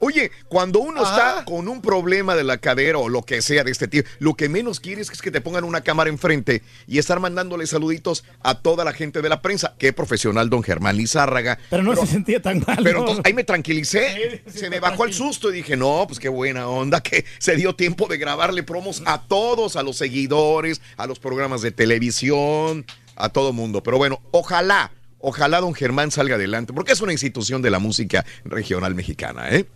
Oye, 0.00 0.30
cuando 0.48 0.78
uno 0.78 1.02
está 1.02 1.44
con 1.44 1.68
un 1.68 1.82
problema 1.82 2.34
de 2.34 2.42
la 2.42 2.56
cadera 2.56 2.96
o 2.96 3.10
lo 3.10 3.20
que 3.24 3.42
sea 3.42 3.62
de 3.62 3.70
este 3.70 3.88
tipo, 3.88 4.08
lo 4.18 4.32
que 4.32 4.48
menos 4.48 4.80
quieres 4.80 5.10
es 5.10 5.20
que 5.20 5.30
te 5.30 5.42
pongan 5.42 5.64
una 5.64 5.82
cámara 5.82 6.08
enfrente 6.08 6.62
y 6.86 6.96
estar 6.96 7.20
mandándole 7.20 7.66
saluditos 7.66 8.24
a 8.42 8.62
toda 8.62 8.86
la 8.86 8.94
gente 8.94 9.20
de 9.20 9.28
la 9.28 9.42
prensa. 9.42 9.74
Qué 9.78 9.92
profesional, 9.92 10.48
don 10.48 10.62
Germán 10.62 10.96
Lizárraga. 10.96 11.58
Pero 11.68 11.82
no 11.82 11.94
se 11.94 12.06
sentía 12.06 12.40
tan 12.40 12.64
mal. 12.66 12.78
Pero 12.82 13.00
entonces 13.00 13.22
ahí 13.26 13.34
me 13.34 13.44
tranquilicé, 13.44 14.42
se 14.46 14.70
me 14.70 14.80
bajó 14.80 15.04
el 15.04 15.12
susto 15.12 15.50
y 15.50 15.56
dije, 15.56 15.76
no, 15.76 16.06
pues 16.08 16.18
qué 16.18 16.30
buena 16.30 16.66
onda 16.68 17.02
que 17.02 17.26
se 17.38 17.54
dio 17.54 17.74
tiempo 17.74 18.06
de 18.06 18.16
grabarle 18.16 18.62
promos 18.62 19.02
a 19.04 19.20
todos, 19.26 19.76
a 19.76 19.82
los 19.82 19.98
seguidores, 19.98 20.80
a 20.96 21.06
los 21.06 21.18
programas 21.18 21.60
de 21.60 21.72
televisión, 21.72 22.86
a 23.24 23.28
todo 23.30 23.52
mundo. 23.52 23.82
Pero 23.82 23.98
bueno, 23.98 24.20
ojalá, 24.30 24.92
ojalá 25.18 25.60
don 25.60 25.74
Germán 25.74 26.10
salga 26.10 26.34
adelante, 26.36 26.72
porque 26.72 26.92
es 26.92 27.00
una 27.00 27.12
institución 27.12 27.62
de 27.62 27.70
la 27.70 27.78
música 27.78 28.24
regional 28.44 28.94
mexicana, 28.94 29.48
¿eh? 29.50 29.66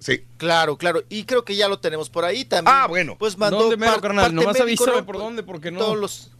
Sí. 0.00 0.22
Claro, 0.36 0.76
claro. 0.76 1.02
Y 1.08 1.24
creo 1.24 1.44
que 1.46 1.56
ya 1.56 1.66
lo 1.66 1.78
tenemos 1.80 2.10
por 2.10 2.24
ahí 2.26 2.44
también. 2.44 2.76
Ah, 2.76 2.86
bueno. 2.86 3.16
Pues 3.18 3.38
mandó 3.38 3.60
¿Dónde 3.60 3.76
mero, 3.78 4.00
carnal? 4.02 4.24
parte 4.24 4.34
Nomás 4.34 4.58
médico, 4.60 4.84
avísame 4.84 5.02
por 5.04 5.16
dónde, 5.18 5.42
porque 5.42 5.70
no. 5.70 5.78
Todos 5.78 5.96
los... 5.96 6.30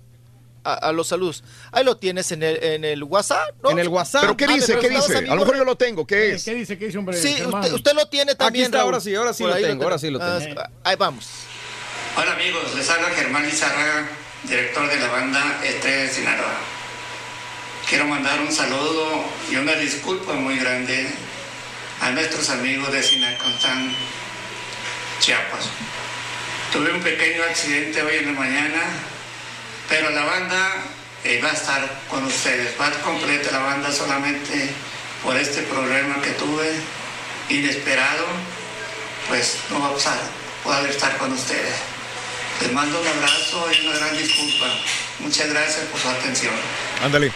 A, 0.66 0.74
a 0.74 0.92
los 0.92 1.08
saludos. 1.08 1.44
Ahí 1.72 1.84
lo 1.84 1.96
tienes 1.98 2.32
en 2.32 2.42
el, 2.42 2.62
en 2.62 2.84
el 2.86 3.02
WhatsApp, 3.04 3.54
¿no? 3.62 3.70
En 3.70 3.78
el 3.78 3.88
WhatsApp. 3.88 4.22
¿Pero 4.22 4.36
qué 4.36 4.46
Ah, 4.46 4.54
dice? 4.54 4.78
¿Qué 4.78 4.88
dice? 4.88 5.18
A 5.18 5.34
lo 5.34 5.36
mejor 5.36 5.56
yo 5.58 5.64
lo 5.64 5.76
tengo, 5.76 6.06
¿qué 6.06 6.32
es? 6.32 6.44
¿Qué 6.44 6.54
dice? 6.54 6.78
¿Qué 6.78 6.86
dice, 6.86 6.96
hombre? 6.98 7.16
Sí, 7.18 7.36
usted, 7.44 7.72
usted 7.74 7.92
lo 7.94 8.06
tiene 8.08 8.34
también. 8.34 8.66
está, 8.66 8.78
Raúl. 8.78 8.92
ahora 8.94 9.00
sí, 9.00 9.14
ahora 9.14 9.34
sí 9.34 9.42
Por 9.42 9.52
lo 9.52 9.60
tengo, 9.60 9.84
ahora 9.84 9.98
sí 9.98 10.08
lo 10.10 10.22
Ah, 10.22 10.38
tengo. 10.38 10.62
ahí 10.84 10.96
vamos. 10.96 11.28
Hola 12.16 12.32
amigos, 12.32 12.74
les 12.76 12.88
habla 12.88 13.08
Germán 13.10 13.44
Lizárraga, 13.44 14.08
director 14.44 14.88
de 14.88 14.96
la 14.96 15.08
banda 15.08 15.60
Estrella 15.62 16.02
de 16.02 16.08
Sinaloa. 16.10 16.56
Quiero 17.88 18.06
mandar 18.06 18.40
un 18.40 18.52
saludo 18.52 19.24
y 19.50 19.56
una 19.56 19.74
disculpa 19.74 20.34
muy 20.34 20.58
grande 20.58 21.08
a 22.00 22.10
nuestros 22.10 22.50
amigos 22.50 22.92
de 22.92 23.02
Sinacostán, 23.02 23.94
Chiapas. 25.20 25.68
Tuve 26.72 26.92
un 26.92 27.00
pequeño 27.00 27.42
accidente 27.44 28.02
hoy 28.02 28.16
en 28.16 28.26
la 28.26 28.40
mañana, 28.40 28.82
pero 29.88 30.10
la 30.10 30.24
banda 30.24 30.72
eh, 31.24 31.40
va 31.42 31.50
a 31.50 31.54
estar 31.54 32.00
con 32.08 32.24
ustedes. 32.24 32.74
Va 32.80 32.90
completa 33.02 33.50
la 33.52 33.60
banda 33.60 33.92
solamente 33.92 34.70
por 35.22 35.36
este 35.36 35.62
problema 35.62 36.20
que 36.20 36.30
tuve 36.30 36.74
inesperado, 37.48 38.26
pues 39.28 39.58
no 39.70 39.80
va 39.80 39.88
a 39.88 40.64
poder 40.64 40.90
estar 40.90 41.16
con 41.16 41.32
ustedes. 41.32 41.93
Les 42.64 42.72
mando 42.72 42.98
un 42.98 43.06
abrazo 43.06 43.66
y 43.70 43.86
una 43.86 43.98
gran 43.98 44.16
disculpa. 44.16 44.64
Muchas 45.18 45.50
gracias 45.50 45.84
por 45.88 46.00
su 46.00 46.08
atención. 46.08 46.54
Ándale. 47.02 47.30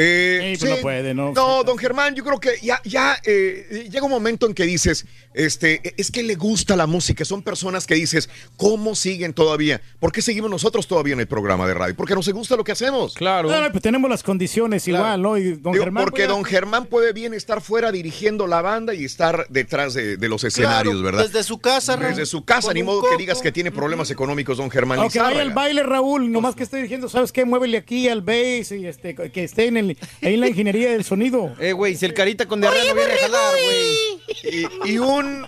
Eh, 0.00 0.54
Sí, 0.56 0.64
pues 0.64 0.76
no 0.76 0.80
puede, 0.80 1.12
¿no? 1.12 1.32
No, 1.32 1.64
don 1.64 1.76
Germán, 1.76 2.14
yo 2.14 2.22
creo 2.22 2.38
que 2.38 2.52
ya, 2.62 2.80
ya 2.84 3.18
eh, 3.24 3.88
llega 3.90 4.04
un 4.04 4.10
momento 4.12 4.46
en 4.46 4.54
que 4.54 4.62
dices, 4.64 5.06
este, 5.34 5.94
es 5.96 6.12
que 6.12 6.22
le 6.22 6.36
gusta 6.36 6.76
la 6.76 6.86
música. 6.86 7.24
Son 7.24 7.42
personas 7.42 7.84
que 7.86 7.96
dices, 7.96 8.30
¿cómo 8.56 8.94
siguen 8.94 9.32
todavía? 9.34 9.80
¿Por 9.98 10.12
qué 10.12 10.22
seguimos 10.22 10.50
nosotros 10.50 10.86
todavía 10.86 11.14
en 11.14 11.20
el 11.20 11.26
programa 11.26 11.66
de 11.66 11.74
radio? 11.74 11.96
Porque 11.96 12.14
nos 12.14 12.28
gusta 12.28 12.54
lo 12.56 12.62
que 12.62 12.70
hacemos. 12.72 13.14
Claro. 13.14 13.50
No, 13.50 13.70
pues 13.72 13.82
tenemos 13.82 14.08
las 14.08 14.22
condiciones 14.22 14.86
igual, 14.86 15.20
¿no? 15.20 15.36
Y 15.36 15.54
don 15.56 15.72
Digo, 15.72 15.84
Germán. 15.84 16.04
porque 16.04 16.22
pues, 16.26 16.28
don 16.28 16.44
Germán 16.44 16.86
puede 16.86 17.12
bien 17.12 17.34
estar 17.34 17.60
fuera 17.60 17.90
dirigiendo 17.90 18.46
la 18.46 18.62
banda 18.62 18.94
y 18.94 19.04
estar 19.04 19.46
detrás 19.48 19.94
de, 19.94 20.16
de 20.16 20.28
los 20.28 20.44
escenarios, 20.44 20.94
Claro, 20.94 21.02
¿verdad? 21.04 21.26
Desde 21.26 21.42
su 21.42 21.58
casa, 21.58 21.96
Raúl. 21.96 22.10
Desde 22.10 22.26
su 22.26 22.44
casa, 22.44 22.72
ni 22.72 22.84
modo 22.84 23.02
que 23.10 23.16
digas 23.16 23.42
que 23.42 23.50
tiene 23.50 23.72
problemas 23.72 24.10
económicos 24.12 24.58
don 24.58 24.70
Germán 24.70 25.00
Aunque 25.00 25.18
vaya 25.18 25.42
al 25.42 25.50
baile, 25.52 25.82
Raúl, 25.82 26.30
nomás 26.30 26.54
que 26.54 26.62
esté 26.62 26.76
dirigiendo, 26.76 27.08
¿sabes 27.08 27.32
qué? 27.32 27.44
Muévele 27.44 27.78
aquí 27.78 28.08
al 28.08 28.22
bass 28.22 28.70
y 28.72 28.86
este, 28.86 29.14
que 29.14 29.44
esté 29.44 29.66
en 29.66 29.76
el 29.76 29.87
el- 29.90 29.98
ahí 30.22 30.34
en 30.34 30.40
la 30.40 30.48
ingeniería 30.48 30.90
del 30.90 31.04
sonido. 31.04 31.54
Eh, 31.60 31.72
güey, 31.72 31.96
si 31.96 32.04
el 32.06 32.14
carita 32.14 32.46
con 32.46 32.60
diarrea 32.60 32.84
no 32.84 32.94
viene 32.94 33.12
a 33.14 33.18
jalar, 33.18 33.54
güey. 33.64 34.66
Y, 34.86 34.92
y 34.92 34.98
un. 34.98 35.46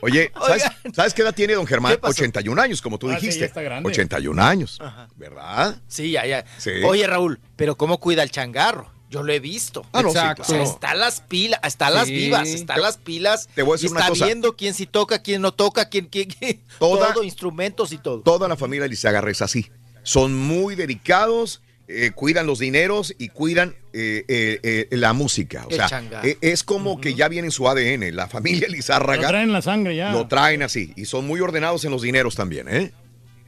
Oye, 0.00 0.30
¿sabes, 0.46 0.64
sabes 0.94 1.14
qué 1.14 1.22
edad 1.22 1.34
tiene 1.34 1.54
don 1.54 1.66
Germán? 1.66 1.96
81 2.02 2.60
años, 2.60 2.82
como 2.82 2.98
tú 2.98 3.08
Ah, 3.10 3.14
sí, 3.14 3.20
dijiste. 3.26 3.40
ya 3.40 3.46
está 3.46 3.62
grande. 3.62 3.88
81 3.88 4.38
años, 4.42 4.78
¿verdad? 5.16 5.80
Sí, 5.88 6.10
ya, 6.12 6.26
ya. 6.26 6.44
Sí. 6.58 6.70
Oye, 6.84 7.06
Raúl, 7.06 7.40
pero 7.56 7.76
¿cómo 7.76 7.98
cuida 7.98 8.22
el 8.22 8.30
changarro? 8.30 8.92
Yo 9.10 9.22
lo 9.22 9.32
he 9.32 9.38
visto. 9.40 9.86
Ah, 9.92 10.02
no, 10.02 10.10
sí, 10.10 10.18
Exacto. 10.18 10.42
claro. 10.42 10.62
O 10.62 10.66
sea, 10.66 10.74
está 10.74 10.94
las 10.94 11.20
pilas, 11.20 11.60
está 11.62 11.88
las 11.90 12.06
Sí. 12.08 12.14
vivas, 12.14 12.48
está 12.48 12.76
las 12.78 12.96
pilas. 12.98 13.48
Te 13.54 13.62
voy 13.62 13.72
a 13.72 13.76
decir 13.76 13.88
y 13.88 13.92
una 13.92 14.00
está 14.00 14.10
cosa. 14.10 14.24
viendo 14.26 14.56
quién 14.56 14.74
sí 14.74 14.86
toca, 14.86 15.22
quién 15.22 15.40
no 15.40 15.52
toca, 15.52 15.88
quién, 15.88 16.06
quién, 16.06 16.28
quién- 16.30 16.60
Toda- 16.78 17.14
todo, 17.14 17.22
instrumentos 17.22 17.92
y 17.92 17.98
todo. 17.98 18.20
Toda 18.20 18.48
la 18.48 18.56
familia 18.56 18.86
Lizagarra 18.88 19.30
es 19.30 19.40
así. 19.40 19.70
Son 20.02 20.34
muy 20.34 20.74
dedicados, 20.74 21.62
eh, 21.88 22.12
cuidan 22.14 22.46
los 22.46 22.58
dineros 22.60 23.14
y 23.18 23.28
cuidan 23.28 23.76
eh, 23.92 24.24
eh, 24.28 24.58
eh, 24.62 24.96
la 24.96 25.12
música. 25.12 25.66
O 25.66 25.70
sea, 25.70 25.88
eh, 26.22 26.38
es 26.40 26.64
como 26.64 27.00
que 27.00 27.14
ya 27.14 27.28
viene 27.28 27.48
en 27.48 27.52
su 27.52 27.68
ADN. 27.68 28.14
La 28.16 28.26
familia 28.28 28.68
Lizárraga 28.70 29.22
Lo 29.22 29.28
traen 29.28 29.44
en 29.48 29.52
la 29.52 29.62
sangre 29.62 29.94
ya. 29.96 30.10
lo 30.10 30.26
traen 30.26 30.62
así. 30.62 30.92
Y 30.96 31.04
son 31.04 31.26
muy 31.26 31.40
ordenados 31.40 31.84
en 31.84 31.90
los 31.90 32.02
dineros 32.02 32.34
también, 32.34 32.68
¿eh? 32.68 32.92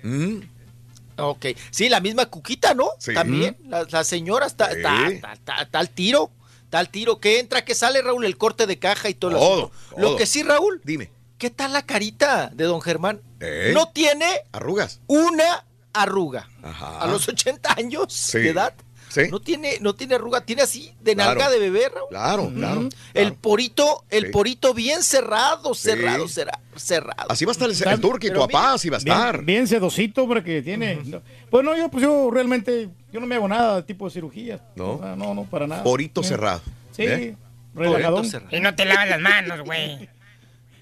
Mm. 0.03 0.41
Ok. 1.19 1.47
Sí, 1.71 1.89
la 1.89 2.01
misma 2.01 2.27
Cuquita, 2.27 2.75
¿no? 2.75 2.91
Sí. 2.99 3.15
También. 3.15 3.57
La, 3.69 3.87
la 3.91 4.05
señora 4.05 4.47
está, 4.47 4.71
Sí. 4.71 4.77
está, 4.77 5.07
está- 5.09 5.33
está- 5.33 5.63
está 5.63 5.79
al 5.79 5.91
tiro. 5.91 6.31
Está 6.65 6.79
al 6.81 6.91
tiro. 6.91 7.21
Que 7.21 7.39
entra, 7.39 7.65
que 7.65 7.75
sale, 7.75 8.03
Raúl, 8.03 8.25
el 8.27 8.37
corte 8.37 8.67
de 8.67 8.79
caja 8.79 9.09
y 9.09 9.15
todo, 9.15 9.31
el 9.31 9.37
Todo. 9.39 9.71
Lo 9.97 10.09
todo. 10.09 10.17
que 10.17 10.27
sí, 10.27 10.43
Raúl. 10.43 10.81
Dime. 10.85 11.11
¿Qué 11.39 11.49
tal 11.51 11.73
la 11.73 11.83
carita 11.87 12.51
de 12.55 12.65
don 12.65 12.81
Germán? 12.83 13.21
¿Eh? 13.41 13.71
No 13.75 13.89
tiene 13.93 14.27
Arrugas. 14.53 15.01
una 15.07 15.65
arruga. 16.03 16.49
Ajá. 16.63 16.99
A 17.01 17.07
los 17.07 17.27
80 17.29 17.75
años 17.77 18.13
Sí. 18.13 18.39
de 18.39 18.51
edad. 18.51 18.75
Sí. 19.09 19.23
No 19.31 19.41
tiene, 19.41 19.79
no 19.81 19.95
tiene 19.95 20.17
arruga, 20.17 20.43
tiene 20.45 20.63
así 20.63 20.93
de 21.01 21.15
Claro. 21.15 21.31
nalga 21.31 21.49
de 21.51 21.59
bebé, 21.59 21.89
Raúl. 21.89 22.09
Claro, 22.11 22.51
claro, 22.55 22.89
El 23.15 23.33
porito, 23.35 24.05
el 24.11 24.27
Sí. 24.27 24.31
porito 24.33 24.75
bien 24.75 25.03
cerrado, 25.03 25.75
cerrado, 25.75 26.27
Sí. 26.29 26.35
cerra- 26.35 26.59
cerrado. 26.75 27.31
Así 27.31 27.45
va 27.47 27.53
a 27.53 27.55
estar 27.55 27.71
el, 27.71 27.89
el 27.95 28.01
turqui, 28.01 28.31
tu 28.31 28.41
papá, 28.41 28.75
así 28.75 28.91
va 28.91 28.99
a 28.99 29.01
Bien- 29.01 29.17
estar. 29.17 29.43
Bien, 29.45 29.67
sedosito, 29.69 30.27
porque 30.27 30.61
tiene. 30.61 30.97
no. 31.05 31.23
Pues 31.49 31.65
no, 31.65 31.75
yo, 31.77 31.89
pues 31.89 32.03
yo 32.03 32.31
realmente, 32.31 32.91
yo 33.13 33.21
no 33.21 33.27
me 33.27 33.37
hago 33.37 33.49
nada 33.49 33.77
de 33.77 33.83
tipo 33.85 34.05
de 34.07 34.11
cirugía. 34.11 34.61
¿No? 34.75 34.95
O 34.95 34.99
sea, 34.99 35.17
no, 35.17 35.33
no, 35.35 35.45
para 35.45 35.67
nada. 35.67 35.83
Porito 35.83 36.23
Sí. 36.23 36.31
cerrado. 36.31 36.61
Sí, 36.91 37.05
¿eh? 37.05 37.37
relajadón. 37.75 38.27
Y 38.51 38.61
no 38.61 38.75
te 38.75 38.85
lavas 38.85 39.09
las 39.09 39.21
manos, 39.21 39.61
güey. 39.65 40.09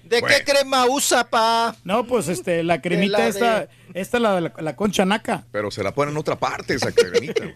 ¿De 0.05 0.21
qué 0.21 0.43
crema 0.45 0.85
usa, 0.85 1.23
pa? 1.29 1.75
No, 1.83 2.05
pues 2.05 2.27
este, 2.27 2.63
la 2.63 2.79
cremita 2.81 3.17
la 3.17 3.27
esta, 3.27 3.59
de- 3.61 3.69
esta 3.93 4.19
la, 4.19 4.39
la, 4.39 4.53
la 4.57 4.75
concha 4.75 5.03
naca. 5.03 5.45
Pero 5.51 5.71
se 5.71 5.81
la 5.83 5.93
ponen 5.93 6.13
en 6.13 6.17
otra 6.19 6.35
parte 6.37 6.75
esa 6.75 6.91
cremita. 6.91 7.43
güey. 7.43 7.53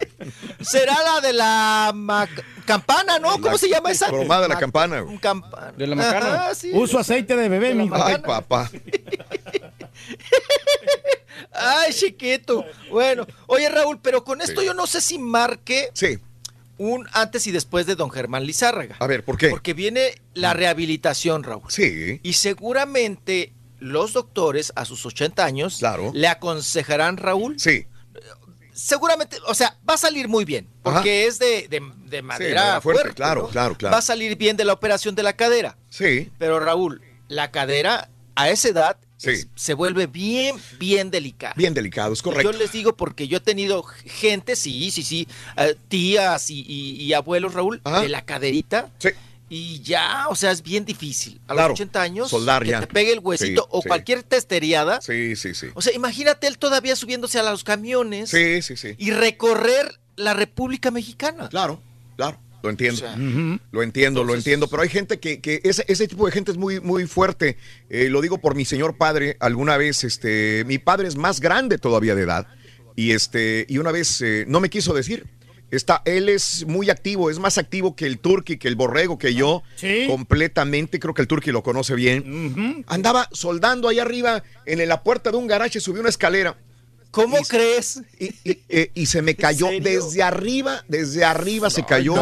Será 0.60 0.96
la 1.02 1.20
de 1.20 1.32
la 1.32 1.92
ma- 1.94 2.28
campana, 2.66 3.18
¿no? 3.20 3.30
¿Cómo 3.32 3.52
La 3.52 3.58
se 3.58 3.68
llama 3.68 3.90
esa? 3.92 4.08
cromada 4.08 4.42
de 4.42 4.48
la 4.48 4.58
campana, 4.58 5.00
güey. 5.00 5.14
Un 5.14 5.20
campana. 5.20 5.72
De 5.72 5.86
la 5.86 5.94
macana. 5.96 6.34
Ajá, 6.34 6.54
sí. 6.54 6.70
Uso 6.74 6.98
aceite 6.98 7.36
de 7.36 7.48
bebé, 7.48 7.74
mi 7.74 7.88
Ay, 7.92 8.18
papá. 8.18 8.68
Ay, 11.52 11.92
chiquito. 11.92 12.64
Bueno, 12.90 13.26
oye, 13.46 13.68
Raúl, 13.68 13.98
pero 14.02 14.24
con 14.24 14.40
esto 14.40 14.60
Sí. 14.60 14.66
yo 14.66 14.74
no 14.74 14.86
sé 14.86 15.00
si 15.00 15.18
marque 15.18 15.90
Sí. 15.94 16.18
Un 16.82 17.06
antes 17.12 17.46
y 17.46 17.50
después 17.52 17.84
de 17.84 17.94
don 17.94 18.10
Germán 18.10 18.46
Lizárraga. 18.46 18.96
A 19.00 19.06
ver, 19.06 19.22
¿por 19.22 19.36
qué? 19.36 19.50
Porque 19.50 19.74
viene 19.74 20.14
la 20.32 20.54
rehabilitación, 20.54 21.42
Raúl. 21.42 21.64
Sí. 21.68 22.20
Y 22.22 22.32
seguramente 22.32 23.52
los 23.80 24.14
doctores 24.14 24.72
a 24.76 24.86
sus 24.86 25.04
80 25.04 25.44
años 25.44 25.76
Claro. 25.78 26.10
le 26.14 26.26
aconsejarán, 26.26 27.18
Raúl. 27.18 27.60
Sí. 27.60 27.86
Seguramente, 28.72 29.36
o 29.46 29.52
sea, 29.54 29.76
va 29.88 29.94
a 29.94 29.98
salir 29.98 30.26
muy 30.28 30.46
bien, 30.46 30.66
porque 30.82 31.26
es 31.26 31.38
de, 31.38 31.68
de- 31.68 31.82
de 32.06 32.22
madera 32.22 32.80
fuerte, 32.80 33.02
fuerte, 33.02 33.14
claro, 33.16 33.42
¿no? 33.42 33.48
claro, 33.48 33.76
claro. 33.76 33.92
Va 33.92 33.98
a 33.98 34.02
salir 34.02 34.36
bien 34.36 34.56
de 34.56 34.64
la 34.64 34.72
operación 34.72 35.14
de 35.14 35.22
la 35.22 35.34
cadera. 35.34 35.76
Sí. 35.90 36.30
Pero 36.38 36.60
Raúl, 36.60 37.02
la 37.28 37.50
cadera 37.50 38.08
a 38.36 38.48
esa 38.48 38.68
edad 38.68 38.96
Sí. 39.20 39.30
es- 39.30 39.48
se 39.54 39.74
vuelve 39.74 40.06
bien, 40.06 40.56
bien 40.78 41.10
delicada. 41.10 41.52
Bien 41.56 41.74
delicado, 41.74 42.12
es 42.14 42.22
correcto. 42.22 42.52
Yo 42.52 42.58
les 42.58 42.72
digo 42.72 42.96
porque 42.96 43.28
yo 43.28 43.36
he 43.36 43.40
tenido 43.40 43.82
gente, 43.82 44.56
sí, 44.56 44.90
sí, 44.90 45.02
sí, 45.02 45.28
eh, 45.58 45.76
tías 45.88 46.48
y, 46.50 46.60
y- 46.66 47.02
y 47.02 47.12
abuelos, 47.12 47.52
Raúl, 47.52 47.82
de 47.84 48.08
la 48.08 48.24
caderita. 48.24 48.88
Sí. 48.98 49.10
Y 49.52 49.80
ya, 49.82 50.26
o 50.28 50.36
sea, 50.36 50.52
es 50.52 50.62
bien 50.62 50.84
difícil. 50.84 51.40
A 51.48 51.54
Claro, 51.54 51.70
los 51.70 51.74
80 51.80 52.00
años, 52.00 52.30
soldar 52.30 52.62
que 52.62 52.70
ya. 52.70 52.80
te 52.80 52.86
pegue 52.86 53.12
el 53.12 53.18
huesito 53.18 53.62
Sí, 53.64 53.68
o 53.72 53.82
sí. 53.82 53.88
cualquier 53.88 54.22
testeriada. 54.22 55.00
Sí, 55.02 55.34
sí, 55.36 55.54
sí. 55.54 55.66
O 55.74 55.82
sea, 55.82 55.92
imagínate 55.92 56.46
él 56.46 56.56
todavía 56.56 56.94
subiéndose 56.96 57.38
a 57.40 57.42
los 57.42 57.64
camiones 57.64 58.30
Sí, 58.30 58.62
sí, 58.62 58.76
sí. 58.76 58.94
y 58.96 59.10
recorrer 59.10 59.98
la 60.16 60.34
República 60.34 60.90
Mexicana. 60.92 61.48
Claro, 61.48 61.82
claro. 62.16 62.38
Lo 62.62 62.70
entiendo. 62.70 62.96
O 63.04 63.08
sea, 63.08 63.16
Lo 63.72 63.82
entiendo, 63.82 64.24
lo 64.24 64.34
entiendo, 64.34 64.68
pero 64.68 64.82
hay 64.82 64.88
gente 64.88 65.18
que, 65.18 65.40
que 65.40 65.60
ese, 65.64 65.84
ese 65.88 66.06
tipo 66.08 66.26
de 66.26 66.32
gente 66.32 66.50
es 66.52 66.58
muy, 66.58 66.80
muy 66.80 67.06
fuerte. 67.06 67.56
Eh, 67.88 68.08
lo 68.08 68.20
digo 68.20 68.38
por 68.38 68.54
mi 68.54 68.64
señor 68.64 68.96
padre. 68.96 69.36
Alguna 69.40 69.76
vez, 69.76 70.04
este, 70.04 70.64
mi 70.66 70.78
padre 70.78 71.08
es 71.08 71.16
más 71.16 71.40
grande 71.40 71.78
todavía 71.78 72.14
de 72.14 72.22
edad 72.22 72.46
y 72.96 73.12
este, 73.12 73.64
y 73.68 73.78
una 73.78 73.92
vez 73.92 74.20
eh, 74.20 74.44
no 74.46 74.60
me 74.60 74.68
quiso 74.68 74.92
decir. 74.92 75.26
Está, 75.70 76.02
él 76.04 76.28
es 76.28 76.66
muy 76.66 76.90
activo, 76.90 77.30
es 77.30 77.38
más 77.38 77.56
activo 77.56 77.94
que 77.94 78.04
el 78.04 78.18
turqui, 78.18 78.56
que 78.56 78.66
el 78.66 78.74
borrego, 78.74 79.18
que 79.18 79.34
yo. 79.34 79.62
Sí. 79.76 80.06
Completamente, 80.08 80.98
creo 80.98 81.14
que 81.14 81.22
el 81.22 81.28
turqui 81.28 81.52
lo 81.52 81.62
conoce 81.62 81.94
bien. 81.94 82.84
Andaba 82.88 83.28
soldando 83.30 83.88
ahí 83.88 84.00
arriba 84.00 84.42
en 84.66 84.86
la 84.88 85.04
puerta 85.04 85.30
de 85.30 85.36
un 85.36 85.46
garaje, 85.46 85.78
subió 85.78 86.00
una 86.00 86.10
escalera. 86.10 86.58
¿Cómo 87.10 87.38
crees? 87.48 88.02
Y, 88.18 88.26
y- 88.48 88.62
eh, 88.68 88.90
y 88.94 89.06
se 89.06 89.20
me 89.22 89.34
cayó 89.34 89.68
desde 89.80 90.22
arriba, 90.22 90.84
desde 90.88 91.24
arriba 91.24 91.68
se 91.70 91.84
cayó 91.84 92.14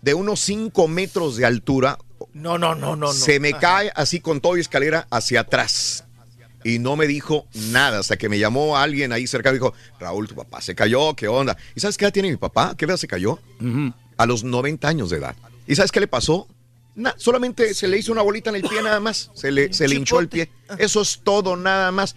de 0.00 0.14
unos 0.14 0.40
5 0.40 0.88
metros 0.88 1.36
de 1.36 1.46
altura. 1.46 1.98
No, 2.34 2.58
no, 2.58 2.74
no, 2.74 2.96
no, 2.96 3.06
no. 3.08 3.12
Se 3.12 3.38
me 3.40 3.50
Ajá. 3.50 3.60
cae 3.60 3.92
así 3.94 4.20
con 4.20 4.40
todo 4.40 4.56
y 4.56 4.60
escalera 4.60 5.06
hacia 5.10 5.40
atrás. 5.40 6.04
Y 6.64 6.78
no 6.78 6.94
me 6.96 7.06
dijo 7.08 7.46
nada 7.70 7.98
hasta 7.98 8.16
que 8.16 8.28
me 8.28 8.38
llamó 8.38 8.76
alguien 8.78 9.12
ahí 9.12 9.26
cerca 9.26 9.50
y 9.50 9.54
dijo, 9.54 9.74
Raúl, 9.98 10.28
tu 10.28 10.34
papá 10.36 10.60
se 10.60 10.74
cayó, 10.76 11.14
¿qué 11.14 11.26
onda? 11.28 11.56
¿Y 11.74 11.80
sabes 11.80 11.96
qué 11.96 12.04
edad 12.04 12.12
tiene 12.12 12.30
mi 12.30 12.36
papá? 12.36 12.74
¿Qué 12.76 12.84
edad 12.84 12.96
se 12.96 13.08
cayó? 13.08 13.40
A 14.16 14.26
los 14.26 14.44
90 14.44 14.86
años 14.88 15.10
de 15.10 15.16
edad. 15.18 15.34
¿Y 15.66 15.74
sabes 15.76 15.90
qué 15.92 15.98
le 16.00 16.06
pasó? 16.08 16.46
Na- 16.94 17.14
solamente 17.16 17.72
se 17.72 17.88
le 17.88 17.96
hizo 17.98 18.12
una 18.12 18.20
bolita 18.22 18.50
en 18.50 18.56
el 18.56 18.62
pie 18.62 18.82
nada 18.82 19.00
más. 19.00 19.30
Se 19.34 19.50
le, 19.50 19.72
se 19.72 19.88
le 19.88 19.94
hinchó 19.94 20.20
el 20.20 20.28
pie. 20.28 20.50
Eso 20.78 21.00
es 21.00 21.20
todo 21.24 21.56
nada 21.56 21.90
más. 21.90 22.16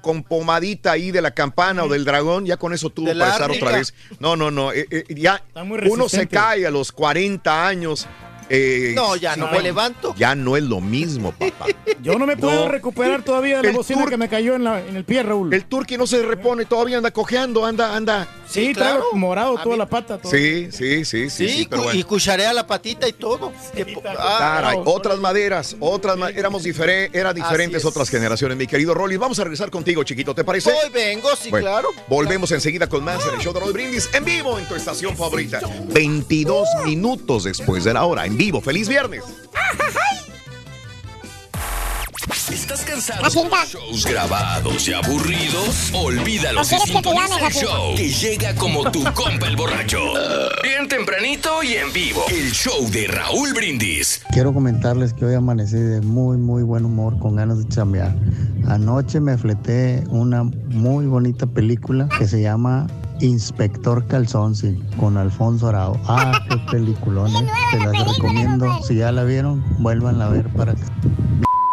Con 0.00 0.22
pomadita 0.22 0.92
ahí 0.92 1.10
de 1.10 1.20
la 1.20 1.32
campana 1.32 1.84
o 1.84 1.88
del 1.88 2.04
dragón, 2.06 2.46
ya 2.46 2.56
con 2.56 2.72
eso 2.72 2.88
tuvo 2.90 3.08
para 3.18 3.32
estar 3.32 3.50
otra 3.50 3.76
vez. 3.78 3.94
No, 4.20 4.34
no, 4.34 4.50
no. 4.50 4.72
eh, 4.72 4.86
eh, 4.90 5.04
ya 5.10 5.44
uno 5.92 6.08
se 6.08 6.26
cae 6.40 6.66
a 6.66 6.70
los 6.70 6.90
40 6.92 7.66
años. 7.66 8.06
Eh, 8.48 8.92
No, 8.94 9.16
ya 9.16 9.36
no 9.36 9.46
me 9.46 9.58
50. 9.58 9.62
levanto. 9.62 10.14
Ya 10.16 10.34
no 10.34 10.56
es 10.56 10.62
lo 10.62 10.80
mismo, 10.80 11.32
papá. 11.32 11.66
Yo 12.02 12.18
no 12.18 12.26
me 12.26 12.36
puedo 12.36 12.66
No. 12.66 12.70
recuperar 12.70 13.22
todavía 13.22 13.56
de 13.58 13.62
la 13.64 13.68
El 13.70 13.76
bocina 13.76 14.04
que 14.06 14.16
me 14.16 14.28
cayó 14.28 14.54
en, 14.54 14.64
la, 14.64 14.80
en 14.80 14.96
el 14.96 15.04
pie, 15.04 15.22
Raúl. 15.22 15.52
El 15.54 15.64
turqui 15.64 15.96
no 15.96 16.06
se 16.06 16.22
repone, 16.22 16.64
todavía 16.66 16.98
anda 16.98 17.10
cojeando, 17.10 17.64
anda, 17.64 17.96
anda. 17.96 18.28
sí, 18.46 18.72
traigo 18.74 19.12
morado 19.14 19.56
toda 19.62 19.76
la 19.76 19.86
pata. 19.86 20.18
todo. 20.18 20.30
Sí, 20.30 20.68
sí, 20.70 21.04
sí, 21.04 21.30
sí, 21.30 21.30
Sí, 21.30 21.48
sí, 21.48 21.66
pero 21.68 21.82
cu- 21.82 21.84
bueno. 21.86 22.00
y 22.00 22.02
cucharea 22.04 22.52
la 22.52 22.66
patita 22.66 23.08
y 23.08 23.12
todo. 23.14 23.52
Que 23.74 23.96
ah, 24.18 24.36
Caray, 24.38 24.76
no. 24.78 24.82
otras 24.84 25.18
maderas, 25.18 25.76
otras 25.80 26.16
ma- 26.18 26.30
éramos 26.30 26.62
diferentes, 26.64 27.18
eran 27.18 27.34
diferentes 27.34 27.78
es. 27.82 27.84
otras 27.86 28.10
generaciones, 28.10 28.56
mi 28.58 28.66
querido 28.66 28.92
Rolly. 28.94 29.16
Vamos 29.16 29.38
a 29.38 29.44
regresar 29.44 29.70
contigo, 29.70 30.02
chiquito, 30.04 30.34
¿te 30.34 30.44
parece? 30.44 30.70
Hoy 30.70 30.90
vengo, 30.92 31.28
sí, 31.36 31.50
Bueno, 31.50 31.66
claro. 31.68 31.88
Volvemos 32.08 32.50
enseguida 32.52 32.86
con 32.88 33.02
más 33.04 33.26
en 33.26 33.34
el 33.34 33.40
show 33.40 33.52
de 33.54 33.60
Roll 33.60 33.72
Brindis 33.72 34.10
en 34.12 34.24
vivo 34.24 34.58
en 34.58 34.66
tu 34.66 34.74
estación 34.74 35.16
favorita. 35.16 35.60
22 35.88 36.68
minutos 36.84 37.44
después 37.44 37.84
de 37.84 37.94
la 37.94 38.04
hora, 38.04 38.26
en 38.34 38.38
vivo. 38.38 38.60
¡Feliz 38.60 38.88
viernes! 38.88 39.22
¿Estás 42.52 42.84
cansado 42.84 43.22
de 43.22 43.50
shows 43.66 44.06
grabados 44.06 44.88
y 44.88 44.92
aburridos? 44.92 45.90
Olvídalos 45.92 46.70
y 46.70 46.74
¿No 46.74 46.82
quieres 46.82 46.96
que 46.96 47.02
te 47.02 47.14
llame, 47.14 47.28
sintoniza 47.28 47.46
el 47.46 47.52
show 47.52 47.94
que 47.96 48.08
llega 48.10 48.54
como 48.56 48.90
tu 48.90 49.04
compa 49.14 49.46
el 49.46 49.56
borracho. 49.56 49.98
Bien 50.62 50.88
tempranito 50.88 51.62
y 51.62 51.74
en 51.74 51.92
vivo. 51.92 52.24
El 52.28 52.50
show 52.52 52.88
de 52.90 53.06
Raúl 53.06 53.54
Brindis. 53.54 54.22
Quiero 54.32 54.52
comentarles 54.52 55.12
que 55.12 55.24
hoy 55.24 55.34
amanecí 55.34 55.76
de 55.76 56.00
muy, 56.00 56.36
muy 56.36 56.62
buen 56.62 56.84
humor, 56.84 57.18
con 57.18 57.36
ganas 57.36 57.58
de 57.58 57.68
chambear. 57.68 58.14
Anoche 58.66 59.20
me 59.20 59.38
fleté 59.38 60.02
una 60.08 60.44
muy 60.44 61.06
bonita 61.06 61.46
película 61.46 62.08
que 62.18 62.26
se 62.26 62.42
llama 62.42 62.86
Inspector 63.20 64.06
Calzonsi 64.06 64.78
con 64.98 65.16
Alfonso 65.16 65.68
Arao. 65.68 66.00
Ah, 66.06 66.40
qué 66.48 66.56
peliculón, 66.70 67.30
¿eh? 67.36 67.48
Se 67.70 67.78
las 67.78 68.14
recomiendo. 68.16 68.66
Si 68.82 68.96
ya 68.96 69.12
la 69.12 69.24
vieron, 69.24 69.62
vuelvan 69.78 70.20
a 70.20 70.28
ver 70.28 70.48
para 70.48 70.74
que 70.74 70.82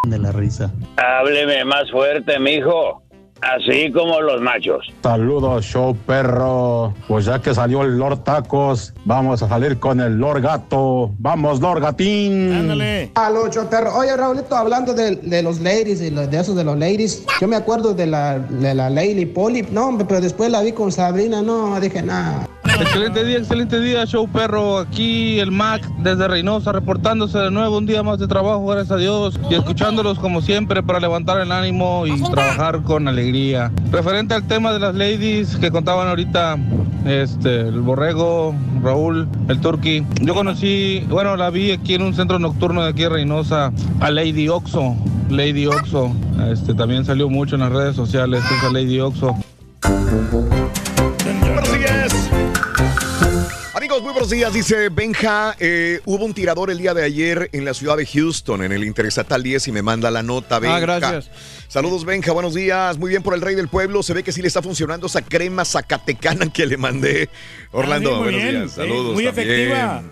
de 0.09 0.19
la 0.19 0.31
risa. 0.31 0.71
Hábleme 0.97 1.65
más 1.65 1.89
fuerte, 1.91 2.39
mijo. 2.39 3.00
Así 3.41 3.91
como 3.91 4.21
los 4.21 4.39
machos. 4.41 4.91
Saludos, 5.01 5.65
show 5.65 5.95
perro. 6.05 6.93
Pues 7.07 7.25
ya 7.25 7.41
que 7.41 7.53
salió 7.55 7.81
el 7.81 7.97
Lord 7.97 8.19
Tacos, 8.23 8.93
vamos 9.05 9.41
a 9.41 9.49
salir 9.49 9.79
con 9.79 9.99
el 9.99 10.17
Lord 10.17 10.41
Gato. 10.41 11.11
Vamos, 11.17 11.59
Lord 11.59 11.81
Gatín. 11.81 12.53
Ándale. 12.53 13.11
Aló, 13.15 13.43
ocho 13.43 13.67
perro. 13.69 13.95
Oye, 13.97 14.15
Raulito, 14.15 14.55
hablando 14.55 14.93
de, 14.93 15.15
de 15.15 15.41
los 15.41 15.59
ladies 15.59 16.01
y 16.01 16.11
de 16.11 16.39
esos 16.39 16.55
de 16.55 16.63
los 16.63 16.77
ladies, 16.77 17.25
yo 17.39 17.47
me 17.47 17.55
acuerdo 17.55 17.93
de 17.93 18.05
la, 18.05 18.37
de 18.37 18.75
la 18.75 18.89
Lady 18.89 19.25
Polly. 19.25 19.67
No, 19.71 19.87
hombre, 19.87 20.05
pero 20.07 20.21
después 20.21 20.51
la 20.51 20.61
vi 20.61 20.71
con 20.73 20.91
Sabrina, 20.91 21.41
no, 21.41 21.79
dije, 21.79 22.01
nada. 22.03 22.47
Excelente 22.79 23.23
día, 23.23 23.37
excelente 23.37 23.79
día, 23.79 24.05
show 24.05 24.27
perro. 24.27 24.79
Aquí 24.79 25.39
el 25.39 25.51
Mac 25.51 25.87
desde 25.99 26.27
Reynosa 26.27 26.71
reportándose 26.71 27.37
de 27.37 27.51
nuevo 27.51 27.77
un 27.77 27.85
día 27.85 28.03
más 28.03 28.19
de 28.19 28.27
trabajo, 28.27 28.65
gracias 28.65 28.91
a 28.91 28.97
Dios. 28.97 29.39
Y 29.49 29.55
escuchándolos 29.55 30.19
como 30.19 30.41
siempre 30.41 30.81
para 30.83 30.99
levantar 30.99 31.39
el 31.41 31.51
ánimo 31.51 32.05
y 32.07 32.21
trabajar 32.31 32.81
con 32.83 33.07
alegría. 33.07 33.71
Referente 33.91 34.33
al 34.33 34.47
tema 34.47 34.73
de 34.73 34.79
las 34.79 34.95
ladies 34.95 35.55
que 35.57 35.71
contaban 35.71 36.07
ahorita, 36.07 36.57
este, 37.05 37.61
el 37.61 37.81
borrego, 37.81 38.55
Raúl, 38.83 39.27
el 39.47 39.59
turqui. 39.59 40.05
Yo 40.21 40.33
conocí, 40.33 41.05
bueno, 41.09 41.35
la 41.35 41.49
vi 41.49 41.71
aquí 41.71 41.95
en 41.95 42.03
un 42.03 42.13
centro 42.13 42.39
nocturno 42.39 42.83
de 42.83 42.89
aquí 42.89 43.03
de 43.03 43.09
Reynosa, 43.09 43.71
a 43.99 44.11
Lady 44.11 44.47
Oxo. 44.49 44.95
Lady 45.29 45.65
Oxo. 45.67 46.11
Este, 46.51 46.73
también 46.73 47.05
salió 47.05 47.29
mucho 47.29 47.55
en 47.55 47.61
las 47.61 47.71
redes 47.71 47.95
sociales, 47.95 48.43
esa 48.59 48.71
Lady 48.71 48.99
Oxo. 48.99 49.35
Amigos, 53.91 54.03
muy 54.05 54.13
buenos 54.13 54.29
días. 54.29 54.53
Dice 54.53 54.87
Benja, 54.87 55.53
eh, 55.59 55.99
hubo 56.05 56.23
un 56.23 56.33
tirador 56.33 56.71
el 56.71 56.77
día 56.77 56.93
de 56.93 57.03
ayer 57.03 57.49
en 57.51 57.65
la 57.65 57.73
ciudad 57.73 57.97
de 57.97 58.05
Houston, 58.05 58.63
en 58.63 58.71
el 58.71 58.85
Interestatal 58.85 59.43
10, 59.43 59.67
y 59.67 59.71
me 59.73 59.81
manda 59.81 60.09
la 60.09 60.23
nota, 60.23 60.59
Benja. 60.59 60.77
Ah, 60.77 60.79
gracias. 60.79 61.29
Saludos, 61.67 62.05
Benja, 62.05 62.31
buenos 62.31 62.53
días. 62.53 62.97
Muy 62.97 63.09
bien 63.09 63.21
por 63.21 63.33
el 63.33 63.41
rey 63.41 63.53
del 63.53 63.67
pueblo. 63.67 64.01
Se 64.01 64.13
ve 64.13 64.23
que 64.23 64.31
sí 64.31 64.41
le 64.41 64.47
está 64.47 64.61
funcionando 64.61 65.07
esa 65.07 65.21
crema 65.21 65.65
zacatecana 65.65 66.53
que 66.53 66.65
le 66.67 66.77
mandé. 66.77 67.27
Orlando, 67.73 68.11
Ah, 68.11 68.13
sí, 68.13 68.21
muy 68.21 68.23
buenos 68.31 68.41
bien. 68.41 68.55
días. 68.61 68.69
Sí, 68.71 68.75
Saludos. 68.77 69.13
muy 69.13 69.25
también. 69.25 69.49
efectiva. 69.49 70.03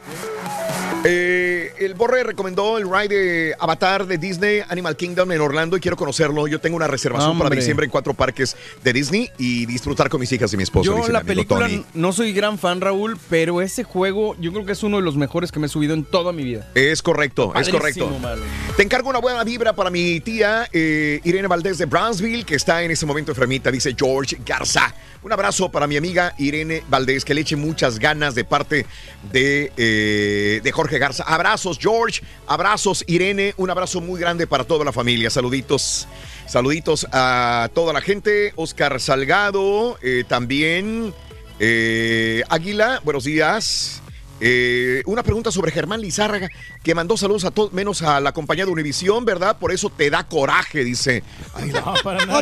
Eh, 1.05 1.71
el 1.79 1.93
Borre 1.93 2.23
recomendó 2.23 2.77
el 2.77 2.83
ride 2.91 3.07
de 3.15 3.55
Avatar 3.57 4.05
de 4.05 4.17
Disney 4.17 4.61
Animal 4.67 4.97
Kingdom 4.97 5.31
en 5.31 5.39
Orlando 5.39 5.77
y 5.77 5.79
quiero 5.79 5.95
conocerlo. 5.95 6.45
Yo 6.47 6.59
tengo 6.59 6.75
una 6.75 6.87
reservación 6.87 7.37
para 7.37 7.45
Hombre. 7.47 7.59
diciembre 7.61 7.85
en 7.85 7.89
cuatro 7.89 8.13
parques 8.13 8.57
de 8.83 8.91
Disney 8.91 9.29
y 9.37 9.65
disfrutar 9.65 10.09
con 10.09 10.19
mis 10.19 10.29
hijas 10.33 10.51
y 10.51 10.57
mi 10.57 10.63
esposo. 10.63 10.91
Yo 10.91 10.97
dice 10.97 11.13
la 11.13 11.23
película 11.23 11.67
Tony. 11.67 11.85
no 11.93 12.11
soy 12.11 12.33
gran 12.33 12.59
fan, 12.59 12.81
Raúl, 12.81 13.17
pero 13.29 13.61
ese 13.69 13.83
juego 13.83 14.35
yo 14.39 14.51
creo 14.51 14.65
que 14.65 14.73
es 14.73 14.83
uno 14.83 14.97
de 14.97 15.03
los 15.03 15.15
mejores 15.15 15.51
que 15.51 15.59
me 15.59 15.67
he 15.67 15.69
subido 15.69 15.93
en 15.93 16.03
toda 16.03 16.31
mi 16.33 16.43
vida. 16.43 16.67
Es 16.75 17.01
correcto, 17.01 17.53
es 17.55 17.69
correcto. 17.69 18.09
mano. 18.19 18.41
Te 18.75 18.83
encargo 18.83 19.09
una 19.09 19.19
buena 19.19 19.43
vibra 19.43 19.73
para 19.73 19.89
mi 19.89 20.19
tía 20.19 20.67
eh, 20.73 21.21
Irene 21.23 21.47
Valdés 21.47 21.77
de 21.77 21.85
Brownsville, 21.85 22.43
que 22.43 22.55
está 22.55 22.81
en 22.83 22.91
ese 22.91 23.05
momento 23.05 23.31
enfermita, 23.31 23.71
dice 23.71 23.95
George 23.97 24.37
Garza. 24.45 24.93
Un 25.21 25.31
abrazo 25.33 25.69
para 25.69 25.85
mi 25.85 25.97
amiga 25.97 26.33
Irene 26.37 26.83
Valdés, 26.89 27.25
que 27.25 27.33
le 27.33 27.41
eche 27.41 27.55
muchas 27.55 27.99
ganas 27.99 28.35
de 28.35 28.45
parte 28.45 28.85
de, 29.31 29.71
eh, 29.77 30.61
de 30.63 30.71
Jorge 30.71 30.97
Garza. 30.97 31.23
Abrazos, 31.23 31.77
George. 31.79 32.21
Abrazos, 32.47 33.03
Irene. 33.05 33.53
Un 33.57 33.69
abrazo 33.69 34.01
muy 34.01 34.19
grande 34.19 34.47
para 34.47 34.63
toda 34.63 34.83
la 34.85 34.93
familia. 34.93 35.29
Saluditos. 35.29 36.07
Saluditos 36.47 37.05
a 37.11 37.69
toda 37.73 37.93
la 37.93 38.01
gente. 38.01 38.53
Oscar 38.55 38.99
Salgado, 38.99 39.99
eh, 40.01 40.23
también. 40.27 41.13
Eh, 41.59 42.43
Águila, 42.49 43.01
buenos 43.03 43.23
días. 43.23 44.01
Eh, 44.41 45.03
una 45.05 45.21
pregunta 45.21 45.51
sobre 45.51 45.69
Germán 45.69 45.99
Lizárraga, 45.99 46.47
que 46.81 46.95
mandó 46.95 47.17
saludos 47.17 47.43
a 47.43 47.51
todos, 47.51 47.73
menos 47.73 48.01
a 48.03 48.21
la 48.21 48.31
compañía 48.31 48.65
de 48.65 48.71
Univisión, 48.71 49.25
¿verdad? 49.25 49.57
Por 49.57 49.73
eso 49.73 49.89
te 49.89 50.09
da 50.09 50.23
coraje, 50.23 50.85
dice. 50.85 51.23
Ay, 51.53 51.71
No, 51.73 51.93
para 52.03 52.25
nada. 52.25 52.41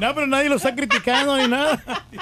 No, 0.00 0.14
pero 0.14 0.26
nadie 0.26 0.50
lo 0.50 0.56
está 0.56 0.74
criticando 0.74 1.36
ni 1.38 1.48
nada. 1.48 1.82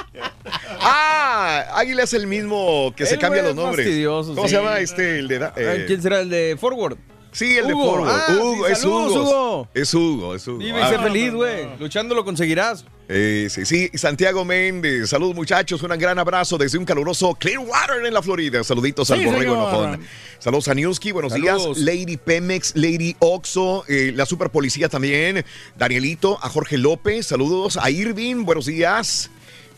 Ah, 0.81 1.65
Águila 1.75 2.05
es 2.05 2.15
el 2.15 2.27
mismo 2.27 2.95
que 2.97 3.05
se 3.05 3.19
cambia 3.19 3.43
los 3.43 3.51
es 3.51 3.57
nombres. 3.57 3.87
¿Cómo 4.07 4.43
sí. 4.45 4.49
se 4.49 4.55
llama 4.57 4.79
este? 4.79 5.19
El 5.19 5.29
de 5.29 5.39
da- 5.41 5.53
eh, 5.57 5.81
Ah, 5.83 5.85
¿Quién 5.87 6.01
será 6.01 6.21
el 6.21 6.31
de 6.31 6.57
Forward? 6.59 6.97
Sí, 7.33 7.57
el 7.59 7.67
de. 7.69 7.73
Forward. 7.75 8.09
Ah, 8.11 8.37
Hugo, 8.41 8.67
sí, 8.67 8.73
es 8.73 8.79
saludos, 8.81 9.13
Hugo. 9.13 9.23
Hugo. 9.23 9.69
Es 9.75 9.95
Hugo, 9.95 10.35
es 10.35 10.47
Hugo. 10.49 10.59
Vive 10.59 10.79
y 10.79 10.83
Ah, 10.83 10.89
sé 10.91 10.99
feliz, 10.99 11.33
güey. 11.33 11.69
Luchando 11.79 12.15
lo 12.15 12.25
conseguirás. 12.25 12.85
eh, 13.09 13.49
sí, 13.51 13.65
sí, 13.67 13.91
Santiago 13.95 14.45
Méndez. 14.45 15.11
Saludos, 15.11 15.35
muchachos. 15.35 15.83
Un 15.83 15.91
gran 15.99 16.19
abrazo 16.19 16.59
desde 16.59 16.79
un 16.79 16.85
caluroso 16.85 17.35
Clearwater 17.35 18.05
en 18.07 18.13
la 18.15 18.23
Florida. 18.23 18.63
Saluditos 18.65 19.11
al 19.11 19.19
Sí, 19.21 19.25
borrego 19.27 19.55
señor. 19.55 19.69
enojón. 19.89 20.01
Saludos 20.39 20.69
a 20.69 20.75
Newski, 20.75 21.13
buenos 21.13 21.33
Saludos. 21.33 21.77
días. 21.77 21.79
Lady 21.97 22.17
Pemex, 22.17 22.73
Lady 22.77 23.15
Oxo, 23.19 23.85
eh, 23.89 24.13
la 24.15 24.25
super 24.27 24.51
policía 24.51 24.89
también. 24.89 25.45
Danielito, 25.77 26.39
a 26.43 26.49
Jorge 26.49 26.77
López. 26.79 27.27
Saludos 27.27 27.77
a 27.77 27.91
Irving, 27.91 28.45
buenos 28.45 28.67
días. 28.67 29.31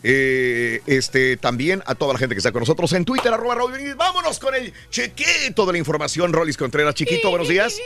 Eh, 0.02 0.80
este 0.86 1.36
también 1.36 1.82
a 1.86 1.94
toda 1.94 2.14
la 2.14 2.18
gente 2.18 2.34
que 2.34 2.38
está 2.38 2.52
con 2.52 2.60
nosotros 2.60 2.92
en 2.92 3.04
Twitter, 3.04 3.32
arroba 3.32 3.56
Raúl. 3.56 3.94
Vámonos 3.96 4.38
con 4.38 4.54
el 4.54 4.72
chiquito 4.90 5.66
de 5.66 5.72
la 5.72 5.78
información, 5.78 6.32
Rolis 6.32 6.56
Contreras. 6.56 6.94
Chiquito, 6.94 7.30
buenos 7.30 7.48
días. 7.48 7.76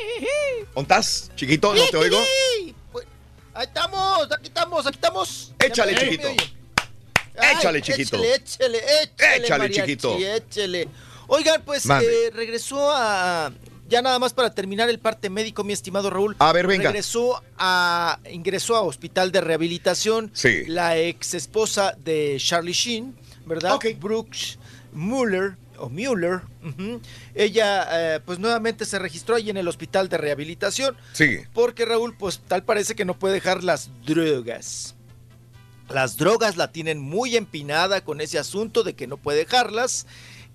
¿Dónde 0.75 0.83
estás? 0.83 1.31
Chiquito, 1.35 1.75
no 1.75 1.87
te 1.89 1.97
oigo. 1.97 2.19
Ahí 3.55 3.67
estamos, 3.67 4.29
aquí 4.33 4.47
estamos, 4.49 4.87
aquí 4.87 4.97
estamos. 4.97 5.55
Échale, 5.59 5.97
chiquito. 5.97 6.29
Ay, 7.37 7.57
Échale, 7.57 7.83
chiquito. 7.83 8.17
Échale, 8.17 8.35
échale, 8.37 8.79
échale. 8.79 9.37
Échale, 9.37 9.59
mariachi, 9.59 9.81
chiquito. 9.81 10.19
Échale. 10.19 10.89
Oigan, 11.27 11.63
pues 11.63 11.87
eh, 11.87 12.31
regresó 12.33 12.91
a. 12.93 13.53
Ya 13.89 14.01
nada 14.03 14.19
más 14.19 14.33
para 14.33 14.55
terminar 14.55 14.89
el 14.89 14.99
parte 14.99 15.29
médico, 15.29 15.63
mi 15.63 15.73
estimado 15.73 16.11
Raúl. 16.11 16.37
A 16.39 16.53
ver, 16.53 16.67
venga. 16.67 16.85
Regresó 16.85 17.43
a. 17.59 18.19
Ingresó 18.31 18.77
a 18.77 18.83
hospital 18.83 19.31
de 19.31 19.41
rehabilitación. 19.41 20.31
Sí. 20.33 20.65
La 20.67 20.97
ex 20.97 21.35
esposa 21.35 21.97
de 22.03 22.37
Charlie 22.39 22.73
Sheen, 22.73 23.15
¿verdad? 23.47 23.79
Brooks 24.01 24.59
Mueller. 24.93 25.57
O 25.77 25.89
Mueller. 25.89 26.43
Ella, 27.35 27.89
eh, 28.15 28.21
pues 28.25 28.39
nuevamente 28.39 28.85
se 28.85 28.99
registró 28.99 29.35
ahí 29.35 29.51
en 29.51 29.57
el 29.57 29.67
hospital 29.67 30.09
de 30.09 30.19
rehabilitación. 30.19 30.97
Sí. 31.13 31.39
Porque 31.53 31.85
Raúl, 31.85 32.17
pues 32.17 32.41
tal 32.47 32.63
parece 32.63 32.95
que 32.95 33.05
no 33.05 33.19
puede 33.19 33.35
dejar 33.35 33.65
las 33.65 33.91
drogas. 34.07 34.95
Las 35.89 36.17
drogas 36.17 36.57
la 36.57 36.71
tienen 36.71 37.01
muy 37.01 37.37
empinada 37.37 38.03
con 38.03 38.21
ese 38.21 38.39
asunto 38.39 38.85
de 38.85 38.95
que 38.95 39.07
no 39.07 39.17
puede 39.17 39.39
dejarlas. 39.39 40.07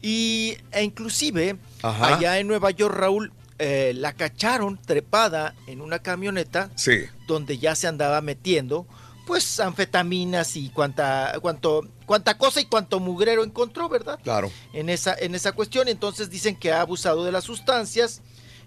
Y 0.02 0.58
e 0.72 0.84
inclusive 0.84 1.58
Ajá. 1.82 2.16
allá 2.16 2.40
en 2.40 2.48
Nueva 2.48 2.72
York, 2.72 2.94
Raúl, 2.96 3.32
eh, 3.58 3.94
la 3.96 4.14
cacharon 4.14 4.78
trepada 4.86 5.54
en 5.68 5.82
una 5.82 6.00
camioneta 6.00 6.70
Sí. 6.76 7.02
donde 7.28 7.58
ya 7.58 7.76
se 7.76 7.88
andaba 7.88 8.22
metiendo 8.22 8.88
pues 9.28 9.60
anfetaminas 9.60 10.56
y 10.56 10.70
cuanta, 10.70 11.34
cuanto, 11.40 11.88
cuanta 12.08 12.36
cosa 12.38 12.62
y 12.62 12.66
cuanto 12.66 13.00
mugrero 13.00 13.44
encontró, 13.44 13.88
¿verdad? 13.88 14.18
Claro. 14.24 14.52
en 14.74 14.90
esa, 14.90 15.14
en 15.14 15.36
esa 15.36 15.52
cuestión. 15.52 15.88
Entonces 15.88 16.32
dicen 16.32 16.56
que 16.56 16.72
ha 16.72 16.82
abusado 16.82 17.24
de 17.26 17.32
las 17.32 17.44
sustancias 17.44 18.22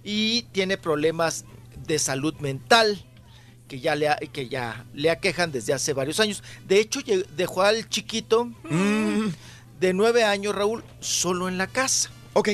y 0.05 0.43
tiene 0.53 0.77
problemas 0.79 1.45
de 1.85 1.99
salud 1.99 2.35
mental 2.39 3.05
que 3.67 3.81
ya 3.81 3.97
le, 3.97 4.09
que 4.33 4.49
ya 4.49 4.85
le 4.95 5.11
aquejan 5.11 5.51
desde 5.51 5.73
hace 5.73 5.95
varios 5.95 6.21
años. 6.21 6.45
De 6.69 6.79
hecho, 6.79 7.01
dejó 7.37 7.63
al 7.63 7.89
chiquito 7.89 8.45
mm, 8.45 9.29
de 9.81 9.95
nueve 9.95 10.23
años, 10.23 10.55
Raúl, 10.55 10.85
solo 11.01 11.49
en 11.49 11.59
la 11.59 11.67
casa. 11.67 12.11
Ok. 12.35 12.51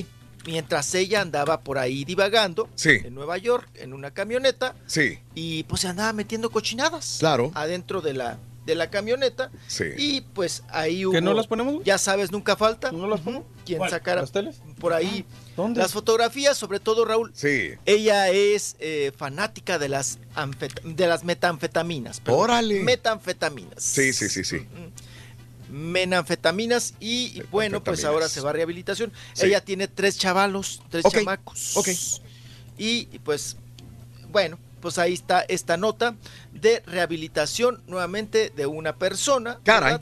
Mientras 0.46 0.94
ella 0.94 1.20
andaba 1.20 1.60
por 1.60 1.78
ahí 1.78 2.04
divagando 2.04 2.68
Sí. 2.74 2.90
en 3.04 3.14
Nueva 3.14 3.36
York, 3.38 3.68
en 3.74 3.92
una 3.92 4.12
camioneta, 4.12 4.74
Sí. 4.86 5.18
y 5.34 5.64
pues 5.64 5.82
se 5.82 5.88
andaba 5.88 6.12
metiendo 6.12 6.50
cochinadas. 6.50 7.16
Claro. 7.18 7.50
Adentro 7.54 8.00
de 8.00 8.14
la, 8.14 8.38
de 8.64 8.74
la 8.74 8.88
camioneta. 8.90 9.50
Sí. 9.66 9.84
Y 9.98 10.20
pues 10.22 10.62
ahí 10.68 11.04
hubo. 11.04 11.12
¿Que 11.12 11.20
no 11.20 11.34
las 11.34 11.46
ponemos? 11.46 11.82
Ya 11.84 11.98
sabes, 11.98 12.30
nunca 12.30 12.56
falta. 12.56 12.92
¿No 12.92 13.06
las 13.08 13.20
ponemos? 13.20 13.46
Quien 13.66 13.78
¿Cuál? 13.78 13.90
sacara 13.90 14.24
por 14.80 14.94
ahí 14.94 15.26
¿Dónde? 15.56 15.80
las 15.80 15.92
fotografías, 15.92 16.56
sobre 16.56 16.80
todo 16.80 17.04
Raúl. 17.04 17.32
Sí. 17.34 17.72
Ella 17.84 18.30
es 18.30 18.76
eh, 18.78 19.12
fanática 19.16 19.78
de 19.78 19.88
las, 19.90 20.18
de 20.84 21.06
las 21.06 21.24
metanfetaminas. 21.24 22.20
perdón. 22.20 22.40
Órale. 22.40 22.82
Metanfetaminas. 22.82 23.82
Sí, 23.82 24.12
sí, 24.14 24.28
sí, 24.30 24.44
sí. 24.44 24.66
Menanfetaminas 25.70 26.94
y 27.00 27.42
bueno, 27.50 27.82
pues 27.82 28.04
ahora 28.04 28.28
se 28.28 28.40
va 28.40 28.50
a 28.50 28.52
rehabilitación. 28.54 29.12
Sí. 29.32 29.46
Ella 29.46 29.60
tiene 29.60 29.88
tres 29.88 30.18
chavalos, 30.18 30.82
tres 30.90 31.04
chamacos. 31.10 31.76
ok. 31.76 31.88
Y 32.78 33.08
y, 33.12 33.18
pues, 33.24 33.56
bueno, 34.30 34.58
pues 34.80 34.98
ahí 34.98 35.14
está 35.14 35.40
esta 35.42 35.76
nota 35.76 36.14
de 36.52 36.82
rehabilitación 36.86 37.82
nuevamente 37.86 38.50
de 38.54 38.66
una 38.66 38.96
persona. 38.96 39.58
Caray. 39.64 39.98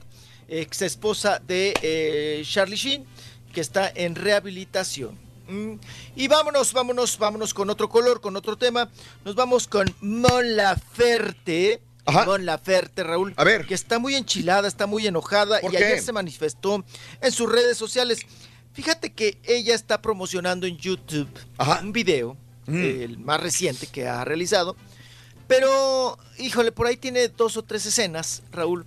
Ex 0.49 0.83
esposa 0.83 1.41
de 1.45 1.75
eh, 1.83 2.43
Charlie 2.47 2.77
Sheen, 2.77 3.05
que 3.53 3.61
está 3.61 3.91
en 3.95 4.15
rehabilitación. 4.15 5.19
Mm, 5.49 5.75
Y 6.17 6.29
vámonos, 6.29 6.73
vámonos, 6.73 7.19
vámonos 7.19 7.55
con 7.55 7.71
otro 7.71 7.89
color, 7.89 8.21
con 8.21 8.37
otro 8.37 8.57
tema. 8.57 8.91
Nos 9.25 9.35
vamos 9.35 9.67
con 9.67 9.93
Mon 10.01 10.57
Laferte. 10.57 11.81
Mon 12.27 12.45
Laferte, 12.47 13.03
Raúl. 13.03 13.35
A 13.37 13.45
ver. 13.45 13.67
Que 13.67 13.75
está 13.75 13.99
muy 13.99 14.15
enchilada, 14.15 14.69
está 14.69 14.87
muy 14.87 15.07
enojada. 15.07 15.61
¿Por 15.61 15.73
y 15.73 15.77
qué? 15.77 15.85
ayer 15.85 16.03
se 16.03 16.13
manifestó 16.13 16.85
en 17.21 17.33
sus 17.33 17.51
redes 17.51 17.77
sociales. 17.77 18.21
Fíjate 18.73 19.13
que 19.13 19.39
ella 19.45 19.75
está 19.75 20.01
promocionando 20.03 20.67
en 20.67 20.77
YouTube 20.77 21.29
un 21.83 21.93
video, 21.93 22.37
Mm. 22.67 22.83
el 22.85 23.19
más 23.19 23.41
reciente 23.41 23.87
que 23.87 24.07
ha 24.09 24.25
realizado. 24.25 24.77
Pero, 25.47 26.19
híjole, 26.39 26.73
por 26.73 26.87
ahí 26.89 26.97
tiene 26.97 27.29
dos 27.29 27.57
o 27.57 27.63
tres 27.63 27.87
escenas, 27.87 28.43
Raúl, 28.51 28.85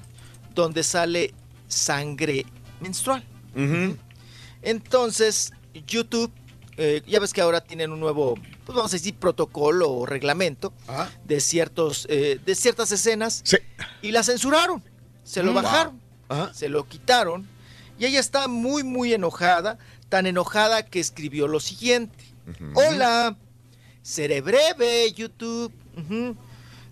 donde 0.53 0.83
sale 0.83 1.33
sangre 1.69 2.45
menstrual. 2.81 3.23
Entonces, 4.61 5.53
YouTube, 5.88 6.31
eh, 6.77 7.01
ya 7.07 7.19
ves 7.19 7.33
que 7.33 7.41
ahora 7.41 7.61
tienen 7.61 7.91
un 7.91 7.99
nuevo, 7.99 8.35
pues 8.69 8.75
vamos 8.77 8.93
a 8.93 8.98
decir, 8.98 9.15
protocolo 9.15 9.89
o 9.91 10.06
reglamento 10.06 10.73
de 11.25 11.39
ciertos, 11.41 12.06
eh, 12.07 12.39
de 12.45 12.53
ciertas 12.53 12.91
escenas 12.91 13.41
y 14.03 14.11
la 14.11 14.22
censuraron, 14.22 14.83
se 15.23 15.41
lo 15.41 15.53
Mm. 15.53 15.56
bajaron, 15.56 16.01
se 16.53 16.69
lo 16.69 16.88
quitaron 16.88 17.48
Y 17.98 18.06
ella 18.06 18.19
está 18.19 18.48
muy, 18.48 18.83
muy 18.83 19.11
enojada, 19.14 19.80
tan 20.07 20.27
enojada 20.27 20.83
que 20.85 20.99
escribió 20.99 21.48
lo 21.48 21.59
siguiente. 21.59 22.23
Hola, 22.75 23.35
seré 24.03 24.39
breve, 24.41 25.11
YouTube. 25.14 25.73
Ujú. 25.98 26.35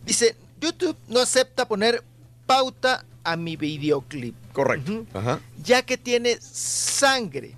Dice, 0.03 0.35
YouTube 0.59 0.97
no 1.07 1.19
acepta 1.21 1.67
poner 1.67 2.03
pauta 2.47 3.05
a 3.23 3.37
mi 3.37 3.55
videoclip, 3.55 4.35
Correcto. 4.51 5.05
Ajá. 5.13 5.39
ya 5.63 5.83
que 5.83 5.97
tiene 5.97 6.39
sangre. 6.41 7.55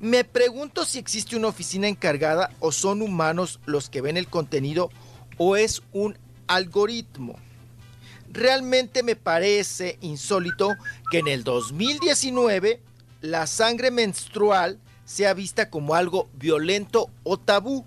Me 0.00 0.24
pregunto 0.24 0.86
si 0.86 0.98
existe 0.98 1.36
una 1.36 1.48
oficina 1.48 1.86
encargada 1.86 2.50
o 2.58 2.72
son 2.72 3.02
humanos 3.02 3.60
los 3.66 3.90
que 3.90 4.00
ven 4.00 4.16
el 4.16 4.28
contenido 4.28 4.90
o 5.36 5.56
es 5.56 5.82
un 5.92 6.16
algoritmo. 6.46 7.36
Realmente 8.32 9.02
me 9.02 9.14
parece 9.14 9.98
insólito 10.00 10.74
que 11.10 11.18
en 11.18 11.28
el 11.28 11.44
2019 11.44 12.80
la 13.20 13.46
sangre 13.46 13.90
menstrual 13.90 14.78
sea 15.04 15.34
vista 15.34 15.68
como 15.68 15.94
algo 15.94 16.30
violento 16.32 17.10
o 17.22 17.38
tabú, 17.38 17.84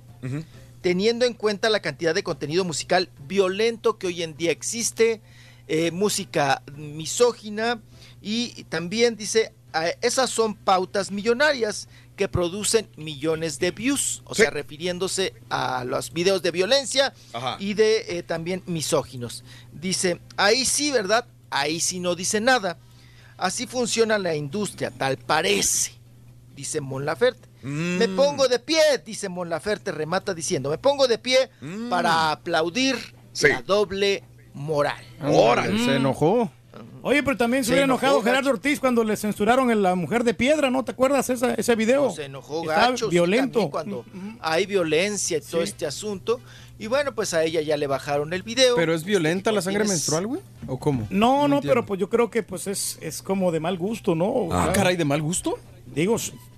teniendo 0.81 1.25
en 1.25 1.33
cuenta 1.33 1.69
la 1.69 1.81
cantidad 1.81 2.13
de 2.13 2.23
contenido 2.23 2.63
musical 2.63 3.09
violento 3.27 3.97
que 3.97 4.07
hoy 4.07 4.21
en 4.21 4.37
día 4.37 4.51
existe, 4.51 5.21
eh, 5.67 5.89
música 5.89 6.61
misógina 6.75 7.81
y 8.21 8.65
también 8.65 9.15
dice, 9.15 9.53
"Ah, 9.71 9.87
esas 10.01 10.29
son 10.29 10.55
pautas 10.55 11.09
millonarias 11.09 11.87
que 12.15 12.27
producen 12.27 12.87
millones 12.95 13.59
de 13.59 13.71
views, 13.71 14.21
o 14.25 14.35
sea, 14.35 14.49
refiriéndose 14.49 15.33
a 15.49 15.83
los 15.83 16.13
videos 16.13 16.41
de 16.43 16.51
violencia 16.51 17.13
Ajá. 17.33 17.57
y 17.59 17.73
de 17.73 18.17
eh, 18.19 18.23
también 18.23 18.63
misóginos. 18.67 19.43
Dice, 19.71 20.19
ahí 20.37 20.65
sí, 20.65 20.91
¿verdad? 20.91 21.25
Ahí 21.49 21.79
sí 21.79 21.99
no 21.99 22.15
dice 22.15 22.39
nada. 22.41 22.77
Así 23.37 23.65
funciona 23.67 24.17
la 24.19 24.35
industria, 24.35 24.91
tal 24.91 25.17
parece, 25.17 25.93
dice 26.55 26.81
Mon 26.81 27.03
Laferte. 27.05 27.49
Me 27.63 28.07
Mm. 28.07 28.15
pongo 28.15 28.47
de 28.47 28.59
pie, 28.59 28.81
dice 29.05 29.27
Mon 29.29 29.49
Laferte, 29.49 29.91
remata 29.91 30.33
diciendo, 30.33 30.69
me 30.69 30.77
pongo 30.77 31.07
de 31.07 31.17
pie 31.17 31.49
para 31.89 32.31
aplaudir 32.31 32.95
la 33.41 33.61
doble 33.63 34.23
moral. 34.53 35.03
Órale. 35.23 35.83
Se 35.83 35.95
enojó. 35.95 36.51
Oye, 37.05 37.21
pero 37.21 37.35
también 37.35 37.63
se, 37.63 37.67
Se 37.67 37.73
hubiera 37.73 37.83
enojó, 37.85 37.99
enojado 38.05 38.21
gacho. 38.21 38.29
Gerardo 38.31 38.49
Ortiz 38.51 38.79
cuando 38.79 39.03
le 39.03 39.17
censuraron 39.17 39.69
en 39.69 39.83
La 39.83 39.93
Mujer 39.93 40.23
de 40.23 40.33
Piedra, 40.33 40.71
¿no? 40.71 40.83
¿Te 40.85 40.93
acuerdas 40.93 41.29
esa- 41.29 41.53
ese 41.53 41.75
video? 41.75 42.09
se 42.11 42.25
enojó 42.25 42.61
Está 42.61 42.89
gacho, 42.91 43.09
violento. 43.09 43.69
cuando 43.69 44.05
hay 44.39 44.65
violencia 44.65 45.37
y 45.37 45.41
todo 45.41 45.61
este 45.63 45.85
asunto. 45.85 46.39
Y 46.79 46.87
bueno, 46.87 47.13
pues 47.13 47.33
a 47.33 47.43
ella 47.43 47.61
ya 47.61 47.75
le 47.77 47.87
bajaron 47.87 48.31
el 48.33 48.41
video. 48.41 48.75
¿Pero 48.77 48.93
es 48.95 49.03
violenta 49.03 49.51
la 49.51 49.61
sangre 49.61 49.81
tienes- 49.83 49.89
menstrual, 49.97 50.27
güey? 50.27 50.41
¿O 50.67 50.79
cómo? 50.79 51.05
No, 51.09 51.47
no, 51.49 51.61
pero 51.61 51.85
pues 51.85 51.99
yo 51.99 52.09
creo 52.09 52.31
que 52.31 52.41
pues 52.41 52.67
es, 52.67 52.97
es 53.01 53.21
como 53.21 53.51
de 53.51 53.59
mal 53.59 53.77
gusto, 53.77 54.15
¿no? 54.15 54.47
Ah, 54.51 54.71
caray, 54.73 54.95
¿de 54.95 55.05
mal 55.05 55.21
gusto? 55.21 55.59
Digo, 55.93 56.15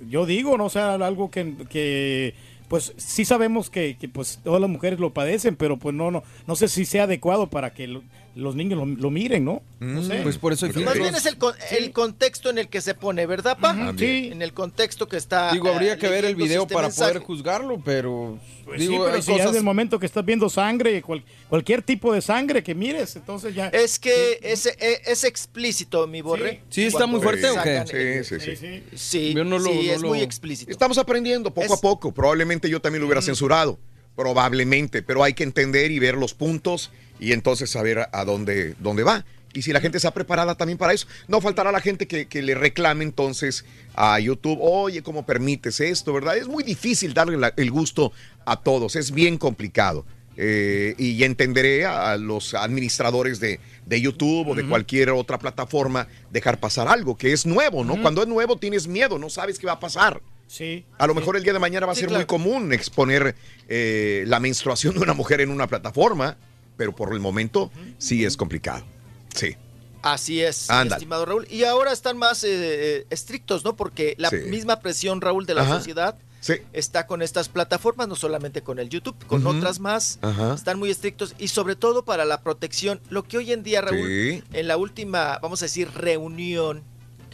yo 0.07 0.25
digo, 0.27 0.57
¿no? 0.57 0.65
O 0.65 0.69
sea, 0.69 0.93
algo 0.93 1.29
que, 1.31 1.55
que 1.69 2.35
pues 2.69 2.93
sí 2.97 3.25
sabemos 3.25 3.69
que, 3.69 3.97
que, 3.99 4.07
pues 4.07 4.39
todas 4.43 4.61
las 4.61 4.69
mujeres 4.69 4.99
lo 4.99 5.11
padecen, 5.13 5.55
pero 5.55 5.77
pues 5.77 5.93
no, 5.95 6.11
no, 6.11 6.23
no 6.47 6.55
sé 6.55 6.67
si 6.67 6.85
sea 6.85 7.03
adecuado 7.03 7.47
para 7.47 7.73
que 7.73 7.87
lo- 7.87 8.03
los 8.35 8.55
niños 8.55 8.77
lo, 8.77 8.85
lo 8.85 9.09
miren, 9.09 9.45
¿no? 9.45 9.63
No 9.79 10.03
sé. 10.03 10.19
Pues 10.21 10.37
por 10.37 10.51
eso 10.53 10.65
hay 10.65 10.73
Más 10.83 10.95
bien 10.95 11.15
es 11.15 11.25
el, 11.25 11.37
con- 11.37 11.55
el 11.71 11.91
contexto 11.91 12.49
en 12.49 12.57
el 12.57 12.67
que 12.67 12.81
se 12.81 12.93
pone, 12.93 13.25
¿verdad, 13.25 13.57
pa? 13.59 13.93
Sí. 13.97 14.29
En 14.31 14.41
el 14.41 14.51
contexto 14.53 15.07
que 15.07 15.17
está. 15.17 15.51
Digo, 15.53 15.69
habría 15.69 15.93
eh, 15.93 15.97
que 15.97 16.09
ver 16.09 16.25
el 16.25 16.35
video 16.35 16.63
este 16.63 16.73
para 16.73 16.87
mensaje. 16.87 17.11
poder 17.13 17.23
juzgarlo, 17.25 17.81
pero... 17.83 18.37
Pues 18.65 18.79
digo, 18.79 18.93
sí, 18.93 18.99
pero 19.03 19.15
hay 19.15 19.21
si 19.21 19.31
ya 19.31 19.37
cosas... 19.37 19.51
es 19.51 19.57
el 19.57 19.63
momento 19.63 19.99
que 19.99 20.05
estás 20.07 20.25
viendo 20.25 20.49
sangre, 20.49 21.01
cual- 21.01 21.23
cualquier 21.49 21.81
tipo 21.83 22.11
de 22.11 22.21
sangre 22.21 22.63
que 22.63 22.73
mires, 22.75 23.15
entonces 23.15 23.53
ya... 23.55 23.67
Es 23.69 23.99
que 23.99 24.39
es, 24.41 24.65
es, 24.65 24.77
es 25.05 25.23
explícito, 25.23 26.05
mi 26.07 26.21
borre. 26.21 26.61
Sí, 26.69 26.83
está 26.83 27.05
muy 27.05 27.21
fuerte, 27.21 27.49
¿o 27.51 27.61
qué? 27.63 28.23
Sí, 28.25 28.39
sí, 28.39 28.55
sí. 28.57 28.83
Sí, 28.95 29.33
Yo 29.33 29.43
no 29.43 29.59
lo- 29.59 29.69
sí, 29.71 29.87
no 29.87 29.93
es 29.93 30.01
lo- 30.01 30.07
muy 30.09 30.21
explícito. 30.21 30.71
Estamos 30.71 30.97
aprendiendo 30.97 31.53
poco 31.53 31.73
a 31.73 31.77
poco. 31.79 32.11
Probablemente 32.11 32.69
yo 32.69 32.81
también 32.81 33.01
lo 33.01 33.07
hubiera 33.07 33.21
censurado. 33.21 33.77
Probablemente. 34.15 35.01
Pero 35.03 35.23
hay 35.23 35.33
que 35.33 35.43
entender 35.43 35.91
y 35.91 35.99
ver 35.99 36.15
los 36.15 36.33
puntos 36.33 36.91
y 37.19 37.31
entonces 37.33 37.69
saber 37.69 38.07
a, 38.11 38.25
dónde, 38.25 38.75
dónde 38.79 39.03
va. 39.03 39.25
Y 39.53 39.61
si 39.61 39.71
la 39.71 39.79
gente 39.79 39.97
está 39.97 40.11
preparada 40.13 40.55
también 40.55 40.77
para 40.77 40.91
eso, 40.91 41.07
no 41.29 41.39
faltará 41.39 41.71
la 41.71 41.79
gente 41.79 42.07
que, 42.07 42.25
que 42.27 42.41
le 42.41 42.55
reclame 42.55 43.05
entonces 43.05 43.63
a 43.93 44.19
YouTube, 44.19 44.57
oye, 44.61 45.01
¿cómo 45.01 45.25
permites 45.25 45.79
esto? 45.79 46.11
¿Verdad? 46.11 46.35
Es 46.37 46.47
muy 46.49 46.61
difícil 46.63 47.13
darle 47.13 47.37
la- 47.37 47.53
el 47.55 47.71
gusto 47.71 48.11
a 48.45 48.59
todos, 48.59 48.97
es 48.97 49.11
bien 49.11 49.37
complicado. 49.37 50.05
Eh, 50.37 50.93
y 50.97 51.23
entenderé 51.23 51.85
a, 51.85 52.11
a 52.11 52.17
los 52.17 52.53
administradores 52.53 53.39
de, 53.39 53.61
de 53.85 54.01
YouTube 54.01 54.49
o 54.49 54.55
de 54.55 54.67
cualquier 54.67 55.11
otra 55.11 55.39
plataforma 55.39 56.09
dejar 56.29 56.59
pasar 56.59 56.89
algo 56.89 57.15
que 57.17 57.31
es 57.31 57.45
nuevo, 57.45 57.85
¿no? 57.85 58.01
Cuando 58.01 58.21
es 58.23 58.27
nuevo 58.27 58.57
tienes 58.57 58.85
miedo, 58.87 59.17
no 59.17 59.29
sabes 59.29 59.57
qué 59.57 59.67
va 59.67 59.73
a 59.73 59.79
pasar. 59.79 60.21
Sí. 60.47 60.85
A 60.97 61.07
lo 61.07 61.15
mejor 61.15 61.35
el 61.37 61.43
día 61.43 61.53
de 61.53 61.59
mañana 61.59 61.85
va 61.85 61.91
a 61.93 61.95
Sí, 61.95 62.01
ser 62.01 62.09
claro. 62.09 62.19
muy 62.19 62.25
común 62.27 62.71
exponer 62.73 63.35
eh, 63.67 64.23
la 64.27 64.39
menstruación 64.39 64.93
de 64.95 65.01
una 65.01 65.13
mujer 65.13 65.41
en 65.41 65.49
una 65.49 65.67
plataforma, 65.67 66.37
pero 66.77 66.95
por 66.95 67.13
el 67.13 67.19
momento 67.19 67.71
sí 67.97 68.25
es 68.25 68.37
complicado. 68.37 68.85
Sí. 69.33 69.55
Así 70.01 70.41
es, 70.41 70.69
Ándale. 70.69 70.97
estimado 70.99 71.25
Raúl. 71.25 71.47
Y 71.49 71.63
ahora 71.63 71.91
están 71.91 72.15
más 72.17 72.43
eh, 72.43 72.49
eh, 72.51 73.07
estrictos, 73.09 73.63
¿no? 73.65 73.75
Porque 73.75 74.13
la 74.19 74.29
Sí. 74.29 74.35
misma 74.47 74.79
presión, 74.79 75.19
Raúl, 75.19 75.47
de 75.47 75.55
la 75.55 75.63
Ajá. 75.63 75.77
sociedad 75.77 76.15
Sí. 76.41 76.53
está 76.73 77.07
con 77.07 77.23
estas 77.23 77.49
plataformas, 77.49 78.07
no 78.07 78.15
solamente 78.15 78.61
con 78.61 78.77
el 78.77 78.87
YouTube, 78.89 79.15
con 79.25 79.47
otras 79.47 79.79
más. 79.79 80.19
Ajá. 80.21 80.53
Están 80.53 80.77
muy 80.77 80.91
estrictos 80.91 81.33
y 81.39 81.47
sobre 81.47 81.75
todo 81.75 82.05
para 82.05 82.23
la 82.23 82.41
protección. 82.43 83.01
Lo 83.09 83.23
que 83.23 83.39
hoy 83.39 83.51
en 83.51 83.63
día, 83.63 83.81
Raúl, 83.81 84.07
Sí. 84.07 84.43
en 84.53 84.67
la 84.67 84.77
última, 84.77 85.39
vamos 85.41 85.63
a 85.63 85.65
decir, 85.65 85.89
reunión 85.95 86.83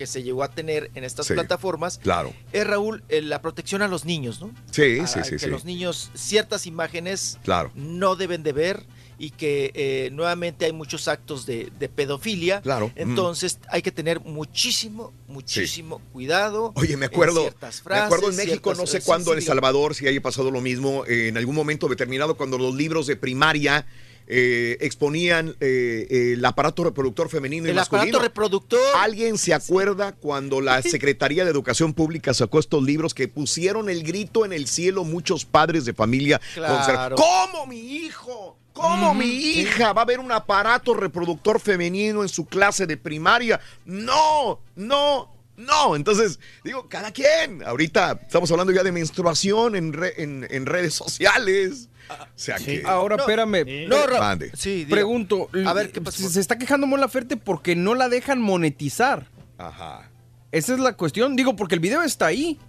que 0.02 0.08
se 0.08 0.24
llegó 0.24 0.42
a 0.42 0.50
tener 0.50 0.90
en 0.96 1.04
estas 1.04 1.28
Sí. 1.28 1.34
plataformas, 1.36 2.00
Claro. 2.00 2.34
es, 2.54 2.66
Raúl, 2.66 3.04
eh, 3.10 3.22
la 3.22 3.40
protección 3.40 3.84
a 3.84 3.88
los 3.88 4.04
niños, 4.04 4.42
¿no? 4.42 4.50
Sí, 4.72 4.98
A- 5.00 5.06
sí, 5.06 5.20
sí, 5.24 5.30
Que 5.34 5.38
sí. 5.40 5.46
los 5.46 5.64
niños 5.64 6.10
ciertas 6.16 6.66
imágenes 6.66 7.38
Claro. 7.44 7.72
no 7.76 8.16
deben 8.16 8.42
de 8.42 8.52
ver 8.52 8.84
y 9.20 9.30
que 9.30 9.70
eh, 9.76 10.10
nuevamente 10.12 10.66
hay 10.66 10.74
muchos 10.74 11.08
actos 11.08 11.46
de, 11.46 11.72
de 11.78 11.88
pedofilia. 11.88 12.62
Claro. 12.62 12.88
Mm. 12.96 13.00
Entonces 13.12 13.60
hay 13.70 13.84
que 13.84 13.92
tener 13.92 14.22
muchísimo, 14.22 15.14
muchísimo 15.28 16.00
cuidado. 16.12 16.74
Oye, 16.76 16.98
me 16.98 17.06
en 17.06 17.12
acuerdo, 17.14 17.42
ciertas 17.42 17.84
me 17.88 17.96
acuerdo 17.98 18.30
en 18.30 18.34
frases, 18.34 18.48
México, 18.50 18.74
no 18.74 18.88
sé 18.88 19.02
cuándo, 19.02 19.34
en 19.34 19.38
El. 19.38 19.46
Salvador, 19.46 19.94
si 19.94 20.08
haya 20.08 20.20
pasado 20.20 20.50
lo 20.50 20.62
mismo, 20.62 21.06
eh, 21.06 21.28
en 21.28 21.38
algún 21.38 21.54
momento 21.54 21.88
determinado, 21.88 22.36
cuando 22.38 22.58
los 22.58 22.74
libros 22.74 23.06
de 23.06 23.18
primaria 23.18 23.86
eh, 24.34 24.78
exponían 24.80 25.50
eh, 25.60 26.08
eh, 26.10 26.34
el 26.38 26.46
aparato 26.46 26.86
reproductor 26.86 27.28
femenino 27.28 27.68
y 27.68 27.72
El 27.72 27.76
masculino. 27.76 28.18
aparato 28.18 28.24
reproductor. 28.24 28.80
¿Alguien 29.00 29.38
se 29.38 29.54
acuerda 29.54 30.14
cuando 30.14 30.62
la 30.62 30.82
Secretaría 30.82 31.44
de 31.44 31.52
Educación 31.52 31.94
Pública 31.94 32.34
sacó 32.34 32.60
estos 32.60 32.82
libros 32.82 33.14
que 33.14 33.28
pusieron 33.28 33.90
el 33.90 34.04
grito 34.04 34.46
en 34.46 34.54
el 34.54 34.68
cielo 34.68 35.04
muchos 35.04 35.44
padres 35.44 35.84
de 35.84 35.94
familia? 35.94 36.40
Claro. 36.54 37.18
¿Cómo 37.18 37.68
mi 37.68 37.80
hijo? 37.80 38.58
¿Cómo 38.72 39.14
mi 39.14 39.26
hija 39.26 39.92
va 39.92 40.04
a 40.04 40.06
ver 40.06 40.22
un 40.22 40.32
aparato 40.32 40.94
reproductor 40.94 41.60
femenino 41.60 42.22
en 42.22 42.30
su 42.30 42.46
clase 42.46 42.88
de 42.88 42.96
primaria? 42.96 43.60
No, 43.84 44.62
no, 44.78 45.30
no. 45.58 45.96
Entonces, 45.96 46.40
digo, 46.64 46.88
cada 46.90 47.12
quien. 47.12 47.64
Ahorita 47.64 48.20
estamos 48.24 48.50
hablando 48.52 48.74
ya 48.74 48.84
de 48.84 48.92
menstruación 48.92 49.76
en, 49.76 49.94
re- 49.94 50.22
en, 50.22 50.48
en 50.50 50.66
redes 50.66 50.94
sociales. 50.94 51.90
O 52.10 52.16
sea 52.36 52.58
que... 52.58 52.84
Ahora, 52.86 53.16
No, 53.16 53.22
espérame. 53.24 53.88
No, 53.88 54.06
Ra- 54.08 54.20
Mande. 54.20 54.52
Sí. 54.56 54.86
Pregunto. 54.90 55.50
A 55.66 55.74
ver, 55.74 55.92
¿qué 55.92 56.02
pasó? 56.02 56.22
Se, 56.24 56.30
se 56.30 56.40
está 56.40 56.58
quejando 56.58 56.86
Mon 56.88 57.00
Laferte 57.00 57.38
porque 57.38 57.76
no 57.76 57.96
la 57.96 58.10
dejan 58.10 58.42
monetizar. 58.42 59.28
Ajá. 59.58 60.10
Esa 60.52 60.74
es 60.74 60.80
la 60.80 60.94
cuestión. 60.98 61.36
Digo, 61.38 61.56
porque 61.56 61.76
el 61.76 61.80
video 61.82 62.02
está 62.02 62.26
ahí. 62.26 62.60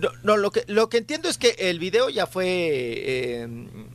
No, 0.00 0.08
no, 0.24 0.36
lo 0.36 0.50
que 0.50 0.64
lo 0.66 0.88
que 0.88 0.98
entiendo 0.98 1.28
es 1.28 1.38
que 1.38 1.54
el 1.58 1.78
video 1.78 2.08
ya 2.10 2.26
fue 2.26 2.46
eh, 2.48 3.48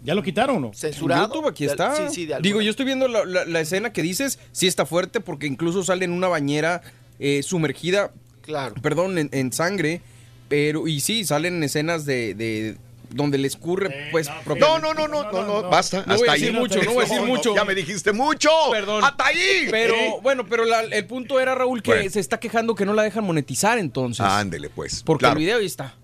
¿Ya 0.04 0.14
lo 0.16 0.24
quitaron 0.24 0.58
o 0.58 0.60
no? 0.60 0.74
censurado. 0.74 1.28
YouTube 1.34 1.48
aquí 1.50 1.66
De- 1.66 1.72
está. 1.72 1.96
Sí, 1.96 2.04
sí, 2.16 2.26
de 2.26 2.38
Digo, 2.42 2.62
yo 2.62 2.70
estoy 2.72 2.86
viendo 2.86 3.08
la, 3.08 3.26
la- 3.26 3.46
la 3.46 3.60
escena 3.60 3.92
que 3.92 4.02
dices, 4.02 4.40
sí 4.54 4.68
está 4.68 4.86
fuerte 4.86 5.20
porque 5.20 5.48
incluso 5.48 5.84
sale 5.84 6.06
en 6.06 6.12
una 6.12 6.28
bañera 6.30 6.82
eh, 7.20 7.44
sumergida, 7.44 8.12
Claro. 8.42 8.76
perdón, 8.82 9.18
en, 9.18 9.30
en 9.34 9.52
sangre, 9.54 10.02
pero 10.50 10.88
y 10.88 11.02
sí, 11.02 11.26
salen 11.26 11.62
escenas 11.64 12.06
de, 12.06 12.34
de 12.36 12.78
donde 13.14 13.38
le 13.38 13.48
escurre, 13.48 14.10
pues, 14.12 14.30
No, 14.60 14.80
no, 14.80 14.94
no, 14.94 15.08
no, 15.08 15.32
no, 15.32 15.44
no, 15.46 15.70
basta. 15.70 16.04
No 16.06 16.16
voy 16.18 16.22
hasta 16.28 16.32
a 16.32 16.34
decir 16.36 16.50
ahí. 16.50 16.60
mucho, 16.60 16.82
no 16.84 16.94
voy 16.94 17.06
a 17.06 17.08
decir 17.08 17.22
mucho. 17.26 17.56
Ya 17.56 17.66
me 17.66 17.76
dijiste 17.76 18.12
mucho. 18.12 18.50
Perdón. 18.72 19.04
Hasta 19.04 19.28
ahí. 19.28 19.68
Pero 19.70 19.96
bueno, 20.22 20.46
pero 20.48 20.66
la- 20.66 20.82
el 20.82 21.06
punto 21.06 21.40
era, 21.40 21.54
Raúl, 21.56 21.82
que 21.84 21.92
Bueno. 21.92 22.10
se 22.10 22.20
está 22.20 22.40
quejando 22.40 22.76
que 22.76 22.86
no 22.86 22.94
la 22.94 23.04
dejan 23.04 23.24
monetizar 23.24 23.78
entonces. 23.78 24.26
Ándele, 24.26 24.70
pues. 24.70 25.04
porque 25.04 25.22
Claro. 25.24 25.34
el 25.38 25.40
video 25.46 25.58
ahí 25.60 25.66
está. 25.66 25.96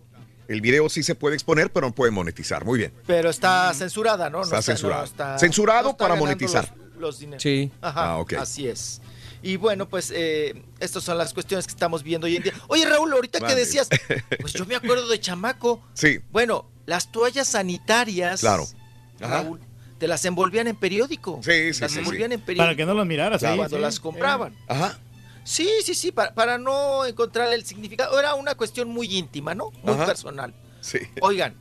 El 0.47 0.61
video 0.61 0.87
sí 0.89 1.03
se 1.03 1.13
puede 1.15 1.35
exponer, 1.35 1.71
pero 1.71 1.87
no 1.87 1.93
puede 1.93 2.11
monetizar. 2.11 2.63
Muy 2.63 2.79
bien. 2.79 2.93
Pero 3.05 3.29
está 3.29 3.73
censurada, 3.73 4.29
¿no? 4.29 4.37
No 4.39 4.43
Está 4.43 4.61
censurado. 4.61 5.03
está- 5.03 5.37
Censurado 5.37 5.83
no 5.83 5.89
está 5.91 5.97
para 6.07 6.15
monetizar. 6.15 6.73
Los, 6.93 6.99
los 6.99 7.19
dineros. 7.19 7.43
Sí. 7.43 7.69
Ajá, 7.81 8.11
Ah, 8.11 8.17
ok. 8.19 8.33
así 8.33 8.67
es. 8.67 9.01
Y 9.43 9.57
bueno, 9.57 9.87
pues 9.89 10.11
eh, 10.15 10.63
estas 10.79 11.03
son 11.03 11.17
las 11.17 11.33
cuestiones 11.33 11.67
que 11.67 11.71
estamos 11.71 12.01
viendo 12.01 12.25
hoy 12.27 12.37
en 12.37 12.43
día. 12.43 12.53
Oye, 12.69 12.85
Raúl, 12.85 13.11
ahorita 13.13 13.39
que 13.39 13.45
Mande. 13.45 13.59
decías, 13.61 13.87
pues 14.41 14.53
yo 14.53 14.65
me 14.65 14.75
acuerdo 14.75 15.07
de 15.09 15.19
chamaco. 15.19 15.83
Sí. 15.93 16.19
Bueno, 16.31 16.65
las 16.87 17.11
toallas 17.11 17.47
sanitarias, 17.47 18.39
Claro. 18.39 18.65
Raúl, 19.19 19.59
te 19.99 20.07
las 20.07 20.25
envolvían 20.25 20.67
en 20.67 20.75
periódico. 20.75 21.39
Sí, 21.43 21.73
sí, 21.73 21.81
las 21.81 21.91
sí, 21.91 21.99
envolvían 21.99 22.29
sí. 22.31 22.33
en 22.35 22.41
periódico. 22.41 22.63
Para 22.65 22.75
que 22.75 22.85
no 22.87 22.93
las 22.95 23.05
miraras 23.05 23.43
ahí, 23.43 23.57
Cuando 23.57 23.75
sí. 23.77 23.81
las 23.81 23.99
compraban. 23.99 24.55
Ajá. 24.67 24.97
Sí, 25.43 25.69
sí, 25.83 25.93
sí, 25.95 26.11
para, 26.11 26.33
para 26.33 26.57
no 26.57 27.05
encontrar 27.05 27.53
el 27.53 27.63
significado. 27.65 28.19
Era 28.19 28.33
una 28.35 28.55
cuestión 28.55 28.89
muy 28.89 29.15
íntima, 29.15 29.53
¿no? 29.55 29.71
Muy 29.83 29.93
Ajá. 29.93 30.05
personal. 30.07 30.53
Sí. 30.81 30.99
Oigan, 31.21 31.55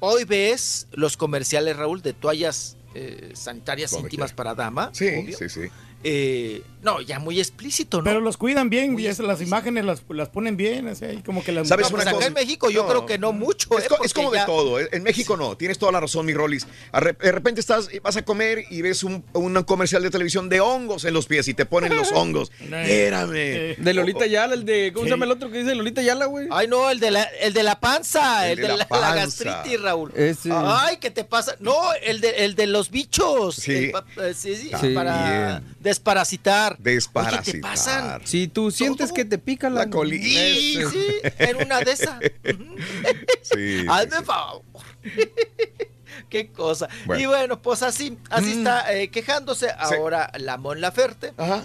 hoy 0.00 0.24
ves 0.24 0.86
los 0.92 1.16
comerciales, 1.16 1.76
Raúl, 1.76 2.02
de 2.02 2.12
toallas 2.12 2.76
eh, 2.94 3.32
sanitarias 3.34 3.92
íntimas 3.92 4.30
quiera. 4.32 4.36
para 4.36 4.54
dama. 4.54 4.90
Sí, 4.92 5.06
obvio. 5.08 5.36
sí, 5.38 5.48
sí. 5.48 5.60
Eh, 6.04 6.62
no, 6.82 7.00
ya 7.00 7.18
muy 7.18 7.38
explícito, 7.38 7.98
¿no? 7.98 8.04
Pero 8.04 8.20
los 8.20 8.36
cuidan 8.36 8.70
bien, 8.70 8.98
y 8.98 9.06
es- 9.06 9.18
las 9.18 9.40
imágenes 9.42 9.84
las, 9.84 10.02
las 10.08 10.28
ponen 10.28 10.56
bien, 10.56 10.88
así, 10.88 11.04
ahí 11.04 11.22
como 11.22 11.44
que 11.44 11.52
las 11.52 11.68
¿Sabes 11.68 11.86
No, 11.86 11.90
pues 11.90 12.02
una 12.02 12.10
acá 12.10 12.16
cosa? 12.18 12.26
en 12.28 12.34
México 12.34 12.70
yo 12.70 12.82
No. 12.84 12.88
creo 12.88 13.06
que 13.06 13.18
no 13.18 13.32
mucho. 13.32 13.78
Es, 13.78 13.84
¿eh? 13.84 13.88
es 14.04 14.14
como 14.14 14.30
de 14.30 14.40
todo. 14.46 14.80
¿eh? 14.80 14.88
En 14.92 15.02
México 15.02 15.36
no. 15.36 15.56
Tienes 15.56 15.78
toda 15.78 15.92
la 15.92 16.00
razón, 16.00 16.24
mi 16.26 16.32
Rollis. 16.34 16.66
De 16.92 17.32
repente 17.32 17.60
estás, 17.60 17.88
vas 18.02 18.16
a 18.16 18.22
comer 18.22 18.64
y 18.70 18.82
ves 18.82 19.02
un, 19.04 19.24
un 19.32 19.62
comercial 19.64 20.02
de 20.02 20.10
televisión 20.10 20.48
de 20.48 20.60
hongos 20.60 21.04
en 21.04 21.14
los 21.14 21.26
pies 21.26 21.48
y 21.48 21.54
te 21.54 21.66
ponen 21.66 21.94
los 21.94 22.10
hongos. 22.12 22.50
Espérame. 22.60 23.76
De 23.78 23.94
Lolita 23.94 24.26
Yala, 24.26 24.54
el 24.54 24.64
de. 24.64 24.92
¿Cómo 24.92 25.04
se 25.04 25.10
llama 25.10 25.24
el 25.26 25.32
otro 25.32 25.50
que 25.50 25.58
dice 25.58 25.74
Lolita 25.74 26.02
Yala, 26.02 26.26
güey? 26.26 26.48
Ay, 26.50 26.66
no, 26.68 26.90
el 26.90 27.00
de 27.00 27.10
la, 27.10 27.22
el 27.24 27.52
de 27.52 27.62
la 27.62 27.78
panza, 27.80 28.46
el, 28.48 28.58
El 28.58 28.66
de 28.66 28.72
de, 28.72 28.78
la 28.78 29.14
gastritis, 29.14 29.80
Raúl. 29.80 30.12
Ese. 30.16 30.50
Ay, 30.52 30.98
¿qué 30.98 31.10
te 31.10 31.24
pasa? 31.24 31.56
No, 31.60 31.76
el 32.02 32.20
de, 32.20 32.44
el 32.44 32.54
de 32.54 32.66
los 32.66 32.90
bichos. 32.90 33.56
Sí. 33.56 33.92
El 34.16 34.24
eh, 34.24 34.34
sí, 34.34 34.56
sí, 34.56 34.70
para 34.94 35.62
desparasitar. 35.80 36.69
Desparasitar. 36.78 37.42
Oye, 37.42 37.52
¿te 37.52 37.60
pasan? 37.60 38.20
Si 38.26 38.48
tú 38.48 38.70
sientes 38.70 39.12
que 39.12 39.24
te 39.24 39.38
pica 39.38 39.68
la, 39.70 39.84
La 39.86 39.90
colita. 39.90 40.24
Sí, 40.24 40.78
sí, 40.92 41.06
en 41.38 41.56
una 41.56 41.80
de 41.80 41.92
esas. 41.92 42.20
Sí, 43.42 43.84
Hazme 43.88 44.18
sí, 44.18 44.24
favor. 44.24 44.62
Qué 46.28 46.52
cosa. 46.52 46.88
Bueno. 47.06 47.22
Y 47.22 47.26
bueno, 47.26 47.60
pues 47.62 47.82
así, 47.82 48.16
así 48.30 48.52
está 48.52 48.92
eh, 48.94 49.10
quejándose 49.10 49.68
ahora 49.76 50.30
la 50.38 50.56
Mon 50.58 50.80
Laferte. 50.80 51.32
Ajá. 51.36 51.64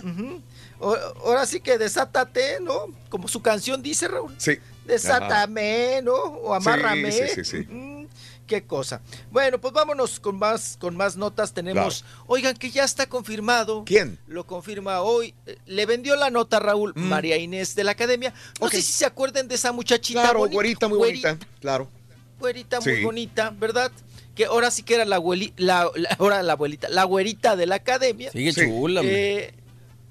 O- 0.80 0.95
Ahora 1.25 1.45
sí 1.45 1.59
que 1.59 1.77
desátate, 1.77 2.59
¿no? 2.61 2.88
Como 3.09 3.27
su 3.27 3.42
canción 3.42 3.82
dice, 3.84 4.08
Raúl. 4.08 4.34
Sí. 4.38 4.58
Desátame, 4.85 6.01
¿no? 6.03 6.14
O 6.16 6.53
amárrame. 6.53 7.11
Sí, 7.11 7.22
sí, 7.35 7.43
sí, 7.43 7.64
sí. 7.64 7.67
Qué 8.48 8.64
cosa. 8.64 9.02
Bueno, 9.32 9.60
pues 9.60 9.74
vámonos 9.74 10.20
con 10.20 10.38
más, 10.38 10.78
con 10.80 10.96
más 10.96 11.18
notas. 11.18 11.52
Tenemos, 11.54 12.06
oigan, 12.28 12.56
que 12.56 12.70
ya 12.70 12.84
está 12.84 13.08
confirmado. 13.08 13.84
¿Quién? 13.86 14.20
Lo 14.28 14.46
confirma 14.46 15.02
hoy. 15.02 15.34
Eh, 15.48 15.58
Le 15.66 15.86
vendió 15.88 16.16
la 16.16 16.30
nota 16.30 16.60
Raúl 16.60 16.94
María 16.96 17.38
Inés 17.38 17.74
de 17.76 17.84
la 17.84 17.92
Academia. 17.92 18.34
No 18.62 18.70
sé 18.70 18.82
si 18.84 18.94
se 18.94 19.06
acuerden 19.06 19.48
de 19.48 19.56
esa 19.56 19.72
muchachita. 19.72 20.22
Claro, 20.22 20.40
bonita, 20.40 20.54
güerita, 20.56 20.88
muy 20.88 20.98
bonita. 21.00 21.38
Claro. 21.60 21.90
güerita 22.40 22.82
Sí. 22.82 22.90
muy 22.92 23.04
bonita, 23.06 23.50
¿verdad? 23.58 23.92
Que 24.36 24.46
ahora 24.46 24.70
sí 24.70 24.84
que 24.84 24.94
era 24.96 25.06
la 25.06 25.16
abuelita, 25.16 25.56
la, 25.58 25.90
la- 25.96 26.10
ahora 26.20 26.44
la 26.44 26.54
abuelita, 26.54 26.90
la 26.90 27.04
güerita 27.06 27.56
de 27.56 27.66
la 27.66 27.76
academia. 27.76 28.30
Sigue 28.32 28.52
Sí. 28.54 28.62
chula. 28.68 29.02
Eh, 29.04 29.54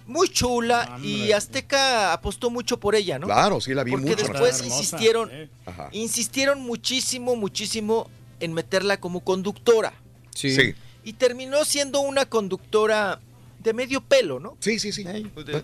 muy 0.06 0.28
chula 0.28 0.98
y 1.02 1.32
Azteca 1.32 2.12
apostó 2.12 2.50
mucho 2.50 2.80
por 2.80 2.94
ella, 2.94 3.18
¿no? 3.18 3.26
Claro, 3.26 3.60
sí, 3.60 3.72
la 3.74 3.84
vi 3.84 3.92
Porque 3.92 4.10
mucho. 4.10 4.22
después 4.26 4.62
insistieron, 4.64 5.30
eh. 5.32 5.48
Ajá. 5.66 5.88
insistieron 5.92 6.60
muchísimo, 6.62 7.36
muchísimo 7.36 8.08
en 8.40 8.52
meterla 8.52 8.98
como 9.00 9.20
conductora. 9.20 9.94
Sí. 10.34 10.54
Sí. 10.54 10.74
Y 11.04 11.14
terminó 11.14 11.64
siendo 11.64 12.00
una 12.00 12.26
conductora 12.26 13.20
de 13.60 13.72
medio 13.72 14.00
pelo, 14.00 14.40
¿no? 14.40 14.56
Sí, 14.60 14.78
sí, 14.78 14.92
sí. 14.92 15.04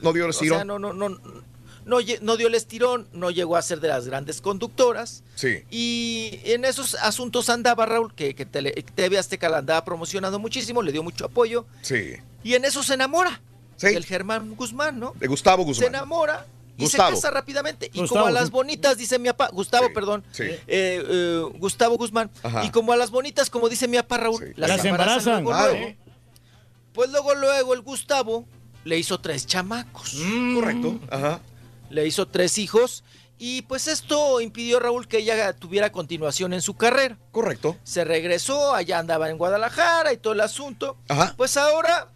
No 0.03 0.13
dio 0.13 0.25
el 0.25 0.31
o 0.31 0.33
sea, 0.33 0.47
estirón. 0.47 0.67
no, 0.67 0.79
no, 0.79 0.93
no, 0.93 1.09
no, 1.11 1.99
no 2.21 2.37
dio 2.37 2.47
el 2.47 2.55
estirón, 2.55 3.09
no 3.13 3.31
llegó 3.31 3.57
a 3.57 3.63
ser 3.63 3.81
de 3.81 3.89
las 3.89 4.07
grandes 4.07 4.41
conductoras. 4.41 5.23
Sí. 5.35 5.65
Y 5.71 6.41
en 6.45 6.65
esos 6.65 6.95
asuntos 6.95 7.49
andaba 7.51 7.87
Raúl, 7.87 8.15
que, 8.15 8.35
que 8.35 8.47
Tele- 8.47 8.85
TV 8.95 9.19
Azteca 9.19 9.49
la 9.49 9.59
andaba 9.59 9.85
promocionando 9.85 10.39
muchísimo, 10.39 10.83
le 10.83 10.93
dio 10.93 11.03
mucho 11.03 11.25
apoyo. 11.27 11.67
Sí. 11.83 12.15
Y 12.45 12.55
en 12.55 12.65
eso 12.65 12.83
se 12.83 12.95
enamora 12.95 13.41
Sí. 13.77 13.89
del 13.89 14.05
Germán 14.05 14.55
Guzmán, 14.57 15.01
¿no? 15.01 15.15
De 15.19 15.27
Gustavo 15.27 15.63
Se 15.63 15.67
Guzmán. 15.69 15.89
enamora 15.89 16.47
y 16.81 16.85
Gustavo. 16.85 17.09
se 17.11 17.15
casa 17.17 17.31
rápidamente. 17.31 17.91
Y 17.93 18.07
como 18.07 18.27
a 18.27 18.31
las 18.31 18.51
bonitas, 18.51 18.97
dice 18.99 19.19
mi 19.19 19.29
papá, 19.29 19.49
Gustavo, 19.53 19.87
Sí, 19.89 19.93
perdón, 19.95 20.25
sí. 20.33 20.43
eh, 20.45 20.59
eh, 20.67 21.43
Gustavo 21.59 21.97
Guzmán. 21.97 22.31
Ajá. 22.43 22.65
Y 22.65 22.71
como 22.71 22.93
a 22.93 22.97
las 22.97 23.11
bonitas, 23.11 23.51
como 23.51 23.69
dice 23.69 23.87
mi 23.89 23.97
papá 23.99 24.19
Raúl, 24.19 24.39
Sí. 24.39 24.53
las, 24.57 24.71
Las 24.71 24.85
embarazan 24.85 25.39
embarazan. 25.39 25.45
luego, 25.45 25.51
Claro. 25.59 25.73
luego. 25.73 25.97
Pues 26.93 27.11
luego, 27.11 27.35
luego 27.35 27.75
el 27.75 27.83
Gustavo 27.83 28.45
le 28.85 28.99
hizo 28.99 29.21
tres 29.21 29.47
chamacos. 29.47 30.15
Mm. 30.15 30.55
Correcto. 30.57 30.99
Ajá. 31.11 31.41
Le 31.91 32.07
hizo 32.07 32.27
tres 32.29 32.59
hijos. 32.59 33.05
Y 33.43 33.63
pues 33.63 33.89
esto 33.89 34.41
impidió, 34.43 34.81
Raúl, 34.81 35.09
que 35.09 35.17
ella 35.19 35.55
tuviera 35.55 35.91
continuación 35.93 36.53
en 36.53 36.61
su 36.61 36.75
carrera. 36.75 37.17
Correcto. 37.33 37.77
Se 37.85 38.05
regresó, 38.05 38.75
allá 38.75 38.99
andaba 38.99 39.31
en 39.31 39.39
Guadalajara 39.39 40.13
y 40.13 40.19
todo 40.19 40.35
el 40.35 40.41
asunto. 40.41 40.99
Ajá. 41.09 41.33
Pues 41.39 41.57
ahora. 41.57 42.09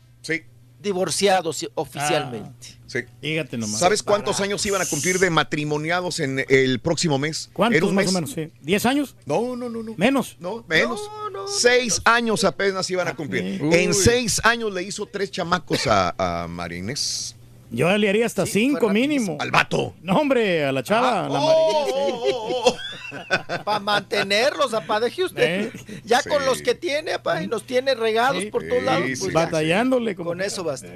Divorciados 0.85 1.67
oficialmente. 1.75 2.69
Sí. 2.87 3.01
Fíjate 3.21 3.59
nomás. 3.59 3.81
¿Sabes 3.81 4.05
cuántos 4.05 4.41
años 4.41 4.65
iban 4.67 4.81
a 4.81 4.87
cumplir 4.87 5.19
de 5.19 5.29
matrimoniados 5.31 6.21
en 6.21 6.45
el 6.49 6.79
próximo 6.79 7.19
mes? 7.19 7.47
¿En 7.49 7.53
¿Cuántos 7.55 7.89
un 7.89 7.95
más 7.97 8.07
o 8.07 8.13
menos? 8.13 8.31
Sí. 8.31 8.51
¿Diez 8.61 8.87
años? 8.87 9.17
No, 9.27 9.57
no, 9.57 9.69
no, 9.69 9.83
no. 9.83 9.95
¿Menos? 9.97 10.37
No, 10.39 10.65
menos. 10.69 11.01
No, 11.13 11.31
no, 11.31 11.49
seis 11.49 12.01
años 12.05 12.45
apenas 12.45 12.89
iban 12.91 13.09
a 13.09 13.17
cumplir. 13.17 13.61
Uy. 13.61 13.75
En 13.75 13.95
seis 13.95 14.41
años 14.45 14.73
le 14.73 14.85
hizo 14.85 15.07
tres 15.07 15.33
chamacos 15.33 15.89
a, 15.89 16.15
a 16.45 16.47
María 16.47 16.79
Inés. 16.79 17.35
Yo 17.71 17.97
le 17.99 18.09
haría 18.09 18.27
hasta 18.27 18.47
Sí, 18.47 18.53
cinco 18.53 18.89
mínimo. 18.91 19.37
Al 19.41 19.51
vato. 19.51 19.95
No, 20.03 20.17
hombre, 20.19 20.65
a 20.65 20.71
la 20.71 20.85
chava, 20.85 21.27
a 21.27 21.29
la 21.29 21.41
Oh, 21.41 21.47
María. 21.47 21.95
oh, 21.97 22.23
oh, 22.29 22.63
oh. 22.69 22.77
Para 23.65 23.79
mantenerlos, 23.81 24.75
apá, 24.75 25.01
deje 25.01 25.25
usted. 25.25 25.67
Eh. 25.75 26.01
Ya 26.05 26.21
Sí. 26.23 26.29
con 26.29 26.45
los 26.45 26.63
que 26.63 26.75
tiene, 26.75 27.13
apá, 27.15 27.43
y 27.43 27.47
los 27.47 27.65
tiene 27.67 27.95
regados 27.95 28.43
Sí. 28.43 28.51
por 28.51 28.67
todos 28.67 28.83
lados. 28.83 29.03
pues. 29.21 29.33
Batallándole. 29.33 30.15
Como 30.17 30.31
Con 30.31 30.41
eso 30.41 30.65
basta. 30.65 30.89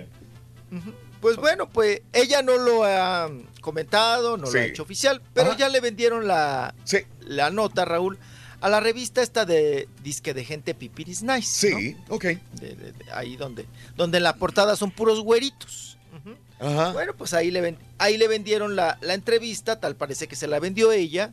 Ujú. 0.73 0.93
Pues 1.21 1.37
bueno, 1.37 1.69
pues 1.69 2.03
ella 2.13 2.43
no 2.43 2.57
lo 2.59 2.85
ha 2.85 3.29
comentado, 3.61 4.37
no 4.37 4.47
Sí. 4.47 4.55
lo 4.55 4.61
ha 4.61 4.65
hecho 4.65 4.83
oficial, 4.85 5.21
pero 5.35 5.51
Ajá. 5.51 5.59
ya 5.59 5.69
le 5.69 5.81
vendieron 5.81 6.27
la, 6.29 6.75
Sí, 6.85 6.99
la 7.21 7.51
nota, 7.51 7.85
Raúl, 7.85 8.19
a 8.61 8.69
la 8.69 8.79
revista 8.81 9.23
esta 9.23 9.45
de 9.45 9.89
Disque 10.03 10.33
de 10.35 10.45
Gente 10.45 10.75
Pipiris 10.75 11.23
Nice. 11.23 11.69
sí, 11.69 11.97
ok. 12.09 12.25
¿no? 12.25 12.61
De- 12.61 12.75
de- 12.77 12.93
de 12.93 13.13
ahí 13.13 13.37
donde, 13.37 13.67
donde 13.97 14.19
en 14.19 14.25
la 14.25 14.37
portada 14.37 14.77
son 14.77 14.91
puros 14.93 15.21
güeritos. 15.21 15.97
Ajá. 16.61 16.91
Bueno, 16.93 17.15
pues 17.17 17.35
ahí 17.35 17.53
le, 17.53 17.61
ven- 17.61 17.79
ahí 17.99 18.17
le 18.17 18.27
vendieron 18.27 18.75
la, 18.75 18.99
la 19.01 19.15
entrevista, 19.15 19.79
tal 19.79 19.95
parece 19.95 20.27
que 20.27 20.35
se 20.37 20.49
la 20.49 20.59
vendió 20.59 20.91
ella. 20.91 21.33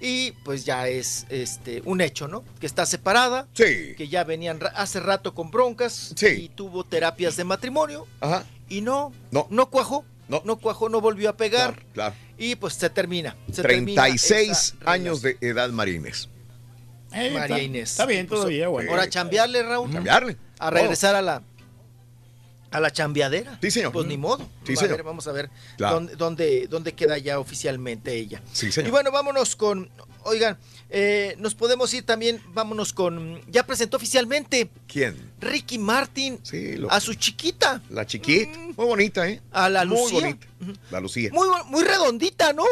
Y 0.00 0.32
pues 0.44 0.64
ya 0.64 0.88
es 0.88 1.26
este 1.30 1.80
un 1.84 2.00
hecho, 2.00 2.28
¿no? 2.28 2.44
Que 2.60 2.66
está 2.66 2.84
separada, 2.84 3.46
Sí. 3.54 3.94
que 3.96 4.08
ya 4.08 4.24
venían 4.24 4.58
hace 4.74 5.00
rato 5.00 5.34
con 5.34 5.50
broncas 5.50 6.12
Sí. 6.16 6.26
y 6.26 6.48
tuvo 6.48 6.84
terapias 6.84 7.36
de 7.36 7.44
matrimonio 7.44 8.06
Ajá. 8.20 8.44
y 8.68 8.80
no, 8.80 9.12
No. 9.30 9.46
no 9.50 9.70
cuajó, 9.70 10.04
No. 10.28 10.42
no, 10.44 10.56
cuajó, 10.56 10.88
no 10.88 11.00
volvió 11.00 11.30
a 11.30 11.36
pegar 11.36 11.74
Claro, 11.74 11.86
claro. 11.94 12.14
y 12.36 12.56
pues 12.56 12.74
se 12.74 12.90
termina. 12.90 13.36
se 13.52 13.62
termina 13.62 14.02
36 14.02 14.74
esa 14.80 14.90
años 14.90 15.22
de 15.22 15.38
edad 15.40 15.70
María 15.70 15.94
Inés. 15.94 16.28
Eh, 17.12 17.30
María 17.30 17.56
está- 17.56 17.62
Inés. 17.62 17.90
Está 17.92 18.06
bien 18.06 18.26
Pues, 18.26 18.40
todavía, 18.40 18.68
bueno. 18.68 18.90
Ahora 18.90 19.04
a 19.04 19.08
chambearle, 19.08 19.62
Raúl. 19.62 19.90
Cambiarle. 19.92 20.36
A 20.58 20.70
regresar 20.70 21.14
a 21.14 21.22
la 21.22 21.42
a 22.74 22.80
la 22.80 22.90
chambeadera. 22.92 23.56
Sí, 23.62 23.70
señor. 23.70 23.92
Pues 23.92 24.06
ni 24.06 24.16
modo. 24.18 24.48
Sí, 24.66 24.72
a 24.72 24.76
señor. 24.76 24.96
ver, 24.96 25.02
vamos 25.04 25.26
a 25.28 25.32
ver 25.32 25.48
Claro. 25.76 25.94
dónde, 25.94 26.16
dónde, 26.16 26.66
dónde 26.68 26.92
queda 26.92 27.16
ya 27.18 27.38
oficialmente 27.38 28.12
ella. 28.14 28.42
Sí, 28.52 28.72
señor. 28.72 28.88
Y 28.88 28.90
bueno, 28.90 29.12
vámonos 29.12 29.54
con, 29.54 29.88
oigan, 30.24 30.58
eh, 30.90 31.36
nos 31.38 31.54
podemos 31.54 31.94
ir 31.94 32.04
también, 32.04 32.42
vámonos 32.52 32.92
con, 32.92 33.40
ya 33.50 33.64
presentó 33.64 33.96
oficialmente 33.96 34.68
¿Quién? 34.88 35.16
Ricky 35.40 35.78
Martin 35.78 36.40
Sí, 36.42 36.76
lo- 36.76 36.90
a 36.90 36.98
su 37.00 37.14
chiquita, 37.14 37.80
la 37.90 38.04
chiquita. 38.06 38.58
Muy 38.76 38.86
bonita, 38.86 39.28
¿eh? 39.28 39.40
a 39.52 39.68
la 39.68 39.84
Muy 39.84 39.98
Lucía. 39.98 40.20
bonita. 40.20 40.46
La 40.90 41.00
Lucía. 41.00 41.30
Muy, 41.32 41.46
muy 41.66 41.84
redondita, 41.84 42.52
¿no? 42.52 42.64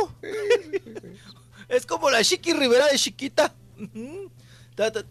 es 1.69 1.87
como 1.87 2.11
la 2.11 2.23
Chiqui 2.25 2.53
Rivera 2.55 2.87
de 2.89 2.99
chiquita. 2.99 3.55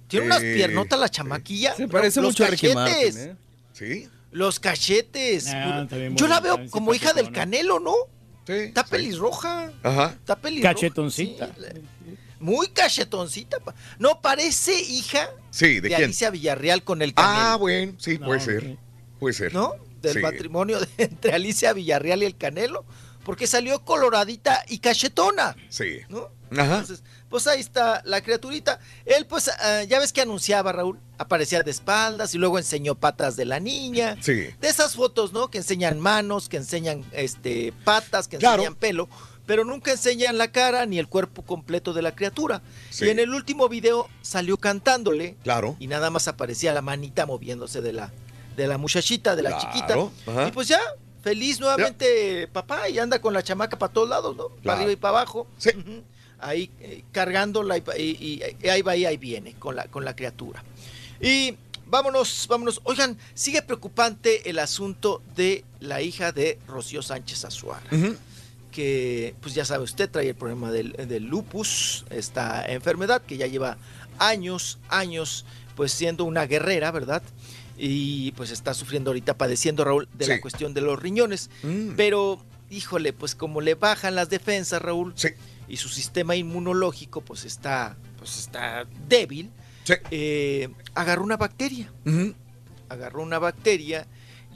Tiene 0.07 0.25
unas 0.25 0.39
Sí, 0.41 0.53
piernotas 0.53 0.99
la 0.99 1.07
chamaquilla. 1.09 1.75
Se 1.75 1.87
parece 1.87 2.19
Los 2.21 2.31
mucho 2.31 2.43
a 2.43 2.47
Ricky 2.47 2.73
cachetes, 2.73 3.15
Martin, 3.15 3.31
¿eh? 3.31 3.35
Sí. 3.73 4.09
Los 4.31 4.59
cachetes. 4.59 5.47
Ah, 5.47 5.87
Yo 6.15 6.27
la 6.27 6.39
veo 6.39 6.57
como 6.69 6.93
hija 6.93 7.13
del. 7.13 7.31
Canelo, 7.31 7.79
¿no? 7.79 7.93
Sí. 8.47 8.53
Está 8.53 8.83
pelirroja. 8.85 9.71
Ajá. 9.83 10.11
Está 10.17 10.35
pelirroja. 10.37 10.73
Cachetoncita. 10.73 11.47
Sí, 11.47 11.81
muy 12.39 12.69
cachetoncita. 12.69 13.59
pa. 13.59 13.75
No, 13.99 14.19
parece 14.21 14.73
hija 14.81 15.29
Sí, 15.51 15.75
¿de 15.75 15.81
de, 15.81 15.87
quién? 15.89 16.03
Alicia 16.05 16.29
Villarreal 16.31 16.83
con 16.83 17.01
el 17.01 17.13
Canelo. 17.13 17.39
Ah, 17.45 17.55
bueno, 17.57 17.93
sí, 17.99 18.17
No, 18.17 18.25
puede 18.27 18.39
ser. 18.39 18.77
Puede 19.19 19.33
ser. 19.35 19.53
¿No? 19.53 19.73
Del 20.01 20.13
Sí. 20.13 20.19
matrimonio 20.19 20.79
de- 20.79 20.87
entre 20.97 21.33
Alicia 21.33 21.73
Villarreal 21.73 22.23
y 22.23 22.25
el 22.25 22.37
Canelo. 22.37 22.85
Porque 23.23 23.45
salió 23.45 23.85
coloradita 23.85 24.63
y 24.67 24.79
cachetona. 24.79 25.55
Sí. 25.69 25.99
¿no? 26.09 26.29
Ajá. 26.51 26.79
Entonces, 26.79 27.03
pues 27.31 27.47
ahí 27.47 27.59
está 27.59 28.03
la 28.05 28.21
criaturita. 28.21 28.79
Él, 29.05 29.25
pues, 29.25 29.47
ah, 29.49 29.83
ya 29.83 29.97
ves 29.99 30.13
que 30.13 30.21
anunciaba, 30.21 30.71
Raúl, 30.71 30.99
aparecía 31.17 31.63
de 31.63 31.71
espaldas 31.71 32.35
y 32.35 32.37
luego 32.37 32.59
enseñó 32.59 32.93
patas 32.93 33.35
de 33.35 33.45
la 33.45 33.59
niña. 33.59 34.17
Sí. 34.21 34.33
De 34.33 34.67
esas 34.67 34.93
fotos, 34.95 35.33
¿no? 35.33 35.49
Que 35.49 35.57
enseñan 35.59 35.99
manos, 35.99 36.47
que 36.49 36.57
enseñan 36.57 37.03
este 37.13 37.73
patas, 37.83 38.27
que 38.27 38.37
Claro. 38.37 38.57
enseñan 38.61 38.75
pelo. 38.75 39.09
pero 39.47 39.65
nunca 39.65 39.91
enseñan 39.91 40.37
la 40.37 40.49
cara 40.51 40.85
ni 40.85 40.97
el 40.99 41.07
cuerpo 41.09 41.41
completo 41.41 41.91
de 41.93 42.01
la 42.01 42.15
criatura. 42.15 42.61
Sí. 42.89 43.05
Y 43.05 43.09
en 43.09 43.19
el 43.19 43.33
último 43.33 43.67
video 43.67 44.07
salió 44.21 44.55
cantándole 44.55 45.35
Claro. 45.43 45.75
y 45.79 45.87
nada 45.87 46.09
más 46.09 46.27
aparecía 46.29 46.73
la 46.73 46.81
manita 46.81 47.25
moviéndose 47.25 47.81
de 47.81 47.91
la, 47.91 48.13
de 48.55 48.67
la 48.67 48.77
muchachita, 48.77 49.35
de 49.35 49.41
la 49.41 49.49
Claro, 49.49 49.63
chiquita. 49.73 50.31
ajá. 50.31 50.47
Y 50.47 50.51
pues 50.51 50.69
ya, 50.69 50.79
feliz 51.21 51.59
nuevamente 51.59 52.47
papá 52.47 52.87
y 52.87 52.99
anda 52.99 53.19
con 53.19 53.33
la 53.33 53.43
chamaca 53.43 53.77
para 53.77 53.91
todos 53.91 54.07
lados, 54.07 54.37
¿no? 54.37 54.49
Para 54.63 54.77
arriba 54.77 54.91
y 54.93 54.95
para 54.95 55.17
abajo. 55.19 55.47
Ujú. 55.57 56.03
Ahí 56.41 56.69
eh, 56.79 57.03
cargándola 57.11 57.77
y, 57.77 57.83
y- 57.97 58.01
y- 58.01 58.41
y 58.65 58.67
ahí 58.69 58.81
va 58.81 58.95
y 58.95 59.05
ahí 59.05 59.17
viene 59.17 59.53
con 59.53 59.75
la, 59.75 59.85
con 59.85 60.03
la 60.03 60.15
criatura. 60.15 60.63
Y 61.21 61.55
vámonos, 61.85 62.47
vámonos. 62.49 62.81
Oigan, 62.83 63.17
sigue 63.33 63.61
preocupante 63.61 64.49
el 64.49 64.57
asunto 64.59 65.21
de 65.35 65.63
la 65.79 66.01
hija 66.01 66.31
de 66.31 66.57
Rocío 66.67 67.01
Sánchez 67.01 67.45
Azuara. 67.45 67.83
Que, 68.71 69.35
pues 69.41 69.53
ya 69.53 69.65
sabe 69.65 69.83
usted, 69.83 70.09
trae 70.09 70.29
el 70.29 70.35
problema 70.35 70.71
del, 70.71 70.93
del 70.93 71.25
lupus, 71.25 72.05
esta 72.09 72.65
enfermedad 72.71 73.21
que 73.21 73.35
ya 73.35 73.45
lleva 73.45 73.77
años, 74.17 74.79
años, 74.87 75.43
pues 75.75 75.91
siendo 75.91 76.23
una 76.23 76.45
guerrera, 76.45 76.89
¿verdad? 76.91 77.21
Y 77.77 78.31
pues 78.31 78.49
está 78.49 78.73
sufriendo 78.73 79.09
ahorita, 79.09 79.37
padeciendo, 79.37 79.83
Raúl, 79.83 80.07
de 80.13 80.23
Sí. 80.25 80.31
la 80.31 80.39
cuestión 80.41 80.73
de 80.73 80.79
los 80.79 80.97
riñones. 80.97 81.49
Mm. 81.63 81.95
Pero, 81.97 82.41
híjole, 82.69 83.11
pues 83.11 83.35
como 83.35 83.59
le 83.59 83.75
bajan 83.75 84.15
las 84.15 84.29
defensas, 84.29 84.81
Raúl, 84.81 85.13
y 85.67 85.77
su 85.77 85.89
sistema 85.89 86.35
inmunológico, 86.35 87.21
pues 87.21 87.45
está, 87.45 87.95
pues 88.17 88.37
está 88.37 88.85
débil, 89.07 89.49
eh, 90.11 90.69
agarró 90.93 91.23
una 91.23 91.37
bacteria. 91.37 91.91
Agarró 92.89 93.21
una 93.23 93.39
bacteria 93.39 94.05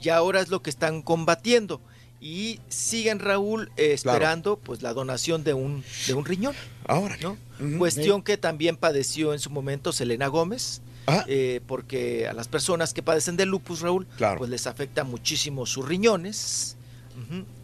y 0.02 0.10
ahora 0.10 0.40
es 0.40 0.48
lo 0.48 0.62
que 0.62 0.70
están 0.70 1.02
combatiendo. 1.02 1.80
Y 2.20 2.60
siguen, 2.68 3.18
Raúl, 3.18 3.70
eh, 3.76 3.92
esperando 3.92 4.56
pues 4.58 4.82
la 4.82 4.92
donación 4.94 5.44
de 5.44 5.54
un, 5.54 5.84
de 6.06 6.14
un 6.14 6.24
riñón. 6.24 6.54
Ahora, 6.86 7.16
¿no? 7.22 7.36
Cuestión 7.78 8.22
que 8.22 8.36
también 8.36 8.76
padeció 8.76 9.32
en 9.32 9.38
su 9.40 9.50
momento 9.50 9.92
Selena 9.92 10.26
Gómez. 10.28 10.82
eh, 11.28 11.60
porque 11.68 12.26
a 12.26 12.32
las 12.32 12.48
personas 12.48 12.92
que 12.92 13.00
padecen 13.02 13.36
de 13.36 13.46
lupus, 13.46 13.80
Raúl, 13.80 14.06
Claro. 14.16 14.38
pues 14.38 14.50
les 14.50 14.66
afecta 14.66 15.04
muchísimo 15.04 15.64
sus 15.64 15.86
riñones. 15.86 16.75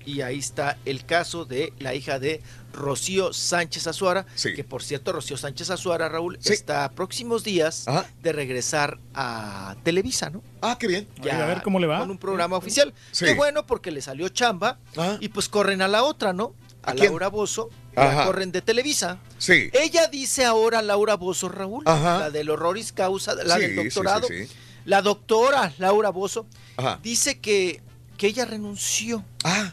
Y 0.04 0.20
ahí 0.22 0.38
está 0.38 0.78
el 0.84 1.04
caso 1.04 1.44
de 1.44 1.72
la 1.78 1.94
hija 1.94 2.18
de 2.18 2.40
Rocío 2.72 3.32
Sánchez 3.32 3.86
Azuara, 3.86 4.26
que 4.42 4.64
por 4.64 4.82
cierto, 4.82 5.12
Rocío 5.12 5.36
Sánchez 5.36 5.70
Azuara, 5.70 6.08
Raúl, 6.08 6.38
está 6.44 6.84
a 6.84 6.90
próximos 6.90 7.44
días 7.44 7.84
de 8.22 8.32
regresar 8.32 8.98
a 9.14 9.76
Televisa, 9.84 10.30
¿no? 10.30 10.42
Ah, 10.60 10.76
qué 10.78 10.86
bien. 10.88 11.06
Oye, 11.20 11.30
a 11.30 11.46
ver 11.46 11.62
cómo 11.62 11.78
le 11.78 11.86
va. 11.86 11.98
Con 12.00 12.10
un 12.10 12.18
programa 12.18 12.56
oficial. 12.56 12.92
Sí. 13.12 13.26
Qué 13.26 13.34
bueno, 13.34 13.66
porque 13.66 13.90
le 13.90 14.00
salió 14.02 14.28
chamba 14.28 14.78
y 15.20 15.28
pues 15.28 15.48
corren 15.48 15.82
a 15.82 15.88
la 15.88 16.02
otra, 16.02 16.32
¿no? 16.32 16.54
A. 16.84 16.94
Laura 16.94 17.28
Bozo, 17.28 17.70
la 17.94 18.10
Ajá. 18.10 18.24
corren 18.26 18.50
de 18.50 18.60
Televisa. 18.60 19.18
Sí. 19.38 19.70
Ella 19.72 20.08
dice 20.08 20.44
ahora 20.44 20.82
Laura 20.82 21.14
Bozo, 21.14 21.48
Raúl, 21.48 21.84
Ajá. 21.86 22.18
la 22.18 22.30
del 22.30 22.50
horroris 22.50 22.90
causa, 22.92 23.34
la 23.36 23.54
Sí, 23.54 23.60
del 23.60 23.70
sí, 23.70 23.76
doctorado. 23.84 24.26
sí, 24.26 24.46
sí. 24.46 24.52
La 24.84 25.00
doctora 25.00 25.72
Laura 25.78 26.08
Bozo 26.10 26.44
Ajá. 26.76 26.98
dice 27.00 27.38
que, 27.38 27.80
que 28.22 28.28
ella 28.28 28.44
renunció. 28.44 29.24
Ah, 29.42 29.72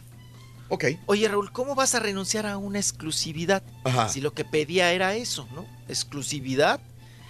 ok. 0.70 0.86
Oye, 1.06 1.28
Raúl, 1.28 1.52
¿cómo 1.52 1.76
vas 1.76 1.94
a 1.94 2.00
renunciar 2.00 2.48
a 2.48 2.58
una 2.58 2.80
exclusividad? 2.80 3.62
Ajá. 3.84 4.10
Si 4.10 4.22
lo 4.22 4.34
que 4.34 4.44
pedía 4.44 4.92
era 4.92 5.14
eso, 5.14 5.48
¿no? 5.54 5.68
Exclusividad. 5.88 6.82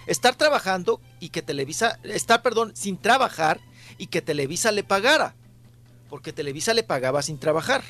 Estar 0.06 0.34
trabajando 0.34 0.98
y 1.20 1.28
que 1.28 1.42
Televisa, 1.42 1.98
estar, 2.04 2.40
perdón, 2.40 2.72
sin 2.74 2.96
trabajar 2.96 3.60
y 3.98 4.06
que 4.06 4.22
Televisa 4.22 4.72
le 4.72 4.82
pagara. 4.82 5.34
Porque 6.08 6.32
Televisa 6.32 6.72
le 6.72 6.84
pagaba 6.84 7.20
sin 7.20 7.38
trabajar 7.38 7.82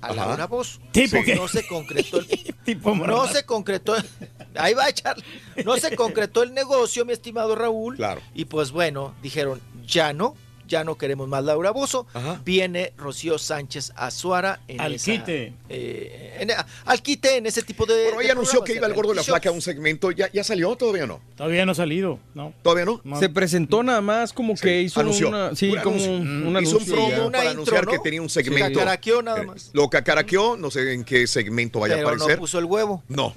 a 0.00 0.12
Ajá. 0.12 0.14
Laura 0.14 0.46
Bozo. 0.46 0.78
¿Tipo 0.92 1.24
qué? 1.24 1.34
No 1.34 1.48
se 1.48 1.66
concretó 1.66 2.20
el, 2.20 2.28
Tipo 2.64 2.94
no 2.94 3.26
se 3.26 3.44
concretó. 3.44 3.96
Ahí 4.54 4.74
va 4.74 4.84
a 4.84 4.90
echar. 4.90 5.16
No 5.64 5.76
se 5.76 5.96
concretó 5.96 6.44
el 6.44 6.54
negocio, 6.54 7.04
mi 7.04 7.14
estimado 7.14 7.56
Raúl. 7.56 7.96
Claro. 7.96 8.20
Y 8.32 8.44
pues 8.44 8.70
bueno, 8.70 9.12
dijeron, 9.22 9.60
ya 9.84 10.12
no, 10.12 10.36
ya 10.66 10.84
no 10.84 10.96
queremos 10.98 11.28
más 11.28 11.44
Laura 11.44 11.70
Bozo. 11.70 12.06
Viene 12.44 12.92
Rocío 12.96 13.38
Sánchez 13.38 13.92
Azuara 13.96 14.60
en 14.68 14.80
Al 14.80 14.94
esa- 14.94 15.12
quite. 15.12 15.52
eh, 15.68 16.36
en- 16.40 16.50
al 16.84 17.02
quite 17.02 17.36
en 17.36 17.46
ese 17.46 17.62
tipo 17.62 17.86
de. 17.86 17.94
Pero 18.06 18.18
de 18.18 18.24
ella 18.24 18.32
anunció 18.32 18.62
que 18.62 18.74
iba 18.74 18.86
el 18.86 18.94
gordo 18.94 19.10
de 19.10 19.16
la 19.16 19.22
flaca 19.24 19.48
a 19.48 19.52
un 19.52 19.62
segmento. 19.62 20.10
¿Ya, 20.10 20.30
ya 20.32 20.44
salió? 20.44 20.74
¿Todavía 20.76 21.06
no? 21.06 21.20
Todavía 21.36 21.64
no 21.66 21.72
ha 21.72 21.74
salido, 21.74 22.18
¿no? 22.34 22.52
¿Todavía 22.62 22.84
no? 22.84 23.00
Se 23.18 23.28
presentó 23.28 23.82
nada 23.82 24.00
más 24.00 24.32
como 24.32 24.54
que 24.54 24.82
hizo 24.82 25.00
anunció. 25.00 25.28
una, 25.28 25.54
sí, 25.54 25.70
Un 25.70 25.80
como 25.80 25.96
anuncio. 25.96 26.12
un, 26.12 26.46
un 26.56 26.62
Hizo 26.62 26.78
un 26.78 26.84
promo 26.86 27.08
para 27.08 27.24
intro, 27.44 27.50
anunciar 27.50 27.84
¿no? 27.86 27.92
que 27.92 27.98
tenía 27.98 28.22
un 28.22 28.28
segmento. 28.30 28.78
Cacaraqueó 28.78 29.22
nada 29.22 29.42
más. 29.42 29.70
Lo 29.72 29.88
cacaraqueó, 29.90 30.56
no 30.56 30.70
sé 30.70 30.92
en 30.94 31.04
qué 31.04 31.26
segmento 31.26 31.80
vaya 31.80 31.94
Pero 31.96 32.08
a 32.08 32.10
no 32.12 32.16
aparecer. 32.16 32.38
puso 32.38 32.58
el 32.58 32.64
huevo. 32.64 33.02
No, 33.08 33.34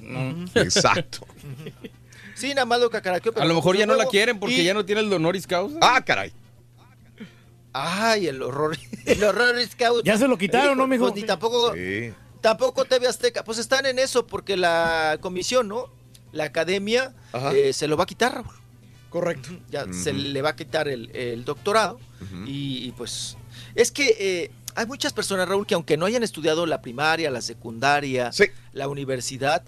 exacto. 0.56 1.20
Sí, 2.36 2.50
nada 2.54 2.64
más 2.66 2.80
lo 2.80 2.90
cacaraqueó. 2.90 3.34
pero 3.34 3.44
A 3.44 3.46
lo 3.46 3.54
no 3.54 3.60
mejor 3.60 3.76
ya 3.78 3.86
no 3.86 3.96
la 3.96 4.06
quieren 4.06 4.40
porque 4.40 4.56
Y- 4.62 4.64
ya 4.64 4.74
no 4.74 4.86
tiene 4.86 5.02
el 5.02 5.12
honoris 5.12 5.46
causa. 5.46 5.78
Ah, 5.82 6.02
caray. 6.06 6.32
Ay, 7.74 8.28
el 8.28 8.42
horror. 8.42 8.78
El 9.06 9.24
horror 9.24 9.56
scout. 9.68 10.04
Ya 10.06 10.18
se 10.18 10.28
lo 10.28 10.38
quitaron, 10.38 10.78
¿no, 10.78 10.88
mijo? 10.88 11.06
Pues 11.06 11.16
ni 11.16 11.24
tampoco. 11.24 11.74
Tampoco 12.42 12.86
TV 12.86 13.08
Azteca. 13.08 13.44
Pues 13.44 13.58
están 13.58 13.86
en 13.86 14.00
eso 14.00 14.26
porque 14.26 14.58
la 14.58 15.18
comisión, 15.22 15.68
¿no? 15.68 15.92
La 16.32 16.46
academia 16.46 17.14
eh, 17.54 17.74
se 17.74 17.88
lo 17.88 17.98
va 17.98 18.04
a 18.04 18.08
quitar, 18.08 18.34
Raúl. 18.34 18.48
Correcto. 19.10 19.50
Ya 19.70 19.86
se 19.92 20.14
le 20.14 20.42
va 20.42 20.50
a 20.50 20.56
quitar 20.56 20.88
el, 20.88 21.16
el 21.16 21.44
doctorado. 21.46 22.00
y, 22.46 22.86
y, 22.88 22.92
pues. 22.96 23.38
Es 23.76 23.92
que 23.92 24.16
eh, 24.20 24.52
hay 24.76 24.86
muchas 24.86 25.14
personas, 25.14 25.48
Raúl, 25.50 25.66
que 25.66 25.74
aunque 25.74 25.98
no 25.98 26.06
hayan 26.06 26.24
estudiado 26.24 26.66
la 26.66 26.82
primaria, 26.82 27.32
la 27.32 27.42
secundaria, 27.42 28.32
la 28.74 28.88
universidad, 28.88 29.64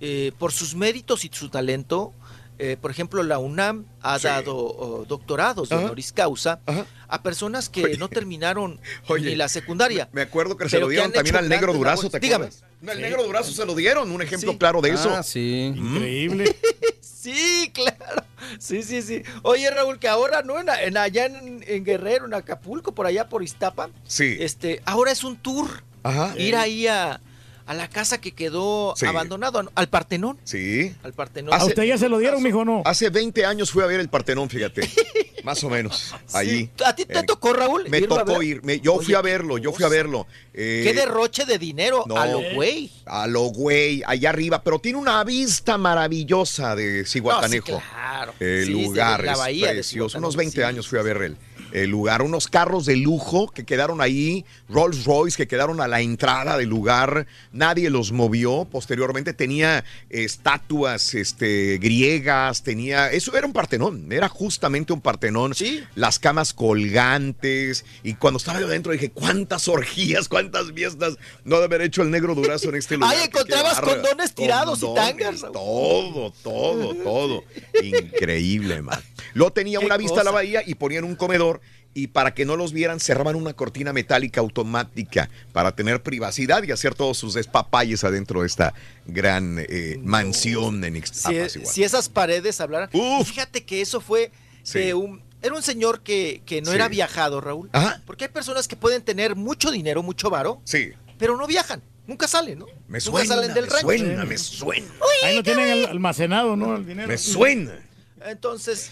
eh, 0.00 0.32
por 0.38 0.52
sus 0.52 0.74
méritos 0.74 1.24
y 1.24 1.30
su 1.32 1.48
talento, 1.48 2.12
eh, 2.58 2.76
por 2.80 2.90
ejemplo, 2.90 3.22
la 3.22 3.38
UNAM 3.38 3.84
ha 4.02 4.18
Sí. 4.18 4.26
dado 4.26 4.56
oh, 4.56 5.04
doctorados 5.06 5.68
de 5.68 5.76
Ajá. 5.76 5.84
honoris 5.84 6.12
causa 6.12 6.60
a 7.08 7.22
personas 7.22 7.68
que 7.68 7.96
no 7.96 8.08
terminaron 8.08 8.80
Oye, 9.08 9.30
ni 9.30 9.36
la 9.36 9.48
secundaria. 9.48 10.08
Me 10.12 10.22
acuerdo 10.22 10.56
que 10.56 10.68
se 10.68 10.78
lo 10.80 10.88
dieron 10.88 11.12
también 11.12 11.36
al 11.36 11.48
negro 11.48 11.72
Durazo. 11.72 12.10
¿te 12.10 12.18
Dígame. 12.20 12.46
acuerdas? 12.46 12.64
No, 12.80 12.92
al 12.92 13.00
negro 13.00 13.24
Durazo 13.24 13.52
se 13.52 13.64
lo 13.66 13.74
dieron, 13.74 14.10
un 14.10 14.22
ejemplo 14.22 14.52
Sí. 14.52 14.58
claro 14.58 14.80
de 14.80 14.90
eso. 14.90 15.10
Ah, 15.14 15.22
sí. 15.22 15.72
Increíble. 15.76 16.56
Sí, 17.00 17.70
claro. 17.74 18.22
Sí, 18.60 18.82
sí, 18.84 19.02
sí. 19.02 19.22
Oye, 19.42 19.68
Raúl, 19.70 19.98
que 19.98 20.08
ahora, 20.08 20.42
¿no? 20.42 20.58
En, 20.60 20.68
en- 20.68 20.96
allá 20.96 21.26
en, 21.26 21.64
en 21.66 21.84
Guerrero, 21.84 22.26
en 22.26 22.32
Acapulco, 22.34 22.94
por 22.94 23.06
allá 23.06 23.28
por 23.28 23.42
Iztapa. 23.42 23.90
Sí. 24.04 24.36
Este, 24.38 24.80
ahora 24.86 25.10
es 25.10 25.24
un 25.24 25.36
tour. 25.36 25.82
Ajá. 26.04 26.32
Ir 26.38 26.54
ahí 26.56 26.86
a, 26.86 27.20
a 27.68 27.74
la 27.74 27.88
casa 27.88 28.20
que 28.20 28.32
quedó 28.32 28.94
Sí. 28.96 29.06
abandonado, 29.06 29.70
al 29.74 29.88
Partenón. 29.88 30.38
Sí. 30.44 30.92
Al 31.02 31.12
Partenón. 31.12 31.54
¿A 31.54 31.64
usted 31.64 31.84
ya 31.84 31.96
se 31.98 32.08
lo 32.08 32.18
dieron, 32.18 32.42
mijo, 32.42 32.64
no? 32.64 32.82
Hace 32.84 33.10
20 33.10 33.44
años 33.44 33.70
fui 33.70 33.82
a 33.82 33.86
ver 33.86 34.00
el 34.00 34.08
Partenón, 34.08 34.48
fíjate. 34.48 34.88
Más 35.44 35.62
o 35.64 35.70
menos. 35.70 36.14
Allí. 36.32 36.68
¿A 36.84 36.94
ti 36.94 37.04
te 37.06 37.18
Eh, 37.20 37.22
tocó, 37.22 37.52
Raúl? 37.52 37.88
Me 37.88 37.98
irlo 37.98 38.16
a 38.16 38.24
tocó 38.24 38.40
ver? 38.40 38.48
ir. 38.48 38.62
me- 38.64 38.80
yo 38.80 38.98
fui 39.00 39.14
a 39.14 39.22
verlo, 39.22 39.56
yo 39.56 39.72
fui 39.72 39.84
a 39.84 39.88
verlo. 39.88 40.26
Eh, 40.52 40.80
Qué 40.84 40.92
derroche 40.92 41.44
de 41.46 41.58
dinero 41.58 42.04
no, 42.06 42.16
a 42.16 42.26
lo 42.26 42.40
güey. 42.54 42.90
A 43.06 43.26
lo 43.26 43.42
güey, 43.44 44.02
allá 44.06 44.30
arriba. 44.30 44.62
Pero 44.62 44.78
tiene 44.80 44.98
una 44.98 45.22
vista 45.24 45.78
maravillosa 45.78 46.74
de. 46.74 47.02
No, 47.22 47.48
sí, 47.48 47.60
claro. 47.60 48.34
El 48.40 48.66
Sí, 48.66 48.72
lugar 48.72 49.20
de 49.20 49.26
la 49.26 49.32
es 49.32 49.38
bahía 49.38 49.68
precioso. 49.70 50.08
Cihuatanejo, 50.08 50.18
Unos 50.18 50.36
20 50.36 50.56
sí. 50.56 50.62
años 50.62 50.88
fui 50.88 50.98
a 50.98 51.02
ver 51.02 51.16
el, 51.18 51.36
el 51.72 51.90
lugar. 51.90 52.22
Unos 52.22 52.48
carros 52.48 52.86
de 52.86 52.96
lujo 52.96 53.48
que 53.48 53.64
quedaron 53.64 54.00
ahí, 54.00 54.44
Rolls 54.68 55.04
Royce 55.04 55.36
que 55.36 55.48
quedaron 55.48 55.80
a 55.80 55.88
la 55.88 56.00
entrada 56.00 56.56
del 56.56 56.68
lugar. 56.68 57.26
Nadie 57.52 57.90
los 57.90 58.12
movió. 58.12 58.66
Posteriormente 58.70 59.32
tenía 59.32 59.84
eh, 60.10 60.24
estatuas 60.24 61.14
este, 61.14 61.78
griegas, 61.78 62.62
tenía... 62.62 63.10
Eso 63.10 63.36
era 63.36 63.46
un 63.46 63.52
partenón, 63.52 64.10
era 64.12 64.28
justamente 64.28 64.92
un 64.92 65.00
partenón. 65.00 65.52
Las 65.94 66.18
camas 66.18 66.52
colgantes. 66.52 67.84
Y 68.02 68.14
cuando 68.14 68.38
estaba 68.38 68.60
yo 68.60 68.66
adentro 68.66 68.92
dije, 68.92 69.10
¿cuántas 69.10 69.68
orgías, 69.68 70.28
cuántas 70.28 70.72
fiestas 70.72 71.16
no 71.44 71.58
de 71.58 71.64
haber 71.64 71.82
hecho 71.82 72.02
el 72.02 72.10
negro 72.10 72.34
durazo 72.34 72.68
en 72.68 72.76
este 72.76 72.96
lugar? 72.98 73.14
Qué 73.16 73.24
encontrabas 73.24 73.80
condones 73.80 74.34
tirados 74.34 74.82
y 74.82 74.94
tangas. 74.94 75.40
Todo, 75.40 76.32
todo, 76.42 76.94
todo. 76.94 77.44
Increíble, 77.82 78.82
man. 78.82 79.02
Luego 79.34 79.52
tenía 79.52 79.80
una 79.80 79.96
vista 79.96 80.20
a 80.20 80.24
la 80.24 80.30
bahía 80.30 80.62
y 80.66 80.74
ponían 80.74 81.04
un 81.04 81.14
comedor 81.16 81.60
y 81.94 82.08
para 82.08 82.34
que 82.34 82.44
no 82.44 82.56
los 82.56 82.72
vieran 82.72 83.00
cerraban 83.00 83.34
una 83.34 83.54
cortina 83.54 83.92
metálica 83.92 84.40
automática 84.40 85.28
para 85.52 85.74
tener 85.74 86.02
privacidad 86.02 86.62
y 86.62 86.70
hacer 86.72 86.94
todos 86.94 87.16
sus 87.18 87.34
despapalles 87.34 88.04
adentro 88.04 88.42
de 88.42 88.46
esta 88.46 88.74
gran 89.06 89.58
eh, 89.68 89.98
mansión 90.04 90.84
en 90.84 90.92
si, 90.94 90.98
Ixtapas. 90.98 91.56
igual. 91.56 91.72
si 91.72 91.82
esas 91.84 92.08
paredes 92.08 92.60
hablaran. 92.60 92.90
Fíjate 93.24 93.64
que 93.64 93.80
eso 93.80 94.00
fue 94.00 94.30
Sí. 94.62 94.78
de 94.80 94.94
un. 94.94 95.22
Era 95.40 95.54
un 95.54 95.62
señor 95.62 96.00
que, 96.02 96.42
que 96.44 96.60
no 96.60 96.70
Sí. 96.70 96.74
era 96.76 96.88
viajado, 96.88 97.40
Raúl. 97.40 97.70
Ajá. 97.72 98.02
Porque 98.04 98.24
hay 98.24 98.30
personas 98.30 98.66
que 98.68 98.76
pueden 98.76 99.02
tener 99.02 99.34
mucho 99.36 99.70
dinero, 99.70 100.02
mucho 100.02 100.30
varo, 100.30 100.60
Sí. 100.64 100.90
pero 101.18 101.36
no 101.36 101.46
viajan. 101.46 101.80
Nunca 102.06 102.26
salen, 102.28 102.58
¿no? 102.58 102.66
Me 102.66 102.98
Nunca 102.98 103.00
suena, 103.00 103.34
salen 103.34 103.54
del 103.54 103.64
me 103.66 103.70
rancho. 103.70 103.86
suena, 103.86 104.24
me 104.24 104.36
suena. 104.38 104.86
Ahí 105.24 105.36
lo 105.36 105.42
tienen 105.42 105.70
al- 105.70 105.86
almacenado, 105.86 106.56
¿no? 106.56 106.76
El 106.76 106.86
dinero. 106.86 107.08
Me 107.08 107.16
suena. 107.18 107.78
Entonces, 108.26 108.90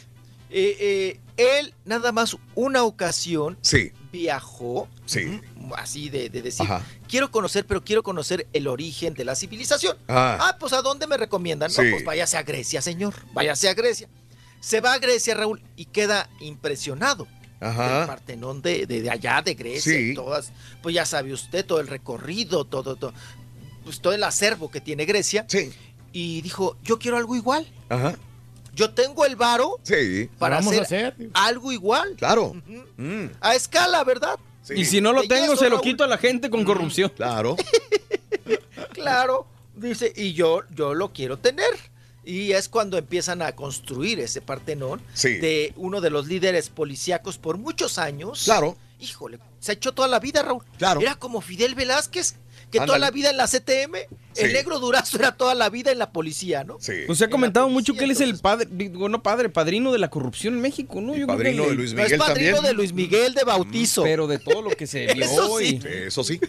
eh, 0.50 0.76
eh, 0.80 1.20
él 1.36 1.74
nada 1.84 2.12
más 2.12 2.36
una 2.54 2.84
ocasión 2.84 3.58
Sí. 3.60 3.92
viajó, 4.12 4.88
Sí. 5.04 5.40
así 5.76 6.08
de, 6.08 6.30
de 6.30 6.42
decir, 6.42 6.62
Ajá. 6.64 6.82
quiero 7.08 7.30
conocer, 7.30 7.66
pero 7.66 7.84
quiero 7.84 8.02
conocer 8.02 8.46
el 8.52 8.66
origen 8.68 9.14
de 9.14 9.24
la 9.24 9.34
civilización. 9.34 9.96
Ah. 10.08 10.38
Ah, 10.40 10.56
pues 10.58 10.72
¿a 10.72 10.82
dónde 10.82 11.06
me 11.06 11.16
recomiendan? 11.16 11.70
No, 11.76 11.82
Sí. 11.82 11.90
pues 11.90 12.04
váyase 12.04 12.36
a 12.36 12.42
Grecia, 12.42 12.80
señor, 12.82 13.14
váyase 13.32 13.68
a 13.68 13.74
Grecia. 13.74 14.08
Se 14.60 14.80
va 14.80 14.94
a 14.94 14.98
Grecia, 14.98 15.34
Raúl, 15.34 15.62
y 15.76 15.86
queda 15.86 16.28
impresionado. 16.40 17.26
Ajá. 17.58 18.00
del 18.00 18.06
Partenón 18.06 18.60
de, 18.60 18.84
de- 18.86 19.00
de 19.00 19.08
allá, 19.10 19.40
de 19.40 19.54
Grecia, 19.54 19.90
Sí. 19.94 20.10
y 20.10 20.14
todas, 20.14 20.52
pues 20.82 20.94
ya 20.94 21.06
sabe 21.06 21.32
usted, 21.32 21.64
todo 21.64 21.80
el 21.80 21.86
recorrido, 21.86 22.66
todo, 22.66 22.96
todo, 22.96 23.14
pues 23.82 24.00
todo 24.02 24.12
el 24.12 24.22
acervo 24.24 24.70
que 24.70 24.82
tiene 24.82 25.06
Grecia. 25.06 25.46
Y 26.12 26.42
dijo, 26.42 26.76
yo 26.84 26.98
quiero 26.98 27.16
algo 27.16 27.34
igual. 27.34 27.66
Ajá. 27.88 28.14
Yo 28.76 28.90
tengo 28.90 29.24
el 29.26 29.34
varo 29.34 29.80
Sí. 29.82 30.30
para 30.38 30.56
Vamos 30.56 30.76
a 30.78 30.82
hacer, 30.82 31.16
algo 31.34 31.72
igual. 31.72 32.14
Claro. 32.16 32.54
Mm. 32.96 33.26
A 33.40 33.54
escala, 33.56 34.04
¿verdad? 34.04 34.38
Y 34.70 34.84
si 34.84 35.00
no 35.00 35.12
lo 35.12 35.22
tengo, 35.26 35.56
se 35.56 35.64
lo 35.64 35.76
Raúl. 35.76 35.82
quito 35.82 36.04
a 36.04 36.06
la 36.06 36.18
gente 36.18 36.48
con 36.50 36.62
corrupción. 36.64 37.10
Claro. 37.16 37.56
Claro, 38.92 39.46
dice, 39.74 40.12
y 40.16 40.32
yo, 40.32 40.60
yo 40.74 40.94
lo 40.94 41.12
quiero 41.12 41.38
tener. 41.38 41.68
Y 42.24 42.52
es 42.52 42.68
cuando 42.68 42.98
empiezan 42.98 43.40
a 43.40 43.52
construir 43.54 44.18
ese 44.20 44.40
Partenón 44.40 45.00
Sí. 45.14 45.34
de 45.34 45.72
uno 45.76 46.00
de 46.00 46.10
los 46.10 46.26
líderes 46.26 46.70
policíacos 46.70 47.38
por 47.38 47.56
muchos 47.56 47.98
años. 47.98 48.42
Claro. 48.44 48.76
Híjole, 48.98 49.38
se 49.60 49.72
ha 49.72 49.74
hecho 49.74 49.92
toda 49.92 50.08
la 50.08 50.18
vida, 50.18 50.42
Raúl. 50.42 50.64
Claro. 50.78 51.00
Era 51.00 51.14
como 51.16 51.40
Fidel 51.40 51.74
Velázquez, 51.74 52.34
que 52.70 52.80
toda 52.80 52.98
la 52.98 53.10
vida 53.10 53.30
en 53.30 53.36
la 53.36 53.46
CTM. 53.46 53.96
El 54.36 54.52
negro 54.52 54.78
Durazo 54.80 55.16
era 55.18 55.34
toda 55.34 55.54
la 55.54 55.70
vida 55.70 55.92
en 55.92 55.98
la 55.98 56.10
policía, 56.10 56.62
¿no? 56.62 56.76
Sí. 56.78 56.92
Pues 57.06 57.18
se 57.18 57.24
ha 57.24 57.30
comentado 57.30 57.68
mucho 57.70 57.94
que 57.94 58.04
él 58.04 58.10
es 58.10 58.20
el 58.20 58.38
padre, 58.38 58.68
digo, 58.70 59.08
no 59.08 59.22
padre, 59.22 59.48
padrino 59.48 59.92
de 59.92 59.98
la 59.98 60.10
corrupción 60.10 60.54
en 60.54 60.60
México, 60.60 61.00
¿no? 61.00 61.14
Yo 61.16 61.26
creo 61.26 61.38
padrino 61.38 61.62
que- 61.64 61.68
de 61.70 61.74
Luis 61.76 61.94
No 61.94 62.02
es 62.02 62.12
padrino 62.18 62.60
de 62.60 62.72
Luis 62.74 62.92
Miguel 62.92 63.32
de 63.34 63.44
Bautizo. 63.44 64.02
Pero 64.02 64.26
de 64.26 64.38
todo 64.38 64.60
lo 64.62 64.70
que 64.70 64.86
se 64.86 65.06
vio 65.14 65.24
Eso 65.24 65.60
y- 65.62 65.80
sí. 65.80 65.80
Eso 65.88 66.22
sí. 66.24 66.40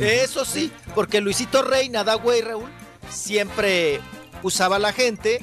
Eso 0.00 0.44
sí, 0.44 0.70
porque 0.94 1.20
Luisito 1.20 1.62
Rey, 1.62 1.88
nada 1.90 2.14
güey, 2.14 2.40
Raúl, 2.40 2.68
siempre 3.10 4.00
usaba 4.42 4.76
a 4.76 4.78
la 4.78 4.92
gente 4.92 5.40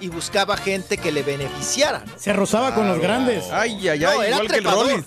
y 0.00 0.08
buscaba 0.08 0.56
gente 0.56 0.96
que 0.96 1.12
le 1.12 1.22
beneficiara. 1.22 2.04
¿no? 2.06 2.18
Se 2.18 2.32
rozaba 2.32 2.74
con 2.74 2.88
los 2.88 2.98
grandes. 3.00 3.44
Ay, 3.50 3.86
ay, 3.88 3.98
No, 4.00 4.08
ay, 4.08 4.18
era 4.20 4.28
igual 4.28 4.46
que 4.46 4.54
el 4.56 4.62
trepador. 4.62 5.04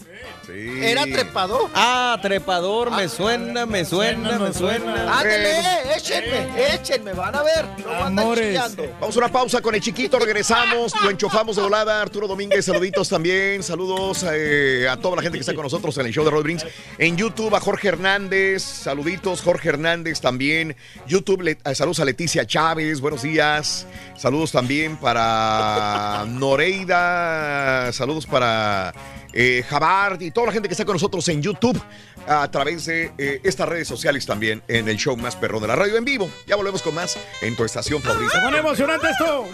Era 0.49 1.03
trepador. 1.03 1.69
Ah, 1.73 2.17
trepador, 2.21 2.91
me 2.91 3.07
suena, 3.07 3.65
me 3.65 3.85
suena, 3.85 4.37
me 4.39 4.53
suena. 4.53 5.19
Ándale, 5.19 5.95
échenme, 5.95 6.73
échenme, 6.75 7.13
van 7.13 7.35
a 7.35 7.43
ver. 7.43 7.65
No 7.85 7.91
Amores. 8.05 8.59
Vamos 8.99 9.15
a 9.15 9.19
una 9.19 9.29
pausa 9.31 9.61
con 9.61 9.73
el 9.75 9.81
chiquito, 9.81 10.19
regresamos, 10.19 10.93
lo 11.01 11.09
enchufamos 11.09 11.55
de 11.55 11.61
volada. 11.61 12.01
Arturo 12.01 12.27
Domínguez, 12.27 12.65
saluditos 12.65 13.07
también. 13.09 13.63
Saludos 13.63 14.25
eh, 14.29 14.87
a 14.89 14.97
toda 14.97 15.15
la 15.15 15.21
gente 15.21 15.37
que 15.37 15.41
está 15.41 15.53
con 15.53 15.63
nosotros 15.63 15.97
en 15.97 16.05
el 16.07 16.13
show 16.13 16.25
de 16.25 16.31
Roll 16.31 16.43
Brings. 16.43 16.65
En 16.97 17.15
YouTube 17.17 17.55
a 17.55 17.59
Jorge 17.59 17.87
Hernández, 17.89 18.63
saluditos, 18.63 19.41
Jorge 19.41 19.69
Hernández 19.69 20.19
también. 20.19 20.75
YouTube, 21.07 21.41
le- 21.41 21.57
eh, 21.63 21.75
saludos 21.75 21.99
a 22.01 22.05
Leticia 22.05 22.45
Chávez, 22.45 22.99
buenos 23.01 23.21
días. 23.21 23.87
Saludos 24.17 24.51
también 24.51 24.97
para 24.97 26.25
Noreida, 26.27 27.91
saludos 27.93 28.25
para 28.25 28.93
eh, 29.33 29.63
Jabard 29.67 30.21
y 30.21 30.31
toda 30.31 30.47
la 30.47 30.53
gente 30.53 30.67
que 30.67 30.73
está 30.73 30.85
con 30.85 30.93
nosotros 30.93 31.27
en 31.29 31.41
YouTube 31.41 31.81
a 32.27 32.49
través 32.49 32.85
de 32.85 33.11
eh, 33.17 33.41
estas 33.43 33.67
redes 33.67 33.87
sociales 33.87 34.25
también 34.25 34.61
en 34.67 34.87
el 34.87 34.97
show 34.97 35.17
más 35.17 35.35
perrón 35.35 35.61
de 35.61 35.67
la 35.67 35.75
radio 35.75 35.97
en 35.97 36.05
vivo. 36.05 36.29
Ya 36.47 36.55
volvemos 36.55 36.81
con 36.81 36.95
más 36.95 37.17
en 37.41 37.55
tu 37.55 37.65
estación 37.65 38.01
favorita. 38.01 38.31
Se 38.31 38.41
pone 38.41 38.57
emocionante 38.59 39.09
esto. 39.09 39.47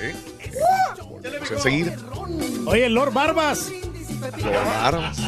Sí. 0.00 0.38
Pues 1.38 1.50
enseguida. 1.50 1.96
Oye, 2.66 2.88
Lord 2.88 3.12
Barbas. 3.12 3.70
Barbas. 4.82 5.18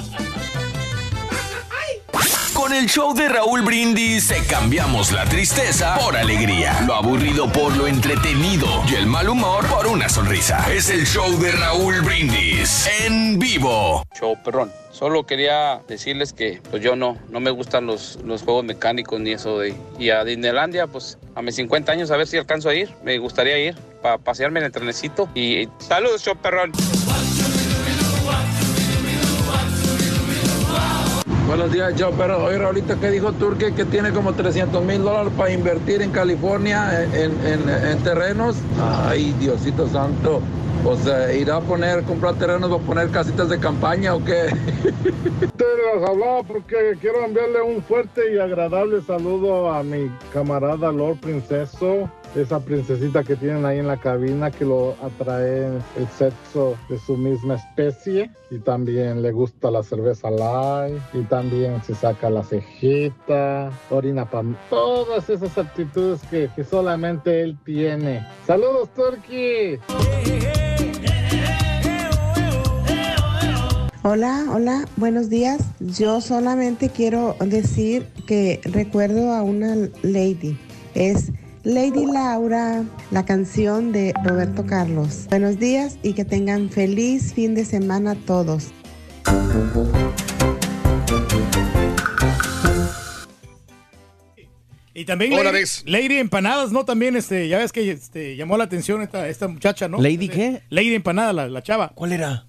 Con 2.61 2.75
el 2.75 2.91
show 2.91 3.15
de 3.15 3.27
Raúl 3.27 3.63
Brindis 3.63 4.29
te 4.29 4.45
cambiamos 4.45 5.13
la 5.13 5.25
tristeza 5.25 5.97
por 5.99 6.15
alegría, 6.15 6.79
lo 6.87 6.95
aburrido 6.95 7.51
por 7.51 7.75
lo 7.75 7.87
entretenido 7.87 8.67
y 8.87 8.97
el 8.97 9.07
mal 9.07 9.31
humor 9.31 9.67
por 9.67 9.87
una 9.87 10.11
sonrisa. 10.11 10.71
Es 10.71 10.91
el 10.91 11.07
show 11.07 11.39
de 11.39 11.53
Raúl 11.53 12.03
Brindis 12.03 12.87
en 13.07 13.39
vivo. 13.39 14.05
Show 14.15 14.37
perrón. 14.45 14.71
Solo 14.91 15.25
quería 15.25 15.81
decirles 15.89 16.35
que 16.35 16.61
pues 16.71 16.83
yo 16.83 16.97
no, 16.97 17.17
no 17.31 17.41
me 17.41 17.51
gustan 17.51 17.87
los, 17.87 18.19
los 18.27 18.43
juegos 18.43 18.63
mecánicos 18.63 19.19
ni 19.21 19.33
eso 19.33 19.59
de... 19.59 19.75
Y 19.99 20.11
a 20.11 20.23
Disneylandia, 20.23 20.87
pues 20.87 21.17
a 21.35 21.41
mis 21.41 21.55
50 21.55 21.91
años 21.91 22.11
a 22.11 22.19
ver 22.19 22.27
si 22.27 22.37
alcanzo 22.37 22.69
a 22.69 22.75
ir. 22.75 22.95
Me 23.03 23.17
gustaría 23.17 23.59
ir 23.59 23.75
para 24.03 24.19
pasearme 24.19 24.61
en 24.61 24.67
el 24.67 24.73
trenecito. 24.73 25.31
Y 25.35 25.67
saludos, 25.79 26.23
show 26.23 26.37
perrón. 26.37 26.73
Buenos 31.51 31.73
días, 31.73 31.97
yo, 31.97 32.13
pero 32.13 32.45
oye, 32.45 32.65
ahorita 32.65 32.95
que 32.95 33.11
dijo 33.11 33.33
Turque 33.33 33.75
que 33.75 33.85
tiene 33.85 34.13
como 34.13 34.35
300 34.35 34.85
mil 34.85 35.03
dólares 35.03 35.33
para 35.37 35.51
invertir 35.51 36.01
en 36.01 36.13
California 36.13 37.03
en, 37.13 37.33
en- 37.45 37.69
en 37.69 37.99
terrenos. 38.05 38.55
Ay, 39.09 39.35
Diosito 39.41 39.89
Santo. 39.89 40.43
O 40.85 40.97
sea, 40.97 41.33
irá 41.33 41.57
a 41.57 41.61
poner, 41.61 42.03
comprar 42.05 42.35
terrenos, 42.37 42.73
va 42.73 42.77
a 42.77 42.79
poner 42.79 43.11
casitas 43.11 43.51
de 43.51 43.59
campaña 43.59 44.15
o 44.15 44.25
qué? 44.25 44.47
Te 45.57 45.65
las 45.65 46.09
hablaba 46.09 46.43
porque 46.43 46.97
quiero 47.01 47.25
enviarle 47.25 47.61
un 47.61 47.83
fuerte 47.83 48.35
y 48.35 48.39
agradable 48.39 49.03
saludo 49.03 49.71
a 49.71 49.83
mi 49.83 50.11
camarada 50.33 50.91
Lord 50.91 51.19
Princeso, 51.19 52.11
esa 52.35 52.61
princesita 52.61 53.23
que 53.23 53.37
tienen 53.37 53.67
ahí 53.67 53.79
en 53.79 53.89
la 53.89 53.99
cabina 53.99 54.51
que 54.51 54.65
lo 54.65 54.97
atrae 55.03 55.67
el 55.67 56.09
sexo 56.17 56.77
de 56.89 56.99
su 56.99 57.17
misma 57.17 57.57
especie 57.57 58.31
y 58.51 58.59
también 58.59 59.21
le 59.21 59.33
gusta 59.33 59.71
la 59.71 59.83
cerveza 59.83 60.31
light 60.31 60.99
y 61.13 61.23
también 61.25 61.83
se 61.83 61.95
saca 61.95 62.31
la 62.31 62.43
cejita, 62.43 63.71
orina 63.91 64.25
para 64.25 64.49
todas 64.71 65.29
esas 65.29 65.59
actitudes 65.59 66.23
que, 66.31 66.49
que 66.57 66.65
solamente 66.65 67.43
él 67.43 67.59
tiene. 67.65 68.27
Saludos 68.47 68.89
Turkey. 68.95 69.79
Hola, 74.03 74.47
hola, 74.49 74.89
buenos 74.97 75.29
días. 75.29 75.61
Yo 75.79 76.23
solamente 76.23 76.89
quiero 76.89 77.37
decir 77.39 78.07
que 78.27 78.59
recuerdo 78.65 79.31
a 79.31 79.43
una 79.43 79.77
lady. 80.01 80.57
Es 80.95 81.33
Lady 81.65 82.07
Laura, 82.07 82.83
la 83.11 83.27
canción 83.27 83.93
de 83.93 84.15
Roberto 84.25 84.65
Carlos. 84.65 85.27
Buenos 85.29 85.59
días 85.59 85.99
y 86.03 86.15
que 86.15 86.25
tengan 86.25 86.71
feliz 86.71 87.35
fin 87.35 87.55
de 87.55 87.67
semana 87.67 88.15
todos. 88.15 88.69
Y 94.95 95.05
también 95.05 95.35
Hola, 95.35 95.53
Lady, 95.85 96.17
Empanadas, 96.17 96.73
¿no? 96.73 96.87
También, 96.87 97.17
este, 97.17 97.49
ya 97.49 97.59
ves 97.59 97.71
que 97.71 97.91
este, 97.91 98.35
llamó 98.37 98.57
la 98.57 98.65
atención 98.65 99.03
esta, 99.03 99.29
esta 99.29 99.47
muchacha, 99.47 99.89
¿no? 99.89 99.99
¿Lady 100.01 100.25
Este, 100.25 100.29
qué? 100.31 100.63
Lady 100.71 100.95
Empanada, 100.95 101.35
la, 101.35 101.49
la 101.49 101.63
chava. 101.63 101.93
¿Cuál 101.95 102.13
era? 102.13 102.47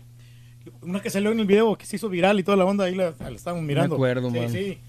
Una 0.82 1.00
que 1.02 1.10
salió 1.10 1.32
en 1.32 1.40
el 1.40 1.46
video 1.46 1.78
que 1.78 1.86
se 1.86 1.96
hizo 1.98 2.10
viral 2.10 2.40
y 2.40 2.44
toda 2.44 2.58
la 2.58 2.66
onda, 2.66 2.86
ahí 2.86 2.96
la, 2.96 3.14
la 3.20 3.30
estábamos 3.30 3.64
mirando. 3.66 3.96
acuerdo, 3.96 4.32
sí, 4.32 4.40
man. 4.40 4.52
sí. 4.52 4.80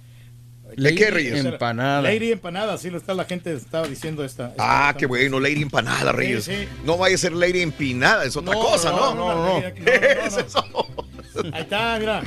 ¿De 0.76 0.94
qué, 0.94 1.10
Reyes? 1.10 1.44
Empanada. 1.44 2.00
Lady 2.00 2.32
Empanada, 2.32 2.78
sí, 2.78 2.88
lo 2.88 2.96
está, 2.96 3.12
la 3.12 3.26
gente 3.26 3.52
estaba 3.52 3.86
diciendo 3.86 4.24
esta. 4.24 4.48
esta- 4.48 4.62
Ah, 4.86 4.88
esta- 4.88 4.98
qué 5.00 5.06
bueno, 5.06 5.38
Lady 5.38 5.60
Empanada, 5.60 6.12
Reyes. 6.12 6.44
sí. 6.44 6.66
No 6.86 6.96
vaya 6.96 7.14
a 7.14 7.18
ser 7.18 7.32
Lady 7.34 7.60
Empinada, 7.60 8.24
es 8.24 8.34
otra 8.36 8.54
cosa, 8.54 8.90
¿no? 8.90 9.14
no, 9.14 9.34
no, 9.34 9.60
no. 9.60 9.66
Es 9.86 10.36
eso. 10.38 10.64
Ahí 11.52 11.62
está, 11.62 11.98
mira. 11.98 12.22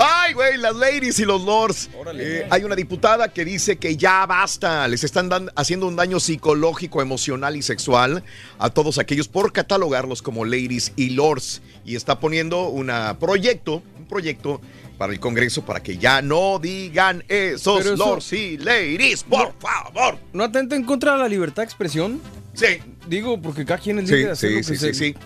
Ay, 0.00 0.32
güey, 0.34 0.56
las 0.58 0.76
ladies 0.76 1.18
y 1.18 1.24
los 1.24 1.42
lords. 1.44 1.90
Eh, 2.14 2.46
hay 2.50 2.62
una 2.64 2.76
diputada 2.76 3.28
que 3.32 3.44
dice 3.44 3.76
que 3.78 3.96
ya 3.96 4.24
basta, 4.26 4.86
les 4.86 5.02
están 5.02 5.28
dan- 5.28 5.50
haciendo 5.56 5.88
un 5.88 5.96
daño 5.96 6.20
psicológico, 6.20 7.02
emocional 7.02 7.56
y 7.56 7.62
sexual 7.62 8.22
a 8.58 8.70
todos 8.70 8.98
aquellos 8.98 9.26
por 9.28 9.52
catalogarlos 9.52 10.22
como 10.22 10.44
ladies 10.44 10.92
y 10.96 11.10
lords. 11.10 11.62
Y 11.84 11.96
está 11.96 12.20
poniendo 12.20 12.68
un 12.68 12.92
proyecto, 13.18 13.82
un 13.98 14.06
proyecto 14.06 14.60
para 14.98 15.12
el 15.12 15.20
Congreso 15.20 15.64
para 15.64 15.80
que 15.82 15.96
ya 15.98 16.22
no 16.22 16.58
digan 16.60 17.24
esos 17.28 17.80
eso- 17.84 17.96
lords 17.96 18.32
y 18.32 18.56
ladies, 18.58 19.24
por 19.24 19.52
favor. 19.58 20.18
¿No 20.32 20.44
atenta 20.44 20.76
en 20.76 20.84
contra 20.84 21.12
de 21.14 21.18
la 21.18 21.28
libertad 21.28 21.62
de 21.62 21.66
expresión? 21.66 22.20
Sí. 22.54 22.78
Digo, 23.08 23.40
porque 23.40 23.64
cada 23.64 23.80
quien 23.80 23.98
es 24.00 24.08
Sí, 24.08 24.16
de 24.16 24.30
hacer 24.30 24.50
sí, 24.50 24.54
lo 24.54 24.58
que 24.60 24.64
sí, 24.64 24.76
se- 24.76 24.94
sí, 24.94 25.14
sí. 25.14 25.16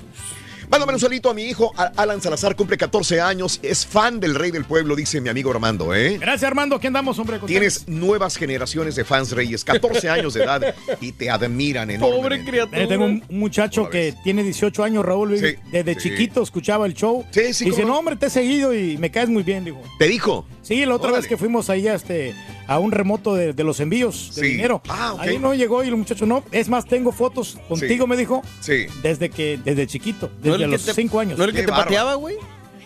Mándame 0.72 0.94
un 0.94 1.00
solito 1.00 1.28
a 1.28 1.34
mi 1.34 1.42
hijo, 1.42 1.70
Alan 1.76 2.22
Salazar, 2.22 2.56
cumple 2.56 2.78
14 2.78 3.20
años, 3.20 3.60
es 3.62 3.84
fan 3.84 4.20
del 4.20 4.34
rey 4.34 4.50
del 4.50 4.64
pueblo, 4.64 4.96
dice 4.96 5.20
mi 5.20 5.28
amigo 5.28 5.50
Armando, 5.50 5.94
¿eh? 5.94 6.16
Gracias, 6.18 6.44
Armando. 6.44 6.80
¿Qué 6.80 6.86
andamos, 6.86 7.18
hombre? 7.18 7.38
Tienes 7.46 7.86
nuevas 7.88 8.36
generaciones 8.36 8.94
de 8.96 9.04
fans 9.04 9.32
reyes, 9.32 9.64
14 9.64 10.08
años 10.08 10.32
de 10.32 10.44
edad 10.44 10.74
y 11.02 11.12
te 11.12 11.28
admiran 11.28 11.90
enormemente. 11.90 12.62
Eh, 12.72 12.86
tengo 12.86 13.04
un 13.04 13.22
muchacho 13.28 13.90
que 13.90 14.14
tiene 14.24 14.42
18 14.44 14.82
años, 14.82 15.04
Raúl. 15.04 15.38
Sí, 15.38 15.56
desde 15.70 15.92
sí. 16.00 16.08
chiquito 16.08 16.42
escuchaba 16.42 16.86
el 16.86 16.94
show. 16.94 17.22
Sí, 17.32 17.52
sí, 17.52 17.66
Dice, 17.66 17.82
cómo 17.82 17.88
no. 17.88 17.92
no, 17.92 17.98
hombre, 17.98 18.16
te 18.16 18.26
he 18.28 18.30
seguido 18.30 18.74
y 18.74 18.96
me 18.96 19.10
caes 19.10 19.28
muy 19.28 19.42
bien, 19.42 19.66
dijo. 19.66 19.82
¿Te 19.98 20.08
dijo? 20.08 20.46
Sí, 20.62 20.86
la 20.86 20.94
otra 20.94 21.08
Órale. 21.08 21.22
vez 21.22 21.28
que 21.28 21.36
fuimos 21.36 21.68
ahí 21.70 21.88
a, 21.88 21.94
este, 21.94 22.34
a 22.68 22.78
un 22.78 22.92
remoto 22.92 23.34
de, 23.34 23.52
de 23.52 23.64
los 23.64 23.80
envíos 23.80 24.32
de 24.36 24.42
Sí. 24.42 24.48
dinero. 24.52 24.80
Ah, 24.88 25.14
ok. 25.14 25.20
Ahí 25.20 25.38
no 25.38 25.54
llegó 25.54 25.82
y 25.82 25.88
el 25.88 25.96
muchacho 25.96 26.24
no. 26.24 26.44
Es 26.52 26.68
más, 26.68 26.86
tengo 26.86 27.10
fotos 27.12 27.58
contigo, 27.68 28.04
Sí. 28.04 28.08
me 28.10 28.16
dijo. 28.16 28.42
Sí. 28.60 28.86
Desde 29.02 29.28
que, 29.28 29.58
desde 29.64 29.86
chiquito, 29.88 30.30
¿No 30.42 30.52
desde 30.52 30.68
los 30.68 30.84
te- 30.84 30.94
5 30.94 31.18
años. 31.20 31.36
¿No 31.38 31.44
el 31.44 31.50
que 31.52 31.60
Qué 31.62 31.66
te 31.66 31.72
pateaba, 31.72 32.14
güey? 32.14 32.36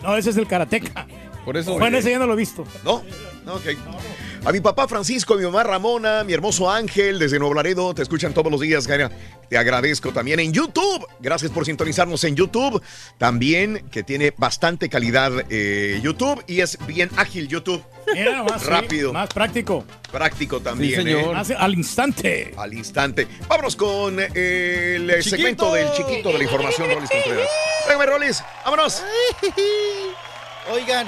No, 0.01 0.17
ese 0.17 0.31
es 0.31 0.37
el 0.37 0.47
karateca. 0.47 1.07
Por 1.45 1.55
eso. 1.55 1.77
Bueno, 1.77 1.97
ese 1.97 2.09
ya 2.11 2.19
no 2.19 2.25
lo 2.27 2.33
he 2.33 2.37
visto. 2.37 2.63
¿No? 2.83 2.95
Ok. 3.47 3.65
A 4.47 4.51
mi 4.53 4.61
papá 4.61 4.87
Francisco, 4.87 5.33
a 5.33 5.37
mi 5.37 5.43
mamá 5.43 5.61
Ramona, 5.63 6.23
mi 6.23 6.31
hermoso 6.31 6.71
Ángel 6.71 7.19
desde 7.19 7.37
Nuevo 7.37 7.53
Laredo, 7.53 7.93
te 7.93 8.01
escuchan 8.01 8.33
todos 8.33 8.49
los 8.49 8.61
días, 8.61 8.87
Gaia. 8.87 9.11
Te 9.49 9.57
agradezco 9.57 10.13
también 10.13 10.39
en 10.39 10.53
YouTube. 10.53 11.05
Gracias 11.19 11.51
por 11.51 11.65
sintonizarnos 11.65 12.23
en 12.23 12.33
YouTube. 12.37 12.81
También 13.17 13.89
que 13.91 14.03
tiene 14.03 14.33
bastante 14.37 14.87
calidad 14.87 15.33
eh, 15.49 15.99
YouTube 16.01 16.41
y 16.47 16.61
es 16.61 16.77
bien 16.87 17.09
ágil 17.17 17.49
YouTube. 17.49 17.83
Mira, 18.13 18.41
más 18.43 18.61
sí, 18.61 18.69
Rápido. 18.69 19.11
más 19.11 19.27
práctico. 19.27 19.83
Práctico 20.13 20.61
también. 20.61 20.91
Sí, 20.91 20.95
señor. 21.09 21.35
¿eh? 21.35 21.39
Hace- 21.39 21.55
al 21.55 21.73
instante. 21.73 22.53
Al 22.55 22.73
instante. 22.73 23.27
Vámonos 23.49 23.75
con 23.75 24.15
eh, 24.33 24.95
el 24.95 25.23
segmento 25.23 25.73
del 25.73 25.91
chiquito 25.91 26.29
de 26.31 26.37
la 26.37 26.43
información, 26.45 26.87
Rolis 26.89 27.09
Contreras. 27.09 27.49
Venga, 27.89 28.05
Rolis, 28.05 28.41
vámonos. 28.63 29.03
Oigan, 30.71 31.05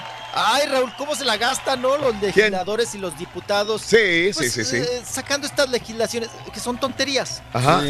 ay 0.48 0.68
Raúl, 0.68 0.92
¿cómo 0.98 1.16
se 1.16 1.26
la 1.26 1.38
gastan, 1.38 1.82
no? 1.82 1.98
Los 1.98 2.20
legisladores 2.22 2.94
y 2.96 2.98
los 2.98 3.18
diputados. 3.18 3.82
Sí, 3.82 4.32
Pues, 4.34 4.52
sí, 4.54 4.64
sí, 4.64 4.66
sí. 4.66 4.78
eh, 4.78 5.02
sacando 5.06 5.46
estas 5.48 5.70
legislaciones 5.70 6.30
que 6.54 6.60
son 6.60 6.80
tonterías. 6.80 7.42
Ajá. 7.54 7.82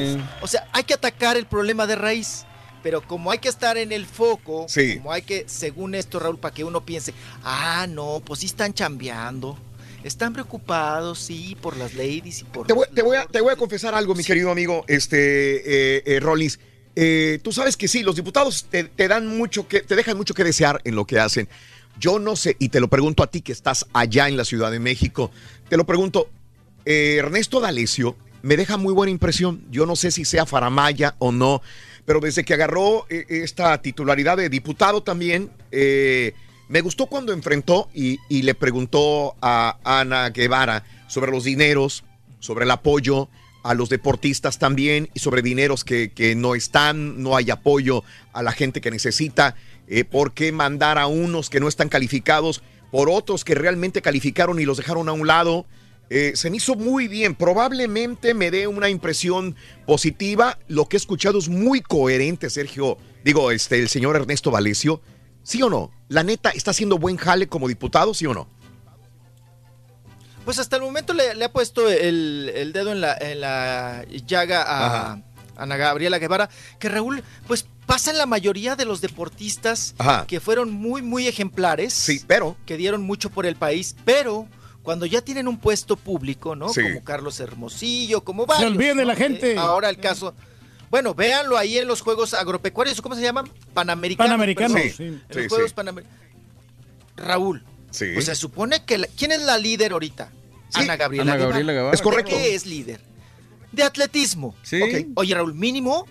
O 0.42 0.48
sea, 0.48 0.68
hay 0.74 0.84
que 0.84 0.94
atacar 0.94 1.38
el 1.38 1.46
problema 1.46 1.86
de 1.88 1.96
raíz. 1.96 2.46
Pero 2.82 3.02
como 3.06 3.30
hay 3.30 3.40
que 3.40 3.50
estar 3.50 3.78
en 3.78 3.92
el 3.92 4.06
foco, 4.06 4.66
Sí. 4.70 4.98
como 4.98 5.12
hay 5.12 5.22
que, 5.22 5.44
según 5.50 5.96
esto, 5.96 6.18
Raúl, 6.18 6.38
para 6.40 6.54
que 6.54 6.64
uno 6.64 6.86
piense, 6.86 7.14
ah, 7.44 7.86
no, 7.90 8.22
pues 8.24 8.40
sí 8.40 8.46
están 8.46 8.74
chambeando. 8.74 9.58
Están 10.06 10.32
preocupados, 10.32 11.20
sí, 11.20 11.58
por 11.62 11.76
las 11.76 11.94
ladies 11.94 12.40
y 12.40 12.44
por... 12.46 12.66
Te 12.68 12.72
voy, 12.72 12.86
te 12.96 13.02
voy 13.02 13.18
a, 13.18 13.26
te 13.26 13.42
voy 13.42 13.52
a 13.52 13.58
confesar 13.58 13.94
algo, 13.96 14.16
mi 14.16 14.24
querido 14.24 14.50
amigo, 14.50 14.86
este, 14.88 15.98
eh, 15.98 16.04
eh, 16.06 16.20
Rollins. 16.22 16.58
Eh, 16.96 17.40
tú 17.44 17.52
sabes 17.52 17.76
que 17.76 17.90
sí, 17.90 18.02
los 18.02 18.16
diputados 18.16 18.66
te, 18.70 18.86
te 18.86 19.08
dan 19.10 19.28
mucho 19.28 19.68
que, 19.68 19.82
te 19.82 19.96
dejan 19.98 20.16
mucho 20.16 20.34
que 20.34 20.46
desear 20.46 20.80
en 20.86 20.96
lo 20.96 21.06
que 21.06 21.20
hacen. 21.20 21.50
Yo 22.00 22.18
no 22.18 22.36
sé, 22.36 22.56
y 22.60 22.70
te 22.70 22.80
lo 22.80 22.88
pregunto 22.88 23.24
a 23.24 23.28
ti 23.28 23.42
que 23.42 23.52
estás 23.52 23.86
allá 23.94 24.28
en 24.28 24.38
la 24.38 24.46
Ciudad 24.46 24.72
de 24.72 24.80
México, 24.80 25.32
te 25.68 25.78
lo 25.78 25.86
pregunto, 25.86 26.30
eh, 26.86 27.18
Ernesto 27.20 27.60
D'Alessio 27.60 28.16
me 28.42 28.56
deja 28.56 28.78
muy 28.78 28.94
buena 28.94 29.12
impresión. 29.12 29.64
Yo 29.70 29.86
no 29.86 29.96
sé 29.96 30.12
si 30.12 30.26
sea 30.26 30.46
faramaya 30.46 31.16
o 31.20 31.32
no, 31.32 31.62
pero 32.06 32.20
desde 32.20 32.44
que 32.44 32.54
agarró 32.54 33.06
eh, 33.10 33.26
esta 33.30 33.82
titularidad 33.82 34.38
de 34.38 34.50
diputado 34.50 35.04
también, 35.04 35.52
eh, 35.72 36.34
me 36.70 36.82
gustó 36.82 37.08
cuando 37.08 37.34
enfrentó 37.34 37.90
y, 37.94 38.18
y 38.30 38.44
le 38.44 38.56
preguntó 38.56 39.36
a 39.42 39.78
Ana 39.84 40.30
Guevara 40.30 40.86
sobre 41.08 41.32
los 41.32 41.44
dineros, 41.44 42.04
sobre 42.40 42.66
el 42.66 42.72
apoyo 42.72 43.30
a 43.64 43.74
los 43.74 43.90
deportistas 43.90 44.60
también 44.60 45.10
y 45.14 45.20
sobre 45.20 45.42
dineros 45.42 45.84
que, 45.84 46.12
que 46.12 46.36
no 46.36 46.56
están, 46.56 47.22
no 47.22 47.36
hay 47.36 47.52
apoyo 47.52 48.04
a 48.34 48.44
la 48.44 48.52
gente 48.52 48.82
que 48.82 48.92
necesita. 48.92 49.56
Eh, 49.88 50.06
¿Por 50.06 50.34
qué 50.34 50.52
mandar 50.52 50.98
a 50.98 51.08
unos 51.08 51.50
que 51.50 51.60
no 51.60 51.68
están 51.68 51.90
calificados 51.90 52.62
por 52.92 53.10
otros 53.10 53.44
que 53.44 53.56
realmente 53.56 54.02
calificaron 54.02 54.60
y 54.60 54.66
los 54.66 54.78
dejaron 54.78 55.10
a 55.10 55.14
un 55.14 55.28
lado? 55.28 55.66
Eh, 56.10 56.34
se 56.36 56.50
me 56.50 56.58
hizo 56.58 56.76
muy 56.76 57.08
bien. 57.08 57.36
Probablemente 57.36 58.34
me 58.34 58.52
dé 58.52 58.68
una 58.68 58.90
impresión 58.90 59.56
positiva. 59.86 60.58
Lo 60.68 60.86
que 60.86 60.98
he 60.98 61.00
escuchado 61.00 61.38
es 61.38 61.50
muy 61.50 61.82
coherente, 61.82 62.50
Sergio. 62.50 62.98
Digo, 63.24 63.52
este, 63.52 63.80
el 63.80 63.90
señor 63.90 64.16
Ernesto 64.16 64.52
Valesio. 64.52 65.02
¿Sí 65.44 65.62
o 65.62 65.70
no? 65.70 65.92
La 66.08 66.24
neta, 66.24 66.50
¿está 66.52 66.72
haciendo 66.72 66.98
buen 66.98 67.18
jale 67.18 67.48
como 67.48 67.68
diputado, 67.68 68.14
sí 68.14 68.26
o 68.26 68.34
no? 68.34 68.48
Pues 70.50 70.58
hasta 70.58 70.78
el 70.78 70.82
momento 70.82 71.14
le, 71.14 71.36
le 71.36 71.46
ha 71.46 71.52
puesto 71.54 71.88
el, 71.88 72.52
el 72.56 72.74
dedo 72.74 72.92
en 72.92 73.02
la, 73.02 73.14
en 73.14 73.40
la 73.42 74.04
llaga 74.26 74.64
a. 74.68 75.22
Ana 75.56 75.78
Gabriela 75.78 76.18
Guevara, 76.18 76.50
que 76.80 76.90
Raúl, 76.90 77.22
pues 77.46 77.68
pasa 77.86 78.10
en 78.10 78.18
la 78.18 78.26
mayoría 78.26 78.76
de 78.76 78.86
los 78.86 79.00
deportistas 79.00 79.94
Ajá. 80.00 80.26
que 80.26 80.40
fueron 80.40 80.72
muy, 80.72 81.04
muy 81.04 81.28
ejemplares. 81.28 81.94
Sí, 81.94 82.24
pero. 82.26 82.58
Que 82.66 82.78
dieron 82.78 83.04
mucho 83.04 83.30
por 83.30 83.46
el 83.46 83.58
país, 83.58 83.96
pero 84.06 84.48
cuando 84.82 85.06
ya 85.06 85.22
tienen 85.22 85.48
un 85.48 85.60
puesto 85.60 85.96
público, 85.98 86.56
¿no? 86.56 86.70
Sí. 86.70 86.82
Como 86.82 87.04
Carlos 87.04 87.40
Hermosillo, 87.40 88.24
como 88.24 88.46
Se 88.46 88.54
varios. 88.54 88.72
olviden 88.72 88.98
de 88.98 89.04
¿no? 89.04 89.10
la 89.10 89.16
gente. 89.16 89.52
Eh, 89.52 89.58
ahora 89.60 89.88
el 89.92 89.98
caso. 90.00 90.34
Bueno, 90.90 91.14
véanlo 91.14 91.60
ahí 91.60 91.78
en 91.78 91.88
los 91.88 92.02
Juegos 92.02 92.34
Agropecuarios, 92.34 93.00
¿cómo 93.04 93.14
se 93.14 93.22
llaman? 93.22 93.48
Panamericanos. 93.76 94.30
Panamericanos, 94.32 94.82
sí. 94.98 95.04
En 95.04 95.24
Sí, 95.30 95.40
los 95.42 95.48
Juegos 95.50 95.70
sí. 95.70 95.76
Panamericanos. 95.76 96.20
Raúl, 97.18 97.64
Sí. 97.92 98.06
pues 98.14 98.26
se 98.26 98.36
supone 98.36 98.84
que... 98.86 98.98
la- 99.00 99.08
¿Quién 99.16 99.32
es 99.32 99.42
la 99.44 99.58
líder 99.60 99.92
ahorita? 99.92 100.32
Sí, 100.70 100.82
Ana 100.82 100.96
Gabriela 100.98 101.34
Ana 101.34 101.44
Gabriela 101.44 101.74
Guevara. 101.74 101.94
Es 101.96 102.02
correcto. 102.02 102.36
¿De 102.36 102.42
qué 102.42 102.56
es 102.56 102.66
líder? 102.66 103.02
De 103.72 103.84
atletismo. 103.84 104.56
Sí. 104.64 105.12
Oye, 105.16 105.34
Raúl, 105.36 105.54
mínimo 105.54 106.06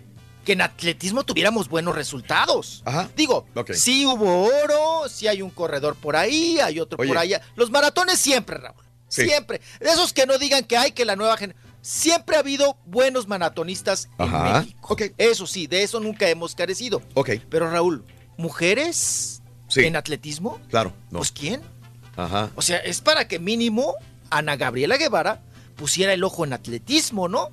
que 0.44 0.52
en 0.52 0.62
atletismo 0.62 1.24
tuviéramos 1.24 1.68
buenos 1.68 1.94
resultados. 1.94 2.82
Ajá. 2.86 3.10
Digo, 3.16 3.46
sí 3.74 4.06
hubo 4.06 4.44
oro, 4.64 5.08
sí 5.08 5.28
hay 5.28 5.42
un 5.42 5.50
corredor 5.50 5.94
por 5.96 6.16
ahí, 6.16 6.58
hay 6.60 6.80
otro 6.80 6.98
Oye. 7.00 7.08
por 7.08 7.18
allá. 7.18 7.42
Los 7.54 7.70
maratones 7.70 8.18
siempre, 8.18 8.56
Raúl. 8.56 8.82
Sí. 9.08 9.24
Siempre. 9.26 9.60
De 9.80 9.90
esos 9.90 10.12
que 10.12 10.26
no 10.26 10.38
digan 10.38 10.64
que 10.64 10.76
hay 10.76 10.92
que 10.92 11.04
la 11.04 11.16
nueva 11.16 11.36
generación. 11.36 11.68
Siempre 11.80 12.36
ha 12.36 12.40
habido 12.40 12.76
buenos 12.86 13.28
maratonistas 13.28 14.08
Ajá. 14.18 14.48
en 14.48 14.52
México. 14.64 14.92
Ok. 14.94 15.02
Eso 15.18 15.46
sí, 15.46 15.66
de 15.66 15.82
eso 15.82 16.00
nunca 16.00 16.28
hemos 16.28 16.54
carecido. 16.54 17.02
Ok, 17.14 17.30
Pero 17.48 17.70
Raúl, 17.70 18.04
¿mujeres 18.52 19.42
Sí. 19.68 19.80
en 19.84 19.96
atletismo? 19.96 20.58
claro. 20.70 20.92
No. 21.10 21.18
Pues 21.18 21.30
¿quién? 21.30 21.60
Ajá. 22.16 22.50
O 22.56 22.62
sea, 22.62 22.78
es 22.78 23.00
para 23.00 23.28
que 23.28 23.38
mínimo 23.38 23.94
Ana 24.30 24.56
Gabriela 24.56 24.96
Guevara 24.96 25.42
pusiera 25.76 26.12
el 26.12 26.24
ojo 26.24 26.44
en 26.44 26.52
atletismo, 26.52 27.28
¿no? 27.28 27.50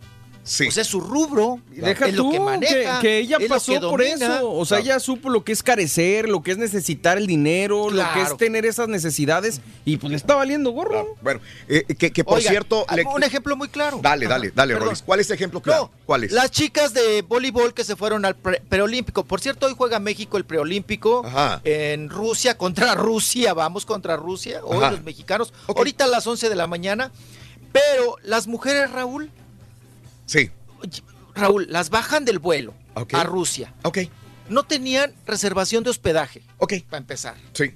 Sí. 0.47 0.67
O 0.67 0.71
sea, 0.71 0.83
su 0.83 0.99
rubro 1.01 1.59
Deja 1.71 2.05
es 2.07 2.13
lo 2.13 2.23
tú 2.23 2.31
que 2.31 2.39
maneja. 2.39 2.99
que, 2.99 3.17
ella 3.17 3.37
es 3.39 3.49
pasó 3.49 3.73
que 3.73 3.79
por 3.79 4.01
eso. 4.03 4.51
O 4.51 4.63
sea, 4.63 4.77
ella 4.77 4.99
supo 4.99 5.31
lo 5.31 5.43
que 5.43 5.51
es 5.51 5.63
carecer, 5.63 6.29
lo 6.29 6.43
que 6.43 6.51
es 6.51 6.57
necesitar 6.59 7.17
el 7.17 7.25
dinero, 7.25 7.89
lo 7.89 7.97
que 8.03 8.11
Claro. 8.13 8.21
es 8.21 8.37
tener 8.37 8.63
esas 8.65 8.87
necesidades. 8.87 9.59
Y 9.85 9.97
pues 9.97 10.11
le 10.11 10.17
está 10.17 10.35
valiendo 10.35 10.69
gorro. 10.69 11.15
Bueno, 11.21 11.39
eh, 11.67 11.83
que, 11.97 12.11
que 12.11 12.23
por 12.23 12.39
cierto. 12.41 12.85
le- 12.95 13.03
un 13.05 13.23
ejemplo 13.23 13.55
muy 13.57 13.69
claro. 13.69 13.99
Dale, 14.03 14.27
dale, 14.27 14.51
dale. 14.53 14.75
Rolis. 14.75 15.01
¿Cuál 15.01 15.19
es 15.19 15.29
el 15.31 15.33
ejemplo 15.35 15.61
claro? 15.61 15.89
No, 15.91 15.99
¿Cuál 16.05 16.25
es? 16.25 16.31
Las 16.31 16.51
chicas 16.51 16.93
de 16.93 17.23
voleibol 17.23 17.73
que 17.73 17.83
se 17.83 17.95
fueron 17.95 18.23
al 18.23 18.35
pre- 18.35 18.61
preolímpico. 18.69 19.23
Por 19.23 19.41
cierto, 19.41 19.65
hoy 19.65 19.73
juega 19.75 19.99
México 19.99 20.37
el 20.37 20.45
preolímpico 20.45 21.25
Ajá. 21.25 21.59
en 21.63 22.07
Rusia 22.09 22.55
contra 22.55 22.93
Rusia. 22.93 23.55
Vamos 23.55 23.83
contra 23.87 24.15
Rusia. 24.15 24.61
Hoy 24.63 24.77
Ajá. 24.77 24.91
los 24.91 25.01
mexicanos. 25.03 25.53
Ahorita 25.67 26.03
a 26.03 26.07
las 26.07 26.27
11 26.27 26.49
de 26.49 26.55
la 26.55 26.67
mañana. 26.67 27.11
Pero 27.71 28.15
las 28.23 28.47
mujeres, 28.47 28.91
Raúl, 28.91 29.31
Sí. 30.25 30.49
Raúl, 31.33 31.67
las 31.69 31.89
bajan 31.89 32.25
del 32.25 32.39
vuelo 32.39 32.73
a 33.13 33.23
Rusia. 33.23 33.73
Ok, 33.83 33.99
No 34.49 34.63
tenían 34.63 35.13
reservación 35.25 35.83
de 35.83 35.89
hospedaje, 35.89 36.43
ok. 36.57 36.73
para 36.89 36.99
empezar. 36.99 37.35
Sí. 37.53 37.73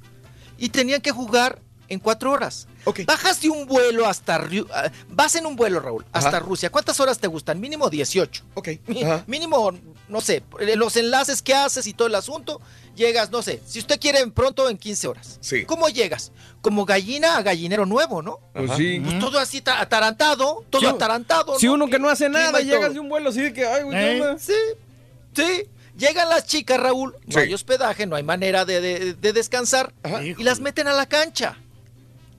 Y 0.58 0.70
tenían 0.70 1.02
que 1.02 1.12
jugar 1.12 1.62
en 1.88 2.00
cuatro 2.00 2.32
horas. 2.32 2.68
Ok. 2.86 3.02
Bajas 3.06 3.42
de 3.42 3.50
un 3.50 3.66
vuelo 3.66 4.06
hasta... 4.06 4.36
Ah, 4.74 4.92
Vas 5.10 5.36
en 5.36 5.46
un 5.46 5.56
vuelo, 5.56 5.80
Raúl, 5.80 6.06
hasta 6.12 6.30
Ajá. 6.30 6.40
Rusia. 6.40 6.70
¿Cuántas 6.70 7.00
horas 7.00 7.18
te 7.20 7.28
gustan? 7.28 7.60
Mínimo 7.60 7.90
18. 7.90 8.46
Ok. 8.54 8.70
Ajá. 9.04 9.24
Mínimo, 9.28 9.72
no 10.08 10.22
sé, 10.22 10.44
los 10.76 10.96
enlaces 10.96 11.42
que 11.42 11.54
haces 11.56 11.88
y 11.88 11.94
todo 11.94 12.08
el 12.08 12.16
asunto, 12.16 12.62
llegas, 13.00 13.32
no 13.32 13.42
sé, 13.42 13.62
si 13.66 13.80
usted 13.80 14.00
quiere 14.00 14.28
pronto 14.28 14.70
en 14.70 14.78
15 14.78 15.08
horas. 15.08 15.38
Sí. 15.42 15.66
¿Cómo 15.66 15.90
llegas? 15.90 16.32
Como 16.62 16.86
gallina 16.86 17.38
a 17.38 17.42
gallinero 17.42 17.86
nuevo, 17.88 18.22
¿no? 18.22 18.40
Pues 18.54 18.72
sí. 18.78 19.00
Pues 19.04 19.18
todo 19.20 19.40
así 19.40 19.62
ta- 19.62 19.82
atarantado, 19.82 20.64
todo 20.70 20.82
Sí, 20.82 20.88
atarantado. 20.88 21.58
Si 21.58 21.66
¿no? 21.66 21.74
uno 21.74 21.88
que 21.88 21.98
no 21.98 22.10
hace 22.10 22.30
nada, 22.30 22.60
llegas 22.60 22.94
de 22.94 23.00
un 23.00 23.10
vuelo 23.10 23.30
así 23.30 23.42
de 23.42 23.54
que, 23.54 23.66
ay, 23.66 23.84
güey, 23.84 23.98
¿qué 23.98 24.18
Eh. 24.20 24.36
Sí, 24.38 24.54
sí. 25.36 25.64
Llegan 25.98 26.30
las 26.30 26.46
chicas, 26.46 26.80
Raúl, 26.80 27.16
no 27.26 27.34
Sí. 27.34 27.40
hay 27.40 27.54
hospedaje, 27.54 28.06
no 28.06 28.16
hay 28.16 28.24
manera 28.24 28.64
de, 28.66 28.80
de- 28.80 29.14
de 29.16 29.34
descansar 29.34 29.94
Ajá. 30.04 30.24
y 30.24 30.36
las 30.44 30.60
meten 30.60 30.88
a 30.88 30.94
la 30.94 31.08
cancha. 31.08 31.58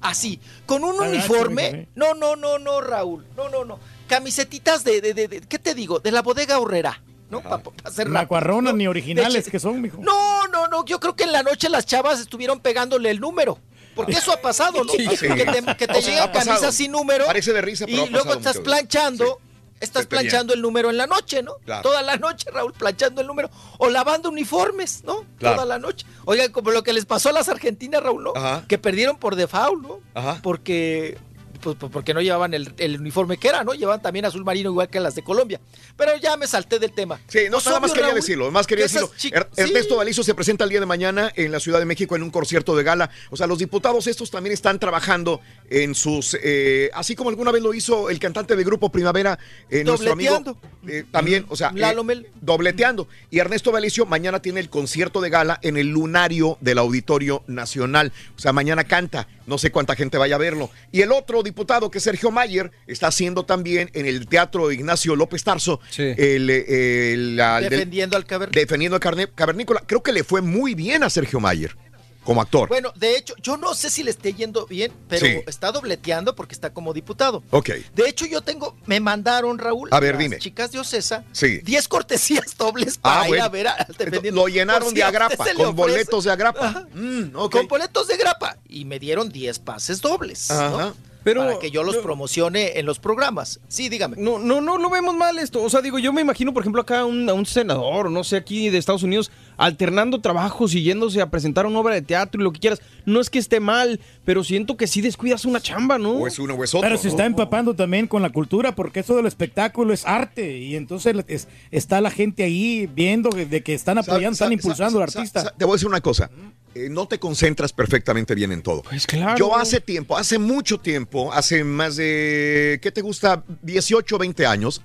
Así, 0.01 0.41
con 0.65 0.83
un 0.85 0.99
uniforme. 0.99 1.89
No, 1.95 2.15
no, 2.15 2.37
no, 2.37 2.59
no, 2.59 2.81
Raúl. 2.81 3.27
No, 3.37 3.49
no, 3.51 3.65
no. 3.67 3.79
Camisetitas 4.09 4.83
de, 4.83 5.01
de, 5.03 5.13
de- 5.15 5.29
de- 5.29 5.41
¿qué 5.43 5.59
te 5.59 5.75
digo? 5.75 5.99
De 6.01 6.11
la 6.11 6.23
bodega 6.23 6.59
horrera, 6.59 7.03
¿no? 7.31 7.41
Para 7.43 7.63
hacer 7.85 8.07
rápido, 8.07 8.11
Macuarronas 8.11 8.73
¿no? 8.73 8.79
ni 8.79 8.87
originales 8.87 9.49
que 9.49 9.59
son, 9.59 9.81
mijo. 9.81 9.99
No, 10.03 10.49
no, 10.49 10.69
no. 10.69 10.85
Yo 10.85 11.01
creo 11.01 11.15
que 11.17 11.25
en 11.25 11.33
la 11.33 11.43
noche 11.43 11.69
las 11.69 11.87
chavas 11.87 12.21
estuvieron 12.21 12.61
pegándole 12.61 13.11
el 13.11 13.21
número. 13.21 13.59
Porque 13.95 14.13
eso 14.13 14.33
ha 14.33 14.41
pasado, 14.41 14.85
¿no? 14.85 14.93
Sí. 14.93 15.07
Que 15.07 15.45
te, 15.45 15.77
que 15.77 15.87
te 15.87 15.99
O 15.99 16.03
sea, 16.03 16.15
llegan 16.15 16.31
camisas 16.33 16.75
sin 16.75 16.93
número. 16.93 17.27
Parece 17.27 17.53
de 17.53 17.61
risa, 17.61 17.87
pero 17.87 17.99
Y 17.99 18.07
ha 18.07 18.11
luego 18.11 18.35
estás 18.35 18.59
planchando. 18.59 19.41
Estás 19.81 20.03
Se 20.03 20.09
tenía. 20.09 20.21
planchando 20.21 20.53
el 20.53 20.61
número 20.61 20.91
en 20.91 20.99
la 20.99 21.07
noche, 21.07 21.43
¿no? 21.43 21.55
Claro. 21.65 21.81
Toda 21.83 22.03
la 22.03 22.17
noche, 22.19 22.51
Raúl, 22.51 22.75
planchando 22.75 23.23
el 23.23 23.27
número. 23.27 23.49
O 23.79 23.89
lavando 23.89 24.29
uniformes, 24.29 25.03
¿no? 25.05 25.25
Claro. 25.39 25.57
Toda 25.57 25.67
la 25.67 25.79
noche. 25.79 26.05
Oigan, 26.27 26.53
como 26.53 26.71
lo 26.71 26.83
que 26.83 26.93
les 26.93 27.07
pasó 27.07 27.31
a 27.31 27.33
las 27.33 27.49
argentinas, 27.49 28.03
Raúl, 28.03 28.23
¿no? 28.23 28.33
Ajá. 28.37 28.65
Que 28.69 28.77
perdieron 28.77 29.17
por 29.17 29.37
default, 29.37 29.83
¿no? 29.83 30.01
Ajá. 30.13 30.39
Porque 30.43 31.17
pues, 31.61 31.77
pues, 31.79 31.93
porque 31.93 32.15
no 32.15 32.21
llevaban 32.21 32.55
el, 32.55 32.73
el 32.79 33.01
uniforme 33.01 33.37
que 33.39 33.49
era, 33.49 33.65
¿no? 33.65 33.75
Llevaban 33.75 34.03
también 34.03 34.25
azul 34.25 34.45
marino 34.45 34.71
igual 34.71 34.89
que 34.89 35.01
las 35.01 35.15
de 35.15 35.23
Colombia. 35.23 35.61
Pero 35.97 36.17
ya 36.17 36.37
me 36.37 36.47
salté 36.47 36.79
del 36.79 36.93
tema. 36.93 37.21
Sí, 37.29 37.41
no, 37.45 37.53
Pues 37.59 37.67
nada 37.67 37.81
más 37.81 37.93
quería 37.93 38.07
Raúl, 38.09 38.17
decirlo, 38.21 38.51
más 38.51 38.67
quería 38.67 38.87
que 38.87 38.93
decirlo. 38.93 39.11
Er- 39.39 39.49
sí. 39.53 39.61
Ernesto 39.63 39.97
Valizo 39.97 40.23
se 40.23 40.35
presenta 40.35 40.65
el 40.65 40.71
día 40.71 40.81
de 40.81 40.87
mañana 40.87 41.33
en 41.37 41.53
la 41.53 41.61
Ciudad 41.61 41.79
de 41.79 41.85
México 41.85 42.17
en 42.17 42.23
un 42.23 42.31
concierto 42.31 42.75
de 42.77 42.83
gala. 42.83 43.11
O 43.31 43.37
sea, 43.37 43.47
los 43.47 43.59
diputados 43.59 44.07
estos 44.07 44.31
también 44.31 44.53
están 44.53 44.79
trabajando 44.79 45.41
en 45.69 45.95
sus, 45.95 46.37
eh, 46.43 46.91
así 46.95 47.15
como 47.15 47.31
alguna 47.31 47.53
vez 47.53 47.63
lo 47.63 47.75
hizo 47.75 48.11
el 48.11 48.19
cantante 48.19 48.57
del 48.57 48.65
grupo 48.65 48.91
Primavera, 48.91 49.39
eh, 49.69 49.85
nuestro 49.85 50.13
amigo, 50.13 50.33
Dobleteando. 50.41 50.61
eh, 50.89 51.05
también, 51.11 51.47
o 51.49 51.57
sea, 51.57 51.73
Lalo 51.73 52.09
eh, 52.11 52.27
dobleteando. 52.41 53.09
Y 53.31 53.39
Ernesto 53.39 53.73
Valicio 53.73 54.07
mañana 54.07 54.41
tiene 54.43 54.61
el 54.61 54.71
concierto 54.71 55.21
de 55.21 55.31
gala 55.31 55.59
en 55.63 55.77
el 55.77 55.89
lunario 55.89 56.59
del 56.61 56.79
Auditorio 56.79 57.43
Nacional. 57.47 58.13
O 58.37 58.41
sea, 58.41 58.53
mañana 58.53 58.85
canta. 58.85 59.29
No 59.51 59.59
sé 59.59 59.71
cuánta 59.73 59.97
gente 59.97 60.17
vaya 60.17 60.37
a 60.37 60.39
verlo. 60.39 60.71
Y 60.93 61.03
el 61.03 61.11
otro 61.11 61.43
diputado, 61.43 61.91
que 61.91 61.99
es 61.99 62.05
Sergio 62.05 62.31
Mayer, 62.31 62.71
está 62.87 63.09
haciendo 63.09 63.43
también 63.45 63.91
en 63.95 64.07
el 64.07 64.29
Teatro 64.29 64.71
Ignacio 64.71 65.17
López 65.17 65.43
Tarso 65.43 65.81
el, 66.17 66.49
eh, 66.49 67.13
el- 67.13 67.41
Defendiendo 67.69 68.17
al 68.17 68.25
caber. 68.27 68.51
defendiendo 68.53 68.95
al 68.97 69.29
cavernícola. 69.35 69.83
Creo 69.87 70.03
que 70.05 70.13
le 70.13 70.23
fue 70.23 70.41
muy 70.41 70.75
bien 70.75 71.03
a 71.03 71.11
Sergio 71.11 71.41
Mayer 71.41 71.77
como 72.25 72.41
actor. 72.43 72.69
Bueno, 72.69 72.93
de 72.97 73.17
hecho, 73.17 73.35
yo 73.43 73.57
no 73.57 73.75
sé 73.75 73.91
si 73.91 74.03
le 74.03 74.11
esté 74.11 74.33
yendo 74.35 74.67
bien, 74.67 74.93
pero 75.09 75.27
Sí. 75.27 75.41
está 75.47 75.73
dobleteando 75.73 76.35
porque 76.37 76.55
está 76.55 76.73
como 76.73 76.93
diputado. 76.93 77.43
Ok. 77.51 77.71
De 77.95 78.09
hecho, 78.09 78.27
yo 78.27 78.43
tengo, 78.43 78.77
me 78.87 79.01
mandaron, 79.01 79.59
Raúl, 79.59 79.89
A 79.93 80.01
ver, 80.01 80.13
las 80.15 80.19
dime. 80.23 80.39
chicas 80.39 80.71
de 80.73 80.79
Ocesa, 80.81 81.25
Sí. 81.33 81.59
10 81.59 81.89
cortesías 81.89 82.57
dobles 82.57 82.99
para 82.99 83.23
Ah, 83.23 83.25
ir 83.25 83.29
bueno. 83.31 83.45
a 83.45 83.49
ver 83.49 83.69
al 83.69 83.87
defendiendo. 83.99 84.41
Lo 84.43 84.49
llenaron 84.49 84.93
de 84.95 85.03
agrapa, 85.03 85.37
con 85.37 85.47
ofrece. 85.49 85.73
boletos 85.73 86.25
de 86.25 86.31
agrapa. 86.33 86.87
Mm, 86.95 87.35
ok. 87.37 87.53
Con 87.53 87.69
boletos 87.69 88.07
de 88.09 88.17
grapa. 88.17 88.57
Y 88.69 88.85
me 88.85 88.99
dieron 88.99 89.29
10 89.31 89.59
pases 89.59 90.01
dobles. 90.01 90.49
¿no? 90.51 90.57
Ajá. 90.61 90.95
Pero- 91.23 91.43
para 91.45 91.59
que 91.59 91.71
yo 91.71 91.83
los 91.83 91.99
promocione 91.99 92.79
en 92.79 92.87
los 92.87 92.99
programas. 92.99 93.61
Sí, 93.69 93.91
dígame. 93.91 94.17
No, 94.19 94.39
no, 94.39 94.63
no 94.63 94.79
lo 94.79 94.89
vemos 94.89 95.15
mal 95.15 95.39
esto. 95.39 95.63
O 95.63 95.69
sea, 95.69 95.83
digo, 95.83 95.99
yo 95.99 96.15
me 96.15 96.23
imagino, 96.23 96.55
por 96.55 96.63
ejemplo, 96.63 96.81
acá 96.81 97.05
un, 97.05 97.29
a 97.29 97.35
un 97.35 97.45
senador, 97.45 98.11
no 98.11 98.25
sé, 98.25 98.37
aquí 98.37 98.71
de 98.71 98.79
Estados 98.79 99.03
Unidos, 99.03 99.31
alternando 99.61 100.21
trabajos 100.21 100.75
y 100.75 100.83
yéndose 100.83 101.21
a 101.21 101.31
presentar 101.31 101.67
una 101.67 101.79
obra 101.79 101.95
de 101.95 102.03
teatro 102.03 102.41
y 102.41 102.45
lo 102.45 102.51
que 102.53 102.61
quieras. 102.61 102.81
No 103.05 103.21
es 103.21 103.29
que 103.29 103.39
esté 103.39 103.61
mal, 103.61 104.01
pero 104.25 104.43
siento 104.43 104.77
que 104.77 104.87
sí 104.87 105.01
descuidas 105.03 105.45
una 105.45 105.61
chamba, 105.61 105.99
¿no? 105.99 106.13
O 106.13 106.27
es 106.27 106.39
uno 106.39 106.55
o 106.55 106.65
es 106.65 106.75
otro. 106.75 106.89
Pero 106.89 106.99
se 106.99 107.09
está 107.09 107.27
empapando 107.27 107.75
también 107.75 108.07
con 108.07 108.23
la 108.23 108.31
cultura, 108.31 108.75
porque 108.75 109.01
eso 109.01 109.15
del 109.17 109.27
espectáculo 109.27 109.93
es 109.93 110.07
arte. 110.07 110.57
Y 110.59 110.77
entonces 110.77 111.15
es- 111.29 111.47
está 111.71 112.01
la 112.01 112.11
gente 112.11 112.43
ahí 112.43 112.89
viendo 112.95 113.29
de 113.31 113.45
de 113.47 113.63
que 113.63 113.75
están 113.75 113.99
apoyando, 113.99 114.33
están 114.33 114.49
sa- 114.49 114.55
impulsando 114.55 114.99
al 114.99 115.03
artista. 115.05 115.55
Te 115.57 115.65
voy 115.65 115.73
a 115.73 115.77
decir 115.77 115.89
una 115.89 116.01
cosa. 116.01 116.31
eh, 116.73 116.89
no 116.89 117.09
te 117.09 117.19
concentras 117.19 117.73
perfectamente 117.73 118.33
bien 118.35 118.53
en 118.53 118.63
todo. 118.63 118.83
Pues 118.83 119.05
claro. 119.05 119.37
Yo 119.37 119.57
hace 119.57 119.81
tiempo, 119.81 120.17
hace 120.17 120.39
mucho 120.39 120.79
tiempo, 120.79 121.33
hace 121.33 121.65
más 121.65 121.97
de, 121.97 122.79
¿qué 122.81 122.93
te 122.93 123.01
gusta? 123.01 123.43
18, 123.63 124.17
20 124.19 124.47
años, 124.47 124.81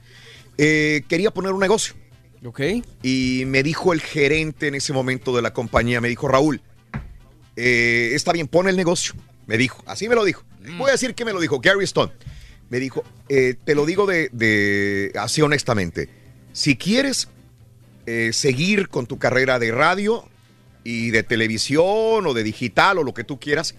eh, 0.58 1.04
quería 1.08 1.30
poner 1.32 1.52
un 1.54 1.60
negocio. 1.60 1.94
Ok. 2.46 2.62
Y 3.02 3.44
me 3.48 3.64
dijo 3.64 3.92
el 3.94 4.02
gerente 4.02 4.68
en 4.68 4.76
ese 4.76 4.94
momento 4.94 5.36
de 5.36 5.42
la 5.42 5.54
compañía, 5.54 6.00
me 6.02 6.10
dijo, 6.10 6.28
Raúl, 6.28 6.62
eh, 7.56 8.12
está 8.14 8.32
bien, 8.32 8.48
pon 8.48 8.68
el 8.68 8.76
negocio. 8.78 9.14
Me 9.48 9.58
dijo, 9.58 9.84
así 9.86 10.08
me 10.10 10.16
lo 10.16 10.24
dijo. 10.24 10.44
Voy 10.78 10.90
a 10.90 10.94
decir 10.94 11.14
que 11.16 11.26
me 11.26 11.34
lo 11.34 11.40
dijo, 11.40 11.60
Gary 11.60 11.84
Stone. 11.86 12.12
Me 12.70 12.80
dijo, 12.80 13.04
eh, 13.30 13.56
te 13.64 13.76
lo 13.76 13.86
digo 13.86 14.06
de, 14.08 14.30
de- 14.32 15.12
así 15.20 15.42
honestamente, 15.42 16.10
si 16.52 16.76
quieres 16.76 17.28
eh, 18.08 18.32
seguir 18.34 18.90
con 18.90 19.06
tu 19.06 19.20
carrera 19.20 19.60
de 19.60 19.72
radio 19.72 20.28
y 20.84 21.12
de 21.12 21.22
televisión 21.24 22.26
o 22.26 22.34
de 22.34 22.44
digital 22.44 22.98
o 22.98 23.04
lo 23.04 23.14
que 23.14 23.24
tú 23.24 23.40
quieras, 23.40 23.76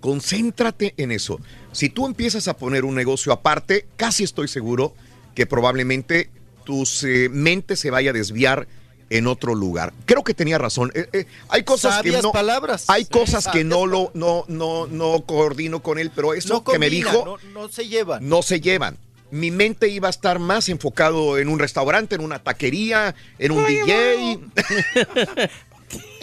concéntrate 0.00 0.94
en 0.96 1.10
eso. 1.10 1.40
Si 1.72 1.88
tú 1.88 2.06
empiezas 2.06 2.46
a 2.46 2.56
poner 2.56 2.84
un 2.84 2.94
negocio 2.94 3.32
aparte, 3.32 3.86
casi 3.96 4.22
estoy 4.22 4.46
seguro 4.46 4.94
que 5.34 5.46
probablemente 5.46 6.30
tu 6.68 6.86
eh, 7.04 7.30
mente 7.30 7.76
se 7.76 7.90
vaya 7.90 8.10
a 8.10 8.12
desviar 8.12 8.68
en 9.08 9.26
otro 9.26 9.54
lugar. 9.54 9.94
Creo 10.04 10.22
que 10.22 10.34
tenía 10.34 10.58
razón. 10.58 10.92
Eh, 10.94 11.08
eh, 11.14 11.26
hay 11.48 11.62
cosas 11.62 12.02
que 12.02 12.20
no 12.20 12.30
palabras. 12.30 12.84
hay 12.88 13.06
cosas 13.06 13.48
que 13.48 13.64
no 13.64 13.86
lo 13.86 14.10
no 14.12 14.44
no 14.48 14.86
no 14.86 15.24
coordino 15.24 15.82
con 15.82 15.98
él, 15.98 16.12
pero 16.14 16.34
eso 16.34 16.52
No 16.52 16.64
que 16.64 16.78
me 16.78 16.90
dijo 16.90 17.24
no, 17.24 17.62
no 17.62 17.68
se 17.70 17.88
llevan. 17.88 18.28
no 18.28 18.42
se 18.42 18.60
llevan. 18.60 18.98
Mi 19.30 19.50
mente 19.50 19.88
iba 19.88 20.08
a 20.08 20.10
estar 20.10 20.40
más 20.40 20.68
enfocado 20.68 21.38
en 21.38 21.48
un 21.48 21.58
restaurante, 21.58 22.16
en 22.16 22.20
una 22.20 22.38
taquería, 22.38 23.14
en 23.38 23.52
un 23.52 23.64
DJ. 23.66 24.38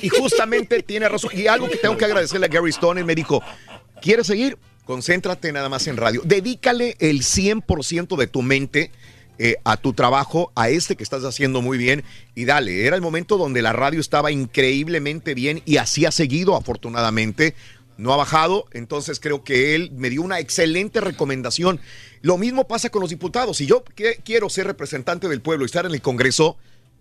y 0.04 0.10
justamente 0.10 0.84
tiene 0.84 1.10
razón. 1.10 1.32
Y 1.34 1.48
algo 1.48 1.68
que 1.68 1.78
tengo 1.78 1.98
que 1.98 2.06
agradecerle 2.06 2.46
a 2.46 2.50
Gary 2.50 2.70
Stone, 2.70 3.00
él 3.00 3.06
me 3.08 3.16
dijo, 3.16 3.42
¿quieres 4.00 4.28
seguir? 4.28 4.60
Concéntrate 4.86 5.52
nada 5.52 5.70
más 5.70 5.88
en 5.88 5.98
radio. 5.98 6.22
Dedícale 6.24 6.98
el 7.00 7.22
100% 7.22 8.16
de 8.16 8.28
tu 8.28 8.44
mente 8.44 8.92
eh, 9.38 9.58
a 9.64 9.78
tu 9.78 9.94
trabajo, 9.94 10.52
a 10.56 10.70
este 10.70 10.96
que 10.96 11.04
estás 11.04 11.24
haciendo 11.24 11.62
muy 11.62 11.78
bien. 11.78 12.04
Y 12.36 12.46
dale, 12.46 12.86
era 12.86 12.96
el 12.96 13.02
momento 13.02 13.38
donde 13.38 13.62
la 13.62 13.74
radio 13.74 14.00
estaba 14.00 14.32
increíblemente 14.32 15.34
bien 15.34 15.62
y 15.66 15.78
así 15.78 16.06
ha 16.06 16.12
seguido 16.12 16.56
afortunadamente 16.56 17.56
no 17.98 18.14
ha 18.14 18.18
bajado, 18.18 18.66
entonces 18.74 19.20
creo 19.20 19.44
que 19.44 19.76
él 19.76 19.92
me 19.94 20.10
dio 20.10 20.22
una 20.22 20.40
excelente 20.40 21.02
recomendación. 21.02 21.80
Lo 22.22 22.38
mismo 22.38 22.68
pasa 22.68 22.90
con 22.90 23.02
los 23.02 23.10
diputados. 23.10 23.58
Si 23.58 23.66
yo 23.66 23.84
quiero 24.24 24.50
ser 24.50 24.68
representante 24.68 25.30
del 25.30 25.42
pueblo 25.42 25.64
y 25.64 25.68
estar 25.68 25.86
en 25.86 25.94
el 25.94 26.02
Congreso, 26.02 26.58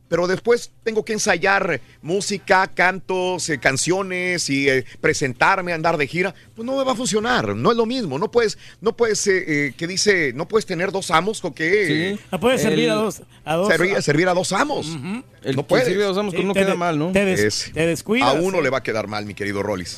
pero 0.08 0.26
después 0.26 0.70
tengo 0.83 1.05
que 1.05 1.12
ensayar 1.15 1.81
música, 2.02 2.66
cantos, 2.68 3.49
eh, 3.49 3.58
canciones 3.58 4.49
y 4.50 4.68
eh, 4.68 4.84
presentarme, 5.00 5.73
andar 5.73 5.97
de 5.97 6.07
gira, 6.07 6.34
pues 6.55 6.65
no 6.66 6.76
me 6.76 6.84
va 6.84 6.92
a 6.92 6.94
funcionar. 6.94 7.57
No 7.57 7.70
es 7.70 7.76
lo 7.76 7.86
mismo. 7.86 8.18
No 8.18 8.31
puedes, 8.31 8.58
no 8.81 8.97
puedes, 8.97 9.26
eh, 9.26 9.44
eh, 9.68 9.74
que 9.76 9.86
dice, 9.86 10.33
no 10.34 10.47
puedes 10.47 10.66
tener 10.66 10.92
dos 10.92 11.10
amos 11.10 11.44
o 11.44 11.55
que 11.55 12.15
Sí. 12.16 12.24
No 12.31 12.39
puedes 12.41 12.62
servir 12.62 12.91
a 12.91 12.94
dos- 12.94 13.23
a 13.44 13.55
dos- 13.55 13.68
servir, 13.68 14.02
servir 14.02 14.28
a 14.28 14.34
dos 14.34 14.52
amos. 14.52 14.86
El 15.42 15.57
no 15.57 15.62
que 15.62 15.68
puedes. 15.68 15.86
sirve 15.89 16.05
a 16.05 16.08
dos 16.08 16.18
amos, 16.18 16.34
pues 16.34 16.47
no 16.47 16.52
te 16.52 16.60
queda 16.60 16.73
de- 16.73 16.76
mal, 16.76 16.99
¿no? 16.99 17.10
te 17.12 17.24
des- 17.24 17.70
te 17.73 17.86
descuidas, 17.86 18.28
A 18.28 18.33
uno 18.34 18.58
eh. 18.58 18.62
le 18.62 18.70
va 18.70 18.78
a 18.78 18.83
quedar 18.83 19.08
mal, 19.08 19.24
mi 19.26 19.34
querido 19.34 19.62
Rollis. 19.62 19.97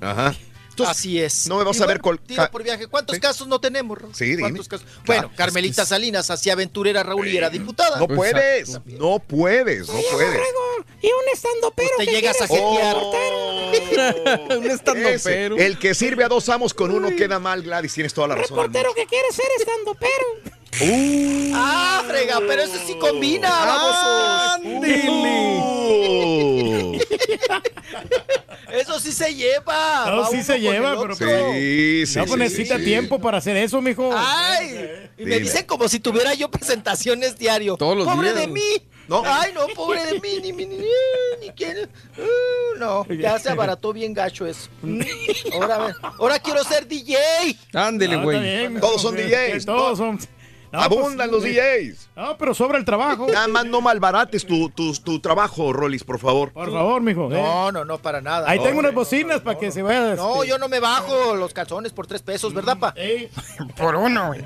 Ajá. 0.00 0.34
Así 0.84 1.20
es. 1.20 1.46
No 1.46 1.58
me 1.58 1.64
vas 1.64 1.76
Y 1.78 1.82
a 1.82 1.86
ver 1.86 2.00
bueno, 2.00 2.18
col- 2.18 2.26
tiro 2.26 2.50
por 2.50 2.62
viaje. 2.62 2.86
¿Cuántos 2.86 3.18
casos 3.18 3.46
no 3.48 3.60
tenemos, 3.60 3.96
Raúl? 3.98 4.14
Sí, 4.14 4.24
dime. 4.26 4.40
¿Cuántos 4.42 4.68
casos? 4.68 4.86
Claro. 4.86 5.04
Bueno, 5.06 5.30
Carmelita 5.36 5.86
Salinas 5.86 6.30
hacía 6.30 6.52
aventurera, 6.54 7.02
Raúl, 7.02 7.28
y 7.28 7.36
era 7.36 7.50
diputada. 7.50 7.98
No 7.98 8.08
puedes, 8.08 8.68
no 8.68 9.18
puedes, 9.20 9.88
no 9.88 9.94
puedes. 10.10 10.40
Y 11.02 11.06
un 11.06 11.28
estando 11.32 11.70
pero 11.74 11.90
Te 11.98 12.06
llegas 12.06 12.40
a 12.40 12.46
jetear. 12.46 12.96
un 14.58 14.70
estando 14.70 15.08
pero. 15.22 15.56
El 15.56 15.78
que 15.78 15.94
sirve 15.94 16.24
a 16.24 16.28
dos 16.28 16.48
amos 16.48 16.74
con 16.74 16.90
uno 16.90 17.14
queda 17.16 17.38
mal, 17.38 17.62
Gladys. 17.62 17.94
Tienes 17.94 18.12
toda 18.14 18.28
la 18.28 18.34
razón. 18.36 18.56
Reportero 18.56 18.94
que 18.94 19.06
quiere 19.06 19.30
ser 19.32 19.46
estando 19.58 19.94
pero. 19.94 20.26
mundo. 20.34 21.56
Ah, 21.58 22.02
frega, 22.06 22.38
pero 22.46 22.62
eso 22.62 22.74
sí 22.86 22.94
combina, 22.98 23.48
babosos. 23.48 24.60
Uh. 25.78 26.95
Eso 28.72 28.98
sí 28.98 29.12
se 29.12 29.34
lleva. 29.34 30.06
No, 30.10 30.26
sí 30.26 30.42
se 30.42 30.58
lleva, 30.58 31.00
pero. 31.00 31.14
Sí, 31.14 32.06
sí, 32.06 32.18
no, 32.18 32.24
sí, 32.24 32.28
pues 32.28 32.38
necesita 32.38 32.78
sí. 32.78 32.84
tiempo 32.84 33.20
para 33.20 33.38
hacer 33.38 33.56
eso, 33.56 33.80
mijo. 33.80 34.10
Ay, 34.14 35.08
y 35.16 35.24
me 35.24 35.38
dicen 35.38 35.64
como 35.66 35.88
si 35.88 36.00
tuviera 36.00 36.34
yo 36.34 36.50
presentaciones 36.50 37.38
diario. 37.38 37.76
Todos 37.76 37.96
los 37.96 38.06
pobre 38.06 38.32
días. 38.32 38.40
de 38.40 38.46
mí. 38.48 38.82
No. 39.08 39.22
Ay, 39.24 39.52
no, 39.54 39.68
pobre 39.68 40.04
de 40.04 40.20
mí, 40.20 40.40
ni, 40.42 40.50
ni, 40.50 40.66
ni, 40.66 40.78
ni 41.40 41.50
quién. 41.50 41.88
Uh, 42.18 42.78
no, 42.78 43.06
ya 43.06 43.38
se 43.38 43.50
abarató 43.50 43.92
bien 43.92 44.12
gacho 44.12 44.46
eso. 44.46 44.68
Ahora, 46.18 46.40
quiero 46.40 46.64
ser 46.64 46.88
DJ. 46.88 47.16
Ándele, 47.72 48.16
güey. 48.16 48.80
Todos 48.80 49.02
son 49.02 49.14
DJs, 49.14 49.64
Todos 49.64 49.98
son. 49.98 50.18
No, 50.72 50.80
Abundan 50.82 51.30
pues, 51.30 51.42
los 51.42 51.44
eh, 51.44 51.92
DJs. 51.92 52.08
No, 52.16 52.36
pero 52.38 52.54
sobra 52.54 52.78
el 52.78 52.84
trabajo. 52.84 53.26
Nada 53.32 53.46
más 53.48 53.64
no 53.66 53.80
malbarates 53.80 54.44
tu, 54.44 54.68
tu, 54.70 54.92
tu 54.94 55.20
trabajo, 55.20 55.72
Rollis, 55.72 56.02
por 56.04 56.18
favor. 56.18 56.52
Por 56.52 56.72
favor, 56.72 57.00
mijo. 57.00 57.30
eh. 57.32 57.40
No, 57.40 57.70
no, 57.72 57.84
no, 57.84 57.98
para 57.98 58.20
nada. 58.20 58.48
Ahí 58.50 58.58
no, 58.58 58.64
tengo 58.64 58.82
no, 58.82 58.88
unas 58.88 58.94
bocinas 58.94 59.40
para 59.40 59.58
que 59.58 59.70
se 59.70 59.82
vaya. 59.82 60.16
No, 60.16 60.36
este, 60.36 60.48
yo 60.48 60.58
no 60.58 60.68
me 60.68 60.80
bajo 60.80 61.34
los 61.36 61.52
calzones 61.54 61.92
por 61.92 62.06
tres 62.06 62.22
pesos, 62.22 62.52
¿verdad, 62.52 62.76
pa? 62.78 62.92
ey. 62.96 63.30
Por 63.76 63.94
uno, 63.96 64.28
güey. 64.28 64.40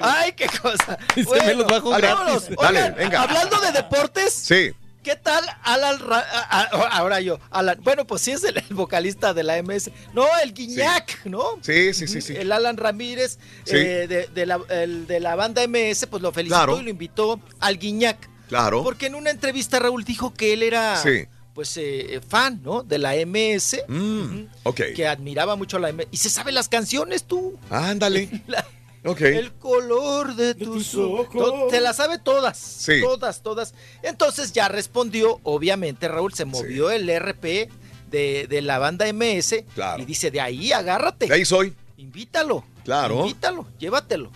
Ay, 0.00 0.32
qué 0.32 0.46
cosa. 0.60 0.98
Se 1.14 1.46
me 1.46 1.54
los 1.54 1.66
bajo 1.66 1.90
Dale, 1.90 2.06
vámonos. 2.08 2.48
dale, 2.56 2.78
Oigan, 2.78 2.94
venga. 2.96 3.22
Hablando 3.22 3.60
de 3.60 3.72
deportes, 3.72 4.32
Sí. 4.32 4.72
¿Qué 5.04 5.14
tal 5.14 5.44
Alan? 5.62 6.00
Ra- 6.00 6.26
a- 6.32 6.60
a- 6.62 6.98
ahora 6.98 7.20
yo, 7.20 7.38
Alan. 7.50 7.78
Bueno, 7.84 8.04
pues 8.06 8.22
sí 8.22 8.32
es 8.32 8.42
el, 8.42 8.56
el 8.58 8.74
vocalista 8.74 9.32
de 9.32 9.44
la 9.44 9.56
MS. 9.62 9.92
No, 10.12 10.26
el 10.42 10.52
Guiñac, 10.52 11.24
¿no? 11.26 11.44
Sí, 11.60 11.94
sí, 11.94 12.08
sí, 12.08 12.20
sí. 12.20 12.34
El 12.36 12.50
Alan 12.50 12.76
Ramírez 12.76 13.38
Sí. 13.64 13.76
eh, 13.76 14.08
de, 14.08 14.26
de 14.34 14.46
la, 14.46 14.58
el 14.70 15.06
de 15.06 15.20
la 15.20 15.36
banda 15.36 15.62
MS, 15.68 16.08
pues 16.08 16.20
lo 16.22 16.32
felicitó 16.32 16.56
Claro. 16.56 16.80
y 16.80 16.82
lo 16.82 16.90
invitó 16.90 17.38
al 17.60 17.78
Guiñac. 17.78 18.28
Claro. 18.48 18.82
Porque 18.82 19.06
en 19.06 19.14
una 19.14 19.30
entrevista 19.30 19.78
Raúl 19.78 20.02
dijo 20.04 20.34
que 20.34 20.52
él 20.52 20.62
era 20.64 20.96
Sí. 20.96 21.26
pues 21.54 21.76
eh, 21.76 22.20
fan, 22.28 22.60
¿no? 22.64 22.82
De 22.82 22.98
la 22.98 23.14
MS. 23.14 23.84
Mm, 23.88 24.46
ok. 24.64 24.80
Que 24.96 25.06
admiraba 25.06 25.54
mucho 25.56 25.78
la 25.78 25.88
MS. 25.92 26.08
Y 26.10 26.16
se 26.16 26.28
sabe 26.30 26.50
las 26.52 26.68
canciones 26.68 27.24
tú. 27.24 27.58
Ándale. 27.70 28.28
La- 28.48 28.66
Ok. 29.04 29.20
el 29.22 29.52
color 29.54 30.34
de 30.34 30.54
tus 30.54 30.92
tus 30.92 30.94
ojos. 30.96 31.28
ojos. 31.34 31.70
Se 31.70 31.80
la 31.80 31.92
sabe 31.92 32.18
todas. 32.18 32.56
Sí. 32.58 33.00
Todas, 33.02 33.42
todas. 33.42 33.74
Entonces 34.02 34.52
ya 34.52 34.68
respondió, 34.68 35.40
obviamente, 35.42 36.08
Raúl, 36.08 36.32
se 36.34 36.44
movió 36.44 36.90
el 36.90 37.08
RP 37.08 37.68
de, 38.10 38.46
de 38.48 38.62
la 38.62 38.78
banda 38.78 39.06
MS 39.12 39.64
Claro. 39.74 40.02
y 40.02 40.06
dice, 40.06 40.30
de 40.30 40.40
ahí 40.40 40.72
agárrate. 40.72 41.26
De 41.26 41.34
ahí 41.34 41.44
soy. 41.44 41.74
Invítalo. 41.96 42.64
Claro. 42.84 43.20
Invítalo, 43.20 43.66
llévatelo. 43.78 44.30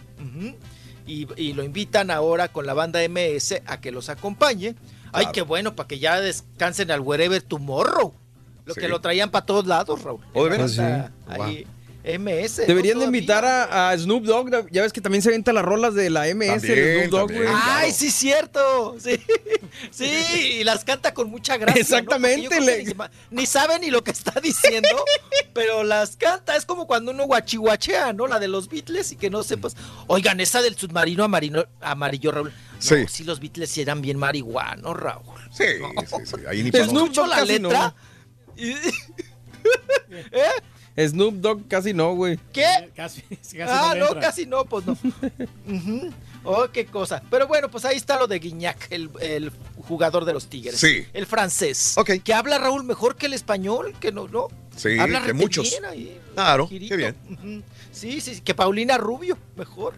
Y, 1.06 1.26
y 1.36 1.54
lo 1.54 1.62
invitan 1.64 2.10
ahora 2.10 2.48
con 2.48 2.66
la 2.66 2.74
banda 2.74 3.00
MS 3.08 3.62
a 3.66 3.80
que 3.80 3.90
los 3.90 4.08
acompañe. 4.10 4.74
Ay, 5.12 5.26
qué 5.32 5.40
bueno, 5.40 5.74
para 5.74 5.86
que 5.88 5.98
ya 5.98 6.20
descansen 6.20 6.90
al 6.90 7.00
Wherever 7.00 7.40
Tomorrow. 7.40 8.12
Lo 8.66 8.74
Sí. 8.74 8.80
que 8.80 8.88
lo 8.88 9.00
traían 9.00 9.30
para 9.30 9.46
todos 9.46 9.66
lados, 9.66 10.02
Raúl. 10.02 10.20
¿Oh, 10.34 10.44
de 10.44 10.50
veras? 10.50 10.76
Banda 10.76 11.12
Sí. 11.48 11.66
MS. 12.04 12.56
Deberían 12.66 12.94
¿no? 12.94 13.00
de 13.00 13.06
invitar 13.06 13.44
a, 13.44 13.90
a 13.90 13.98
Snoop 13.98 14.24
Dogg. 14.24 14.70
Ya 14.70 14.82
ves 14.82 14.92
que 14.92 15.00
también 15.00 15.20
se 15.22 15.28
avienta 15.28 15.52
las 15.52 15.64
rolas 15.64 15.94
de 15.94 16.08
la 16.10 16.22
MS 16.34 16.62
de 16.62 17.06
Snoop 17.08 17.10
Dogg, 17.10 17.32
güey. 17.32 17.48
Ay, 17.52 17.92
sí, 17.92 18.10
cierto. 18.10 18.96
Sí, 18.98 19.18
sí, 19.90 20.58
y 20.60 20.64
las 20.64 20.84
canta 20.84 21.12
con 21.12 21.28
mucha 21.28 21.56
gracia. 21.56 21.74
¿no? 21.74 21.80
Exactamente, 21.80 22.60
le- 22.60 22.84
que 22.84 22.96
Ni, 23.30 23.46
sabe 23.46 23.78
ni 23.78 23.90
lo 23.90 24.02
que 24.04 24.10
está 24.12 24.40
diciendo, 24.40 24.88
pero 25.52 25.82
las 25.84 26.16
canta. 26.16 26.56
Es 26.56 26.64
como 26.64 26.86
cuando 26.86 27.10
uno 27.10 27.24
guachihuachea, 27.24 28.12
¿no? 28.12 28.26
La 28.26 28.38
de 28.38 28.48
los 28.48 28.68
Beatles 28.68 29.12
y 29.12 29.16
que 29.16 29.28
no 29.30 29.42
sepas. 29.42 29.76
Oigan, 30.06 30.40
esa 30.40 30.62
del 30.62 30.76
submarino 30.76 31.24
amarillo, 31.24 31.68
amarillo 31.80 32.30
Raúl. 32.32 32.50
No, 32.52 32.78
Sí. 32.80 32.94
sí, 33.08 33.24
los 33.24 33.40
Beatles 33.40 33.76
eran 33.76 34.00
bien 34.00 34.16
marihuanos, 34.18 34.96
Raúl. 34.96 35.24
Sí, 35.52 35.64
sí, 36.06 36.16
sí. 36.24 36.34
Ahí 36.48 36.62
ni 36.62 36.70
pasó. 36.70 36.84
escucho 36.84 37.26
la 37.26 37.38
no. 37.40 37.44
letra. 37.44 37.94
¿Eh? 40.32 40.42
Snoop 41.06 41.34
Dogg 41.36 41.68
casi 41.68 41.92
no, 41.94 42.14
güey. 42.14 42.38
¿Qué? 42.52 42.90
Casi, 42.96 43.22
casi 43.30 43.60
ah, 43.62 43.94
no, 43.96 44.18
casi 44.20 44.46
no, 44.46 44.64
pues 44.64 44.84
no. 44.86 44.96
Oh, 46.44 46.66
qué 46.72 46.86
cosa. 46.86 47.22
Pero 47.30 47.46
bueno, 47.46 47.68
pues 47.68 47.84
ahí 47.84 47.96
está 47.96 48.18
lo 48.18 48.26
de 48.26 48.38
Guiñac, 48.38 48.86
el, 48.90 49.10
el 49.20 49.50
jugador 49.86 50.24
de 50.24 50.32
los 50.32 50.46
Tigres. 50.46 50.78
Sí. 50.78 51.04
El 51.12 51.26
francés. 51.26 51.94
Ok. 51.98 52.12
Que 52.24 52.32
habla 52.32 52.58
Raúl 52.58 52.84
mejor 52.84 53.16
que 53.16 53.26
el 53.26 53.34
español, 53.34 53.94
que 54.00 54.12
no, 54.12 54.28
no. 54.28 54.48
Sí, 54.76 54.98
habla 54.98 55.22
que 55.24 55.32
muchos. 55.32 55.68
bien 55.68 55.84
ahí, 55.84 56.18
Claro, 56.34 56.68
girito. 56.68 56.90
qué 56.90 56.96
bien. 56.96 57.64
Sí, 57.92 58.20
sí, 58.20 58.40
que 58.40 58.54
Paulina 58.54 58.96
Rubio, 58.96 59.36
mejor. 59.56 59.94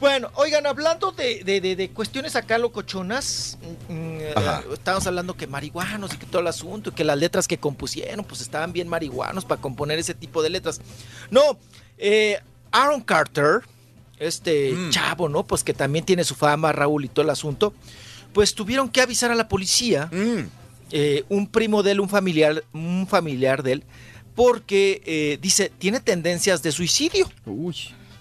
Bueno, 0.00 0.30
oigan, 0.34 0.66
hablando 0.66 1.12
de, 1.12 1.42
de- 1.44 1.60
de- 1.60 1.76
de 1.76 1.90
cuestiones 1.90 2.36
acá 2.36 2.58
locochonas, 2.58 3.56
mm, 3.88 4.18
Ajá. 4.36 4.62
eh, 4.68 4.72
estábamos 4.74 5.06
hablando 5.06 5.36
que 5.36 5.46
marihuanos 5.46 6.12
y 6.14 6.16
que 6.18 6.26
todo 6.26 6.40
el 6.42 6.48
asunto, 6.48 6.90
y 6.90 6.92
que 6.92 7.04
las 7.04 7.16
letras 7.16 7.46
que 7.48 7.58
compusieron, 7.58 8.24
pues 8.24 8.40
estaban 8.40 8.72
bien 8.72 8.88
marihuanos 8.88 9.44
para 9.44 9.60
componer 9.60 9.98
ese 9.98 10.12
tipo 10.12 10.42
de 10.42 10.50
letras. 10.50 10.80
No, 11.30 11.58
eh, 11.96 12.38
Aaron 12.72 13.00
Carter, 13.02 13.60
este 14.18 14.72
Mm. 14.72 14.90
chavo, 14.90 15.28
¿no? 15.28 15.44
Pues 15.44 15.62
que 15.64 15.72
también 15.72 16.04
tiene 16.04 16.24
su 16.24 16.34
fama, 16.34 16.72
Raúl, 16.72 17.04
y 17.04 17.08
todo 17.08 17.24
el 17.24 17.30
asunto, 17.30 17.72
pues 18.32 18.54
tuvieron 18.54 18.88
que 18.90 19.00
avisar 19.00 19.30
a 19.30 19.34
la 19.36 19.48
policía, 19.48 20.10
Mm. 20.12 20.40
eh, 20.90 21.24
un 21.28 21.46
primo 21.46 21.82
de 21.82 21.92
él, 21.92 22.00
un 22.00 22.08
familiar, 22.08 22.62
un 22.74 23.06
familiar 23.08 23.62
de 23.62 23.72
él, 23.72 23.84
porque 24.34 25.02
eh, 25.06 25.38
dice, 25.40 25.70
tiene 25.78 26.00
tendencias 26.00 26.62
de 26.62 26.72
suicidio 26.72 27.30
Uy. 27.46 27.76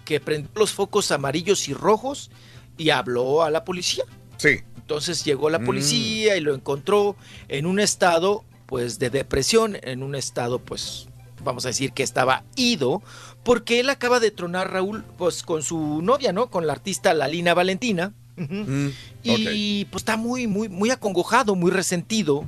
Que 0.06 0.20
prendió 0.20 0.50
los 0.56 0.72
focos 0.72 1.12
amarillos 1.12 1.68
y 1.68 1.74
rojos 1.74 2.30
y 2.78 2.90
habló 2.90 3.44
a 3.44 3.50
la 3.52 3.64
policía. 3.64 4.04
Sí. 4.38 4.60
Entonces 4.78 5.24
llegó 5.24 5.50
la 5.50 5.60
Mm. 5.60 5.66
policía 5.66 6.36
y 6.38 6.42
lo 6.42 6.54
encontró 6.56 7.16
en 7.48 7.66
un 7.66 7.80
estado 7.80 8.44
pues 8.66 9.00
de 9.00 9.10
depresión, 9.10 9.78
en 9.84 10.04
un 10.04 10.16
estado 10.16 10.60
pues 10.60 11.08
vamos 11.44 11.66
a 11.66 11.70
decir 11.70 11.92
que 11.94 12.04
estaba 12.04 12.44
ido 12.56 13.02
porque 13.44 13.80
él 13.82 13.90
acaba 13.90 14.20
de 14.20 14.32
tronar 14.32 14.72
Raúl 14.72 15.04
pues 15.18 15.44
con 15.44 15.62
su 15.64 16.02
novia, 16.02 16.32
¿no? 16.34 16.50
Con 16.50 16.66
la 16.68 16.74
artista 16.74 17.14
Lalina 17.14 17.54
Valentina. 17.54 18.14
Mm, 18.36 18.88
Y 19.24 19.86
pues 19.86 20.02
está 20.02 20.18
muy, 20.18 20.48
muy, 20.48 20.68
muy 20.70 20.90
acongojado, 20.90 21.54
muy 21.56 21.70
resentido, 21.72 22.48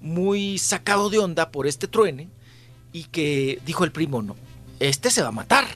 muy 0.00 0.58
sacado 0.58 1.10
de 1.10 1.18
onda 1.18 1.50
por 1.50 1.66
este 1.66 1.88
truene. 1.88 2.28
Y 2.92 3.04
que 3.04 3.60
dijo 3.66 3.84
el 3.84 3.92
primo, 3.92 4.22
no, 4.22 4.34
este 4.80 5.10
se 5.10 5.20
va 5.22 5.28
a 5.28 5.32
matar. 5.32 5.66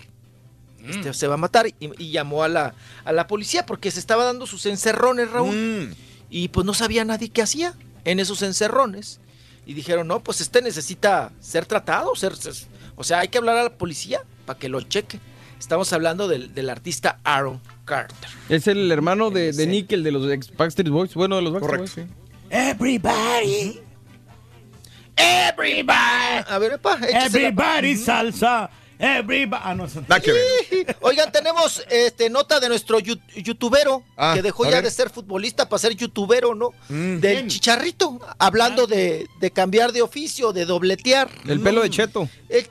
Este 0.88 1.12
se 1.14 1.26
va 1.26 1.34
a 1.34 1.38
matar. 1.38 1.66
Y, 1.68 1.74
y 1.98 2.10
llamó 2.10 2.42
a 2.42 2.48
la, 2.48 2.74
a 3.04 3.12
la 3.12 3.26
policía 3.26 3.66
porque 3.66 3.90
se 3.90 4.00
estaba 4.00 4.24
dando 4.24 4.46
sus 4.46 4.66
encerrones, 4.66 5.30
Raúl. 5.30 5.54
Mm. 5.54 5.94
Y 6.30 6.48
pues 6.48 6.64
no 6.64 6.74
sabía 6.74 7.04
nadie 7.04 7.28
qué 7.30 7.42
hacía 7.42 7.74
en 8.04 8.20
esos 8.20 8.42
encerrones. 8.42 9.20
Y 9.66 9.74
dijeron, 9.74 10.08
no, 10.08 10.20
pues 10.20 10.40
este 10.40 10.62
necesita 10.62 11.32
ser 11.40 11.66
tratado. 11.66 12.14
Ser, 12.16 12.36
ser- 12.36 12.54
o 12.96 13.04
sea, 13.04 13.20
hay 13.20 13.28
que 13.28 13.38
hablar 13.38 13.56
a 13.56 13.64
la 13.64 13.70
policía 13.70 14.22
para 14.46 14.58
que 14.58 14.68
lo 14.68 14.80
cheque. 14.80 15.20
Estamos 15.58 15.92
hablando 15.92 16.26
del, 16.26 16.54
del 16.54 16.70
artista 16.70 17.20
Aaron 17.22 17.60
Carter. 17.84 18.30
Es 18.48 18.66
el 18.66 18.90
hermano 18.90 19.30
de, 19.30 19.52
de 19.52 19.66
Nick, 19.66 19.92
el 19.92 20.02
de 20.02 20.10
los 20.12 20.30
ex 20.32 20.56
Backstreet 20.56 20.88
Boys. 20.90 21.14
Bueno, 21.14 21.36
de 21.36 21.42
los 21.42 21.52
Backstreet 21.52 21.80
Boys, 21.80 21.90
sí. 21.92 22.02
Everybody, 22.48 23.78
Everybody. 25.16 26.44
A 26.48 26.58
ver, 26.58 26.72
epa, 26.72 26.98
everybody 27.08 27.96
salsa, 27.96 28.70
everybody. 29.00 29.62
Ah, 29.64 29.74
no, 29.74 29.86
eso 29.86 30.00
no. 30.00 30.06
Nada 30.08 30.20
que 30.20 30.32
ver. 30.32 30.96
Oigan, 31.00 31.32
tenemos 31.32 31.82
este 31.90 32.30
nota 32.30 32.60
de 32.60 32.68
nuestro 32.68 32.98
youtubero 33.00 34.04
Ah, 34.16 34.32
que 34.34 34.42
dejó 34.42 34.64
ya 34.64 34.70
ver. 34.76 34.84
de 34.84 34.90
ser 34.90 35.10
futbolista 35.10 35.68
para 35.68 35.78
ser 35.80 35.94
youtubero, 35.96 36.54
¿no? 36.54 36.70
Mm. 36.88 37.18
Del 37.18 37.36
¿Quién? 37.36 37.48
chicharrito, 37.48 38.20
hablando 38.38 38.86
de, 38.86 39.26
de 39.40 39.50
cambiar 39.50 39.92
de 39.92 40.02
oficio, 40.02 40.52
de 40.52 40.64
dobletear. 40.66 41.30
El 41.46 41.60
pelo 41.60 41.82
de 41.82 41.90
Cheto. 41.90 42.28
El, 42.48 42.66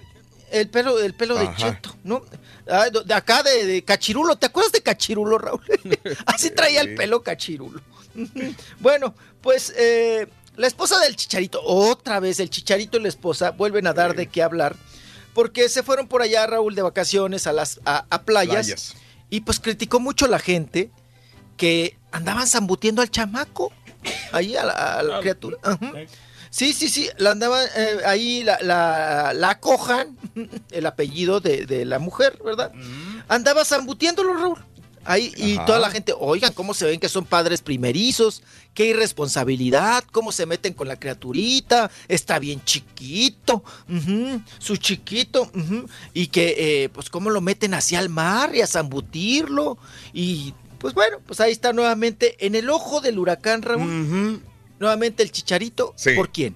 el 0.51 0.69
pelo, 0.69 0.99
el 0.99 1.13
pelo 1.13 1.35
de. 1.35 1.49
Cheto, 1.55 1.95
¿no? 2.03 2.23
Ah, 2.69 2.87
de 2.89 3.13
acá 3.13 3.41
de, 3.43 3.65
de 3.65 3.83
Cachirulo, 3.83 4.35
¿te 4.35 4.45
acuerdas 4.45 4.71
de 4.71 4.81
Cachirulo, 4.81 5.37
Raúl? 5.39 5.61
Así 6.25 6.51
traía 6.51 6.81
el 6.81 6.95
pelo 6.95 7.23
Cachirulo. 7.23 7.81
bueno, 8.79 9.13
pues 9.41 9.73
eh, 9.77 10.27
la 10.55 10.67
esposa 10.67 10.99
del 10.99 11.15
Chicharito, 11.15 11.61
otra 11.63 12.19
vez 12.19 12.39
el 12.39 12.49
Chicharito 12.49 12.97
y 12.97 13.01
la 13.03 13.07
esposa 13.09 13.51
vuelven 13.51 13.87
a 13.87 13.93
dar 13.93 14.15
de 14.15 14.27
qué 14.27 14.43
hablar, 14.43 14.75
porque 15.33 15.69
se 15.69 15.83
fueron 15.83 16.07
por 16.07 16.21
allá, 16.21 16.45
Raúl, 16.47 16.75
de 16.75 16.81
vacaciones 16.81 17.47
a 17.47 17.53
las 17.53 17.79
a, 17.85 18.05
a 18.09 18.21
playas, 18.23 18.67
Playas. 18.67 18.95
y 19.29 19.41
pues 19.41 19.59
criticó 19.59 19.99
mucho 19.99 20.27
la 20.27 20.39
gente 20.39 20.91
que 21.57 21.97
andaban 22.11 22.47
zambutiendo 22.47 23.01
al 23.01 23.11
chamaco, 23.11 23.71
ahí 24.31 24.55
a 24.55 24.63
la, 24.65 24.73
a 24.73 25.03
la 25.03 25.19
criatura. 25.19 25.57
Ajá. 25.63 25.91
Sí, 26.51 26.73
sí, 26.73 26.89
sí, 26.89 27.07
la 27.17 27.31
andaban 27.31 27.63
eh, 27.75 27.97
ahí, 28.05 28.43
la, 28.43 28.57
la, 28.61 29.33
la 29.35 29.51
acojan, 29.51 30.17
el 30.71 30.85
apellido 30.87 31.39
de, 31.41 31.67
de 31.67 31.85
la 31.85 31.99
mujer, 31.99 32.39
¿verdad? 32.43 32.71
Andaba 33.27 33.63
zambutiéndolo, 33.65 34.33
Raúl. 34.33 34.65
Ahí, 35.09 35.33
y 35.35 35.55
Ajá. 35.55 35.65
toda 35.65 35.79
la 35.79 35.89
gente, 35.89 36.13
oigan, 36.17 36.53
cómo 36.53 36.73
se 36.73 36.85
ven 36.85 36.99
que 36.99 37.09
son 37.09 37.25
padres 37.25 37.61
primerizos, 37.61 38.43
qué 38.75 38.85
irresponsabilidad, 38.85 40.03
cómo 40.11 40.31
se 40.31 40.45
meten 40.45 40.73
con 40.73 40.87
la 40.87 40.99
criaturita, 40.99 41.89
está 42.07 42.37
bien 42.37 42.61
chiquito, 42.63 43.63
ujú, 43.89 44.41
su 44.59 44.77
chiquito, 44.77 45.49
ujú, 45.55 45.87
y 46.13 46.27
que, 46.27 46.55
eh, 46.83 46.89
pues, 46.89 47.09
cómo 47.09 47.29
lo 47.31 47.41
meten 47.41 47.73
hacia 47.73 47.99
el 47.99 48.09
mar 48.09 48.55
y 48.55 48.61
a 48.61 48.67
zambutirlo, 48.67 49.77
y 50.13 50.53
pues 50.77 50.93
bueno, 50.93 51.17
pues 51.25 51.39
ahí 51.39 51.51
está 51.51 51.73
nuevamente 51.73 52.37
en 52.45 52.55
el 52.55 52.69
ojo 52.69 53.01
del 53.01 53.19
huracán, 53.19 53.61
Raúl. 53.63 53.81
Ujú. 53.83 54.41
Nuevamente 54.79 55.23
el 55.23 55.31
chicharito. 55.31 55.93
Sí. 55.97 56.11
¿Por 56.15 56.29
quién? 56.29 56.55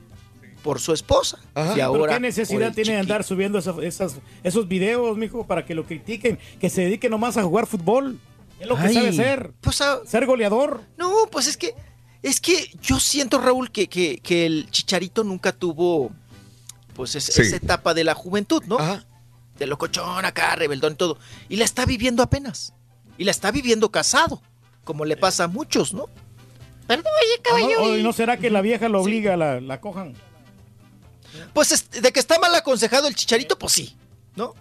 Por 0.64 0.80
su 0.80 0.93
esposa. 0.93 1.40
Ajá. 1.56 1.72
Y 1.72 1.75
¿Pero 1.75 1.85
ahora 1.88 2.14
qué 2.14 2.19
necesidad 2.22 2.73
tiene 2.73 2.93
de 2.93 2.99
andar 2.99 3.25
subiendo 3.25 3.59
esas, 3.59 3.75
esas- 3.80 4.15
esos 4.43 4.65
videos, 4.69 5.17
mijo, 5.17 5.45
para 5.45 5.65
que 5.65 5.75
lo 5.75 5.83
critiquen? 5.85 6.40
Que 6.61 6.69
se 6.69 6.83
dedique 6.83 7.09
nomás 7.09 7.35
a 7.35 7.43
jugar 7.43 7.67
fútbol. 7.67 8.17
Es 8.64 8.69
lo 8.69 8.75
que 8.77 8.82
Ay. 8.83 8.93
sabe 8.93 9.09
hacer. 9.09 9.53
Pues, 9.61 9.82
ah, 9.82 10.00
Ser 10.06 10.25
goleador. 10.25 10.82
no, 10.98 11.11
pues 11.32 11.48
es 11.48 11.58
que 11.58 11.75
es 12.22 12.40
que 12.40 12.72
yo 12.82 13.00
siento, 13.00 13.40
Raúl, 13.40 13.69
que, 13.72 13.90
que, 13.90 14.19
que 14.19 14.45
el 14.45 14.69
chicharito 14.72 15.24
nunca 15.25 15.51
tuvo 15.51 16.11
pues 16.95 17.16
es- 17.16 17.25
Sí. 17.25 17.42
esa 17.42 17.56
etapa 17.58 17.93
de 17.93 18.03
la 18.03 18.14
juventud, 18.14 18.64
¿no? 18.66 18.77
Ajá. 18.80 19.06
De 19.58 19.67
locochón 19.67 20.24
acá, 20.25 20.56
rebeldón 20.56 20.93
y 20.93 20.95
todo. 20.95 21.17
Y 21.50 21.58
la 21.58 21.66
está 21.66 21.85
viviendo 21.85 22.24
apenas. 22.24 22.74
Y 23.17 23.24
la 23.25 23.32
está 23.32 23.51
viviendo 23.51 23.92
casado, 23.92 24.42
como 24.83 25.03
le 25.06 25.17
pasa 25.17 25.43
a 25.45 25.48
muchos, 25.48 25.93
¿no? 25.93 26.06
Perdón, 26.88 27.11
oye, 27.22 27.42
caballo. 27.42 27.82
¿O 27.82 27.98
y- 27.98 28.03
no 28.03 28.14
será 28.14 28.38
que 28.38 28.50
la 28.50 28.61
vieja 28.61 28.88
lo 28.90 29.01
obliga, 29.01 29.35
la, 29.38 29.59
la 29.59 29.82
cojan? 29.82 30.14
Pues 31.53 31.72
es- 31.72 31.90
de 31.90 32.11
que 32.11 32.19
está 32.19 32.40
mal 32.40 32.53
aconsejado 32.56 33.08
el 33.08 33.16
chicharito, 33.16 33.58
pues 33.58 33.74
sí, 33.74 33.95
¿no? 34.35 34.53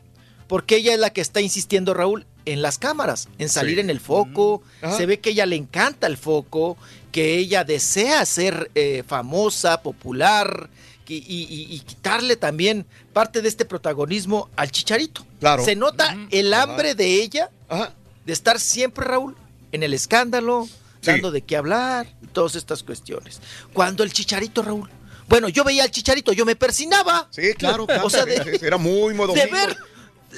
Porque 0.48 0.76
ella 0.76 0.94
es 0.94 0.98
la 1.00 1.10
que 1.10 1.20
está 1.20 1.40
insistiendo, 1.40 1.94
Raúl, 1.94 2.26
en 2.44 2.62
las 2.62 2.78
cámaras, 2.78 3.28
en 3.38 3.48
salir 3.48 3.76
Sí. 3.76 3.80
en 3.80 3.90
el 3.90 4.00
foco. 4.00 4.62
Ajá. 4.82 4.96
Se 4.96 5.06
ve 5.06 5.20
que 5.20 5.30
ella 5.30 5.46
le 5.46 5.56
encanta 5.56 6.06
el 6.06 6.16
foco, 6.16 6.76
que 7.12 7.36
ella 7.38 7.64
desea 7.64 8.24
ser 8.26 8.70
eh, 8.74 9.02
famosa, 9.06 9.82
popular, 9.82 10.68
que- 11.04 11.14
y, 11.14 11.46
y- 11.48 11.66
y 11.74 11.80
quitarle 11.80 12.36
también 12.36 12.86
parte 13.12 13.42
de 13.42 13.48
este 13.48 13.64
protagonismo 13.64 14.48
al 14.56 14.70
chicharito. 14.70 15.26
Claro. 15.40 15.64
Se 15.64 15.74
nota 15.76 16.16
el 16.30 16.54
hambre 16.54 16.94
de 16.94 17.22
ella 17.22 17.50
Ajá. 17.68 17.92
de 18.24 18.32
estar 18.32 18.58
siempre, 18.60 19.04
Raúl, 19.04 19.36
en 19.72 19.82
el 19.82 19.94
escándalo, 19.94 20.66
Sí. 21.00 21.10
dando 21.10 21.30
de 21.32 21.42
qué 21.42 21.56
hablar, 21.56 22.06
y 22.22 22.28
todas 22.28 22.54
estas 22.54 22.82
cuestiones. 22.82 23.40
Cuando 23.72 24.04
el 24.04 24.12
chicharito, 24.12 24.62
Raúl, 24.62 24.88
bueno, 25.28 25.48
yo 25.48 25.64
veía 25.64 25.82
al 25.82 25.90
chicharito, 25.90 26.32
yo 26.32 26.44
me 26.46 26.54
persinaba. 26.56 27.28
Sí, 27.30 27.54
claro. 27.54 27.86
O 28.04 28.10
sea, 28.10 28.24
de, 28.24 28.58
Era 28.62 28.76
muy 28.76 29.12
modo. 29.14 29.32
de 29.32 29.46
ver, 29.46 29.76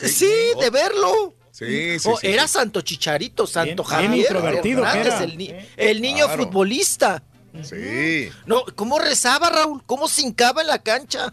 sí, 0.08 0.30
de 0.60 0.70
verlo. 0.70 1.34
Sí, 1.56 2.00
sí, 2.00 2.08
Oh, 2.12 2.18
sí, 2.18 2.26
era 2.26 2.48
sí. 2.48 2.54
Santo 2.54 2.80
Chicharito, 2.80 3.46
Santo 3.46 3.84
bien 3.84 4.06
Javier. 4.06 4.26
introvertido 4.26 4.80
Hernández, 4.84 5.06
era. 5.14 5.22
El, 5.24 5.38
ni- 5.38 5.54
el 5.76 6.02
niño 6.02 6.26
Claro. 6.26 6.42
futbolista. 6.44 7.22
Sí. 7.62 8.28
No, 8.46 8.64
¿cómo 8.74 8.98
rezaba 8.98 9.50
Raúl? 9.50 9.80
¿Cómo 9.86 10.08
se 10.08 10.22
hincaba 10.22 10.62
en 10.62 10.66
la 10.66 10.80
cancha? 10.80 11.32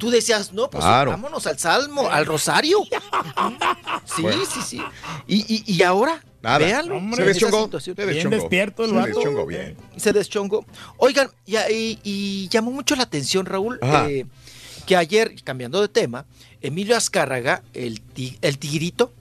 tú 0.00 0.10
decías, 0.10 0.52
no, 0.54 0.70
pues 0.70 0.82
Claro. 0.82 1.10
vámonos 1.10 1.46
al 1.46 1.58
salmo, 1.58 2.08
al 2.10 2.24
rosario. 2.26 2.78
Sí, 4.16 4.22
Bueno. 4.22 4.42
sí, 4.46 4.60
sí. 4.66 4.82
Y, 5.26 5.54
y, 5.54 5.72
y 5.74 5.82
ahora, 5.82 6.22
Nada. 6.42 6.58
véanlo. 6.58 6.94
Se 6.94 7.00
en 7.00 7.12
esa 7.12 7.22
deschongó. 7.24 7.64
situación. 7.64 7.96
Se 7.96 8.06
deschongó. 8.06 8.48
Se 8.50 9.06
deschongó 9.06 9.46
bien. 9.46 9.76
Se 9.96 10.12
deschongó. 10.12 10.66
Oigan, 10.96 11.30
y, 11.46 11.56
y- 11.56 11.98
y 12.02 12.48
llamó 12.48 12.70
mucho 12.72 12.96
la 12.96 13.04
atención, 13.04 13.46
Raúl, 13.46 13.78
Ajá. 13.82 14.08
eh, 14.10 14.26
que 14.86 14.96
ayer, 14.96 15.34
cambiando 15.44 15.80
de 15.80 15.88
tema, 15.88 16.26
Emilio 16.60 16.96
Azcárraga, 16.96 17.62
el, 17.74 18.02
el 18.42 18.58
tigrito, 18.58 19.12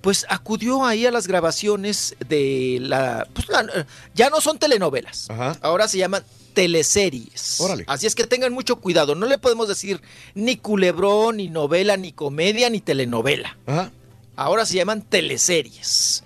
pues 0.00 0.26
acudió 0.28 0.84
ahí 0.84 1.06
a 1.06 1.10
las 1.10 1.26
grabaciones 1.26 2.14
de 2.28 2.78
la, 2.80 3.26
pues, 3.32 3.48
la- 3.48 3.86
ya 4.14 4.28
no 4.30 4.40
son 4.40 4.58
telenovelas, 4.58 5.28
ahora 5.62 5.88
se 5.88 5.98
llaman 5.98 6.24
teleseries. 6.52 7.60
Órale. 7.60 7.84
Así 7.88 8.06
es 8.06 8.14
que 8.14 8.26
tengan 8.26 8.52
mucho 8.52 8.76
cuidado, 8.76 9.14
no 9.14 9.26
le 9.26 9.38
podemos 9.38 9.66
decir 9.68 10.00
ni 10.34 10.56
culebrón, 10.56 11.38
ni 11.38 11.48
novela, 11.48 11.96
ni 11.96 12.12
comedia, 12.12 12.68
ni 12.70 12.80
telenovela. 12.80 13.56
Ahora 14.36 14.66
se 14.66 14.74
llaman 14.74 15.02
teleseries. 15.02 16.22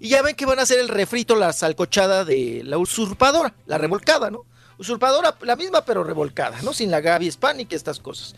Y 0.00 0.08
ya 0.08 0.20
ven 0.22 0.34
que 0.34 0.46
van 0.46 0.58
a 0.58 0.62
hacer 0.62 0.80
el 0.80 0.88
refrito, 0.88 1.36
la 1.36 1.52
salcochada 1.52 2.24
de 2.24 2.62
la 2.64 2.76
usurpadora, 2.78 3.54
la 3.66 3.78
revolcada, 3.78 4.30
¿no? 4.30 4.44
Usurpadora, 4.82 5.36
la 5.42 5.56
misma 5.56 5.84
pero 5.84 6.04
revolcada, 6.04 6.60
¿no? 6.62 6.72
Sin 6.74 6.90
la 6.90 7.00
Gaby 7.00 7.26
Hispánica, 7.26 7.74
estas 7.74 7.98
cosas. 7.98 8.34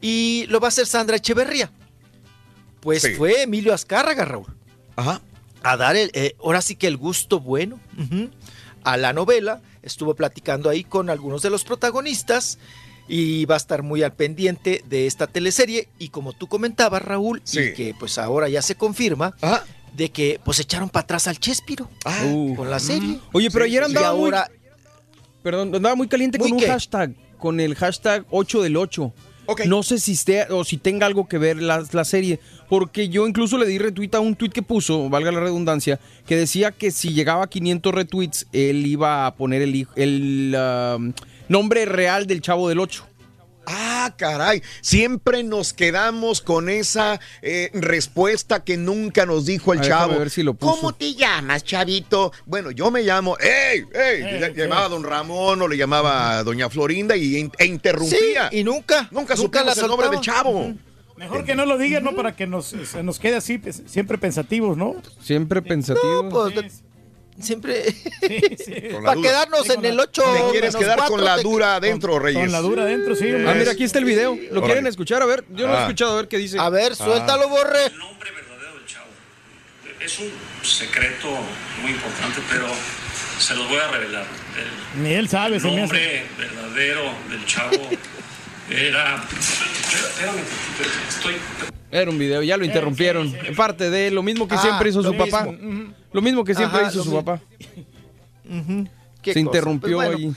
Y 0.00 0.46
lo 0.48 0.60
va 0.60 0.68
a 0.68 0.70
hacer 0.70 0.86
Sandra 0.86 1.16
Echeverría. 1.16 1.70
Pues 2.80 3.02
Sí. 3.02 3.14
fue 3.14 3.42
Emilio 3.42 3.74
Azcárraga, 3.74 4.24
Raúl. 4.24 4.46
Ajá. 4.96 5.20
A 5.62 5.76
dar 5.76 5.96
el, 5.96 6.10
eh, 6.14 6.34
ahora 6.42 6.62
sí 6.62 6.76
que 6.76 6.86
el 6.86 6.96
gusto 6.96 7.40
bueno 7.40 7.80
a 8.84 8.96
la 8.96 9.12
novela. 9.12 9.60
Estuvo 9.82 10.14
platicando 10.14 10.70
ahí 10.70 10.84
con 10.84 11.10
algunos 11.10 11.42
de 11.42 11.50
los 11.50 11.64
protagonistas 11.64 12.58
y 13.08 13.44
va 13.46 13.54
a 13.54 13.56
estar 13.56 13.82
muy 13.82 14.02
al 14.02 14.12
pendiente 14.12 14.84
de 14.88 15.06
esta 15.06 15.26
teleserie. 15.26 15.88
Y 15.98 16.10
como 16.10 16.32
tú 16.32 16.46
comentabas, 16.46 17.02
Raúl, 17.02 17.42
y 17.52 17.72
que 17.72 17.94
pues 17.98 18.18
ahora 18.18 18.48
ya 18.48 18.62
se 18.62 18.74
confirma, 18.76 19.34
de 19.94 20.10
que 20.10 20.40
pues 20.44 20.60
echaron 20.60 20.90
para 20.90 21.04
atrás 21.04 21.26
al 21.26 21.38
Chespiro 21.40 21.88
con 22.56 22.70
la 22.70 22.78
serie. 22.78 23.18
Oye, 23.32 23.50
pero 23.50 23.64
Sí, 23.64 23.70
ayer 23.72 23.84
sí, 23.86 23.90
sí. 23.90 23.96
andaba 23.96 24.14
Y 24.14 24.18
ahora, 24.20 24.50
Perdón, 25.42 25.74
andaba 25.74 25.94
muy 25.94 26.08
caliente 26.08 26.38
con 26.38 26.50
¿Muy 26.50 26.62
un 26.62 26.68
hashtag, 26.68 27.14
con 27.38 27.60
el 27.60 27.74
hashtag 27.74 28.24
8 28.30 28.62
del 28.62 28.76
8. 28.76 29.12
No 29.66 29.82
sé 29.82 29.98
si 29.98 30.12
esté 30.12 30.42
o 30.50 30.62
si 30.62 30.76
tenga 30.76 31.06
algo 31.06 31.26
que 31.26 31.38
ver 31.38 31.62
la, 31.62 31.82
la 31.92 32.04
serie, 32.04 32.38
porque 32.68 33.08
yo 33.08 33.26
incluso 33.26 33.56
le 33.56 33.66
di 33.66 33.78
retweet 33.78 34.10
a 34.14 34.20
un 34.20 34.34
tweet 34.36 34.50
que 34.50 34.60
puso, 34.60 35.08
valga 35.08 35.32
la 35.32 35.40
redundancia, 35.40 35.98
que 36.26 36.36
decía 36.36 36.70
que 36.70 36.90
si 36.90 37.14
llegaba 37.14 37.44
a 37.44 37.46
500 37.48 37.94
retweets, 37.94 38.46
él 38.52 38.86
iba 38.86 39.26
a 39.26 39.34
poner 39.36 39.62
el, 39.62 39.86
el 39.96 40.54
um, 40.54 41.14
nombre 41.48 41.86
real 41.86 42.26
del 42.26 42.42
chavo 42.42 42.68
del 42.68 42.78
8. 42.78 43.06
Ah, 43.70 44.14
caray. 44.16 44.62
Siempre 44.80 45.42
nos 45.42 45.74
quedamos 45.74 46.40
con 46.40 46.70
esa 46.70 47.20
eh, 47.42 47.70
respuesta 47.74 48.64
que 48.64 48.78
nunca 48.78 49.26
nos 49.26 49.44
dijo 49.44 49.74
el 49.74 49.80
A 49.80 49.82
ver, 49.82 49.88
déjame 49.90 50.06
chavo. 50.08 50.18
ver 50.20 50.30
si 50.30 50.42
lo 50.42 50.54
puso. 50.54 50.74
¿Cómo 50.76 50.94
te 50.94 51.14
llamas, 51.14 51.64
chavito? 51.64 52.32
Bueno, 52.46 52.70
yo 52.70 52.90
me 52.90 53.02
llamo. 53.02 53.36
¡Ey! 53.38 53.84
¡Ey! 53.92 54.22
Eh, 54.22 54.40
le 54.40 54.54
llamaba 54.54 54.86
a 54.86 54.88
don 54.88 55.04
Ramón 55.04 55.60
o 55.60 55.68
le 55.68 55.76
llamaba 55.76 56.38
a 56.38 56.44
doña 56.44 56.70
Florinda 56.70 57.14
y, 57.14 57.50
e 57.58 57.66
interrumpía. 57.66 58.48
Sí, 58.50 58.58
y 58.60 58.64
nunca. 58.64 59.08
Nunca 59.10 59.34
nunca 59.34 59.62
la 59.62 59.72
el 59.72 59.80
nombre 59.86 60.08
del 60.08 60.16
soltaba. 60.16 60.42
chavo. 60.42 60.74
Mejor 61.16 61.44
que 61.44 61.56
no 61.56 61.66
lo 61.66 61.76
digas, 61.76 62.02
¿no? 62.02 62.14
Para 62.14 62.36
que 62.36 62.46
nos, 62.46 62.66
se 62.66 63.02
nos 63.02 63.18
quede 63.18 63.36
así, 63.36 63.58
pues, 63.58 63.82
siempre 63.86 64.18
pensativos, 64.18 64.76
¿no? 64.76 64.94
Siempre 65.20 65.60
pensativo. 65.60 66.22
No, 66.22 66.28
pues, 66.30 66.84
siempre. 67.40 67.84
Para 69.04 69.20
quedarnos 69.20 69.68
en 69.70 69.84
el 69.84 69.98
8. 70.00 70.22
¿Te 70.22 70.50
quieres 70.52 70.76
quedar 70.76 71.06
con 71.08 71.24
la 71.24 71.36
dura 71.38 71.76
adentro, 71.76 72.18
Reyes? 72.18 72.40
Con 72.42 72.52
la 72.52 72.60
dura 72.60 72.82
adentro, 72.82 73.14
sí. 73.16 73.26
Ah, 73.46 73.54
mira, 73.54 73.72
aquí 73.72 73.84
está 73.84 73.98
el 73.98 74.04
video. 74.04 74.34
¿Lo 74.34 74.58
Órale. 74.58 74.66
quieren 74.66 74.86
escuchar? 74.86 75.22
A 75.22 75.26
ver, 75.26 75.44
yo 75.50 75.66
no 75.66 75.72
lo 75.72 75.78
he 75.78 75.82
Ah. 75.82 75.82
escuchado, 75.82 76.12
a 76.12 76.16
ver 76.16 76.28
qué 76.28 76.38
dice. 76.38 76.58
A 76.58 76.68
ver, 76.70 76.94
suéltalo, 76.96 77.48
borre. 77.48 77.90
Es 80.00 80.18
un 80.20 80.30
secreto 80.62 81.28
muy 81.82 81.90
importante, 81.90 82.40
pero 82.50 82.66
se 83.38 83.54
los 83.54 83.68
voy 83.68 83.78
a 83.78 83.88
revelar. 83.88 84.24
El 84.96 85.02
Ni 85.02 85.12
él 85.12 85.28
sabe, 85.28 85.58
se 85.60 85.66
me 85.66 85.72
hace. 85.72 85.80
nombre 85.82 86.22
verdadero 86.38 87.02
del 87.28 87.44
chavo 87.46 87.70
era... 88.70 89.16
Espérame, 89.16 90.36
tantito, 90.36 90.98
estoy... 91.08 91.34
Era 91.90 92.10
un 92.10 92.18
video, 92.18 92.42
ya 92.42 92.56
lo 92.58 92.64
interrumpieron. 92.66 93.34
En 93.44 93.54
parte 93.56 93.88
de 93.88 94.10
lo 94.10 94.22
mismo 94.22 94.46
que 94.46 94.56
Ah, 94.56 94.62
siempre 94.62 94.90
hizo 94.90 95.02
su 95.02 95.16
papá. 95.16 95.48
Lo 96.12 96.20
mismo 96.20 96.44
que 96.44 96.54
siempre 96.54 96.80
Ajá, 96.80 96.90
hizo 96.90 97.02
su 97.02 97.10
mismo. 97.10 97.24
papá. 97.24 97.42
Qué 99.22 99.32
Se 99.32 99.40
cosa. 99.40 99.40
interrumpió 99.40 99.96
Pues 99.96 100.08
bueno, 100.10 100.28
ahí. 100.28 100.34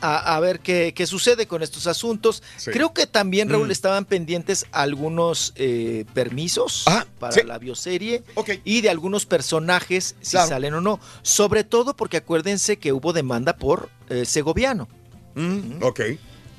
a, 0.00 0.36
a 0.36 0.40
ver 0.40 0.60
qué, 0.60 0.92
qué 0.94 1.06
sucede 1.06 1.46
con 1.46 1.62
estos 1.62 1.86
asuntos. 1.88 2.42
Sí. 2.56 2.70
Creo 2.70 2.92
que 2.94 3.06
también, 3.08 3.48
Raúl, 3.48 3.68
Mm. 3.68 3.72
estaban 3.72 4.04
pendientes 4.04 4.66
algunos 4.72 5.52
eh, 5.56 6.04
permisos 6.14 6.84
para 7.18 7.32
sí. 7.32 7.40
la 7.44 7.58
bioserie 7.58 8.22
y 8.64 8.80
de 8.80 8.90
algunos 8.90 9.26
personajes, 9.26 10.14
si 10.20 10.36
salen 10.36 10.74
o 10.74 10.80
no. 10.80 11.00
Sobre 11.22 11.64
todo 11.64 11.94
porque 11.96 12.16
acuérdense 12.18 12.78
que 12.78 12.92
hubo 12.92 13.12
demanda 13.12 13.56
por 13.56 13.90
eh, 14.08 14.24
Segoviano. 14.24 14.88
Ok. 15.82 16.00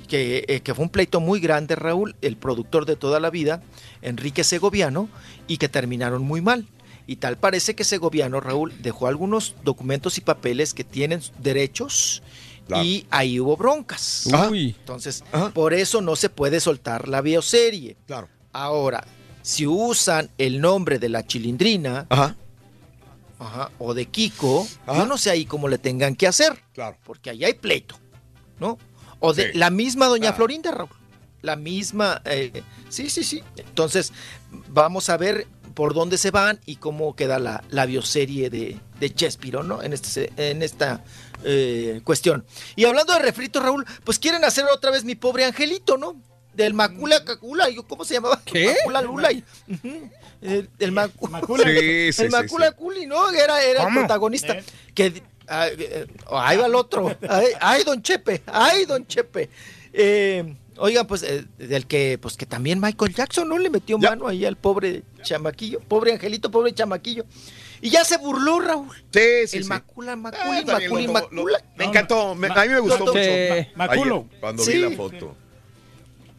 Que, 0.09 0.43
eh, 0.47 0.61
que 0.61 0.73
fue 0.73 0.85
un 0.85 0.89
pleito 0.89 1.19
muy 1.19 1.39
grande, 1.39 1.75
Raúl, 1.75 2.15
el 2.21 2.35
productor 2.35 2.85
de 2.85 2.95
toda 2.95 3.19
la 3.19 3.29
vida, 3.29 3.61
Enrique 4.01 4.43
Segoviano, 4.43 5.07
y 5.47 5.57
que 5.57 5.69
terminaron 5.69 6.23
muy 6.23 6.41
mal. 6.41 6.67
Y 7.05 7.17
tal 7.17 7.37
parece 7.37 7.75
que 7.75 7.83
Segoviano, 7.83 8.39
Raúl, 8.39 8.73
dejó 8.81 9.07
algunos 9.07 9.55
documentos 9.63 10.17
y 10.17 10.21
papeles 10.21 10.73
que 10.73 10.83
tienen 10.83 11.21
derechos 11.39 12.23
y 12.77 13.05
ahí 13.09 13.39
hubo 13.39 13.57
broncas. 13.57 14.27
Uy. 14.49 14.75
Entonces, 14.79 15.23
por 15.53 15.73
eso 15.73 16.01
no 16.01 16.15
se 16.15 16.29
puede 16.29 16.59
soltar 16.59 17.07
la 17.07 17.21
bioserie. 17.21 17.97
Claro. 18.05 18.29
Ahora, 18.53 19.03
si 19.41 19.65
usan 19.65 20.29
el 20.37 20.61
nombre 20.61 20.99
de 20.99 21.09
la 21.09 21.25
chilindrina 21.25 22.05
Ajá. 22.09 22.35
ajá, 23.39 23.71
o 23.79 23.93
de 23.93 24.05
Kiko, 24.05 24.67
yo 24.87 25.05
no 25.05 25.17
sé 25.17 25.31
ahí 25.31 25.45
cómo 25.45 25.67
le 25.67 25.77
tengan 25.77 26.15
que 26.15 26.27
hacer. 26.27 26.63
Claro. 26.73 26.97
Porque 27.03 27.29
ahí 27.29 27.43
hay 27.43 27.53
pleito, 27.53 27.95
¿no? 28.59 28.77
O 29.19 29.33
de 29.33 29.51
Sí. 29.51 29.57
la 29.57 29.69
misma 29.69 30.07
doña 30.07 30.29
Ah. 30.29 30.33
Florinda, 30.33 30.71
Raúl. 30.71 30.89
La 31.41 31.55
misma. 31.55 32.21
eh, 32.25 32.63
sí, 32.89 33.09
sí, 33.09 33.23
sí. 33.23 33.43
Entonces, 33.57 34.11
vamos 34.69 35.09
a 35.09 35.17
ver 35.17 35.47
por 35.73 35.93
dónde 35.93 36.17
se 36.17 36.31
van 36.31 36.59
y 36.65 36.75
cómo 36.77 37.15
queda 37.15 37.39
la, 37.39 37.63
la 37.69 37.85
bioserie 37.85 38.49
de, 38.49 38.77
de 38.99 39.13
Chespiro, 39.13 39.63
¿no? 39.63 39.81
En, 39.81 39.93
este, 39.93 40.31
en 40.35 40.61
esta 40.61 41.03
eh, 41.45 42.01
cuestión. 42.03 42.45
Y 42.75 42.83
hablando 42.85 43.13
de 43.13 43.19
refrito, 43.19 43.61
Raúl, 43.61 43.85
pues 44.03 44.19
quieren 44.19 44.43
hacer 44.43 44.65
otra 44.65 44.91
vez 44.91 45.05
mi 45.05 45.15
pobre 45.15 45.45
angelito, 45.45 45.97
¿no? 45.97 46.21
Del 46.53 46.73
Macula 46.73 47.23
Cacula, 47.23 47.67
¿cómo 47.87 48.03
se 48.03 48.15
llamaba? 48.15 48.41
¿Qué? 48.43 48.75
Macula 48.79 49.01
Lula. 49.01 49.31
y-. 49.31 49.43
El, 50.41 50.69
el 50.79 50.91
Macu- 50.91 51.29
Macula. 51.29 51.63
Sí, 51.63 52.11
sí, 52.13 52.23
el 52.23 52.31
Macula 52.31 52.69
sí. 52.69 52.75
Culi, 52.77 53.05
¿no? 53.05 53.29
Era, 53.31 53.61
era 53.63 53.87
el 53.87 53.93
protagonista. 53.93 54.57
Que, 54.93 55.23
eh, 55.49 56.07
ahí 56.31 56.57
va 56.57 56.65
el 56.67 56.75
otro. 56.75 57.15
Ay, 57.27 57.47
ay, 57.59 57.83
don 57.83 58.01
Chepe. 58.01 58.41
Ay, 58.45 58.85
don 58.85 59.05
Chepe. 59.07 59.49
Eh, 59.93 60.55
oigan, 60.77 61.07
pues, 61.07 61.23
eh, 61.23 61.45
del 61.57 61.87
que, 61.87 62.17
pues, 62.21 62.37
que 62.37 62.45
también 62.45 62.79
Michael 62.79 63.13
Jackson, 63.13 63.47
¿no? 63.49 63.57
Le 63.57 63.69
metió 63.69 63.97
mano 63.97 64.27
ahí 64.27 64.45
al 64.45 64.55
pobre 64.55 65.03
chamaquillo. 65.23 65.79
Pobre 65.81 66.13
angelito, 66.13 66.51
pobre 66.51 66.73
chamaquillo. 66.73 67.25
Y 67.81 67.89
ya 67.89 68.03
se 68.03 68.17
burló, 68.17 68.59
Raúl. 68.59 68.95
Sí, 69.11 69.47
sí, 69.47 69.57
el 69.57 69.63
sí. 69.63 69.69
Macula, 69.69 70.15
Maculi, 70.15 70.65
lo- 70.65 70.79
lo- 71.07 71.13
Macula. 71.13 71.63
Me 71.77 71.85
encantó. 71.85 72.35
me- 72.35 72.47
a 72.47 72.61
mí 72.63 72.69
me 72.69 72.79
gustó 72.81 73.05
mucho. 73.05 73.19
Maculo. 73.75 74.25
Ayer, 74.29 74.39
cuando 74.41 74.63
Sí. 74.63 74.73
vi 74.73 74.79
la 74.89 74.91
foto. 74.97 75.35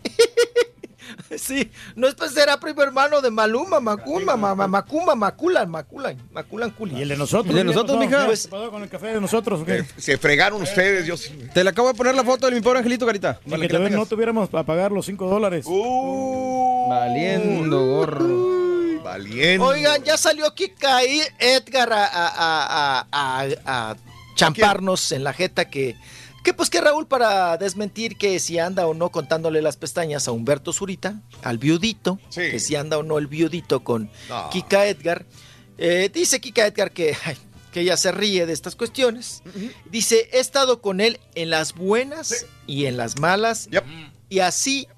Sí, 0.05 0.11
no 1.97 2.09
es 2.09 2.15
pues 2.15 2.37
era 2.37 2.59
primo 2.61 2.83
hermano 2.83 3.21
de 3.21 3.31
Maluma, 3.31 3.81
Macumba, 3.81 4.37
ma- 4.37 4.55
ma- 4.55 4.67
Macumba, 4.69 5.15
Maculan, 5.15 5.71
Maculan, 5.71 6.17
Maculan 6.33 6.71
Culi. 6.71 6.97
Y 6.99 7.03
el 7.03 7.09
de 7.09 7.17
nosotros. 7.17 7.51
¿El 7.51 7.57
de 7.57 7.65
nosotros, 7.65 7.99
mija? 7.99 8.27
Pues, 8.27 8.43
¿Qué 8.45 8.49
pasó 8.49 8.71
con 8.71 8.83
el 8.83 8.89
café 8.89 9.09
de 9.09 9.21
nosotros? 9.21 9.61
se 9.97 10.19
fregaron 10.19 10.63
ustedes. 10.63 11.07
Yo 11.07 11.17
sí. 11.17 11.31
Te 11.55 11.65
le 11.65 11.71
acabo 11.71 11.89
de 11.89 11.95
poner 11.95 12.15
la 12.15 12.25
foto 12.25 12.47
de 12.47 12.53
mi 12.55 12.61
pobre 12.61 12.79
angelito, 12.79 13.07
Carita. 13.07 13.41
Ni 13.45 13.53
que 13.53 13.57
que 13.61 13.63
la 13.73 13.79
todavía 13.79 13.97
no 13.97 14.07
tuviéramos 14.07 14.49
para 14.49 14.65
pagar 14.65 14.93
los 14.93 15.07
5 15.07 15.27
dólares. 15.29 15.65
Uh, 15.69 16.89
Valiendo, 16.89 17.87
gorro. 17.87 19.03
Valiente. 19.03 19.65
Oigan, 19.65 20.03
ya 20.05 20.17
salió 20.17 20.47
aquí 20.47 20.69
caí 20.79 21.21
Edgar 21.39 21.93
a, 21.93 22.05
a- 22.05 22.29
a- 22.37 23.07
a- 23.11 23.47
a- 23.65 23.91
a 23.91 23.97
champarnos 24.35 25.13
en 25.13 25.25
la 25.25 25.33
jeta 25.33 25.67
que, 25.69 25.97
que 26.43 26.55
pues 26.55 26.71
que 26.71 26.81
Raúl 26.81 27.07
para 27.07 27.57
desmentir 27.59 28.17
que 28.17 28.39
si 28.41 28.59
anda 28.59 28.87
o 28.87 28.95
no 28.95 29.11
contándole 29.11 29.61
las 29.63 29.77
pestañas 29.77 30.27
a 30.29 30.33
Humberto 30.33 30.73
Zurita, 30.73 31.21
al 31.43 31.59
viudito, 31.59 32.19
Sí. 32.31 32.43
que 32.51 32.61
si 32.61 32.77
anda 32.77 32.99
o 32.99 33.03
no 33.03 33.19
el 33.19 33.27
viudito 33.27 33.85
con 33.85 34.11
No. 34.29 34.49
Kika 34.51 34.87
Edgar, 34.87 35.27
eh, 35.79 36.11
dice 36.13 36.41
Kika 36.41 36.67
Edgar 36.67 36.93
que, 36.93 37.17
ay, 37.25 37.37
que 37.73 37.81
ella 37.83 37.97
se 37.97 38.11
ríe 38.13 38.47
de 38.47 38.53
estas 38.53 38.75
cuestiones. 38.75 39.43
Dice, 39.91 40.29
he 40.33 40.41
estado 40.41 40.81
con 40.81 41.01
él 41.01 41.21
en 41.35 41.51
las 41.51 41.75
buenas 41.75 42.47
y 42.67 42.87
en 42.87 42.97
las 42.97 43.19
malas 43.19 43.69
Yep. 43.71 43.85
y 44.29 44.39
así 44.41 44.89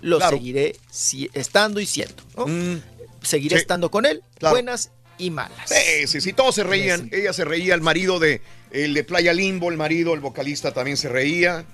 lo 0.00 0.18
Claro. 0.18 0.36
seguiré 0.36 0.76
si- 0.90 1.30
estando 1.34 1.80
y 1.80 1.86
siendo. 1.86 2.22
¿no? 2.36 2.46
Mm, 2.46 2.80
Seguiré 3.22 3.56
Sí. 3.56 3.62
estando 3.62 3.90
con 3.90 4.06
él, 4.06 4.22
Claro. 4.38 4.54
buenas 4.54 4.92
y 5.18 5.30
malas. 5.30 5.68
Sí, 5.68 6.06
sí, 6.06 6.20
sí, 6.20 6.32
todos 6.32 6.54
se 6.54 6.62
reían. 6.62 7.08
Ella 7.12 7.32
se 7.32 7.44
reía, 7.44 7.74
el 7.74 7.80
marido 7.80 8.20
de 8.20 8.40
el 8.84 8.94
de 8.94 9.04
Playa 9.04 9.32
Limbo, 9.32 9.70
el 9.70 9.76
marido, 9.76 10.12
el 10.12 10.20
vocalista 10.20 10.72
también 10.72 10.96
se 10.96 11.08
reía. 11.08 11.64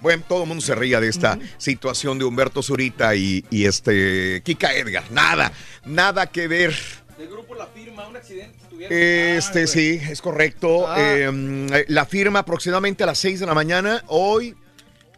Bueno, 0.00 0.24
todo 0.28 0.42
el 0.42 0.48
mundo 0.48 0.62
se 0.62 0.74
ría 0.74 1.00
de 1.00 1.08
esta 1.08 1.38
situación 1.58 2.18
de 2.18 2.24
Humberto 2.24 2.62
Zurita 2.62 3.14
y, 3.14 3.44
y 3.50 3.66
este 3.66 4.42
Kika 4.44 4.74
Edgar. 4.74 5.04
Nada, 5.10 5.52
nada 5.84 6.26
que 6.26 6.48
ver. 6.48 6.74
Del 7.18 7.28
grupo 7.28 7.54
La 7.54 7.66
Firma, 7.66 8.08
un 8.08 8.16
accidente. 8.16 8.58
Este, 8.90 9.66
sí, 9.66 10.00
es 10.10 10.20
correcto. 10.20 10.88
Ah. 10.88 10.96
Eh, 10.98 11.84
la 11.88 12.06
firma 12.06 12.40
aproximadamente 12.40 13.04
a 13.04 13.06
las 13.06 13.18
6 13.18 13.40
de 13.40 13.46
la 13.46 13.54
mañana. 13.54 14.02
Hoy, 14.08 14.56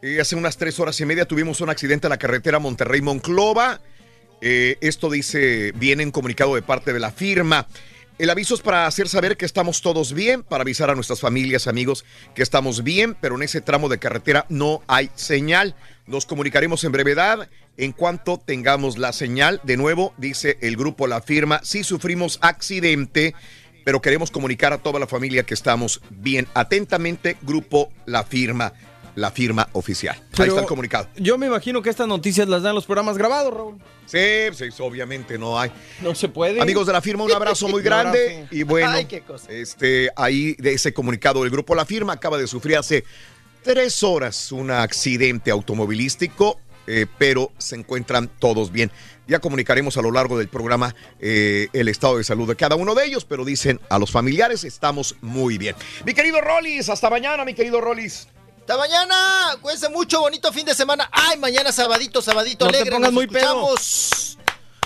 eh, 0.02 0.20
hace 0.20 0.36
unas 0.36 0.56
tres 0.56 0.78
horas 0.80 1.00
y 1.00 1.06
media, 1.06 1.26
tuvimos 1.26 1.60
un 1.60 1.70
accidente 1.70 2.06
en 2.06 2.10
la 2.10 2.18
carretera 2.18 2.58
Monterrey-Monclova. 2.58 3.80
Eh, 4.40 4.76
esto 4.82 5.10
dice, 5.10 5.72
viene 5.76 6.02
en 6.02 6.10
comunicado 6.10 6.54
de 6.54 6.62
parte 6.62 6.92
de 6.92 7.00
la 7.00 7.10
firma. 7.10 7.66
El 8.16 8.30
aviso 8.30 8.54
es 8.54 8.60
para 8.60 8.86
hacer 8.86 9.08
saber 9.08 9.36
que 9.36 9.44
estamos 9.44 9.82
todos 9.82 10.12
bien, 10.12 10.44
para 10.44 10.62
avisar 10.62 10.88
a 10.88 10.94
nuestras 10.94 11.18
familias, 11.18 11.66
amigos, 11.66 12.04
que 12.36 12.44
estamos 12.44 12.84
bien, 12.84 13.16
pero 13.20 13.34
en 13.34 13.42
ese 13.42 13.60
tramo 13.60 13.88
de 13.88 13.98
carretera 13.98 14.46
no 14.48 14.82
hay 14.86 15.10
señal. 15.16 15.74
Nos 16.06 16.24
comunicaremos 16.24 16.84
en 16.84 16.92
brevedad 16.92 17.48
en 17.76 17.90
cuanto 17.90 18.38
tengamos 18.38 18.98
la 18.98 19.12
señal. 19.12 19.60
De 19.64 19.76
nuevo, 19.76 20.14
dice 20.16 20.58
el 20.60 20.76
grupo 20.76 21.08
La 21.08 21.22
Firma, 21.22 21.60
sí 21.64 21.82
sufrimos 21.82 22.38
accidente, 22.40 23.34
pero 23.84 24.00
queremos 24.00 24.30
comunicar 24.30 24.72
a 24.72 24.78
toda 24.78 25.00
la 25.00 25.08
familia 25.08 25.42
que 25.42 25.54
estamos 25.54 26.00
bien. 26.10 26.46
Atentamente, 26.54 27.36
grupo 27.42 27.90
La 28.06 28.22
Firma, 28.22 28.74
la 29.14 29.30
firma 29.30 29.68
oficial. 29.72 30.16
Ahí 30.38 30.48
está 30.48 30.60
el 30.60 30.66
comunicado. 30.66 31.08
Yo 31.16 31.38
me 31.38 31.46
imagino 31.46 31.82
que 31.82 31.90
estas 31.90 32.08
noticias 32.08 32.48
las 32.48 32.62
dan 32.62 32.74
los 32.74 32.84
programas 32.86 33.16
grabados, 33.16 33.52
Raúl. 33.54 33.76
Sí, 34.06 34.18
sí, 34.52 34.64
obviamente 34.80 35.38
no 35.38 35.58
hay. 35.58 35.70
No 36.02 36.14
se 36.14 36.28
puede. 36.28 36.60
Amigos 36.60 36.86
de 36.86 36.92
la 36.92 37.00
firma, 37.00 37.24
un 37.24 37.32
abrazo 37.32 37.68
muy 37.68 37.82
grande. 37.84 38.34
abrazo. 38.38 38.54
Y 38.54 38.62
bueno, 38.64 38.90
Ay, 38.90 39.04
qué 39.06 39.20
cosa. 39.22 39.50
este, 39.50 40.10
ahí 40.16 40.54
de 40.58 40.74
ese 40.74 40.92
comunicado 40.92 41.42
del 41.42 41.50
grupo 41.50 41.74
La 41.74 41.86
Firma 41.86 42.12
acaba 42.14 42.36
de 42.38 42.46
sufrir 42.46 42.76
hace 42.76 43.04
tres 43.62 44.02
horas 44.02 44.52
un 44.52 44.70
accidente 44.70 45.50
automovilístico, 45.50 46.58
eh, 46.86 47.06
pero 47.18 47.50
se 47.56 47.76
encuentran 47.76 48.28
todos 48.38 48.70
bien. 48.72 48.90
Ya 49.26 49.38
comunicaremos 49.38 49.96
a 49.96 50.02
lo 50.02 50.10
largo 50.10 50.36
del 50.36 50.48
programa 50.48 50.94
eh, 51.18 51.68
el 51.72 51.88
estado 51.88 52.18
de 52.18 52.24
salud 52.24 52.46
de 52.46 52.56
cada 52.56 52.76
uno 52.76 52.94
de 52.94 53.06
ellos, 53.06 53.24
pero 53.24 53.44
dicen 53.46 53.80
a 53.88 53.98
los 53.98 54.10
familiares 54.10 54.64
estamos 54.64 55.16
muy 55.22 55.56
bien. 55.56 55.74
Mi 56.04 56.12
querido 56.12 56.42
Rollis, 56.42 56.90
hasta 56.90 57.08
mañana, 57.08 57.44
mi 57.46 57.54
querido 57.54 57.80
Rollis. 57.80 58.28
Hasta 58.64 58.78
mañana. 58.78 59.58
Cuídense 59.60 59.90
mucho. 59.90 60.20
Bonito 60.20 60.50
fin 60.50 60.64
de 60.64 60.74
semana. 60.74 61.06
Ay, 61.12 61.36
mañana 61.36 61.70
sabadito, 61.70 62.22
sabadito 62.22 62.64
No 62.64 62.70
te 62.70 62.78
alegre. 62.78 62.92
pongas 62.96 63.12
nos 63.12 63.14
muy 63.14 63.26
pedo. 63.26 63.74
escuchamos. 63.76 64.38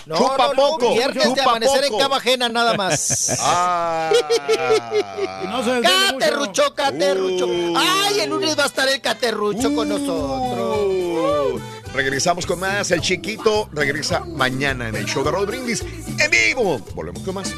No, 0.05 0.17
Chupa 0.17 0.37
no, 0.49 0.49
no, 0.49 0.55
poco, 0.55 0.95
Viernes 0.95 1.23
de 1.23 1.31
chupa 1.31 1.51
amanecer 1.51 1.85
en 1.85 1.97
cama 1.97 2.17
ajena 2.17 2.49
nada 2.49 2.75
más. 2.75 3.37
Ah. 3.41 4.11
No 5.49 5.63
se. 5.63 5.81
Caterrucho, 5.81 6.75
caterrucho. 6.75 7.47
Uh. 7.47 7.75
Ay, 7.77 8.21
el 8.21 8.31
lunes 8.31 8.59
va 8.59 8.65
a 8.65 8.67
estar 8.67 8.89
el 8.89 9.01
caterrucho 9.01 9.73
con 9.73 9.89
nosotros. 9.89 10.89
Uh, 10.89 11.61
regresamos 11.95 12.47
con 12.47 12.59
más. 12.59 12.91
El 12.91 13.01
chiquito 13.01 13.69
regresa 13.73 14.25
mañana 14.25 14.89
en 14.89 14.97
el 14.97 15.05
show 15.07 15.23
de 15.23 15.31
Rod 15.31 15.47
Brindis 15.47 15.83
en 15.83 16.31
vivo. 16.33 16.81
Volvemos 16.97 17.23
con 17.23 17.37
más. 17.37 17.53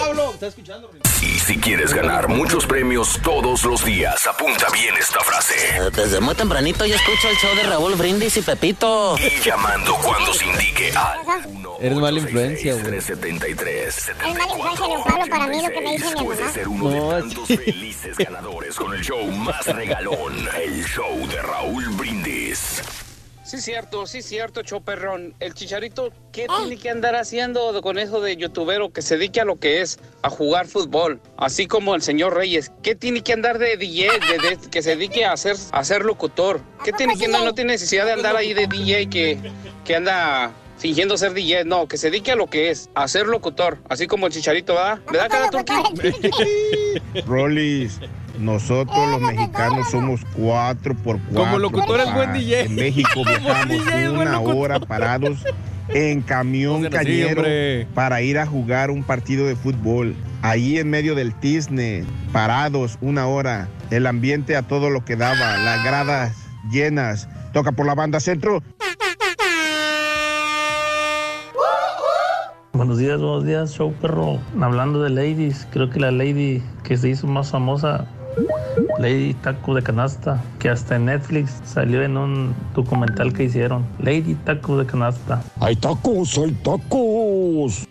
Pablo, 0.00 0.30
¿está 0.32 0.46
escuchando? 0.46 0.88
Y 1.24 1.38
si 1.38 1.56
quieres 1.56 1.94
ganar 1.94 2.28
muchos 2.28 2.66
premios 2.66 3.18
todos 3.22 3.64
los 3.64 3.82
días, 3.82 4.26
apunta 4.26 4.68
bien 4.70 4.94
esta 5.00 5.20
frase. 5.20 5.54
Desde 5.94 6.20
muy 6.20 6.34
tempranito 6.34 6.84
yo 6.84 6.94
escucho 6.94 7.28
el 7.30 7.36
show 7.36 7.54
de 7.56 7.62
Raúl 7.62 7.94
Brindis 7.94 8.36
y 8.36 8.42
Pepito. 8.42 9.16
Y 9.18 9.40
llamando 9.42 9.94
cuando 10.02 10.34
se 10.34 10.44
indique 10.44 10.92
al 10.94 11.20
Eres 11.80 11.96
mala 11.98 12.18
influencia, 12.18 12.72
güey. 12.74 12.84
373 12.84 13.96
Es 13.96 14.18
mala 14.20 14.44
influencia, 14.44 15.04
Pablo, 15.04 15.24
para 15.30 15.46
mí 15.46 15.62
lo 15.62 15.70
que 15.70 15.80
me 15.80 15.92
dice 15.92 16.14
mi 16.14 16.28
mamá. 16.28 16.52
ser 16.52 16.68
uno 16.68 16.90
No, 16.90 17.10
de 17.14 17.20
tantos 17.22 17.48
felices 17.48 18.18
ganadores 18.18 18.74
con 18.76 18.92
el 18.92 19.02
show 19.02 19.26
más 19.26 19.66
regalón, 19.66 20.46
el 20.62 20.84
show 20.84 21.26
de 21.26 21.40
Raúl 21.40 21.88
Brindis. 21.96 22.82
Sí, 23.54 23.60
cierto, 23.60 24.04
sí, 24.08 24.20
cierto, 24.20 24.62
Choperrón. 24.62 25.32
El 25.38 25.54
chicharito, 25.54 26.12
¿qué 26.32 26.46
tiene 26.58 26.76
que 26.76 26.90
andar 26.90 27.14
haciendo 27.14 27.80
con 27.82 27.98
eso 27.98 28.20
de 28.20 28.36
youtubero 28.36 28.92
que 28.92 29.00
se 29.00 29.16
dedique 29.16 29.40
a 29.40 29.44
lo 29.44 29.56
que 29.60 29.80
es, 29.80 30.00
a 30.22 30.28
jugar 30.30 30.66
fútbol? 30.66 31.20
Así 31.36 31.68
como 31.68 31.94
el 31.94 32.02
señor 32.02 32.34
Reyes, 32.34 32.72
¿qué 32.82 32.96
tiene 32.96 33.22
que 33.22 33.32
andar 33.32 33.58
de 33.58 33.76
DJ, 33.76 34.08
de, 34.08 34.48
de- 34.56 34.70
que 34.70 34.82
se 34.82 34.90
dedique 34.96 35.24
a 35.24 35.32
hacer, 35.34 35.54
a 35.70 35.84
ser 35.84 36.04
locutor? 36.04 36.60
¿Qué 36.84 36.92
tiene 36.92 37.16
que 37.16 37.28
no, 37.28 37.44
no 37.44 37.54
tiene 37.54 37.74
necesidad 37.74 38.06
de 38.06 38.12
andar 38.12 38.34
ahí 38.36 38.54
de 38.54 38.66
DJ 38.66 39.08
que, 39.08 39.38
que 39.84 39.94
anda 39.94 40.50
fingiendo 40.76 41.16
ser 41.16 41.32
DJ? 41.32 41.64
No, 41.64 41.86
que 41.86 41.96
se 41.96 42.10
dedique 42.10 42.32
a 42.32 42.36
lo 42.36 42.48
que 42.48 42.70
es, 42.70 42.90
a 42.96 43.06
ser 43.06 43.26
locutor, 43.28 43.78
así 43.88 44.08
como 44.08 44.26
el 44.26 44.32
chicharito, 44.32 44.74
¿verdad? 44.74 44.98
¿Verdad, 45.06 45.28
cara 45.30 45.50
turqui? 45.50 45.74
Nosotros 48.38 49.08
los 49.08 49.20
mexicanos 49.20 49.90
somos 49.90 50.20
cuatro 50.36 50.94
por 50.94 51.18
cuatro. 51.20 51.44
Como 51.44 51.58
locutor 51.58 52.00
es 52.00 52.12
buen. 52.12 52.32
DJ. 52.32 52.62
En 52.62 52.74
México 52.74 53.22
viajamos 53.26 53.82
una 54.12 54.40
hora 54.40 54.80
parados 54.80 55.44
en 55.88 56.22
camión 56.22 56.82
No 56.82 56.90
para 57.94 58.22
ir 58.22 58.38
a 58.38 58.46
jugar 58.46 58.90
un 58.90 59.02
partido 59.02 59.46
de 59.46 59.56
fútbol. 59.56 60.14
Ahí 60.42 60.78
en 60.78 60.90
medio 60.90 61.14
del 61.14 61.34
tizne, 61.34 62.04
parados 62.32 62.98
una 63.00 63.26
hora. 63.26 63.68
El 63.90 64.06
ambiente 64.06 64.56
a 64.56 64.62
todo 64.62 64.90
lo 64.90 65.04
que 65.04 65.16
daba, 65.16 65.56
las 65.58 65.84
gradas 65.84 66.36
llenas. 66.70 67.28
Toca 67.52 67.72
por 67.72 67.86
la 67.86 67.94
banda 67.94 68.20
centro. 68.20 68.62
Buenos 72.72 72.98
días, 72.98 73.20
buenos 73.20 73.44
días, 73.44 73.72
show 73.72 73.94
perro. 74.02 74.40
Hablando 74.60 75.00
de 75.00 75.10
ladies, 75.10 75.66
creo 75.70 75.90
que 75.90 76.00
la 76.00 76.10
lady 76.10 76.60
que 76.82 76.96
se 76.96 77.08
hizo 77.08 77.28
más 77.28 77.52
famosa, 77.52 78.08
Lady 78.98 79.34
Taco 79.34 79.74
de 79.74 79.82
Canasta, 79.82 80.42
que 80.58 80.68
hasta 80.68 80.96
en 80.96 81.06
Netflix 81.06 81.60
salió 81.64 82.02
en 82.02 82.16
un 82.16 82.54
documental 82.74 83.32
que 83.32 83.44
hicieron. 83.44 83.86
Lady 83.98 84.34
Taco 84.34 84.76
de 84.78 84.86
Canasta. 84.86 85.42
Hay 85.60 85.76
tacos, 85.76 86.38
hay 86.38 86.52
tacos. 86.52 87.86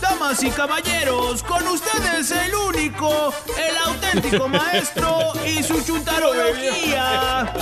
Damas 0.00 0.42
y 0.42 0.50
caballeros, 0.50 1.42
con 1.42 1.66
ustedes 1.68 2.30
el 2.30 2.54
único, 2.54 3.32
el 3.58 3.76
auténtico 3.86 4.48
maestro 4.48 5.32
y 5.46 5.62
su 5.62 5.80
chuntarología. 5.82 7.52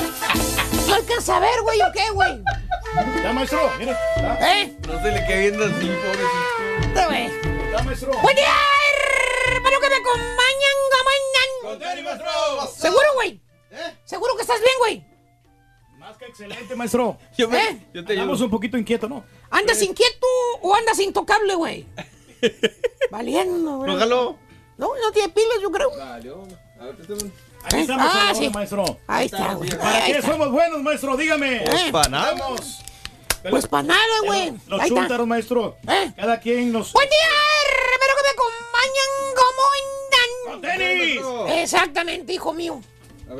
¿No 0.87 0.95
alcanza 0.95 1.37
a 1.37 1.41
ver, 1.41 1.61
güey, 1.63 1.81
o 1.83 1.93
qué, 1.93 2.11
güey? 2.13 2.43
Ya, 3.23 3.33
maestro, 3.33 3.71
mire. 3.79 3.93
¿Eh? 4.41 4.77
No 4.87 5.03
se 5.03 5.11
le 5.13 5.27
quede 5.27 5.41
viendo 5.51 5.65
así, 5.65 5.87
pobrecito. 5.87 6.95
Ya, 7.73 7.83
maestro. 7.85 8.13
Buen 8.23 8.37
día, 8.37 8.49
hermano, 9.53 9.77
que 9.81 9.89
me 9.89 9.95
acompañan, 9.97 10.77
mañana. 11.05 12.67
¿Seguro, 12.69 13.07
güey? 13.15 13.41
¿Seguro 14.05 14.35
que 14.37 14.43
estás 14.43 14.59
bien, 14.61 14.73
güey? 14.79 15.05
Más 15.99 16.17
que 16.17 16.25
excelente, 16.27 16.75
maestro. 16.75 17.19
Yo, 17.37 17.49
me- 17.49 17.59
¿Eh? 17.63 17.87
yo 17.95 18.05
te 18.05 18.15
ayudo. 18.15 18.45
un 18.45 18.51
poquito 18.51 18.77
inquietos, 18.79 19.09
¿no? 19.11 19.25
¿Andas 19.51 19.83
inquieto 19.83 20.27
o 20.63 20.75
andas 20.75 20.99
intocable, 21.01 21.55
güey? 21.55 21.87
Valiendo, 23.11 23.79
güey. 23.79 23.95
¿No? 23.97 24.39
No, 24.79 24.89
no 24.97 25.13
tiene 25.13 25.29
pilas, 25.31 25.59
yo 25.61 25.71
creo. 25.71 25.91
Valió. 25.97 26.43
A 26.81 26.85
ver, 26.85 26.95
préstame 26.97 27.23
un- 27.25 27.33
Aquí 27.69 27.81
estamos 27.83 28.07
Ah, 28.11 28.33
sí. 28.35 28.49
maestro. 28.51 28.99
Ahí 29.07 29.27
está, 29.27 29.55
güey. 29.55 29.71
¿Para 29.71 30.05
Ahí 30.05 30.13
qué 30.13 30.19
está. 30.19 30.33
somos 30.33 30.51
buenos, 30.51 30.83
maestro? 30.83 31.17
Dígame. 31.17 31.65
Eh. 31.65 31.93
Pa' 31.93 32.09
nada. 32.09 32.35
Vamos. 32.35 32.81
Pues 33.51 33.67
para 33.67 33.83
nada, 33.85 34.01
güey. 34.25 34.53
Los 34.67 34.81
Ahí 34.81 34.89
está. 34.95 35.25
maestro. 35.27 35.77
¿Eh? 35.87 36.13
Cada 36.17 36.41
quien 36.41 36.73
nos... 36.73 36.93
Buen 36.93 37.09
día, 37.09 37.29
hermano, 37.67 38.13
que 38.17 38.23
me 38.23 38.31
acompañan. 38.31 39.11
¿Cómo 39.37 39.63
¡Con 40.45 40.55
andan? 40.55 40.79
tenis! 40.79 41.63
Exactamente, 41.63 42.33
hijo 42.33 42.53
mío. 42.53 42.81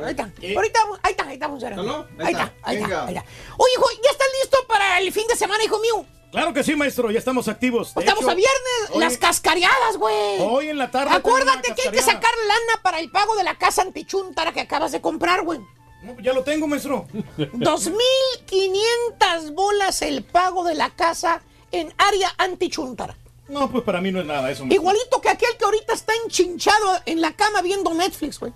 Ahí 0.03 0.11
está. 0.11 0.29
¿Qué? 0.39 0.55
Ahorita, 0.55 0.79
ahí 1.03 1.11
está, 1.11 1.23
ahí 1.27 1.33
está 1.33 1.49
funcionando. 1.49 1.81
¿Aló? 1.81 2.07
Ahí 2.19 2.25
Ahí 2.27 2.31
está, 2.33 2.43
está. 2.45 2.55
ahí 2.69 2.75
está, 2.77 2.87
Venga. 2.87 3.05
ahí 3.07 3.15
está. 3.17 3.29
Oye, 3.57 3.73
hijo, 3.73 3.85
¿ya 4.03 4.11
estás 4.11 4.27
listo 4.41 4.57
para 4.67 4.99
el 4.99 5.11
fin 5.11 5.27
de 5.27 5.35
semana, 5.35 5.63
hijo 5.63 5.79
mío? 5.79 6.05
Claro 6.31 6.53
que 6.53 6.63
sí, 6.63 6.75
maestro. 6.75 7.09
Ya 7.11 7.19
estamos 7.19 7.47
activos. 7.47 7.93
De 7.95 8.01
Estamos 8.01 8.21
hecho, 8.23 8.31
a 8.31 8.35
viernes, 8.35 8.89
hoy- 8.91 8.99
las 8.99 9.17
cascariadas, 9.17 9.97
güey. 9.97 10.39
Hoy 10.39 10.69
en 10.69 10.77
la 10.77 10.91
tarde... 10.91 11.15
Acuérdate 11.15 11.73
que 11.73 11.81
hay 11.83 11.89
que 11.91 12.01
sacar 12.01 12.31
lana 12.47 12.81
para 12.83 12.99
el 12.99 13.09
pago 13.09 13.35
de 13.35 13.43
la 13.43 13.55
casa 13.57 13.81
antichuntara 13.81 14.51
que 14.53 14.61
acabas 14.61 14.91
de 14.91 15.01
comprar, 15.01 15.43
güey. 15.43 15.59
No, 16.03 16.17
ya 16.21 16.33
lo 16.33 16.43
tengo, 16.43 16.67
maestro. 16.67 17.07
2.500 17.37 19.53
bolas 19.53 20.01
el 20.01 20.23
pago 20.23 20.63
de 20.63 20.75
la 20.75 20.89
casa 20.91 21.41
en 21.71 21.93
área 21.97 22.33
antichuntara. 22.37 23.15
No, 23.47 23.69
pues 23.71 23.83
para 23.83 23.99
mí 23.99 24.11
no 24.11 24.19
es 24.19 24.25
nada 24.25 24.51
eso. 24.51 24.63
maestro. 24.65 24.81
Igualito 24.81 25.21
que 25.21 25.29
aquel 25.29 25.57
que 25.57 25.65
ahorita 25.65 25.93
está 25.93 26.13
enchinchado 26.23 26.99
en 27.05 27.21
la 27.21 27.33
cama 27.33 27.61
viendo 27.61 27.93
Netflix, 27.93 28.39
güey. 28.39 28.53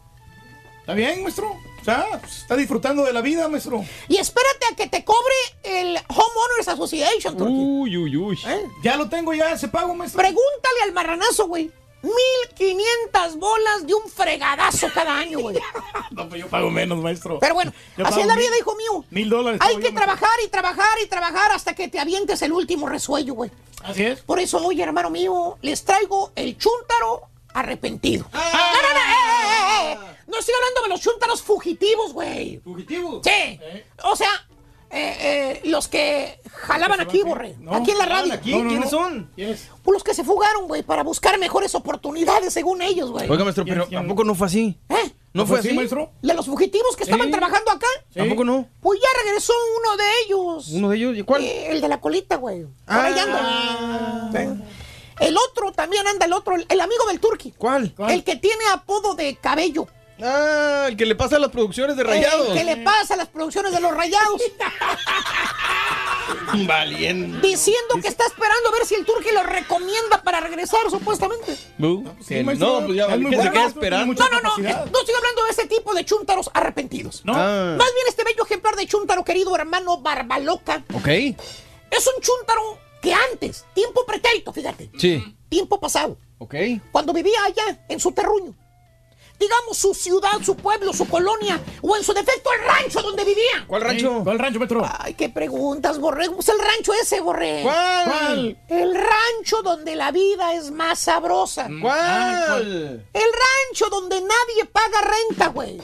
¿Está 0.82 0.94
bien, 0.94 1.24
maestro? 1.24 1.56
O 1.84 1.86
sea, 1.86 2.08
pues, 2.22 2.38
está 2.40 2.56
disfrutando 2.56 3.04
de 3.04 3.12
la 3.12 3.20
vida, 3.20 3.46
maestro. 3.50 3.84
Y 4.08 4.16
espérate 4.18 4.66
a 4.72 4.76
que 4.78 4.88
te 4.88 5.04
cobre 5.04 5.36
el 5.64 5.98
Homeowners 6.08 6.70
Association, 6.70 7.36
Turki. 7.36 7.54
Uy, 7.54 7.98
uy, 7.98 8.16
uy. 8.16 8.40
¿Eh? 8.48 8.62
Ya 8.82 8.96
lo 8.96 9.10
tengo 9.10 9.34
ya 9.34 9.52
ese 9.52 9.68
pago, 9.68 9.94
maestro. 9.94 10.18
Pregúntale 10.20 10.82
al 10.84 10.94
marranazo, 10.94 11.48
güey. 11.48 11.70
1500 12.02 13.38
bolas 13.38 13.86
de 13.88 13.94
un 13.94 14.10
fregadazo 14.10 14.88
cada 14.94 15.18
año, 15.18 15.40
güey. 15.40 15.58
No, 16.12 16.30
pues 16.30 16.42
yo 16.42 16.48
pago 16.48 16.70
menos, 16.70 17.00
maestro. 17.00 17.40
Pero 17.40 17.54
bueno, 17.56 17.74
Yo 17.98 18.06
así 18.06 18.22
es 18.22 18.28
la 18.28 18.36
mil- 18.36 18.46
vida, 18.46 18.58
hijo 18.60 18.76
mío. 18.76 19.06
Mil 19.10 19.30
dólares. 19.30 19.60
Hay 19.62 19.76
que 19.78 19.84
yo, 19.84 19.92
maestro. 19.92 20.04
trabajar 20.04 20.40
y 20.46 20.48
trabajar 20.50 20.98
y 21.04 21.08
trabajar 21.08 21.52
hasta 21.52 21.74
que 21.76 21.88
te 21.90 22.00
avientes 22.00 22.42
el 22.44 22.52
último 22.54 22.88
resuello, 22.88 23.34
güey. 23.34 23.52
Así 23.84 24.04
es. 24.06 24.22
Por 24.22 24.40
eso 24.40 24.58
hoy, 24.66 24.82
hermano 24.82 25.10
mío, 25.10 25.58
les 25.62 25.84
traigo 25.84 26.32
el 26.36 26.58
chúntaro 26.58 27.24
arrepentido. 27.54 28.26
No, 28.32 28.40
no, 28.40 28.46
no, 28.46 29.00
eh, 29.00 29.04
eh, 29.04 29.94
eh, 29.94 29.94
eh. 29.94 30.13
No 30.28 30.38
estoy 30.40 30.56
hablando 30.56 30.82
de 30.84 30.90
los 30.90 31.02
chúntaros 31.02 31.42
fugitivos, 31.42 32.14
güey. 32.14 32.60
¿Fugitivos? 32.64 33.22
Sí. 33.24 33.60
O 34.04 34.16
sea, 34.16 34.30
eh, 34.90 35.18
eh, 35.20 35.62
los 35.66 35.88
que 35.88 36.40
jalaban 36.52 37.00
aquí, 37.02 37.24
borre. 37.24 37.56
aquí 37.72 37.92
en 37.92 37.98
la 37.98 38.06
radio. 38.06 38.34
aquí? 38.34 38.52
¿Quiénes 38.52 38.90
son? 38.92 39.30
¿Quiénes? 39.36 39.70
Pues 39.82 39.94
los 39.94 40.04
que 40.04 40.14
se 40.14 40.24
fugaron, 40.24 40.68
güey, 40.68 40.84
para 40.84 41.04
buscar 41.04 41.38
mejores 41.40 41.74
oportunidades 41.76 42.54
según 42.54 42.82
ellos, 42.82 43.10
güey. 43.10 43.30
Oiga, 43.30 43.44
maestro, 43.44 43.66
pero 43.66 43.88
¿a 43.98 44.04
poco 44.08 44.24
no 44.24 44.36
fue 44.36 44.48
así? 44.48 44.78
¿Eh? 44.90 45.12
¿No 45.34 45.48
fue 45.48 45.60
así? 45.60 45.74
maestro? 45.74 46.12
De 46.22 46.34
los 46.36 46.46
fugitivos 46.46 46.96
que 46.96 47.04
estaban 47.06 47.32
trabajando 47.32 47.72
acá. 47.72 47.88
¿A 48.20 48.26
poco 48.26 48.44
no? 48.46 48.68
Pues 48.82 49.00
ya 49.02 49.08
regresó 49.24 49.54
uno 49.80 49.98
de 49.98 50.04
ellos. 50.26 50.70
¿Uno 50.70 50.90
de 50.90 50.98
ellos? 50.98 51.18
¿Y 51.18 51.24
cuál? 51.24 51.44
Eh, 51.44 51.72
el 51.72 51.82
de 51.82 51.88
la 51.88 52.00
colita, 52.00 52.36
güey. 52.36 52.64
Por 52.86 52.96
ahí 52.96 53.18
anda. 53.18 54.30
Sí. 54.32 54.64
El 55.20 55.38
otro 55.38 55.72
también 55.72 56.06
anda, 56.08 56.26
el 56.28 56.34
otro, 56.34 56.56
el, 56.56 56.66
el 56.70 56.82
amigo 56.82 57.06
del 57.08 57.20
turqui. 57.20 57.52
¿Cuál? 57.58 57.96
El 58.10 58.24
que 58.24 58.36
tiene 58.36 58.64
apodo 58.72 59.16
de 59.16 59.36
cabello. 59.36 59.88
Ah, 60.24 60.86
el 60.88 60.96
que 60.98 61.06
le 61.06 61.16
pasa 61.16 61.36
a 61.36 61.40
las 61.40 61.50
producciones 61.52 61.98
de 61.98 62.04
rayados. 62.04 62.48
El 62.50 62.54
que 62.58 62.64
le 62.64 62.78
pasa 62.78 63.16
a 63.16 63.18
las 63.18 63.28
producciones 63.28 63.74
de 63.74 63.80
los 63.82 63.94
rayados. 63.94 64.42
Valiente. 66.68 67.46
diciendo 67.48 67.96
que 68.02 68.08
está 68.08 68.26
esperando 68.26 68.70
a 68.70 68.72
ver 68.72 68.86
si 68.86 68.96
el 68.96 69.06
turqui 69.06 69.32
lo 69.34 69.44
recomienda 69.44 70.22
para 70.24 70.40
regresar, 70.40 70.80
supuestamente. 70.90 71.58
Bu, 71.78 72.04
sí, 72.22 72.36
que 72.36 72.44
maestro, 72.44 72.80
no, 72.82 72.86
pues 72.86 72.98
ya 72.98 73.06
es 73.08 73.26
que 73.28 73.42
se 73.42 73.52
queda 73.52 73.66
esperando. 73.68 74.14
No, 74.14 74.30
no, 74.30 74.42
no. 74.42 74.58
No 74.58 74.64
estoy 75.00 75.16
hablando 75.16 75.44
de 75.46 75.50
ese 75.52 75.68
tipo 75.68 75.94
de 75.94 76.06
chúntaros 76.06 76.50
arrepentidos. 76.54 77.22
No. 77.26 77.34
Ah. 77.36 77.76
Más 77.78 77.94
bien 77.94 78.08
este 78.08 78.24
bello 78.24 78.44
ejemplar 78.46 78.76
de 78.76 78.86
chúntaro, 78.88 79.24
querido 79.24 79.56
hermano 79.56 79.98
Barbaloca, 80.00 80.84
Ok. 80.94 81.08
es 81.08 81.36
un 82.16 82.22
chúntaro 82.22 82.80
que 83.02 83.14
antes, 83.14 83.66
tiempo 83.74 84.06
pretérito, 84.06 84.54
fíjate, 84.54 84.90
Sí. 84.98 85.36
tiempo 85.50 85.80
pasado, 85.80 86.18
Ok. 86.38 86.56
cuando 86.92 87.12
vivía 87.14 87.44
allá 87.46 87.84
en 87.90 88.00
su 88.00 88.12
terruño, 88.12 88.54
digamos 89.40 89.78
su 89.78 89.94
ciudad, 89.94 90.42
su 90.44 90.56
pueblo, 90.56 90.94
su 90.94 91.08
colonia, 91.08 91.60
o 91.82 91.96
en 91.96 92.04
su 92.04 92.14
defecto 92.14 92.50
el 92.54 92.66
rancho 92.66 93.02
donde 93.02 93.26
vivía. 93.26 93.66
¿Cuál 93.68 93.82
rancho? 93.82 94.22
¿Cuál 94.24 94.40
rancho, 94.40 94.60
Petro? 94.60 94.86
Ay, 95.00 95.14
qué 95.16 95.30
preguntas, 95.30 96.00
Borrego. 96.00 96.40
Es 96.40 96.50
el 96.50 96.60
rancho 96.60 96.94
ese, 96.94 97.20
Borrego. 97.20 97.70
¿Cuál? 97.70 98.58
El 98.70 98.96
rancho 98.96 99.62
donde 99.64 99.96
la 99.96 100.12
vida 100.12 100.54
es 100.54 100.72
más 100.72 101.00
sabrosa. 101.00 101.68
¿Cuál? 101.82 103.06
El 103.14 103.24
rancho 103.24 103.90
donde 103.90 104.22
nadie 104.22 104.66
paga 104.72 105.02
renta, 105.02 105.48
güey. 105.48 105.82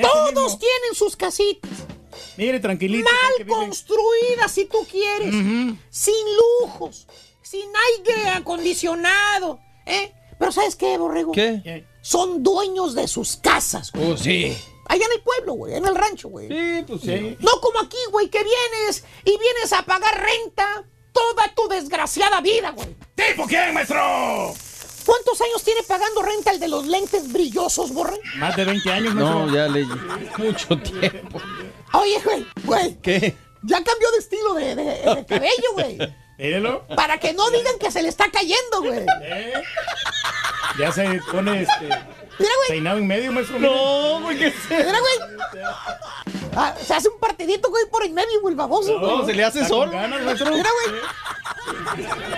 Todos 0.00 0.32
mismo. 0.32 0.58
tienen 0.58 0.94
sus 0.94 1.16
casitas. 1.16 1.70
Mire, 2.36 2.60
tranquilito. 2.60 3.08
Mal 3.10 3.46
construidas, 3.46 4.52
si 4.52 4.66
tú 4.66 4.86
quieres. 4.90 5.34
Sin 5.90 6.14
lujos. 6.60 7.06
Sin 7.42 7.68
aire 7.96 8.30
acondicionado. 8.30 9.60
¿eh? 9.86 10.12
Pero 10.38 10.52
¿sabes 10.52 10.76
qué, 10.76 10.98
Borrego? 10.98 11.32
¿Qué? 11.32 11.86
Son 12.06 12.42
dueños 12.44 12.94
de 12.94 13.08
sus 13.08 13.36
casas. 13.36 13.90
güey. 13.90 14.12
Oh, 14.12 14.16
sí. 14.16 14.56
Allá 14.88 15.04
en 15.06 15.12
el 15.12 15.22
pueblo, 15.22 15.54
güey. 15.54 15.74
En 15.74 15.84
el 15.86 15.96
rancho, 15.96 16.28
güey. 16.28 16.46
Sí, 16.46 16.84
pues 16.86 17.00
sí. 17.00 17.36
No 17.40 17.60
como 17.60 17.80
aquí, 17.80 17.96
güey, 18.12 18.28
que 18.28 18.44
vienes 18.44 19.02
y 19.24 19.30
vienes 19.36 19.72
a 19.72 19.82
pagar 19.82 20.14
renta 20.24 20.84
toda 21.12 21.52
tu 21.56 21.66
desgraciada 21.68 22.40
vida, 22.40 22.70
güey. 22.70 22.94
¿Tipo 23.16 23.46
quién, 23.48 23.74
maestro? 23.74 24.54
¿Cuántos 25.04 25.40
años 25.40 25.64
tiene 25.64 25.82
pagando 25.82 26.22
renta 26.22 26.52
el 26.52 26.60
de 26.60 26.68
los 26.68 26.86
lentes 26.86 27.32
brillosos, 27.32 27.92
borre? 27.92 28.20
Más 28.36 28.54
de 28.54 28.64
20 28.66 28.92
años, 28.92 29.14
maestro. 29.14 29.46
No, 29.46 29.52
ya 29.54 29.66
le 29.66 29.84
mucho 30.38 30.78
tiempo. 30.80 31.40
Oye, 31.94 32.20
güey, 32.24 32.46
güey, 32.64 32.96
¿Qué? 33.02 33.36
ya 33.64 33.82
cambió 33.82 34.10
de 34.12 34.18
estilo 34.18 34.54
de, 34.54 34.74
de- 34.76 35.14
de 35.16 35.26
cabello, 35.26 35.72
güey. 35.74 35.98
Mírelo. 36.38 36.86
Para 36.94 37.18
que 37.18 37.32
no 37.32 37.50
digan 37.50 37.78
que 37.78 37.90
se 37.90 38.02
le 38.02 38.08
está 38.08 38.30
cayendo, 38.30 38.82
güey. 38.82 39.06
¿Eh? 39.22 39.52
Ya 40.78 40.92
se 40.92 41.20
pone 41.30 41.62
este 41.62 41.88
Mira, 42.38 42.52
güey, 42.56 42.68
peinado 42.68 42.98
en 42.98 43.06
medio, 43.06 43.32
maestro. 43.32 43.58
No, 43.58 44.20
güey, 44.20 44.38
¿qué 44.38 44.52
mira, 44.68 44.98
güey. 45.00 45.62
Ah, 46.54 46.74
se 46.82 46.94
hace 46.94 47.08
un 47.08 47.18
partidito, 47.18 47.70
güey, 47.70 47.84
por 47.90 48.04
en 48.04 48.12
medio, 48.12 48.40
güey, 48.42 48.52
el 48.52 48.56
baboso, 48.56 48.98
güey. 48.98 49.16
No, 49.16 49.24
se 49.24 49.32
le 49.32 49.44
hace 49.44 49.64
solo. 49.64 49.90
ganas, 49.90 50.22
maestro. 50.22 50.50
Mira, 50.50 50.68
güey. 50.86 51.00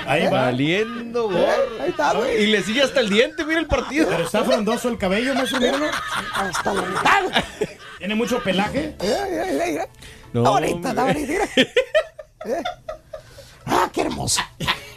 Ahí 0.07 0.25
va. 0.25 0.43
Valiendo, 0.43 1.25
gorro. 1.25 1.83
Ahí 1.83 1.91
está, 1.91 2.15
güey. 2.15 2.45
Y 2.45 2.47
le 2.47 2.63
sigue 2.63 2.83
hasta 2.83 3.01
el 3.01 3.11
diente, 3.11 3.45
mira 3.45 3.59
el 3.59 3.67
partido. 3.67 4.07
Pero 4.09 4.25
está 4.25 4.45
frondoso 4.45 4.89
el 4.89 4.99
cabello, 4.99 5.35
maestro. 5.35 5.59
Míralo. 5.59 5.87
Hasta 6.35 6.75
la 6.75 6.83
mitad, 6.83 7.23
güey. 7.25 7.79
Tiene 7.99 8.15
mucho 8.15 8.41
pelaje. 8.43 8.95
Mira, 9.01 9.27
mira, 9.29 9.67
mira. 9.67 9.89
No, 10.33 10.47
ahorita, 10.47 10.91
hombre. 10.91 11.01
ahorita, 11.01 11.33
mira. 11.33 11.45
Eh. 12.45 12.63
Ah, 13.69 13.91
qué 13.93 14.01
hermoso. 14.03 14.41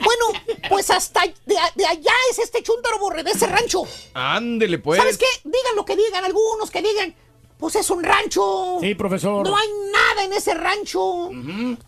Bueno, 0.03 0.25
pues 0.69 0.90
hasta 0.90 1.22
de, 1.25 1.56
de 1.75 1.85
allá 1.85 2.14
es 2.32 2.40
este 2.40 2.64
chúntaro 2.64 2.98
borre 3.00 3.24
de 3.24 3.32
ese 3.32 3.45
rancho. 3.48 3.83
Ándele, 4.14 4.80
pues. 4.80 5.00
¿Sabes 5.00 5.17
qué? 5.17 5.25
Digan 5.43 5.75
lo 5.75 5.85
que 5.85 5.95
digan, 5.95 6.24
algunos 6.25 6.72
que 6.72 6.82
digan, 6.82 7.14
pues 7.58 7.75
es 7.75 7.90
un 7.91 8.03
rancho. 8.03 8.77
Sí, 8.82 8.95
profesor. 8.95 9.48
No 9.48 9.56
hay 9.56 9.67
nada 9.91 10.24
en 10.24 10.33
ese 10.33 10.53
rancho. 10.56 11.30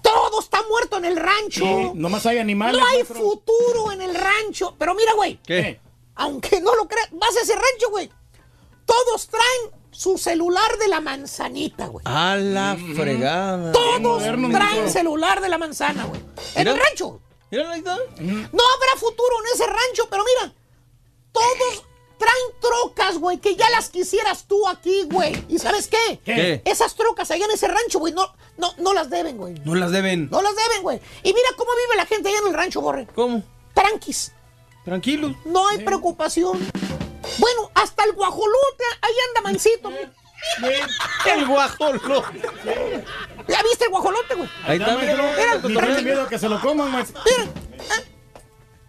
Todo 0.01 0.39
está 0.39 0.61
muerto 0.69 0.97
en 0.97 1.05
el 1.05 1.15
rancho. 1.15 1.63
Sí, 1.65 1.91
nomás 1.95 2.25
hay 2.27 2.37
animales. 2.37 2.79
no 2.79 2.85
hay 2.85 2.97
maestro. 2.97 3.19
futuro 3.19 3.91
en 3.91 4.01
el 4.01 4.13
rancho. 4.13 4.75
Pero 4.77 4.93
mira, 4.93 5.13
güey, 5.13 5.39
¿Qué? 5.45 5.79
aunque 6.15 6.61
no 6.61 6.75
lo 6.75 6.87
creas, 6.87 7.09
vas 7.13 7.35
a 7.37 7.41
ese 7.41 7.55
rancho, 7.55 7.89
güey. 7.89 8.09
Todos 8.85 9.27
traen 9.27 9.82
su 9.93 10.17
celular 10.17 10.77
de 10.79 10.87
la 10.87 10.99
manzanita, 10.99 11.87
güey. 11.87 12.03
A 12.05 12.35
la 12.35 12.77
fregada. 12.95 13.71
Todos 13.71 14.01
moderno, 14.01 14.49
traen 14.49 14.89
celular 14.89 15.41
de 15.41 15.49
la 15.49 15.57
manzana, 15.57 16.05
güey. 16.05 16.21
En 16.55 16.67
el 16.67 16.77
rancho. 16.77 17.21
Mira, 17.51 17.71
ahí 17.71 17.79
está. 17.79 17.95
No 17.95 18.63
habrá 18.75 18.99
futuro 18.99 19.35
en 19.45 19.55
ese 19.55 19.65
rancho, 19.65 20.07
pero 20.09 20.23
mira, 20.23 20.53
todos 21.31 21.85
traen 22.17 22.59
trocas, 22.59 23.17
güey, 23.17 23.37
que 23.37 23.55
ya 23.55 23.69
las 23.69 23.89
quisieras 23.89 24.45
tú 24.47 24.67
aquí, 24.67 25.03
güey. 25.03 25.45
¿Y 25.49 25.59
sabes 25.59 25.87
qué? 25.87 26.19
¿Qué? 26.25 26.61
Esas 26.65 26.95
trocas 26.95 27.29
allá 27.31 27.45
en 27.45 27.51
ese 27.51 27.67
rancho, 27.67 27.99
güey, 27.99 28.13
no, 28.13 28.25
no, 28.57 28.73
no 28.77 28.93
las 28.93 29.09
deben, 29.09 29.37
güey. 29.37 29.55
No 29.65 29.75
las 29.75 29.91
deben. 29.91 30.29
No 30.31 30.41
las 30.41 30.55
deben, 30.55 30.81
güey. 30.81 30.99
Y 31.23 31.33
mira 31.33 31.49
cómo 31.55 31.71
vive 31.85 31.97
la 31.97 32.05
gente 32.05 32.29
allá 32.29 32.39
en 32.39 32.47
el 32.47 32.53
rancho, 32.53 32.81
Borre. 32.81 33.07
¿Cómo? 33.13 33.43
Tranquis. 33.73 34.31
Tranquilo. 34.83 35.35
No 35.45 35.67
hay 35.67 35.77
preocupación. 35.79 36.59
Bueno, 37.37 37.71
hasta 37.73 38.03
el 38.05 38.13
guajolote 38.13 38.83
ahí 39.01 39.13
anda 39.29 39.41
mansito. 39.41 39.91
El 41.25 41.47
guajolote. 41.47 43.05
¿Ya 43.47 43.63
viste 43.63 43.85
el 43.85 43.91
guajolote, 43.91 44.35
güey? 44.35 44.49
Ahí 44.65 44.77
está. 44.77 44.97
Mira, 44.97 46.01
miedo 46.01 46.27
que 46.27 46.37
se 46.37 46.49
lo 46.49 46.59
coman, 46.59 46.91
maestro. 46.91 47.21
¿eh? 47.25 47.49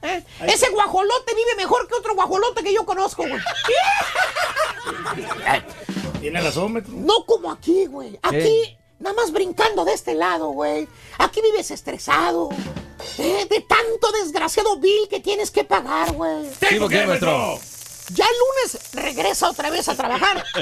¿eh? 0.03 0.25
Ese 0.47 0.69
guajolote 0.71 1.35
vive 1.35 1.55
mejor 1.57 1.89
que 1.89 1.95
otro 1.95 2.15
guajolote 2.15 2.63
que 2.63 2.75
yo 2.75 2.85
conozco, 2.85 3.23
güey. 3.23 3.41
Tiene 6.21 6.41
razón, 6.41 6.73
maestro. 6.73 6.95
No 6.97 7.25
como 7.25 7.53
aquí, 7.53 7.87
güey. 7.87 8.19
Aquí, 8.23 8.77
nada 8.99 9.15
más 9.15 9.31
brincando 9.31 9.85
de 9.85 9.93
este 9.93 10.15
lado, 10.15 10.49
güey. 10.49 10.89
Aquí 11.19 11.41
vives 11.41 11.71
estresado. 11.71 12.49
¿eh? 13.19 13.47
De 13.49 13.61
tanto 13.61 14.11
desgraciado 14.13 14.79
bill 14.79 15.09
que 15.09 15.21
tienes 15.21 15.51
que 15.51 15.65
pagar, 15.65 16.13
güey. 16.13 16.51
¿Tipo 16.69 16.89
qué, 16.89 17.07
maestro? 17.07 17.59
Ya 18.11 18.25
el 18.25 18.33
lunes 18.39 18.93
regresa 18.93 19.51
otra 19.51 19.71
vez 19.71 19.89
a 19.89 19.95
trabajar. 19.95 20.45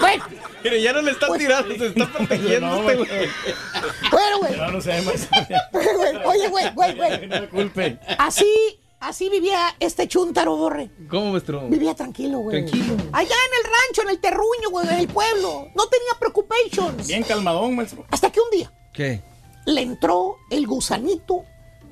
Bueno, 0.00 0.24
Mire, 0.64 0.82
ya 0.82 0.92
no 0.92 1.02
le 1.02 1.10
están 1.12 1.28
Pues- 1.28 1.40
tirando, 1.40 1.74
se 1.74 1.86
está 1.88 2.06
protegiendo 2.12 2.66
No, 2.66 2.90
este 2.90 2.96
güey. 2.96 3.28
bueno, 4.10 4.38
güey. 4.38 4.56
No, 4.56 4.66
no 4.72 5.04
maestro. 5.04 5.46
Güey, 5.72 6.16
Oye, 6.24 6.48
güey, 6.48 6.70
güey, 6.74 6.94
güey. 6.96 7.26
No 7.26 7.40
me 7.40 7.48
culpen. 7.48 8.00
Así, 8.18 8.46
así 9.00 9.28
vivía 9.28 9.74
este 9.80 10.06
chúntaro, 10.08 10.56
borre. 10.56 10.90
¿Cómo, 11.10 11.32
maestro? 11.32 11.68
Vivía 11.68 11.94
tranquilo, 11.94 12.38
güey. 12.38 12.64
Tranquilo. 12.64 12.94
Allá 13.12 13.34
en 13.34 13.58
el 13.58 13.64
rancho, 13.64 14.02
en 14.02 14.08
el 14.10 14.18
terruño, 14.20 14.70
güey, 14.70 14.86
en 14.88 14.94
el 14.94 15.08
pueblo. 15.08 15.68
No 15.74 15.86
tenía 15.88 16.12
preocupations. 16.18 17.06
Bien 17.06 17.22
calmadón, 17.24 17.76
maestro. 17.76 18.04
Hasta 18.10 18.30
que 18.30 18.40
un 18.40 18.50
día 18.50 18.72
¿Qué? 18.92 19.22
le 19.66 19.82
entró 19.82 20.36
el 20.50 20.66
gusanito 20.66 21.44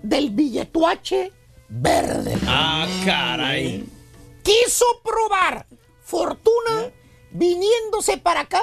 del 0.03 0.31
billetuache 0.31 1.33
verde. 1.69 2.39
Ah, 2.47 2.87
caray. 3.05 3.85
Quiso 4.47 4.87
probar 5.03 5.67
fortuna 6.05 6.93
viniéndose 7.33 8.17
para 8.17 8.43
acá, 8.43 8.63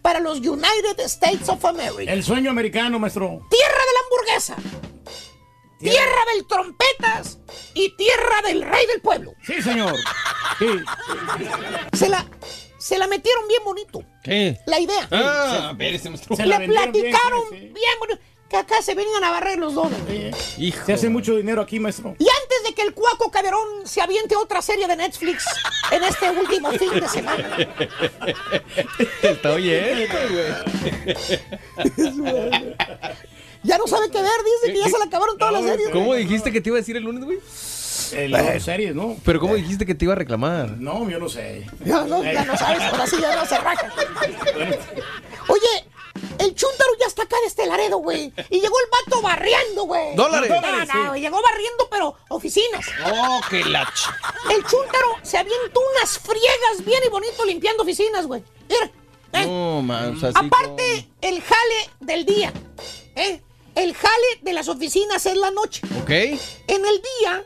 para 0.00 0.20
los 0.20 0.38
United 0.38 1.00
States 1.00 1.48
of 1.48 1.64
America. 1.64 2.12
El 2.12 2.22
sueño 2.22 2.48
americano, 2.48 3.00
maestro. 3.00 3.44
Tierra 3.50 3.82
de 3.86 3.92
la 3.92 4.00
hamburguesa. 4.04 4.56
Tierra 5.80 6.20
del 6.32 6.46
trompetas 6.46 7.38
y 7.74 7.90
tierra 7.96 8.40
del 8.46 8.62
rey 8.62 8.86
del 8.86 9.00
pueblo. 9.00 9.32
Sí, 9.44 9.60
señor. 9.60 9.96
Sí. 10.60 10.68
Se 11.92 12.08
la, 12.08 12.24
se 12.78 12.96
la 12.96 13.08
metieron 13.08 13.48
bien 13.48 13.64
bonito. 13.64 14.02
¿Qué? 14.22 14.60
La 14.66 14.78
idea. 14.78 15.08
Ah, 15.10 15.74
maestro. 15.76 16.36
Se 16.36 16.46
la 16.46 16.58
bien, 16.58 16.70
platicaron 16.70 17.42
sí. 17.50 17.56
bien 17.56 17.98
bonito. 17.98 18.20
Que 18.48 18.56
acá 18.56 18.80
se 18.80 18.94
venían 18.94 19.24
a 19.24 19.30
barrer 19.30 19.58
los 19.58 19.74
dos. 19.74 19.88
Hijo. 20.58 20.86
Se 20.86 20.92
hace 20.92 21.08
mucho 21.08 21.34
dinero 21.36 21.60
aquí, 21.60 21.80
maestro. 21.80 22.14
Y 22.18 22.26
antes 22.28 22.62
de 22.68 22.74
que 22.74 22.82
el 22.82 22.94
Cuaco 22.94 23.30
Caberón 23.30 23.86
se 23.86 24.00
aviente 24.00 24.36
otra 24.36 24.62
serie 24.62 24.86
de 24.86 24.94
Netflix 24.96 25.44
en 25.90 26.04
este 26.04 26.30
último 26.30 26.70
fin 26.72 26.90
de 26.94 27.08
semana. 27.08 27.56
Está 29.22 29.52
oyendo, 29.52 30.14
Ya 33.64 33.78
no 33.78 33.86
sabe 33.88 34.10
qué 34.10 34.22
ver, 34.22 34.30
dice 34.62 34.72
que 34.72 34.78
ya 34.78 34.88
se 34.90 34.98
le 34.98 35.04
acabaron 35.04 35.36
todas 35.38 35.54
las 35.54 35.64
series. 35.64 35.88
¿Cómo 35.90 36.14
dijiste 36.14 36.52
que 36.52 36.60
te 36.60 36.68
iba 36.68 36.76
a 36.76 36.80
decir 36.80 36.96
el 36.96 37.02
lunes, 37.02 37.24
güey? 37.24 37.38
Eh, 38.12 38.28
las 38.28 38.62
series, 38.62 38.94
¿no? 38.94 39.16
Pero 39.24 39.40
¿cómo 39.40 39.56
dijiste 39.56 39.84
que 39.84 39.94
te 39.94 40.04
iba 40.04 40.12
a 40.12 40.16
reclamar? 40.16 40.70
No, 40.78 41.08
yo 41.10 41.18
no 41.18 41.28
sé. 41.28 41.66
Ya 41.84 42.04
no, 42.04 42.22
ya 42.22 42.44
no 42.44 42.56
sabes, 42.56 42.82
ahora 42.82 43.06
sí 43.06 43.16
ya 43.20 43.34
no 43.34 43.44
se 43.44 43.58
raja. 43.58 43.92
Oye, 45.48 45.84
el 46.38 46.54
chúntaro 46.54 46.90
ya 47.00 47.06
está 47.06 47.22
acá 47.22 47.36
de 47.40 47.46
este 47.48 47.66
Laredo, 47.66 47.98
güey. 47.98 48.32
Y 48.50 48.60
llegó 48.60 48.76
el 48.78 48.86
vato 48.90 49.22
barriendo, 49.22 49.84
güey. 49.84 50.14
¿Dólares? 50.14 50.50
No, 50.50 50.56
Dólares, 50.56 50.88
no, 50.94 51.00
sí. 51.02 51.08
güey, 51.08 51.20
llegó 51.20 51.40
barriendo, 51.42 51.88
pero 51.90 52.14
oficinas. 52.28 52.86
Oh, 53.12 53.40
qué 53.50 53.64
la 53.64 53.84
ch- 53.86 54.14
El 54.50 54.64
chúntaro 54.66 55.08
se 55.22 55.38
avientó 55.38 55.80
unas 55.96 56.18
friegas 56.18 56.84
bien 56.84 57.02
y 57.04 57.08
bonito 57.08 57.44
limpiando 57.44 57.82
oficinas, 57.82 58.26
güey. 58.26 58.42
Mira, 58.68 58.90
¿eh? 59.32 59.46
No, 59.46 59.82
man, 59.82 60.16
o 60.16 60.20
sea, 60.20 60.30
sí 60.32 60.38
Aparte, 60.38 61.08
el 61.20 61.42
jale 61.42 61.90
del 62.00 62.24
día, 62.26 62.52
¿eh? 63.14 63.42
El 63.74 63.94
jale 63.94 64.26
de 64.42 64.52
las 64.54 64.68
oficinas 64.68 65.26
es 65.26 65.36
la 65.36 65.50
noche. 65.50 65.82
Ok, 66.02 66.10
En 66.10 66.86
el 66.86 67.02
día, 67.20 67.44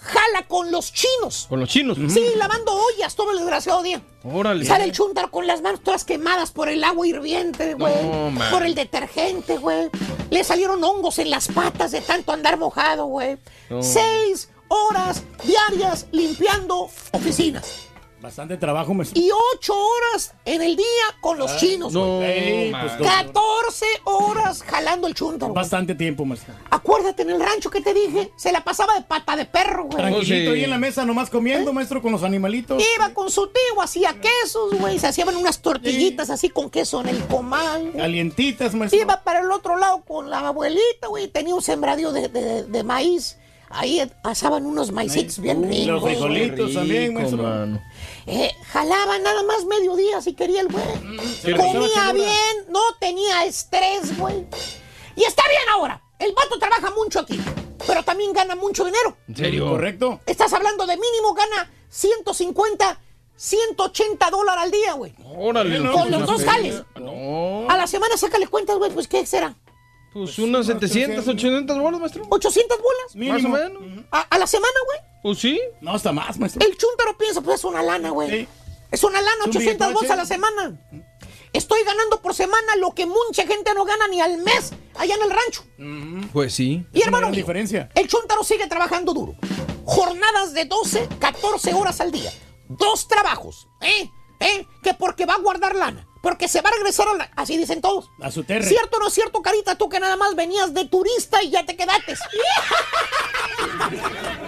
jala 0.00 0.46
con 0.48 0.70
los 0.70 0.92
chinos. 0.92 1.46
con 1.48 1.60
los 1.60 1.68
chinos. 1.68 1.98
Sí, 2.12 2.32
lavando 2.36 2.72
ollas 2.72 3.14
todo 3.14 3.32
el 3.32 3.38
desgraciado 3.38 3.82
día. 3.82 4.00
Órale. 4.32 4.64
Sale 4.64 4.84
el 4.84 4.92
chúntaro 4.92 5.30
con 5.30 5.46
las 5.46 5.62
manos 5.62 5.80
todas 5.82 6.04
quemadas 6.04 6.50
por 6.50 6.68
el 6.68 6.82
agua 6.82 7.06
hirviente, 7.06 7.74
güey. 7.74 7.94
No, 8.02 8.32
por 8.50 8.64
el 8.64 8.74
detergente, 8.74 9.58
güey. 9.58 9.88
Le 10.30 10.42
salieron 10.42 10.82
hongos 10.82 11.18
en 11.18 11.30
las 11.30 11.48
patas 11.48 11.92
de 11.92 12.00
tanto 12.00 12.32
andar 12.32 12.58
mojado, 12.58 13.06
güey. 13.06 13.38
No. 13.70 13.82
Seis 13.82 14.50
horas 14.68 15.22
diarias 15.44 16.06
limpiando 16.10 16.88
oficinas. 17.12 17.85
Bastante 18.26 18.56
trabajo, 18.56 18.92
maestro. 18.92 19.22
Y 19.22 19.30
ocho 19.54 19.72
horas 19.72 20.34
en 20.44 20.60
el 20.60 20.74
día 20.74 20.84
con 21.20 21.38
los 21.38 21.48
Ah, 21.52 21.56
chinos, 21.58 21.92
no, 21.92 22.16
güey. 22.16 22.24
Ey, 22.28 22.70
pues, 22.72 22.98
dos- 22.98 23.06
14 23.06 23.86
horas 24.02 24.62
jalando 24.64 25.06
el 25.06 25.14
güey. 25.14 25.52
Bastante 25.54 25.94
tiempo, 25.94 26.24
maestro. 26.24 26.52
Acuérdate 26.68 27.22
en 27.22 27.30
el 27.30 27.40
rancho 27.40 27.70
que 27.70 27.80
te 27.80 27.94
dije, 27.94 28.32
se 28.36 28.50
la 28.50 28.64
pasaba 28.64 28.94
de 28.94 29.02
pata 29.02 29.36
de 29.36 29.44
perro, 29.44 29.84
güey. 29.84 29.98
Tranquilito 29.98 30.50
ahí 30.50 30.64
en 30.64 30.70
la 30.70 30.78
mesa, 30.78 31.04
nomás 31.04 31.30
comiendo, 31.30 31.72
maestro, 31.72 32.02
con 32.02 32.10
los 32.10 32.24
animalitos. 32.24 32.82
Iba 32.96 33.14
con 33.14 33.30
su 33.30 33.46
tío, 33.46 33.80
hacía 33.80 34.12
quesos, 34.20 34.74
güey. 34.76 34.98
Se 34.98 35.06
hacían 35.06 35.28
unas 35.36 35.60
tortillitas 35.62 36.28
así 36.28 36.48
con 36.48 36.68
queso 36.68 37.00
en 37.02 37.10
el 37.10 37.24
comal. 37.26 37.92
Calientitas, 37.96 38.74
maestro. 38.74 39.00
Iba 39.00 39.22
para 39.22 39.38
el 39.38 39.52
otro 39.52 39.76
lado 39.76 40.02
con 40.04 40.30
la 40.30 40.48
abuelita, 40.48 41.06
güey. 41.08 41.28
Tenía 41.28 41.54
un 41.54 41.62
sembradío 41.62 42.10
de, 42.10 42.26
de- 42.28 42.64
de 42.64 42.82
maíz. 42.82 43.38
Ahí 43.68 44.00
asaban 44.22 44.64
unos 44.64 44.92
maicitos 44.92 45.40
bien 45.40 45.64
Y 45.64 45.78
ricos. 45.80 45.86
los 45.88 46.02
frijolitos 46.04 46.56
güey. 46.66 46.74
también, 46.74 47.14
maestro. 47.14 47.80
Eh, 48.26 48.50
jalaba 48.72 49.18
nada 49.18 49.42
más 49.44 49.64
mediodía 49.64 50.20
si 50.20 50.34
quería 50.34 50.60
el 50.60 50.68
güey. 50.68 50.84
pasaba 51.56 51.72
Comía 51.72 52.12
bien, 52.12 52.66
no 52.68 52.80
tenía 52.98 53.44
estrés, 53.44 54.18
güey. 54.18 54.46
Y 55.14 55.22
está 55.24 55.42
bien 55.48 55.68
ahora. 55.72 56.02
El 56.18 56.32
vato 56.32 56.58
trabaja 56.58 56.90
mucho 56.90 57.20
aquí, 57.20 57.40
pero 57.86 58.02
también 58.02 58.32
gana 58.32 58.56
mucho 58.56 58.84
dinero. 58.84 59.16
¿En 59.28 59.36
serio? 59.36 59.68
Correcto. 59.68 60.20
Estás 60.26 60.52
hablando 60.52 60.86
de 60.86 60.96
mínimo 60.96 61.34
gana 61.34 61.70
150, 61.88 63.00
180 63.36 64.30
dólares 64.30 64.64
al 64.64 64.70
día, 64.70 64.92
güey. 64.94 65.14
Órale. 65.24 65.78
Con 65.90 66.10
los 66.10 66.26
dos 66.26 66.44
jales. 66.44 66.82
No. 66.96 67.70
A 67.70 67.76
la 67.76 67.86
semana 67.86 68.16
sácale 68.16 68.48
cuentas, 68.48 68.76
güey, 68.78 68.90
pues 68.90 69.06
¿qué 69.06 69.24
será? 69.24 69.54
Pues 70.16 70.38
unas 70.38 70.64
700, 70.64 71.28
800 71.28 71.78
bolas, 71.78 72.00
maestro. 72.00 72.24
800 72.30 72.78
bolas. 72.78 73.32
Más 73.34 73.44
o 73.44 73.48
menos. 73.50 74.06
A, 74.10 74.20
a 74.22 74.38
la 74.38 74.46
semana, 74.46 74.72
güey. 74.86 75.00
Pues 75.22 75.38
sí. 75.38 75.60
No, 75.82 75.92
hasta 75.92 76.10
más, 76.10 76.38
maestro. 76.38 76.66
El 76.66 76.74
chúntaro 76.78 77.18
piensa, 77.18 77.42
pues 77.42 77.58
es 77.58 77.64
una 77.64 77.82
lana, 77.82 78.08
güey. 78.08 78.48
Es 78.90 79.04
una 79.04 79.20
lana, 79.20 79.44
Es 79.44 79.46
un 79.48 79.56
800 79.56 79.92
bolas 79.92 80.10
a 80.10 80.16
la 80.16 80.24
semana. 80.24 80.80
Estoy 81.52 81.84
ganando 81.84 82.22
por 82.22 82.32
semana 82.34 82.76
lo 82.76 82.94
que 82.94 83.04
mucha 83.04 83.46
gente 83.46 83.74
no 83.74 83.84
gana 83.84 84.08
ni 84.08 84.22
al 84.22 84.38
mes 84.38 84.72
allá 84.94 85.16
en 85.16 85.22
el 85.22 85.30
rancho. 85.30 86.28
Pues 86.32 86.54
sí. 86.54 86.86
Y 86.94 87.02
hermano 87.02 87.28
mío, 87.28 87.36
diferencia. 87.36 87.90
el 87.94 88.08
chúntaro 88.08 88.42
sigue 88.42 88.66
trabajando 88.68 89.12
duro. 89.12 89.34
Jornadas 89.84 90.54
de 90.54 90.64
12, 90.64 91.08
14 91.18 91.74
horas 91.74 92.00
al 92.00 92.10
día. 92.10 92.32
Dos 92.68 93.06
trabajos, 93.06 93.68
¿eh? 93.82 94.08
¿Eh? 94.40 94.66
Que 94.82 94.94
porque 94.94 95.26
va 95.26 95.34
a 95.34 95.40
guardar 95.40 95.74
lana. 95.74 96.06
Porque 96.26 96.48
se 96.48 96.60
va 96.60 96.70
a 96.70 96.72
regresar 96.72 97.06
a 97.06 97.14
la... 97.14 97.30
Así 97.36 97.56
dicen 97.56 97.80
todos. 97.80 98.10
A 98.20 98.32
su 98.32 98.42
terre. 98.42 98.66
¿Cierto 98.66 98.96
o 98.96 99.00
no 99.00 99.06
es 99.06 99.14
cierto, 99.14 99.40
Carita? 99.42 99.78
Tú 99.78 99.88
que 99.88 100.00
nada 100.00 100.16
más 100.16 100.34
venías 100.34 100.74
de 100.74 100.84
turista 100.86 101.40
y 101.40 101.50
ya 101.50 101.64
te 101.64 101.76
quedaste. 101.76 102.14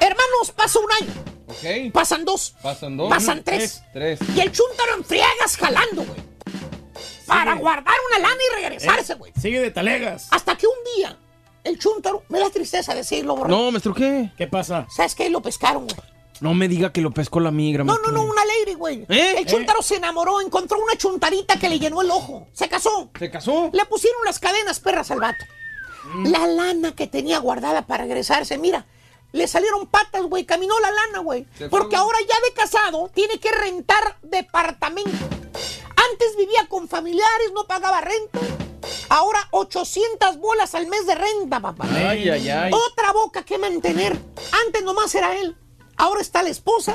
Hermanos, 0.01 0.51
pasa 0.57 0.81
un 0.81 0.91
año. 1.01 1.15
Ok. 1.47 1.93
Pasan 1.93 2.25
dos. 2.25 2.57
Pasan 2.61 2.97
dos. 2.97 3.09
Pasan 3.09 3.45
tres. 3.45 3.85
Tres. 3.93 4.19
Y 4.35 4.41
el 4.41 4.51
chúntaro 4.51 4.97
en 4.97 5.05
friegas 5.05 5.57
jalando, 5.57 6.03
güey. 6.03 6.21
Para 7.29 7.55
guardar 7.55 7.95
una 8.11 8.29
lana 8.29 8.43
y 8.51 8.55
regresarse, 8.57 9.15
güey. 9.15 9.33
Sigue 9.41 9.61
de 9.61 9.71
talegas. 9.71 10.27
Hasta 10.33 10.57
que 10.57 10.67
un 10.67 10.97
día, 10.97 11.17
el 11.63 11.79
chúntaro, 11.79 12.25
me 12.29 12.41
da 12.41 12.51
tristeza 12.51 12.93
decirlo, 12.93 13.37
bro. 13.37 13.49
No, 13.49 13.71
maestro, 13.71 13.95
¿qué? 13.95 14.33
¿Qué 14.37 14.49
pasa? 14.49 14.89
¿Sabes 14.91 15.15
qué? 15.15 15.31
Lo 15.31 15.41
pescaron, 15.41 15.87
güey. 15.87 16.18
No 16.41 16.55
me 16.55 16.69
diga 16.69 16.93
que 16.93 17.01
lo 17.01 17.11
pescó 17.11 17.41
la 17.41 17.51
migra, 17.51 17.85
No, 17.85 17.99
no, 17.99 18.11
no, 18.11 18.23
una 18.23 18.43
lady, 18.45 18.75
güey. 18.75 19.05
¿Eh? 19.09 19.37
El 19.39 19.47
chúntaro 19.47 19.83
se 19.83 19.97
enamoró, 19.97 20.41
encontró 20.41 20.79
una 20.79 20.97
chuntarita 20.97 21.59
que 21.59 21.69
le 21.69 21.79
llenó 21.79 22.03
el 22.03 22.11
ojo. 22.11 22.47
Se 22.53 22.69
casó. 22.69 23.11
¿Se 23.19 23.31
casó? 23.31 23.71
Le 23.73 23.85
pusieron 23.87 24.25
las 24.25 24.39
cadenas 24.39 24.81
perras 24.81 25.11
al 25.11 25.21
vato. 25.21 25.45
La 26.25 26.47
lana 26.47 26.93
que 26.95 27.07
tenía 27.07 27.39
guardada 27.39 27.87
para 27.87 28.05
regresarse, 28.05 28.57
mira. 28.57 28.87
Le 29.33 29.47
salieron 29.47 29.87
patas, 29.87 30.23
güey. 30.23 30.45
Caminó 30.47 30.79
la 30.81 30.91
lana, 30.91 31.19
güey. 31.19 31.47
Fue, 31.57 31.69
Porque 31.69 31.97
ahora 31.97 32.19
ya 32.21 32.35
de 32.49 32.55
casado 32.55 33.11
tiene 33.13 33.39
que 33.39 33.51
rentar 33.51 34.17
departamento. 34.23 35.11
Antes 36.13 36.37
vivía 36.37 36.67
con 36.69 36.89
familiares, 36.89 37.53
no 37.53 37.67
pagaba 37.67 38.01
renta. 38.01 38.39
Ahora 39.11 39.41
800 39.51 40.39
bolas 40.39 40.75
al 40.75 40.87
mes 40.87 41.07
de 41.07 41.15
renta, 41.15 41.61
papá. 41.61 41.87
Ay, 41.93 42.29
ay, 42.29 42.49
ay. 42.49 42.73
Otra 42.73 43.13
boca 43.13 43.45
que 43.45 43.59
mantener. 43.59 44.19
Antes 44.67 44.83
nomás 44.83 45.15
era 45.15 45.37
él. 45.37 45.57
Ahora 45.99 46.21
está 46.21 46.43
la 46.43 46.49
esposa, 46.49 46.95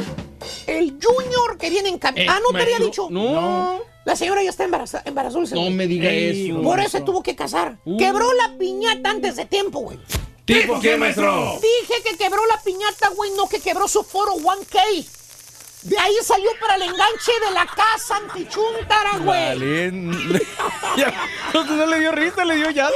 el 0.66 0.98
junior 1.02 1.58
que 1.58 1.70
viene 1.70 1.90
en 1.90 2.00
camino. 2.00 2.24
Eh, 2.24 2.36
ah, 2.36 2.40
no 2.42 2.58
te 2.58 2.64
había 2.64 2.80
dicho. 2.80 3.10
no. 3.12 3.94
La 4.06 4.18
señora 4.18 4.44
ya 4.44 4.50
está 4.50 4.66
embarazada. 4.66 5.04
embarazada 5.06 5.46
No 5.54 5.70
me 5.70 5.88
diga 5.88 6.12
eso. 6.12 6.62
Por 6.62 6.80
eso 6.80 6.90
se 6.90 7.02
tuvo 7.02 7.24
que 7.24 7.36
casar. 7.36 7.78
Uh. 7.86 7.98
Quebró 7.98 8.34
la 8.34 8.58
piñata 8.58 9.10
antes 9.10 9.38
de 9.38 9.46
tiempo, 9.46 9.80
güey. 9.80 9.98
¿Tipo 10.46 10.80
qué, 10.82 10.98
maestro? 10.98 11.58
Dije 11.62 12.02
que 12.04 12.18
quebró 12.18 12.46
la 12.48 12.62
piñata, 12.62 13.10
güey, 13.16 13.32
no 13.32 13.48
que 13.48 13.62
quebró 13.62 13.88
su 13.88 14.04
foro 14.04 14.34
1K. 14.36 15.06
De 15.84 15.98
ahí 16.00 16.16
salió 16.24 16.50
para 16.62 16.76
el 16.76 16.84
enganche 16.84 17.32
de 17.46 17.52
la 17.54 17.66
casa 17.66 18.16
antichuntara, 18.18 19.18
güey. 19.20 19.48
Vale. 19.50 19.92
No, 21.54 21.64
no 21.64 21.86
le 21.86 22.00
dio 22.00 22.12
risa, 22.12 22.46
le 22.46 22.56
dio 22.56 22.70
ya. 22.72 22.88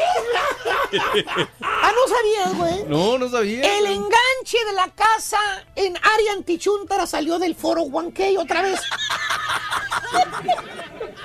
Ah, 1.61 1.91
no 1.93 2.15
sabías, 2.15 2.57
güey. 2.57 2.83
No, 2.87 3.17
no 3.17 3.29
sabía. 3.29 3.77
El 3.77 3.85
enganche 3.87 4.57
de 4.65 4.73
la 4.73 4.87
casa 4.95 5.37
en 5.75 5.95
área 5.97 6.33
antichuntara 6.33 7.05
salió 7.05 7.37
del 7.39 7.55
foro 7.55 7.83
1K 7.83 8.39
otra 8.39 8.61
vez. 8.63 8.79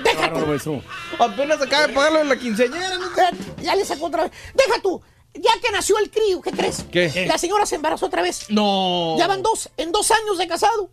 Bárbaro, 0.03 0.47
maestro. 0.47 0.81
Apenas 1.19 1.61
acaba 1.61 1.87
de 1.87 1.93
pagarlo 1.93 2.19
en 2.21 2.29
la 2.29 2.35
quinceañera. 2.37 2.97
¿no? 2.97 3.05
Eh, 3.05 3.31
Ya 3.61 3.75
le 3.75 3.85
sacó 3.85 4.05
otra 4.07 4.23
vez. 4.23 4.31
Deja 4.53 4.81
tú. 4.81 5.01
Ya 5.35 5.51
que 5.59 5.71
nació 5.71 5.97
el 5.97 6.11
crío, 6.11 6.41
¿qué 6.41 6.51
crees? 6.51 6.85
¿Qué? 6.91 7.25
La 7.27 7.37
señora 7.39 7.65
se 7.65 7.75
embarazó 7.75 8.05
otra 8.05 8.21
vez. 8.21 8.45
No. 8.49 9.15
Ya 9.17 9.25
van 9.27 9.41
dos, 9.41 9.69
en 9.77 9.91
dos 9.91 10.11
años 10.11 10.37
de 10.37 10.47
casado. 10.47 10.91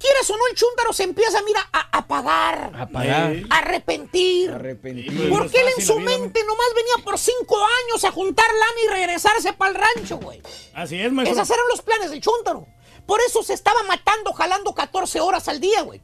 Quieres 0.00 0.30
o 0.30 0.36
no, 0.36 0.46
el 0.50 0.56
chúntaro 0.56 0.94
se 0.94 1.02
empieza, 1.02 1.42
mira, 1.42 1.60
a, 1.72 1.98
a 1.98 2.06
pagar, 2.06 2.72
A 2.74 2.86
pagar. 2.88 3.36
A 3.50 3.58
arrepentir. 3.58 4.50
Porque 4.50 5.60
él 5.60 5.68
en 5.76 5.84
su 5.84 5.98
mente 6.00 6.40
nomás 6.44 6.66
venía 6.74 7.04
por 7.04 7.18
cinco 7.18 7.58
años 7.58 8.02
a 8.04 8.10
juntar 8.10 8.46
lana 8.46 8.80
y 8.86 8.88
regresarse 8.88 9.52
para 9.52 9.72
el 9.72 9.76
rancho, 9.76 10.16
güey. 10.16 10.40
Así 10.72 10.98
es, 10.98 11.12
maestro. 11.12 11.42
Esos 11.42 11.50
eran 11.54 11.66
los 11.68 11.82
planes 11.82 12.10
del 12.10 12.22
chúntaro. 12.22 12.66
Por 13.04 13.20
eso 13.20 13.42
se 13.42 13.52
estaba 13.52 13.82
matando, 13.82 14.32
jalando 14.32 14.74
14 14.74 15.20
horas 15.20 15.48
al 15.48 15.60
día, 15.60 15.82
güey. 15.82 16.00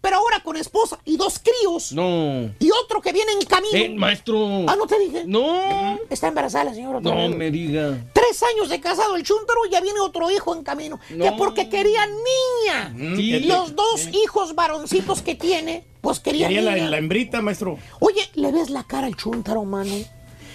Pero 0.00 0.16
ahora 0.16 0.40
con 0.44 0.56
esposa 0.56 0.98
y 1.04 1.16
dos 1.16 1.40
críos 1.40 1.92
No. 1.92 2.50
y 2.60 2.70
otro 2.84 3.00
que 3.02 3.12
viene 3.12 3.32
en 3.32 3.44
camino. 3.46 3.76
Eh, 3.76 3.88
maestro. 3.96 4.64
Ah, 4.68 4.76
no 4.76 4.86
te 4.86 4.98
dije. 4.98 5.24
No. 5.26 5.98
Está 6.08 6.28
embarazada 6.28 6.64
la 6.64 6.74
señora. 6.74 7.00
No 7.00 7.14
vez. 7.14 7.36
me 7.36 7.50
diga. 7.50 7.98
Tres 8.12 8.42
años 8.54 8.68
de 8.68 8.80
casado 8.80 9.16
el 9.16 9.24
chúntaro 9.24 9.66
y 9.66 9.70
ya 9.72 9.80
viene 9.80 9.98
otro 10.00 10.30
hijo 10.30 10.54
en 10.54 10.62
camino. 10.62 11.00
Que 11.08 11.14
No. 11.16 11.36
porque 11.36 11.68
quería 11.68 12.00
niña. 12.06 12.94
Sí. 13.16 13.40
Los 13.40 13.74
dos 13.74 14.08
hijos 14.12 14.54
varoncitos 14.54 15.20
que 15.22 15.34
tiene, 15.34 15.84
pues 16.00 16.20
Quería 16.20 16.48
la, 16.62 16.74
niña. 16.76 16.90
la 16.90 16.98
hembrita, 16.98 17.42
maestro. 17.42 17.76
Oye, 18.00 18.28
¿le 18.34 18.52
ves 18.52 18.70
la 18.70 18.84
cara 18.84 19.06
al 19.08 19.16
chúntaro, 19.16 19.64
mano? 19.64 19.94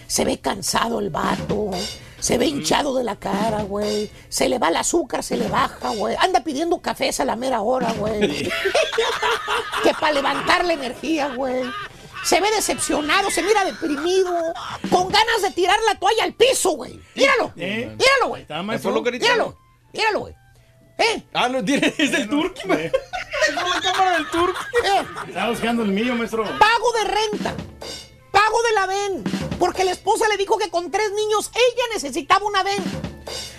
Se 0.08 0.24
ve 0.24 0.40
cansado 0.40 1.00
el 1.00 1.10
vato. 1.10 1.72
Se 2.24 2.38
ve 2.38 2.46
hinchado 2.46 2.96
de 2.96 3.04
la 3.04 3.18
cara, 3.18 3.64
güey. 3.64 4.10
Se 4.30 4.48
le 4.48 4.58
va 4.58 4.70
el 4.70 4.78
azúcar, 4.78 5.24
se 5.24 5.36
le 5.36 5.50
baja, 5.50 5.90
güey. 5.90 6.16
Anda 6.18 6.40
pidiendo 6.42 6.82
cafés 6.82 7.20
a 7.20 7.26
la 7.26 7.36
mera 7.36 7.60
hora, 7.62 7.92
güey. 7.92 8.50
que 9.84 9.94
para 10.00 10.14
levantar 10.14 10.64
la 10.64 10.72
energía, 10.72 11.28
güey. 11.36 11.64
Se 12.24 12.40
ve 12.40 12.50
decepcionado, 12.52 13.30
se 13.30 13.44
mira 13.44 13.66
deprimido, 13.66 14.32
con 14.90 15.10
ganas 15.10 15.42
de 15.42 15.52
tirar 15.52 15.78
la 15.86 16.00
toalla 16.00 16.24
al 16.24 16.34
piso, 16.34 16.72
güey. 16.72 16.98
Míralo, 17.14 17.52
Eh. 17.58 17.94
míralo, 18.00 18.28
güey. 18.30 18.46
Míralo, 19.26 19.58
míralo, 19.92 20.20
güey. 20.22 20.34
¿Eh? 21.00 21.24
Ah, 21.34 21.50
no 21.50 21.62
tiene. 21.62 21.88
Es 21.98 22.14
el 22.14 22.30
turqui, 22.30 22.62
Eh, 22.72 22.90
Es 23.50 23.54
la 23.56 23.82
cámara 23.82 24.12
del 24.14 24.30
turqui. 24.30 24.64
¿Eh? 24.86 25.06
Está 25.28 25.50
buscando 25.50 25.84
el 25.84 25.90
mío, 25.90 26.16
maestro. 26.16 26.46
Pago 26.58 26.92
de 26.94 27.04
renta. 27.04 27.54
Pago 28.34 28.64
de 28.64 28.74
la 28.74 28.88
ven. 28.88 29.24
Porque 29.60 29.84
la 29.84 29.92
esposa 29.92 30.28
le 30.28 30.38
dijo 30.38 30.58
que 30.58 30.72
con 30.72 30.90
tres 30.90 31.12
niños 31.14 31.52
ella 31.54 31.84
necesitaba 31.94 32.46
una 32.46 32.64
ven. 32.64 32.84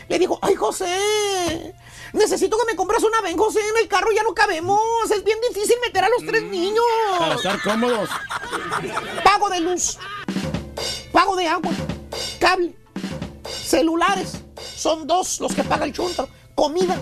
Le 0.09 0.19
dijo, 0.19 0.39
ay 0.43 0.57
José, 0.57 1.75
Necesito 2.13 2.57
que 2.57 2.67
me 2.67 2.77
compres 2.77 3.03
una 3.03 3.21
ven, 3.23 3.37
José. 3.37 3.61
En 3.61 3.83
el 3.83 3.89
carro 3.89 4.11
ya 4.15 4.23
no 4.23 4.35
cabemos. 4.35 4.81
Es 5.11 5.25
bien 5.25 5.39
difícil 5.49 5.77
meter 5.85 6.05
a 6.05 6.09
los 6.09 6.25
tres 6.25 6.43
niños. 6.43 6.85
Para 7.19 7.35
estar 7.35 7.61
cómodos. 7.63 8.09
Pago 9.25 9.49
de 9.49 9.61
luz. 9.61 9.99
Pago 11.13 11.35
de 11.37 11.49
agua. 11.49 11.73
Cable. 12.39 12.77
Celulares. 13.49 14.43
Son 14.77 15.07
dos 15.07 15.41
los 15.41 15.55
que 15.55 15.65
paga 15.65 15.85
el 15.87 15.93
chuntaro. 15.93 16.29
Comida. 16.55 16.97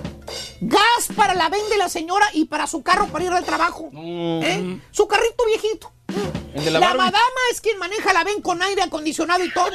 Gas 0.63 1.09
para 1.17 1.35
la 1.35 1.49
ven 1.49 1.69
de 1.69 1.77
la 1.77 1.89
señora 1.89 2.27
y 2.33 2.47
para 2.47 2.67
su 2.67 2.83
carro 2.83 3.07
para 3.09 3.25
ir 3.25 3.33
al 3.33 3.45
trabajo. 3.45 3.91
¿Eh? 3.95 4.81
Su 4.93 5.07
carrito 5.07 5.45
viejito. 5.47 5.93
El 6.55 6.65
de 6.65 6.71
la 6.71 6.81
La 6.81 6.87
Barbie. 6.89 6.99
madama 7.05 7.41
es 7.51 7.61
quien 7.61 7.79
maneja 7.79 8.13
la 8.13 8.25
ven 8.25 8.41
con 8.43 8.63
aire 8.63 8.83
acondicionado 8.83 9.43
y 9.45 9.53
todo. 9.53 9.71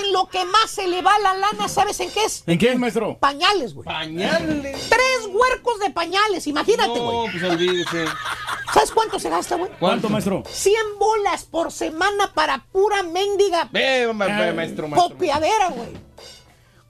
en 0.00 0.12
lo 0.12 0.26
que 0.28 0.44
más 0.44 0.70
se 0.70 0.86
le 0.88 1.02
va 1.02 1.18
la 1.18 1.34
lana, 1.34 1.68
¿sabes 1.68 2.00
en 2.00 2.10
qué 2.10 2.24
es? 2.24 2.42
¿En 2.46 2.58
qué, 2.58 2.74
maestro? 2.76 3.18
Pañales, 3.18 3.74
güey. 3.74 3.84
Pañales. 3.84 4.88
Tres 4.88 5.28
huercos 5.30 5.78
de 5.80 5.90
pañales, 5.90 6.46
imagínate, 6.46 6.98
güey. 6.98 7.26
No, 7.26 7.32
pues 7.32 7.42
olvídese. 7.44 8.04
¿Sabes 8.72 8.90
cuánto 8.90 9.18
se 9.18 9.28
gasta, 9.28 9.56
güey? 9.56 9.70
¿Cuánto, 9.78 10.08
maestro? 10.08 10.42
100 10.48 10.74
bolas 10.98 11.44
por 11.44 11.70
semana 11.70 12.32
para 12.34 12.64
pura 12.72 13.02
mendiga 13.02 13.68
Ve, 13.70 14.06
ma- 14.14 14.28
ma- 14.28 14.52
maestro, 14.52 14.88
maestro. 14.88 15.10
copiadera, 15.10 15.68
güey. 15.68 15.90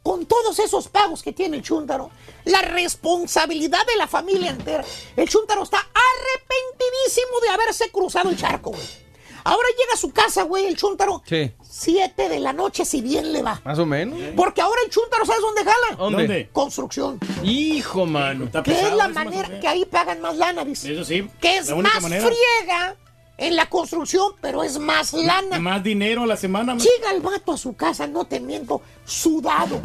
Con 0.02 0.26
todos 0.26 0.58
esos 0.58 0.88
pagos 0.88 1.22
que 1.22 1.32
tiene 1.32 1.58
el 1.58 1.62
Chuntaro, 1.62 2.10
la 2.44 2.60
responsabilidad 2.62 3.86
de 3.86 3.96
la 3.96 4.08
familia 4.08 4.50
entera, 4.50 4.84
el 5.16 5.28
Chuntaro 5.28 5.62
está 5.62 5.78
arrepentidísimo 5.78 7.40
de 7.40 7.48
haberse 7.50 7.90
cruzado 7.90 8.30
el 8.30 8.36
charco, 8.36 8.70
güey. 8.70 9.02
Ahora 9.44 9.66
llega 9.76 9.94
a 9.94 9.96
su 9.96 10.12
casa, 10.12 10.42
güey, 10.44 10.66
el 10.66 10.76
Chuntaro, 10.76 11.20
Sí, 11.26 11.52
7 11.68 12.28
de 12.28 12.38
la 12.38 12.52
noche, 12.52 12.84
si 12.84 13.00
bien 13.00 13.32
le 13.32 13.42
va. 13.42 13.60
más 13.64 13.76
o 13.78 13.84
menos. 13.86 14.18
Porque 14.36 14.60
ahora 14.60 14.80
el 14.84 14.90
Chuntaro, 14.90 15.26
¿sabes 15.26 15.42
dónde 15.42 15.64
jala? 15.64 15.96
¿Dónde? 15.98 16.18
¿Dónde? 16.22 16.48
Construcción. 16.52 17.18
Hijo, 17.42 18.06
mano. 18.06 18.44
Está 18.44 18.62
Que 18.62 18.72
es 18.80 18.92
la 18.94 19.08
manera 19.08 19.58
que 19.60 19.66
ahí 19.66 19.84
pagan 19.84 20.20
más 20.20 20.36
lana, 20.36 20.64
dice. 20.64 20.92
Eso 20.92 21.04
sí. 21.04 21.28
Que 21.40 21.58
es 21.58 21.68
la 21.68 21.74
única 21.74 21.94
más 21.94 22.02
manera. 22.04 22.24
friega 22.28 22.96
en 23.42 23.56
la 23.56 23.68
construcción, 23.68 24.32
pero 24.40 24.62
es 24.62 24.78
más 24.78 25.12
lana. 25.12 25.58
Más 25.58 25.82
dinero 25.82 26.22
a 26.22 26.26
la 26.26 26.36
semana. 26.36 26.76
Llega 26.76 27.10
el 27.12 27.20
vato 27.20 27.52
a 27.52 27.56
su 27.56 27.74
casa, 27.74 28.06
no 28.06 28.24
te 28.24 28.38
miento, 28.38 28.82
sudado, 29.04 29.80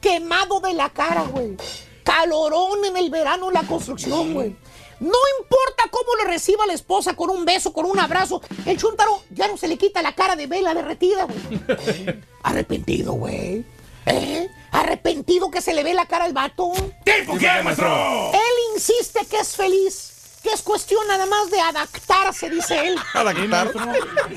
quemado 0.00 0.60
de 0.60 0.74
la 0.74 0.88
cara, 0.90 1.22
güey. 1.24 1.56
Calorón 2.04 2.84
en 2.84 2.96
el 2.96 3.10
verano 3.10 3.48
en 3.48 3.54
la 3.54 3.62
construcción, 3.64 4.32
güey. 4.32 4.56
No 5.00 5.18
importa 5.40 5.84
cómo 5.90 6.14
le 6.22 6.30
reciba 6.30 6.66
la 6.66 6.72
esposa 6.72 7.16
con 7.16 7.30
un 7.30 7.44
beso, 7.44 7.72
con 7.72 7.84
un 7.84 7.98
abrazo, 7.98 8.40
el 8.64 8.78
chuntaro 8.78 9.22
ya 9.30 9.48
no 9.48 9.56
se 9.56 9.66
le 9.66 9.76
quita 9.76 10.00
la 10.00 10.14
cara 10.14 10.36
de 10.36 10.46
vela 10.46 10.72
derretida, 10.72 11.24
güey. 11.24 12.20
Arrepentido, 12.44 13.14
güey. 13.14 13.64
¿Eh? 14.06 14.48
Arrepentido 14.70 15.50
que 15.50 15.60
se 15.60 15.74
le 15.74 15.82
ve 15.82 15.94
la 15.94 16.06
cara 16.06 16.26
al 16.26 16.32
vato. 16.32 16.72
¿Tiempo 17.04 17.36
qué, 17.38 17.48
maestro? 17.64 18.32
Él 18.32 18.74
insiste 18.74 19.26
que 19.28 19.38
es 19.38 19.56
feliz, 19.56 20.13
que 20.44 20.50
es 20.50 20.62
cuestión 20.62 21.00
nada 21.08 21.24
más 21.26 21.50
de 21.50 21.58
adaptarse, 21.60 22.50
dice 22.50 22.88
él. 22.88 22.96
Sí, 23.34 23.48
maestro. 23.48 23.80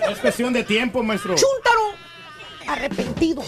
Es 0.09 0.17
cuestión 0.19 0.53
de 0.53 0.63
tiempo, 0.63 1.03
maestro. 1.03 1.35
Chuntaro, 1.35 1.93
arrepentido. 2.67 3.43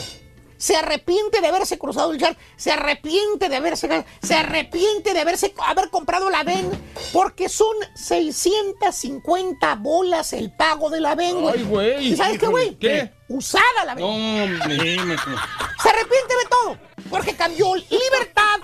Se 0.57 0.75
arrepiente 0.75 1.39
de 1.39 1.47
haberse 1.47 1.79
cruzado 1.79 2.11
el 2.11 2.19
charco, 2.19 2.37
se 2.57 2.73
arrepiente 2.73 3.47
de 3.47 3.55
haberse, 3.55 4.05
se 4.21 4.35
arrepiente 4.35 5.13
de 5.13 5.21
haberse, 5.21 5.53
haber 5.65 5.89
comprado 5.89 6.29
la 6.29 6.43
VEN, 6.43 6.69
porque 7.13 7.47
son 7.47 7.73
650 7.95 9.75
bolas 9.75 10.33
el 10.33 10.51
pago 10.51 10.89
de 10.89 10.99
la 10.99 11.15
VEN, 11.15 11.39
güey. 11.39 11.55
Ay, 11.59 11.63
güey. 11.63 12.07
¿Y 12.09 12.17
sabes 12.17 12.39
qué, 12.39 12.47
güey? 12.47 12.75
¿Qué? 12.77 13.09
Usada 13.29 13.85
la 13.85 13.95
No, 13.95 14.09
VEN. 14.09 14.59
Sí, 14.67 14.97
maestro. 15.05 15.35
Se 15.81 15.89
arrepiente 15.89 16.35
de 16.35 16.45
todo, 16.49 16.77
porque 17.09 17.33
cambió 17.37 17.73
libertad 17.77 18.59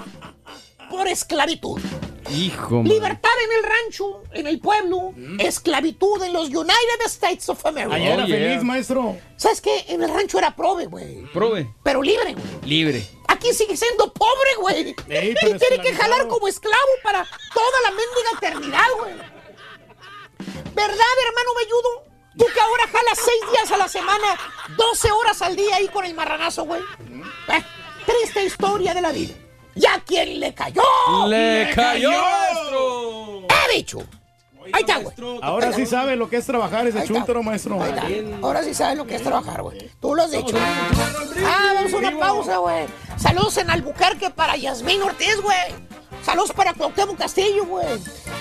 por 0.90 1.08
esclavitud. 1.08 1.80
Hijo. 2.32 2.82
Libertad 2.84 3.30
en 3.44 3.58
el 3.58 3.64
rancho, 3.64 4.24
en 4.34 4.48
el 4.48 4.60
pueblo, 4.60 5.14
esclavitud 5.40 6.22
en 6.24 6.34
los 6.34 6.48
United 6.50 7.02
States 7.06 7.48
of 7.50 7.66
America. 7.66 7.98
Era 7.98 8.24
Oh, 8.24 8.28
yeah. 8.28 8.38
feliz, 8.38 8.64
maestro. 8.64 9.18
¿Sabes 9.38 9.62
qué? 9.62 9.86
En 9.90 10.02
el 10.04 10.10
rancho 10.14 10.38
era 10.38 10.56
prove, 10.56 10.86
güey. 10.88 11.22
Prove. 11.34 11.70
Pero 11.84 12.02
libre, 12.02 12.34
güey. 12.34 12.46
Libre. 12.66 13.08
Aquí 13.28 13.54
sigue 13.54 13.76
siendo 13.78 14.12
pobre, 14.14 14.56
güey. 14.60 14.90
y 15.08 15.34
tiene 15.36 15.82
que 15.84 15.94
jalar 15.94 16.28
como 16.28 16.48
esclavo 16.48 16.76
para 17.04 17.24
toda 17.54 17.82
la 17.84 17.90
mendiga 17.92 18.30
eternidad, 18.38 18.88
güey. 19.00 19.14
¿Verdad, 20.74 21.16
hermano 21.28 21.50
Belludo? 21.58 22.06
Tú 22.38 22.46
que 22.54 22.60
ahora 22.60 22.84
jalas 22.88 23.18
seis 23.24 23.52
días 23.52 23.72
a 23.72 23.78
la 23.78 23.88
semana, 23.88 24.38
12 24.76 25.12
horas 25.12 25.42
al 25.42 25.56
día 25.56 25.78
ahí 25.78 25.88
con 25.88 26.04
el 26.06 26.14
marranazo, 26.14 26.66
güey. 26.66 26.82
Eh, 26.82 27.64
triste 28.06 28.44
historia 28.44 28.94
de 28.94 29.02
la 29.02 29.12
vida. 29.14 29.34
¿Y 29.76 29.86
a 29.86 30.02
quién 30.06 30.40
le 30.40 30.54
cayó? 30.54 30.82
¡Le 31.28 31.72
cayó, 31.76 32.10
cayó! 32.10 33.42
He 33.42 33.76
dicho. 33.76 34.00
Ahí 34.74 34.82
está, 34.82 35.00
güey. 35.00 35.40
Ahora 35.42 35.74
sí 35.74 35.86
sabe 35.86 36.16
lo 36.16 36.30
que 36.30 36.38
es 36.38 36.46
trabajar 36.46 36.88
ese 36.88 37.04
chúntaro, 37.04 37.44
maestro. 37.44 37.82
Ahí 37.82 37.92
está. 38.14 38.38
Ahora 38.42 38.64
sí 38.64 38.74
sabes 38.74 38.98
lo 38.98 39.06
que 39.06 39.16
es 39.16 39.24
trabajar, 39.24 39.62
güey. 39.62 39.90
Tú 40.00 40.16
lo 40.16 40.24
has 40.24 40.32
dicho. 40.32 40.56
Ah, 41.46 41.74
vamos 41.76 41.94
a 41.94 41.98
una 41.98 42.20
pausa, 42.20 42.58
güey. 42.58 42.86
Saludos 43.18 43.58
en 43.58 43.70
Albuquerque 43.70 44.30
para 44.30 44.56
Yasmín 44.56 45.02
Ortiz, 45.02 45.42
güey. 45.42 45.86
Saludos 46.24 46.54
para 46.54 46.74
Cuauhtémoc 46.74 47.18
Castillo, 47.18 47.66
güey. 47.66 47.86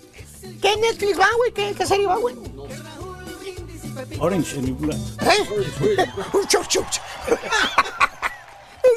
¿Qué 0.62 0.78
Netflix 0.78 1.20
va, 1.20 1.28
güey? 1.38 1.52
¿Qué, 1.54 1.74
qué 1.78 1.86
serie 1.86 2.08
va, 2.08 2.16
güey? 2.18 2.36
Orange 4.20 4.58
and 4.58 4.78
Black. 4.80 4.98
¿Eh? 5.22 5.48
Un 6.34 6.48
chup, 6.48 6.68
chup, 6.68 6.90
chup. 6.90 7.04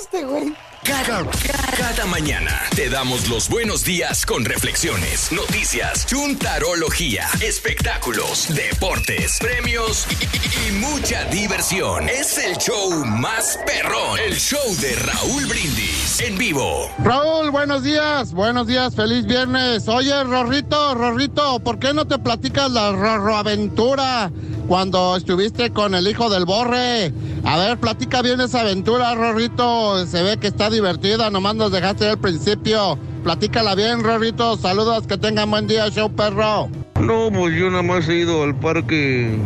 Este, 0.01 0.25
güey. 0.25 0.55
Cada, 0.85 2.07
mañana 2.07 2.63
te 2.75 2.89
damos 2.89 3.29
los 3.29 3.49
buenos 3.49 3.85
días 3.85 4.25
con 4.25 4.45
reflexiones, 4.45 5.33
noticias, 5.33 6.07
chuntarología, 6.07 7.27
espectáculos, 7.41 8.49
deportes, 8.55 9.39
premios 9.41 10.07
y, 10.11 10.73
mucha 10.73 11.25
diversión. 11.27 12.09
Es 12.09 12.39
el 12.39 12.57
show 12.59 13.05
más 13.05 13.59
perrón, 13.67 14.19
el 14.25 14.37
show 14.37 14.75
de 14.81 14.95
Raúl 14.95 15.47
Brindis 15.47 16.21
en 16.21 16.39
vivo. 16.39 16.91
Raúl, 17.03 17.51
buenos 17.51 17.83
días, 17.83 18.33
buenos 18.33 18.67
días, 18.67 18.95
feliz 18.95 19.27
viernes. 19.27 19.89
Oye, 19.89 20.23
Rorrito, 20.25 20.95
Rorrito, 20.95 21.59
¿por 21.61 21.79
qué 21.79 21.93
no 21.93 22.07
te 22.07 22.19
platicas 22.19 22.71
la 22.71 22.93
Rorro 22.93 23.37
aventura 23.37 24.31
cuando 24.69 25.17
estuviste 25.17 25.73
con 25.73 25.95
el 25.95 26.07
hijo 26.07 26.31
del 26.31 26.45
Borre? 26.45 27.13
A 27.45 27.57
ver, 27.57 27.79
platica 27.79 28.21
bien 28.21 28.41
esa 28.41 28.61
aventura, 28.61 29.15
Rorrito. 29.15 30.07
Se 30.07 30.23
ve 30.23 30.37
que 30.39 30.49
está 30.49 30.68
divertida, 30.71 31.31
nomás 31.31 31.55
nos 31.55 31.73
dejaste 31.73 32.09
al 32.09 32.19
principio. 32.19 32.99
Platícala 33.23 33.75
bien, 33.75 34.03
Rorrito. 34.03 34.57
Saludos, 34.57 35.07
que 35.07 35.19
tengan 35.19 35.51
buen 35.51 35.67
día, 35.67 35.89
show 35.91 36.11
perro. 36.11 36.69
No, 37.01 37.31
pues 37.33 37.55
yo 37.55 37.71
nada 37.71 37.83
más 37.83 38.09
he 38.09 38.17
ido 38.17 38.43
al 38.43 38.55
parque, 38.55 39.39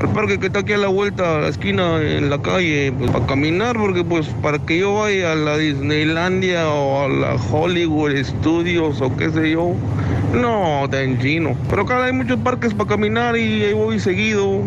al 0.00 0.08
parque 0.12 0.38
que 0.38 0.46
está 0.46 0.60
aquí 0.60 0.72
a 0.72 0.78
la 0.78 0.88
vuelta, 0.88 1.36
a 1.36 1.40
la 1.40 1.48
esquina, 1.48 2.00
en 2.00 2.30
la 2.30 2.40
calle, 2.40 2.92
pues 2.98 3.10
para 3.10 3.26
caminar, 3.26 3.76
porque 3.76 4.02
pues 4.02 4.26
para 4.42 4.58
que 4.58 4.78
yo 4.78 4.94
vaya 4.94 5.32
a 5.32 5.34
la 5.34 5.58
Disneylandia 5.58 6.68
o 6.68 7.04
a 7.04 7.08
la 7.08 7.36
Hollywood 7.50 8.16
Studios 8.22 9.00
o 9.00 9.14
qué 9.16 9.30
sé 9.30 9.50
yo, 9.50 9.72
no, 10.32 10.88
tan 10.90 11.18
chino. 11.20 11.56
Pero 11.68 11.82
acá 11.82 12.04
hay 12.04 12.12
muchos 12.12 12.38
parques 12.40 12.72
para 12.72 12.88
caminar 12.88 13.36
y 13.36 13.64
ahí 13.64 13.72
voy 13.72 14.00
seguido. 14.00 14.62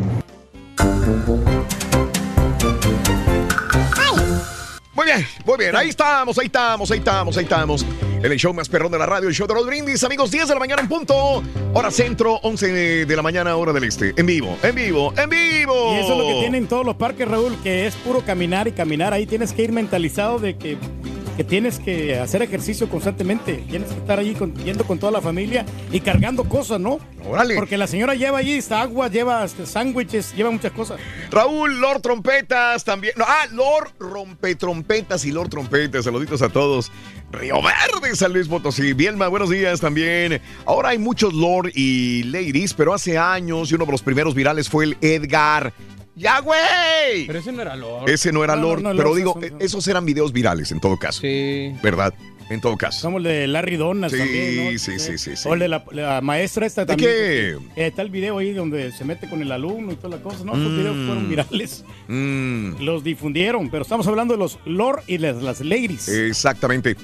Muy 4.97 5.05
bien, 5.05 5.27
muy 5.45 5.57
bien. 5.59 5.75
Ahí 5.75 5.89
estamos, 5.89 6.39
ahí 6.39 6.47
estamos, 6.47 6.89
ahí 6.89 6.97
estamos, 6.97 7.37
ahí 7.37 7.43
estamos. 7.43 7.85
En 8.23 8.31
el 8.31 8.39
show 8.39 8.51
más 8.51 8.67
perrón 8.67 8.91
de 8.91 8.97
la 8.97 9.05
radio, 9.05 9.29
el 9.29 9.35
show 9.35 9.45
de 9.45 9.53
Roll 9.53 9.67
Brindis. 9.67 10.03
Amigos, 10.03 10.31
10 10.31 10.47
de 10.47 10.53
la 10.55 10.59
mañana 10.59 10.81
en 10.81 10.87
punto. 10.87 11.43
Hora 11.75 11.91
centro, 11.91 12.39
11 12.41 13.05
de 13.05 13.15
la 13.15 13.21
mañana, 13.21 13.55
hora 13.57 13.73
del 13.73 13.83
este. 13.83 14.15
En 14.17 14.25
vivo, 14.25 14.57
en 14.63 14.73
vivo, 14.73 15.13
en 15.15 15.29
vivo. 15.29 15.93
Y 15.93 15.99
eso 15.99 16.13
es 16.13 16.17
lo 16.17 16.27
que 16.27 16.39
tienen 16.39 16.65
todos 16.65 16.83
los 16.83 16.95
parques, 16.95 17.27
Raúl, 17.27 17.55
que 17.61 17.85
es 17.85 17.93
puro 17.97 18.21
caminar 18.21 18.67
y 18.67 18.71
caminar. 18.71 19.13
Ahí 19.13 19.27
tienes 19.27 19.53
que 19.53 19.61
ir 19.61 19.71
mentalizado 19.71 20.39
de 20.39 20.57
que 20.57 20.79
que 21.37 21.43
tienes 21.43 21.79
que 21.79 22.17
hacer 22.19 22.41
ejercicio 22.41 22.89
constantemente. 22.89 23.63
Tienes 23.69 23.89
que 23.89 23.99
estar 23.99 24.17
allí 24.19 24.33
con- 24.33 24.55
yendo 24.55 24.83
con 24.85 24.97
toda 24.97 25.11
la 25.11 25.21
familia 25.21 25.65
y 25.91 25.99
cargando 25.99 26.43
cosas, 26.45 26.79
¿no? 26.79 26.99
Órale. 27.29 27.53
Porque 27.55 27.77
la 27.77 27.85
señora 27.85 28.15
lleva 28.15 28.39
allí 28.39 28.59
agua, 28.71 29.07
lleva 29.07 29.47
sándwiches, 29.47 30.33
lleva 30.35 30.49
muchas 30.49 30.71
cosas. 30.71 30.99
Raúl, 31.29 31.79
Lord 31.79 32.01
Trompetas 32.01 32.83
también. 32.83 33.13
No, 33.17 33.25
ah, 33.27 33.45
Lord 33.51 33.91
Rompetrompetas 33.99 35.25
y 35.25 35.31
Lord 35.31 35.49
Trompetas. 35.49 36.05
Saluditos 36.05 36.41
a 36.41 36.49
todos. 36.49 36.91
Río 37.31 37.55
Verde, 37.61 38.15
San 38.15 38.33
Luis 38.33 38.47
Potosí. 38.47 38.93
Bielma, 38.93 39.27
buenos 39.27 39.49
días 39.49 39.79
también. 39.79 40.41
Ahora 40.65 40.89
hay 40.89 40.97
muchos 40.97 41.33
Lord 41.33 41.71
y 41.75 42.23
Ladies, 42.23 42.73
pero 42.73 42.93
hace 42.93 43.17
años 43.17 43.71
y 43.71 43.75
uno 43.75 43.85
de 43.85 43.91
los 43.91 44.01
primeros 44.01 44.33
virales 44.33 44.69
fue 44.69 44.85
el 44.85 44.97
Edgar. 45.01 45.73
¡Ya, 46.17 46.39
güey! 46.41 47.27
Pero 47.27 47.39
ese 47.39 47.51
no 47.51 47.61
era 47.61 47.75
Lord. 47.75 48.09
Ese 48.09 48.31
no 48.31 48.43
era 48.43 48.55
No, 48.55 48.61
Lord, 48.63 48.81
no, 48.81 48.89
pero 48.91 49.03
Lord 49.09 49.17
digo, 49.17 49.33
son- 49.33 49.43
eh, 49.45 49.51
esos 49.59 49.87
eran 49.87 50.03
videos 50.05 50.33
virales 50.33 50.71
en 50.71 50.79
todo 50.79 50.97
caso. 50.97 51.21
Sí. 51.21 51.73
¿Verdad? 51.83 52.13
En 52.49 52.61
todo 52.61 52.77
caso. 52.77 53.01
Como 53.05 53.17
el 53.17 53.25
de 53.25 53.45
Larry 53.45 53.75
Donas 53.75 54.09
Sí, 54.11 54.17
también, 54.17 54.55
¿no? 54.73 54.79
sí, 54.79 54.99
sí, 54.99 55.17
sí, 55.17 55.35
sí. 55.35 55.47
O 55.49 55.53
el 55.53 55.59
de 55.59 55.67
la, 55.67 55.83
la 55.91 56.21
maestra 56.21 56.65
esta 56.65 56.81
¿De 56.85 56.87
también. 56.87 57.11
qué? 57.11 57.49
Eh, 57.75 57.87
está 57.87 58.01
el 58.01 58.09
video 58.09 58.37
ahí 58.37 58.53
donde 58.53 58.91
se 58.93 59.03
mete 59.03 59.29
con 59.29 59.41
el 59.41 59.51
alumno 59.51 59.91
y 59.91 59.95
toda 59.97 60.15
la 60.17 60.23
cosa. 60.23 60.45
No, 60.45 60.53
esos 60.53 60.71
Mm. 60.71 60.77
videos 60.77 60.95
fueron 61.05 61.29
virales. 61.29 61.83
Mm. 62.07 62.81
Los 62.81 63.03
difundieron, 63.03 63.69
pero 63.69 63.83
estamos 63.83 64.07
hablando 64.07 64.33
de 64.33 64.39
los 64.39 64.59
Lord 64.65 65.03
y 65.07 65.17
las, 65.17 65.43
las 65.43 65.59
Ladies. 65.59 66.07
Exactamente. 66.07 66.95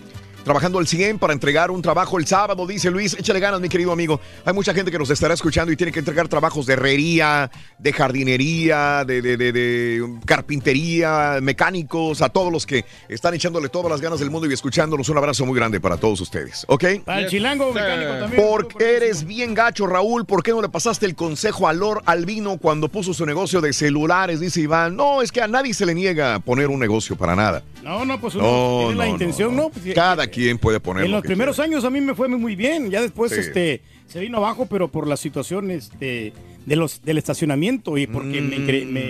Trabajando 0.43 0.77
al 0.79 0.87
100 0.87 1.19
para 1.19 1.31
entregar 1.31 1.71
un 1.71 1.81
trabajo 1.81 2.19
el 2.19 2.27
sábado, 2.27 2.67
dice 2.67 2.91
Luis. 2.91 3.15
Échale 3.17 3.39
ganas, 3.39 3.61
mi 3.61 3.69
querido 3.69 3.93
amigo. 3.93 4.19
Hay 4.43 4.53
mucha 4.53 4.73
gente 4.73 4.91
que 4.91 4.99
nos 4.99 5.09
estará 5.09 5.33
escuchando 5.33 5.71
y 5.71 5.77
tiene 5.77 5.93
que 5.93 5.99
entregar 5.99 6.27
trabajos 6.27 6.65
de 6.65 6.73
herrería, 6.73 7.49
de 7.79 7.93
jardinería, 7.93 9.05
de, 9.05 9.21
de- 9.21 9.37
de- 9.37 9.51
de 9.53 10.13
carpintería, 10.25 11.37
mecánicos, 11.41 12.21
a 12.21 12.27
todos 12.27 12.51
los 12.51 12.65
que 12.65 12.83
están 13.07 13.33
echándole 13.33 13.69
todas 13.69 13.89
las 13.89 14.01
ganas 14.01 14.19
del 14.19 14.31
mundo 14.31 14.49
y 14.49 14.53
escuchándonos. 14.53 15.07
Un 15.07 15.17
abrazo 15.17 15.45
muy 15.45 15.55
grande 15.55 15.79
para 15.79 15.95
todos 15.95 16.19
ustedes, 16.19 16.65
¿ok? 16.67 16.83
Para 17.05 17.21
el 17.21 17.29
chilango 17.29 17.71
mecánico 17.71 18.11
también. 18.19 18.43
Porque 18.45 18.95
eres 18.97 19.23
bien 19.23 19.53
gacho, 19.53 19.87
Raúl. 19.87 20.25
¿Por 20.25 20.43
qué 20.43 20.51
no 20.51 20.61
le 20.61 20.67
pasaste 20.67 21.05
el 21.05 21.15
consejo 21.15 21.69
a 21.69 21.73
Lord 21.73 22.03
Albino 22.05 22.57
cuando 22.57 22.89
puso 22.89 23.13
su 23.13 23.25
negocio 23.25 23.61
de 23.61 23.71
celulares? 23.71 24.41
Dice 24.41 24.59
Iván. 24.59 24.97
No, 24.97 25.21
es 25.21 25.31
que 25.31 25.41
a 25.41 25.47
nadie 25.47 25.73
se 25.73 25.85
le 25.85 25.95
niega 25.95 26.39
poner 26.39 26.67
un 26.67 26.79
negocio 26.81 27.15
para 27.15 27.33
nada. 27.33 27.63
No, 27.81 28.03
no, 28.03 28.19
pues 28.19 28.35
uno 28.35 28.43
No, 28.43 28.77
tiene 28.87 28.95
la 28.95 29.05
no, 29.05 29.11
intención, 29.11 29.55
¿no? 29.55 29.69
Pues, 29.69 29.93
Cada 29.95 30.27
quien 30.33 30.57
puede 30.57 30.79
poner 30.79 31.05
en 31.05 31.11
lo 31.11 31.17
los 31.17 31.23
que 31.23 31.27
primeros 31.29 31.59
años 31.59 31.83
a 31.85 31.89
mí 31.89 32.01
me 32.01 32.15
fue 32.15 32.27
muy 32.27 32.55
bien. 32.55 32.89
Ya 32.89 33.01
después 33.01 33.31
Sí. 33.31 33.39
este, 33.39 33.81
se 34.07 34.19
vino 34.19 34.37
abajo, 34.37 34.65
pero 34.69 34.87
por 34.89 35.07
la 35.07 35.17
situación 35.17 35.71
este, 35.71 36.33
de 36.65 36.75
los, 36.75 37.01
del 37.03 37.17
estacionamiento 37.17 37.97
y 37.97 38.07
porque 38.07 38.41
me, 38.41 38.57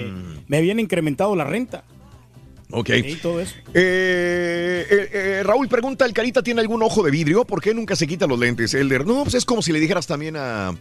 Mm. 0.06 0.44
me 0.48 0.58
habían 0.58 0.80
incrementado 0.80 1.36
la 1.36 1.44
renta. 1.46 1.84
Ok. 2.72 2.90
Y 2.90 3.16
todo 3.16 3.40
eso. 3.40 3.54
Eh, 3.74 4.86
eh, 4.90 5.10
eh, 5.14 5.44
Raúl 5.44 5.68
pregunta, 5.68 6.06
¿el 6.06 6.14
Carita 6.14 6.42
tiene 6.42 6.60
algún 6.62 6.82
ojo 6.82 7.04
de 7.04 7.12
vidrio? 7.12 7.46
¿Por 7.46 7.62
qué 7.62 7.74
nunca 7.74 7.96
se 7.96 8.08
quita 8.08 8.26
los 8.26 8.40
lentes? 8.40 8.74
Elder, 8.74 9.06
no, 9.06 9.24
pues 9.24 9.36
es 9.36 9.46
como 9.46 9.62
si 9.62 9.72
le 9.72 9.80
dijeras 9.80 10.08
también 10.08 10.36
a, 10.38 10.74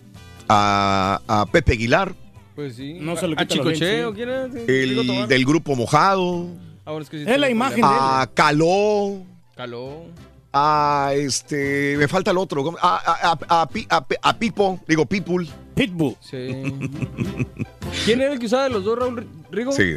a, 0.48 1.20
a 1.28 1.46
Pepe 1.52 1.72
Aguilar, 1.72 2.14
Pues 2.54 2.76
sí. 2.76 2.94
No 2.94 3.16
se 3.16 3.26
¿A 3.26 3.28
quita 3.30 3.44
los 3.44 3.48
Chicoche 3.52 3.84
lentes, 3.84 4.04
o 4.06 4.10
sí. 4.10 4.16
quién 4.16 4.88
Rigo 4.98 5.12
el 5.22 5.28
del 5.28 5.44
grupo 5.44 5.76
Mojado, 5.76 6.48
Ah, 6.84 6.90
bueno, 6.92 7.02
es 7.04 7.10
que 7.10 7.18
sí 7.24 7.30
Es 7.30 7.38
la 7.38 7.48
imagen 7.50 7.80
problema. 7.80 8.22
a 8.22 8.26
Caló, 8.28 9.22
Caló. 9.54 10.04
A 10.52 11.12
este, 11.14 11.96
me 11.98 12.08
falta 12.08 12.30
el 12.30 12.38
otro, 12.38 12.76
a, 12.80 12.96
a, 12.96 13.38
a, 13.48 13.62
a 13.62 13.68
Pi- 13.68 13.86
a 13.88 14.04
Pe- 14.04 14.18
a 14.22 14.38
Pipo, 14.38 14.80
digo 14.86 15.06
People. 15.06 15.46
Pitbull. 15.74 16.16
Sí. 16.20 16.36
¿Quién 18.04 18.20
era 18.20 18.32
el 18.34 18.38
que 18.38 18.46
usaba 18.46 18.64
de 18.64 18.70
los 18.70 18.84
dos, 18.84 18.98
Raúl? 18.98 19.26
¿Rigo? 19.50 19.72
Sí. 19.72 19.96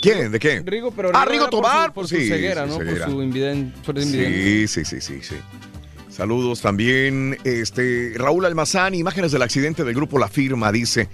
¿Quién? 0.00 0.30
¿De 0.30 0.38
qué? 0.38 0.60
Rigo, 0.64 0.92
pero 0.92 1.10
Ah, 1.14 1.24
Rigo 1.24 1.44
era 1.44 1.50
por 1.50 1.62
Tobar, 1.62 1.88
su- 1.88 1.92
por 1.94 2.08
sí, 2.08 2.22
su 2.28 2.32
ceguera, 2.32 2.66
¿no? 2.66 2.76
ceguera. 2.78 3.06
Por 3.06 3.14
su 3.14 3.22
inviden- 3.22 3.72
por 3.84 3.96
su 4.00 4.02
invidente. 4.06 4.68
Sí, 4.68 4.84
sí, 4.84 4.84
sí, 4.84 5.00
sí, 5.00 5.18
sí. 5.22 5.34
Saludos 6.10 6.60
también. 6.62 7.36
Este, 7.44 8.12
Raúl 8.16 8.44
Almazán, 8.46 8.94
imágenes 8.94 9.32
del 9.32 9.42
accidente 9.42 9.82
del 9.84 9.94
grupo 9.94 10.18
La 10.18 10.28
Firma, 10.28 10.70
dice. 10.70 11.08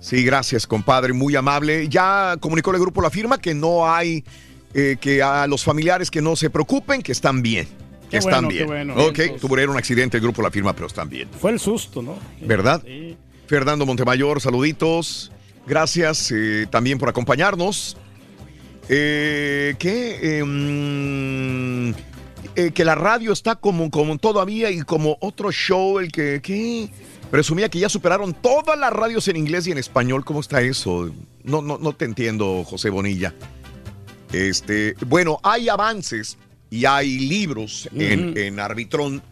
Sí, 0.00 0.24
gracias, 0.24 0.66
compadre, 0.66 1.12
muy 1.12 1.36
amable. 1.36 1.88
Ya 1.88 2.36
comunicó 2.40 2.72
el 2.72 2.80
grupo 2.80 3.00
La 3.00 3.10
Firma 3.10 3.38
que 3.38 3.54
no 3.54 3.88
hay, 3.88 4.24
eh, 4.74 4.96
que 5.00 5.22
a 5.22 5.46
los 5.46 5.62
familiares 5.62 6.10
que 6.10 6.20
no 6.20 6.34
se 6.34 6.50
preocupen, 6.50 7.02
que 7.02 7.12
están 7.12 7.42
bien. 7.42 7.68
Que 8.12 8.18
Qué 8.18 8.18
están 8.18 8.44
bueno, 8.44 8.48
bien. 8.48 8.66
bueno. 8.66 8.92
ok, 8.94 9.18
Entonces- 9.20 9.40
tuvieron 9.40 9.70
un 9.72 9.78
accidente 9.78 10.18
el 10.18 10.22
grupo 10.22 10.42
La 10.42 10.50
Firma, 10.50 10.74
pero 10.74 10.86
están 10.86 11.08
bien. 11.08 11.30
Fue 11.40 11.50
el 11.50 11.58
susto, 11.58 12.02
¿no? 12.02 12.18
¿Verdad? 12.42 12.82
Sí. 12.84 13.16
Fernando 13.46 13.86
Montemayor, 13.86 14.38
saluditos. 14.38 15.32
Gracias 15.66 16.30
eh, 16.30 16.66
también 16.70 16.98
por 16.98 17.08
acompañarnos. 17.08 17.96
Eh, 18.90 19.74
¿Qué? 19.78 20.18
Eh, 20.40 20.44
mm, 20.44 21.94
eh, 22.56 22.70
que 22.74 22.84
la 22.84 22.94
radio 22.96 23.32
está 23.32 23.54
como, 23.54 23.90
como 23.90 24.18
todavía 24.18 24.70
y 24.70 24.82
como 24.82 25.16
otro 25.20 25.50
show, 25.50 25.98
el 25.98 26.12
que, 26.12 26.40
¿qué? 26.42 26.90
Presumía 27.30 27.70
que 27.70 27.78
ya 27.78 27.88
superaron 27.88 28.34
todas 28.34 28.78
las 28.78 28.92
radios 28.92 29.26
en 29.28 29.38
inglés 29.38 29.66
y 29.66 29.72
en 29.72 29.78
español. 29.78 30.22
¿Cómo 30.22 30.40
está 30.40 30.60
eso? 30.60 31.10
No, 31.44 31.62
no, 31.62 31.78
no 31.78 31.94
te 31.94 32.04
entiendo, 32.04 32.62
José 32.64 32.90
Bonilla. 32.90 33.32
Este, 34.34 34.96
bueno, 35.06 35.40
hay 35.42 35.70
avances 35.70 36.36
y 36.72 36.86
hay 36.86 37.18
libros 37.18 37.86
en, 37.94 38.36
en 38.38 38.58
Arbitrón 38.58 39.22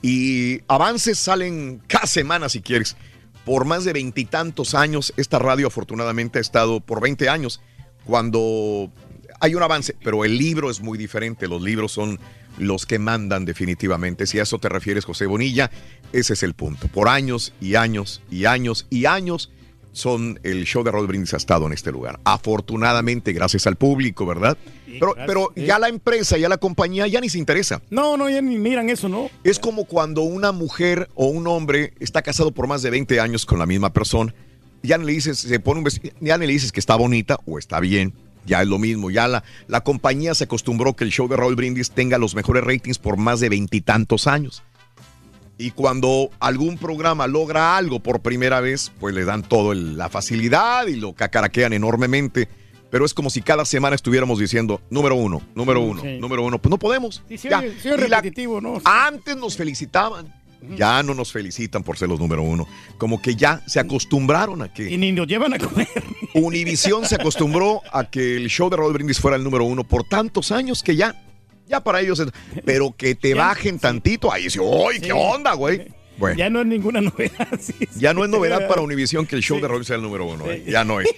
y 0.00 0.60
avances 0.68 1.18
salen 1.18 1.82
cada 1.88 2.06
semana 2.06 2.48
si 2.48 2.62
quieres. 2.62 2.96
Por 3.44 3.64
más 3.64 3.84
de 3.84 3.92
veintitantos 3.92 4.76
años, 4.76 5.12
esta 5.16 5.40
radio 5.40 5.66
afortunadamente 5.66 6.38
ha 6.38 6.40
estado 6.40 6.78
por 6.78 7.00
20 7.00 7.28
años. 7.28 7.60
Cuando 8.04 8.92
hay 9.40 9.56
un 9.56 9.62
avance, 9.64 9.96
pero 10.04 10.24
el 10.24 10.38
libro 10.38 10.70
es 10.70 10.80
muy 10.80 10.96
diferente. 10.96 11.48
Los 11.48 11.62
libros 11.62 11.90
son 11.90 12.20
los 12.58 12.86
que 12.86 13.00
mandan 13.00 13.44
definitivamente. 13.44 14.24
Si 14.28 14.38
a 14.38 14.44
eso 14.44 14.60
te 14.60 14.68
refieres, 14.68 15.04
José 15.04 15.26
Bonilla, 15.26 15.72
ese 16.12 16.34
es 16.34 16.44
el 16.44 16.54
punto. 16.54 16.86
Por 16.86 17.08
años 17.08 17.52
y 17.60 17.74
años 17.74 18.22
y 18.30 18.44
años 18.44 18.86
y 18.88 19.06
años 19.06 19.50
son 19.94 20.40
el 20.42 20.64
show 20.64 20.82
de 20.82 20.90
Raúl 20.90 21.06
Brindis 21.06 21.34
ha 21.34 21.38
estado 21.38 21.66
en 21.66 21.72
este 21.72 21.92
lugar. 21.92 22.20
Afortunadamente, 22.24 23.32
gracias 23.32 23.66
al 23.66 23.76
público, 23.76 24.26
¿verdad? 24.26 24.58
Pero, 24.86 25.14
pero 25.26 25.52
sí. 25.54 25.64
ya 25.64 25.78
la 25.78 25.88
empresa, 25.88 26.36
ya 26.36 26.48
la 26.48 26.58
compañía, 26.58 27.06
ya 27.06 27.20
ni 27.20 27.28
se 27.28 27.38
interesa. 27.38 27.80
No, 27.90 28.16
no, 28.16 28.28
ya 28.28 28.42
ni 28.42 28.58
miran 28.58 28.90
eso, 28.90 29.08
¿no? 29.08 29.30
Es 29.44 29.58
como 29.58 29.84
cuando 29.84 30.22
una 30.22 30.52
mujer 30.52 31.08
o 31.14 31.26
un 31.26 31.46
hombre 31.46 31.94
está 32.00 32.22
casado 32.22 32.50
por 32.50 32.66
más 32.66 32.82
de 32.82 32.90
20 32.90 33.20
años 33.20 33.46
con 33.46 33.58
la 33.58 33.66
misma 33.66 33.92
persona. 33.92 34.34
Ya 34.82 34.98
no 34.98 35.04
le 35.04 35.12
dices, 35.12 35.38
se 35.38 35.60
pone 35.60 35.78
un 35.78 35.84
vestido, 35.84 36.14
ya 36.20 36.36
le 36.36 36.46
dices 36.46 36.72
que 36.72 36.80
está 36.80 36.96
bonita 36.96 37.38
o 37.46 37.58
está 37.58 37.80
bien. 37.80 38.12
Ya 38.46 38.60
es 38.60 38.68
lo 38.68 38.78
mismo. 38.78 39.10
Ya 39.10 39.28
la, 39.28 39.44
la 39.68 39.82
compañía 39.82 40.34
se 40.34 40.44
acostumbró 40.44 40.94
que 40.94 41.04
el 41.04 41.10
show 41.10 41.28
de 41.28 41.36
Raúl 41.36 41.54
Brindis 41.54 41.92
tenga 41.92 42.18
los 42.18 42.34
mejores 42.34 42.64
ratings 42.64 42.98
por 42.98 43.16
más 43.16 43.40
de 43.40 43.48
veintitantos 43.48 44.26
años. 44.26 44.62
Y 45.56 45.70
cuando 45.70 46.30
algún 46.40 46.78
programa 46.78 47.26
logra 47.26 47.76
algo 47.76 48.00
por 48.00 48.20
primera 48.20 48.60
vez, 48.60 48.90
pues 48.98 49.14
le 49.14 49.24
dan 49.24 49.42
todo 49.42 49.72
el- 49.72 49.96
la 49.96 50.08
facilidad 50.08 50.86
y 50.88 50.96
lo 50.96 51.12
cacaraquean 51.12 51.72
enormemente. 51.72 52.48
Pero 52.90 53.04
es 53.04 53.14
como 53.14 53.28
si 53.30 53.40
cada 53.42 53.64
semana 53.64 53.94
estuviéramos 53.96 54.38
diciendo 54.38 54.80
número 54.90 55.14
uno, 55.16 55.42
número 55.54 55.80
Mm, 55.80 55.88
uno, 55.90 56.02
sí. 56.02 56.18
número 56.20 56.44
uno. 56.44 56.58
Pues 56.58 56.70
no 56.70 56.78
podemos. 56.78 57.22
Sí, 57.28 57.38
sí, 57.38 57.48
Ya. 57.48 57.62
Y 57.64 57.88
la- 58.08 58.20
repetitivo, 58.20 58.60
¿no? 58.60 58.80
antes 58.84 59.36
nos 59.36 59.56
felicitaban. 59.56 60.32
Ya 60.78 61.02
no 61.02 61.12
nos 61.12 61.30
felicitan 61.30 61.82
por 61.82 61.98
ser 61.98 62.08
los 62.08 62.18
número 62.18 62.42
uno. 62.42 62.66
Como 62.96 63.20
que 63.20 63.36
ya 63.36 63.60
se 63.66 63.80
acostumbraron 63.80 64.62
a 64.62 64.66
Y 64.66 64.70
que 64.70 64.96
ni 64.96 65.12
nos 65.12 65.26
llevan 65.26 65.52
a 65.52 65.58
comer. 65.58 65.88
Univisión 66.34 67.04
se 67.04 67.16
acostumbró 67.16 67.82
a 67.92 68.04
que 68.08 68.36
el 68.36 68.48
show 68.48 68.70
de 68.70 68.76
Raúl 68.76 68.94
Brindis 68.94 69.20
fuera 69.20 69.36
el 69.36 69.44
número 69.44 69.64
uno 69.64 69.84
por 69.84 70.04
tantos 70.04 70.52
años 70.52 70.82
que 70.82 70.96
ya, 70.96 71.22
ya 71.66 71.80
para 71.82 72.00
ellos. 72.00 72.18
es- 72.20 72.28
Pero 72.64 72.94
que 72.96 73.14
te 73.14 73.34
bajen 73.34 73.78
tantito, 73.78 74.32
ahí 74.32 74.44
dice, 74.44 74.60
¡ay, 74.60 74.98
qué 75.00 75.06
Sí. 75.06 75.12
onda, 75.12 75.52
güey! 75.54 75.86
Bueno, 76.16 76.36
ya, 76.38 76.44
Ya 76.44 76.50
no 76.50 76.60
es 76.60 76.66
ninguna 76.68 77.00
novedad. 77.00 77.48
sí, 77.60 77.72
sí. 77.90 78.06
no 78.14 78.22
es 78.24 78.30
novedad 78.30 78.68
para 78.68 78.80
Univisión 78.82 79.26
que 79.26 79.34
el 79.34 79.42
show 79.42 79.60
de 79.60 79.66
Raúl 79.66 79.84
sea 79.84 79.96
el 79.96 80.02
número 80.02 80.24
uno. 80.26 80.48
eh, 80.48 80.62
Ya 80.64 80.84
no 80.84 81.00
es. 81.00 81.08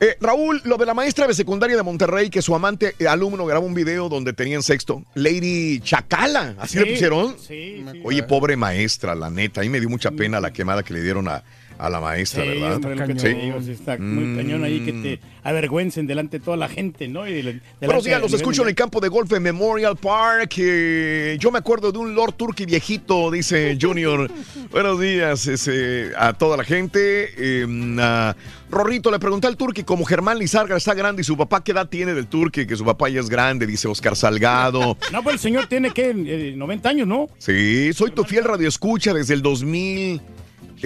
Eh, 0.00 0.16
Raúl, 0.18 0.62
lo 0.64 0.78
de 0.78 0.86
la 0.86 0.94
maestra 0.94 1.26
de 1.26 1.34
secundaria 1.34 1.76
de 1.76 1.82
Monterrey, 1.82 2.30
que 2.30 2.40
su 2.40 2.54
amante 2.54 2.94
eh, 2.98 3.06
alumno 3.06 3.44
grabó 3.44 3.66
un 3.66 3.74
video 3.74 4.08
donde 4.08 4.32
tenían 4.32 4.62
sexto. 4.62 5.02
Lady 5.14 5.78
Chacala, 5.80 6.54
¿así 6.58 6.78
le 6.78 6.84
Sí, 6.86 6.90
pusieron? 6.92 7.36
Sí, 7.38 7.84
sí. 7.92 8.00
Oye, 8.02 8.22
pobre 8.22 8.56
maestra, 8.56 9.14
la 9.14 9.28
neta. 9.28 9.60
A 9.60 9.64
mí 9.64 9.68
me 9.68 9.78
dio 9.78 9.90
mucha 9.90 10.10
pena 10.10 10.40
la 10.40 10.54
quemada 10.54 10.82
que 10.82 10.94
le 10.94 11.02
dieron 11.02 11.28
a, 11.28 11.44
a 11.78 11.90
la 11.90 12.00
maestra, 12.00 12.42
Sí, 12.44 12.48
¿verdad? 12.48 12.74
hombre, 12.76 13.18
Sí. 13.18 13.70
está 13.72 13.96
muy 13.98 14.24
Mm. 14.24 14.36
cañón 14.36 14.64
ahí 14.64 14.80
que 14.80 14.92
te 14.92 15.20
avergüencen 15.42 16.06
delante 16.06 16.38
de 16.38 16.44
toda 16.44 16.56
la 16.56 16.68
gente, 16.68 17.08
¿no? 17.08 17.28
Y 17.28 17.60
Buenos 17.80 18.04
días, 18.04 18.20
los 18.20 18.32
escucho 18.32 18.62
en 18.62 18.68
el 18.68 18.74
campo 18.74 19.00
de 19.00 19.08
golf 19.08 19.32
en 19.32 19.42
Memorial 19.42 19.96
Park. 19.96 20.54
eh, 20.58 21.36
yo 21.40 21.50
me 21.50 21.58
acuerdo 21.58 21.90
de 21.92 21.98
un 21.98 22.14
Lord 22.14 22.34
Turkey 22.34 22.66
viejito, 22.66 23.30
dice 23.30 23.76
Junior. 23.80 24.30
Buenos 24.70 25.00
días 25.00 25.46
ese, 25.46 26.10
a 26.16 26.32
toda 26.32 26.56
la 26.56 26.64
gente. 26.64 27.30
Eh, 27.36 27.66
a 28.00 28.36
Rorrito, 28.70 29.10
le 29.10 29.18
pregunté 29.18 29.46
al 29.46 29.56
Turkey, 29.56 29.84
como 29.84 30.04
Germán 30.04 30.38
Lizarga 30.38 30.76
está 30.76 30.94
grande 30.94 31.22
y 31.22 31.24
su 31.24 31.36
papá, 31.36 31.62
¿qué 31.62 31.72
edad 31.72 31.88
tiene 31.88 32.14
del 32.14 32.26
Turkey? 32.26 32.66
Que 32.66 32.74
su 32.76 32.84
papá 32.84 33.08
ya 33.08 33.20
es 33.20 33.28
grande, 33.28 33.66
dice 33.66 33.86
Oscar 33.88 34.16
Salgado. 34.16 34.96
No, 35.12 35.22
pues 35.22 35.34
el 35.34 35.40
señor 35.40 35.66
tiene 35.66 35.90
que 35.92 36.12
90 36.56 36.88
años, 36.88 37.06
¿no? 37.06 37.28
Sí, 37.38 37.92
soy 37.92 38.10
tu 38.10 38.24
fiel 38.24 38.44
radioescucha 38.44 39.12
desde 39.14 39.34
el 39.34 39.42
2000. 39.42 40.20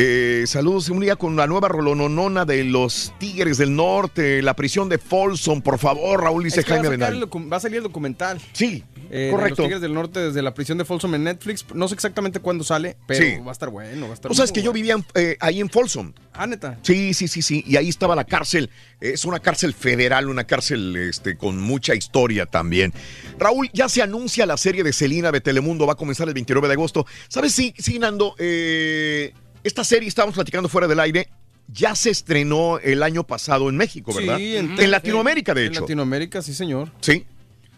Eh, 0.00 0.44
saludos 0.46 0.88
un 0.90 1.00
día 1.00 1.16
con 1.16 1.34
la 1.34 1.48
nueva 1.48 1.66
rolononona 1.66 2.44
de 2.44 2.62
los 2.62 3.12
Tigres 3.18 3.58
del 3.58 3.74
Norte, 3.74 4.42
la 4.42 4.54
prisión 4.54 4.88
de 4.88 4.96
Folsom, 4.98 5.60
por 5.60 5.76
favor, 5.80 6.22
Raúl 6.22 6.44
dice 6.44 6.60
Es 6.60 6.66
Jaime 6.66 6.88
Benal. 6.88 7.24
va 7.52 7.56
a 7.56 7.60
salir 7.60 7.78
el 7.78 7.82
documental. 7.82 8.40
Sí, 8.52 8.84
eh, 9.10 9.18
de 9.24 9.30
Correcto. 9.32 9.62
los 9.62 9.66
Tigres 9.66 9.80
del 9.80 9.94
Norte 9.94 10.20
desde 10.20 10.40
la 10.40 10.54
prisión 10.54 10.78
de 10.78 10.84
Folsom 10.84 11.16
en 11.16 11.24
Netflix. 11.24 11.64
No 11.74 11.88
sé 11.88 11.94
exactamente 11.94 12.38
cuándo 12.38 12.62
sale, 12.62 12.96
pero 13.08 13.24
Sí. 13.24 13.38
va 13.44 13.48
a 13.48 13.52
estar 13.52 13.70
bueno. 13.70 14.02
Va 14.06 14.12
a 14.12 14.14
estar 14.14 14.28
Tú 14.28 14.36
sabes 14.36 14.52
muy 14.52 14.54
que 14.54 14.62
yo 14.62 14.72
vivía 14.72 14.94
en- 14.94 15.04
eh, 15.16 15.36
ahí 15.40 15.60
en 15.60 15.68
Folsom. 15.68 16.12
Ah, 16.32 16.46
neta. 16.46 16.78
Sí, 16.82 17.12
sí, 17.12 17.26
sí, 17.26 17.42
sí. 17.42 17.64
Y 17.66 17.74
ahí 17.74 17.88
estaba 17.88 18.14
la 18.14 18.22
cárcel. 18.22 18.70
Es 19.00 19.24
una 19.24 19.40
cárcel 19.40 19.74
federal, 19.74 20.28
una 20.28 20.44
cárcel 20.44 20.94
este, 20.94 21.36
con 21.36 21.60
mucha 21.60 21.96
historia 21.96 22.46
también. 22.46 22.94
Raúl, 23.36 23.68
ya 23.72 23.88
se 23.88 24.00
anuncia 24.02 24.46
la 24.46 24.58
serie 24.58 24.84
de 24.84 24.92
Celina 24.92 25.32
de 25.32 25.40
Telemundo. 25.40 25.88
Va 25.88 25.94
a 25.94 25.96
comenzar 25.96 26.28
el 26.28 26.34
29 26.34 26.68
de 26.68 26.74
agosto. 26.74 27.04
¿Sabes, 27.28 27.52
sí, 27.52 27.74
sí 27.76 27.98
Nando? 27.98 28.36
Eh, 28.38 29.32
esta 29.68 29.84
serie, 29.84 30.08
estábamos 30.08 30.34
platicando 30.34 30.68
fuera 30.68 30.88
del 30.88 30.98
aire, 31.00 31.28
ya 31.72 31.94
se 31.94 32.10
estrenó 32.10 32.78
el 32.80 33.02
año 33.02 33.24
pasado 33.24 33.68
en 33.68 33.76
México, 33.76 34.12
¿verdad? 34.14 34.38
Sí, 34.38 34.56
en, 34.56 34.78
en- 34.78 34.90
Latinoamérica, 34.90 35.54
de 35.54 35.66
En 35.66 35.72
hecho. 35.72 35.80
Latinoamérica, 35.82 36.42
sí, 36.42 36.52
señor. 36.54 36.90
Sí. 37.00 37.24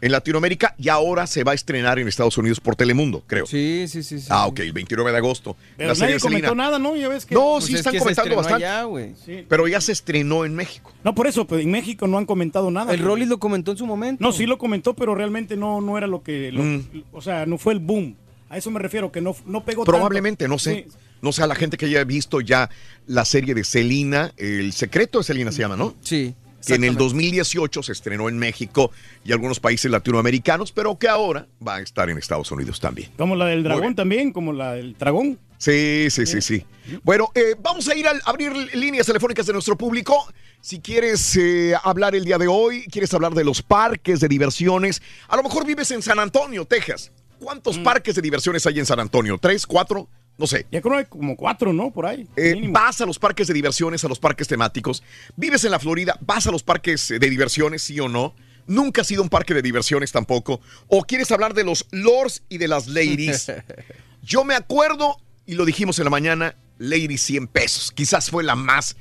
En 0.03 0.13
Latinoamérica 0.13 0.75
y 0.79 0.89
ahora 0.89 1.27
se 1.27 1.45
va 1.45 1.53
a 1.53 1.55
estrenar 1.55 1.99
en 1.99 2.09
Estados 2.09 2.39
Unidos 2.39 2.59
por 2.59 2.75
Telemundo, 2.75 3.23
creo. 3.27 3.45
Sí, 3.45 3.85
sí, 3.87 4.03
sí. 4.03 4.19
sí. 4.19 4.29
Ah, 4.31 4.47
ok, 4.47 4.61
el 4.61 4.73
29 4.73 5.11
de 5.13 5.19
agosto. 5.19 5.57
Pero 5.77 5.91
la 5.91 5.95
serie 5.95 6.15
nadie 6.15 6.21
comentó 6.23 6.55
nada, 6.55 6.79
¿no? 6.79 6.97
Ya 6.97 7.09
ves 7.11 7.27
que... 7.27 7.35
No, 7.35 7.53
Pues 7.57 7.67
sí 7.67 7.75
es 7.75 7.81
están 7.81 7.99
comentando 7.99 8.35
bastante. 8.37 8.65
allá, 8.65 8.85
güey. 8.85 9.13
Sí. 9.27 9.45
Pero 9.47 9.69
ya 9.69 9.79
se 9.83 9.93
estrenó 9.93 10.47
en 10.47 10.55
México. 10.55 10.91
No, 11.05 11.15
por 11.15 11.27
eso, 11.27 11.47
pues 11.47 11.63
en 11.65 11.71
México 11.71 12.07
no 12.07 12.17
han 12.17 12.25
comentado 12.25 12.71
nada. 12.71 12.95
El 12.95 13.01
Rollis 13.01 13.29
lo 13.29 13.39
comentó 13.39 13.73
en 13.73 13.77
su 13.77 13.85
momento. 13.85 14.25
No, 14.25 14.33
sí 14.33 14.47
lo 14.47 14.57
comentó, 14.57 14.95
pero 14.95 15.15
realmente 15.15 15.55
no, 15.59 15.83
no 15.83 15.99
era 15.99 16.07
lo 16.07 16.23
que... 16.23 16.51
lo- 16.51 16.63
Mm. 16.63 16.83
O 17.13 17.21
sea, 17.21 17.45
no 17.45 17.59
fue 17.59 17.75
el 17.75 17.81
boom. 17.81 18.17
A 18.49 18.57
eso 18.57 18.71
me 18.71 18.79
refiero, 18.81 19.13
que 19.13 19.21
no, 19.21 19.37
no 19.45 19.65
pegó 19.67 19.83
tanto. 19.85 19.93
Probablemente, 19.93 20.49
no 20.49 20.59
sé. 20.59 20.87
Sí. 20.89 20.97
No 21.23 21.33
sé, 21.33 21.43
a 21.43 21.47
la 21.47 21.55
gente 21.55 21.77
que 21.77 21.87
haya 21.87 22.05
visto 22.05 22.41
ya 22.41 22.71
la 23.07 23.25
serie 23.25 23.55
de 23.55 23.65
Celina, 23.65 24.33
El 24.37 24.73
secreto 24.73 25.19
de 25.19 25.25
Celina 25.25 25.53
se 25.53 25.61
llama, 25.61 25.77
¿no? 25.77 25.95
Sí. 26.03 26.35
Que 26.67 26.75
en 26.75 26.85
el 26.85 26.91
exactamente. 26.91 27.05
2018 27.05 27.83
se 27.83 27.93
estrenó 27.93 28.29
en 28.29 28.39
México 28.39 28.91
y 29.25 29.33
algunos 29.33 29.61
países 29.61 29.91
latinoamericanos, 29.91 30.73
pero 30.73 30.99
que 30.99 31.09
ahora 31.09 31.47
va 31.67 31.77
a 31.77 31.81
estar 31.81 32.11
en 32.11 32.19
Estados 32.19 32.51
Unidos 32.51 32.81
también. 32.81 33.11
Como 33.17 33.35
la 33.35 33.47
del 33.47 33.63
dragón 33.63 33.95
también, 33.95 34.31
como 34.33 34.53
la 34.53 34.75
del 34.75 34.95
dragón. 34.99 35.39
Sí, 35.57 36.09
sí, 36.11 36.27
sí, 36.27 36.41
sí. 36.41 36.65
Bueno, 37.03 37.31
eh, 37.35 37.55
vamos 37.63 37.89
a 37.89 37.95
ir 37.95 38.07
a 38.07 38.13
abrir 38.25 38.53
líneas 38.75 39.07
telefónicas 39.07 39.47
de 39.47 39.53
nuestro 39.53 39.77
público. 39.77 40.27
Si 40.61 40.81
quieres 40.81 41.37
eh, 41.37 41.75
hablar 41.83 42.15
el 42.15 42.25
día 42.25 42.37
de 42.37 42.47
hoy, 42.47 42.85
quieres 42.91 43.13
hablar 43.15 43.33
de 43.33 43.45
los 43.45 43.63
parques 43.63 44.21
de 44.21 44.29
diversiones, 44.29 45.01
a 45.29 45.37
lo 45.37 45.43
mejor 45.43 45.67
vives 45.67 45.91
en 45.91 46.03
San 46.03 46.19
Antonio, 46.19 46.67
Texas. 46.67 47.13
¿Cuántos 47.39 47.79
parques 47.79 48.15
de 48.15 48.21
diversiones 48.21 48.67
hay 48.67 48.79
en 48.79 48.87
San 48.87 49.01
Antonio? 49.01 49.39
¿Tres, 49.39 49.67
cuatro? 49.67 50.09
No 50.41 50.47
sé. 50.47 50.67
Ya 50.73 50.81
creo 50.81 50.95
que 50.95 50.99
hay 51.01 51.05
como 51.05 51.37
cuatro, 51.37 51.75
¿no? 51.75 51.91
Por 51.91 52.07
ahí. 52.07 52.27
Eh, 52.35 52.59
vas 52.71 52.99
a 53.03 53.05
los 53.07 53.19
parques 53.19 53.47
de 53.47 53.53
diversiones, 53.53 54.03
a 54.05 54.09
los 54.09 54.19
parques 54.19 54.49
temáticos. 54.49 55.03
Vives 55.37 55.65
en 55.65 55.71
la 55.71 55.79
Florida, 55.79 56.17
vas 56.23 56.47
a 56.47 56.51
los 56.51 56.63
parques 56.63 57.09
de 57.09 57.19
diversiones, 57.19 57.83
sí 57.83 58.01
o 58.01 58.09
no. 58.09 58.35
Nunca 58.67 59.03
has 59.03 59.11
ido 59.11 59.21
a 59.21 59.25
un 59.25 59.29
parque 59.29 59.53
de 59.53 59.61
diversiones 59.61 60.13
tampoco. 60.13 60.63
O 60.89 61.05
quieres 61.05 61.31
hablar 61.31 61.53
de 61.53 61.65
los 61.65 61.87
lords 61.91 62.43
y 62.49 62.57
de 62.57 62.69
las 62.69 62.87
ladies. 62.87 63.53
Yo 64.23 64.45
me 64.45 64.55
acuerdo, 64.55 65.19
y 65.45 65.57
lo 65.57 65.67
dijimos 65.67 65.99
en 65.99 66.05
la 66.05 66.11
mañana, 66.11 66.57
Lady 66.79 67.19
100 67.19 67.47
pesos. 67.49 67.93
Quizás 67.93 68.31
fue 68.31 68.43
la 68.43 68.55
más, 68.55 68.97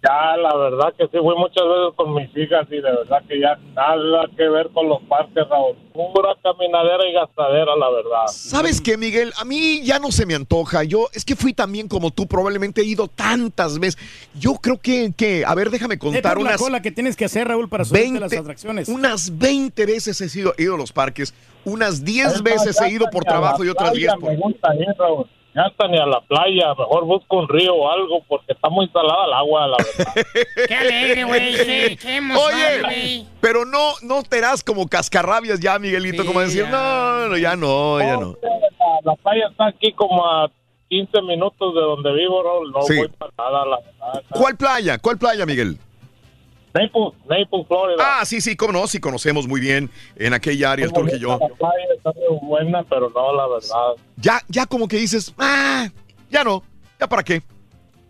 Ya, 0.00 0.36
la 0.36 0.56
verdad 0.56 0.94
que 0.96 1.06
sí, 1.06 1.18
fui 1.18 1.34
muchas 1.36 1.64
veces 1.64 1.94
con 1.96 2.14
mis 2.14 2.30
hijas 2.36 2.66
y 2.70 2.76
de 2.76 2.82
verdad 2.82 3.20
que 3.28 3.40
ya 3.40 3.58
nada 3.74 4.26
que 4.36 4.48
ver 4.48 4.68
con 4.72 4.88
los 4.88 5.02
parques, 5.02 5.48
Raúl. 5.48 5.74
Pura 5.92 6.36
caminadera 6.40 7.04
y 7.08 7.12
gastadera, 7.14 7.74
la 7.74 7.90
verdad. 7.90 8.26
¿Sabes 8.28 8.80
qué, 8.80 8.96
Miguel? 8.96 9.32
A 9.40 9.44
mí 9.44 9.80
ya 9.82 9.98
no 9.98 10.12
se 10.12 10.24
me 10.24 10.36
antoja. 10.36 10.84
Yo, 10.84 11.08
es 11.14 11.24
que 11.24 11.34
fui 11.34 11.52
también 11.52 11.88
como 11.88 12.12
tú, 12.12 12.28
probablemente 12.28 12.82
he 12.82 12.84
ido 12.84 13.08
tantas 13.08 13.80
veces. 13.80 14.00
Yo 14.38 14.54
creo 14.54 14.78
que, 14.78 15.12
que 15.16 15.44
a 15.44 15.52
ver, 15.56 15.68
déjame 15.68 15.98
contar 15.98 16.34
por 16.34 16.44
la 16.44 16.50
unas 16.50 16.60
cola 16.60 16.80
que 16.80 16.92
tienes 16.92 17.16
que 17.16 17.24
hacer, 17.24 17.48
Raúl, 17.48 17.68
para 17.68 17.84
subirte 17.84 18.06
a 18.06 18.10
20, 18.12 18.20
las 18.20 18.32
atracciones. 18.40 18.88
unas 18.88 19.36
20 19.36 19.84
veces 19.84 20.20
he 20.20 20.38
ido, 20.38 20.54
he 20.58 20.62
ido 20.62 20.76
a 20.76 20.78
los 20.78 20.92
parques, 20.92 21.34
unas 21.64 22.04
10 22.04 22.26
Es 22.26 22.32
más, 22.34 22.42
veces 22.44 22.80
he 22.80 22.88
ido 22.88 23.06
por 23.10 23.24
la 23.24 23.32
trabajo 23.32 23.64
y 23.64 23.68
otras 23.68 23.90
playa 23.90 24.14
10 24.14 24.20
por... 24.20 24.30
Me 24.30 24.36
gusta 24.36 24.74
ir, 24.76 24.94
Raúl. 24.96 25.26
Ya 25.58 25.64
hasta 25.66 25.88
ni 25.88 25.98
a 25.98 26.06
la 26.06 26.20
playa, 26.20 26.68
mejor 26.78 27.04
busco 27.04 27.36
un 27.38 27.48
río 27.48 27.74
o 27.74 27.90
algo 27.90 28.22
porque 28.28 28.52
está 28.52 28.68
muy 28.68 28.86
salada 28.90 29.26
el 29.26 29.32
agua, 29.32 29.66
la 29.66 29.76
verdad. 29.78 30.14
Qué 30.68 30.74
alegre, 30.74 31.24
güey. 31.24 31.52
Qué, 31.56 31.98
qué 32.00 32.16
emoción, 32.16 32.54
Oye, 32.54 32.80
güey. 32.82 33.26
pero 33.40 33.64
no, 33.64 33.94
no 34.02 34.22
te 34.22 34.40
das 34.40 34.62
como 34.62 34.86
cascarrabias 34.86 35.58
ya, 35.58 35.76
Miguelito, 35.80 36.24
como 36.24 36.40
decir, 36.40 36.68
no, 36.68 37.26
no, 37.28 37.36
ya 37.36 37.56
no, 37.56 37.98
ya 37.98 38.16
no. 38.18 38.36
La, 38.40 39.10
la 39.10 39.16
playa 39.16 39.48
está 39.50 39.66
aquí 39.66 39.92
como 39.94 40.24
a 40.24 40.48
15 40.90 41.22
minutos 41.22 41.74
de 41.74 41.80
donde 41.80 42.12
vivo. 42.12 42.40
No 42.72 42.82
Sí. 42.82 42.96
voy 42.96 43.08
para 43.08 43.32
nada, 43.36 43.66
la 43.66 43.76
verdad. 43.80 44.22
¿Cuál 44.30 44.56
playa? 44.56 44.98
¿Cuál 44.98 45.18
playa, 45.18 45.44
Miguel? 45.44 45.76
Naples, 46.78 47.14
Naples, 47.28 47.66
Florida. 47.66 47.96
Ah, 48.00 48.24
sí, 48.24 48.40
sí, 48.40 48.56
cómo 48.56 48.72
no, 48.72 48.86
sí 48.86 49.00
conocemos 49.00 49.48
muy 49.48 49.60
bien 49.60 49.90
en 50.16 50.32
aquella 50.32 50.72
área, 50.72 50.86
el 50.86 50.92
Turque 50.92 51.16
y 51.16 51.18
yo. 51.18 51.38
La 51.38 51.48
playa 51.48 51.84
está 51.96 52.12
muy 52.12 52.38
buena, 52.42 52.82
pero 52.84 53.10
no, 53.10 53.32
la 53.34 53.46
verdad. 53.48 54.02
Ya, 54.16 54.40
ya 54.48 54.66
como 54.66 54.86
que 54.86 54.96
dices, 54.96 55.34
ah, 55.38 55.88
ya 56.30 56.44
no, 56.44 56.62
ya 57.00 57.08
para 57.08 57.22
qué, 57.22 57.42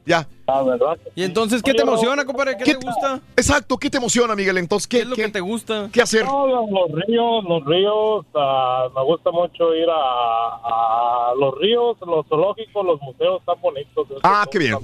ya. 0.05 0.27
Verdad. 0.49 0.99
¿Y 1.15 1.25
entonces 1.25 1.63
qué 1.63 1.75
te 1.75 1.83
emociona, 1.83 2.25
compadre? 2.25 2.57
¿Qué, 2.57 2.75
te 2.75 2.75
gusta? 2.75 3.21
Exacto, 3.37 3.77
¿qué 3.77 3.91
te 3.91 3.99
emociona, 3.99 4.35
Miguel? 4.35 4.57
Entonces, 4.59 4.87
¿qué, 4.87 5.01
es 5.01 5.07
lo 5.07 5.15
que 5.15 5.29
te 5.29 5.41
gusta? 5.41 5.91
¿Qué 5.93 6.01
hacer? 6.01 6.25
No, 6.25 6.47
los, 6.47 6.71
los 6.71 7.07
ríos, 7.07 7.45
los 7.45 7.65
ríos, 7.67 8.27
ah, 8.35 8.89
me 8.95 9.05
gusta 9.05 9.31
mucho 9.31 9.75
ir 9.75 9.87
a, 9.91 11.31
a 11.31 11.35
los 11.39 11.55
ríos, 11.59 11.97
los 12.07 12.27
zoológicos, 12.29 12.85
los 12.85 13.01
museos 13.03 13.41
están 13.41 13.61
bonitos. 13.61 14.07
Ah, 14.23 14.47
qué 14.51 14.59
bien. 14.59 14.79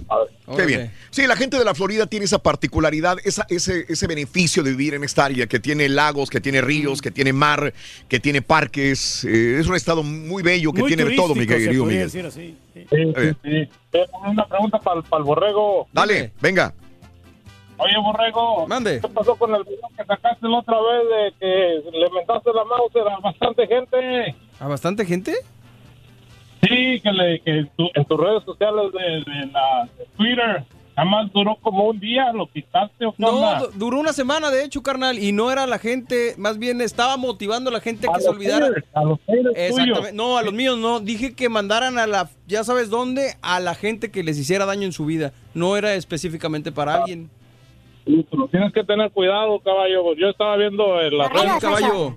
Qué 0.55 0.67
bien. 0.67 0.93
Sí, 1.11 1.27
la 1.27 1.37
gente 1.37 1.59
de 1.59 1.65
la 1.65 1.75
Florida 1.75 2.07
tiene 2.07 2.27
esa 2.27 2.39
particularidad, 2.39 3.17
esa, 3.25 3.47
ese, 3.49 3.87
ese 3.89 4.07
beneficio 4.07 4.63
de 4.63 4.71
vivir 4.71 4.95
en 4.95 5.05
esta 5.05 5.25
área, 5.25 5.47
que 5.47 5.61
tiene 5.61 5.89
lagos, 5.89 6.29
que 6.29 6.41
tiene 6.41 6.61
ríos, 6.61 7.01
que 7.01 7.11
tiene 7.11 7.33
mar, 7.33 7.73
que 8.09 8.21
tiene 8.21 8.43
parques. 8.43 9.25
eh, 9.25 9.59
es 9.61 9.67
un 9.67 9.77
estado 9.77 10.03
muy 10.03 10.43
bello 10.43 10.73
que 10.73 10.81
Muy 10.83 10.89
tiene 10.89 11.05
de 11.05 11.17
todo, 11.17 11.35
mi 11.35 11.47
querido 11.47 11.85
Miguel. 11.87 12.05
decir 12.05 12.27
así. 12.27 12.57
Sí, 12.75 12.87
sí, 12.91 13.13
sí. 13.43 13.69
Eh, 13.93 14.07
Una 14.27 14.47
pregunta 14.47 14.79
para 14.81 15.01
el 15.01 15.23
borrego. 15.23 15.54
Dale, 15.93 16.33
venga. 16.41 16.73
Oye, 17.77 17.99
borrego. 17.99 18.67
Mande. 18.69 19.01
¿Qué 19.01 19.09
pasó 19.09 19.35
con 19.37 19.53
el 19.55 19.65
video 19.65 19.89
que 19.97 20.05
sacaste 20.05 20.49
la 20.49 20.59
otra 20.59 20.77
vez 20.81 21.03
de 21.11 21.39
que 21.41 21.91
le 21.99 22.11
mentaste 22.11 22.51
la 22.53 22.65
mouse 22.65 22.93
a 22.97 23.19
bastante 23.21 23.67
gente? 23.67 24.35
¿A 24.61 24.69
bastante 24.69 25.05
gente? 25.05 25.35
Sí, 26.63 27.01
que, 27.01 27.13
le, 27.13 27.41
que 27.41 27.51
en, 27.59 27.69
tu- 27.77 27.91
en 27.95 28.05
tus 28.05 28.19
redes 28.21 28.43
sociales 28.45 28.93
de, 28.93 29.33
de 29.33 29.47
la 29.53 29.89
de 29.99 30.07
Twitter, 30.17 30.65
nada 30.97 31.09
más 31.09 31.33
duró 31.33 31.57
como 31.61 31.89
un 31.89 31.99
día, 32.01 32.33
lo 32.33 32.47
quitaste 32.47 33.07
o 33.07 33.13
qué 33.13 33.17
No, 33.23 33.67
duró 33.75 33.99
una 33.99 34.13
semana, 34.13 34.51
de 34.51 34.65
hecho, 34.65 34.83
carnal, 34.83 35.19
y 35.19 35.33
no 35.33 35.51
era 35.51 35.67
la 35.67 35.79
gente, 35.79 36.35
más 36.39 36.59
bien 36.59 36.81
estaba 36.81 37.17
motivando 37.17 37.71
a 37.71 37.73
la 37.73 37.81
gente 37.81 38.07
a 38.09 38.13
que 38.15 38.21
se 38.21 38.27
los 38.27 38.37
olvidara. 38.37 38.67
haters, 38.67 38.87
a 38.95 39.05
los 39.05 39.19
Exactamente. 39.27 39.71
tuyos. 39.73 40.13
No, 40.15 40.39
a 40.39 40.43
los 40.43 40.53
míos 40.55 40.79
no. 40.79 41.01
Dije 41.01 41.35
que 41.35 41.49
mandaran 41.49 41.99
a 41.99 42.07
la, 42.07 42.31
ya 42.47 42.63
sabes 42.65 42.91
dónde, 42.91 43.35
a 43.43 43.61
la 43.61 43.75
gente 43.75 44.11
que 44.11 44.23
les 44.23 44.39
hiciera 44.39 44.67
daño 44.67 44.85
en 44.85 44.93
su 44.93 45.05
vida. 45.07 45.33
No 45.55 45.77
era 45.77 45.95
específicamente 45.95 46.71
para 46.73 46.95
alguien. 46.97 47.31
Pero 48.05 48.49
tienes 48.49 48.73
que 48.73 48.85
tener 48.85 49.11
cuidado, 49.13 49.59
caballo. 49.61 50.15
Yo 50.15 50.29
estaba 50.29 50.57
viendo 50.57 51.01
en 51.01 51.17
la 51.17 51.31
Ay, 51.35 51.49
caballo. 51.61 52.17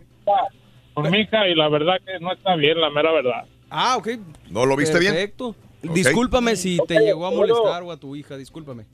con 0.93 1.09
mi 1.09 1.19
hija 1.21 1.47
y 1.47 1.55
la 1.55 1.69
verdad 1.69 1.95
que 2.05 2.19
no 2.19 2.33
está 2.33 2.55
bien, 2.55 2.79
la 2.81 2.89
mera 2.89 3.11
verdad. 3.11 3.45
Ah, 3.69 3.95
ok. 3.97 4.09
¿No 4.49 4.65
lo 4.65 4.75
viste 4.75 4.99
bien? 4.99 5.13
Perfecto. 5.13 5.55
Ok. 5.85 5.93
Discúlpame 5.93 6.55
si 6.55 6.77
te 6.87 6.99
llegó 6.99 7.25
a 7.25 7.29
bueno. 7.29 7.53
molestar 7.53 7.83
o 7.83 7.91
a 7.91 7.97
tu 7.97 8.15
hija, 8.15 8.37
discúlpame. 8.37 8.85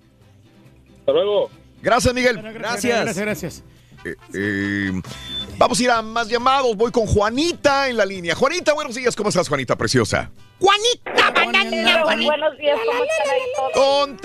Hasta 1.00 1.12
luego. 1.12 1.50
Gracias, 1.82 2.14
Miguel. 2.14 2.42
Gracias. 2.42 3.03
Gracias, 3.03 3.18
gracias. 3.18 3.64
Eh, 4.06 4.15
eh, 4.33 4.91
vamos 5.57 5.80
a 5.80 5.83
ir 5.83 5.91
a 5.91 6.01
más 6.01 6.27
llamados. 6.27 6.75
Voy 6.75 6.91
con 6.91 7.06
Juanita 7.06 7.88
en 7.90 7.98
la 7.98 8.06
línea. 8.06 8.35
Juanita, 8.35 8.73
buenos 8.73 8.95
días. 8.95 9.15
¿Cómo 9.15 9.30
estás, 9.30 9.48
Juanita 9.48 9.75
preciosa? 9.77 10.32
Juanita 10.59 11.32
Banana. 11.32 12.03
Buenos 12.03 12.57
días, 12.57 12.77
¿cómo 12.85 13.03
están 13.03 13.30
ahí 13.30 13.41
todos? 13.56 13.72
¡Con 13.73 14.17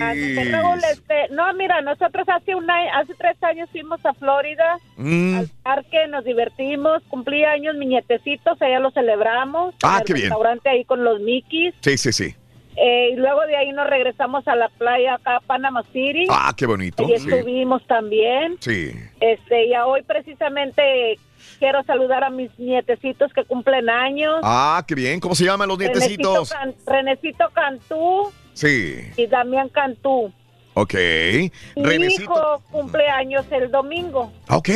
Así 0.00 0.18
que, 0.34 0.34
tenis! 0.34 0.52
Raúl, 0.52 0.78
este, 0.92 1.28
no, 1.32 1.52
mira, 1.54 1.80
nosotros 1.82 2.26
hace 2.28 2.54
un 2.54 2.70
año- 2.70 2.90
hace 2.94 3.14
tres 3.14 3.36
años 3.42 3.68
fuimos 3.72 3.98
a 4.06 4.14
Florida, 4.14 4.78
Mm. 4.96 5.38
al 5.38 5.48
parque, 5.62 6.06
nos 6.08 6.24
divertimos, 6.24 7.02
cumplí 7.08 7.44
años 7.44 7.74
mi 7.76 7.86
nietecitos, 7.86 8.60
allá 8.62 8.78
lo 8.78 8.90
celebramos. 8.92 9.74
Ah, 9.82 9.94
en 9.96 10.00
el 10.00 10.04
qué 10.06 10.12
bien. 10.14 10.26
restaurante 10.26 10.68
ahí 10.68 10.84
con 10.84 11.02
los 11.04 11.20
Mickeys. 11.20 11.74
Sí, 11.80 11.98
sí, 11.98 12.12
sí. 12.12 12.34
Eh, 12.80 13.10
y 13.12 13.16
luego 13.16 13.40
de 13.46 13.56
ahí 13.56 13.72
nos 13.72 13.88
regresamos 13.88 14.46
a 14.46 14.54
la 14.54 14.68
playa 14.68 15.14
acá 15.14 15.36
a 15.36 15.40
Panama 15.40 15.82
City. 15.92 16.26
Ah, 16.30 16.52
qué 16.56 16.64
bonito. 16.66 17.04
Sí. 17.06 17.12
estuvimos 17.14 17.84
también. 17.86 18.56
Sí. 18.60 18.92
Este, 19.20 19.66
y 19.66 19.74
hoy 19.76 20.02
precisamente 20.04 21.18
quiero 21.58 21.82
saludar 21.84 22.22
a 22.22 22.30
mis 22.30 22.56
nietecitos 22.58 23.32
que 23.32 23.44
cumplen 23.44 23.90
años. 23.90 24.36
Ah, 24.44 24.84
qué 24.86 24.94
bien. 24.94 25.18
¿Cómo 25.18 25.34
se 25.34 25.44
llaman 25.44 25.68
los 25.68 25.78
Renecito, 25.78 26.06
nietecitos? 26.34 26.50
Can- 26.52 26.74
Renecito 26.86 27.44
Cantú 27.52 28.30
Sí. 28.54 29.00
y 29.16 29.26
Damián 29.26 29.68
Cantú. 29.70 30.32
Ok. 30.74 30.94
Mi 30.94 31.82
Renecito. 31.82 32.22
hijo 32.22 32.62
cumple 32.70 33.08
años 33.08 33.44
el 33.50 33.70
domingo. 33.72 34.32
Ok, 34.50 34.68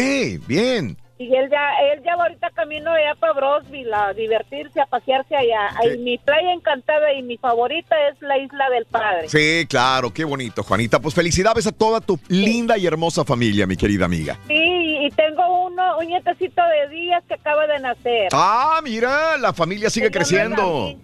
bien. 0.48 0.96
Y 1.18 1.34
él 1.36 1.48
ya, 1.50 1.70
él 1.92 2.02
ya 2.04 2.16
va 2.16 2.24
ahorita 2.24 2.50
camino 2.50 2.90
allá 2.90 3.14
para 3.14 3.34
Brosville 3.34 3.92
a 3.94 4.12
divertirse, 4.12 4.80
a 4.80 4.86
pasearse 4.86 5.36
allá. 5.36 5.68
Ahí 5.76 5.98
mi 5.98 6.18
playa 6.18 6.52
encantada 6.52 7.12
y 7.12 7.22
mi 7.22 7.36
favorita 7.36 7.94
es 8.08 8.20
la 8.22 8.38
Isla 8.38 8.68
del 8.70 8.86
Padre. 8.86 9.28
Sí, 9.28 9.66
claro, 9.68 10.12
qué 10.12 10.24
bonito, 10.24 10.62
Juanita. 10.62 11.00
Pues 11.00 11.14
felicidades 11.14 11.66
a 11.66 11.72
toda 11.72 12.00
tu 12.00 12.18
linda 12.28 12.76
y 12.76 12.86
hermosa 12.86 13.24
familia, 13.24 13.66
mi 13.66 13.76
querida 13.76 14.06
amiga. 14.06 14.38
Sí, 14.48 14.98
y 15.00 15.10
tengo 15.10 15.66
uno, 15.66 15.98
un 15.98 16.06
nietecito 16.06 16.62
de 16.62 16.96
días 16.96 17.22
que 17.28 17.34
acaba 17.34 17.66
de 17.66 17.78
nacer. 17.78 18.28
Ah, 18.32 18.80
mira, 18.82 19.36
la 19.38 19.52
familia 19.52 19.90
sigue 19.90 20.10
creciendo. 20.10 20.96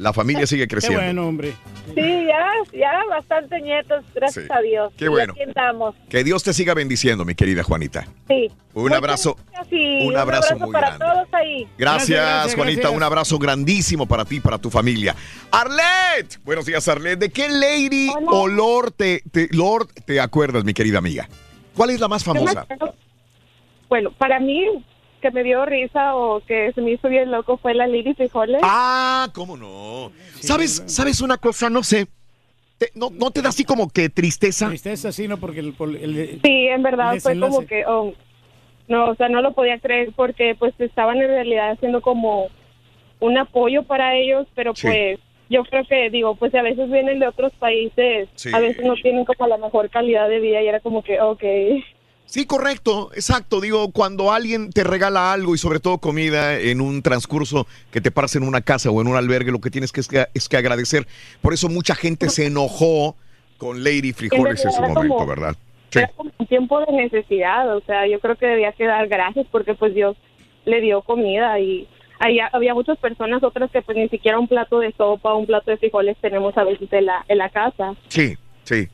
La 0.00 0.12
familia 0.14 0.46
sigue 0.46 0.66
creciendo. 0.68 1.00
bueno, 1.02 1.28
hombre. 1.28 1.52
Sí, 1.94 2.26
ya, 2.26 2.78
ya, 2.78 2.92
bastante 3.10 3.60
nietos, 3.60 4.04
gracias 4.14 4.46
Sí. 4.46 4.52
a 4.52 4.60
Dios. 4.60 4.92
Qué 4.96 5.08
bueno. 5.08 5.32
aquí 5.34 5.42
andamos. 5.42 5.94
Que 6.08 6.24
Dios 6.24 6.42
te 6.42 6.52
siga 6.54 6.72
bendiciendo, 6.74 7.24
mi 7.24 7.34
querida 7.34 7.62
Juanita. 7.62 8.06
Sí. 8.28 8.50
Un 8.72 8.82
Muchas 8.84 8.98
abrazo. 8.98 9.36
gracias 9.52 9.72
y 9.72 10.06
un 10.08 10.16
abrazo 10.16 10.56
muy 10.58 10.72
para 10.72 10.96
grande. 10.96 11.04
todos 11.04 11.28
ahí. 11.34 11.68
Gracias, 11.76 12.54
Juanita. 12.54 12.90
Un 12.90 13.02
abrazo 13.02 13.38
grandísimo 13.38 14.06
para 14.06 14.24
ti 14.24 14.36
y 14.36 14.40
para 14.40 14.58
tu 14.58 14.70
familia. 14.70 15.14
Arlet, 15.50 16.38
buenos 16.44 16.64
días, 16.66 16.86
Arlet. 16.88 17.18
¿De 17.18 17.30
qué 17.30 17.48
lady 17.48 18.08
o 18.28 18.46
lord 18.48 18.92
te, 18.92 19.22
te- 19.30 19.48
lord 19.50 19.88
te 20.06 20.20
acuerdas, 20.20 20.64
mi 20.64 20.72
querida 20.72 20.98
amiga? 20.98 21.28
¿Cuál 21.76 21.90
es 21.90 22.00
la 22.00 22.08
más 22.08 22.24
famosa? 22.24 22.66
Bueno, 23.88 24.12
para 24.16 24.38
mí, 24.38 24.64
que 25.20 25.30
me 25.30 25.42
dio 25.44 25.64
risa 25.66 26.16
o 26.16 26.40
que 26.40 26.72
se 26.72 26.80
me 26.80 26.92
hizo 26.92 27.08
bien 27.08 27.30
loco 27.30 27.56
fue 27.58 27.74
la 27.74 27.86
Lady 27.86 28.14
Frijoles. 28.14 28.60
Ah, 28.64 29.28
¿cómo 29.34 29.56
no? 29.56 30.10
¿Sabes, 30.40 30.82
¿Sabes 30.86 31.20
una 31.20 31.36
cosa? 31.36 31.70
No 31.70 31.82
sé. 31.82 32.06
Te- 32.78 32.90
no, 32.94 33.10
¿No 33.10 33.30
te 33.30 33.42
da 33.42 33.50
así 33.50 33.64
como 33.64 33.90
que 33.90 34.08
tristeza? 34.08 34.68
Tristeza, 34.68 35.12
sí, 35.12 35.28
¿no? 35.28 35.36
Porque 35.36 35.60
el... 35.60 36.40
Sí, 36.42 36.66
en 36.68 36.82
verdad 36.82 37.14
el 37.14 37.20
fue 37.20 37.38
como 37.38 37.66
que, 37.66 37.84
oh, 37.86 38.12
no, 38.88 39.10
o 39.10 39.14
sea, 39.16 39.28
no 39.28 39.42
lo 39.42 39.52
podía 39.52 39.78
creer 39.78 40.12
porque 40.16 40.54
pues 40.58 40.72
estaban 40.80 41.18
en 41.20 41.28
realidad 41.28 41.72
haciendo 41.72 42.00
como 42.00 42.48
un 43.20 43.36
apoyo 43.38 43.82
para 43.82 44.16
ellos, 44.16 44.46
pero 44.54 44.74
Sí. 44.74 44.86
pues 44.86 45.18
yo 45.50 45.64
creo 45.64 45.84
que, 45.84 46.08
digo, 46.10 46.36
pues 46.36 46.54
a 46.54 46.62
veces 46.62 46.90
vienen 46.90 47.18
de 47.18 47.26
otros 47.28 47.52
países, 47.58 48.28
Sí. 48.36 48.50
a 48.54 48.60
veces 48.60 48.84
no 48.84 48.94
tienen 48.94 49.24
como 49.26 49.46
la 49.46 49.58
mejor 49.58 49.90
calidad 49.90 50.28
de 50.28 50.40
vida 50.40 50.62
y 50.62 50.68
era 50.68 50.80
como 50.80 51.02
que, 51.02 51.20
ok. 51.20 51.42
Sí, 52.26 52.46
correcto, 52.46 53.10
exacto. 53.14 53.60
Digo, 53.60 53.90
cuando 53.90 54.32
alguien 54.32 54.70
te 54.70 54.84
regala 54.84 55.32
algo 55.32 55.54
y 55.54 55.58
sobre 55.58 55.80
todo 55.80 55.98
comida 55.98 56.58
en 56.58 56.80
un 56.80 57.02
transcurso 57.02 57.66
que 57.90 58.00
te 58.00 58.12
paras 58.12 58.36
en 58.36 58.44
una 58.44 58.60
casa 58.60 58.88
o 58.90 59.00
en 59.00 59.08
un 59.08 59.16
albergue, 59.16 59.50
lo 59.50 59.60
que 59.60 59.70
tienes 59.70 59.90
que 59.90 60.00
es, 60.00 60.06
que 60.08 60.26
es 60.32 60.48
que 60.48 60.56
agradecer. 60.56 61.08
Por 61.42 61.54
eso 61.54 61.68
mucha 61.68 61.96
gente 61.96 62.28
se 62.28 62.46
enojó 62.46 63.16
con 63.58 63.82
Lady 63.82 64.12
Frijoles 64.12 64.64
en 64.64 64.70
su 64.72 64.80
momento, 64.80 65.00
como- 65.16 65.26
¿verdad? 65.26 65.56
Sí. 65.90 65.98
Era 65.98 66.08
como 66.16 66.30
un 66.38 66.46
tiempo 66.46 66.78
de 66.86 66.92
necesidad, 66.92 67.76
o 67.76 67.80
sea, 67.80 68.06
yo 68.06 68.20
creo 68.20 68.36
que 68.36 68.46
debía 68.46 68.70
que 68.72 68.84
dar 68.86 69.08
gracias 69.08 69.46
porque 69.50 69.74
pues 69.74 69.92
Dios 69.92 70.16
le 70.64 70.80
dio 70.80 71.02
comida 71.02 71.58
y 71.58 71.88
ahí 72.20 72.38
había 72.52 72.74
muchas 72.74 72.96
personas, 72.98 73.42
otras 73.42 73.72
que 73.72 73.82
pues 73.82 73.98
ni 73.98 74.08
siquiera 74.08 74.38
un 74.38 74.46
plato 74.46 74.78
de 74.78 74.92
sopa, 74.92 75.34
un 75.34 75.46
plato 75.46 75.72
de 75.72 75.78
frijoles 75.78 76.16
tenemos 76.20 76.56
a 76.56 76.62
veces 76.62 76.86
en 76.92 77.06
la, 77.06 77.24
en 77.26 77.38
la 77.38 77.48
casa. 77.48 77.96
Sí, 78.06 78.36
sí. 78.62 78.86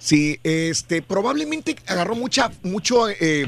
Sí, 0.00 0.40
este, 0.42 1.02
probablemente 1.02 1.76
agarró 1.86 2.16
mucha, 2.16 2.50
mucho 2.62 3.08
eh, 3.10 3.46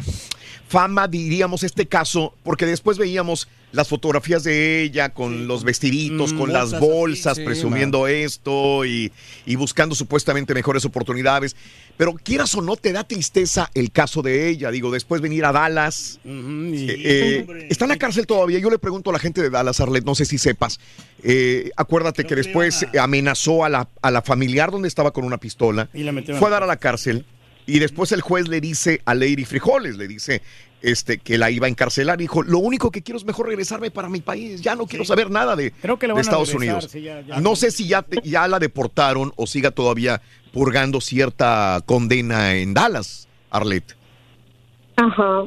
fama, 0.69 1.09
diríamos, 1.09 1.63
este 1.63 1.89
caso, 1.89 2.35
porque 2.45 2.67
después 2.67 2.99
veíamos 2.99 3.49
las 3.73 3.89
fotografías 3.89 4.44
de 4.44 4.83
ella 4.83 5.10
con 5.10 5.49
los 5.49 5.65
vestiditos, 5.65 6.33
Mm, 6.33 6.39
con 6.39 6.52
las 6.52 6.70
bolsas 6.70 6.75
así, 6.75 6.86
bolsas, 6.86 7.36
sí, 7.39 7.44
presumiendo 7.44 8.07
esto 8.07 8.84
y, 8.84 9.12
y 9.47 9.57
buscando 9.57 9.94
supuestamente 9.94 10.55
mejores 10.55 10.84
oportunidades. 10.84 11.57
Pero 11.97 12.15
quieras 12.15 12.55
o 12.55 12.62
no, 12.62 12.76
te 12.76 12.92
da 12.92 13.05
tristeza 13.05 13.70
el 13.75 13.91
caso 13.91 14.23
de 14.23 14.49
ella. 14.49 14.70
Digo, 14.70 14.91
después 14.91 15.20
venir 15.20 15.44
a 15.44 15.52
Dallas. 15.52 16.20
Eh, 16.25 16.97
eh, 17.05 17.67
está 17.70 17.84
en 17.84 17.91
la 17.91 17.97
cárcel 17.97 18.26
todavía. 18.26 18.59
Yo 18.59 18.70
le 18.70 18.78
pregunto 18.78 19.10
a 19.10 19.12
la 19.12 19.18
gente 19.18 19.42
de 19.42 19.51
Dallas, 19.51 19.81
Arlet, 19.81 20.05
no 20.05 20.15
sé 20.15 20.25
si 20.25 20.39
sepas. 20.39 20.81
Eh, 21.23 21.70
acuérdate 21.76 22.25
que 22.25 22.34
después 22.34 22.86
amenazó 22.99 23.65
a 23.65 23.68
la, 23.68 23.89
a 24.01 24.10
la 24.10 24.23
familiar 24.23 24.70
donde 24.70 24.89
estaba 24.89 25.12
con 25.12 25.25
una 25.25 25.39
pistola. 25.39 25.89
Y 25.94 26.02
la 26.02 26.12
Fue 26.39 26.49
a 26.49 26.51
dar 26.51 26.62
a 26.62 26.67
la 26.67 26.76
cárcel. 26.76 27.25
Y 27.66 27.78
después 27.78 28.10
el 28.12 28.20
juez 28.20 28.49
le 28.49 28.60
dice 28.60 29.00
a 29.05 29.15
Lady 29.15 29.44
Frijoles, 29.44 29.97
le 29.97 30.08
dice 30.08 30.42
este, 30.82 31.18
que 31.18 31.39
la 31.39 31.49
iba 31.50 31.66
a 31.66 31.70
encarcelar. 31.70 32.18
Dijo, 32.18 32.42
lo 32.42 32.58
único 32.58 32.91
que 32.91 33.02
quiero 33.02 33.18
es 33.18 33.24
mejor 33.24 33.47
regresarme 33.47 33.91
para 33.92 34.08
mi 34.08 34.20
país. 34.20 34.60
Ya 34.62 34.74
no 34.74 34.86
quiero 34.86 35.05
saber 35.05 35.31
nada 35.31 35.55
de, 35.55 35.70
Creo 35.70 35.97
que 35.99 36.07
Estados 36.07 36.52
regresar, 36.52 36.57
Unidos. 36.57 36.89
sí, 36.91 37.02
ya- 37.02 37.20
ya. 37.20 37.41
No 37.41 37.55
sé 37.55 37.70
si 37.70 37.86
ya, 37.86 38.02
te- 38.02 38.20
ya 38.28 38.49
la 38.49 38.58
deportaron 38.58 39.32
o 39.36 39.47
siga 39.47 39.70
todavía 39.70 40.20
purgando 40.52 41.00
cierta 41.00 41.81
condena 41.86 42.55
en 42.57 42.74
Dallas, 42.74 43.28
Arlet. 43.50 43.97
Ajá. 44.97 45.44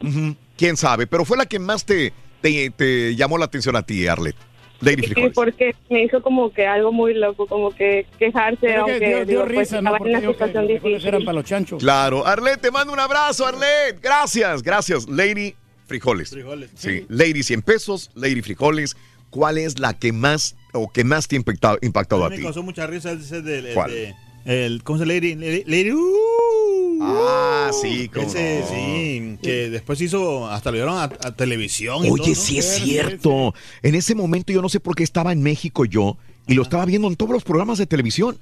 ¿Quién 0.58 0.78
sabe? 0.78 1.08
Pero 1.08 1.26
fue 1.26 1.38
la 1.38 1.46
que 1.46 1.60
más 1.60 1.86
te, 1.86 2.14
te, 2.42 2.70
te 2.72 3.16
llamó 3.16 3.38
la 3.38 3.46
atención 3.46 3.76
a 3.76 3.84
ti, 3.86 4.08
Arlet. 4.08 4.36
Lady 4.82 5.02
Sí, 5.04 5.08
Frijoles. 5.10 5.34
porque 5.34 5.76
me 5.90 6.04
hizo 6.04 6.22
como 6.22 6.52
que 6.52 6.68
algo 6.68 6.92
muy 6.92 7.14
loco, 7.14 7.48
como 7.48 7.72
que 7.74 8.06
quejarse, 8.20 8.58
Creo 8.60 8.86
que 8.86 8.92
aunque 8.92 9.08
dio, 9.08 9.18
dio 9.18 9.26
digo, 9.26 9.42
pues, 9.46 9.58
risa, 9.70 9.82
¿no? 9.82 9.96
en 9.96 10.02
una 10.02 10.20
dijo 10.20 10.32
que 10.32 10.38
situación 10.38 10.68
difícil. 10.68 11.08
eran 11.08 11.24
para 11.26 11.36
los 11.36 11.46
chanchos. 11.46 11.80
Claro. 11.82 12.26
Arlet, 12.26 12.60
te 12.62 12.72
mando 12.72 12.92
un 12.94 13.00
abrazo, 13.00 13.46
Arlet. 13.46 14.00
Gracias, 14.02 14.62
gracias. 14.64 15.08
Lady 15.10 15.56
Frijoles. 15.88 16.30
Frijoles. 16.32 16.70
Sí. 16.76 17.06
Lady 17.10 17.44
100 17.44 17.62
pesos, 17.62 18.12
Lady 18.16 18.42
Frijoles. 18.42 18.96
¿Cuál 19.30 19.58
es 19.58 19.80
la 19.80 19.94
que 19.98 20.12
más 20.14 20.56
o 20.74 20.90
que 20.92 21.04
más 21.04 21.28
te 21.28 21.36
ha 21.36 21.38
impactado, 21.38 21.78
impactado 21.82 22.26
a 22.26 22.30
me 22.30 22.38
ti? 22.38 22.44
causó 22.44 22.64
mucha 22.64 22.88
risa 22.88 23.12
ese 23.12 23.42
del... 23.42 23.66
el 23.68 23.74
¿Cuál? 23.74 23.92
de- 23.92 24.16
el, 24.46 24.84
¿Cómo 24.84 25.00
se 25.00 25.06
llama? 25.06 25.14
Lady? 25.16 25.36
Lady, 25.36 25.64
Lady- 25.66 25.92
¡Uh! 25.94 26.85
Ah, 27.02 27.72
sí, 27.82 28.10
cómo 28.14 28.26
Ese, 28.28 28.60
no. 28.62 28.68
sí, 28.68 29.38
que 29.42 29.70
después 29.70 30.00
hizo, 30.02 30.48
hasta 30.50 30.72
lo 30.72 30.76
vieron 30.76 30.98
a, 30.98 31.04
a 31.04 31.36
televisión. 31.36 32.06
y 32.06 32.10
Oye, 32.10 32.24
todo, 32.24 32.30
¿no? 32.30 32.36
sí 32.36 32.58
es 32.58 32.66
cierto. 32.84 33.54
En 33.82 33.96
ese 33.96 34.16
momento 34.16 34.52
yo 34.54 34.62
no 34.62 34.70
sé 34.70 34.80
por 34.80 34.96
qué 34.96 35.04
estaba 35.04 35.32
en 35.32 35.42
México 35.44 35.86
yo 35.86 36.18
y 36.48 36.54
lo 36.54 36.62
estaba 36.64 36.86
viendo 36.86 37.08
en 37.08 37.16
todos 37.16 37.32
los 37.32 37.44
programas 37.44 37.78
de 37.78 37.86
televisión. 37.86 38.38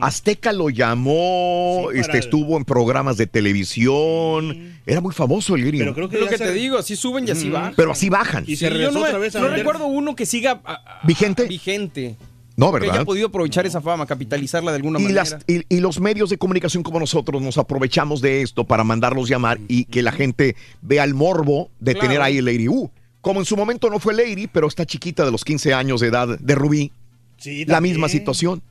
Azteca 0.00 0.52
lo 0.52 0.68
llamó, 0.68 1.88
Sí, 1.92 2.00
este 2.00 2.12
el- 2.12 2.18
estuvo 2.18 2.56
en 2.56 2.64
programas 2.64 3.16
de 3.16 3.26
televisión. 3.28 4.78
Era 4.84 5.00
muy 5.00 5.12
famoso 5.14 5.54
el 5.54 5.64
gringo. 5.64 5.84
Pero 5.84 5.94
creo 5.94 6.08
que 6.08 6.18
Lo 6.18 6.26
que 6.28 6.38
se- 6.38 6.44
te 6.44 6.52
digo, 6.52 6.76
así 6.78 6.96
suben 6.96 7.26
y 7.26 7.30
así 7.30 7.46
Mm, 7.48 7.52
bajan. 7.52 7.74
Pero 7.76 7.92
así 7.92 8.08
bajan. 8.08 8.44
Y 8.44 8.48
Sí, 8.48 8.56
se 8.56 8.64
yo 8.66 8.70
regresó 8.72 8.92
no, 8.98 9.04
otra 9.04 9.18
vez 9.18 9.36
a 9.36 9.40
no 9.40 9.48
recuerdo 9.48 9.86
uno 9.86 10.16
que 10.16 10.26
siga 10.26 10.60
ah, 10.64 10.82
ah, 10.84 11.00
¿Vigente? 11.06 11.44
vigente. 11.44 12.16
No, 12.56 12.70
Que 12.72 12.78
haya 12.84 12.92
¿verdad? 12.92 13.04
podido 13.04 13.26
aprovechar 13.28 13.66
esa 13.66 13.80
fama, 13.82 14.06
capitalizarla 14.06 14.70
de 14.70 14.76
alguna 14.76 14.98
Y, 14.98 15.02
manera. 15.02 15.22
las, 15.24 15.36
y, 15.46 15.62
y 15.68 15.80
los 15.80 16.00
medios 16.00 16.30
de 16.30 16.38
comunicación 16.38 16.82
como 16.82 16.98
nosotros 16.98 17.42
nos 17.42 17.58
aprovechamos 17.58 18.20
de 18.22 18.40
esto 18.42 18.64
para 18.64 18.82
mandarlos 18.82 19.28
llamar 19.28 19.58
y 19.68 19.84
que 19.84 20.02
la 20.02 20.12
gente 20.12 20.56
vea 20.80 21.04
el 21.04 21.12
morbo 21.14 21.70
de 21.80 21.92
Claro. 21.92 22.08
tener 22.08 22.22
ahí 22.22 22.38
el 22.38 22.46
Lady 22.46 22.66
U. 22.68 22.90
Como 23.20 23.40
en 23.40 23.46
su 23.46 23.56
momento 23.56 23.90
no 23.90 23.98
fue 23.98 24.14
Lady, 24.14 24.46
pero 24.46 24.68
está 24.68 24.86
chiquita 24.86 25.24
de 25.24 25.32
los 25.32 25.44
15 25.44 25.74
años 25.74 26.00
de 26.00 26.06
edad 26.08 26.38
de 26.38 26.54
Rubí. 26.54 26.92
Sí, 27.38 27.64
La 27.66 27.80
misma 27.82 28.08
situación. 28.08 28.62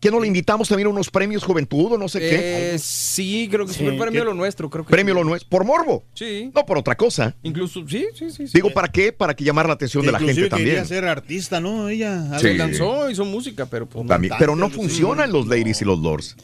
¿Qué 0.00 0.10
no 0.10 0.18
le 0.18 0.26
invitamos 0.26 0.66
también 0.68 0.86
a 0.86 0.90
unos 0.90 1.10
premios 1.10 1.44
Juventud 1.44 1.92
o 1.92 1.98
no 1.98 2.08
sé 2.08 2.20
qué? 2.20 2.74
Eh, 2.74 2.78
sí, 2.78 3.48
creo 3.50 3.66
que 3.66 3.74
Sí. 3.74 3.84
fue 3.84 3.92
premio 3.98 4.24
lo 4.24 4.32
nuestro, 4.32 4.70
creo 4.70 4.84
que 4.86 4.90
Premio 4.90 5.12
lo 5.12 5.24
nuestro. 5.24 5.50
¿Por 5.50 5.64
morbo? 5.64 6.04
Sí. 6.14 6.50
No 6.54 6.64
por 6.64 6.78
otra 6.78 6.96
cosa. 6.96 7.36
Incluso, 7.42 7.86
sí, 7.86 8.06
sí, 8.14 8.30
sí. 8.30 8.46
sí. 8.46 8.52
Digo, 8.54 8.70
¿para 8.70 8.88
qué? 8.88 9.12
Para 9.12 9.34
que 9.34 9.44
llamar 9.44 9.66
la 9.66 9.74
atención 9.74 10.04
de 10.06 10.10
la 10.12 10.18
gente 10.18 10.32
Inclusive 10.32 10.56
quería 10.56 10.76
también. 10.76 10.86
ser 10.86 11.04
artista, 11.04 11.60
¿no? 11.60 11.90
Ella. 11.90 12.38
Sí. 12.38 12.46
algo- 12.46 12.58
Lanzó, 12.58 13.10
hizo 13.10 13.24
música, 13.26 13.66
pero 13.66 13.86
pues, 13.86 14.06
También. 14.06 14.32
Pero 14.38 14.56
no 14.56 14.68
Sí. 14.70 14.74
funcionan 14.76 15.30
los 15.32 15.46
ladies 15.46 15.82
y 15.82 15.84
los 15.84 15.98
lords. 15.98 16.34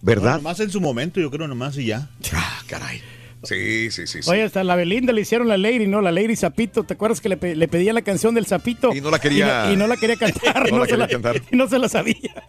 ¿Verdad? 0.00 0.36
Nomás 0.36 0.60
en 0.60 0.70
su 0.70 0.80
momento, 0.80 1.20
yo 1.20 1.30
creo, 1.30 1.46
nomás 1.48 1.76
y 1.78 1.86
ya. 1.86 2.08
Ah, 2.32 2.62
caray. 2.68 3.00
Sí, 3.42 3.90
sí, 3.90 4.06
sí. 4.06 4.20
Oye, 4.30 4.42
hasta 4.44 4.62
la 4.64 4.76
Belinda 4.76 5.12
le 5.12 5.20
hicieron 5.22 5.48
la 5.48 5.56
Lady, 5.56 5.86
¿no? 5.86 6.00
La 6.00 6.12
Lady 6.12 6.36
Zapito. 6.36 6.84
¿Te 6.84 6.94
acuerdas 6.94 7.20
que 7.20 7.28
le, 7.28 7.36
pe- 7.36 7.56
le 7.56 7.68
pedía 7.68 7.92
la 7.92 8.02
canción 8.02 8.34
del 8.34 8.46
Zapito? 8.46 8.94
Y 8.94 9.00
no 9.00 9.10
la 9.10 9.18
quería- 9.18 9.64
Y 9.64 9.68
no, 9.68 9.72
y 9.72 9.76
no 9.76 9.86
la 9.88 9.96
quería 9.96 10.16
cantar. 10.16 10.62
No 10.72 10.78
la 10.78 10.84
se 10.86 10.90
quería 10.92 11.08
cantar. 11.08 11.42
y 11.50 11.56
no 11.56 11.68
se 11.68 11.78
la 11.78 11.88
sabía. 11.88 12.44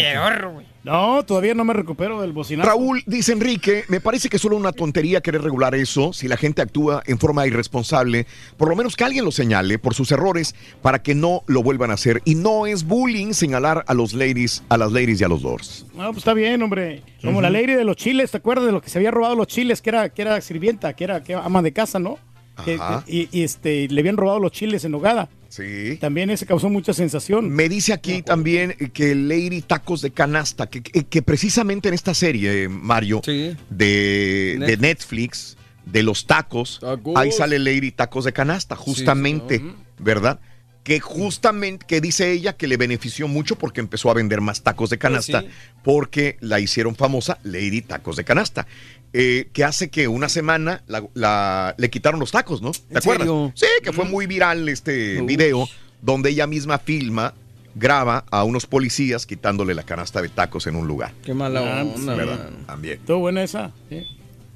No, 0.84 1.24
todavía 1.24 1.54
no 1.54 1.64
me 1.64 1.74
recupero 1.74 2.20
del 2.20 2.34
bocinazo. 2.34 2.70
Raúl, 2.70 3.04
dice 3.06 3.32
Enrique, 3.32 3.86
me 3.88 4.02
parece 4.02 4.28
que 4.28 4.36
es 4.36 4.42
solo 4.42 4.58
una 4.58 4.74
tontería 4.74 5.22
querer 5.22 5.42
regular 5.42 5.74
eso 5.76 6.12
si 6.12 6.28
la 6.28 6.36
gente 6.36 6.62
actúa 6.62 7.02
en 7.06 7.18
forma 7.18 7.48
irresponsable. 7.48 8.28
Por 8.58 8.68
lo 8.68 8.76
menos 8.76 8.98
que 8.98 9.06
alguien 9.06 9.24
lo 9.24 9.32
señale 9.32 9.80
por 9.80 9.94
sus 9.94 10.12
errores 10.12 10.56
para 10.82 11.02
que 11.02 11.16
no 11.16 11.44
lo 11.48 11.64
vuelvan 11.64 11.92
a 11.92 11.94
hacer. 11.94 12.22
Y 12.26 12.36
no 12.36 12.66
es 12.66 12.86
bullying 12.86 13.34
señalar 13.34 13.86
a 13.88 13.94
los 13.94 14.14
ladies, 14.14 14.64
a 14.68 14.78
las 14.78 14.92
ladies 14.92 15.22
y 15.22 15.24
a 15.24 15.30
los 15.30 15.42
lords. 15.42 15.86
No, 15.96 16.08
pues 16.08 16.18
está 16.18 16.34
bien, 16.34 16.62
hombre. 16.62 17.02
Como 17.22 17.42
la 17.42 17.50
lady 17.50 17.74
de 17.74 17.86
los 17.86 17.96
chiles, 17.96 18.32
¿te 18.32 18.38
acuerdas 18.38 18.66
de 18.66 18.74
lo 18.74 18.82
que 18.82 18.90
se 18.90 18.98
había 18.98 19.12
robado 19.12 19.36
los 19.36 19.48
chiles? 19.48 19.82
Que 19.82 19.90
era, 19.90 20.10
que 20.10 20.22
era 20.22 20.42
sirvienta, 20.42 20.94
que 20.94 21.06
era 21.06 21.24
que 21.24 21.34
ama 21.34 21.62
de 21.62 21.72
casa, 21.72 22.00
¿no? 22.00 22.20
Que- 22.66 22.78
y, 23.08 23.30
y, 23.32 23.44
este, 23.44 23.88
le 23.90 24.02
habían 24.02 24.18
robado 24.18 24.40
los 24.40 24.52
chiles 24.52 24.84
en 24.86 24.92
nogada. 24.92 25.30
Sí. 25.50 25.98
También 26.02 26.30
ese 26.30 26.46
causó 26.46 26.70
mucha 26.70 26.94
sensación. 26.94 27.50
Me 27.50 27.70
dice 27.70 27.94
aquí 27.94 28.22
también 28.24 28.76
que 28.94 29.14
Lady 29.16 29.62
Tacos 29.62 30.02
de 30.02 30.12
Canasta, 30.12 30.68
que, 30.68 30.82
que- 30.82 31.04
que 31.06 31.22
precisamente 31.22 31.88
en 31.90 31.94
esta 31.94 32.14
serie, 32.14 32.68
Mario, 32.70 33.22
de, 33.70 34.58
de 34.60 34.78
Netflix, 34.78 35.58
de 35.86 36.04
los 36.04 36.26
tacos, 36.26 36.80
Tacos. 36.82 37.14
ahí 37.18 37.32
sale 37.32 37.60
Lady 37.60 37.92
Tacos 37.92 38.26
de 38.26 38.34
Canasta, 38.34 38.76
justamente, 38.76 39.60
sí, 39.60 39.74
¿verdad? 40.00 40.40
Que 40.84 41.00
justamente, 41.00 41.86
que 41.88 42.02
dice 42.02 42.32
ella 42.32 42.54
que 42.58 42.68
le 42.68 42.78
benefició 42.78 43.28
mucho 43.28 43.56
porque 43.58 43.80
empezó 43.80 44.10
a 44.10 44.14
vender 44.14 44.42
más 44.42 44.64
tacos 44.64 44.90
de 44.90 44.98
canasta, 44.98 45.42
Pues 45.42 45.54
sí. 45.54 45.60
porque 45.84 46.38
la 46.42 46.60
hicieron 46.60 46.96
famosa 46.96 47.38
Lady 47.44 47.82
Tacos 47.82 48.18
de 48.18 48.24
Canasta. 48.26 48.68
Eh, 49.14 49.48
que 49.54 49.64
hace 49.64 49.90
que 49.90 50.08
una 50.08 50.28
semana 50.30 50.84
la- 50.88 51.06
la- 51.14 51.76
le 51.78 51.90
quitaron 51.90 52.20
los 52.20 52.32
tacos, 52.32 52.62
¿no? 52.62 52.72
¿Te 52.72 52.80
¿En 52.92 52.98
acuerdas? 52.98 53.28
serio? 53.28 53.52
Sí, 53.56 53.66
que 53.84 53.94
fue 53.94 54.06
muy 54.06 54.26
viral 54.26 54.68
este 54.70 55.22
Uy. 55.22 55.28
video 55.28 55.68
donde 56.02 56.32
ella 56.32 56.48
misma 56.48 56.80
filma, 56.80 57.34
graba 57.76 58.26
a 58.30 58.44
unos 58.44 58.66
policías 58.68 59.26
quitándole 59.26 59.74
la 59.74 59.84
canasta 59.84 60.22
de 60.22 60.30
tacos 60.30 60.68
en 60.68 60.76
un 60.76 60.88
lugar. 60.88 61.12
Qué 61.24 61.34
mala 61.34 61.80
Ah, 61.80 61.84
onda, 61.84 62.14
¿Verdad? 62.16 62.50
man. 62.52 62.66
También. 62.68 63.00
Estuvo 63.00 63.20
buena 63.20 63.44
esa. 63.44 63.72
sí. 63.90 64.06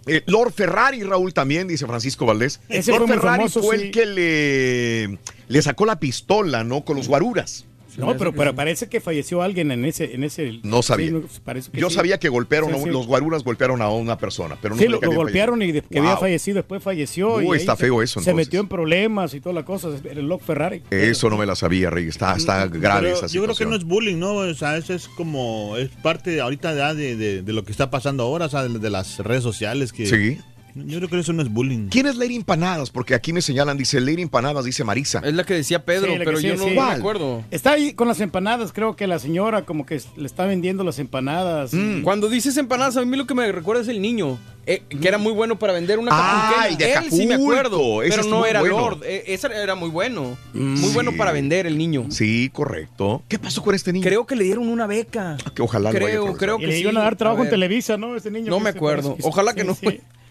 Eh, 0.09 0.23
Lord 0.25 0.53
Ferrari, 0.53 1.03
Raúl, 1.03 1.33
también, 1.33 1.67
dice 1.67 1.85
Francisco 1.85 2.25
Valdés. 2.25 2.61
Ese 2.69 2.91
Lord 2.91 3.07
fue 3.07 3.15
Ferrari 3.17 3.37
famoso, 3.39 3.61
fue 3.61 3.77
sí. 3.77 3.83
el 3.85 3.91
que 3.91 4.05
le, 4.05 5.19
le 5.49 5.61
sacó 5.61 5.85
la 5.85 5.99
pistola, 5.99 6.63
¿no? 6.63 6.85
Con 6.85 6.95
los 6.95 7.09
guaruras. 7.09 7.65
No, 7.98 8.16
pero, 8.17 8.32
pero 8.34 8.56
parece 8.56 8.88
que 8.90 9.01
falleció 9.01 9.42
alguien 9.42 9.72
en 9.72 9.84
ese... 9.85 10.14
En 10.16 10.24
ese 10.24 10.59
No 10.64 10.82
sabía. 10.82 11.08
Sí, 11.08 11.14
no, 11.14 11.24
parece 11.43 11.72
que 11.72 11.80
Yo 11.82 11.90
sí. 11.90 11.95
sabía 11.95 12.19
que 12.19 12.30
golpearon, 12.30 12.74
a 12.74 12.77
los 12.85 13.08
guaruras 13.08 13.43
golpearon 13.43 13.82
a 13.82 13.90
una 13.90 14.17
persona, 14.17 14.56
pero 14.61 14.76
no 14.76 14.80
Sí, 14.80 14.85
sabía 14.85 14.95
lo, 14.95 15.00
que 15.00 15.06
lo 15.08 15.11
había 15.14 15.24
golpearon 15.24 15.61
y 15.64 15.74
que 15.82 16.00
había 16.00 16.16
fallecido, 16.17 16.56
después 16.56 16.82
falleció. 16.84 17.35
Uy, 17.35 17.45
y 17.45 17.51
ahí 17.51 17.58
está 17.58 17.76
se- 17.76 17.84
feo 17.85 18.01
eso, 18.01 18.19
Se 18.22 18.30
entonces. 18.30 18.48
metió 18.48 18.59
en 18.59 18.67
problemas 18.67 19.34
y 19.34 19.42
toda 19.42 19.53
la 19.53 19.66
cosa. 19.66 19.90
El 20.09 20.27
Locke 20.27 20.43
Ferrari. 20.43 20.84
Eso 20.92 21.30
no 21.30 21.38
me 21.38 21.45
la 21.45 21.56
sabía, 21.56 21.90
Rey. 21.90 22.08
Está, 22.08 22.35
está 22.35 22.67
grave 22.67 23.08
Pero 23.09 23.17
esa 23.17 23.27
yo 23.27 23.42
creo 23.43 23.56
que 23.56 23.64
situación. 23.64 23.69
no 23.72 23.76
es 23.77 23.84
bullying, 23.84 24.17
¿no? 24.19 24.34
O 24.35 24.53
sea, 24.53 24.77
eso 24.77 24.93
es 24.93 25.08
como, 25.08 25.76
es 25.77 25.90
parte 25.90 26.40
ahorita 26.40 26.76
ya 26.76 26.93
de, 26.93 27.16
de- 27.16 27.42
de 27.42 27.53
lo 27.53 27.64
que 27.64 27.72
está 27.72 27.90
pasando 27.90 28.24
ahora, 28.24 28.45
o 28.45 28.50
sea, 28.50 28.64
de, 28.67 28.80
de 28.80 28.90
las 28.90 29.19
redes 29.19 29.43
sociales 29.43 29.92
que... 29.93 30.06
Sí. 30.06 30.38
Yo 30.85 30.97
creo 30.97 31.09
que 31.09 31.19
eso 31.19 31.33
no 31.33 31.41
es 31.41 31.49
bullying. 31.49 31.88
¿Quién 31.89 32.06
es 32.07 32.15
Lady 32.17 32.35
Empanadas? 32.35 32.89
Porque 32.91 33.15
aquí 33.15 33.33
me 33.33 33.41
señalan, 33.41 33.77
dice 33.77 33.99
Lady 33.99 34.22
Empanadas, 34.22 34.65
dice 34.65 34.83
Marisa. 34.83 35.22
Es 35.23 35.33
la 35.33 35.43
que 35.43 35.53
decía 35.56 35.83
Pedro, 35.85 36.14
Sí, 36.14 36.19
pero 36.23 36.38
sí, 36.38 36.47
yo 36.47 36.56
no 36.56 36.64
sí. 36.65 36.72
me 36.72 36.81
acuerdo. 36.81 37.43
Está 37.51 37.72
ahí 37.72 37.93
con 37.93 38.07
las 38.07 38.19
empanadas, 38.19 38.72
creo 38.73 38.95
que 38.95 39.07
la 39.07 39.19
señora 39.19 39.64
como 39.64 39.85
que 39.85 40.01
le 40.15 40.25
está 40.25 40.45
vendiendo 40.45 40.83
las 40.83 40.99
empanadas. 40.99 41.73
Mm. 41.73 42.01
Cuando 42.03 42.30
dices 42.30 42.57
empanadas, 42.57 42.97
a 42.97 43.06
mí 43.06 43.17
lo 43.17 43.25
que 43.27 43.33
me 43.35 43.51
recuerda 43.51 43.81
es 43.81 43.88
el 43.88 44.01
niño, 44.01 44.38
eh, 44.65 44.81
que 44.89 45.07
era 45.07 45.17
muy 45.17 45.31
bueno 45.33 45.57
para 45.57 45.73
vender 45.73 45.99
una 45.99 46.11
Ah, 46.14 46.67
de 46.77 46.93
Él 46.93 47.06
sí 47.09 47.25
me 47.25 47.35
Acapulco, 47.35 47.51
acuerdo, 47.53 48.03
ese 48.03 48.17
pero 48.17 48.30
no 48.30 48.39
muy 48.39 48.49
era 48.49 48.59
bueno. 48.59 48.77
Lord. 48.77 49.03
eh, 49.06 49.23
ese 49.27 49.47
era 49.47 49.75
muy 49.75 49.89
bueno. 49.89 50.38
Muy 50.53 50.77
Sí. 50.77 50.93
bueno 50.93 51.11
para 51.15 51.31
vender 51.31 51.65
el 51.67 51.77
niño. 51.77 52.06
Sí, 52.09 52.49
correcto. 52.53 53.23
¿Qué 53.27 53.39
pasó 53.39 53.61
con 53.64 53.75
este 53.75 53.93
niño? 53.93 54.03
Creo 54.03 54.25
que 54.25 54.35
le 54.35 54.43
dieron 54.43 54.67
una 54.69 54.88
beca. 54.88 55.38
que 55.56 55.61
ojalá 55.61 55.91
lo 55.91 55.99
vaya 55.99 56.17
a 56.17 56.22
Creo, 56.22 56.38
creo 56.38 56.57
Y 56.57 56.61
que 56.61 56.67
le 56.67 56.73
sí. 56.73 56.81
iban 56.81 56.97
a 56.97 57.01
dar 57.01 57.15
trabajo 57.15 57.41
A 57.41 57.45
en. 57.45 57.49
Televisa, 57.49 57.97
¿no? 57.97 58.15
Ese 58.15 58.30
niño. 58.31 58.49
No 58.49 58.59
me 58.59 58.69
acuerdo. 58.69 59.15
Ojalá 59.23 59.53
que 59.53 59.64
no. 59.64 59.77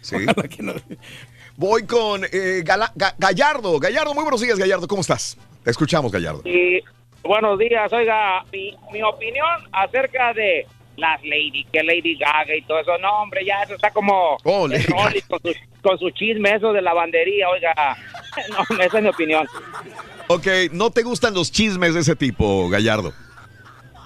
Sí. 0.07 0.17
Sí. 0.19 0.25
Ojalá 0.29 0.49
que 0.49 0.63
no. 0.63 0.73
Voy 1.57 1.87
con 1.87 2.25
eh, 2.25 2.63
Gala- 2.65 2.93
Ga- 2.95 3.15
Gallardo. 3.19 3.79
Gallardo, 3.81 4.15
muy 4.15 4.23
buenos 4.23 4.41
días, 4.41 4.59
Gallardo. 4.59 4.87
¿Cómo 4.87 5.01
estás? 5.01 5.37
Te 5.65 5.71
escuchamos, 5.71 6.13
Gallardo. 6.13 6.43
Y 6.45 6.81
buenos 7.23 7.59
días, 7.59 7.93
oiga, 7.93 8.45
mi, 8.53 8.77
mi 8.93 9.03
opinión 9.03 9.47
acerca 9.73 10.33
de 10.33 10.67
las 10.97 11.21
Lady, 11.25 11.65
que 11.73 11.83
Lady 11.83 12.17
Gaga 12.17 12.55
y 12.57 12.63
todo 12.63 12.79
eso, 12.81 12.97
no, 12.99 13.23
hombre, 13.23 13.45
ya 13.45 13.63
eso 13.63 13.75
está 13.75 13.91
como 13.91 14.37
Oh, 14.45 14.65
el 14.67 14.73
Lady 14.73 14.85
Rolly 14.87 15.21
con 15.23 15.41
su, 15.43 15.53
con 15.83 15.99
su 15.99 16.11
chisme, 16.11 16.55
eso 16.55 16.73
de 16.73 16.81
lavandería, 16.81 17.49
oiga, 17.51 17.75
no, 18.51 18.83
esa 18.83 18.97
es 18.99 19.03
mi 19.03 19.09
opinión. 19.11 19.47
Ok, 20.29 20.47
¿no 20.73 20.91
te 20.91 21.03
gustan 21.03 21.35
los 21.35 21.51
chismes 21.53 21.93
de 21.95 22.01
ese 22.01 22.17
tipo, 22.17 22.69
Gallardo? 22.71 23.13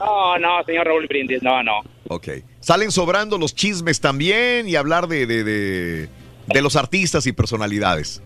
No, 0.01 0.39
no, 0.39 0.65
señor 0.65 0.87
Raúl 0.87 1.07
Brindis, 1.07 1.43
no, 1.43 1.63
no. 1.63 1.81
Ok. 2.13 2.29
Salen 2.59 2.91
sobrando 2.91 3.39
los 3.39 3.55
chismes 3.55 4.01
también 4.01 4.69
y 4.69 4.75
hablar 4.75 5.07
de, 5.07 5.27
de, 5.27 5.45
de, 5.45 6.09
de 6.49 6.61
los 6.63 6.75
artistas 6.75 7.25
y 7.29 7.33
personalidades. 7.33 8.21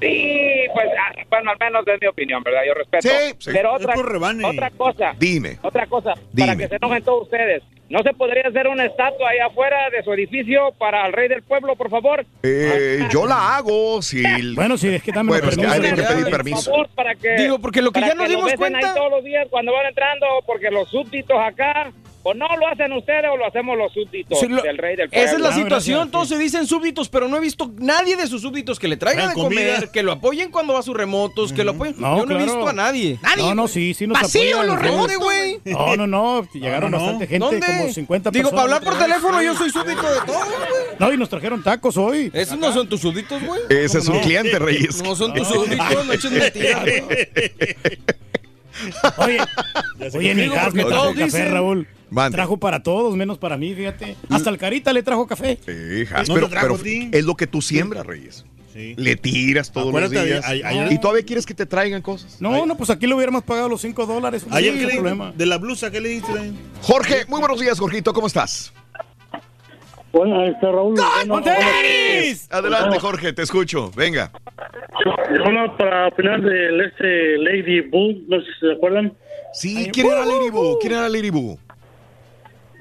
Sí, 0.00 0.38
pues, 0.72 0.86
ah, 0.98 1.12
bueno, 1.28 1.50
al 1.50 1.58
menos 1.58 1.84
es 1.86 2.00
mi 2.00 2.06
opinión, 2.06 2.42
¿verdad? 2.44 2.60
Yo 2.66 2.74
respeto. 2.74 3.08
Sí, 3.08 3.34
sí. 3.38 3.50
Pero 3.52 3.74
otra, 3.74 3.94
otra 3.96 4.70
cosa, 4.70 5.14
Dime. 5.18 5.58
otra 5.62 5.86
cosa, 5.86 6.14
Dime. 6.32 6.46
para 6.46 6.58
que 6.58 6.68
se 6.68 6.76
enojen 6.76 7.02
todos 7.02 7.22
ustedes. 7.24 7.62
¿No 7.88 8.02
se 8.04 8.12
podría 8.14 8.44
hacer 8.48 8.68
una 8.68 8.86
estatua 8.86 9.28
ahí 9.30 9.38
afuera 9.38 9.90
de 9.90 10.02
su 10.02 10.12
edificio 10.14 10.72
para 10.78 11.06
el 11.06 11.12
rey 11.12 11.28
del 11.28 11.42
pueblo, 11.42 11.76
por 11.76 11.90
favor? 11.90 12.24
Eh, 12.42 13.06
yo 13.12 13.26
la 13.26 13.56
hago 13.56 14.00
si... 14.00 14.22
Bueno, 14.54 14.78
sí, 14.78 14.88
es 14.88 15.02
que 15.02 15.12
dame 15.12 15.28
Bueno, 15.28 15.48
es 15.50 15.56
que 15.56 15.62
permiso. 15.62 15.82
hay 15.86 15.94
que 15.94 16.02
pedir 16.02 16.22
Por 16.24 16.30
permiso. 16.30 16.70
favor, 16.70 16.88
para 16.94 17.14
que, 17.16 17.34
Digo, 17.36 17.58
porque 17.58 17.82
lo 17.82 17.90
que 17.92 18.00
ya 18.00 18.14
nos 18.14 18.28
lo 18.28 18.36
dimos 18.36 18.52
cuenta- 18.54 18.78
ahí 18.78 18.94
todos 18.96 19.10
los 19.10 19.24
días 19.24 19.46
cuando 19.50 19.72
van 19.72 19.86
entrando, 19.86 20.26
porque 20.46 20.70
los 20.70 20.88
súbditos 20.88 21.36
acá, 21.38 21.92
o 22.24 22.34
no 22.34 22.46
lo 22.56 22.68
hacen 22.68 22.92
ustedes 22.92 23.24
o 23.32 23.36
lo 23.36 23.46
hacemos 23.46 23.76
los 23.76 23.92
súbditos 23.92 24.38
Sí, 24.38 24.46
lo- 24.48 24.62
del 24.62 24.78
rey 24.78 24.94
del 24.96 25.08
pueblo. 25.08 25.24
Esa 25.26 25.34
es 25.36 25.40
la 25.40 25.48
Ah, 25.48 25.52
situación, 25.54 25.96
gracias, 25.98 26.10
todos 26.12 26.28
se 26.28 26.38
dicen 26.38 26.66
súbditos, 26.66 27.08
pero 27.08 27.26
no 27.28 27.36
he 27.36 27.40
visto 27.40 27.70
nadie 27.78 28.16
de 28.16 28.26
sus 28.26 28.42
súbditos 28.42 28.78
que 28.78 28.86
le 28.88 28.96
traiga 28.96 29.22
de 29.22 29.34
Traigan 29.34 29.44
comida. 29.44 29.74
comer, 29.74 29.90
que 29.90 30.02
lo 30.02 30.12
apoyen 30.12 30.50
cuando 30.50 30.72
va 30.74 30.78
a 30.80 30.82
sus 30.82 30.96
remotos, 30.96 31.52
que 31.52 31.64
lo 31.64 31.72
apoyen. 31.72 31.94
No, 31.98 32.18
Yo 32.18 32.26
no 32.26 32.38
he 32.38 32.42
visto 32.44 32.68
a 32.68 32.72
nadie. 32.72 33.18
No, 33.38 33.54
no, 33.54 33.66
sí, 33.68 33.92
sí 33.94 34.06
nos 34.06 34.20
Vacío 34.20 34.42
apoyan. 34.58 34.66
los 34.68 34.76
Sí. 34.78 34.82
remotos, 34.84 35.16
güey. 35.18 35.60
No, 35.64 35.96
no, 35.96 36.06
no, 36.06 36.48
llegaron 36.52 36.90
No, 36.90 36.98
no, 36.98 36.98
no. 36.98 37.02
bastante 37.12 37.26
gente, 37.26 37.44
¿Dónde? 37.46 37.66
como 37.66 37.92
50 37.92 38.30
Digo, 38.30 38.50
personas. 38.50 38.64
para 38.66 38.76
hablar 38.76 38.92
por 38.92 39.02
teléfono, 39.02 39.42
yo 39.42 39.54
soy 39.56 39.70
súbdito 39.70 40.02
de 40.02 40.20
todo, 40.26 40.38
güey. 40.44 40.96
No, 40.98 41.12
y 41.12 41.16
nos 41.16 41.28
trajeron 41.28 41.62
tacos 41.62 41.96
hoy. 41.96 42.30
Esos 42.32 42.56
no 42.58 42.72
son 42.72 42.88
tus 42.88 43.00
súbditos, 43.00 43.42
güey. 43.42 43.60
Ese 43.68 43.98
es 43.98 44.06
un 44.08 44.16
no? 44.16 44.20
cliente, 44.22 44.58
Reyes. 44.58 45.02
No 45.02 45.16
son 45.16 45.34
tus 45.34 45.48
súbditos, 45.48 46.06
no 46.06 46.12
eches 46.12 46.30
mentiras. 46.30 46.82
güey. 46.84 47.28
Oye, 49.18 49.38
oye, 50.14 50.34
ni 50.34 50.48
gas 50.48 50.74
me 50.74 50.84
trajo 50.84 51.02
todos 51.02 51.14
café, 51.14 51.24
dicen- 51.24 51.52
Raúl. 51.52 51.86
Mande. 52.12 52.36
Trajo 52.36 52.56
para 52.58 52.82
todos, 52.82 53.16
menos 53.16 53.38
para 53.38 53.56
mí, 53.56 53.74
fíjate. 53.74 54.16
Hasta 54.30 54.50
el 54.50 54.58
Carita 54.58 54.92
le 54.92 55.02
trajo 55.02 55.26
café. 55.26 55.58
Sí, 55.64 56.04
¿No 56.28 56.34
pero, 56.34 56.48
trajo 56.48 56.78
es 56.84 57.24
lo 57.24 57.34
que 57.36 57.46
tú 57.46 57.62
siembras, 57.62 58.04
Reyes. 58.06 58.44
Sí. 58.72 58.94
Le 58.96 59.16
tiras 59.16 59.70
todos 59.72 59.88
Acuérdate, 59.88 60.14
los 60.14 60.24
días. 60.24 60.44
a- 60.46 60.48
ayer- 60.48 60.92
y 60.92 60.98
todavía 60.98 61.24
quieres 61.24 61.44
que 61.44 61.52
te 61.52 61.66
traigan 61.66 62.00
cosas. 62.00 62.40
No, 62.40 62.64
no, 62.64 62.74
pues 62.76 62.88
aquí 62.90 63.06
le 63.06 63.14
hubiéramos 63.14 63.42
pagado 63.44 63.68
los 63.68 63.82
5 63.82 64.06
dólares. 64.06 64.46
No 64.46 64.54
Ayer 64.56 64.74
le 64.74 64.94
problema. 64.94 65.32
de 65.36 65.44
la 65.46 65.58
blusa, 65.58 65.90
¿qué 65.90 66.00
le 66.00 66.08
diste? 66.10 66.52
Jorge, 66.80 67.24
muy 67.28 67.38
buenos 67.40 67.60
días, 67.60 67.78
Jorgito. 67.78 68.12
¿Cómo 68.14 68.26
estás? 68.26 68.72
Bueno, 70.12 70.44
este 70.46 70.66
Raúl. 70.70 70.94
¡Montenis! 71.26 72.46
Adelante, 72.50 72.98
Jorge, 72.98 73.32
te 73.32 73.42
escucho. 73.42 73.90
Venga. 73.96 74.30
Bueno, 75.44 75.76
para 75.78 76.08
opinar 76.08 76.40
del 76.42 76.80
este 76.82 77.38
Lady 77.38 77.80
Bull, 77.88 78.24
no 78.28 78.38
sé 78.40 78.46
si 78.60 78.66
se 78.66 78.72
acuerdan. 78.72 79.12
Sí, 79.54 79.88
¿quién 79.92 80.06
era 80.06 80.24
Lady 80.24 80.50
Boo? 80.50 80.78
¿Quién 80.80 80.92
era 80.92 81.08
Lady 81.08 81.30
Boo? 81.30 81.58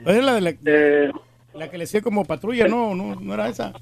Es 0.06 0.24
la, 0.24 0.34
de 0.36 0.42
la, 0.42 0.50
Eh, 0.66 1.12
la 1.54 1.70
que 1.70 1.78
le 1.78 1.84
hacía 1.86 2.02
como 2.02 2.26
patrulla, 2.26 2.68
no, 2.68 2.96
no, 2.96 3.16
no 3.20 3.34
era 3.34 3.48
esa. 3.50 3.74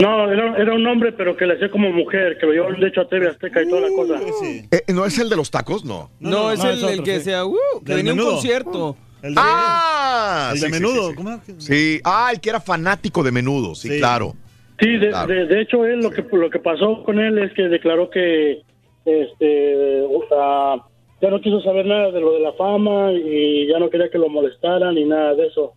no, 0.00 0.30
era, 0.30 0.56
era 0.56 0.74
un 0.74 0.86
hombre, 0.86 1.12
pero 1.12 1.36
que 1.36 1.46
le 1.46 1.54
hacía 1.54 1.70
como 1.70 1.90
mujer, 1.92 2.36
que 2.38 2.46
lo 2.46 2.52
llevó 2.52 2.72
de 2.72 2.88
hecho 2.88 3.00
a 3.02 3.08
TV 3.08 3.28
Azteca 3.28 3.62
y 3.62 3.68
toda 3.68 3.82
la 3.82 3.88
cosa. 3.96 4.20
Sí. 4.42 4.62
Eh, 4.70 4.92
¿No 4.92 5.04
es 5.06 5.18
el 5.18 5.28
de 5.28 5.36
los 5.36 5.50
tacos? 5.50 5.84
No. 5.84 6.10
No, 6.20 6.30
no, 6.30 6.52
es 6.52 6.58
no, 6.58 6.68
el, 6.70 6.76
es 6.76 6.82
el 6.82 6.88
otro, 6.90 7.04
que 7.04 7.18
sí. 7.18 7.24
sea, 7.24 7.44
uh, 7.46 7.56
que 7.84 7.94
venía 7.94 8.12
un 8.12 8.18
concierto. 8.20 8.96
El 9.22 9.34
de, 9.34 9.40
Ah, 9.42 10.50
el 10.54 10.60
de 10.60 10.66
sí, 10.66 10.72
menudo. 10.72 11.02
sí, 11.04 11.08
sí. 11.10 11.14
¿cómo 11.16 11.30
era? 11.30 11.40
Sí, 11.58 12.00
ah, 12.04 12.28
el 12.32 12.40
que 12.40 12.50
era 12.50 12.60
fanático 12.60 13.22
de 13.22 13.32
menudo, 13.32 13.74
sí, 13.74 13.88
Sí. 13.88 13.98
claro. 13.98 14.34
Sí, 14.80 14.98
de, 14.98 15.08
Claro. 15.10 15.32
de- 15.32 15.46
de 15.46 15.60
hecho 15.62 15.86
él 15.86 16.00
lo 16.00 16.10
que 16.10 16.22
lo 16.32 16.50
que 16.50 16.58
pasó 16.58 17.02
con 17.04 17.18
él 17.20 17.38
es 17.38 17.52
que 17.54 17.62
declaró 17.62 18.10
que 18.10 18.60
este 19.06 20.02
ya 21.24 21.30
no 21.30 21.40
quiso 21.40 21.60
saber 21.62 21.86
nada 21.86 22.10
de 22.10 22.20
lo 22.20 22.32
de 22.34 22.40
la 22.40 22.52
fama 22.52 23.10
y 23.12 23.66
ya 23.66 23.78
no 23.78 23.88
quería 23.88 24.10
que 24.10 24.18
lo 24.18 24.28
molestaran 24.28 24.94
ni 24.94 25.04
nada 25.04 25.34
de 25.34 25.46
eso. 25.46 25.72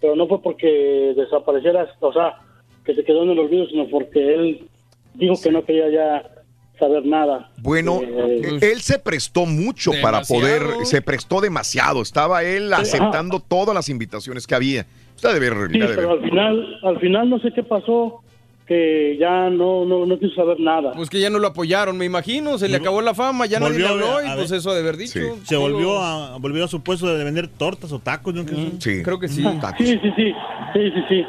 Pero 0.00 0.14
no 0.14 0.28
fue 0.28 0.40
porque 0.40 1.12
desapareciera, 1.16 1.88
o 2.00 2.12
sea, 2.12 2.36
que 2.84 2.94
se 2.94 3.02
quedó 3.02 3.24
en 3.24 3.30
el 3.30 3.38
olvido, 3.40 3.66
sino 3.66 3.88
porque 3.88 4.34
él 4.34 4.68
dijo 5.14 5.34
que 5.42 5.50
no 5.50 5.64
quería 5.64 5.90
ya 5.90 6.30
saber 6.78 7.04
nada. 7.04 7.50
Bueno, 7.58 8.00
Eh, 8.02 8.58
él 8.62 8.80
se 8.80 9.00
prestó 9.00 9.44
mucho 9.44 9.90
para 10.00 10.20
poder, 10.22 10.62
se 10.84 11.02
prestó 11.02 11.40
demasiado. 11.40 12.00
Estaba 12.02 12.44
él 12.44 12.68
Sí, 12.68 12.82
aceptando 12.82 13.40
todas 13.40 13.74
las 13.74 13.88
invitaciones 13.88 14.46
que 14.46 14.54
había. 14.54 14.86
Usted 15.16 15.34
debe 15.34 15.50
ver, 15.50 15.68
Sí, 15.72 15.78
debe 15.80 15.94
pero 15.96 16.12
al 16.12 16.22
final, 16.22 16.78
al 16.84 17.00
final 17.00 17.28
no 17.28 17.38
sé 17.40 17.52
qué 17.52 17.62
pasó, 17.64 18.22
que 18.66 19.16
ya 19.18 19.50
no, 19.50 19.84
no, 19.84 20.06
no 20.06 20.18
quiso 20.18 20.34
saber 20.34 20.58
nada. 20.60 20.92
Pues 20.92 21.10
que 21.10 21.20
ya 21.20 21.30
no 21.30 21.38
lo 21.38 21.48
apoyaron, 21.48 21.96
me 21.98 22.04
imagino. 22.04 22.58
Se 22.58 22.68
le 22.68 22.76
acabó 22.76 23.02
la 23.02 23.12
fama, 23.14 23.46
ya 23.46 23.58
nadie 23.60 23.78
le 23.80 23.86
a- 23.86 23.90
habló 23.90 24.22
y 24.24 24.28
a 24.28 24.34
pues 24.36 24.50
ver. 24.50 24.58
eso 24.60 24.72
de 24.72 24.80
haber 24.80 24.96
dicho. 24.96 25.18
Se 25.44 25.56
volvió 25.56 25.98
a, 25.98 26.38
volvió 26.38 26.64
a 26.64 26.68
su 26.68 26.82
puesto 26.82 27.06
de 27.14 27.24
vender 27.24 27.48
tortas 27.48 27.92
o 27.92 27.98
tacos. 27.98 28.32
¿no? 28.34 28.44
Sí. 28.78 29.02
Creo 29.02 29.18
que 29.18 29.28
sí. 29.28 29.42
Sí, 29.78 29.86
sí, 29.86 29.98
sí, 30.16 30.32
sí, 30.72 30.90
sí, 30.94 31.00
sí. 31.08 31.24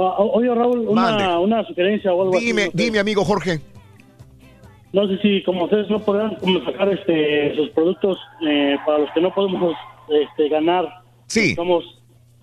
Ah, 0.00 0.14
oye, 0.18 0.54
Raúl, 0.54 0.86
una, 0.88 1.38
una 1.40 1.64
sugerencia 1.66 2.12
o 2.12 2.22
algo 2.22 2.36
así. 2.36 2.46
Dime, 2.46 2.62
sé. 2.66 2.70
dime, 2.74 2.98
amigo 3.00 3.24
Jorge. 3.24 3.60
No 4.92 5.06
sé 5.06 5.18
si 5.18 5.42
como 5.42 5.64
ustedes 5.64 5.90
no 5.90 5.98
podrán 5.98 6.36
como 6.36 6.64
sacar 6.64 6.88
este 6.92 7.54
sus 7.56 7.68
productos 7.70 8.16
eh, 8.48 8.76
para 8.86 8.98
los 9.00 9.10
que 9.12 9.20
no 9.20 9.34
podemos 9.34 9.74
este, 10.08 10.48
ganar. 10.48 10.88
Sí. 11.26 11.50
Estamos, 11.50 11.84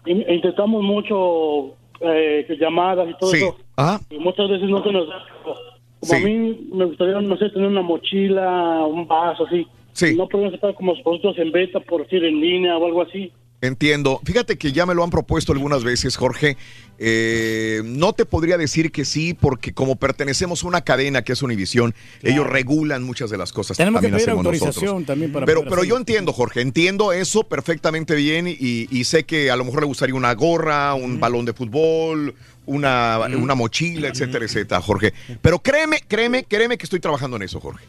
in- 0.05 0.23
intentamos 0.29 0.83
mucho 0.83 1.73
eh, 2.01 2.45
llamadas 2.59 3.09
y 3.09 3.17
todo 3.17 3.31
Sí. 3.31 3.37
eso. 3.37 3.57
Ah, 3.77 3.99
Y 4.09 4.17
muchas 4.19 4.49
veces 4.49 4.69
no 4.69 4.83
se 4.83 4.91
nos 4.91 5.07
da. 5.07 5.15
Como 5.43 5.55
Sí. 6.01 6.15
a 6.15 6.19
mí 6.19 6.67
me 6.71 6.85
gustaría, 6.85 7.19
no 7.19 7.35
sé, 7.37 7.49
tener 7.49 7.67
una 7.67 7.81
mochila, 7.81 8.85
un 8.85 9.07
vaso 9.07 9.45
así. 9.47 9.65
Sí. 9.93 10.13
No 10.15 10.27
podemos 10.27 10.53
sacar 10.53 10.75
como 10.75 10.93
los 10.93 11.01
productos 11.01 11.37
en 11.39 11.51
venta, 11.51 11.79
por 11.79 12.03
decir, 12.03 12.23
en 12.23 12.39
línea 12.39 12.77
o 12.77 12.85
algo 12.85 13.01
así. 13.01 13.31
Entiendo. 13.61 14.19
Fíjate 14.23 14.57
que 14.57 14.71
ya 14.73 14.85
me 14.85 14.93
lo 14.93 15.03
han 15.03 15.09
propuesto 15.09 15.53
algunas 15.53 15.83
veces, 15.83 16.17
Jorge. 16.17 16.57
Eh, 16.99 17.81
no 17.85 18.13
te 18.13 18.25
podría 18.25 18.57
decir 18.57 18.91
que 18.91 19.05
sí, 19.05 19.33
porque 19.33 19.73
como 19.73 19.95
pertenecemos 19.95 20.63
a 20.63 20.67
una 20.67 20.81
cadena 20.81 21.23
que 21.23 21.33
es 21.33 21.41
Univisión, 21.41 21.95
ellos 22.21 22.45
regulan 22.45 23.03
muchas 23.03 23.29
de 23.31 23.37
las 23.37 23.51
cosas 23.53 23.77
Tenemos 23.77 24.01
que 24.01 24.07
también 24.07 24.17
pedir 24.25 24.29
hacemos 24.29 24.45
autorización 24.45 24.85
nosotros. 24.85 25.05
también 25.07 25.31
para 25.31 25.45
Pero, 25.45 25.63
pero 25.67 25.83
yo 25.83 25.97
entiendo, 25.97 26.31
Jorge, 26.33 26.61
entiendo 26.61 27.11
eso 27.13 27.43
perfectamente 27.43 28.13
bien 28.15 28.47
y, 28.47 28.87
y 28.91 29.03
sé 29.05 29.23
que 29.23 29.49
a 29.49 29.55
lo 29.55 29.65
mejor 29.65 29.79
le 29.81 29.87
gustaría 29.87 30.13
una 30.15 30.33
gorra, 30.35 30.93
un 30.93 31.19
balón 31.19 31.45
de 31.45 31.53
fútbol, 31.53 32.35
una, 32.65 33.19
una 33.37 33.55
mochila, 33.55 34.07
etcétera, 34.07 34.45
etcétera, 34.45 34.81
Jorge. 34.81 35.13
Pero 35.41 35.59
créeme, 35.59 35.97
créeme, 36.07 36.43
créeme 36.43 36.77
que 36.77 36.85
estoy 36.85 36.99
trabajando 36.99 37.37
en 37.37 37.43
eso, 37.43 37.59
Jorge. 37.59 37.85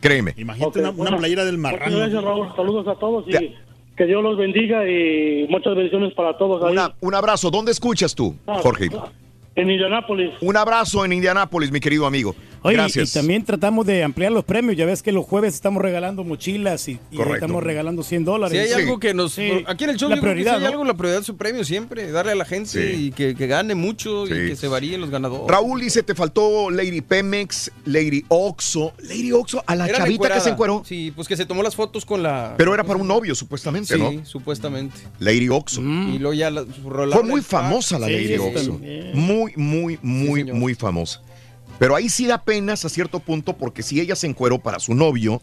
Créeme. 0.00 0.34
Imagínate 0.38 0.78
una, 0.80 0.90
una 0.90 1.16
playera 1.16 1.44
del 1.44 1.58
Muchas 1.58 1.72
marrano. 1.72 1.98
gracias, 1.98 2.24
Raúl. 2.24 2.48
Saludos 2.56 2.88
a 2.88 2.94
todos 2.98 3.24
y 3.28 3.54
que 3.96 4.06
Dios 4.06 4.22
los 4.22 4.38
bendiga 4.38 4.88
y 4.88 5.46
muchas 5.50 5.74
bendiciones 5.74 6.14
para 6.14 6.36
todos 6.38 6.62
ahí. 6.64 6.72
Una- 6.72 6.94
un 7.00 7.14
abrazo. 7.14 7.50
¿Dónde 7.50 7.72
escuchas 7.72 8.14
tú, 8.14 8.34
Ah, 8.46 8.58
Jorge? 8.62 8.88
En 9.54 9.70
Indianápolis. 9.70 10.30
Un 10.40 10.56
abrazo 10.56 11.04
en 11.04 11.12
Indianápolis, 11.12 11.70
mi 11.70 11.78
querido 11.80 12.06
amigo. 12.06 12.34
Oye, 12.64 12.76
Gracias. 12.76 13.10
y 13.10 13.12
también 13.18 13.44
tratamos 13.44 13.84
de 13.86 14.04
ampliar 14.04 14.30
los 14.30 14.44
premios. 14.44 14.76
Ya 14.76 14.86
ves 14.86 15.02
que 15.02 15.10
los 15.10 15.24
jueves 15.26 15.54
estamos 15.54 15.82
regalando 15.82 16.22
mochilas 16.22 16.86
y, 16.88 16.98
estamos 17.34 17.62
regalando 17.62 18.02
100 18.02 18.24
dólares. 18.24 18.68
Si 18.68 18.72
hay 18.74 18.80
algo 18.82 19.00
que 19.00 19.14
nos. 19.14 19.32
Sí. 19.32 19.50
Aquí 19.66 19.84
en 19.84 19.90
el 19.90 19.96
show, 19.96 20.08
la 20.08 20.20
prioridad. 20.20 20.52
si 20.52 20.56
hay 20.58 20.62
¿no? 20.62 20.68
algo, 20.68 20.84
la 20.84 20.94
prioridad 20.94 21.20
es 21.20 21.26
su 21.26 21.36
premio 21.36 21.64
siempre. 21.64 22.10
Darle 22.12 22.32
a 22.32 22.34
la 22.36 22.44
gente 22.44 22.70
Sí. 22.94 23.06
y 23.06 23.10
que, 23.12 23.34
que 23.34 23.46
gane 23.48 23.74
mucho 23.74 24.26
Sí. 24.26 24.32
y 24.34 24.48
que 24.50 24.56
se 24.56 24.68
varíen 24.68 25.00
los 25.00 25.10
ganadores. 25.10 25.46
Raúl 25.48 25.80
dice, 25.80 26.02
te 26.02 26.14
faltó 26.14 26.70
Lady 26.70 27.00
Pemex, 27.00 27.72
Lady 27.84 28.24
Oxo. 28.28 28.92
Lady 29.02 29.32
Oxo, 29.32 29.62
a 29.66 29.74
la 29.74 29.88
Era 29.88 29.98
chavita 29.98 30.32
que 30.32 30.40
se 30.40 30.50
encueró. 30.50 30.82
Sí, 30.86 31.12
pues 31.14 31.26
que 31.26 31.36
se 31.36 31.46
tomó 31.46 31.62
las 31.62 31.74
fotos 31.74 32.04
con 32.06 32.22
la. 32.22 32.54
Pero 32.56 32.74
era 32.74 32.84
para 32.84 32.98
un 33.00 33.08
novio, 33.08 33.34
supuestamente, 33.34 33.94
Sí, 33.94 34.00
¿no? 34.00 34.24
supuestamente. 34.24 34.96
Lady 35.18 35.48
Oxo. 35.48 35.80
Y 35.80 36.18
luego 36.18 36.34
ya 36.34 36.50
la, 36.50 36.64
Fue 36.64 37.22
muy 37.24 37.40
famosa 37.40 37.98
la 37.98 38.06
Sí, 38.06 38.12
Lady 38.12 38.26
sí, 38.28 38.34
Oxo. 38.36 38.70
también. 38.72 39.10
Muy, 39.14 39.52
muy, 39.56 39.98
muy, 40.02 40.44
muy 40.44 40.74
famosa. 40.74 41.20
Pero 41.82 41.96
ahí 41.96 42.08
sí 42.08 42.28
da 42.28 42.38
pena 42.44 42.74
hasta 42.74 42.88
cierto 42.88 43.18
punto 43.18 43.54
porque 43.54 43.82
si 43.82 44.00
ella 44.00 44.14
se 44.14 44.28
encueró 44.28 44.60
para 44.60 44.78
su 44.78 44.94
novio. 44.94 45.40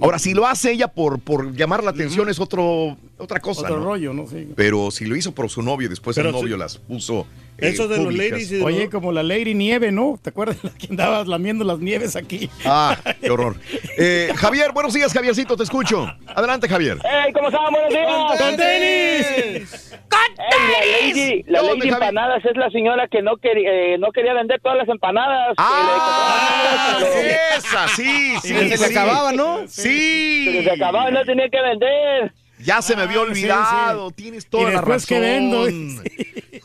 Ahora, 0.00 0.18
si 0.18 0.32
lo 0.32 0.46
hace 0.46 0.72
ella 0.72 0.88
por, 0.88 1.20
por 1.20 1.54
llamar 1.54 1.84
la 1.84 1.90
atención 1.90 2.30
es 2.30 2.40
otro, 2.40 2.96
otra 3.18 3.38
cosa. 3.38 3.60
Otro 3.64 3.76
¿no? 3.80 3.84
rollo, 3.84 4.14
¿no? 4.14 4.26
Sí. 4.26 4.48
Pero 4.56 4.90
si 4.90 5.04
lo 5.04 5.14
hizo 5.14 5.34
por 5.34 5.50
su 5.50 5.60
novio 5.60 5.84
y 5.84 5.90
después 5.90 6.16
Pero 6.16 6.30
el 6.30 6.34
novio 6.34 6.54
sí. 6.54 6.58
las 6.58 6.78
puso. 6.78 7.26
eh, 7.58 7.68
Eso 7.68 7.86
de 7.86 7.96
los 7.98 8.06
públicas. 8.06 8.30
ladies 8.30 8.62
Oye, 8.62 8.88
como 8.88 9.12
la 9.12 9.22
Lady 9.22 9.52
Nieve, 9.52 9.92
¿no? 9.92 10.18
¿Te 10.22 10.30
acuerdas 10.30 10.56
la 10.64 10.70
que 10.70 10.86
andabas 10.88 11.28
lamiendo 11.28 11.66
las 11.66 11.80
nieves 11.80 12.16
aquí? 12.16 12.48
Ah, 12.64 12.96
qué 13.20 13.30
horror. 13.30 13.56
Eh, 14.00 14.32
Javier, 14.36 14.70
buenos 14.72 14.94
días, 14.94 15.12
Javiercito, 15.12 15.56
te 15.56 15.64
escucho. 15.64 16.06
Adelante, 16.28 16.68
Javier. 16.68 16.98
¡Hey! 17.02 17.32
¿Cómo 17.34 17.48
están? 17.48 17.64
Buenos 17.72 17.90
días. 17.90 18.40
¡Con 18.40 18.56
tenis! 18.56 19.94
La 20.08 21.08
Lady, 21.08 21.42
la 21.48 21.60
¿Dónde, 21.60 21.76
lady? 21.86 21.88
Empanadas 21.88 22.44
es 22.44 22.56
la 22.56 22.70
señora 22.70 23.08
que 23.08 23.22
no, 23.22 23.36
quería 23.38 23.70
eh, 23.70 23.98
no 23.98 24.12
quería 24.12 24.34
vender 24.34 24.60
todas 24.60 24.78
las 24.78 24.88
empanadas. 24.88 25.54
¡Ah! 25.58 26.98
que 27.00 27.36
Esa, 27.58 27.88
sí, 27.88 28.34
sí. 28.42 28.48
se 28.48 28.76
sí. 28.76 28.80
le 28.80 28.86
acababa, 28.86 29.32
¿no? 29.32 29.66
Sí. 29.68 30.60
Se 30.64 30.70
acababa 30.70 31.10
y 31.10 31.12
no 31.12 31.24
tenía 31.24 31.48
que 31.48 31.60
vender. 31.60 32.32
Ya 32.60 32.82
se 32.82 32.96
me 32.96 33.02
había 33.02 33.18
Ah, 33.18 33.24
sí, 33.24 33.28
olvidado. 33.30 34.08
sí. 34.08 34.14
Tienes 34.16 34.46
toda 34.48 34.62
Y 34.62 34.66
la 34.66 34.70
después, 34.80 35.02
razón. 35.02 35.08
¿qué 35.08 35.20
vendo? 35.20 35.66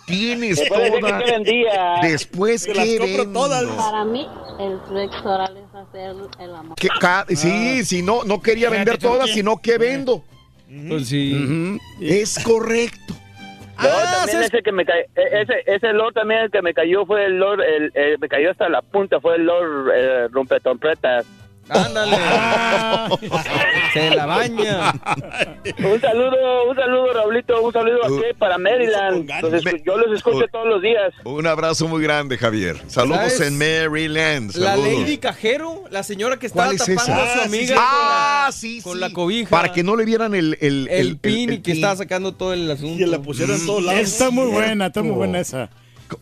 Tienes 0.07 0.59
Después 0.59 0.91
toda. 0.99 1.17
que, 1.19 1.25
que 1.25 1.31
vendía. 1.31 1.95
Después 2.01 2.61
Se 2.63 2.73
las 2.73 2.85
que 2.85 2.97
compro 2.97 3.17
vendo. 3.25 3.39
todas. 3.39 3.63
Para 3.65 4.05
mí, 4.05 4.27
el 4.59 4.80
sexo 4.91 5.30
oral 5.30 5.57
es 5.57 5.75
hacer 5.75 6.15
el 6.39 6.55
amor. 6.55 6.75
Que 6.77 6.88
ca- 6.99 7.25
Sí, 7.35 7.85
si 7.85 8.01
no, 8.01 8.23
no 8.23 8.41
quería 8.41 8.69
vender 8.69 8.97
todas, 8.97 9.30
sino 9.30 9.57
que 9.61 9.77
vendo. 9.77 10.23
Pues 10.89 11.07
sí. 11.09 11.80
Es 12.01 12.39
correcto. 12.39 13.13
Ah, 13.89 14.17
también 14.19 14.43
ese 14.43 14.61
que 14.61 14.71
me 14.71 14.85
cayó, 14.85 15.03
ese, 15.15 15.63
ese 15.65 15.93
Lord 15.93 16.13
también 16.13 16.41
el 16.41 16.51
que 16.51 16.61
me 16.61 16.73
cayó 16.73 17.05
fue 17.05 17.25
el 17.25 17.37
Lord, 17.37 17.61
el, 17.61 17.91
eh, 17.95 18.17
me 18.19 18.27
cayó 18.29 18.51
hasta 18.51 18.69
la 18.69 18.81
punta, 18.81 19.19
fue 19.19 19.35
el 19.35 19.45
Lord 19.45 19.91
eh, 19.95 20.27
rompetrompetas. 20.29 21.25
Ándale. 21.69 22.17
Se 23.93 24.09
la 24.11 24.25
baña. 24.25 24.93
Un 25.80 26.01
saludo, 26.01 26.69
un 26.69 26.75
saludo, 26.75 27.14
Raulito, 27.14 27.61
un 27.61 27.72
saludo 27.72 28.00
aquí 28.06 28.33
para 28.38 28.58
Maryland. 28.58 29.30
Los 29.42 29.53
escu- 29.53 29.82
yo 29.85 29.98
los 29.98 30.16
escucho 30.17 30.45
todos 30.51 30.67
los 30.67 30.82
días. 30.82 31.14
Un 31.24 31.48
abrazo 31.48 31.88
muy 31.88 32.01
grande, 32.03 32.38
Javier. 32.38 32.77
Saludos 32.88 33.33
¿Sabes? 33.33 33.42
en 33.42 33.58
Maryland. 33.58 34.56
La. 34.56 34.75
Lady 34.75 35.17
Cajero, 35.17 35.83
la 35.90 36.03
señora 36.03 36.38
que 36.38 36.48
estaba 36.48 36.66
¿Cuál 36.67 36.75
es 36.75 36.82
tapando 36.82 37.01
esa? 37.03 37.24
a 37.24 37.33
su 37.33 37.40
Ah, 37.40 37.43
sí, 37.43 37.48
amiga 37.56 37.75
con, 37.75 37.83
Ah, 37.88 38.43
la, 38.48 38.51
sí, 38.51 38.82
con 38.82 38.93
sí. 38.93 39.00
la 39.00 39.09
cobija. 39.11 39.50
Para 39.50 39.72
que 39.72 39.83
no 39.83 39.95
le 39.95 40.06
vieran 40.06 40.35
el... 40.35 40.58
El, 40.59 40.88
el, 40.92 41.17
pin 41.17 41.50
y 41.50 41.53
el 41.53 41.61
que 41.61 41.72
pin. 41.72 41.75
estaba 41.75 41.95
sacando 41.95 42.33
todo 42.33 42.53
el 42.53 42.69
asunto. 42.69 43.01
Y 43.01 43.06
la 43.06 43.19
pusieron 43.19 43.56
en 43.59 43.66
todos 43.66 43.83
lados. 43.83 44.01
Está 44.01 44.30
muy 44.32 44.48
buena, 44.48 44.88
está 44.88 45.01
muy 45.01 45.11
buena 45.16 45.40
esa. 45.40 45.69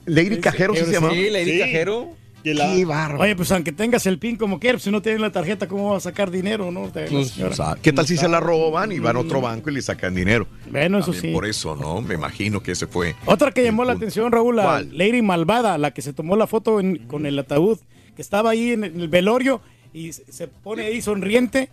Lady 0.06 0.40
Cajero 0.40 0.74
sí 0.76 0.86
se 0.86 0.92
llama. 0.92 1.10
Sí, 1.12 1.30
Lady 1.30 1.60
Cajero. 1.60 2.10
Qué 2.44 2.86
bárbaro. 2.86 3.20
Oye, 3.22 3.36
pues 3.36 3.52
aunque 3.52 3.72
tengas 3.72 4.06
el 4.06 4.18
pin 4.20 4.36
como 4.36 4.60
quieras, 4.60 4.82
si 4.82 4.92
no 4.92 5.02
tienes 5.02 5.22
la 5.22 5.32
tarjeta, 5.32 5.68
¿cómo 5.68 5.92
vas 5.92 6.06
a 6.06 6.10
sacar 6.10 6.32
dinero, 6.32 6.72
no? 6.72 6.90
De 6.90 7.06
Pues, 7.08 7.30
señora. 7.32 7.52
o 7.54 7.56
sea, 7.56 7.78
¿Qué 7.82 7.94
tal 7.94 8.08
si 8.08 8.18
se 8.18 8.28
la 8.28 8.40
roban 8.40 8.92
y 8.92 9.00
van 9.00 9.16
a 9.16 9.20
otro 9.20 9.42
banco 9.42 9.70
y 9.70 9.74
le 9.74 9.82
sacan 9.82 10.16
dinero? 10.16 10.48
Bueno, 10.70 11.00
eso 11.00 11.12
También 11.12 11.32
sí. 11.32 11.34
Por 11.34 11.46
eso, 11.46 11.76
¿no? 11.76 12.02
Me 12.02 12.16
imagino 12.16 12.62
que 12.64 12.72
ese 12.72 12.88
fue. 12.88 13.16
Otra 13.26 13.52
que 13.52 13.64
llamó 13.64 13.86
la 13.86 13.94
atención, 13.94 14.32
Raúl, 14.32 14.56
la 14.56 14.64
¿Cuál? 14.64 14.90
Lady 14.98 15.22
Malvada, 15.22 15.78
la 15.78 15.92
que 15.92 16.02
se 16.02 16.14
tomó 16.14 16.36
la 16.36 16.48
foto 16.48 16.80
en- 16.80 16.98
con 17.08 17.26
el 17.26 17.38
ataúd, 17.38 17.80
que 18.16 18.22
estaba 18.22 18.50
ahí 18.52 18.72
en 18.72 18.84
el 18.84 19.08
velorio 19.08 19.62
y 19.94 20.14
se 20.14 20.48
pone 20.48 20.84
ahí 20.86 21.02
sonriente. 21.02 21.70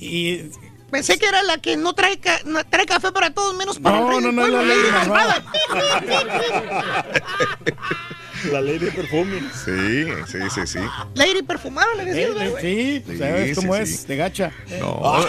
Y 0.00 0.40
Pensé 0.90 1.18
que 1.18 1.26
era 1.26 1.42
la 1.42 1.58
que 1.58 1.76
no 1.76 1.92
trae, 1.94 2.18
ca- 2.18 2.38
no 2.46 2.62
trae 2.64 2.86
café 2.86 3.10
para 3.10 3.30
todos, 3.30 3.56
menos 3.56 3.80
para 3.80 3.98
No, 3.98 4.06
el 4.06 4.08
rey 4.12 4.20
no, 4.20 4.26
del 4.28 4.36
no, 4.36 4.42
pueblo, 4.42 4.62
Lady 4.62 4.80
Lady 4.80 4.92
Malvada. 4.92 5.44
La 8.52 8.60
ley 8.60 8.78
de 8.78 8.90
perfume. 8.92 9.40
Sí, 9.64 10.04
sí, 10.26 10.38
sí, 10.54 10.66
sí. 10.66 10.78
Lady 11.14 11.42
perfumada, 11.42 11.94
le 11.96 12.04
decía. 12.04 12.26
Eh, 12.44 12.48
güey. 12.50 12.62
sí, 12.62 13.02
pues, 13.04 13.18
¿sabes 13.18 13.48
Sí, 13.50 13.54
cómo 13.54 13.74
sí, 13.76 13.82
es? 13.82 13.96
sí. 14.00 14.06
De 14.06 14.16
gacha. 14.16 14.52
No. 14.80 15.24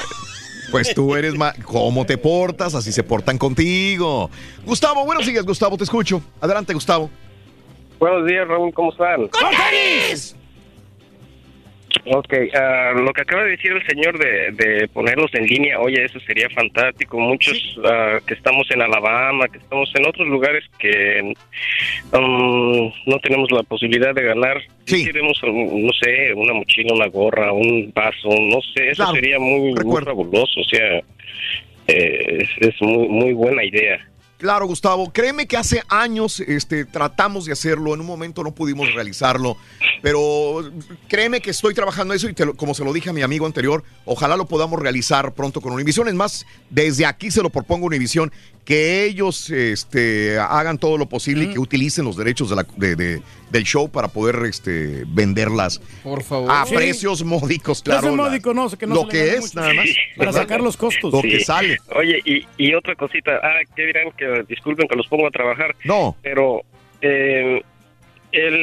Pues 0.71 0.93
tú 0.93 1.15
eres 1.15 1.35
más. 1.35 1.55
¿Cómo 1.63 2.05
te 2.05 2.17
portas? 2.17 2.73
Así 2.75 2.91
se 2.91 3.03
portan 3.03 3.37
contigo. 3.37 4.29
Gustavo, 4.65 5.05
buenos 5.05 5.25
días, 5.25 5.45
Gustavo, 5.45 5.77
te 5.77 5.83
escucho. 5.83 6.21
Adelante, 6.41 6.73
Gustavo. 6.73 7.09
Buenos 7.99 8.27
días, 8.27 8.47
Raúl, 8.47 8.73
¿cómo 8.73 8.91
están? 8.91 9.27
¡Con 9.29 9.41
tenis! 9.51 10.35
Ok, 12.03 12.33
ah, 12.53 12.93
lo 12.95 13.11
que 13.13 13.21
acaba 13.21 13.43
de 13.43 13.51
decir 13.51 13.71
el 13.71 13.85
señor 13.87 14.19
de, 14.19 14.51
de 14.51 14.87
ponerlos 14.89 15.33
en 15.33 15.45
línea, 15.45 15.79
oye, 15.79 16.03
eso 16.03 16.19
sería 16.21 16.49
fantástico. 16.49 17.19
Muchos 17.19 17.79
ah, 17.85 18.19
que 18.25 18.33
estamos 18.33 18.69
en 18.71 18.81
Alabama, 18.81 19.47
que 19.47 19.57
estamos 19.57 19.89
en 19.95 20.05
otros 20.05 20.27
lugares 20.27 20.63
que 20.77 21.33
um, 22.13 22.91
no 23.05 23.19
tenemos 23.21 23.49
la 23.51 23.63
posibilidad 23.63 24.13
de 24.13 24.23
ganar. 24.23 24.61
Sí. 24.85 25.05
Queremos, 25.05 25.39
no 25.43 25.93
sé, 25.93 26.33
una 26.33 26.53
mochila, 26.53 26.93
una 26.93 27.07
gorra, 27.07 27.51
un 27.53 27.91
vaso, 27.93 28.29
no 28.29 28.61
sé, 28.73 28.89
eso 28.89 29.03
Claro, 29.03 29.15
sería 29.15 29.39
muy, 29.39 29.73
fabuloso. 29.75 30.59
O 30.59 30.65
sea, 30.65 31.01
eh, 31.87 32.37
es, 32.39 32.49
es 32.67 32.81
muy, 32.81 33.07
muy 33.07 33.33
buena 33.33 33.63
idea. 33.63 33.99
Claro, 34.37 34.67
Gustavo, 34.67 35.13
créeme 35.13 35.47
que 35.47 35.55
hace 35.55 35.81
años 35.87 36.41
este, 36.41 36.83
tratamos 36.83 37.45
de 37.45 37.53
hacerlo, 37.53 37.93
en 37.93 38.01
un 38.01 38.05
momento 38.05 38.43
no 38.43 38.53
pudimos 38.53 38.93
realizarlo, 38.93 39.55
pero 40.01 40.69
créeme 41.07 41.39
que 41.39 41.51
estoy 41.51 41.73
trabajando 41.73 42.13
eso 42.13 42.27
y 42.27 42.33
como 42.57 42.73
se 42.73 42.83
lo 42.83 42.91
dije 42.91 43.09
a 43.09 43.13
mi 43.13 43.21
amigo 43.21 43.45
anterior, 43.45 43.83
ojalá 44.03 44.35
lo 44.35 44.45
podamos 44.45 44.77
realizar 44.79 45.33
pronto 45.33 45.61
con 45.61 45.71
Univision. 45.71 46.09
Es 46.09 46.15
más, 46.15 46.45
desde 46.69 47.05
aquí 47.05 47.31
se 47.31 47.41
lo 47.41 47.49
propongo 47.49 47.85
Univision, 47.85 48.29
que 48.65 49.05
ellos 49.05 49.49
este, 49.51 50.39
hagan 50.39 50.77
todo 50.79 50.97
lo 50.97 51.05
posible 51.07 51.43
y 51.45 51.53
que 51.53 51.59
utilicen 51.59 52.03
los 52.03 52.17
derechos 52.17 52.49
de 52.49 52.55
la- 52.55 52.65
de- 52.77 52.95
de- 52.95 53.21
del 53.51 53.63
show 53.63 53.87
para 53.89 54.07
poder 54.07 54.37
este, 54.49 55.03
venderlas 55.07 55.79
Por 56.03 56.23
favor. 56.23 56.49
a 56.51 56.65
Sí. 56.65 56.73
precios 56.75 57.23
módicos, 57.23 57.83
claro. 57.83 58.15
Módico, 58.15 58.53
no, 58.55 58.67
que 58.71 58.87
no 58.87 58.95
lo 58.95 59.07
que 59.07 59.35
es, 59.35 59.41
mucho. 59.55 59.59
nada 59.61 59.73
más. 59.75 59.89
Para 60.17 60.31
sacar 60.33 60.61
los 60.61 60.75
costos. 60.77 61.13
Lo 61.13 61.21
que 61.21 61.39
sale. 61.41 61.77
Oye, 61.95 62.19
y, 62.25 62.45
y 62.57 62.73
otra 62.73 62.95
cosita, 62.95 63.39
ah, 63.43 63.59
¿qué 63.75 63.85
dirán? 63.85 64.11
Que 64.17 64.43
disculpen 64.49 64.87
que 64.87 64.95
los 64.95 65.07
pongo 65.07 65.27
a 65.27 65.31
trabajar. 65.31 65.75
No. 65.83 66.15
Pero 66.23 66.63
eh, 67.01 67.61
el, 68.31 68.53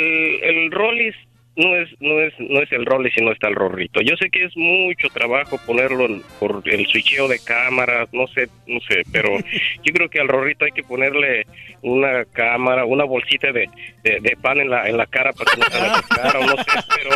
el 0.43 0.71
Rollis 0.73 1.15
no 1.57 1.77
es, 1.77 1.89
no 2.01 2.21
es, 2.21 2.33
no 2.39 2.63
es 2.63 2.73
el 2.73 2.87
Rollis 2.87 3.13
sino 3.15 3.31
está 3.33 3.49
el 3.49 3.55
Rorrito. 3.55 4.01
Yo 4.01 4.17
sé 4.17 4.31
que 4.31 4.45
es 4.45 4.57
mucho 4.57 5.09
trabajo 5.09 5.59
ponerlo 5.67 6.07
en- 6.07 6.23
por 6.41 6.63
el 6.65 6.87
switcheo 6.87 7.29
de 7.29 7.39
cámaras, 7.45 8.09
no 8.13 8.27
sé, 8.29 8.49
no 8.67 8.81
sé, 8.81 9.03
pero 9.13 9.29
yo 9.85 9.93
creo 9.93 10.09
que 10.09 10.21
al 10.21 10.29
Rorrito 10.29 10.65
hay 10.65 10.73
que 10.73 10.83
ponerle 10.83 11.47
una 11.83 12.25
cámara, 12.33 12.85
una 12.85 13.05
bolsita 13.05 13.53
de, 13.53 13.69
de, 14.03 14.21
de 14.21 14.37
pan 14.41 14.61
en 14.61 14.71
la, 14.71 14.89
en 14.89 14.97
la 14.97 15.07
cara 15.07 15.33
para 15.33 15.51
que 15.53 15.59
no 15.59 15.67
se 15.67 15.81
le 15.83 16.23
cara, 16.23 16.39
o 16.39 16.43
no 16.47 16.57
sé, 16.57 16.71
pero, 16.97 17.11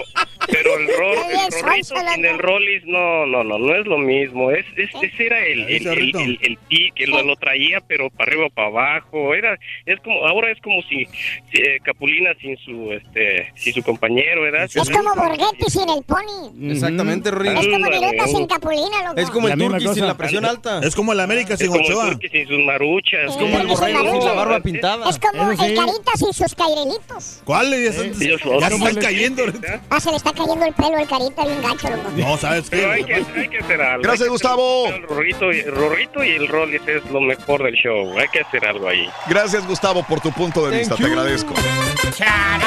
pero 0.52 0.78
el, 0.78 0.86
rol, 0.98 1.16
el 1.30 1.62
Rorrito 1.62 1.96
sin 2.14 2.24
el 2.24 2.38
Rollis, 2.38 2.84
no, 2.84 3.26
no, 3.26 3.42
no, 3.44 3.58
no 3.58 3.74
es 3.76 3.86
lo 3.86 3.98
mismo. 3.98 4.50
Es, 4.50 4.66
es, 4.76 4.90
ese 5.02 5.26
era 5.26 5.44
el, 5.46 5.60
el, 5.68 5.86
el, 5.86 6.16
el, 6.16 6.38
el 6.42 6.58
pi 6.68 6.90
que 6.94 7.06
lo, 7.06 7.22
lo 7.22 7.36
traía, 7.36 7.80
pero 7.88 8.10
para 8.10 8.30
arriba, 8.32 8.48
para 8.50 8.68
abajo. 8.68 9.34
Era, 9.34 9.58
es 9.86 9.98
como, 10.00 10.26
ahora 10.26 10.50
es 10.50 10.60
como 10.60 10.82
si, 10.82 11.06
si, 11.06 11.62
eh, 11.62 11.78
Capulina 11.82 12.34
sin 12.40 12.56
su, 12.58 12.92
este, 12.92 13.50
sin 13.54 13.72
su 13.72 13.82
compañero, 13.82 14.25
¿verdad? 14.34 14.68
Es 14.72 14.90
como 14.90 15.14
Borghetti 15.14 15.70
sin 15.70 15.88
el 15.88 16.02
pony. 16.02 16.70
Exactamente, 16.72 17.30
Rory. 17.30 17.48
Es 17.48 17.66
como 17.66 17.86
Dileta 17.86 18.26
sin 18.26 18.46
Capulina, 18.46 19.02
loco. 19.08 19.20
Es 19.20 19.30
como 19.30 19.48
el 19.48 19.58
turqui 19.58 19.88
sin 19.94 20.06
la 20.06 20.16
presión 20.16 20.44
alta. 20.44 20.80
Es 20.82 20.94
como 20.94 21.12
el 21.12 21.20
América 21.20 21.54
Es 21.54 21.60
sin 21.60 21.68
como 21.68 21.80
el 21.80 21.86
Ochoa. 21.92 22.10
turqui 22.10 22.28
sin 22.28 22.48
sus 22.48 22.58
maruchas. 22.64 23.30
Es 23.30 23.36
como 23.36 23.58
el 23.58 23.66
borrego 23.66 24.10
sin 24.12 24.24
la 24.24 24.32
barba 24.32 24.60
pintada. 24.60 25.08
Es 25.08 25.18
como 25.18 25.50
el 25.50 25.56
carita 25.56 26.12
sin 26.16 26.32
sus 26.32 26.54
cairelitos. 26.54 27.40
¿Cuáles? 27.44 27.96
Ellos 28.20 28.40
Ya 28.60 28.68
se 28.68 28.74
están 28.76 28.96
cayendo. 28.96 29.42
Ah, 29.90 30.00
se 30.00 30.10
le 30.10 30.16
está 30.16 30.32
cayendo 30.32 30.64
el 30.64 30.74
pelo 30.74 30.96
al 30.96 31.08
carita 31.08 31.44
bien 31.44 31.62
gacho, 31.62 31.90
loco. 31.90 32.10
No, 32.16 32.36
¿sabes 32.36 32.68
qué? 32.70 32.84
hay 32.86 33.04
que 33.04 33.58
hacer 33.58 33.80
algo. 33.80 34.02
Gracias, 34.02 34.28
Gustavo. 34.28 34.86
El 34.88 35.02
Rorrito, 35.02 35.52
y- 35.52 35.60
el 35.60 36.46
el 36.46 36.48
Rollis 36.48 36.82
es 36.86 37.04
lo 37.10 37.20
mejor 37.20 37.62
del 37.62 37.74
show. 37.74 38.18
Hay 38.18 38.28
que 38.28 38.40
hacer 38.40 38.64
algo 38.66 38.88
ahí. 38.88 39.08
Gracias, 39.28 39.66
Gustavo, 39.66 40.02
por 40.04 40.20
tu 40.20 40.30
punto 40.32 40.68
de 40.68 40.78
vista. 40.78 40.94
Te 40.96 41.04
agradezco. 41.04 41.54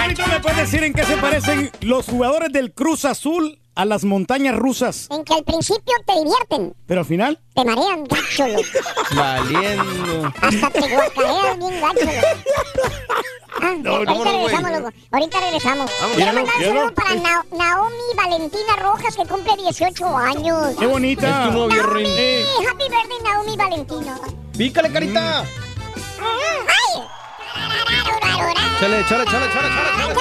Ahorita 0.01 0.27
me 0.27 0.39
puedes 0.39 0.57
decir 0.57 0.83
en 0.83 0.93
qué 0.93 1.03
se 1.03 1.15
los 1.81 2.05
jugadores 2.05 2.51
del 2.51 2.73
Cruz 2.73 3.05
Azul 3.05 3.59
a 3.75 3.85
las 3.85 4.03
montañas 4.03 4.55
rusas, 4.57 5.07
En 5.09 5.23
que 5.23 5.33
al 5.33 5.43
principio 5.45 5.93
te 6.05 6.13
divierten, 6.13 6.75
pero 6.85 6.99
al 7.01 7.05
final 7.05 7.39
te 7.55 7.63
marean 7.63 8.03
gacho. 8.03 8.45
Valiendo. 9.15 10.33
Hasta 10.41 10.69
te 10.69 10.79
guacareas 10.81 11.57
bien 11.59 11.81
gacho. 11.81 11.99
Ah, 13.61 13.73
No, 13.77 13.95
ahorita 13.95 14.23
regresamos, 14.31 14.71
loco. 14.71 14.89
Ahorita 15.11 15.39
regresamos. 15.41 15.91
Vamos. 15.99 16.15
Quiero 16.15 16.33
mandar 16.33 16.55
un 16.55 16.63
saludo 16.63 16.93
para 16.93 17.15
Na- 17.15 17.45
Naomi 17.57 17.95
Valentina 18.15 18.75
Rojas, 18.77 19.15
que 19.17 19.25
cumple 19.25 19.53
18 19.57 20.17
años. 20.17 20.75
qué 20.79 20.85
bonita. 20.85 21.27
Es 21.43 21.47
tu 21.51 21.57
novio, 21.57 21.83
Naomi, 21.83 22.05
happy 22.65 22.83
birthday, 22.89 23.19
Naomi 23.23 23.57
Valentina. 23.57 24.17
Pícale, 24.57 24.91
carita. 24.93 25.41
¡Ay! 25.41 27.01
Chale, 28.79 29.05
chale, 29.09 29.25
chale, 29.25 29.25
chale, 29.25 29.49
chale, 29.51 29.69
No 29.99 30.07
te 30.07 30.13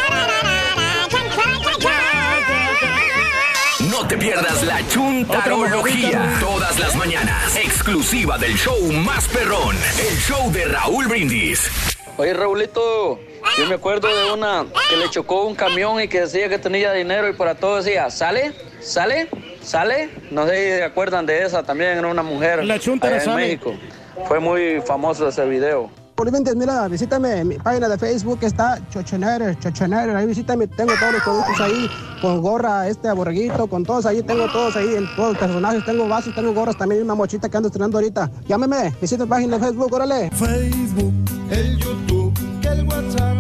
pierdas 4.19 4.63
la 4.65 4.87
chuntarología. 4.89 6.37
Todas 6.41 6.79
las 6.79 6.95
mañanas. 6.97 7.57
Exclusiva 7.57 8.37
del 8.39 8.55
show 8.57 8.77
más 8.93 9.29
perrón. 9.29 9.77
El 9.99 10.17
show 10.19 10.51
de 10.51 10.65
Raúl 10.65 11.07
Brindis. 11.07 11.71
Oye, 12.17 12.35
Raulito, 12.35 13.21
yo 13.57 13.67
me 13.69 13.77
acuerdo 13.77 14.09
de 14.09 14.33
una 14.33 14.67
que 14.91 14.97
le 14.97 15.09
chocó 15.11 15.45
un 15.47 15.55
camión 15.55 16.03
y 16.03 16.09
que 16.09 16.23
decía 16.23 16.49
que 16.49 16.59
tenía 16.59 16.93
dinero 16.93 17.29
y 17.29 17.33
para 17.33 17.55
todo 17.55 17.77
decía, 17.77 18.11
¿sale? 18.11 18.53
¿Sale? 18.81 19.29
¿Sale? 19.63 20.11
No 20.31 20.47
sé 20.47 20.57
si 20.57 20.79
se 20.79 20.85
acuerdan 20.85 21.25
de 21.27 21.45
esa, 21.45 21.63
también 21.63 21.97
era 21.99 22.09
una 22.09 22.25
mujer 22.25 22.65
La 22.65 22.75
en 22.75 23.01
sale. 23.01 23.35
México. 23.37 23.75
Fue 24.27 24.41
muy 24.41 24.81
famoso 24.85 25.29
ese 25.29 25.45
video. 25.45 25.91
Oliventes, 26.21 26.57
mira, 26.57 26.89
visítame 26.89 27.45
mi 27.45 27.55
página 27.59 27.89
de 27.89 27.97
Facebook, 27.97 28.41
está 28.43 28.81
Chochoner, 28.91 29.57
Chochoner, 29.61 30.17
ahí 30.17 30.27
visítame, 30.27 30.67
tengo 30.67 30.93
todos 30.99 31.13
los 31.13 31.23
productos 31.23 31.61
ahí, 31.61 31.89
con 32.21 32.43
gorra, 32.43 32.89
este 32.89 33.13
borreguito, 33.13 33.69
con 33.69 33.85
todos 33.85 34.05
ahí, 34.05 34.21
tengo 34.25 34.47
todos 34.51 34.75
ahí, 34.75 34.97
en 34.97 35.07
todos 35.15 35.29
los 35.31 35.39
personajes, 35.39 35.85
tengo 35.85 36.09
vasos, 36.09 36.35
tengo 36.35 36.53
gorras, 36.53 36.77
también 36.77 37.05
una 37.05 37.15
mochita 37.15 37.49
que 37.49 37.57
ando 37.57 37.69
estrenando 37.69 37.99
ahorita. 37.99 38.29
Llámeme, 38.49 38.93
visita 39.01 39.25
mi 39.27 39.31
página 39.31 39.59
de 39.59 39.67
Facebook, 39.67 39.93
órale. 39.93 40.29
Facebook, 40.33 41.15
el 41.53 41.79
YouTube, 41.79 42.35
el 42.69 42.85
WhatsApp. 42.89 43.37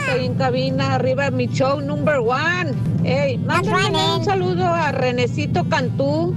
Estoy 0.00 0.26
en 0.26 0.34
cabina, 0.34 0.94
arriba 0.96 1.30
mi 1.30 1.46
show 1.46 1.80
number 1.80 2.18
one. 2.18 2.74
Ey, 3.04 3.38
mándame 3.38 4.16
un 4.16 4.24
saludo 4.24 4.66
a 4.66 4.90
Renecito 4.90 5.64
Cantú, 5.68 6.34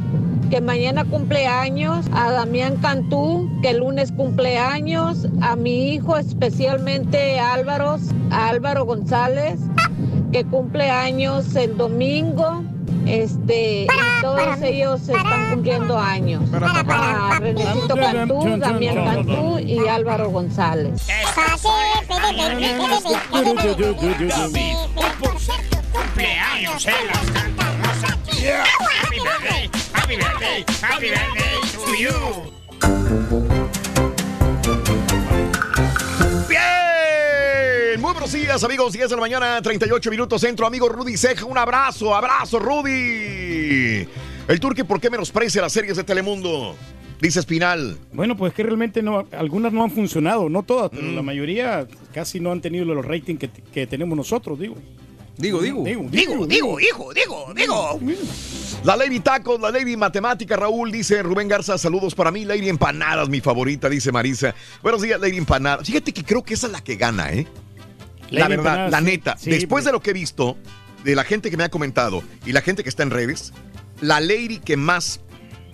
que 0.50 0.62
mañana 0.62 1.06
cumple 1.06 1.48
años, 1.48 2.06
a 2.14 2.32
Damián 2.32 2.78
Cantú, 2.78 3.50
que 3.62 3.72
el 3.72 3.78
lunes 3.78 4.12
cumple 4.12 4.58
años, 4.58 5.28
a 5.42 5.56
mi 5.56 5.94
hijo 5.94 6.18
especialmente 6.18 7.40
Álvaro, 7.40 7.98
a 8.32 8.50
Álvaro 8.50 8.86
González, 8.86 9.60
que 10.32 10.46
cumple 10.46 10.90
años 10.90 11.56
el 11.56 11.78
domingo. 11.78 12.64
Este, 13.06 13.84
y 13.84 13.88
todos 14.22 14.62
ellos 14.64 15.02
están 15.02 15.52
cumpliendo 15.52 15.98
años. 15.98 16.42
A 16.52 17.38
Renecito 17.40 17.96
Cantú, 17.96 18.58
Damián 18.58 18.96
Cantú 18.96 19.60
y 19.60 19.88
Álvaro 19.88 20.32
González. 20.32 21.06
Cumpleaños 25.92 26.86
las 26.86 27.32
cantarrosas. 27.32 28.16
Happy 30.06 30.17
birthday, 30.17 30.64
happy 30.84 31.09
birthday, 31.09 31.61
to 31.84 31.95
you. 31.98 32.11
Bien, 36.48 38.00
muy 38.00 38.11
buenos 38.11 38.32
días 38.32 38.64
amigos, 38.64 38.93
10 38.93 39.09
de 39.09 39.16
la 39.16 39.22
mañana, 39.22 39.59
38 39.64 40.11
minutos 40.11 40.42
centro, 40.42 40.67
amigo 40.67 40.88
Rudy 40.90 41.17
Ceja, 41.17 41.45
un 41.45 41.58
abrazo, 41.58 42.14
abrazo 42.14 42.59
Rudy. 42.59 44.08
El 44.48 44.59
turque, 44.59 44.85
¿por 44.85 45.01
qué 45.01 45.09
menosprecia 45.09 45.64
las 45.64 45.74
series 45.74 45.98
de 45.98 46.03
Telemundo? 46.03 46.75
Dice 47.19 47.40
Espinal. 47.40 47.98
Bueno, 48.14 48.38
pues 48.38 48.53
que 48.53 48.61
realmente 48.61 49.01
no, 49.01 49.25
algunas 49.32 49.74
no 49.74 49.84
han 49.84 49.90
funcionado, 49.90 50.50
no 50.50 50.61
todas, 50.61 50.92
pero 50.92 51.11
la 51.14 51.24
mayoría 51.24 51.88
casi 52.14 52.40
no 52.40 52.51
han 52.51 52.61
tenido 52.61 52.85
los 52.85 53.03
ratings 53.03 53.40
que, 53.40 53.50
que 53.50 53.88
tenemos 53.88 54.16
nosotros, 54.16 54.59
digo. 54.59 54.75
Digo, 55.38 55.61
digo. 55.61 55.84
Digo, 55.84 56.08
Digo, 56.09 56.48
digo, 56.48 56.80
hijo, 56.80 57.14
digo, 57.14 57.53
digo. 57.56 58.00
La 58.84 58.95
Lady 58.95 59.20
Tacos, 59.20 59.60
la 59.60 59.72
Lady 59.72 59.98
Matemática, 59.98 60.56
Raúl, 60.56 60.92
dice 60.92 61.24
Rubén 61.24 61.48
Garza, 61.48 61.78
saludos 61.78 62.14
para 62.14 62.30
mí. 62.32 62.45
Lady 62.45 62.70
Empanadas, 62.70 63.30
mi 63.30 63.42
favorita, 63.42 63.90
dice 63.90 64.12
Marisa. 64.12 64.54
Buenos 64.84 65.02
días, 65.02 65.20
Lady 65.20 65.38
Empanadas. 65.38 65.88
Fíjate 65.88 66.14
que 66.14 66.24
creo 66.24 66.44
que 66.44 66.54
esa 66.54 66.68
es 66.68 66.74
la 66.74 66.84
que 66.84 66.95
gana, 66.95 67.32
¿eh? 67.32 67.48
la 68.30 68.42
Lady 68.42 68.50
verdad, 68.58 68.74
Empanadas, 68.74 68.92
la 68.92 69.02
neta. 69.02 69.38
sí, 69.38 69.50
después 69.50 69.86
de 69.86 69.92
lo 69.92 70.02
que 70.02 70.12
he 70.12 70.14
visto, 70.14 70.56
de 71.04 71.16
la 71.16 71.24
gente 71.24 71.50
que 71.50 71.58
me 71.58 71.64
ha 71.64 71.70
comentado 71.70 72.24
y 72.45 72.52
la 72.52 72.62
gente 72.62 72.84
que 72.84 72.90
está 72.90 73.02
en 73.02 73.10
redes, 73.10 73.54
la 74.02 74.20
Lady 74.20 74.60
que 74.60 74.78
más 74.78 75.20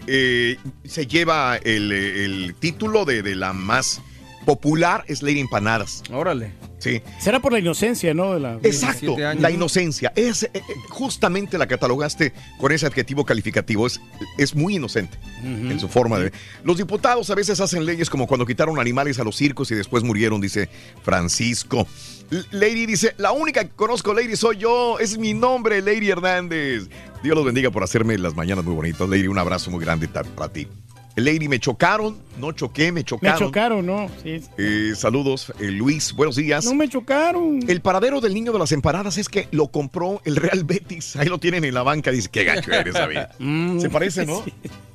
eh, 0.07 0.57
se 0.85 1.05
lleva 1.05 1.57
el, 1.57 1.91
el 1.91 2.55
título 2.59 3.03
de, 3.03 3.23
de 3.23 3.35
la 3.35 3.51
más 3.51 4.01
popular 4.45 5.03
es 5.07 5.21
Lady 5.21 5.39
Empanadas. 5.41 6.01
Órale. 6.11 6.53
Sí. 6.81 6.99
Será 7.19 7.39
por 7.39 7.53
la 7.53 7.59
inocencia, 7.59 8.11
¿no? 8.15 8.33
De 8.33 8.39
la, 8.39 8.59
Exacto, 8.63 9.15
la 9.17 9.51
inocencia. 9.51 10.11
Es 10.15 10.41
eh, 10.43 10.49
eh, 10.55 10.61
justamente 10.89 11.59
la 11.59 11.67
catalogaste 11.67 12.33
con 12.57 12.71
ese 12.71 12.87
adjetivo 12.87 13.23
calificativo. 13.23 13.85
Es, 13.85 14.01
es 14.39 14.55
muy 14.55 14.77
inocente 14.77 15.17
en 15.43 15.79
su 15.79 15.87
forma 15.87 16.17
de. 16.17 16.31
Los 16.63 16.77
diputados 16.77 17.29
a 17.29 17.35
veces 17.35 17.59
hacen 17.59 17.85
leyes 17.85 18.09
como 18.09 18.25
cuando 18.25 18.47
quitaron 18.47 18.79
animales 18.79 19.19
a 19.19 19.23
los 19.23 19.35
circos 19.35 19.69
y 19.69 19.75
después 19.75 20.03
murieron, 20.03 20.41
dice 20.41 20.69
Francisco. 21.03 21.85
L- 22.31 22.45
Lady 22.51 22.87
dice: 22.87 23.13
La 23.17 23.31
única 23.31 23.63
que 23.63 23.69
conozco, 23.69 24.13
Lady, 24.13 24.35
soy 24.35 24.57
yo. 24.57 24.97
Es 24.99 25.17
mi 25.19 25.35
nombre, 25.35 25.81
Lady 25.83 26.09
Hernández. 26.09 26.89
Dios 27.21 27.35
los 27.35 27.45
bendiga 27.45 27.69
por 27.69 27.83
hacerme 27.83 28.17
las 28.17 28.35
mañanas 28.35 28.65
muy 28.65 28.73
bonitas. 28.73 29.07
Lady, 29.07 29.27
un 29.27 29.37
abrazo 29.37 29.69
muy 29.69 29.83
grande 29.85 30.07
para 30.07 30.49
ti. 30.51 30.67
Lady, 31.15 31.47
me 31.49 31.59
chocaron, 31.59 32.17
no 32.39 32.53
choqué, 32.53 32.85
me 32.91 33.01
Me 33.01 33.03
chocaron. 33.03 33.39
chocaron, 33.39 33.85
¿no? 33.85 34.09
Sí. 34.23 34.41
Eh, 34.57 34.93
saludos, 34.95 35.51
eh, 35.59 35.65
Luis, 35.65 36.13
buenos 36.13 36.37
días. 36.37 36.63
No 36.65 36.73
me 36.73 36.87
chocaron. 36.87 37.59
El 37.67 37.81
paradero 37.81 38.21
del 38.21 38.33
niño 38.33 38.53
de 38.53 38.59
las 38.59 38.71
empanadas 38.71 39.17
es 39.17 39.27
que 39.27 39.47
lo 39.51 39.67
compró 39.67 40.21
el 40.23 40.37
Real 40.37 40.63
Betis. 40.63 41.15
Ahí 41.17 41.27
lo 41.27 41.37
tienen 41.37 41.65
en 41.65 41.73
la 41.73 41.83
banca. 41.83 42.11
Dice, 42.11 42.29
qué 42.31 42.43
gacho 42.45 42.71
eres, 42.71 42.93
David. 42.93 43.19
Mm, 43.39 43.79
Se 43.79 43.89
parece, 43.89 44.25
¿no? 44.25 44.43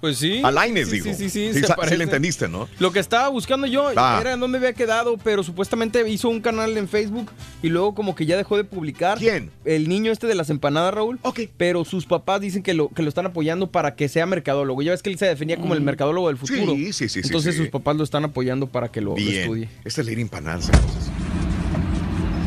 Pues 0.00 0.16
sí. 0.16 0.40
A 0.42 0.50
Laines, 0.50 0.88
Sí, 0.88 0.94
dijo. 1.00 1.04
sí, 1.06 1.14
sí, 1.14 1.28
sí, 1.30 1.52
Sí, 1.52 1.60
se 1.60 1.66
sí 1.66 1.72
parece. 1.76 1.98
le 1.98 2.04
entendiste, 2.04 2.48
¿no? 2.48 2.68
Lo 2.78 2.90
que 2.90 3.00
estaba 3.00 3.28
buscando 3.28 3.66
yo 3.66 3.90
Ah. 3.96 4.18
era 4.20 4.32
en 4.32 4.40
dónde 4.40 4.56
había 4.58 4.72
quedado, 4.72 5.18
pero 5.22 5.42
supuestamente 5.42 6.08
hizo 6.08 6.28
un 6.30 6.40
canal 6.40 6.76
en 6.78 6.88
Facebook 6.88 7.30
y 7.62 7.68
luego 7.68 7.94
como 7.94 8.14
que 8.14 8.24
ya 8.24 8.36
dejó 8.38 8.56
de 8.56 8.64
publicar. 8.64 9.18
¿Quién? 9.18 9.50
El 9.66 9.88
niño 9.90 10.10
este 10.10 10.26
de 10.26 10.34
las 10.34 10.48
empanadas, 10.48 10.94
Raúl. 10.94 11.18
Ok. 11.22 11.40
Pero 11.58 11.84
sus 11.84 12.06
papás 12.06 12.40
dicen 12.40 12.62
que 12.62 12.72
lo, 12.72 12.88
que 12.88 13.02
lo 13.02 13.08
están 13.10 13.26
apoyando 13.26 13.70
para 13.70 13.94
que 13.94 14.08
sea 14.08 14.24
mercadólogo. 14.26 14.80
Ya 14.80 14.92
ves 14.92 15.02
que 15.02 15.10
él 15.10 15.18
se 15.18 15.26
definía 15.26 15.56
como 15.58 15.74
el 15.74 15.82
mercadólogo 15.82 16.28
del 16.28 16.38
futuro. 16.38 16.74
Mm. 16.74 16.78
Sí, 16.78 16.92
sí, 16.92 17.08
sí, 17.08 17.08
sí, 17.08 17.20
Entonces 17.24 17.54
sí. 17.54 17.60
sus 17.60 17.68
papás 17.68 17.96
lo 17.96 18.04
están 18.04 18.24
apoyando 18.24 18.66
para 18.68 18.88
que 18.90 19.00
lo, 19.02 19.10
lo 19.10 19.16
Bien. 19.16 19.42
estudie. 19.42 19.68
Esta 19.84 20.00
es 20.00 20.06
Lady 20.06 20.22
Empanadas. 20.22 20.70
entonces. 20.72 21.10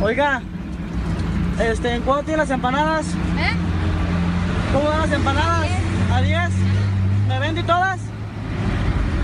Oiga, 0.02 0.42
este, 1.72 1.92
¿en 1.94 2.02
cuánto 2.02 2.24
tiene 2.26 2.38
las 2.40 2.50
empanadas? 2.50 3.06
¿Eh? 3.06 3.52
¿Cómo 4.74 4.90
van 4.90 5.02
las 5.02 5.12
empanadas? 5.12 5.70
¿A 6.12 6.22
10? 6.22 6.40
¿Me 7.34 7.40
vende 7.40 7.64
todas? 7.64 8.00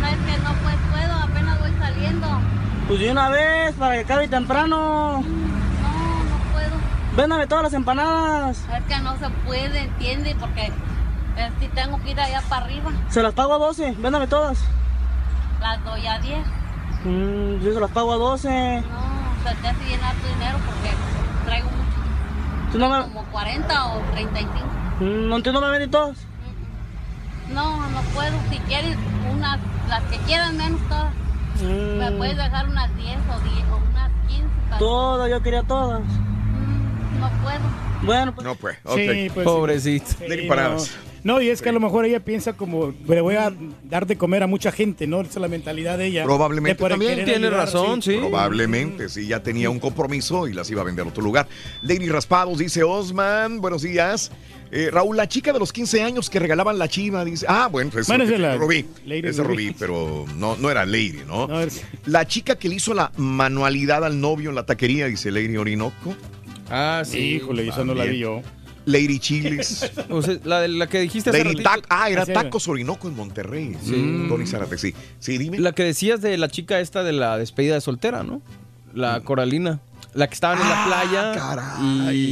No 0.02 0.08
es 0.08 0.18
que 0.18 0.42
no 0.42 0.50
pues 0.64 0.76
puedo, 0.92 1.14
apenas 1.14 1.60
voy 1.60 1.72
saliendo. 1.80 2.28
Pues 2.88 3.00
de 3.00 3.12
una 3.12 3.30
vez, 3.30 3.76
para 3.76 3.94
que 3.94 4.00
acabe 4.00 4.28
temprano. 4.28 5.22
No, 5.22 5.22
no 5.22 6.52
puedo. 6.52 6.76
Véndame 7.16 7.46
todas 7.46 7.66
las 7.66 7.74
empanadas. 7.74 8.66
Es 8.76 8.84
que 8.86 9.00
no 9.04 9.16
se 9.20 9.30
puede, 9.46 9.82
¿entiende? 9.82 10.36
Porque 10.40 10.72
si 11.60 11.68
tengo 11.68 12.02
que 12.02 12.12
ir 12.12 12.20
allá 12.20 12.42
para 12.50 12.66
arriba. 12.66 12.92
Se 13.10 13.22
las 13.22 13.34
pago 13.36 13.54
a 13.54 13.58
12, 13.60 13.94
véndame 14.00 14.26
todas. 14.26 14.58
Las 15.62 15.84
doy 15.86 16.08
a 16.08 16.18
10. 16.18 16.40
Mm, 17.06 17.64
yo 17.64 17.74
se 17.76 17.80
las 17.80 17.92
pago 17.92 18.14
a 18.14 18.18
12. 18.18 18.50
No, 18.50 19.50
se 19.50 19.56
te 19.56 19.68
hace 19.68 19.84
llenar 19.86 20.16
tu 20.16 20.28
dinero 20.30 20.58
porque 20.66 20.96
traigo 21.46 21.70
mucho. 21.70 22.72
¿Tú 22.72 22.80
no 22.80 22.90
me, 22.90 23.04
Como 23.04 23.24
40 23.26 23.86
o 23.86 24.00
35. 24.14 24.54
mm, 25.00 25.30
no, 25.30 25.44
¿tú 25.44 25.52
no 25.54 25.62
me 25.62 25.70
vendes 25.70 25.92
todas? 25.92 26.29
No, 27.54 27.90
no 27.90 28.02
puedo. 28.14 28.32
Si 28.50 28.58
quieres 28.60 28.96
unas, 29.34 29.60
las 29.88 30.04
que 30.04 30.18
quieran 30.20 30.58
menos 30.58 30.80
todas. 30.88 31.14
Mm. 31.62 31.98
Me 32.00 32.12
puedes 32.14 32.38
dejar 32.38 32.70
unas 32.70 32.96
10 32.96 33.18
o 33.18 33.40
10 33.42 33.66
o 33.72 33.78
unas 33.90 34.12
15. 34.28 34.46
tal- 34.70 34.80
Todas, 34.80 35.30
yo 35.30 35.42
quería 35.42 35.64
todas. 35.64 36.02
No 37.20 37.30
puedo. 37.44 37.60
Bueno, 38.04 38.34
pues. 38.34 38.46
No, 38.48 38.56
pues. 38.56 38.78
Sí, 38.96 39.28
ok. 39.28 39.34
pues, 39.34 39.46
Pobrecito. 39.46 40.06
sí, 40.12 40.48
no. 40.48 41.09
No, 41.24 41.42
y 41.42 41.50
es 41.50 41.62
que 41.62 41.70
a 41.70 41.72
lo 41.72 41.80
mejor 41.80 42.06
ella 42.06 42.20
piensa 42.20 42.54
como, 42.54 42.94
le 43.08 43.22
voy 43.22 43.36
a 43.36 43.54
dar 43.84 44.08
de 44.08 44.18
comer 44.18 44.44
a 44.44 44.48
mucha 44.48 44.72
gente, 44.72 45.08
¿no? 45.08 45.22
Esa 45.22 45.32
es 45.32 45.36
la 45.38 45.48
mentalidad 45.48 45.98
de 45.98 46.08
ella. 46.08 46.24
Probablemente 46.24 46.82
De 46.84 46.90
también. 46.90 47.16
Tiene 47.26 47.48
ayudar, 47.48 47.54
razón, 47.54 48.02
sí. 48.02 48.18
Probablemente, 48.18 49.10
sí, 49.10 49.28
ya 49.28 49.44
tenía 49.44 49.70
un 49.70 49.80
compromiso 49.80 50.48
y 50.48 50.54
las 50.54 50.70
iba 50.72 50.82
a 50.82 50.86
vender 50.86 51.06
a 51.06 51.10
otro 51.10 51.24
lugar. 51.24 51.48
Lady 51.82 52.08
Raspados 52.10 52.58
dice 52.60 52.84
Osman, 52.84 53.60
buenos 53.62 53.82
días. 53.82 54.32
Eh, 54.72 54.90
Raúl, 54.92 55.18
la 55.18 55.28
chica 55.28 55.52
de 55.52 55.58
los 55.60 55.74
15 55.74 56.04
años 56.04 56.30
que 56.30 56.38
regalaban 56.40 56.78
la 56.78 56.88
chiva, 56.88 57.26
dice. 57.26 57.46
Ah, 57.50 57.68
bueno, 57.72 57.90
pues 57.92 58.08
Bueno, 58.08 58.24
es 58.24 58.40
la 58.40 58.56
Rubí. 58.56 58.86
Lady 59.06 59.28
Esa 59.28 59.42
Rubí. 59.44 59.70
Rubí, 59.70 59.76
pero 59.80 60.26
no, 60.36 60.56
no 60.58 60.70
era 60.70 60.86
Lady, 60.86 61.22
¿no? 61.28 61.48
No, 61.48 61.60
es- 61.62 61.84
La 62.06 62.28
chica 62.28 62.56
que 62.58 62.70
le 62.70 62.76
hizo 62.76 62.94
la 62.94 63.12
manualidad 63.18 64.06
al 64.06 64.22
novio 64.22 64.50
en 64.50 64.56
la 64.56 64.66
taquería, 64.68 65.08
dice 65.08 65.32
Lady 65.32 65.58
Orinoco. 65.58 66.16
Ah, 66.70 67.02
sí. 67.04 67.18
Híjole, 67.38 67.68
esa 67.68 67.84
no 67.84 67.96
la 67.96 68.06
vi 68.06 68.20
yo. 68.20 68.42
Lady 68.90 69.20
Chiles. 69.20 69.92
O 70.10 70.22
sea, 70.22 70.40
la 70.44 70.68
la 70.68 70.88
que 70.88 71.00
dijiste 71.00 71.30
hace 71.30 71.44
Lady. 71.44 71.64
Tac. 71.64 71.86
Ah, 71.90 72.10
era. 72.10 72.26
Tacos 72.26 72.68
Orinoco 72.68 73.08
en 73.08 73.16
Monterrey. 73.16 73.76
Sí. 73.84 73.94
Mm, 73.94 74.30
Tony 74.30 74.48
Zárate, 74.48 74.78
sí. 74.78 74.94
Sí, 75.20 75.38
dime. 75.38 75.60
La 75.60 75.72
que 75.74 75.84
decías 75.84 76.22
de 76.22 76.38
la 76.38 76.50
chica 76.50 76.80
esta 76.80 77.04
de 77.04 77.14
la 77.14 77.38
despedida 77.38 77.76
de 77.76 77.82
soltera, 77.82 78.24
¿no? 78.24 78.42
La 78.94 79.22
Coralina. 79.22 79.80
La 80.16 80.28
que 80.28 80.34
estaban 80.34 80.60
en 80.62 80.68
la 80.68 80.86
playa 80.86 81.32
Mm. 81.32 81.36
caray. 81.38 81.80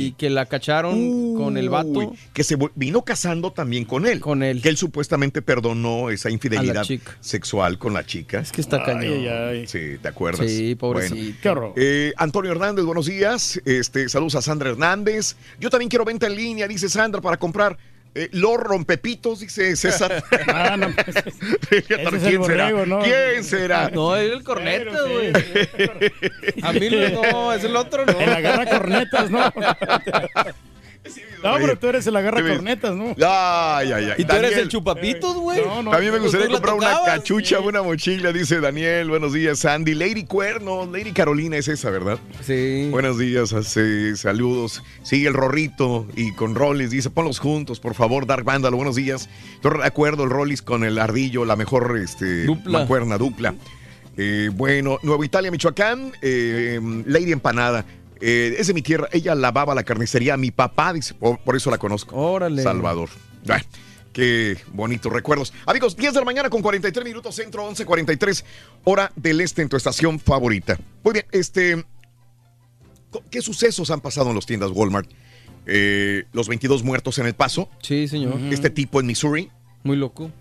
y 0.07 0.11
que 0.13 0.29
la 0.31 0.45
cacharon 0.47 1.35
con 1.35 1.57
el 1.57 1.69
vato. 1.69 2.13
Que 2.33 2.43
se 2.43 2.57
vino 2.75 3.03
casando 3.03 3.51
también 3.51 3.85
con 3.85 4.05
él. 4.07 4.19
Con 4.19 4.41
él. 4.41 4.61
Que 4.61 4.69
él 4.69 4.77
supuestamente 4.77 5.41
perdonó 5.43 6.09
esa 6.09 6.29
infidelidad 6.31 6.85
sexual 7.19 7.77
con 7.77 7.93
la 7.93 8.05
chica. 8.05 8.39
Es 8.39 8.51
que 8.51 8.61
está 8.61 8.77
Ay, 8.77 8.83
cañón. 8.85 9.25
ay. 9.29 9.67
Sí, 9.67 9.97
¿te 10.01 10.07
acuerdas? 10.07 10.49
Sí, 10.49 10.73
pobrecito. 10.75 11.15
Bueno. 11.19 11.37
Qué 11.41 11.49
horror. 11.49 11.73
Eh, 11.75 12.13
Antonio 12.17 12.51
Hernández, 12.51 12.83
buenos 12.85 13.05
días. 13.05 13.61
Este, 13.65 14.09
saludos 14.09 14.35
a 14.35 14.41
Sandra 14.41 14.69
Hernández. 14.71 15.35
Yo 15.59 15.69
también 15.69 15.89
quiero 15.89 16.03
venta 16.05 16.25
en 16.27 16.35
línea, 16.35 16.67
dice 16.67 16.89
Sandra, 16.89 17.21
para 17.21 17.37
comprar 17.37 17.77
eh, 18.17 18.29
los 18.31 18.57
rompepitos, 18.57 19.39
dice 19.41 19.75
César. 19.75 20.23
Ah, 20.47 20.75
no, 20.77 20.89
pues, 20.93 21.15
¿Quién 21.87 21.99
es 22.01 22.13
el 22.13 22.21
será? 22.21 22.37
borrego, 22.39 22.85
¿no? 22.85 22.99
¿Quién 22.99 23.43
será? 23.43 23.89
No, 23.89 24.15
era 24.15 24.33
el 24.33 24.43
corneta, 24.43 25.01
güey. 25.03 25.31
sí. 25.33 26.61
A 26.61 26.73
mí 26.73 26.89
no, 26.89 27.53
es 27.53 27.63
el 27.63 27.75
otro, 27.75 28.05
no. 28.05 28.19
El 28.19 28.29
agarra 28.29 28.65
cornetas, 28.65 29.29
¿no? 29.29 29.39
No, 31.43 31.55
pero 31.55 31.77
tú 31.77 31.87
eres 31.87 32.05
el 32.07 32.15
agarra 32.15 32.39
Sí, 32.41 32.55
cornetas, 32.55 32.95
¿no? 32.95 33.15
Ay, 33.25 33.91
ay, 33.91 34.05
ay. 34.05 34.13
Y 34.17 34.25
tú 34.25 34.35
eres 34.35 34.57
el 34.57 34.69
chupapitos, 34.69 35.35
güey. 35.35 35.61
No, 35.63 35.83
no. 35.83 35.93
A 35.93 35.99
mí 35.99 36.09
me 36.09 36.19
gustaría 36.19 36.47
¿Tú 36.47 36.53
la 36.53 36.59
comprar 36.59 36.75
una 36.75 37.03
cachucha, 37.05 37.59
una 37.59 37.81
mochila, 37.83 38.31
dice 38.31 38.59
Daniel. 38.59 39.09
Buenos 39.09 39.33
días, 39.33 39.59
Sandy. 39.59 39.93
Lady 39.93 40.25
Cuerno, 40.25 40.85
Lady 40.91 41.11
Carolina 41.11 41.57
es 41.57 41.67
esa, 41.67 41.89
¿verdad? 41.89 42.17
Sí. 42.43 42.87
Buenos 42.91 43.17
días, 43.17 43.53
hace 43.53 44.15
saludos. 44.15 44.83
Sigue 45.03 45.27
el 45.27 45.33
Rorrito 45.33 46.07
y 46.15 46.33
con 46.33 46.55
Rollis. 46.55 46.89
Dice, 46.89 47.09
ponlos 47.09 47.39
juntos, 47.39 47.79
por 47.79 47.93
favor, 47.93 48.25
Dark 48.25 48.43
Vándalo. 48.43 48.77
Buenos 48.77 48.95
días. 48.95 49.29
Yo 49.63 49.69
recuerdo 49.69 50.23
el 50.23 50.29
Rollis 50.29 50.61
con 50.61 50.83
el 50.83 50.97
Ardillo, 50.99 51.45
la 51.45 51.55
mejor 51.55 51.99
este, 52.03 52.45
Dupla. 52.45 52.79
mancuerna, 52.79 53.17
dupla. 53.17 53.53
Eh, 54.17 54.49
bueno, 54.51 54.97
Nuevo 55.03 55.23
Italia, 55.23 55.51
Michoacán, 55.51 56.11
eh, 56.21 56.79
Lady 57.05 57.31
Empanada. 57.31 57.85
Eh, 58.21 58.55
es 58.57 58.67
de 58.67 58.73
mi 58.73 58.81
tierra. 58.81 59.07
Ella 59.11 59.35
lavaba 59.35 59.73
la 59.75 59.83
carnicería 59.83 60.33
a 60.35 60.37
mi 60.37 60.51
papá, 60.51 60.93
dice, 60.93 61.13
por, 61.13 61.39
por 61.39 61.55
eso 61.55 61.69
la 61.71 61.77
conozco. 61.77 62.15
Órale. 62.15 62.63
Salvador. 62.63 63.09
Qué 64.13 64.57
bonitos 64.73 65.11
recuerdos. 65.13 65.53
Amigos, 65.65 65.95
10 65.95 66.13
de 66.13 66.19
la 66.19 66.25
mañana 66.25 66.49
con 66.49 66.61
43 66.61 67.05
minutos, 67.05 67.35
centro 67.35 67.69
11:43, 67.69 68.43
hora 68.83 69.11
del 69.15 69.41
este 69.41 69.61
en 69.61 69.69
tu 69.69 69.77
estación 69.77 70.19
favorita. 70.19 70.77
Muy 71.03 71.13
bien, 71.13 71.25
este. 71.31 71.85
¿Qué 73.29 73.41
sucesos 73.41 73.89
han 73.91 74.01
pasado 74.01 74.29
en 74.29 74.35
las 74.35 74.45
tiendas 74.45 74.71
Walmart? 74.73 75.09
Eh, 75.65 76.25
los 76.33 76.47
22 76.47 76.83
muertos 76.83 77.17
en 77.19 77.27
El 77.27 77.35
Paso. 77.35 77.69
Sí, 77.81 78.07
señor. 78.07 78.39
Este 78.51 78.69
tipo 78.69 78.99
en 78.99 79.05
Missouri. 79.05 79.49
Muy 79.83 79.97
loco. 79.97 80.31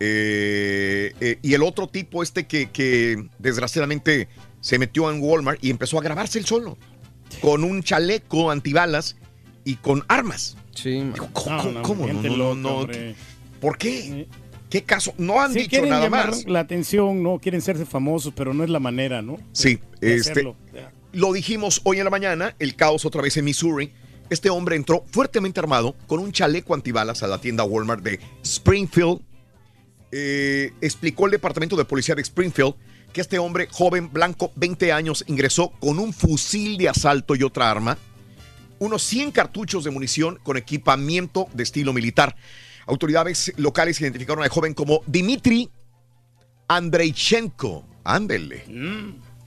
eh, 0.00 1.12
eh, 1.20 1.38
y 1.42 1.54
el 1.54 1.62
otro 1.62 1.88
tipo, 1.88 2.22
este 2.22 2.46
que, 2.46 2.70
que 2.70 3.28
desgraciadamente 3.38 4.28
se 4.60 4.78
metió 4.78 5.10
en 5.10 5.20
Walmart 5.22 5.62
y 5.64 5.70
empezó 5.70 5.98
a 5.98 6.02
grabarse 6.02 6.38
el 6.38 6.46
solo. 6.46 6.76
Con 7.40 7.64
un 7.64 7.82
chaleco 7.82 8.50
antibalas 8.50 9.16
y 9.64 9.76
con 9.76 10.04
armas. 10.08 10.56
Sí. 10.74 10.90
Digo, 11.12 11.28
¿Cómo? 11.32 11.62
No, 11.62 11.72
no, 11.72 11.82
cómo? 11.82 12.06
No, 12.06 12.12
gente 12.12 12.28
no, 12.30 12.36
loca, 12.36 12.54
no, 12.60 12.68
hombre. 12.78 13.14
¿Por 13.60 13.78
qué? 13.78 14.26
¿Qué 14.70 14.82
caso? 14.82 15.14
No 15.16 15.40
han 15.40 15.52
Sí, 15.52 15.60
dicho 15.60 15.70
quieren 15.70 15.90
nada 15.90 16.04
llamar 16.04 16.30
más. 16.30 16.44
la 16.46 16.60
atención, 16.60 17.22
¿no? 17.22 17.38
Quieren 17.38 17.60
serse 17.62 17.86
famosos, 17.86 18.32
pero 18.36 18.52
no 18.52 18.64
es 18.64 18.70
la 18.70 18.80
manera, 18.80 19.22
¿no? 19.22 19.38
Sí, 19.52 19.78
de 20.00 20.16
este, 20.16 20.32
hacerlo. 20.32 20.56
lo 21.12 21.32
dijimos 21.32 21.80
hoy 21.84 21.98
en 21.98 22.04
la 22.04 22.10
mañana, 22.10 22.54
el 22.58 22.74
caos 22.74 23.04
otra 23.04 23.22
vez 23.22 23.36
en 23.36 23.44
Missouri. 23.44 23.92
Este 24.28 24.50
hombre 24.50 24.74
entró 24.74 25.04
fuertemente 25.12 25.60
armado 25.60 25.94
con 26.08 26.18
un 26.18 26.32
chaleco 26.32 26.74
antibalas 26.74 27.22
a 27.22 27.28
la 27.28 27.40
tienda 27.40 27.62
Walmart 27.64 28.02
de 28.02 28.18
Springfield. 28.42 29.20
Eh, 30.12 30.72
explicó 30.80 31.26
el 31.26 31.32
departamento 31.32 31.76
de 31.76 31.84
policía 31.84 32.14
de 32.14 32.22
Springfield 32.22 32.74
que 33.16 33.22
este 33.22 33.38
hombre 33.38 33.66
joven, 33.72 34.12
blanco, 34.12 34.52
20 34.56 34.92
años, 34.92 35.24
ingresó 35.26 35.70
con 35.80 35.98
un 35.98 36.12
fusil 36.12 36.76
de 36.76 36.90
asalto 36.90 37.34
y 37.34 37.44
otra 37.44 37.70
arma, 37.70 37.96
unos 38.78 39.02
100 39.04 39.30
cartuchos 39.30 39.84
de 39.84 39.90
munición 39.90 40.38
con 40.42 40.58
equipamiento 40.58 41.48
de 41.54 41.62
estilo 41.62 41.94
militar. 41.94 42.36
Autoridades 42.84 43.54
locales 43.56 43.98
identificaron 44.02 44.44
al 44.44 44.50
joven 44.50 44.74
como 44.74 45.00
Dimitri 45.06 45.70
Andreichenko. 46.68 47.86
Ándele. 48.04 48.64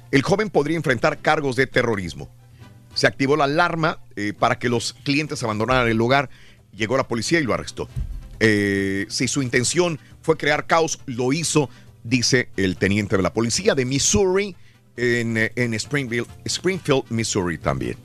El 0.09 0.23
joven 0.23 0.49
podría 0.49 0.75
enfrentar 0.75 1.19
cargos 1.19 1.55
de 1.55 1.67
terrorismo. 1.67 2.27
Se 2.95 3.05
activó 3.05 3.37
la 3.37 3.43
alarma 3.43 3.99
eh, 4.15 4.33
para 4.33 4.57
que 4.57 4.67
los 4.67 4.93
clientes 5.03 5.43
abandonaran 5.43 5.87
el 5.87 5.95
lugar. 5.95 6.31
Llegó 6.75 6.97
la 6.97 7.07
policía 7.07 7.39
y 7.39 7.43
lo 7.43 7.53
arrestó. 7.53 7.87
Eh, 8.39 9.05
si 9.09 9.27
su 9.27 9.43
intención 9.43 9.99
fue 10.23 10.37
crear 10.37 10.65
caos, 10.65 10.99
lo 11.05 11.33
hizo, 11.33 11.69
dice 12.09 12.49
el 12.57 12.75
teniente 12.77 13.15
de 13.17 13.23
la 13.23 13.33
policía 13.33 13.75
de 13.75 13.85
Missouri 13.85 14.55
en, 14.97 15.37
eh, 15.37 15.51
en 15.55 15.73
Springfield, 15.75 16.27
Springfield, 16.45 17.03
Missouri 17.09 17.57
también. 17.57 17.95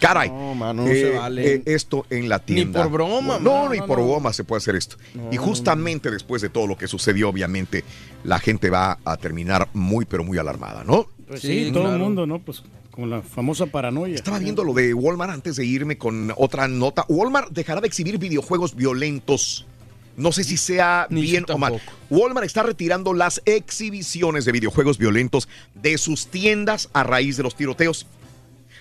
Caray. 0.00 0.30
No, 0.30 0.54
mano, 0.56 0.82
no 0.82 0.88
se 0.88 1.10
vale. 1.10 1.54
eh, 1.54 1.62
esto 1.66 2.06
en 2.10 2.28
la 2.28 2.38
Ni 2.38 2.54
tienda. 2.54 2.82
por 2.82 2.90
broma, 2.90 3.38
No, 3.38 3.52
mano, 3.58 3.68
ni 3.70 3.78
no, 3.78 3.86
por 3.86 3.98
no. 4.00 4.08
broma 4.08 4.32
se 4.32 4.42
puede 4.42 4.58
hacer 4.58 4.74
esto. 4.74 4.96
Y 5.30 5.36
justamente 5.36 6.10
después 6.10 6.42
de 6.42 6.48
todo 6.48 6.66
lo 6.66 6.76
que 6.76 6.88
sucedió, 6.88 7.28
obviamente, 7.28 7.84
la 8.24 8.40
gente 8.40 8.68
va 8.68 8.98
a 9.04 9.16
terminar 9.16 9.68
muy, 9.74 10.04
pero 10.04 10.24
muy 10.24 10.38
alarmada, 10.38 10.82
¿no? 10.82 11.06
Pues 11.28 11.40
sí, 11.42 11.66
Sí, 11.66 11.72
todo 11.72 11.92
el 11.92 12.00
mundo, 12.00 12.26
¿no? 12.26 12.40
Pues 12.40 12.64
con 12.90 13.08
la 13.10 13.22
famosa 13.22 13.66
paranoia. 13.66 14.16
Estaba 14.16 14.40
viendo 14.40 14.64
lo 14.64 14.74
de 14.74 14.92
Walmart 14.92 15.32
antes 15.32 15.54
de 15.56 15.64
irme 15.64 15.96
con 15.96 16.32
otra 16.36 16.66
nota. 16.66 17.04
Walmart 17.08 17.50
dejará 17.52 17.80
de 17.80 17.86
exhibir 17.86 18.18
videojuegos 18.18 18.74
violentos. 18.74 19.66
No 20.16 20.30
sé 20.32 20.44
si 20.44 20.56
sea 20.56 21.06
Ni 21.10 21.22
bien 21.22 21.44
o 21.48 21.58
mal. 21.58 21.80
Walmart 22.10 22.44
está 22.46 22.62
retirando 22.62 23.14
las 23.14 23.40
exhibiciones 23.46 24.44
de 24.44 24.52
videojuegos 24.52 24.98
violentos 24.98 25.48
de 25.74 25.96
sus 25.98 26.26
tiendas 26.26 26.88
a 26.92 27.02
raíz 27.02 27.36
de 27.36 27.42
los 27.42 27.56
tiroteos. 27.56 28.06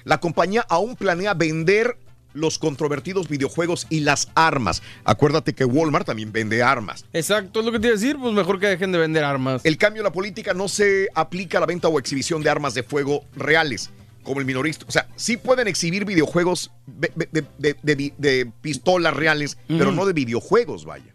La 0.04 0.20
compañía 0.20 0.66
aún 0.70 0.96
planea 0.96 1.34
vender 1.34 1.98
los 2.34 2.58
controvertidos 2.60 3.28
videojuegos 3.28 3.88
y 3.90 4.02
las 4.02 4.30
armas. 4.36 4.82
Acuérdate 5.04 5.54
que 5.54 5.66
Walmart 5.66 6.06
también 6.06 6.32
vende 6.32 6.64
armas. 6.64 7.06
Exacto, 7.14 7.60
es 7.60 7.66
lo 7.66 7.72
que 7.74 7.80
te 7.80 7.88
iba 7.88 7.96
a 7.96 8.00
decir, 8.00 8.18
pues 8.18 8.34
mejor 8.34 8.60
que 8.60 8.68
dejen 8.68 8.92
de 8.92 9.00
vender 9.00 9.24
armas. 9.24 9.62
El 9.66 9.78
cambio 9.78 10.02
en 10.02 10.06
la 10.06 10.12
política 10.14 10.54
no 10.54 10.68
se 10.70 11.10
aplica 11.14 11.58
a 11.58 11.62
la 11.62 11.68
venta 11.68 11.88
o 11.90 12.00
exhibición 12.00 12.42
de 12.42 12.50
armas 12.50 12.74
de 12.74 12.84
fuego 12.84 13.26
reales, 13.36 13.90
como 14.24 14.40
el 14.40 14.46
minorista. 14.46 14.86
O 14.88 14.92
sea, 14.92 15.08
sí 15.18 15.36
pueden 15.38 15.68
exhibir 15.68 16.06
videojuegos 16.06 16.72
de, 16.88 17.12
de- 17.16 17.46
de- 17.58 17.76
de- 17.84 18.14
de 18.18 18.52
pistolas 18.62 19.14
reales, 19.14 19.58
pero 19.68 19.92
no 19.92 20.06
de 20.06 20.14
videojuegos, 20.14 20.86
vaya. 20.86 21.14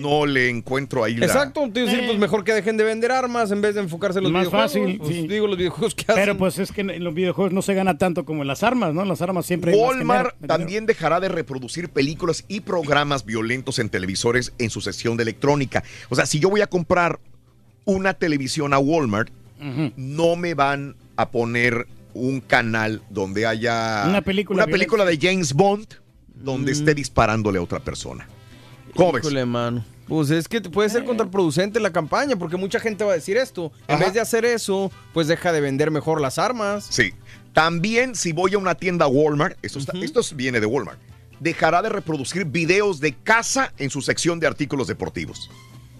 No 0.00 0.24
le 0.26 0.48
encuentro 0.48 1.04
ahí 1.04 1.16
la... 1.16 1.26
Exacto, 1.26 1.68
te 1.72 1.80
iba 1.80 1.88
a 1.88 1.92
decir, 1.92 2.06
pues 2.08 2.18
mejor 2.18 2.44
que 2.44 2.52
dejen 2.52 2.76
de 2.76 2.84
vender 2.84 3.12
armas 3.12 3.50
en 3.50 3.60
vez 3.60 3.74
de 3.74 3.82
enfocarse 3.82 4.18
en 4.18 4.24
los 4.24 4.32
Más 4.32 4.46
videojuegos. 4.46 4.72
fácil, 4.72 4.98
Pues, 4.98 5.14
sí. 5.14 5.28
Digo, 5.28 5.46
los 5.46 5.58
videojuegos 5.58 5.94
que 5.94 6.02
hacen. 6.04 6.14
Pero 6.16 6.38
pues 6.38 6.58
es 6.58 6.72
que 6.72 6.80
en 6.80 7.04
los 7.04 7.14
videojuegos 7.14 7.52
no 7.52 7.62
se 7.62 7.74
gana 7.74 7.98
tanto 7.98 8.24
como 8.24 8.42
en 8.42 8.48
las 8.48 8.62
armas, 8.62 8.94
¿no? 8.94 9.02
En 9.02 9.08
las 9.08 9.20
armas 9.22 9.46
siempre 9.46 9.72
hay 9.72 9.78
más 9.78 9.88
Walmart 9.88 10.34
dinero. 10.36 10.46
también 10.58 10.86
dejará 10.86 11.20
de 11.20 11.28
reproducir 11.28 11.88
películas 11.90 12.44
y 12.48 12.60
programas 12.60 13.24
violentos 13.24 13.78
en 13.78 13.88
televisores 13.90 14.52
en 14.58 14.70
su 14.70 14.80
sección 14.80 15.16
de 15.16 15.24
electrónica. 15.24 15.84
O 16.08 16.16
sea, 16.16 16.26
si 16.26 16.40
yo 16.40 16.48
voy 16.48 16.62
a 16.62 16.66
comprar 16.66 17.20
una 17.84 18.14
televisión 18.14 18.72
a 18.72 18.78
Walmart, 18.78 19.30
no 19.96 20.36
me 20.36 20.54
van 20.54 20.96
a 21.16 21.30
poner 21.30 21.86
un 22.14 22.40
canal 22.40 23.02
donde 23.10 23.46
haya 23.46 24.04
Una 24.08 24.22
película 24.22 24.64
una 24.64 24.72
película 24.72 25.04
de 25.04 25.18
James 25.20 25.52
Bond 25.52 25.86
donde 26.34 26.72
esté 26.72 26.94
disparándole 26.94 27.58
a 27.58 27.62
otra 27.62 27.80
persona. 27.80 28.26
¿Cómo 28.96 29.12
ves? 29.12 29.22
Híjole, 29.24 29.44
mano. 29.46 29.84
Pues 30.08 30.30
es 30.30 30.46
que 30.48 30.60
puede 30.60 30.88
ser 30.88 31.04
contraproducente 31.04 31.80
la 31.80 31.90
campaña, 31.90 32.36
porque 32.36 32.56
mucha 32.56 32.78
gente 32.78 33.02
va 33.04 33.12
a 33.12 33.16
decir 33.16 33.36
esto. 33.36 33.72
En 33.88 33.96
Ajá. 33.96 34.04
vez 34.04 34.14
de 34.14 34.20
hacer 34.20 34.44
eso, 34.44 34.90
pues 35.12 35.26
deja 35.26 35.52
de 35.52 35.60
vender 35.60 35.90
mejor 35.90 36.20
las 36.20 36.38
armas. 36.38 36.86
Sí. 36.90 37.12
También 37.52 38.14
si 38.14 38.32
voy 38.32 38.54
a 38.54 38.58
una 38.58 38.74
tienda 38.76 39.06
Walmart, 39.08 39.58
esto, 39.62 39.78
está- 39.78 39.92
esto 39.98 40.20
viene 40.34 40.60
de 40.60 40.66
Walmart, 40.66 40.98
dejará 41.40 41.82
de 41.82 41.88
reproducir 41.88 42.44
videos 42.44 43.00
de 43.00 43.14
caza 43.14 43.72
en 43.78 43.90
su 43.90 44.00
sección 44.00 44.38
de 44.40 44.46
artículos 44.46 44.86
deportivos. 44.86 45.50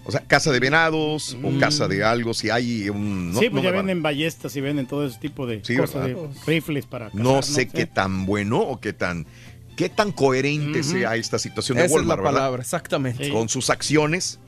O 0.05 0.11
sea, 0.11 0.21
caza 0.21 0.53
de 0.53 0.61
venados 0.61 1.35
o 1.43 1.59
caza 1.59 1.89
de 1.89 2.01
algo, 2.05 2.33
si 2.33 2.49
hay 2.49 2.89
un... 2.89 3.33
no- 3.33 3.39
sí, 3.41 3.49
pues 3.49 3.61
no 3.61 3.69
ya 3.69 3.75
venden 3.75 4.01
ballestas 4.01 4.55
y 4.55 4.61
venden 4.61 4.87
todo 4.87 5.05
ese 5.05 5.19
tipo 5.19 5.45
de 5.45 5.59
Sí, 5.65 5.75
cosas, 5.75 6.05
de 6.05 6.15
rifles 6.45 6.85
para 6.85 7.07
cazar, 7.07 7.21
No 7.21 7.41
sé 7.41 7.67
qué 7.67 7.81
Sí. 7.81 7.89
tan 7.93 8.25
bueno 8.25 8.61
o 8.61 8.79
qué 8.79 8.93
tan, 8.93 9.25
qué 9.77 9.87
tan 9.87 10.11
coherente 10.11 10.83
sea 10.83 11.15
esta 11.15 11.39
situación 11.39 11.77
de 11.77 11.85
Esa 11.85 11.93
es 11.93 11.95
Walmart, 11.99 12.19
la 12.19 12.23
¿verdad? 12.25 12.39
palabra, 12.39 12.61
exactamente. 12.61 13.29
Con 13.31 13.47
sus 13.47 13.69
acciones, 13.69 14.39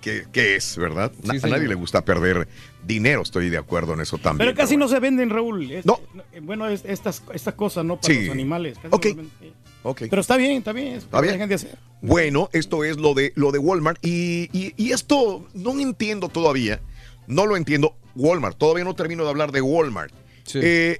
¿qué, 0.00 0.24
qué 0.32 0.56
es, 0.56 0.76
verdad? 0.76 1.12
Na- 1.22 1.32
Sí, 1.34 1.36
a 1.38 1.40
señor. 1.42 1.58
nadie 1.58 1.68
le 1.68 1.74
gusta 1.76 2.04
perder 2.04 2.48
dinero, 2.84 3.22
estoy 3.22 3.48
de 3.50 3.58
acuerdo 3.58 3.94
en 3.94 4.00
eso 4.00 4.18
también. 4.18 4.48
Pero 4.48 4.56
casi 4.56 4.76
no 4.76 4.88
se 4.88 4.98
venden, 4.98 5.30
Raúl. 5.30 5.70
Es- 5.70 5.86
No. 5.86 6.00
eh, 6.32 6.40
Bueno, 6.42 6.66
es- 6.68 6.84
estas, 6.84 7.22
estas 7.32 7.54
cosas, 7.54 7.84
¿no? 7.84 8.00
Para 8.00 8.12
Sí. 8.12 8.22
los 8.22 8.30
animales. 8.32 8.76
Casi 8.78 8.88
Ok. 8.88 9.04
no 9.04 9.10
se 9.10 9.14
venden, 9.16 9.30
sí. 9.40 9.52
Ok. 9.84 10.02
Pero 10.10 10.20
está 10.20 10.36
bien, 10.36 10.52
está 10.58 10.72
bien. 10.72 10.94
¿Está 10.94 11.20
bien? 11.20 11.34
Dejen 11.34 11.48
de 11.48 11.54
hacer. 11.54 11.78
Bueno, 12.00 12.48
esto 12.52 12.82
es 12.82 12.96
lo 12.96 13.14
de, 13.14 13.32
lo 13.36 13.52
de 13.52 13.58
Walmart 13.58 13.98
y, 14.04 14.48
y- 14.52 14.72
y 14.76 14.92
esto 14.92 15.46
no 15.54 15.78
entiendo 15.78 16.28
todavía. 16.28 16.80
No 17.26 17.46
lo 17.46 17.56
entiendo. 17.56 17.94
Walmart, 18.14 18.58
todavía 18.58 18.84
no 18.84 18.94
termino 18.94 19.22
de 19.24 19.30
hablar 19.30 19.52
de 19.52 19.60
Walmart. 19.62 20.12
Eh, 20.54 20.98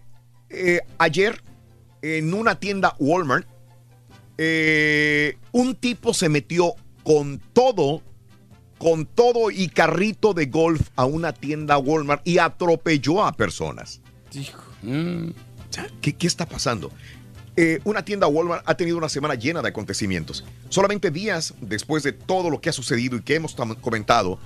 eh, 0.50 0.80
ayer, 0.98 1.42
en 2.02 2.32
una 2.34 2.58
tienda 2.58 2.94
Walmart, 2.98 3.46
eh, 4.44 5.36
un 5.52 5.76
tipo 5.76 6.12
se 6.12 6.28
metió 6.28 6.74
con 7.04 7.40
todo, 7.52 8.02
con 8.76 9.06
todo 9.06 9.52
y 9.52 9.68
carrito 9.68 10.34
de 10.34 10.46
golf 10.46 10.88
a 10.96 11.04
una 11.04 11.32
tienda 11.32 11.78
Walmart 11.78 12.26
y 12.26 12.38
atropelló 12.38 13.24
a 13.24 13.32
personas. 13.36 14.00
Sea, 15.70 15.86
¿Qué, 16.00 16.14
qué 16.14 16.26
está 16.26 16.44
pasando? 16.46 16.90
Eh, 17.54 17.78
una 17.84 18.04
tienda 18.04 18.26
Walmart 18.26 18.68
ha 18.68 18.74
tenido 18.74 18.98
una 18.98 19.08
semana 19.08 19.36
llena 19.36 19.62
de 19.62 19.68
acontecimientos. 19.68 20.44
Solamente 20.70 21.12
días 21.12 21.54
después 21.60 22.02
de 22.02 22.12
todo 22.12 22.50
lo 22.50 22.60
que 22.60 22.70
ha 22.70 22.72
sucedido 22.72 23.16
y 23.16 23.22
que 23.22 23.36
hemos 23.36 23.54
comentado, 23.80 24.40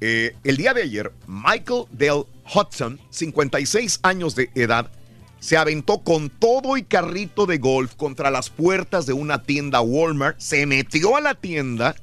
eh, 0.00 0.34
el 0.42 0.56
día 0.56 0.74
de 0.74 0.82
ayer, 0.82 1.12
Michael 1.28 1.84
Dale 1.92 2.24
Hudson, 2.52 2.98
56 3.10 4.00
años 4.02 4.34
de 4.34 4.50
edad, 4.56 4.90
se 5.40 5.56
aventó 5.56 6.02
con 6.02 6.30
todo 6.30 6.76
y 6.76 6.82
carrito 6.82 7.46
de 7.46 7.58
golf 7.58 7.94
contra 7.94 8.30
las 8.30 8.50
puertas 8.50 9.06
de 9.06 9.12
una 9.12 9.42
tienda 9.42 9.80
Walmart, 9.80 10.38
se 10.40 10.66
metió 10.66 11.16
a 11.16 11.20
la 11.20 11.34
tienda 11.34 11.94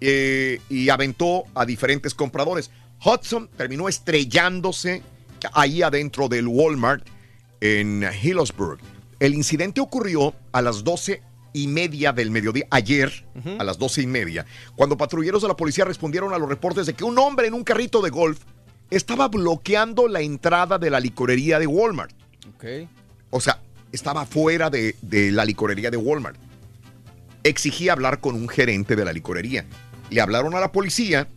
eh, 0.00 0.60
y 0.68 0.88
aventó 0.88 1.44
a 1.54 1.64
diferentes 1.64 2.14
compradores. 2.14 2.70
Hudson 3.04 3.48
terminó 3.56 3.88
estrellándose 3.88 5.02
ahí 5.52 5.82
adentro 5.82 6.28
del 6.28 6.48
Walmart 6.48 7.06
en 7.60 8.04
Hillsburg. 8.22 8.78
El 9.20 9.34
incidente 9.34 9.80
ocurrió 9.80 10.34
a 10.52 10.60
las 10.60 10.84
12 10.84 11.22
y 11.52 11.68
media 11.68 12.12
del 12.12 12.30
mediodía, 12.30 12.66
ayer, 12.70 13.24
a 13.58 13.64
las 13.64 13.78
12 13.78 14.02
y 14.02 14.06
media, 14.06 14.44
cuando 14.74 14.96
patrulleros 14.96 15.40
de 15.40 15.48
la 15.48 15.56
policía 15.56 15.84
respondieron 15.84 16.34
a 16.34 16.38
los 16.38 16.48
reportes 16.48 16.86
de 16.86 16.94
que 16.94 17.04
un 17.04 17.16
hombre 17.18 17.46
en 17.46 17.54
un 17.54 17.62
carrito 17.62 18.02
de 18.02 18.10
golf 18.10 18.40
estaba 18.90 19.28
bloqueando 19.28 20.08
la 20.08 20.20
entrada 20.20 20.78
de 20.78 20.90
la 20.90 21.00
licorería 21.00 21.58
de 21.58 21.66
Walmart. 21.66 22.23
O 23.30 23.40
sea, 23.40 23.60
estaba 23.92 24.26
fuera 24.26 24.70
de, 24.70 24.96
de 25.02 25.30
la 25.30 25.44
licorería 25.44 25.90
de 25.90 25.96
Walmart. 25.96 26.36
Exigía 27.42 27.92
hablar 27.92 28.20
con 28.20 28.34
un 28.34 28.48
gerente 28.48 28.96
de 28.96 29.04
la 29.04 29.12
licorería. 29.12 29.64
Le 30.10 30.20
hablaron 30.20 30.54
a 30.54 30.60
la 30.60 30.72
policía 30.72 31.28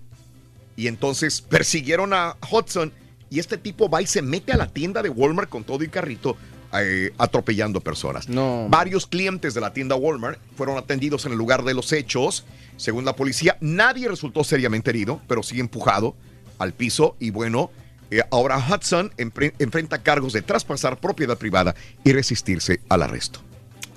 y 0.76 0.88
entonces 0.88 1.42
persiguieron 1.50 2.14
a 2.14 2.38
Hudson 2.52 2.94
y 3.30 3.40
este 3.40 3.58
tipo 3.58 3.90
va 3.90 4.02
y 4.02 4.08
se 4.08 4.22
mete 4.22 4.54
a 4.54 4.58
la 4.58 4.68
tienda 4.68 5.02
de 5.02 5.10
Walmart 5.10 5.50
con 5.50 5.64
todo 5.64 5.84
y 5.84 5.90
carrito 5.90 6.38
eh, 6.74 7.14
atropellando 7.18 7.82
personas. 7.82 8.28
Varios 8.70 9.08
clientes 9.08 9.54
de 9.54 9.62
la 9.62 9.74
tienda 9.74 9.96
Walmart 9.96 10.40
fueron 10.56 10.78
atendidos 10.78 11.26
en 11.26 11.32
el 11.32 11.38
lugar 11.38 11.64
de 11.64 11.74
los 11.74 11.92
hechos. 11.94 12.46
Según 12.78 13.06
la 13.06 13.16
policía, 13.16 13.58
nadie 13.62 14.08
resultó 14.08 14.44
seriamente 14.44 14.90
herido, 14.90 15.22
pero 15.28 15.44
sí 15.44 15.60
empujado 15.60 16.16
al 16.60 16.74
piso 16.74 17.16
y 17.20 17.30
bueno, 17.30 17.72
eh, 18.12 18.22
ahora 18.32 18.58
Hudson 18.58 19.12
enfrenta 19.18 20.02
cargos 20.04 20.34
de 20.34 20.42
traspasar 20.42 21.00
propiedad 21.00 21.38
privada 21.38 21.76
y 22.04 22.12
resistirse 22.14 22.82
al 22.90 23.04
arresto. 23.04 23.42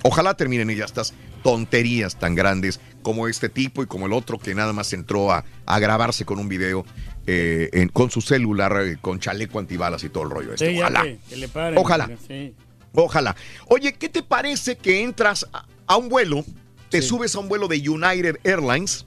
Ojalá 0.03 0.35
terminen 0.35 0.71
ya 0.75 0.85
estas 0.87 1.13
tonterías 1.43 2.19
tan 2.19 2.35
grandes 2.35 2.81
como 3.03 3.29
este 3.29 3.49
tipo 3.49 3.83
y 3.83 3.87
como 3.87 4.07
el 4.07 4.13
otro 4.13 4.39
que 4.39 4.55
nada 4.55 4.73
más 4.73 4.93
entró 4.93 5.31
a, 5.33 5.45
a 5.67 5.79
grabarse 5.79 6.25
con 6.25 6.39
un 6.39 6.49
video 6.49 6.85
eh, 7.27 7.69
en- 7.73 7.89
con 7.89 8.11
su 8.11 8.21
celular, 8.23 8.77
eh, 8.83 8.99
con 9.01 9.21
chaleco 9.21 9.59
antibalas 9.59 10.03
y 10.05 10.09
todo 10.09 10.25
el 10.25 10.31
rollo. 10.31 10.55
Este. 10.55 10.71
Sí, 10.73 10.79
Ojalá. 10.79 11.03
que- 11.03 11.19
que 11.29 11.37
le 11.37 11.49
paren, 11.49 11.79
Ojalá. 11.79 12.11
sí. 12.27 12.55
Ojalá. 12.95 13.37
Oye, 13.69 13.93
¿qué 13.93 14.09
te 14.09 14.23
parece 14.23 14.77
que 14.77 15.03
entras 15.03 15.47
a, 15.53 15.65
a 15.87 15.97
un 15.97 16.09
vuelo, 16.09 16.45
te 16.89 17.03
subes 17.03 17.35
a 17.37 17.39
un 17.39 17.49
vuelo 17.49 17.69
de 17.69 17.77
United 17.89 18.39
Airlines, 18.43 19.07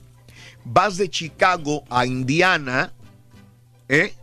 vas 0.63 0.95
de 0.97 1.09
Chicago 1.09 1.83
a 1.89 2.05
Indiana, 2.05 2.93
¿eh? 3.89 4.13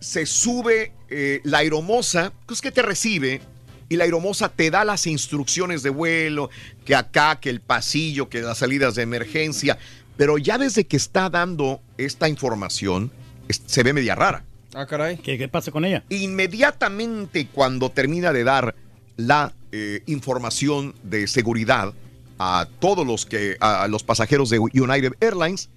Se 0.00 0.26
sube 0.26 0.92
eh, 1.08 1.40
la 1.44 1.58
aeromoza, 1.58 2.32
pues 2.46 2.60
que 2.60 2.70
te 2.72 2.82
recibe, 2.82 3.40
y 3.88 3.96
la 3.96 4.04
aeromoza 4.04 4.48
te 4.50 4.70
da 4.70 4.84
las 4.84 5.06
instrucciones 5.06 5.82
de 5.82 5.90
vuelo, 5.90 6.50
que 6.84 6.94
acá, 6.94 7.40
que 7.40 7.48
el 7.50 7.60
pasillo, 7.60 8.28
que 8.28 8.42
las 8.42 8.58
salidas 8.58 8.94
de 8.94 9.02
emergencia, 9.02 9.78
pero 10.16 10.36
ya 10.38 10.58
desde 10.58 10.86
que 10.86 10.96
está 10.96 11.30
dando 11.30 11.80
esta 11.96 12.28
información, 12.28 13.10
es- 13.48 13.62
se 13.66 13.82
ve 13.82 13.92
media 13.92 14.14
rara. 14.14 14.44
Ah, 14.74 14.84
caray. 14.86 15.16
¿Qué, 15.16 15.38
qué 15.38 15.48
pasa 15.48 15.70
con 15.70 15.84
ella? 15.86 16.04
Inmediatamente 16.10 17.46
cuando 17.52 17.90
termina 17.90 18.32
de 18.32 18.44
dar 18.44 18.74
la 19.16 19.54
eh, 19.72 20.02
información 20.06 20.94
de 21.02 21.26
seguridad 21.26 21.92
a 22.38 22.68
todos 22.78 23.06
los 23.06 23.26
que 23.26 23.56
a 23.60 23.88
los 23.88 24.02
pasajeros 24.04 24.48
de 24.50 24.58
United 24.58 25.14
Airlines, 25.20 25.70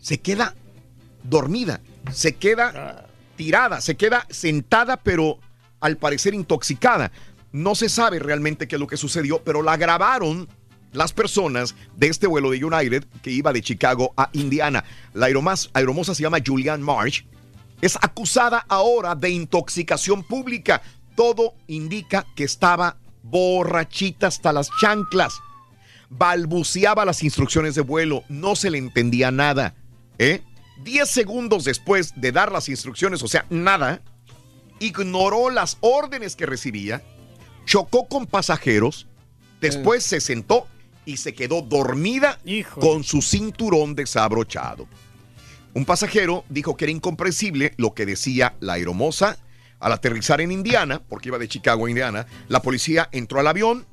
se 0.00 0.18
queda 0.18 0.54
dormida, 1.22 1.80
se 2.12 2.34
queda 2.36 3.06
tirada, 3.40 3.80
se 3.80 3.96
queda 3.96 4.26
sentada, 4.28 4.98
pero 4.98 5.38
al 5.80 5.96
parecer 5.96 6.34
intoxicada. 6.34 7.10
No 7.52 7.74
se 7.74 7.88
sabe 7.88 8.18
realmente 8.18 8.68
qué 8.68 8.76
es 8.76 8.80
lo 8.80 8.86
que 8.86 8.98
sucedió, 8.98 9.42
pero 9.42 9.62
la 9.62 9.78
grabaron 9.78 10.46
las 10.92 11.14
personas 11.14 11.74
de 11.96 12.08
este 12.08 12.26
vuelo 12.26 12.50
de 12.50 12.62
United 12.62 13.06
que 13.22 13.30
iba 13.30 13.54
de 13.54 13.62
Chicago 13.62 14.12
a 14.18 14.28
Indiana. 14.34 14.84
La 15.14 15.24
aeromoza 15.24 16.14
se 16.14 16.22
llama 16.22 16.36
Julianne 16.46 16.84
Marsh. 16.84 17.22
Es 17.80 17.96
acusada 18.02 18.66
ahora 18.68 19.14
de 19.14 19.30
intoxicación 19.30 20.22
pública. 20.22 20.82
Todo 21.16 21.54
indica 21.66 22.26
que 22.36 22.44
estaba 22.44 22.98
borrachita 23.22 24.26
hasta 24.26 24.52
las 24.52 24.68
chanclas. 24.82 25.40
Balbuceaba 26.10 27.06
las 27.06 27.22
instrucciones 27.22 27.74
de 27.74 27.80
vuelo. 27.80 28.22
No 28.28 28.54
se 28.54 28.68
le 28.68 28.76
entendía 28.76 29.30
nada. 29.30 29.74
¿eh? 30.18 30.42
Diez 30.82 31.10
segundos 31.10 31.64
después 31.64 32.12
de 32.16 32.32
dar 32.32 32.50
las 32.52 32.68
instrucciones, 32.68 33.22
o 33.22 33.28
sea, 33.28 33.46
nada, 33.50 34.02
ignoró 34.78 35.50
las 35.50 35.76
órdenes 35.80 36.36
que 36.36 36.46
recibía, 36.46 37.02
chocó 37.66 38.08
con 38.08 38.26
pasajeros, 38.26 39.06
después 39.60 40.02
se 40.02 40.20
sentó 40.20 40.66
y 41.04 41.18
se 41.18 41.34
quedó 41.34 41.62
dormida 41.62 42.38
con 42.80 43.04
su 43.04 43.20
cinturón 43.20 43.94
desabrochado. 43.94 44.88
Un 45.74 45.84
pasajero 45.84 46.44
dijo 46.48 46.76
que 46.76 46.86
era 46.86 46.92
incomprensible 46.92 47.74
lo 47.76 47.94
que 47.94 48.06
decía 48.06 48.56
la 48.60 48.74
aeromoza. 48.74 49.36
Al 49.78 49.92
aterrizar 49.92 50.42
en 50.42 50.52
Indiana, 50.52 51.00
porque 51.08 51.30
iba 51.30 51.38
de 51.38 51.48
Chicago 51.48 51.86
a 51.86 51.88
Indiana, 51.88 52.26
la 52.48 52.60
policía 52.60 53.08
entró 53.12 53.40
al 53.40 53.46
avión 53.46 53.86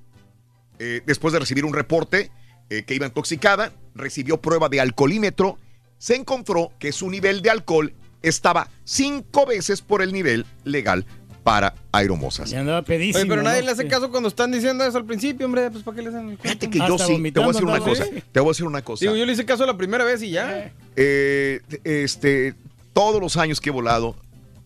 eh, 0.79 1.01
después 1.05 1.31
de 1.31 1.39
recibir 1.39 1.63
un 1.63 1.73
reporte 1.73 2.29
eh, 2.69 2.83
que 2.83 2.93
iba 2.93 3.05
intoxicada, 3.05 3.71
recibió 3.95 4.41
prueba 4.41 4.67
de 4.67 4.81
alcoholímetro, 4.81 5.57
se 5.97 6.15
encontró 6.15 6.71
que 6.79 6.91
su 6.91 7.09
nivel 7.09 7.41
de 7.41 7.49
alcohol 7.49 7.93
estaba 8.21 8.69
cinco 8.83 9.45
veces 9.45 9.81
por 9.81 10.01
el 10.01 10.11
nivel 10.13 10.45
legal 10.63 11.05
para 11.43 11.75
aeromosas. 11.93 12.49
Ya 12.49 12.59
andaba 12.59 12.81
pedísimo. 12.81 13.19
Oye, 13.21 13.29
pero 13.29 13.41
nadie 13.41 13.61
¿no? 13.61 13.67
le 13.67 13.71
hace 13.71 13.87
caso 13.87 14.11
cuando 14.11 14.27
están 14.27 14.51
diciendo 14.51 14.83
eso 14.83 14.97
al 14.97 15.05
principio, 15.05 15.45
hombre. 15.45 15.71
Pues, 15.71 15.81
¿para 15.83 15.95
qué 15.95 16.01
le 16.03 16.09
hacen 16.09 16.29
el 16.31 16.37
Fíjate 16.37 16.69
que 16.69 16.77
yo 16.79 16.97
sí, 16.97 17.31
te 17.31 17.39
voy 17.39 17.43
a 17.45 17.47
decir 17.53 17.63
una 17.63 17.79
cosa, 17.79 18.05
te 18.33 18.39
voy 18.41 18.49
a 18.49 18.51
decir 18.51 18.65
una 18.65 18.81
cosa. 18.81 19.05
Digo, 19.05 19.15
yo 19.15 19.25
le 19.25 19.31
hice 19.31 19.45
caso 19.45 19.65
la 19.65 19.77
primera 19.77 20.03
vez 20.03 20.21
y 20.23 20.31
ya. 20.31 20.71
Eh, 20.97 21.61
este, 21.85 22.53
todos 22.91 23.21
los 23.21 23.37
años 23.37 23.61
que 23.61 23.69
he 23.69 23.71
volado, 23.71 24.15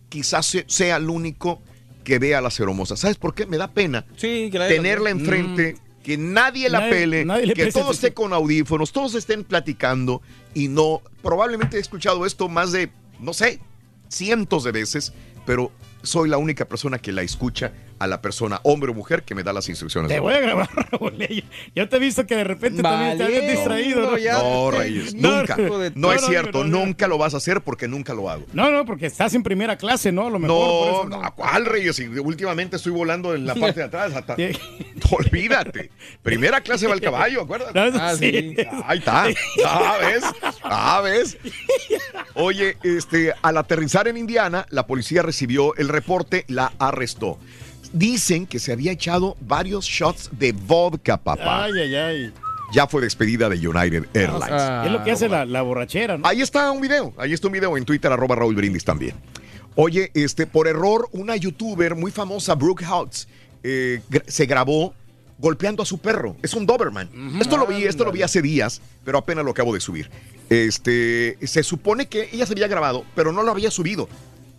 quizás 0.08 0.44
se- 0.46 0.64
sea 0.66 0.96
el 0.96 1.08
único 1.08 1.62
que 2.02 2.18
vea 2.18 2.40
las 2.40 2.58
aeromosas. 2.58 2.98
¿Sabes 2.98 3.16
por 3.16 3.32
qué? 3.32 3.46
Me 3.46 3.58
da 3.58 3.68
pena 3.68 4.04
Sí, 4.16 4.48
que 4.50 4.58
nadie 4.58 4.74
tenerla 4.74 5.04
la- 5.04 5.10
enfrente, 5.10 5.76
que 6.02 6.18
nadie 6.18 6.68
la 6.68 6.80
Nadie- 6.80 6.90
pele, 6.90 7.24
nadie 7.24 7.46
que 7.54 7.62
preste 7.62 7.80
todo 7.80 7.92
esté 7.92 8.12
con 8.12 8.32
audífonos, 8.32 8.92
todos 8.92 9.14
estén 9.14 9.44
platicando 9.44 10.20
y 10.54 10.68
no. 10.68 11.00
Probablemente 11.22 11.76
he 11.76 11.80
escuchado 11.80 12.26
esto 12.26 12.48
más 12.48 12.72
de, 12.72 12.90
no 13.20 13.32
sé, 13.32 13.60
cientos 14.08 14.64
de 14.64 14.72
veces, 14.72 15.12
pero 15.46 15.70
soy 16.02 16.28
la 16.28 16.38
única 16.38 16.64
persona 16.66 16.98
que 16.98 17.12
la 17.12 17.22
escucha 17.22 17.72
a 17.98 18.06
la 18.08 18.20
persona, 18.20 18.60
hombre 18.64 18.90
o 18.90 18.94
mujer, 18.94 19.22
que 19.22 19.34
me 19.34 19.42
da 19.44 19.52
las 19.52 19.68
instrucciones. 19.68 20.08
Te 20.10 20.18
voy 20.18 20.34
a 20.34 20.40
grabar, 20.40 20.68
Raúl. 20.90 21.14
Yo 21.74 21.88
te 21.88 21.96
he 21.96 21.98
visto 22.00 22.26
que 22.26 22.34
de 22.36 22.44
repente 22.44 22.82
también 22.82 23.16
te 23.16 23.24
habías 23.24 23.40
Valiendo, 23.42 23.60
distraído. 23.60 24.10
¿no? 24.10 24.18
ya. 24.18 24.38
No, 24.38 24.70
Reyes, 24.72 25.14
No, 25.14 25.38
nunca. 25.38 25.56
No 25.94 26.12
es 26.12 26.24
cierto, 26.26 26.64
no, 26.64 26.70
no. 26.80 26.84
nunca 26.86 27.06
lo 27.06 27.16
vas 27.18 27.34
a 27.34 27.36
hacer 27.36 27.60
porque 27.60 27.86
nunca 27.86 28.12
lo 28.14 28.28
hago. 28.28 28.44
No, 28.52 28.70
no, 28.72 28.84
porque 28.84 29.06
estás 29.06 29.34
en 29.34 29.42
primera 29.44 29.76
clase, 29.76 30.10
¿no? 30.10 30.26
A 30.26 30.30
lo 30.30 30.38
mejor. 30.40 30.56
por 30.56 30.66
No, 30.66 30.90
eso 31.00 31.08
no, 31.08 31.24
¿a 31.24 31.30
¿cuál 31.32 31.64
Reyes? 31.64 31.98
Y 32.00 32.06
últimamente 32.06 32.76
estoy 32.76 32.90
volando 32.92 33.34
en 33.34 33.46
la 33.46 33.54
parte 33.54 33.80
de 33.80 33.86
atrás. 33.86 34.12
hasta-. 34.14 34.36
Olvídate. 35.10 35.90
Primera 36.22 36.60
clase 36.60 36.86
va 36.88 36.94
el 36.94 37.00
caballo, 37.00 37.42
acuérdate. 37.42 37.72
No, 37.90 37.98
Ah, 38.00 38.14
sí. 38.16 38.56
Ahí 38.86 38.98
está. 38.98 39.26
Ah, 39.64 39.98
¿ves? 40.00 40.24
Ah. 40.64 41.02
Oye, 42.34 42.76
este, 42.82 43.32
al 43.42 43.56
aterrizar 43.58 44.08
en 44.08 44.16
Indiana, 44.16 44.66
la 44.70 44.86
policía 44.86 45.22
recibió 45.22 45.74
el 45.76 45.88
reporte, 45.92 46.44
la 46.48 46.72
arrestó. 46.78 47.38
Dicen 47.92 48.46
que 48.46 48.58
se 48.58 48.72
había 48.72 48.92
echado 48.92 49.36
varios 49.40 49.84
shots 49.84 50.30
de 50.32 50.52
vodka, 50.52 51.16
papá. 51.18 51.64
Ay, 51.64 51.72
ay, 51.78 51.94
ay. 51.94 52.32
Ya 52.72 52.86
fue 52.86 53.02
despedida 53.02 53.50
de 53.50 53.68
United 53.68 54.06
Airlines. 54.14 54.86
es 54.86 54.90
lo 54.90 55.04
que 55.04 55.10
hace 55.10 55.28
la, 55.28 55.44
la 55.44 55.60
borrachera, 55.60 56.16
¿no? 56.16 56.26
Ahí 56.26 56.40
está 56.40 56.70
un 56.70 56.80
video, 56.80 57.12
ahí 57.18 57.34
está 57.34 57.48
un 57.48 57.52
video 57.52 57.76
en 57.76 57.84
Twitter, 57.84 58.10
arroba 58.10 58.34
Raúl 58.34 58.54
Brindis 58.54 58.84
también. 58.84 59.14
Oye, 59.74 60.10
este, 60.14 60.46
por 60.46 60.68
error, 60.68 61.08
una 61.12 61.36
youtuber 61.36 61.94
muy 61.94 62.10
famosa, 62.10 62.54
Brooke 62.54 62.84
Houts, 62.84 63.28
eh, 63.62 64.00
se 64.26 64.46
grabó 64.46 64.94
golpeando 65.38 65.82
a 65.82 65.86
su 65.86 65.98
perro. 65.98 66.36
Es 66.42 66.54
un 66.54 66.66
Doberman. 66.66 67.10
Esto 67.40 67.56
lo 67.56 67.66
vi, 67.66 67.84
esto 67.84 68.04
lo 68.04 68.12
vi 68.12 68.22
hace 68.22 68.40
días, 68.42 68.80
pero 69.04 69.18
apenas 69.18 69.44
lo 69.44 69.50
acabo 69.50 69.74
de 69.74 69.80
subir. 69.80 70.08
Este, 70.48 71.36
se 71.42 71.62
supone 71.62 72.06
que 72.06 72.28
ella 72.32 72.46
se 72.46 72.52
había 72.52 72.68
grabado, 72.68 73.04
pero 73.14 73.32
no 73.32 73.42
lo 73.42 73.50
había 73.50 73.70
subido. 73.70 74.08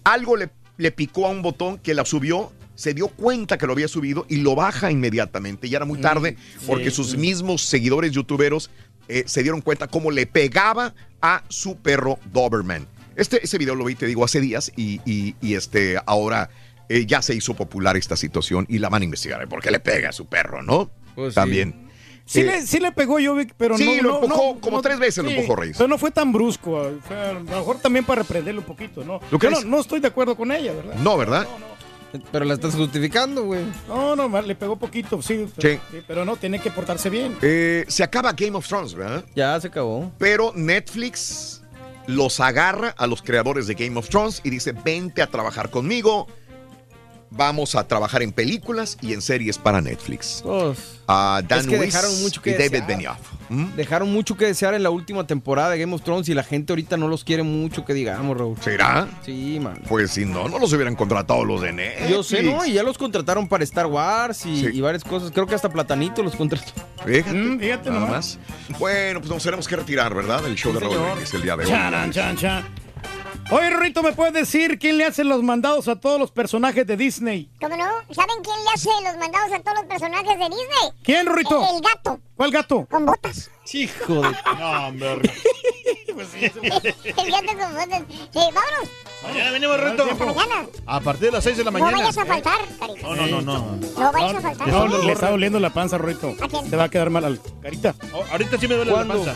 Algo 0.04 0.36
le, 0.36 0.50
le 0.78 0.92
picó 0.92 1.28
a 1.28 1.30
un 1.30 1.42
botón 1.42 1.78
que 1.78 1.94
la 1.94 2.06
subió, 2.06 2.52
se 2.76 2.94
dio 2.94 3.08
cuenta 3.10 3.58
que 3.58 3.68
lo 3.68 3.74
había 3.74 3.88
subido 3.88 4.26
y 4.30 4.38
lo 4.38 4.56
baja 4.56 4.92
inmediatamente. 4.92 5.70
Ya 5.70 5.78
era 5.78 5.86
muy 5.86 6.00
tarde 6.00 6.38
sí, 6.60 6.66
porque 6.68 6.90
sus 6.92 7.12
sí. 7.12 7.18
mismos 7.18 7.62
seguidores 7.62 8.12
youtuberos 8.12 8.70
eh, 9.08 9.24
se 9.28 9.44
dieron 9.44 9.62
cuenta 9.62 9.88
cómo 9.88 10.10
le 10.12 10.26
pegaba 10.26 10.94
a 11.22 11.44
su 11.50 11.78
perro 11.78 12.18
Doberman. 12.32 12.88
Este, 13.16 13.44
ese 13.44 13.58
video 13.60 13.76
lo 13.76 13.86
vi, 13.86 13.96
te 13.96 14.08
digo, 14.08 14.26
hace 14.26 14.42
días 14.42 14.72
y, 14.76 15.00
y- 15.06 15.36
y, 15.42 15.54
este, 15.54 15.98
ahora 16.08 16.50
eh, 16.90 17.06
ya 17.06 17.22
se 17.22 17.36
hizo 17.36 17.54
popular 17.54 17.96
esta 17.96 18.16
situación 18.18 18.66
y 18.70 18.80
la 18.80 18.90
van 18.90 19.04
a 19.04 19.06
investigar. 19.06 19.42
¿eh? 19.44 19.48
¿Por 19.48 19.62
qué 19.62 19.70
le 19.70 19.80
pega 19.80 20.10
a 20.10 20.14
su 20.14 20.26
perro, 20.26 20.64
no? 20.64 20.90
Pues. 21.14 21.36
También. 21.36 21.74
Sí, 21.74 21.83
Eh, 22.36 22.44
le, 22.44 22.62
sí 22.66 22.80
le 22.80 22.92
pegó 22.92 23.20
yo, 23.20 23.36
pero 23.58 23.78
Sí, 23.78 23.86
no. 23.98 24.02
lo 24.04 24.10
no, 24.10 24.16
empujó, 24.26 24.54
no, 24.56 24.60
como 24.62 24.78
no, 24.78 24.82
tres 24.82 24.98
veces 25.00 25.24
lo 25.24 25.30
sí, 25.30 25.36
empujó 25.36 25.56
Reyes. 25.58 25.78
Pero 25.78 25.88
no 25.88 25.98
fue 25.98 26.12
tan 26.12 26.32
brusco. 26.32 26.92
fue 27.08 27.18
a 27.18 27.34
lo 27.34 27.42
mejor 27.42 27.80
también 27.80 28.06
para 28.06 28.22
reprenderle 28.22 28.60
un 28.60 28.66
poquito, 28.66 29.04
¿no? 29.04 29.20
¿Lo 29.30 29.30
Yo 29.32 29.40
crees? 29.40 29.64
no, 29.66 29.72
no 29.76 29.82
estoy 29.82 30.00
de 30.00 30.08
acuerdo 30.08 30.36
con 30.36 30.52
ella, 30.52 30.74
¿verdad? 30.74 30.96
No, 30.96 31.18
¿verdad? 31.18 31.48
Pero 32.32 32.46
la 32.46 32.54
estás 32.54 32.76
justificando, 32.76 33.44
güey. 33.44 33.66
No, 33.88 34.16
no, 34.16 34.42
le 34.42 34.56
pegó 34.56 34.76
poquito, 34.78 35.20
sí. 35.22 35.48
Pero, 35.56 35.80
sí, 35.92 36.04
pero 36.08 36.26
no, 36.26 36.36
tiene 36.38 36.60
que 36.60 36.70
portarse 36.70 37.10
bien. 37.10 37.36
Eh, 37.42 37.86
se 37.88 38.04
acaba 38.04 38.32
Game 38.34 38.56
of 38.56 38.68
Thrones, 38.68 38.94
¿verdad? 38.94 39.26
Ya 39.36 39.60
se 39.60 39.68
acabó. 39.68 40.12
Pero 40.20 40.54
Netflix 40.56 41.62
los 42.06 42.40
agarra 42.40 42.94
a 42.98 43.08
los 43.08 43.22
creadores 43.22 43.66
de 43.66 43.74
Game 43.74 43.98
of 43.98 44.10
Thrones 44.10 44.42
y 44.44 44.50
dice, 44.52 44.74
vente 44.74 45.22
a 45.22 45.28
trabajar 45.28 45.70
conmigo. 45.72 46.28
Vamos 47.36 47.74
a 47.76 47.88
trabajar 47.88 48.22
en 48.22 48.32
películas 48.32 48.98
y 49.02 49.14
en 49.14 49.22
series 49.22 49.58
para 49.58 49.82
Netflix. 49.82 50.44
A 51.08 51.42
Dan 51.48 51.60
es 51.62 51.68
que 51.68 51.78
Weiss 51.80 51.94
dejaron 51.94 52.22
mucho 52.22 52.42
que 52.42 52.52
y 52.52 52.54
David 52.54 52.70
desear. 52.72 52.88
Benioff. 52.88 53.18
¿Mm? 53.50 53.76
Dejaron 53.76 54.12
mucho 54.14 54.38
que 54.38 54.46
desear 54.46 54.74
en 54.74 54.84
la 54.84 54.90
última 54.90 55.26
temporada 55.28 55.72
de 55.72 55.80
Game 55.80 55.94
of 55.94 56.02
Thrones 56.04 56.30
y 56.30 56.34
la 56.34 56.44
gente 56.44 56.72
ahorita 56.74 56.96
no 56.96 57.08
los 57.08 57.24
quiere 57.24 57.44
mucho, 57.44 57.84
que 57.86 57.94
digamos, 57.94 58.38
Raúl. 58.38 58.56
¿Será? 58.62 59.08
Sí, 59.26 59.60
man. 59.60 59.82
Pues 59.90 60.12
si 60.12 60.26
no, 60.26 60.48
no 60.48 60.60
los 60.60 60.72
hubieran 60.74 60.96
contratado 60.96 61.44
los 61.44 61.62
de 61.62 61.74
Netflix. 61.74 62.10
Yo 62.10 62.24
sé, 62.24 62.44
¿no? 62.44 62.64
Y 62.66 62.74
ya 62.74 62.84
los 62.84 62.98
contrataron 62.98 63.48
para 63.48 63.64
Star 63.64 63.88
Wars 63.88 64.46
y, 64.46 64.60
Sí. 64.62 64.68
y 64.72 64.82
varias 64.82 65.04
cosas. 65.04 65.32
Creo 65.32 65.46
que 65.48 65.56
hasta 65.56 65.70
Platanito 65.70 66.22
los 66.24 66.36
contrató. 66.36 66.72
Fíjate, 67.06 67.34
Mm, 67.34 67.60
fíjate 67.60 67.90
nada 67.90 68.02
nomás. 68.02 68.38
más. 68.70 68.80
Bueno, 68.80 69.20
pues 69.20 69.32
nos 69.32 69.44
tenemos 69.44 69.68
que 69.68 69.76
retirar, 69.76 70.14
¿verdad? 70.14 70.46
El 70.46 70.56
show 70.56 70.72
Sí, 70.72 70.80
de 70.80 70.86
Raúl. 70.86 70.98
Brindis 71.12 71.34
el 71.34 71.42
día 71.42 71.58
de 71.58 71.64
hoy. 71.66 71.70
Charan, 71.70 72.12
chan, 72.12 72.38
chan. 72.38 72.83
Oye, 73.52 73.70
Rito, 73.72 74.02
¿me 74.02 74.14
puedes 74.14 74.34
decir 74.34 74.80
quién 74.80 74.98
le 74.98 75.06
hace 75.06 75.24
los 75.24 75.44
mandados 75.44 75.88
a 75.88 75.96
todos 76.00 76.20
los 76.20 76.32
personajes 76.32 76.88
de 76.88 76.98
Disney? 76.98 77.50
¿Cómo 77.62 77.76
no? 77.78 77.86
¿Saben 78.12 78.38
quién 78.44 78.56
le 78.64 78.72
hace 78.74 78.90
los 79.04 79.18
mandados 79.18 79.52
a 79.54 79.60
todos 79.60 79.78
los 79.80 79.86
personajes 79.86 80.38
de 80.40 80.46
Disney? 80.46 80.92
¿Quién, 81.04 81.28
Rito? 81.28 81.62
El, 81.70 81.76
el 81.76 81.82
gato, 81.82 82.20
¿Cuál 82.36 82.52
gato? 82.52 82.88
con 82.90 83.06
botas. 83.06 83.52
Hijo 83.74 84.14
de... 84.16 84.22
No, 84.60 84.88
hombre. 84.88 85.10
el 86.08 87.32
gato 87.32 87.48
con 87.48 87.74
botas. 87.74 88.02
Sí, 88.32 88.40
vámonos. 88.54 88.90
Mañana 89.24 89.52
venimos, 89.52 89.80
Reto. 89.80 90.06
Mañana. 90.06 90.68
A 90.86 91.00
partir 91.00 91.26
de 91.28 91.32
las 91.32 91.44
6 91.44 91.58
de 91.58 91.64
la 91.64 91.72
No 91.72 91.80
mañana. 91.80 91.98
vayas 91.98 92.18
a 92.18 92.26
faltar, 92.26 92.60
carita. 92.80 93.02
No, 93.08 93.16
no, 93.16 93.28
no, 93.28 93.42
no. 93.42 93.78
No 93.98 94.12
vayas 94.12 94.36
a 94.36 94.42
faltar. 94.42 94.68
No, 94.68 94.88
le, 94.88 95.04
le 95.06 95.12
está 95.14 95.30
doliendo 95.30 95.60
la 95.60 95.70
panza, 95.72 95.98
Rito. 95.98 96.36
¿A 96.42 96.48
quién? 96.48 96.70
Te 96.70 96.76
va 96.76 96.86
a 96.86 96.90
quedar 96.90 97.10
mal 97.10 97.24
al 97.26 97.40
carita. 97.62 97.96
Oh, 98.14 98.24
ahorita 98.32 98.58
sí 98.58 98.68
me 98.68 98.76
duele 98.76 98.92
la 98.92 98.98
¿Cuándo? 98.98 99.24
panza. 99.24 99.36